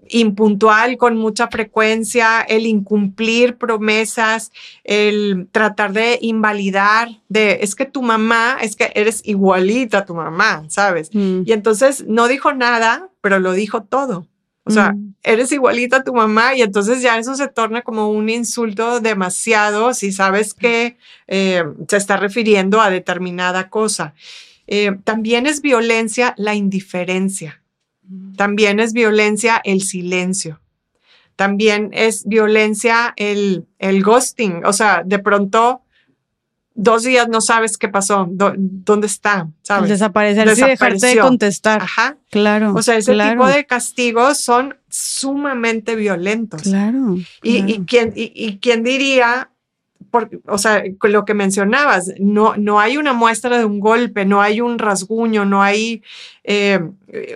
impuntual 0.09 0.97
con 0.97 1.17
mucha 1.17 1.47
frecuencia, 1.47 2.41
el 2.41 2.65
incumplir 2.65 3.57
promesas, 3.57 4.51
el 4.83 5.47
tratar 5.51 5.93
de 5.93 6.19
invalidar, 6.21 7.09
de 7.29 7.59
es 7.61 7.75
que 7.75 7.85
tu 7.85 8.01
mamá, 8.01 8.57
es 8.61 8.75
que 8.75 8.91
eres 8.95 9.21
igualita 9.25 9.99
a 9.99 10.05
tu 10.05 10.15
mamá, 10.15 10.65
¿sabes? 10.67 11.09
Mm. 11.13 11.41
Y 11.45 11.51
entonces 11.51 12.05
no 12.07 12.27
dijo 12.27 12.53
nada, 12.53 13.09
pero 13.21 13.39
lo 13.39 13.53
dijo 13.53 13.83
todo. 13.83 14.27
O 14.67 14.71
sea, 14.71 14.93
mm. 14.93 15.15
eres 15.23 15.51
igualita 15.51 15.97
a 15.97 16.03
tu 16.03 16.13
mamá 16.13 16.55
y 16.55 16.61
entonces 16.61 17.01
ya 17.01 17.19
eso 17.19 17.35
se 17.35 17.47
torna 17.47 17.83
como 17.83 18.09
un 18.09 18.29
insulto 18.29 18.99
demasiado 18.99 19.93
si 19.93 20.11
sabes 20.11 20.55
que 20.55 20.97
eh, 21.27 21.63
se 21.87 21.97
está 21.97 22.17
refiriendo 22.17 22.81
a 22.81 22.89
determinada 22.89 23.69
cosa. 23.69 24.15
Eh, 24.67 24.97
también 25.03 25.45
es 25.45 25.61
violencia 25.61 26.33
la 26.37 26.55
indiferencia. 26.55 27.61
También 28.35 28.79
es 28.79 28.93
violencia 28.93 29.61
el 29.63 29.81
silencio. 29.81 30.61
También 31.35 31.89
es 31.93 32.25
violencia 32.25 33.13
el, 33.17 33.65
el 33.79 34.03
ghosting. 34.03 34.65
O 34.65 34.73
sea, 34.73 35.03
de 35.05 35.19
pronto 35.19 35.81
dos 36.75 37.03
días 37.03 37.27
no 37.29 37.41
sabes 37.41 37.77
qué 37.77 37.87
pasó, 37.87 38.27
dónde 38.29 39.07
está, 39.07 39.49
¿sabes? 39.63 39.89
Desaparecer 39.89 40.47
y 40.47 40.61
dejarte 40.61 41.07
de 41.07 41.17
contestar. 41.17 41.81
Ajá. 41.81 42.17
Claro. 42.29 42.73
O 42.75 42.81
sea, 42.81 42.97
ese 42.97 43.13
tipo 43.13 43.47
de 43.47 43.65
castigos 43.65 44.37
son 44.37 44.75
sumamente 44.89 45.95
violentos. 45.95 46.63
Claro. 46.63 47.17
Y, 47.41 47.73
y, 47.73 47.85
¿quién, 47.85 48.13
y, 48.15 48.31
y 48.35 48.59
quién 48.59 48.83
diría 48.83 49.49
o 50.47 50.57
sea, 50.57 50.83
lo 51.03 51.25
que 51.25 51.33
mencionabas, 51.33 52.13
no, 52.19 52.55
no 52.57 52.79
hay 52.79 52.97
una 52.97 53.13
muestra 53.13 53.57
de 53.57 53.65
un 53.65 53.79
golpe, 53.79 54.25
no 54.25 54.41
hay 54.41 54.61
un 54.61 54.79
rasguño, 54.79 55.45
no 55.45 55.61
hay 55.61 56.01
eh, 56.43 56.79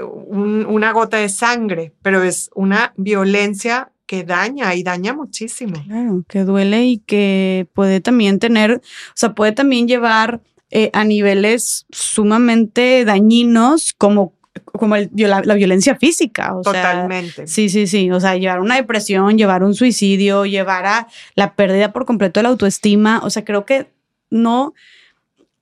una 0.01 0.91
gota 0.91 1.17
de 1.17 1.29
sangre, 1.29 1.93
pero 2.01 2.23
es 2.23 2.49
una 2.55 2.93
violencia 2.97 3.91
que 4.05 4.23
daña 4.23 4.73
y 4.73 4.83
daña 4.83 5.13
muchísimo. 5.13 5.75
Claro, 5.85 6.23
que 6.27 6.43
duele 6.43 6.85
y 6.85 6.97
que 6.97 7.67
puede 7.73 8.01
también 8.01 8.39
tener, 8.39 8.71
o 8.73 8.81
sea, 9.13 9.35
puede 9.35 9.51
también 9.51 9.87
llevar 9.87 10.41
eh, 10.71 10.89
a 10.93 11.03
niveles 11.03 11.85
sumamente 11.91 13.05
dañinos 13.05 13.93
como 13.93 14.33
como 14.63 14.95
el, 14.95 15.09
la, 15.15 15.41
violencia 15.55 15.95
física. 15.95 16.55
O 16.55 16.61
Totalmente. 16.61 17.47
sí, 17.47 17.69
sí, 17.69 17.87
sí. 17.87 18.11
O 18.11 18.19
sea, 18.19 18.35
llevar 18.37 18.59
una 18.59 18.75
depresión, 18.75 19.37
llevar 19.37 19.63
un 19.63 19.73
suicidio, 19.73 20.45
llevar 20.45 20.85
a 20.85 21.07
la 21.35 21.55
pérdida 21.55 21.91
por 21.91 22.05
completo 22.05 22.39
de 22.39 22.43
la 22.43 22.49
autoestima. 22.49 23.21
O 23.23 23.29
sea, 23.29 23.45
creo 23.45 23.65
que 23.65 23.87
no, 24.29 24.73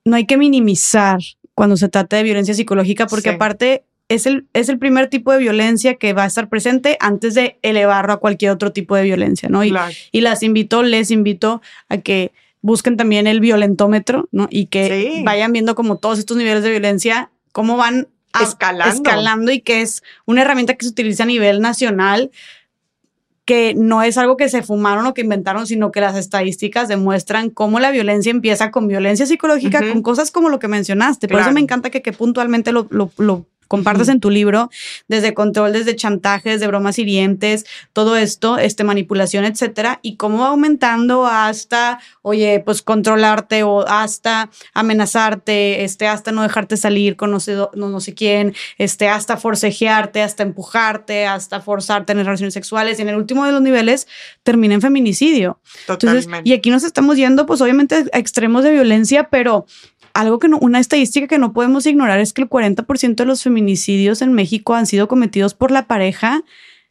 no 0.05 0.15
hay 0.15 0.25
que 0.25 0.37
minimizar 0.37 1.19
cuando 1.53 1.77
se 1.77 1.89
trata 1.89 2.17
de 2.17 2.23
violencia 2.23 2.53
psicológica, 2.53 3.07
porque 3.07 3.29
aparte 3.29 3.83
es 4.09 4.25
el, 4.25 4.45
es 4.53 4.69
el 4.69 4.79
primer 4.79 5.09
tipo 5.09 5.31
de 5.31 5.39
violencia 5.39 5.95
que 5.95 6.13
va 6.13 6.23
a 6.23 6.27
estar 6.27 6.49
presente 6.49 6.97
antes 6.99 7.33
de 7.33 7.57
elevarlo 7.61 8.13
a 8.13 8.17
cualquier 8.17 8.51
otro 8.51 8.71
tipo 8.71 8.95
de 8.95 9.03
violencia, 9.03 9.49
¿no? 9.49 9.63
Y, 9.63 9.73
y 10.11 10.21
las 10.21 10.43
invito, 10.43 10.83
les 10.83 11.11
invito 11.11 11.61
a 11.89 11.97
que 11.97 12.31
busquen 12.61 12.97
también 12.97 13.27
el 13.27 13.39
violentómetro, 13.39 14.27
¿no? 14.31 14.47
Y 14.49 14.67
que 14.67 15.21
vayan 15.25 15.51
viendo 15.51 15.75
como 15.75 15.97
todos 15.97 16.19
estos 16.19 16.37
niveles 16.37 16.63
de 16.63 16.71
violencia, 16.71 17.31
cómo 17.51 17.77
van 17.77 18.07
escalando. 18.41 18.93
escalando 18.93 19.51
y 19.51 19.61
que 19.61 19.81
es 19.81 20.03
una 20.25 20.41
herramienta 20.41 20.75
que 20.75 20.85
se 20.85 20.91
utiliza 20.91 21.23
a 21.23 21.27
nivel 21.27 21.61
nacional 21.61 22.31
que 23.47 23.73
no 23.75 24.03
es 24.03 24.17
algo 24.17 24.35
que 24.35 24.49
se 24.49 24.61
fumaron 24.61 25.05
o 25.05 25.13
que 25.13 25.21
inventaron, 25.21 25.67
sino 25.67 25.89
que 25.89 26.01
las 26.01 26.17
estadísticas 26.17 26.89
demuestran 26.89 27.49
cómo 27.49 27.79
la 27.79 27.91
violencia 27.91 28.29
empieza 28.29 28.71
con 28.71 28.89
violencia 28.89 29.25
psicológica, 29.25 29.79
con 29.79 30.01
cosas 30.01 30.31
como 30.31 30.49
lo 30.49 30.59
que 30.59 30.67
mencionaste. 30.67 31.29
Por 31.29 31.39
eso 31.39 31.53
me 31.53 31.61
encanta 31.61 31.89
que, 31.89 32.01
que 32.01 32.11
puntualmente 32.11 32.73
lo, 32.73 32.87
lo, 32.89 33.45
compartes 33.67 34.09
en 34.09 34.19
tu 34.19 34.29
libro, 34.29 34.69
desde 35.07 35.33
control, 35.33 35.73
desde 35.73 35.95
chantajes, 35.95 36.59
de 36.59 36.67
bromas 36.67 36.99
hirientes, 36.99 37.65
todo 37.93 38.15
esto, 38.17 38.57
este, 38.57 38.83
manipulación, 38.83 39.45
etcétera, 39.45 39.99
y 40.01 40.15
cómo 40.15 40.39
va 40.39 40.49
aumentando 40.49 41.25
hasta, 41.25 41.99
oye, 42.21 42.61
pues 42.65 42.81
controlarte 42.81 43.63
o 43.63 43.87
hasta 43.87 44.49
amenazarte, 44.73 45.83
este, 45.83 46.07
hasta 46.07 46.31
no 46.31 46.43
dejarte 46.43 46.77
salir 46.77 47.15
con 47.15 47.31
no 47.31 47.39
sé, 47.39 47.55
no, 47.55 47.89
no 47.89 47.99
sé 47.99 48.13
quién, 48.13 48.55
este, 48.77 49.09
hasta 49.09 49.37
forcejearte, 49.37 50.21
hasta 50.21 50.43
empujarte, 50.43 51.25
hasta 51.25 51.61
forzarte 51.61 52.13
en 52.13 52.19
relaciones 52.19 52.53
sexuales, 52.53 52.99
y 52.99 53.01
en 53.01 53.09
el 53.09 53.15
último 53.15 53.45
de 53.45 53.51
los 53.51 53.61
niveles 53.61 54.07
termina 54.43 54.75
en 54.75 54.81
feminicidio. 54.81 55.59
Totalmente. 55.85 56.41
y 56.43 56.53
aquí 56.53 56.69
nos 56.69 56.83
estamos 56.83 57.17
yendo, 57.17 57.45
pues 57.45 57.61
obviamente, 57.61 58.05
a 58.13 58.19
extremos 58.19 58.63
de 58.63 58.71
violencia, 58.71 59.29
pero 59.29 59.65
algo 60.17 60.39
que 60.39 60.47
no, 60.47 60.57
una 60.57 60.79
estadística 60.79 61.27
que 61.27 61.37
no 61.37 61.53
podemos 61.53 61.85
ignorar 61.85 62.19
es 62.19 62.33
que 62.33 62.41
el 62.41 62.49
40% 62.49 63.15
de 63.15 63.25
los 63.25 63.43
feminicidios 63.43 64.23
en 64.23 64.33
México 64.33 64.73
han 64.73 64.87
sido 64.87 65.07
cometidos 65.07 65.53
por 65.53 65.69
la 65.69 65.85
pareja 65.85 66.43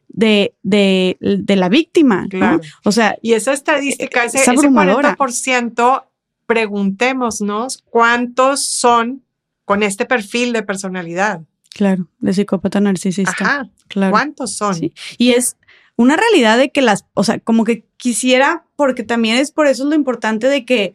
de, 0.07 0.55
de, 0.63 1.17
de 1.19 1.55
la 1.57 1.67
víctima. 1.67 2.25
¿no? 2.31 2.61
O 2.85 2.93
sea, 2.93 3.17
y 3.21 3.33
esa 3.33 3.51
estadística, 3.51 4.23
ese, 4.23 4.39
ese 4.39 4.51
40%, 4.51 6.03
preguntémonos 6.45 7.83
cuántos 7.89 8.65
son 8.65 9.23
con 9.65 9.83
este 9.83 10.05
perfil 10.05 10.53
de 10.53 10.63
personalidad. 10.63 11.41
Claro, 11.71 12.07
de 12.19 12.31
psicópata 12.31 12.79
narcisista. 12.79 13.31
Ajá, 13.31 13.69
claro. 13.89 14.11
¿Cuántos 14.11 14.55
son? 14.55 14.73
Sí. 14.73 14.93
Y 15.17 15.31
es 15.31 15.57
una 15.97 16.15
realidad 16.15 16.57
de 16.57 16.71
que 16.71 16.81
las, 16.81 17.05
o 17.13 17.25
sea, 17.25 17.39
como 17.39 17.65
que 17.65 17.85
quisiera, 17.97 18.65
porque 18.77 19.03
también 19.03 19.35
es 19.35 19.51
por 19.51 19.67
eso 19.67 19.83
lo 19.83 19.95
importante 19.95 20.47
de 20.47 20.63
que 20.63 20.93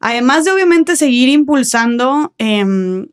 Además 0.00 0.44
de 0.44 0.52
obviamente 0.52 0.96
seguir 0.96 1.28
impulsando 1.28 2.34
em, 2.38 3.06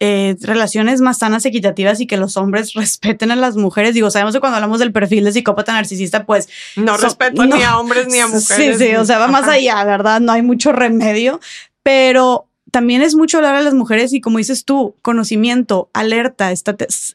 eh, 0.00 0.36
relaciones 0.40 1.00
más 1.00 1.18
sanas, 1.18 1.44
equitativas 1.44 2.00
y 2.00 2.06
que 2.06 2.16
los 2.16 2.36
hombres 2.36 2.72
respeten 2.74 3.30
a 3.30 3.36
las 3.36 3.56
mujeres. 3.56 3.94
Digo, 3.94 4.10
sabemos 4.10 4.34
que 4.34 4.40
cuando 4.40 4.56
hablamos 4.56 4.78
del 4.78 4.92
perfil 4.92 5.24
de 5.24 5.32
psicópata 5.32 5.72
narcisista, 5.72 6.24
pues... 6.24 6.48
No 6.76 6.96
respeto 6.96 7.44
ni 7.44 7.62
a 7.62 7.78
hombres 7.78 8.06
ni 8.08 8.20
a 8.20 8.26
mujeres. 8.28 8.78
Sí, 8.78 8.84
sí, 8.84 8.94
o 8.96 9.04
sea, 9.04 9.18
va 9.18 9.28
más 9.28 9.48
allá, 9.48 9.82
¿verdad? 9.84 10.20
No 10.20 10.32
hay 10.32 10.42
mucho 10.42 10.72
remedio, 10.72 11.40
pero 11.82 12.48
también 12.74 13.02
es 13.02 13.14
mucho 13.14 13.36
hablar 13.36 13.54
a 13.54 13.60
las 13.60 13.72
mujeres 13.72 14.12
y 14.12 14.20
como 14.20 14.38
dices 14.38 14.64
tú, 14.64 14.96
conocimiento, 15.00 15.90
alerta, 15.92 16.52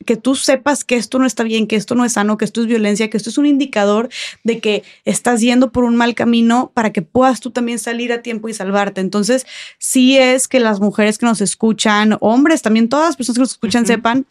que 0.05 0.15
tú 0.15 0.35
sepas 0.35 0.85
que 0.85 0.95
esto 0.95 1.19
no 1.19 1.25
está 1.25 1.43
bien, 1.43 1.67
que 1.67 1.75
esto 1.75 1.95
no 1.95 2.05
es 2.05 2.13
sano, 2.13 2.37
que 2.37 2.45
esto 2.45 2.61
es 2.61 2.67
violencia, 2.67 3.09
que 3.09 3.17
esto 3.17 3.29
es 3.29 3.37
un 3.37 3.45
indicador 3.45 4.07
de 4.45 4.61
que 4.61 4.83
estás 5.03 5.41
yendo 5.41 5.73
por 5.73 5.83
un 5.83 5.97
mal 5.97 6.15
camino 6.15 6.71
para 6.73 6.93
que 6.93 7.01
puedas 7.01 7.41
tú 7.41 7.51
también 7.51 7.77
salir 7.77 8.13
a 8.13 8.21
tiempo 8.21 8.47
y 8.47 8.53
salvarte. 8.53 9.01
Entonces, 9.01 9.45
sí 9.79 10.17
es 10.17 10.47
que 10.47 10.61
las 10.61 10.79
mujeres 10.79 11.17
que 11.17 11.25
nos 11.25 11.41
escuchan, 11.41 12.15
hombres, 12.21 12.61
también 12.61 12.87
todas 12.87 13.07
las 13.07 13.17
personas 13.17 13.35
que 13.35 13.41
nos 13.41 13.51
escuchan 13.51 13.85
sepan 13.85 14.27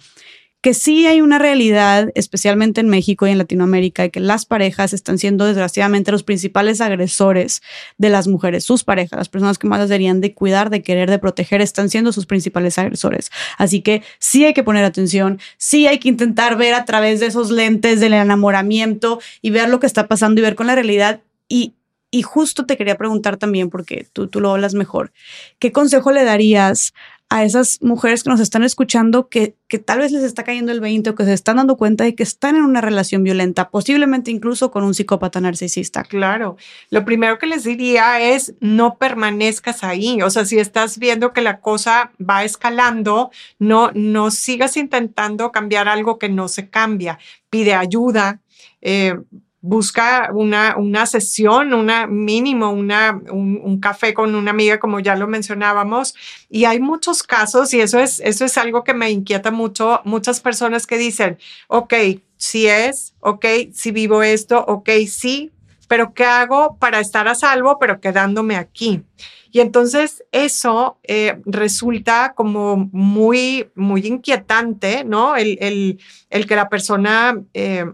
que 0.60 0.74
sí 0.74 1.06
hay 1.06 1.20
una 1.20 1.38
realidad, 1.38 2.10
especialmente 2.14 2.80
en 2.80 2.88
México 2.88 3.26
y 3.26 3.30
en 3.30 3.38
Latinoamérica, 3.38 4.02
de 4.02 4.10
que 4.10 4.20
las 4.20 4.44
parejas 4.44 4.92
están 4.92 5.18
siendo 5.18 5.44
desgraciadamente 5.44 6.10
los 6.10 6.24
principales 6.24 6.80
agresores 6.80 7.62
de 7.96 8.10
las 8.10 8.26
mujeres, 8.26 8.64
sus 8.64 8.82
parejas, 8.82 9.18
las 9.18 9.28
personas 9.28 9.58
que 9.58 9.68
más 9.68 9.78
las 9.78 9.88
deberían 9.88 10.20
de 10.20 10.34
cuidar, 10.34 10.70
de 10.70 10.82
querer, 10.82 11.10
de 11.10 11.20
proteger, 11.20 11.60
están 11.60 11.90
siendo 11.90 12.12
sus 12.12 12.26
principales 12.26 12.76
agresores. 12.78 13.30
Así 13.56 13.82
que 13.82 14.02
sí 14.18 14.44
hay 14.44 14.54
que 14.54 14.64
poner 14.64 14.84
atención, 14.84 15.38
sí 15.58 15.86
hay 15.86 15.98
que 15.98 16.08
intentar 16.08 16.56
ver 16.56 16.74
a 16.74 16.84
través 16.84 17.20
de 17.20 17.26
esos 17.26 17.50
lentes 17.50 18.00
del 18.00 18.14
enamoramiento 18.14 19.20
y 19.42 19.50
ver 19.50 19.68
lo 19.68 19.78
que 19.78 19.86
está 19.86 20.08
pasando 20.08 20.40
y 20.40 20.44
ver 20.44 20.56
con 20.56 20.66
la 20.66 20.74
realidad 20.74 21.20
y 21.48 21.74
y 22.10 22.22
justo 22.22 22.64
te 22.64 22.76
quería 22.76 22.96
preguntar 22.96 23.36
también, 23.36 23.68
porque 23.68 24.06
tú, 24.12 24.28
tú 24.28 24.40
lo 24.40 24.52
hablas 24.52 24.74
mejor, 24.74 25.12
¿qué 25.58 25.72
consejo 25.72 26.10
le 26.10 26.24
darías 26.24 26.94
a 27.30 27.44
esas 27.44 27.78
mujeres 27.82 28.24
que 28.24 28.30
nos 28.30 28.40
están 28.40 28.62
escuchando 28.62 29.28
que, 29.28 29.54
que 29.68 29.78
tal 29.78 29.98
vez 29.98 30.12
les 30.12 30.22
está 30.22 30.44
cayendo 30.44 30.72
el 30.72 30.80
20 30.80 31.10
o 31.10 31.14
que 31.14 31.24
se 31.24 31.34
están 31.34 31.56
dando 31.56 31.76
cuenta 31.76 32.04
de 32.04 32.14
que 32.14 32.22
están 32.22 32.56
en 32.56 32.62
una 32.62 32.80
relación 32.80 33.22
violenta, 33.22 33.68
posiblemente 33.68 34.30
incluso 34.30 34.70
con 34.70 34.82
un 34.82 34.94
psicópata 34.94 35.40
narcisista. 35.40 36.04
Claro, 36.04 36.56
lo 36.90 37.04
primero 37.04 37.38
que 37.38 37.46
les 37.46 37.64
diría 37.64 38.20
es 38.20 38.54
no 38.60 38.96
permanezcas 38.96 39.84
ahí, 39.84 40.22
o 40.22 40.30
sea, 40.30 40.46
si 40.46 40.58
estás 40.58 40.98
viendo 40.98 41.34
que 41.34 41.42
la 41.42 41.60
cosa 41.60 42.12
va 42.18 42.44
escalando, 42.44 43.30
no, 43.58 43.90
no 43.94 44.30
sigas 44.30 44.78
intentando 44.78 45.52
cambiar 45.52 45.86
algo 45.86 46.18
que 46.18 46.30
no 46.30 46.48
se 46.48 46.70
cambia, 46.70 47.18
pide 47.50 47.74
ayuda. 47.74 48.40
Eh, 48.80 49.16
busca 49.60 50.30
una, 50.32 50.76
una 50.76 51.06
sesión, 51.06 51.74
una 51.74 52.06
mínimo, 52.06 52.70
una, 52.70 53.20
un, 53.30 53.80
café 53.80 54.14
con 54.14 54.34
una 54.34 54.50
amiga, 54.50 54.78
como 54.78 55.00
ya 55.00 55.16
lo 55.16 55.26
mencionábamos. 55.26 56.14
Y 56.48 56.64
hay 56.64 56.80
muchos 56.80 57.22
casos, 57.22 57.74
y 57.74 57.80
eso 57.80 57.98
es, 57.98 58.20
eso 58.20 58.44
es 58.44 58.56
algo 58.58 58.84
que 58.84 58.94
me 58.94 59.10
inquieta 59.10 59.50
mucho, 59.50 60.00
muchas 60.04 60.40
personas 60.40 60.86
que 60.86 60.98
dicen, 60.98 61.38
ok, 61.68 61.94
si 62.36 62.66
es, 62.68 63.14
ok, 63.20 63.44
si 63.72 63.90
vivo 63.90 64.22
esto, 64.22 64.64
ok, 64.66 64.90
sí, 65.08 65.50
pero 65.88 66.12
¿qué 66.14 66.24
hago 66.24 66.76
para 66.78 67.00
estar 67.00 67.26
a 67.28 67.34
salvo, 67.34 67.78
pero 67.78 68.00
quedándome 68.00 68.56
aquí? 68.56 69.02
Y 69.50 69.60
entonces 69.60 70.24
eso 70.30 70.98
eh, 71.02 71.40
resulta 71.46 72.34
como 72.36 72.88
muy, 72.92 73.70
muy 73.74 74.06
inquietante, 74.06 75.04
¿no? 75.04 75.36
El, 75.36 75.56
el, 75.60 75.98
el 76.30 76.46
que 76.46 76.56
la 76.56 76.68
persona... 76.68 77.40
Eh, 77.54 77.86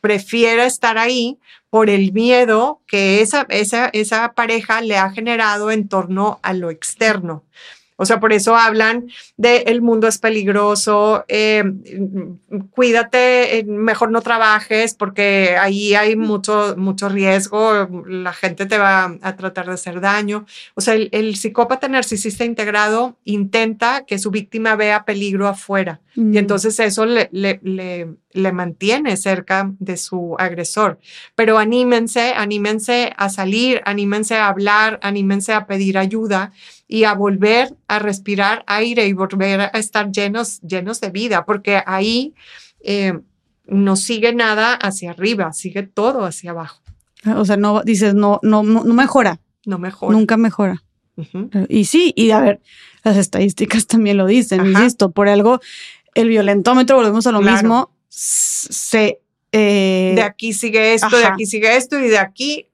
prefiera 0.00 0.66
estar 0.66 0.98
ahí 0.98 1.38
por 1.70 1.90
el 1.90 2.12
miedo 2.12 2.80
que 2.86 3.20
esa, 3.20 3.46
esa, 3.48 3.88
esa 3.92 4.32
pareja 4.34 4.80
le 4.80 4.98
ha 4.98 5.10
generado 5.10 5.70
en 5.70 5.88
torno 5.88 6.38
a 6.42 6.52
lo 6.52 6.70
externo. 6.70 7.44
O 8.02 8.04
sea, 8.04 8.18
por 8.18 8.32
eso 8.32 8.56
hablan 8.56 9.06
de 9.36 9.58
el 9.68 9.80
mundo 9.80 10.08
es 10.08 10.18
peligroso, 10.18 11.24
eh, 11.28 11.62
cuídate, 12.72 13.58
eh, 13.58 13.64
mejor 13.64 14.10
no 14.10 14.22
trabajes 14.22 14.94
porque 14.94 15.54
ahí 15.56 15.94
hay 15.94 16.16
mucho, 16.16 16.74
mucho 16.76 17.08
riesgo, 17.08 17.88
la 18.08 18.32
gente 18.32 18.66
te 18.66 18.76
va 18.76 19.16
a 19.22 19.36
tratar 19.36 19.66
de 19.66 19.74
hacer 19.74 20.00
daño. 20.00 20.46
O 20.74 20.80
sea, 20.80 20.94
el, 20.94 21.36
psicópata 21.36 21.86
narcisista 21.86 22.44
integrado 22.44 23.16
intenta 23.24 24.04
que 24.04 24.18
su 24.18 24.32
víctima 24.32 24.74
vea 24.74 25.04
peligro 25.04 25.46
afuera 25.46 26.00
y 26.16 26.20
mm. 26.20 26.36
entonces 26.36 26.78
eso 26.80 27.06
le, 27.06 27.28
le, 27.30 27.60
le, 27.62 28.08
le 28.32 28.52
mantiene 28.52 29.16
cerca 29.16 29.70
de 29.78 29.96
su 29.96 30.34
agresor. 30.38 30.98
Pero 31.36 31.58
anímense, 31.58 32.32
anímense 32.36 33.12
a 33.16 33.28
salir, 33.28 33.80
anímense 33.84 34.34
a 34.36 34.48
hablar, 34.48 34.98
anímense 35.02 35.52
a 35.52 35.66
pedir 35.66 35.98
ayuda 35.98 36.52
y 36.92 37.04
a 37.04 37.14
volver 37.14 37.74
a 37.88 38.00
respirar 38.00 38.64
aire 38.66 39.06
y 39.06 39.14
volver 39.14 39.62
a 39.62 39.68
estar 39.68 40.12
llenos, 40.12 40.60
llenos 40.60 41.00
de 41.00 41.08
vida, 41.08 41.46
porque 41.46 41.82
ahí 41.86 42.34
eh, 42.80 43.18
no 43.64 43.96
sigue 43.96 44.34
nada 44.34 44.74
hacia 44.74 45.12
arriba, 45.12 45.54
sigue 45.54 45.84
todo 45.84 46.26
hacia 46.26 46.50
abajo. 46.50 46.82
O 47.34 47.46
sea, 47.46 47.56
no 47.56 47.82
dices, 47.82 48.12
no, 48.12 48.40
no, 48.42 48.62
no, 48.62 48.84
mejora. 48.84 49.40
No 49.64 49.78
mejora. 49.78 50.12
Nunca 50.12 50.36
mejora. 50.36 50.84
Y 51.70 51.86
sí, 51.86 52.12
y 52.14 52.32
a 52.32 52.40
ver, 52.40 52.60
las 53.04 53.16
estadísticas 53.16 53.86
también 53.86 54.18
lo 54.18 54.26
dicen, 54.26 54.66
insisto, 54.66 55.12
por 55.12 55.30
algo, 55.30 55.60
el 56.14 56.28
violentómetro, 56.28 56.96
volvemos 56.96 57.26
a 57.26 57.32
lo 57.32 57.40
mismo, 57.40 57.90
se... 58.10 59.18
Eh, 59.50 60.12
de 60.14 60.22
aquí 60.22 60.52
sigue 60.52 60.92
esto, 60.92 61.16
de 61.16 61.24
aquí 61.24 61.46
sigue 61.46 61.74
esto 61.74 61.98
y 61.98 62.08
de 62.08 62.18
aquí 62.18 62.68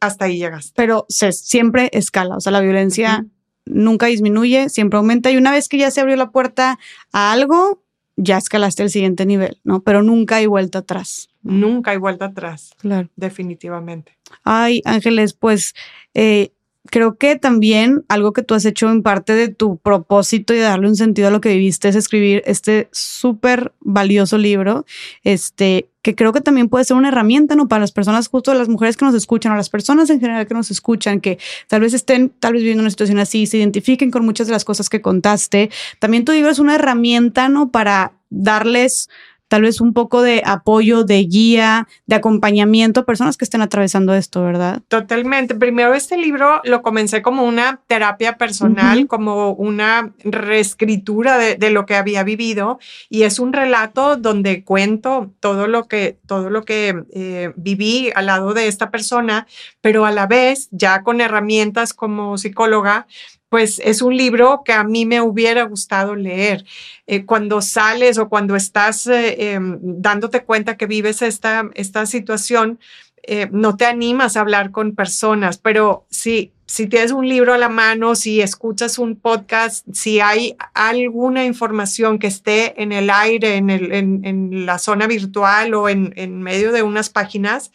hasta 0.00 0.24
ahí 0.24 0.38
llegas. 0.38 0.72
Pero 0.74 1.06
se 1.08 1.30
siempre 1.30 1.88
escala, 1.92 2.36
o 2.36 2.40
sea, 2.40 2.50
la 2.50 2.60
violencia 2.60 3.24
nunca 3.66 4.06
disminuye, 4.06 4.68
siempre 4.68 4.98
aumenta 4.98 5.30
y 5.30 5.36
una 5.36 5.50
vez 5.50 5.68
que 5.68 5.78
ya 5.78 5.90
se 5.90 6.00
abrió 6.00 6.16
la 6.16 6.30
puerta 6.30 6.78
a 7.12 7.32
algo, 7.32 7.82
ya 8.16 8.38
escalaste 8.38 8.82
el 8.82 8.90
siguiente 8.90 9.26
nivel, 9.26 9.58
¿no? 9.64 9.82
Pero 9.82 10.02
nunca 10.02 10.36
hay 10.36 10.46
vuelta 10.46 10.80
atrás. 10.80 11.28
Nunca 11.42 11.90
hay 11.90 11.98
vuelta 11.98 12.26
atrás. 12.26 12.70
Claro. 12.78 13.08
Definitivamente. 13.16 14.16
Ay, 14.44 14.82
Ángeles, 14.84 15.34
pues 15.34 15.74
eh, 16.14 16.52
creo 16.90 17.16
que 17.16 17.36
también 17.36 18.04
algo 18.08 18.32
que 18.32 18.42
tú 18.42 18.54
has 18.54 18.64
hecho 18.64 18.90
en 18.90 19.02
parte 19.02 19.34
de 19.34 19.48
tu 19.48 19.78
propósito 19.78 20.52
y 20.52 20.58
de 20.58 20.62
darle 20.62 20.88
un 20.88 20.96
sentido 20.96 21.28
a 21.28 21.30
lo 21.30 21.40
que 21.40 21.50
viviste 21.50 21.88
es 21.88 21.96
escribir 21.96 22.42
este 22.46 22.88
súper 22.92 23.72
valioso 23.80 24.36
libro, 24.36 24.84
este, 25.22 25.88
que 26.02 26.14
creo 26.14 26.32
que 26.32 26.42
también 26.42 26.68
puede 26.68 26.84
ser 26.84 26.96
una 26.96 27.08
herramienta, 27.08 27.56
¿no? 27.56 27.68
Para 27.68 27.80
las 27.80 27.92
personas, 27.92 28.28
justo 28.28 28.52
las 28.52 28.68
mujeres 28.68 28.96
que 28.96 29.06
nos 29.06 29.14
escuchan 29.14 29.52
o 29.52 29.56
las 29.56 29.70
personas 29.70 30.10
en 30.10 30.20
general 30.20 30.46
que 30.46 30.54
nos 30.54 30.70
escuchan, 30.70 31.20
que 31.20 31.38
tal 31.68 31.80
vez 31.80 31.94
estén 31.94 32.30
tal 32.38 32.52
vez 32.52 32.62
viviendo 32.62 32.82
una 32.82 32.90
situación 32.90 33.18
así, 33.18 33.46
se 33.46 33.56
identifiquen 33.56 34.10
con 34.10 34.24
muchas 34.24 34.46
de 34.46 34.52
las 34.52 34.64
cosas 34.64 34.90
que 34.90 35.00
contaste. 35.00 35.70
También 35.98 36.24
tu 36.24 36.32
libro 36.32 36.50
es 36.50 36.58
una 36.58 36.74
herramienta, 36.74 37.48
¿no? 37.48 37.70
Para 37.70 38.12
darles 38.28 39.08
tal 39.48 39.62
vez 39.62 39.80
un 39.80 39.92
poco 39.92 40.22
de 40.22 40.42
apoyo, 40.44 41.04
de 41.04 41.22
guía, 41.24 41.86
de 42.06 42.16
acompañamiento 42.16 43.00
a 43.00 43.04
personas 43.04 43.36
que 43.36 43.44
estén 43.44 43.62
atravesando 43.62 44.14
esto, 44.14 44.42
¿verdad? 44.42 44.82
Totalmente. 44.88 45.54
Primero, 45.54 45.94
este 45.94 46.16
libro 46.16 46.60
lo 46.64 46.82
comencé 46.82 47.22
como 47.22 47.44
una 47.44 47.80
terapia 47.86 48.36
personal, 48.36 49.06
como 49.06 49.52
una 49.52 50.12
reescritura 50.24 51.38
de, 51.38 51.70
lo 51.70 51.86
que 51.86 51.96
había 51.96 52.22
vivido 52.22 52.78
y 53.08 53.22
es 53.22 53.38
un 53.38 53.52
relato 53.52 54.16
donde 54.16 54.64
cuento 54.64 55.32
todo 55.40 55.66
lo 55.66 55.88
que, 55.88 56.18
todo 56.26 56.50
lo 56.50 56.64
que 56.64 57.04
eh, 57.12 57.52
viví 57.56 58.10
al 58.14 58.26
lado 58.26 58.54
de 58.54 58.68
esta 58.68 58.90
persona, 58.90 59.46
pero 59.80 60.04
a 60.06 60.12
la 60.12 60.26
vez 60.26 60.68
ya 60.70 61.02
con 61.02 61.20
herramientas 61.20 61.94
como 61.94 62.38
psicóloga 62.38 63.06
pues 63.48 63.80
es 63.84 64.02
un 64.02 64.16
libro 64.16 64.62
que 64.64 64.72
a 64.72 64.84
mí 64.84 65.06
me 65.06 65.20
hubiera 65.20 65.62
gustado 65.64 66.16
leer. 66.16 66.64
Eh, 67.06 67.24
cuando 67.24 67.62
sales 67.62 68.18
o 68.18 68.28
cuando 68.28 68.56
estás 68.56 69.06
eh, 69.06 69.52
em, 69.52 69.78
dándote 69.80 70.44
cuenta 70.44 70.76
que 70.76 70.86
vives 70.86 71.22
esta, 71.22 71.70
esta 71.74 72.06
situación, 72.06 72.78
eh, 73.26 73.48
no 73.52 73.76
te 73.76 73.86
animas 73.86 74.36
a 74.36 74.40
hablar 74.40 74.70
con 74.70 74.94
personas, 74.94 75.56
pero 75.56 76.04
si, 76.10 76.52
si 76.66 76.86
tienes 76.86 77.10
un 77.10 77.26
libro 77.26 77.54
a 77.54 77.58
la 77.58 77.70
mano, 77.70 78.16
si 78.16 78.42
escuchas 78.42 78.98
un 78.98 79.16
podcast, 79.16 79.86
si 79.92 80.20
hay 80.20 80.56
alguna 80.74 81.46
información 81.46 82.18
que 82.18 82.26
esté 82.26 82.82
en 82.82 82.92
el 82.92 83.08
aire, 83.08 83.56
en, 83.56 83.70
el, 83.70 83.92
en, 83.92 84.66
la 84.66 84.78
zona 84.78 85.06
virtual 85.06 85.72
o 85.74 85.88
en, 85.88 86.12
en, 86.16 86.42
medio 86.42 86.70
de 86.70 86.82
unas 86.82 87.08
páginas, 87.08 87.72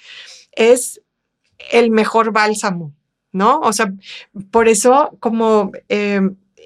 es 0.51 1.01
el 1.72 1.89
mejor 1.89 2.31
bálsamo, 2.31 2.93
¿no? 3.32 3.59
O 3.59 3.74
sea, 3.74 3.93
por 4.51 4.67
eso 4.67 5.17
como... 5.19 5.72
Eh, 5.90 6.22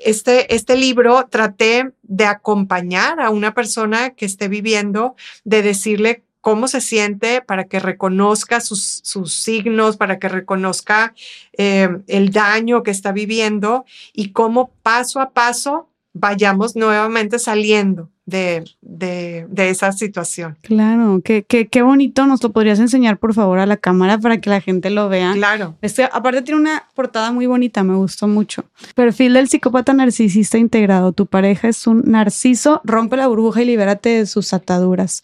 este, 0.05 0.53
este 0.53 0.75
libro 0.75 1.27
traté 1.29 1.93
de 2.01 2.25
acompañar 2.25 3.21
a 3.21 3.29
una 3.29 3.53
persona 3.53 4.09
que 4.09 4.25
esté 4.25 4.49
viviendo, 4.49 5.15
de 5.45 5.61
decirle 5.61 6.23
cómo 6.41 6.67
se 6.67 6.81
siente 6.81 7.41
para 7.41 7.63
que 7.63 7.79
reconozca 7.79 8.59
sus, 8.59 8.99
sus 9.03 9.33
signos, 9.33 9.95
para 9.95 10.19
que 10.19 10.27
reconozca 10.27 11.13
eh, 11.57 11.87
el 12.07 12.31
daño 12.31 12.83
que 12.83 12.91
está 12.91 13.13
viviendo 13.13 13.85
y 14.11 14.33
cómo 14.33 14.71
paso 14.83 15.21
a 15.21 15.29
paso 15.29 15.87
vayamos 16.11 16.75
nuevamente 16.75 17.39
saliendo 17.39 18.09
de, 18.25 18.63
de, 18.81 19.45
de 19.49 19.69
esa 19.69 19.91
situación. 19.91 20.57
Claro, 20.61 21.21
qué, 21.23 21.43
qué, 21.43 21.67
qué, 21.67 21.81
bonito. 21.81 22.25
Nos 22.25 22.41
lo 22.41 22.51
podrías 22.51 22.79
enseñar, 22.79 23.17
por 23.17 23.33
favor, 23.33 23.59
a 23.59 23.65
la 23.65 23.77
cámara 23.77 24.17
para 24.17 24.39
que 24.39 24.49
la 24.49 24.61
gente 24.61 24.89
lo 24.89 25.09
vea. 25.09 25.33
Claro. 25.33 25.77
Este, 25.81 26.03
aparte 26.03 26.41
tiene 26.41 26.61
una 26.61 26.87
portada 26.95 27.31
muy 27.31 27.45
bonita, 27.45 27.83
me 27.83 27.95
gustó 27.95 28.27
mucho. 28.27 28.65
Perfil 28.95 29.33
del 29.33 29.49
psicópata 29.49 29.93
narcisista 29.93 30.57
integrado. 30.57 31.11
Tu 31.11 31.25
pareja 31.25 31.67
es 31.67 31.85
un 31.87 32.03
narciso, 32.05 32.81
rompe 32.83 33.17
la 33.17 33.27
burbuja 33.27 33.61
y 33.61 33.65
libérate 33.65 34.09
de 34.09 34.25
sus 34.25 34.53
ataduras 34.53 35.23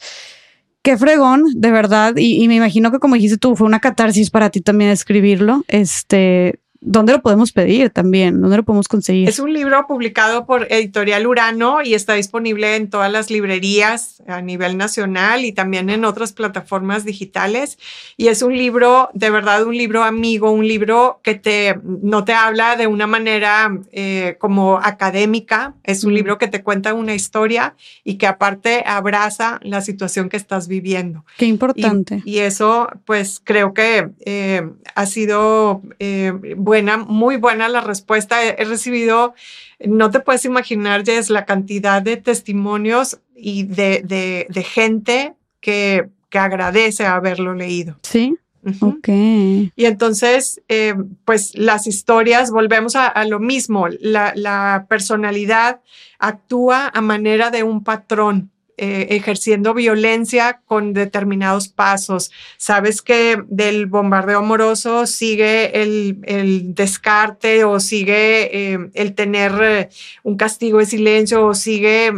qué 0.82 0.98
fregón, 0.98 1.44
de 1.56 1.72
verdad. 1.72 2.16
Y, 2.16 2.42
y, 2.44 2.48
me 2.48 2.56
imagino 2.56 2.90
que 2.92 3.00
como 3.00 3.16
dijiste 3.16 3.38
tú, 3.38 3.56
fue 3.56 3.68
una 3.68 3.80
catarsis 3.80 4.30
para 4.30 4.50
ti 4.50 4.62
también 4.62 4.90
escribirlo. 4.90 5.64
Este, 5.68 6.62
¿Dónde 6.82 7.12
lo 7.12 7.22
podemos 7.22 7.52
pedir 7.52 7.90
también? 7.90 8.40
¿Dónde 8.40 8.56
lo 8.56 8.64
podemos 8.64 8.88
conseguir? 8.88 9.28
Es 9.28 9.40
un 9.40 9.52
libro 9.52 9.86
publicado 9.86 10.46
por 10.46 10.72
Editorial 10.72 11.28
Urano 11.28 11.82
y 11.84 11.94
está 11.94 12.14
disponible 12.14 12.78
en 12.78 12.90
todas 12.90 13.12
las 13.12 13.30
librerías 13.30 14.24
a 14.28 14.42
nivel 14.42 14.78
nacional 14.78 15.44
y 15.44 15.52
también 15.52 15.90
en 15.90 16.06
otras 16.06 16.32
plataformas 16.32 17.04
digitales. 17.04 17.78
Y 18.16 18.28
es 18.28 18.42
un 18.42 18.56
libro, 18.56 19.10
de 19.14 19.30
verdad, 19.30 19.66
un 19.66 19.76
libro 19.76 20.04
amigo, 20.04 20.52
un 20.52 20.66
libro 20.66 21.20
que 21.22 21.36
te, 21.36 21.78
no 21.84 22.24
te 22.24 22.32
habla 22.32 22.78
de 22.78 22.88
una 22.88 23.08
manera 23.08 23.78
eh, 23.92 24.38
como 24.40 24.78
académica, 24.78 25.76
es 25.84 26.06
un 26.06 26.14
libro 26.14 26.38
que 26.38 26.48
te 26.48 26.64
cuenta 26.64 26.94
una 26.94 27.14
historia 27.14 27.76
y 28.06 28.16
que 28.16 28.28
aparte 28.28 28.84
abraza 28.86 29.60
la 29.64 29.82
situación 29.82 30.30
que 30.30 30.38
estás 30.38 30.70
viviendo. 30.70 31.26
Qué 31.38 31.46
importante. 31.46 32.22
Y, 32.24 32.40
eso, 32.40 32.88
pues 33.04 33.42
creo 33.44 33.74
que 33.74 34.12
eh, 34.22 34.66
ha 34.96 35.06
sido... 35.06 35.82
Eh, 36.00 36.32
buena, 36.70 36.98
muy 36.98 37.38
buena 37.38 37.68
la 37.68 37.82
respuesta. 37.82 38.46
He, 38.46 38.64
recibido, 38.64 39.34
no 39.80 40.12
te 40.12 40.20
puedes 40.20 40.46
imaginar, 40.46 41.04
Jess, 41.04 41.32
la 41.32 41.46
cantidad 41.46 42.00
de 42.00 42.18
testimonios 42.18 43.20
y 43.36 43.64
de, 43.64 44.04
de, 44.48 44.64
gente 44.64 45.34
que, 45.62 46.10
que 46.30 46.38
agradece 46.38 47.08
haberlo 47.08 47.56
leído. 47.56 47.98
Sí. 48.04 48.38
Ok. 48.82 49.08
Y 49.08 49.86
entonces, 49.86 50.62
eh, 50.68 50.94
pues 51.26 51.58
las 51.58 51.88
historias, 51.88 52.52
volvemos 52.52 52.96
a, 52.96 53.08
a 53.08 53.26
lo 53.26 53.40
mismo, 53.40 53.88
la, 54.00 54.34
la, 54.36 54.86
personalidad 54.88 55.82
actúa 56.20 56.92
a 56.94 57.02
manera 57.02 57.50
de 57.50 57.64
un 57.64 57.84
patrón. 57.84 58.52
Eh, 58.82 59.14
ejerciendo 59.18 59.74
violencia 59.74 60.62
con 60.66 60.94
determinados 60.94 61.68
pasos. 61.68 62.32
Sabes 62.56 63.02
que 63.02 63.44
del 63.50 63.88
bombardeo 63.88 64.40
amoroso 64.40 65.06
sigue 65.06 65.82
el, 65.82 66.74
descarte 66.76 67.66
o 67.66 67.82
sigue 67.82 68.72
eh, 68.72 68.90
el 68.94 69.16
tener 69.16 69.52
eh, 69.62 69.90
un 70.24 70.38
castigo 70.38 70.78
de 70.78 70.86
silencio 70.86 71.46
o 71.46 71.56
sigue 71.56 72.14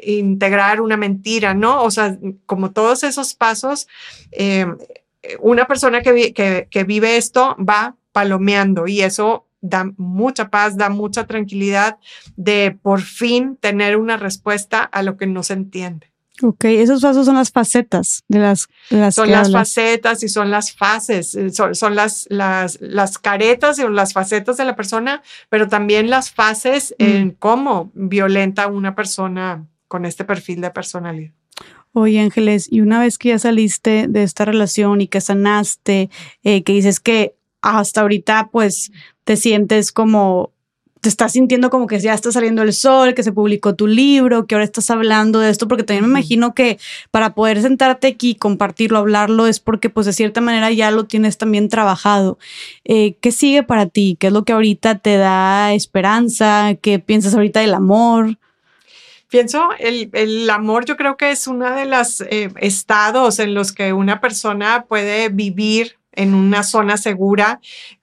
integrar 0.00 0.80
una 0.80 0.96
mentira, 0.96 1.54
¿no? 1.54 1.82
O 1.82 1.90
sea, 1.90 2.16
como 2.46 2.70
todos 2.70 3.02
esos 3.02 3.34
pasos, 3.34 3.88
una 5.40 5.66
persona 5.66 6.02
que, 6.02 6.68
que 6.70 6.84
vive 6.84 7.16
esto 7.16 7.56
va 7.58 7.96
palomeando 8.12 8.86
y 8.86 9.00
eso 9.00 9.49
da 9.60 9.90
mucha 9.96 10.50
paz, 10.50 10.76
da 10.76 10.88
mucha 10.88 11.26
tranquilidad 11.26 11.98
de 12.36 12.76
por 12.82 13.00
fin 13.02 13.56
tener 13.56 13.96
una 13.96 14.16
respuesta 14.16 14.82
a 14.82 15.02
lo 15.02 15.16
que 15.16 15.26
no 15.26 15.42
se 15.42 15.54
entiende. 15.54 16.10
Ok, 16.42 16.64
esos 16.64 17.02
pasos 17.02 17.26
son 17.26 17.34
las 17.34 17.50
facetas 17.50 18.24
de 18.28 18.38
las... 18.38 18.68
las 18.88 19.14
son 19.14 19.30
las 19.30 19.52
facetas 19.52 20.22
y 20.22 20.28
son 20.28 20.50
las 20.50 20.72
fases, 20.72 21.34
eh, 21.34 21.50
son, 21.50 21.94
las, 21.94 22.26
las, 22.30 22.78
las, 22.80 23.18
caretas 23.18 23.78
y 23.78 23.86
las 23.88 24.14
facetas 24.14 24.56
de 24.56 24.64
la 24.64 24.74
persona, 24.74 25.22
pero 25.50 25.68
también 25.68 26.08
las 26.08 26.30
fases 26.30 26.94
mm. 26.98 27.04
en 27.04 27.30
cómo 27.32 27.90
violenta 27.94 28.68
una 28.68 28.94
persona 28.94 29.66
con 29.86 30.06
este 30.06 30.24
perfil 30.24 30.62
de 30.62 30.70
personalidad. 30.70 31.32
Oye, 31.92 32.20
Ángeles, 32.20 32.68
y 32.70 32.80
una 32.80 33.00
vez 33.00 33.18
que 33.18 33.30
ya 33.30 33.38
saliste 33.38 34.06
de 34.08 34.22
esta 34.22 34.44
relación 34.44 35.00
y 35.00 35.08
que 35.08 35.20
sanaste, 35.20 36.08
eh, 36.44 36.62
que 36.62 36.72
dices 36.72 37.00
que 37.00 37.34
hasta 37.62 38.00
ahorita 38.00 38.48
pues 38.52 38.92
te 39.30 39.36
sientes 39.36 39.92
como, 39.92 40.50
te 41.00 41.08
estás 41.08 41.34
sintiendo 41.34 41.70
como 41.70 41.86
que 41.86 42.00
ya 42.00 42.14
está 42.14 42.32
saliendo 42.32 42.62
el 42.62 42.72
sol, 42.72 43.14
que 43.14 43.22
se 43.22 43.30
publicó 43.30 43.76
tu 43.76 43.86
libro, 43.86 44.48
que 44.48 44.56
ahora 44.56 44.64
estás 44.64 44.90
hablando 44.90 45.38
de 45.38 45.50
esto, 45.50 45.68
porque 45.68 45.84
también 45.84 46.02
me 46.06 46.18
imagino 46.18 46.52
que 46.52 46.80
para 47.12 47.32
poder 47.32 47.62
sentarte 47.62 48.08
aquí, 48.08 48.34
compartirlo, 48.34 48.98
hablarlo, 48.98 49.46
es 49.46 49.60
porque 49.60 49.88
pues 49.88 50.06
de 50.06 50.14
cierta 50.14 50.40
manera 50.40 50.72
ya 50.72 50.90
lo 50.90 51.04
tienes 51.04 51.38
también 51.38 51.68
trabajado. 51.68 52.40
Eh, 52.84 53.14
¿Qué 53.20 53.30
sigue 53.30 53.62
para 53.62 53.86
ti? 53.86 54.16
¿Qué 54.18 54.26
es 54.26 54.32
lo 54.32 54.44
que 54.44 54.52
ahorita 54.52 54.98
te 54.98 55.16
da 55.16 55.74
esperanza? 55.74 56.74
¿Qué 56.82 56.98
piensas 56.98 57.32
ahorita 57.32 57.60
del 57.60 57.74
amor? 57.74 58.36
Pienso, 59.28 59.68
el, 59.78 60.10
el, 60.12 60.50
amor 60.50 60.86
yo 60.86 60.96
creo 60.96 61.16
que 61.16 61.30
es 61.30 61.46
uno 61.46 61.72
de 61.72 61.84
los 61.84 62.20
eh, 62.22 62.50
estados 62.56 63.38
en 63.38 63.54
los 63.54 63.70
que 63.70 63.92
una 63.92 64.20
persona 64.20 64.86
puede 64.88 65.28
vivir 65.28 66.00
en 66.12 66.34
una 66.34 66.64
zona 66.64 66.96
segura, 66.96 67.60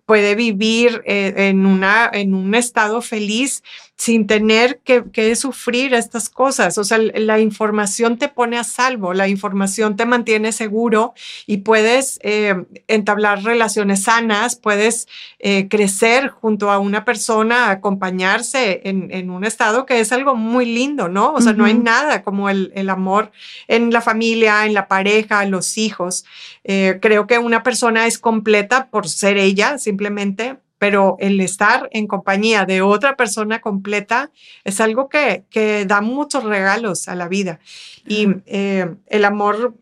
puede 0.08 0.36
vivir 0.36 1.04
eh, 1.06 1.34
en, 1.50 1.66
una, 1.66 2.10
en 2.12 2.34
un 2.34 2.56
estado 2.56 3.02
feliz 3.02 3.62
sin 3.98 4.28
tener 4.28 4.80
que, 4.84 5.36
sufrir 5.36 5.94
estas 5.96 6.30
cosas. 6.30 6.78
O 6.78 6.84
sea, 6.84 7.00
la 7.00 7.40
información 7.40 8.18
te 8.18 8.28
pone 8.28 8.58
a 8.58 8.64
salvo, 8.64 9.14
la 9.14 9.28
información 9.28 9.96
te 9.96 10.06
mantiene 10.06 10.52
seguro 10.52 11.14
y 11.48 11.58
puedes 11.58 12.20
eh, 12.22 12.56
entablar 12.88 13.44
relaciones 13.44 14.04
sanas, 14.04 14.56
puedes 14.56 15.08
eh, 15.40 15.68
crecer 15.68 16.30
junto 16.30 16.72
a 16.72 16.78
una 16.78 17.06
persona, 17.06 17.72
acompañarse 17.72 18.82
en, 18.86 19.30
un 19.32 19.44
estado 19.44 19.86
que 19.86 20.00
es 20.00 20.12
algo 20.12 20.36
muy 20.36 20.66
lindo, 20.66 21.10
¿no? 21.10 21.34
O 21.34 21.42
sea, 21.42 21.54
no 21.54 21.66
hay 21.66 21.74
nada 21.74 22.22
como 22.24 22.50
el, 22.50 22.90
amor 22.90 23.32
en 23.68 23.92
la 23.92 24.02
familia, 24.02 24.66
en 24.66 24.74
la 24.74 24.88
pareja, 24.88 25.44
en 25.44 25.52
los 25.52 25.78
hijos. 25.78 26.24
Eh, 26.64 27.00
creo 27.02 27.26
que 27.26 27.40
una 27.40 27.64
persona 27.64 28.06
es 28.06 28.20
completa 28.20 28.90
por 28.90 29.10
ser 29.10 29.38
ella, 29.38 29.80
simplemente 29.80 30.58
pero 30.80 31.18
el 31.20 31.40
estar 31.42 31.90
en 31.92 32.08
compañía 32.08 32.66
de 32.66 32.82
otra 32.82 33.16
persona 33.16 33.62
completa 33.62 34.32
es 34.64 34.80
algo 34.80 35.10
que, 35.10 35.44
que 35.50 35.86
da 35.86 36.02
muchos 36.02 36.44
regalos 36.44 37.08
a 37.08 37.16
la 37.16 37.28
vida. 37.28 37.60
Y 38.08 38.28
eh, 38.46 38.96
el 39.08 39.26
amor 39.26 39.76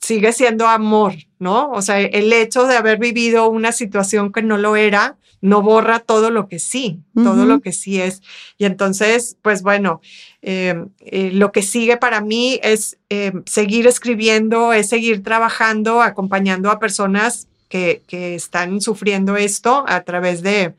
sigue 0.00 0.32
siendo 0.32 0.66
amor, 0.66 1.14
¿no? 1.38 1.70
O 1.70 1.80
sea, 1.80 2.00
el 2.00 2.32
hecho 2.32 2.66
de 2.66 2.76
haber 2.76 2.98
vivido 2.98 3.48
una 3.48 3.72
situación 3.72 4.32
que 4.32 4.42
no 4.42 4.58
lo 4.58 4.76
era, 4.76 5.16
no 5.40 5.62
borra 5.62 6.00
todo 6.00 6.30
lo 6.30 6.48
que 6.48 6.58
sí, 6.58 7.00
todo 7.14 7.46
lo 7.46 7.60
que 7.60 7.72
sí 7.72 8.00
es. 8.00 8.20
Y 8.58 8.66
entonces, 8.66 9.38
pues 9.40 9.62
bueno, 9.62 10.02
eh, 10.42 10.84
eh, 11.00 11.30
lo 11.32 11.50
que 11.50 11.62
sigue 11.62 11.96
para 11.96 12.20
mí 12.20 12.60
es 12.62 12.98
seguir 13.46 13.86
escribiendo, 13.86 14.74
es 14.74 14.88
seguir 14.90 15.22
trabajando, 15.22 16.02
acompañando 16.02 16.70
a 16.70 16.78
personas 16.78 17.48
que, 17.70 18.34
están 18.34 18.80
sufriendo 18.80 19.36
esto 19.36 19.84
a 19.86 20.02
través 20.02 20.42
de, 20.42 20.74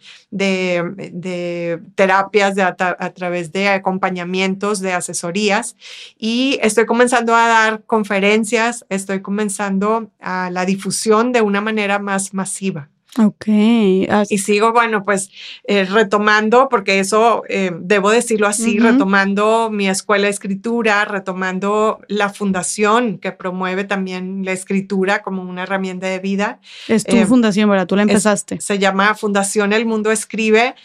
terapias, 1.95 2.57
a, 2.59 3.09
través 3.13 3.51
de 3.53 3.69
acompañamientos, 3.69 4.81
de 4.81 4.93
asesorías. 4.93 5.77
Y 6.19 6.59
estoy 6.61 6.85
comenzando 6.85 7.33
a 7.33 7.47
dar 7.47 7.83
conferencias, 7.85 8.85
estoy 8.89 9.21
comenzando 9.21 10.11
a 10.19 10.49
la 10.51 10.65
difusión 10.65 11.31
de 11.31 11.41
una 11.41 11.61
manera 11.61 11.97
más 11.97 12.33
masiva. 12.33 12.89
Ok. 13.17 13.47
Y 13.47 14.37
sigo, 14.37 14.71
bueno, 14.71 15.03
pues 15.03 15.31
eh, 15.65 15.83
retomando, 15.83 16.69
porque 16.69 16.99
eso 16.99 17.43
eh, 17.49 17.71
debo 17.77 18.09
decirlo 18.09 18.47
así, 18.47 18.79
retomando 18.79 19.69
mi 19.69 19.89
escuela 19.89 20.25
de 20.25 20.31
escritura, 20.31 21.03
retomando 21.03 21.99
la 22.07 22.29
fundación 22.29 23.17
que 23.17 23.33
promueve 23.33 23.83
también 23.83 24.45
la 24.45 24.53
escritura 24.53 25.21
como 25.23 25.43
una 25.43 25.63
herramienta 25.63 26.07
de 26.07 26.19
vida. 26.19 26.61
Es 26.87 27.03
tu 27.03 27.17
eh, 27.17 27.25
fundación, 27.25 27.69
¿verdad? 27.69 27.85
Tú 27.85 27.97
la 27.97 28.03
empezaste. 28.03 28.61
se 28.61 28.79
llama 28.79 29.13
Fundación 29.13 29.73
El 29.73 29.85
Mundo 29.85 30.09
Escribe 30.09 30.75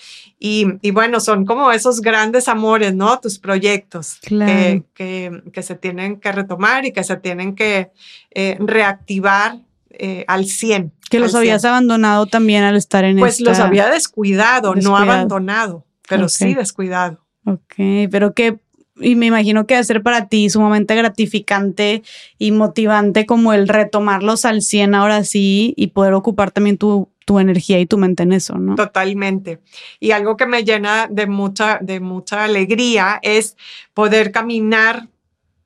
Y, 0.41 0.91
bueno, 0.91 1.21
son 1.21 1.47
como 1.47 1.71
esos 1.71 2.01
grandes 2.01 2.49
amores, 2.49 2.93
¿no? 2.93 3.21
Tus 3.21 3.39
proyectos 3.39 4.19
que, 4.21 4.83
que, 4.95 5.63
se 5.63 5.77
tienen 5.77 6.19
que 6.19 6.33
retomar 6.33 6.85
y 6.85 6.93
que 6.93 7.05
se 7.05 7.17
tienen 7.17 7.55
que 7.55 7.91
eh, 8.33 8.57
reactivar 8.59 9.61
eh, 9.99 10.25
al 10.29 10.47
100. 10.47 10.93
Que 11.11 11.21
los 11.21 11.35
habías 11.35 11.65
abandonado 11.65 12.27
también 12.27 12.65
al 12.65 12.77
estar 12.77 13.05
en 13.05 13.19
Pues 13.19 13.41
los 13.41 13.59
había 13.59 13.89
descuidado, 13.89 14.75
no 14.75 14.97
abandonado, 14.97 15.87
pero 16.09 16.29
sí 16.29 16.55
descuidado. 16.55 17.25
Ok, 17.45 18.11
pero 18.11 18.35
qué, 18.35 18.59
y 18.99 19.15
me 19.15 19.27
imagino 19.27 19.67
que 19.67 19.75
va 19.75 19.81
a 19.81 19.85
ser 19.85 20.03
para 20.03 20.29
ti 20.29 20.51
sumamente 20.51 20.95
gratificante 20.95 22.03
y 22.39 22.53
motivante 22.53 23.27
como 23.27 23.53
el 23.53 23.69
retomarlos 23.69 24.45
al 24.45 24.63
100 24.63 24.95
ahora 24.95 25.23
sí 25.25 25.75
y 25.77 25.89
poder 25.89 26.15
ocupar 26.15 26.51
también 26.51 26.79
tu, 26.79 27.09
tu 27.25 27.39
energía 27.39 27.79
y 27.79 27.87
tu 27.87 27.99
mente 27.99 28.23
en 28.23 28.33
eso, 28.33 28.57
¿no? 28.59 28.75
Totalmente. 28.75 29.61
Y 30.01 30.13
algo 30.13 30.37
que 30.37 30.47
me 30.47 30.65
llena 30.65 31.09
de 31.11 31.27
mucha, 31.27 31.79
de 31.81 32.01
mucha 32.01 32.45
alegría 32.45 33.19
es 33.23 33.57
poder 33.95 34.33
caminar 34.33 35.09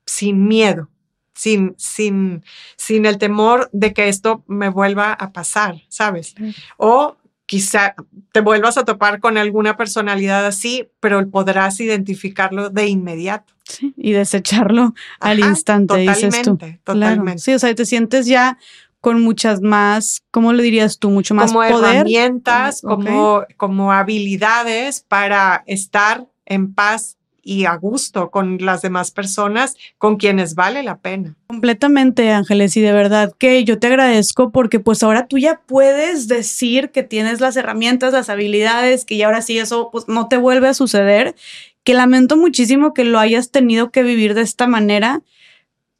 sin 0.05 0.47
miedo 0.47 0.90
sin, 1.33 1.75
sin, 1.77 2.43
sin 2.75 3.05
el 3.05 3.17
temor 3.17 3.69
de 3.73 3.93
que 3.93 4.09
esto 4.09 4.43
me 4.47 4.69
vuelva 4.69 5.13
a 5.13 5.31
pasar, 5.31 5.81
¿sabes? 5.87 6.35
O 6.77 7.15
quizá 7.45 7.95
te 8.31 8.39
vuelvas 8.39 8.77
a 8.77 8.85
topar 8.85 9.19
con 9.19 9.37
alguna 9.37 9.75
personalidad 9.75 10.45
así, 10.45 10.87
pero 10.99 11.29
podrás 11.29 11.79
identificarlo 11.79 12.69
de 12.69 12.87
inmediato. 12.87 13.53
Sí, 13.63 13.93
y 13.97 14.11
desecharlo 14.11 14.93
al 15.19 15.39
instante, 15.39 16.05
totalmente, 16.05 16.25
dices 16.25 16.41
tú. 16.43 16.57
Totalmente. 16.83 17.41
Sí, 17.41 17.53
o 17.53 17.59
sea, 17.59 17.73
te 17.75 17.85
sientes 17.85 18.25
ya 18.25 18.57
con 19.01 19.21
muchas 19.21 19.61
más, 19.61 20.21
¿cómo 20.31 20.53
le 20.53 20.63
dirías 20.63 20.99
tú? 20.99 21.09
Mucho 21.09 21.33
más 21.33 21.51
como 21.51 21.63
herramientas, 21.63 22.81
como, 22.81 23.43
como 23.57 23.91
habilidades 23.91 25.01
para 25.01 25.63
estar 25.65 26.27
en 26.45 26.73
paz 26.73 27.17
y 27.43 27.65
a 27.65 27.75
gusto 27.75 28.29
con 28.29 28.57
las 28.59 28.81
demás 28.81 29.11
personas 29.11 29.75
con 29.97 30.17
quienes 30.17 30.55
vale 30.55 30.83
la 30.83 30.99
pena. 30.99 31.35
Completamente, 31.47 32.31
Ángeles, 32.31 32.77
y 32.77 32.81
de 32.81 32.93
verdad 32.93 33.33
que 33.37 33.63
yo 33.63 33.79
te 33.79 33.87
agradezco 33.87 34.51
porque 34.51 34.79
pues 34.79 35.03
ahora 35.03 35.27
tú 35.27 35.37
ya 35.37 35.61
puedes 35.65 36.27
decir 36.27 36.91
que 36.91 37.03
tienes 37.03 37.41
las 37.41 37.57
herramientas, 37.57 38.13
las 38.13 38.29
habilidades, 38.29 39.05
que 39.05 39.17
ya 39.17 39.25
ahora 39.25 39.41
sí 39.41 39.57
eso 39.57 39.89
pues 39.91 40.07
no 40.07 40.27
te 40.27 40.37
vuelve 40.37 40.67
a 40.67 40.73
suceder, 40.73 41.35
que 41.83 41.93
lamento 41.93 42.37
muchísimo 42.37 42.93
que 42.93 43.03
lo 43.03 43.19
hayas 43.19 43.51
tenido 43.51 43.91
que 43.91 44.03
vivir 44.03 44.33
de 44.33 44.41
esta 44.41 44.67
manera, 44.67 45.21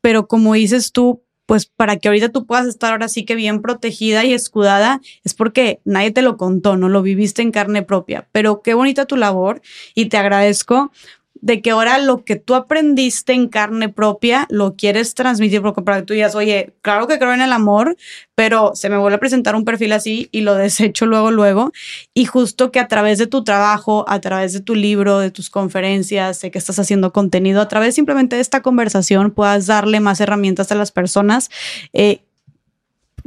pero 0.02 0.28
como 0.28 0.54
dices 0.54 0.92
tú, 0.92 1.24
pues 1.52 1.66
para 1.66 1.98
que 1.98 2.08
ahorita 2.08 2.30
tú 2.30 2.46
puedas 2.46 2.66
estar 2.66 2.94
ahora 2.94 3.10
sí 3.10 3.26
que 3.26 3.36
bien 3.36 3.62
protegida 3.62 4.24
y 4.24 4.34
escudada, 4.34 5.02
es 5.26 5.34
porque 5.34 5.82
nadie 5.84 6.12
te 6.12 6.22
lo 6.22 6.38
contó, 6.38 6.78
no 6.78 6.88
lo 6.88 7.02
viviste 7.02 7.42
en 7.42 7.52
carne 7.52 7.84
propia. 7.84 8.26
Pero 8.32 8.62
qué 8.62 8.74
bonita 8.74 9.06
tu 9.06 9.18
labor 9.18 9.62
y 9.94 10.06
te 10.06 10.16
agradezco 10.16 10.94
de 11.42 11.62
que 11.62 11.72
ahora 11.72 11.98
lo 11.98 12.24
que 12.24 12.36
tú 12.36 12.56
aprendiste 12.56 13.34
en 13.34 13.48
carne 13.48 13.90
propia 13.90 14.48
lo 14.50 14.76
quieres 14.76 15.14
transmitir, 15.16 15.62
porque 15.62 15.82
para 15.82 15.98
que 15.98 16.04
tú 16.04 16.14
digas, 16.14 16.36
oye, 16.36 16.74
claro 16.82 17.08
que 17.08 17.18
creo 17.18 17.34
en 17.34 17.42
el 17.42 17.52
amor, 17.52 17.98
pero 18.36 18.72
se 18.76 18.90
me 18.90 18.98
vuelve 18.98 19.16
a 19.16 19.20
presentar 19.20 19.56
un 19.56 19.66
perfil 19.66 19.92
así 19.94 20.30
y 20.32 20.42
lo 20.42 20.56
desecho 20.62 21.06
luego, 21.06 21.32
luego. 21.32 21.72
Y 22.14 22.26
justo 22.26 22.72
que 22.72 22.80
a 22.80 22.88
través 22.88 23.18
de 23.18 23.28
tu 23.28 23.44
trabajo, 23.44 24.06
a 24.08 24.22
través 24.22 24.54
de 24.54 24.62
tu 24.62 24.76
libro, 24.76 25.20
de 25.20 25.32
tus 25.32 25.50
conferencias, 25.50 26.42
de 26.42 26.52
que 26.52 26.58
estás 26.58 26.80
haciendo 26.80 27.12
contenido, 27.12 27.62
a 27.62 27.68
través 27.68 27.96
simplemente 27.96 28.36
de 28.36 28.42
esta 28.42 28.62
conversación 28.62 29.32
puedas 29.32 29.66
darle 29.66 30.00
más 30.00 30.22
herramientas 30.22 30.72
a 30.72 30.76
las 30.76 30.92
personas. 30.92 31.50
Eh, 31.94 32.22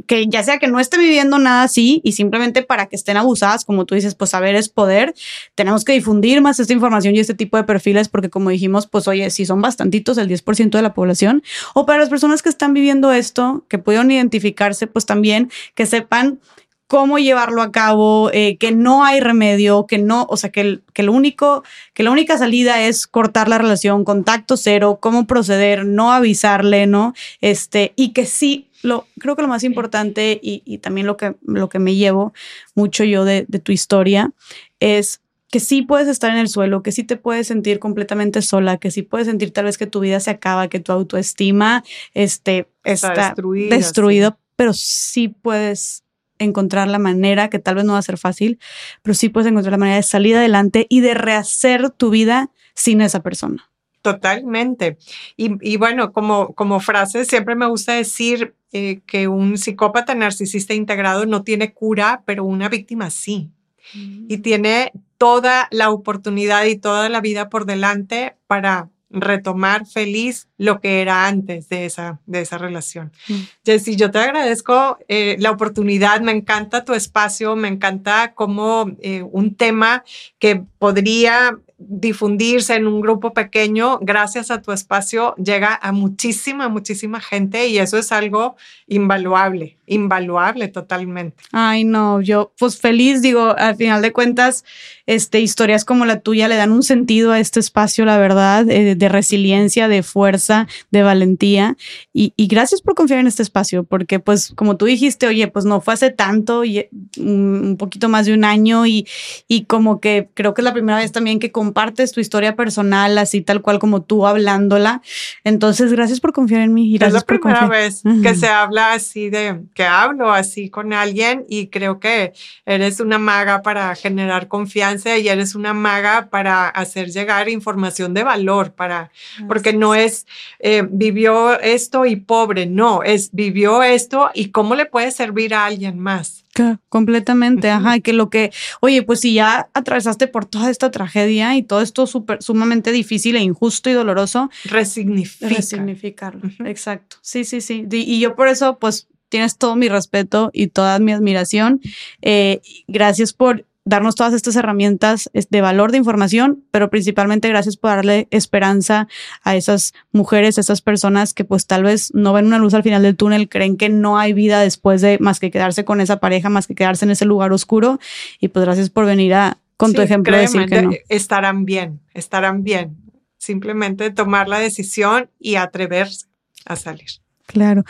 que 0.07 0.27
ya 0.27 0.43
sea 0.43 0.59
que 0.59 0.67
no 0.67 0.79
esté 0.79 0.97
viviendo 0.97 1.37
nada 1.39 1.63
así 1.63 2.01
y 2.03 2.13
simplemente 2.13 2.63
para 2.63 2.87
que 2.87 2.95
estén 2.95 3.17
abusadas, 3.17 3.65
como 3.65 3.85
tú 3.85 3.95
dices, 3.95 4.15
pues 4.15 4.31
saber 4.31 4.55
es 4.55 4.69
poder, 4.69 5.13
tenemos 5.55 5.83
que 5.83 5.93
difundir 5.93 6.41
más 6.41 6.59
esta 6.59 6.73
información 6.73 7.15
y 7.15 7.19
este 7.19 7.33
tipo 7.33 7.57
de 7.57 7.63
perfiles 7.63 8.09
porque 8.09 8.29
como 8.29 8.49
dijimos, 8.49 8.87
pues 8.87 9.07
oye, 9.07 9.29
si 9.29 9.45
son 9.45 9.61
bastantitos, 9.61 10.17
el 10.17 10.27
10% 10.27 10.69
de 10.69 10.81
la 10.81 10.93
población, 10.93 11.43
o 11.73 11.85
para 11.85 11.99
las 11.99 12.09
personas 12.09 12.41
que 12.41 12.49
están 12.49 12.73
viviendo 12.73 13.11
esto, 13.11 13.65
que 13.67 13.77
pudieron 13.77 14.11
identificarse, 14.11 14.87
pues 14.87 15.05
también 15.05 15.49
que 15.73 15.85
sepan 15.85 16.39
cómo 16.87 17.17
llevarlo 17.17 17.61
a 17.61 17.71
cabo, 17.71 18.29
eh, 18.31 18.57
que 18.57 18.71
no 18.71 19.03
hay 19.03 19.19
remedio, 19.19 19.87
que 19.87 19.97
no, 19.97 20.27
o 20.29 20.37
sea, 20.37 20.51
que, 20.51 20.81
que, 20.93 21.03
lo 21.03 21.13
único, 21.13 21.63
que 21.93 22.03
la 22.03 22.11
única 22.11 22.37
salida 22.37 22.81
es 22.81 23.07
cortar 23.07 23.49
la 23.49 23.57
relación, 23.57 24.05
contacto 24.05 24.55
cero, 24.55 24.99
cómo 25.01 25.25
proceder, 25.25 25.85
no 25.85 26.11
avisarle, 26.11 26.85
¿no? 26.85 27.13
Este, 27.41 27.93
y 27.95 28.09
que 28.13 28.25
sí 28.25 28.69
lo, 28.85 29.07
creo 29.19 29.35
que 29.35 29.41
lo 29.41 29.47
más 29.47 29.63
importante 29.63 30.39
y, 30.41 30.77
también 30.77 31.07
lo 31.07 31.17
que, 31.17 31.35
lo 31.45 31.69
que 31.69 31.79
me 31.79 31.95
llevo 31.95 32.33
mucho 32.75 33.03
yo 33.03 33.25
de, 33.25 33.45
tu 33.45 33.71
historia 33.71 34.31
es 34.79 35.21
que 35.51 35.59
sí 35.59 35.81
puedes 35.81 36.07
estar 36.07 36.31
en 36.31 36.37
el 36.37 36.47
suelo, 36.47 36.83
que 36.83 36.91
sí 36.91 37.03
te 37.03 37.17
puedes 37.17 37.47
sentir 37.47 37.79
completamente 37.79 38.41
sola, 38.41 38.77
que 38.77 38.91
sí 38.91 39.01
puedes 39.03 39.27
sentir 39.27 39.51
tal 39.51 39.65
vez 39.65 39.77
que 39.77 39.87
tu 39.87 39.99
vida 39.99 40.19
se 40.19 40.31
acaba, 40.31 40.67
que 40.67 40.79
tu 40.79 40.91
autoestima 40.91 41.83
este, 42.13 42.67
está, 42.83 43.33
destruido, 43.69 44.37
pero 44.55 44.73
sí 44.73 45.29
puedes 45.29 46.03
encontrar 46.39 46.87
la 46.87 46.99
manera, 46.99 47.49
que 47.49 47.59
tal 47.59 47.75
vez 47.75 47.85
no 47.85 47.93
va 47.93 47.99
a 47.99 48.03
ser 48.03 48.17
fácil, 48.17 48.59
pero 49.01 49.13
sí 49.13 49.29
puedes 49.29 49.49
encontrar 49.49 49.71
la 49.71 49.77
manera 49.77 49.97
de 49.97 50.03
salir 50.03 50.35
adelante 50.35 50.85
y 50.89 50.99
de 50.99 51.13
rehacer 51.13 51.89
tu 51.91 52.09
vida 52.09 52.51
sin 52.73 53.01
esa 53.01 53.21
persona. 53.21 53.69
Totalmente. 54.05 54.99
Y, 55.35 55.77
bueno, 55.77 56.13
como, 56.13 56.53
como 56.53 56.79
frase, 56.79 57.25
siempre 57.25 57.55
me 57.55 57.65
gusta 57.65 57.93
decir 57.93 58.53
eh, 58.71 59.01
que 59.07 59.27
un 59.27 59.57
psicópata 59.57 60.13
narcisista 60.13 60.75
integrado 60.75 61.25
no 61.25 61.41
tiene 61.41 61.73
cura, 61.73 62.21
pero 62.23 62.43
una 62.43 62.69
víctima 62.69 63.09
sí. 63.09 63.49
Y 63.95 64.37
mm. 64.37 64.41
tiene 64.43 64.91
toda 65.17 65.67
la 65.71 65.89
oportunidad 65.89 66.65
y 66.65 66.75
toda 66.75 67.09
la 67.09 67.19
vida 67.19 67.49
por 67.49 67.65
delante 67.65 68.35
para 68.45 68.91
retomar 69.09 69.87
feliz 69.87 70.49
lo 70.57 70.79
que 70.79 71.01
era 71.01 71.25
antes 71.25 71.67
de 71.69 71.87
esa, 71.87 72.19
de 72.27 72.41
esa 72.41 72.59
relación. 72.59 73.11
Mm. 73.27 73.33
Jessy, 73.65 73.95
yo 73.95 74.11
te 74.11 74.19
agradezco 74.19 74.99
eh, 75.07 75.35
la 75.39 75.49
oportunidad, 75.49 76.21
me 76.21 76.31
encanta 76.31 76.85
tu 76.85 76.93
espacio, 76.93 77.55
me 77.55 77.69
encanta 77.69 78.33
como 78.35 78.95
eh, 78.99 79.23
un 79.23 79.55
tema 79.55 80.03
que 80.37 80.63
podría 80.77 81.57
difundirse 81.77 82.75
en 82.75 82.87
un 82.87 83.01
grupo 83.01 83.33
pequeño, 83.33 83.99
gracias 84.01 84.49
a 84.49 84.61
tu 84.61 84.71
espacio, 84.71 85.35
llega 85.35 85.77
a 85.81 85.91
muchísima, 85.91 86.69
muchísima 86.69 87.19
gente 87.19 87.67
y 87.67 87.79
eso 87.79 87.97
es 87.97 88.13
algo 88.13 88.55
invaluable, 88.87 89.77
invaluable 89.85 90.69
totalmente. 90.69 91.43
Ay, 91.51 91.83
no, 91.83 92.21
yo 92.21 92.53
pues 92.57 92.79
feliz, 92.79 93.21
digo, 93.21 93.55
al 93.57 93.75
final 93.75 94.01
de 94.01 94.13
cuentas, 94.13 94.63
este, 95.05 95.41
historias 95.41 95.83
como 95.85 96.05
la 96.05 96.21
tuya 96.21 96.47
le 96.47 96.55
dan 96.55 96.71
un 96.71 96.81
sentido 96.81 97.31
a 97.31 97.39
este 97.39 97.59
espacio, 97.59 98.05
la 98.05 98.17
verdad, 98.17 98.69
eh, 98.69 98.95
de 98.95 99.09
resiliencia, 99.09 99.87
de 99.87 100.01
fuerza, 100.01 100.67
de 100.91 101.03
valentía. 101.03 101.75
Y, 102.13 102.33
gracias 102.37 102.81
por 102.81 102.95
confiar 102.95 103.19
en 103.19 103.27
este 103.27 103.43
espacio, 103.43 103.83
porque 103.83 104.19
pues 104.19 104.53
como 104.55 104.77
tú 104.77 104.85
dijiste, 104.85 105.27
oye, 105.27 105.47
pues 105.47 105.65
no 105.65 105.81
fue 105.81 105.93
hace 105.93 106.09
tanto, 106.09 106.63
y, 106.63 106.87
mm, 107.17 107.67
un 107.69 107.77
poquito 107.77 108.07
más 108.07 108.25
de 108.25 108.33
un 108.33 108.45
año 108.45 108.85
y, 108.85 109.07
y 109.47 109.65
como 109.65 109.99
que 109.99 110.29
creo 110.33 110.53
que 110.53 110.61
es 110.61 110.65
la 110.65 110.73
primera 110.73 110.99
vez 110.99 111.11
también 111.11 111.39
que 111.39 111.51
compartes 111.75 112.13
tu 112.13 112.21
historia 112.21 112.55
personal, 112.55 113.17
así 113.17 113.41
tal 113.41 113.61
cual 113.61 113.79
como 113.79 114.01
tú 114.01 114.25
hablándola. 114.25 115.01
Entonces, 115.43 115.91
gracias 115.91 116.21
por 116.21 116.31
confiar 116.31 116.61
en 116.61 116.73
mí. 116.73 116.87
Y 116.87 117.03
es 117.03 117.11
la 117.11 117.19
primera 117.19 117.67
vez 117.67 118.01
que 118.23 118.33
se 118.33 118.47
habla 118.47 118.93
así 118.93 119.29
de, 119.29 119.59
que 119.73 119.83
hablo 119.83 120.31
así 120.31 120.69
con 120.69 120.93
alguien 120.93 121.45
y 121.49 121.67
creo 121.67 121.99
que 121.99 122.31
eres 122.65 123.01
una 123.01 123.19
maga 123.19 123.61
para 123.61 123.93
generar 123.95 124.47
confianza 124.47 125.17
y 125.17 125.27
eres 125.27 125.53
una 125.53 125.73
maga 125.73 126.29
para 126.29 126.69
hacer 126.69 127.09
llegar 127.09 127.49
información 127.49 128.13
de 128.13 128.23
valor, 128.23 128.71
para, 128.71 129.11
porque 129.45 129.73
no 129.73 129.95
es 129.95 130.27
eh, 130.59 130.87
vivió 130.89 131.59
esto 131.59 132.05
y 132.05 132.15
pobre, 132.15 132.67
no, 132.67 133.03
es 133.03 133.31
vivió 133.33 133.83
esto 133.83 134.29
y 134.33 134.51
cómo 134.51 134.75
le 134.75 134.85
puede 134.85 135.11
servir 135.11 135.53
a 135.53 135.65
alguien 135.65 135.99
más. 135.99 136.44
Completamente, 136.89 137.69
ajá, 137.69 137.99
que 137.99 138.13
lo 138.13 138.29
que, 138.29 138.51
oye, 138.81 139.03
pues 139.03 139.21
si 139.21 139.33
ya 139.33 139.69
atravesaste 139.73 140.27
por 140.27 140.45
toda 140.45 140.69
esta 140.69 140.91
tragedia 140.91 141.55
y 141.55 141.63
todo 141.63 141.81
esto 141.81 142.07
súper, 142.07 142.41
sumamente 142.41 142.91
difícil 142.91 143.35
e 143.35 143.41
injusto 143.41 143.89
y 143.89 143.93
doloroso, 143.93 144.49
resignifica. 144.65 145.49
resignificarlo, 145.49 146.49
exacto, 146.65 147.17
sí, 147.21 147.43
sí, 147.43 147.61
sí, 147.61 147.85
y 147.91 148.19
yo 148.19 148.35
por 148.35 148.47
eso, 148.47 148.77
pues 148.79 149.07
tienes 149.29 149.57
todo 149.57 149.75
mi 149.75 149.89
respeto 149.89 150.49
y 150.53 150.67
toda 150.67 150.99
mi 150.99 151.11
admiración. 151.11 151.81
Eh, 152.21 152.61
gracias 152.87 153.33
por 153.33 153.65
darnos 153.85 154.15
todas 154.15 154.33
estas 154.33 154.55
herramientas 154.55 155.29
de 155.33 155.61
valor 155.61 155.91
de 155.91 155.99
información, 155.99 156.63
pero 156.71 156.89
principalmente 156.89 157.47
gracias 157.49 157.77
por 157.77 157.91
darle 157.91 158.27
esperanza 158.31 159.07
a 159.43 159.55
esas 159.55 159.93
mujeres, 160.11 160.57
a 160.57 160.61
esas 160.61 160.81
personas 160.81 161.33
que 161.35 161.45
pues 161.45 161.67
tal 161.67 161.83
vez 161.83 162.11
no 162.15 162.33
ven 162.33 162.47
una 162.47 162.57
luz 162.57 162.73
al 162.73 162.81
final 162.81 163.03
del 163.03 163.15
túnel, 163.15 163.47
creen 163.47 163.77
que 163.77 163.89
no 163.89 164.17
hay 164.17 164.33
vida 164.33 164.59
después 164.59 165.01
de 165.01 165.19
más 165.19 165.39
que 165.39 165.51
quedarse 165.51 165.85
con 165.85 166.01
esa 166.01 166.19
pareja, 166.19 166.49
más 166.49 166.65
que 166.65 166.73
quedarse 166.73 167.05
en 167.05 167.11
ese 167.11 167.25
lugar 167.25 167.53
oscuro. 167.53 167.99
Y 168.39 168.47
pues 168.47 168.65
gracias 168.65 168.89
por 168.89 169.05
venir 169.05 169.35
a, 169.35 169.59
con 169.77 169.93
tu 169.93 170.01
ejemplo 170.01 170.35
decir 170.35 170.65
que 170.65 170.81
no. 170.81 170.91
Estarán 171.07 171.65
bien, 171.65 172.01
estarán 172.13 172.63
bien. 172.63 172.97
Simplemente 173.37 174.09
tomar 174.09 174.49
la 174.49 174.57
decisión 174.57 175.29
y 175.39 175.55
atreverse 175.55 176.25
a 176.65 176.75
salir. 176.75 177.24
Claro. 177.47 177.83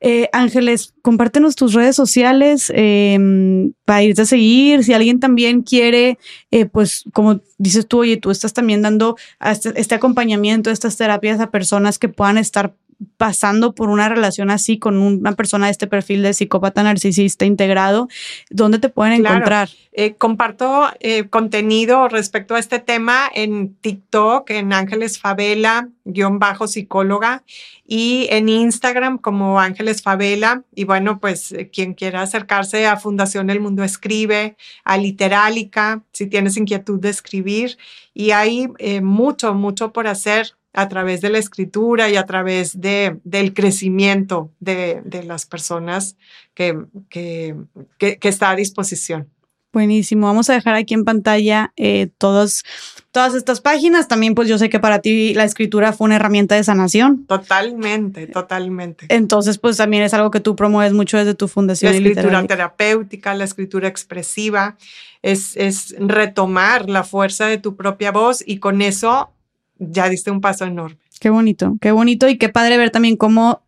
Eh, 0.00 0.28
Ángeles, 0.32 0.92
compártenos 1.02 1.54
tus 1.54 1.72
redes 1.72 1.94
sociales 1.94 2.70
em, 2.74 3.72
para 3.84 4.02
irte 4.02 4.22
a 4.22 4.26
seguir. 4.26 4.82
Si 4.82 4.92
alguien 4.92 5.20
también 5.20 5.62
quiere, 5.62 6.18
eh, 6.50 6.66
pues 6.66 7.04
como 7.12 7.40
dices 7.58 7.86
tú, 7.86 8.00
oye, 8.00 8.16
tú 8.16 8.30
estás 8.30 8.52
también 8.52 8.82
dando 8.82 9.16
este, 9.40 9.72
este 9.80 9.94
acompañamiento, 9.94 10.70
estas 10.70 10.96
terapias 10.96 11.40
a 11.40 11.50
personas 11.50 11.98
que 11.98 12.08
puedan 12.08 12.38
estar 12.38 12.74
pasando 13.16 13.74
por 13.74 13.90
una 13.90 14.08
relación 14.08 14.50
así 14.50 14.78
con 14.78 14.98
una 14.98 15.32
persona 15.32 15.66
de 15.66 15.72
este 15.72 15.86
perfil 15.86 16.22
de 16.22 16.34
psicópata 16.34 16.82
narcisista 16.82 17.44
integrado, 17.44 18.08
¿dónde 18.50 18.78
te 18.78 18.88
pueden 18.88 19.12
encontrar? 19.14 19.68
Eh, 19.92 20.14
comparto 20.14 20.88
eh, 21.00 21.28
contenido 21.28 22.08
respecto 22.08 22.54
a 22.54 22.58
este 22.58 22.78
tema 22.78 23.28
en 23.34 23.74
TikTok, 23.74 24.50
en 24.50 24.72
Ángeles 24.72 25.18
Favela, 25.18 25.88
guion 26.04 26.38
bajo 26.38 26.68
psicóloga, 26.68 27.42
y 27.84 28.28
en 28.30 28.48
Instagram 28.48 29.18
como 29.18 29.58
Ángeles 29.60 30.02
Favela. 30.02 30.62
Y 30.74 30.84
bueno, 30.84 31.18
pues 31.18 31.52
eh, 31.52 31.70
quien 31.72 31.94
quiera 31.94 32.22
acercarse 32.22 32.86
a 32.86 32.96
Fundación 32.96 33.50
El 33.50 33.60
Mundo 33.60 33.82
Escribe, 33.82 34.56
a 34.84 34.96
Literálica, 34.98 36.02
si 36.12 36.26
tienes 36.26 36.56
inquietud 36.56 37.00
de 37.00 37.10
escribir. 37.10 37.76
Y 38.14 38.32
hay 38.32 38.68
mucho, 39.00 39.54
mucho 39.54 39.92
por 39.92 40.08
hacer 40.08 40.57
a 40.78 40.88
través 40.88 41.20
de 41.20 41.28
la 41.28 41.38
escritura 41.38 42.08
y 42.08 42.14
a 42.14 42.24
través 42.24 42.80
de, 42.80 43.18
del 43.24 43.52
crecimiento 43.52 44.52
de, 44.60 45.02
de 45.04 45.24
las 45.24 45.44
personas 45.44 46.16
que, 46.54 46.78
que, 47.08 47.56
que, 47.98 48.28
está 48.28 48.50
a 48.50 48.54
disposición. 48.54 49.28
Buenísimo. 49.72 50.28
Vamos 50.28 50.48
a 50.50 50.52
dejar 50.52 50.76
aquí 50.76 50.94
en 50.94 51.04
pantalla 51.04 51.72
eh, 51.76 52.10
todas, 52.16 52.62
todas 53.10 53.34
estas 53.34 53.60
páginas. 53.60 54.06
También, 54.06 54.36
pues 54.36 54.48
yo 54.48 54.56
sé 54.56 54.70
que 54.70 54.78
para 54.78 55.00
ti 55.00 55.34
la 55.34 55.42
escritura 55.42 55.92
fue 55.92 56.04
una 56.04 56.14
herramienta 56.14 56.54
de 56.54 56.62
sanación. 56.62 57.26
Totalmente, 57.26 58.28
totalmente. 58.28 59.06
Entonces, 59.08 59.58
pues 59.58 59.78
también 59.78 60.04
es 60.04 60.14
algo 60.14 60.30
que 60.30 60.38
tú 60.38 60.54
promueves 60.54 60.92
mucho 60.92 61.18
desde 61.18 61.34
tu 61.34 61.48
fundación. 61.48 61.90
La 61.90 61.98
escritura 61.98 62.46
terapéutica, 62.46 63.34
la 63.34 63.42
escritura 63.42 63.88
expresiva, 63.88 64.76
es, 65.22 65.56
es 65.56 65.96
retomar 65.98 66.88
la 66.88 67.02
fuerza 67.02 67.46
de 67.46 67.58
tu 67.58 67.74
propia 67.74 68.12
voz 68.12 68.44
y 68.46 68.58
con 68.60 68.80
eso 68.80 69.32
ya 69.78 70.08
diste 70.08 70.30
un 70.30 70.40
paso 70.40 70.64
enorme. 70.64 70.98
Qué 71.20 71.30
bonito, 71.30 71.76
qué 71.80 71.92
bonito 71.92 72.28
y 72.28 72.38
qué 72.38 72.48
padre 72.48 72.76
ver 72.76 72.90
también 72.90 73.16
cómo, 73.16 73.62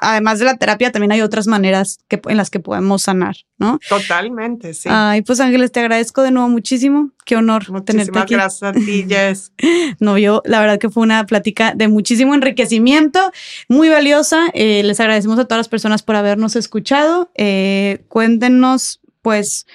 además 0.00 0.38
de 0.38 0.44
la 0.44 0.56
terapia, 0.56 0.92
también 0.92 1.12
hay 1.12 1.20
otras 1.20 1.46
maneras 1.46 1.98
que, 2.08 2.20
en 2.28 2.36
las 2.36 2.50
que 2.50 2.60
podemos 2.60 3.02
sanar, 3.02 3.36
¿no? 3.58 3.80
Totalmente, 3.88 4.72
sí. 4.74 4.88
Ay, 4.90 5.22
pues 5.22 5.40
Ángeles, 5.40 5.72
te 5.72 5.80
agradezco 5.80 6.22
de 6.22 6.30
nuevo 6.30 6.48
muchísimo. 6.48 7.10
Qué 7.24 7.36
honor 7.36 7.64
tenerte 7.84 8.18
aquí. 8.18 8.34
gracias 8.34 8.62
a 8.62 8.72
ti, 8.72 9.04
Jess. 9.08 9.52
no, 9.98 10.16
yo, 10.16 10.42
la 10.44 10.60
verdad 10.60 10.78
que 10.78 10.90
fue 10.90 11.02
una 11.02 11.26
plática 11.26 11.74
de 11.74 11.88
muchísimo 11.88 12.34
enriquecimiento, 12.34 13.32
muy 13.68 13.88
valiosa. 13.88 14.46
Eh, 14.54 14.82
les 14.84 15.00
agradecemos 15.00 15.38
a 15.38 15.44
todas 15.44 15.58
las 15.58 15.68
personas 15.68 16.02
por 16.02 16.16
habernos 16.16 16.54
escuchado. 16.54 17.30
Eh, 17.34 18.04
cuéntenos, 18.08 19.00
pues, 19.22 19.66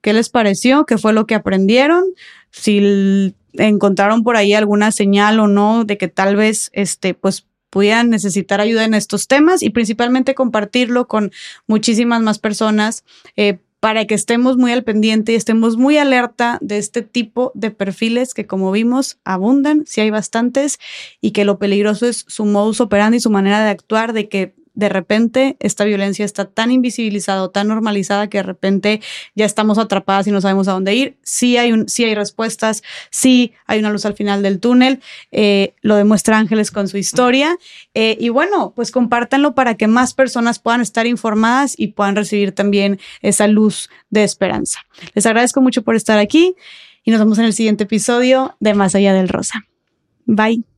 qué 0.00 0.12
les 0.12 0.28
pareció, 0.28 0.86
qué 0.86 0.98
fue 0.98 1.12
lo 1.12 1.26
que 1.26 1.34
aprendieron. 1.34 2.04
Si 2.50 3.34
encontraron 3.58 4.22
por 4.22 4.36
ahí 4.36 4.54
alguna 4.54 4.92
señal 4.92 5.40
o 5.40 5.48
no 5.48 5.84
de 5.84 5.98
que 5.98 6.08
tal 6.08 6.36
vez 6.36 6.70
este 6.72 7.14
pues 7.14 7.46
pudieran 7.70 8.10
necesitar 8.10 8.60
ayuda 8.60 8.84
en 8.84 8.94
estos 8.94 9.28
temas 9.28 9.62
y 9.62 9.70
principalmente 9.70 10.34
compartirlo 10.34 11.06
con 11.06 11.32
muchísimas 11.66 12.22
más 12.22 12.38
personas 12.38 13.04
eh, 13.36 13.58
para 13.80 14.06
que 14.06 14.14
estemos 14.14 14.56
muy 14.56 14.72
al 14.72 14.82
pendiente 14.82 15.32
y 15.32 15.34
estemos 15.36 15.76
muy 15.76 15.98
alerta 15.98 16.58
de 16.60 16.78
este 16.78 17.02
tipo 17.02 17.52
de 17.54 17.70
perfiles 17.70 18.34
que 18.34 18.46
como 18.46 18.72
vimos 18.72 19.18
abundan, 19.24 19.84
si 19.86 20.00
hay 20.00 20.10
bastantes, 20.10 20.78
y 21.20 21.30
que 21.30 21.44
lo 21.44 21.58
peligroso 21.58 22.06
es 22.06 22.24
su 22.26 22.44
modus 22.44 22.80
operandi 22.80 23.20
su 23.20 23.30
manera 23.30 23.62
de 23.62 23.70
actuar, 23.70 24.12
de 24.12 24.28
que 24.28 24.54
de 24.78 24.88
repente 24.88 25.56
esta 25.58 25.84
violencia 25.84 26.24
está 26.24 26.44
tan 26.44 26.70
invisibilizada 26.70 27.42
o 27.42 27.50
tan 27.50 27.66
normalizada 27.66 28.30
que 28.30 28.38
de 28.38 28.44
repente 28.44 29.00
ya 29.34 29.44
estamos 29.44 29.76
atrapadas 29.76 30.28
y 30.28 30.30
no 30.30 30.40
sabemos 30.40 30.68
a 30.68 30.72
dónde 30.72 30.94
ir. 30.94 31.18
Sí 31.24 31.56
hay, 31.56 31.72
un, 31.72 31.86
hay 31.98 32.14
respuestas, 32.14 32.84
sí 33.10 33.52
hay 33.66 33.80
una 33.80 33.90
luz 33.90 34.06
al 34.06 34.14
final 34.14 34.40
del 34.40 34.60
túnel, 34.60 35.00
eh, 35.32 35.74
lo 35.82 35.96
demuestra 35.96 36.38
Ángeles 36.38 36.70
con 36.70 36.86
su 36.86 36.96
historia. 36.96 37.58
Eh, 37.94 38.16
y 38.20 38.28
bueno, 38.28 38.72
pues 38.76 38.92
compártanlo 38.92 39.56
para 39.56 39.74
que 39.74 39.88
más 39.88 40.14
personas 40.14 40.60
puedan 40.60 40.80
estar 40.80 41.08
informadas 41.08 41.74
y 41.76 41.88
puedan 41.88 42.14
recibir 42.14 42.52
también 42.52 43.00
esa 43.20 43.48
luz 43.48 43.90
de 44.10 44.22
esperanza. 44.22 44.86
Les 45.12 45.26
agradezco 45.26 45.60
mucho 45.60 45.82
por 45.82 45.96
estar 45.96 46.20
aquí 46.20 46.54
y 47.02 47.10
nos 47.10 47.18
vemos 47.18 47.40
en 47.40 47.46
el 47.46 47.52
siguiente 47.52 47.82
episodio 47.82 48.54
de 48.60 48.74
Más 48.74 48.94
allá 48.94 49.12
del 49.12 49.28
Rosa. 49.28 49.64
Bye. 50.24 50.77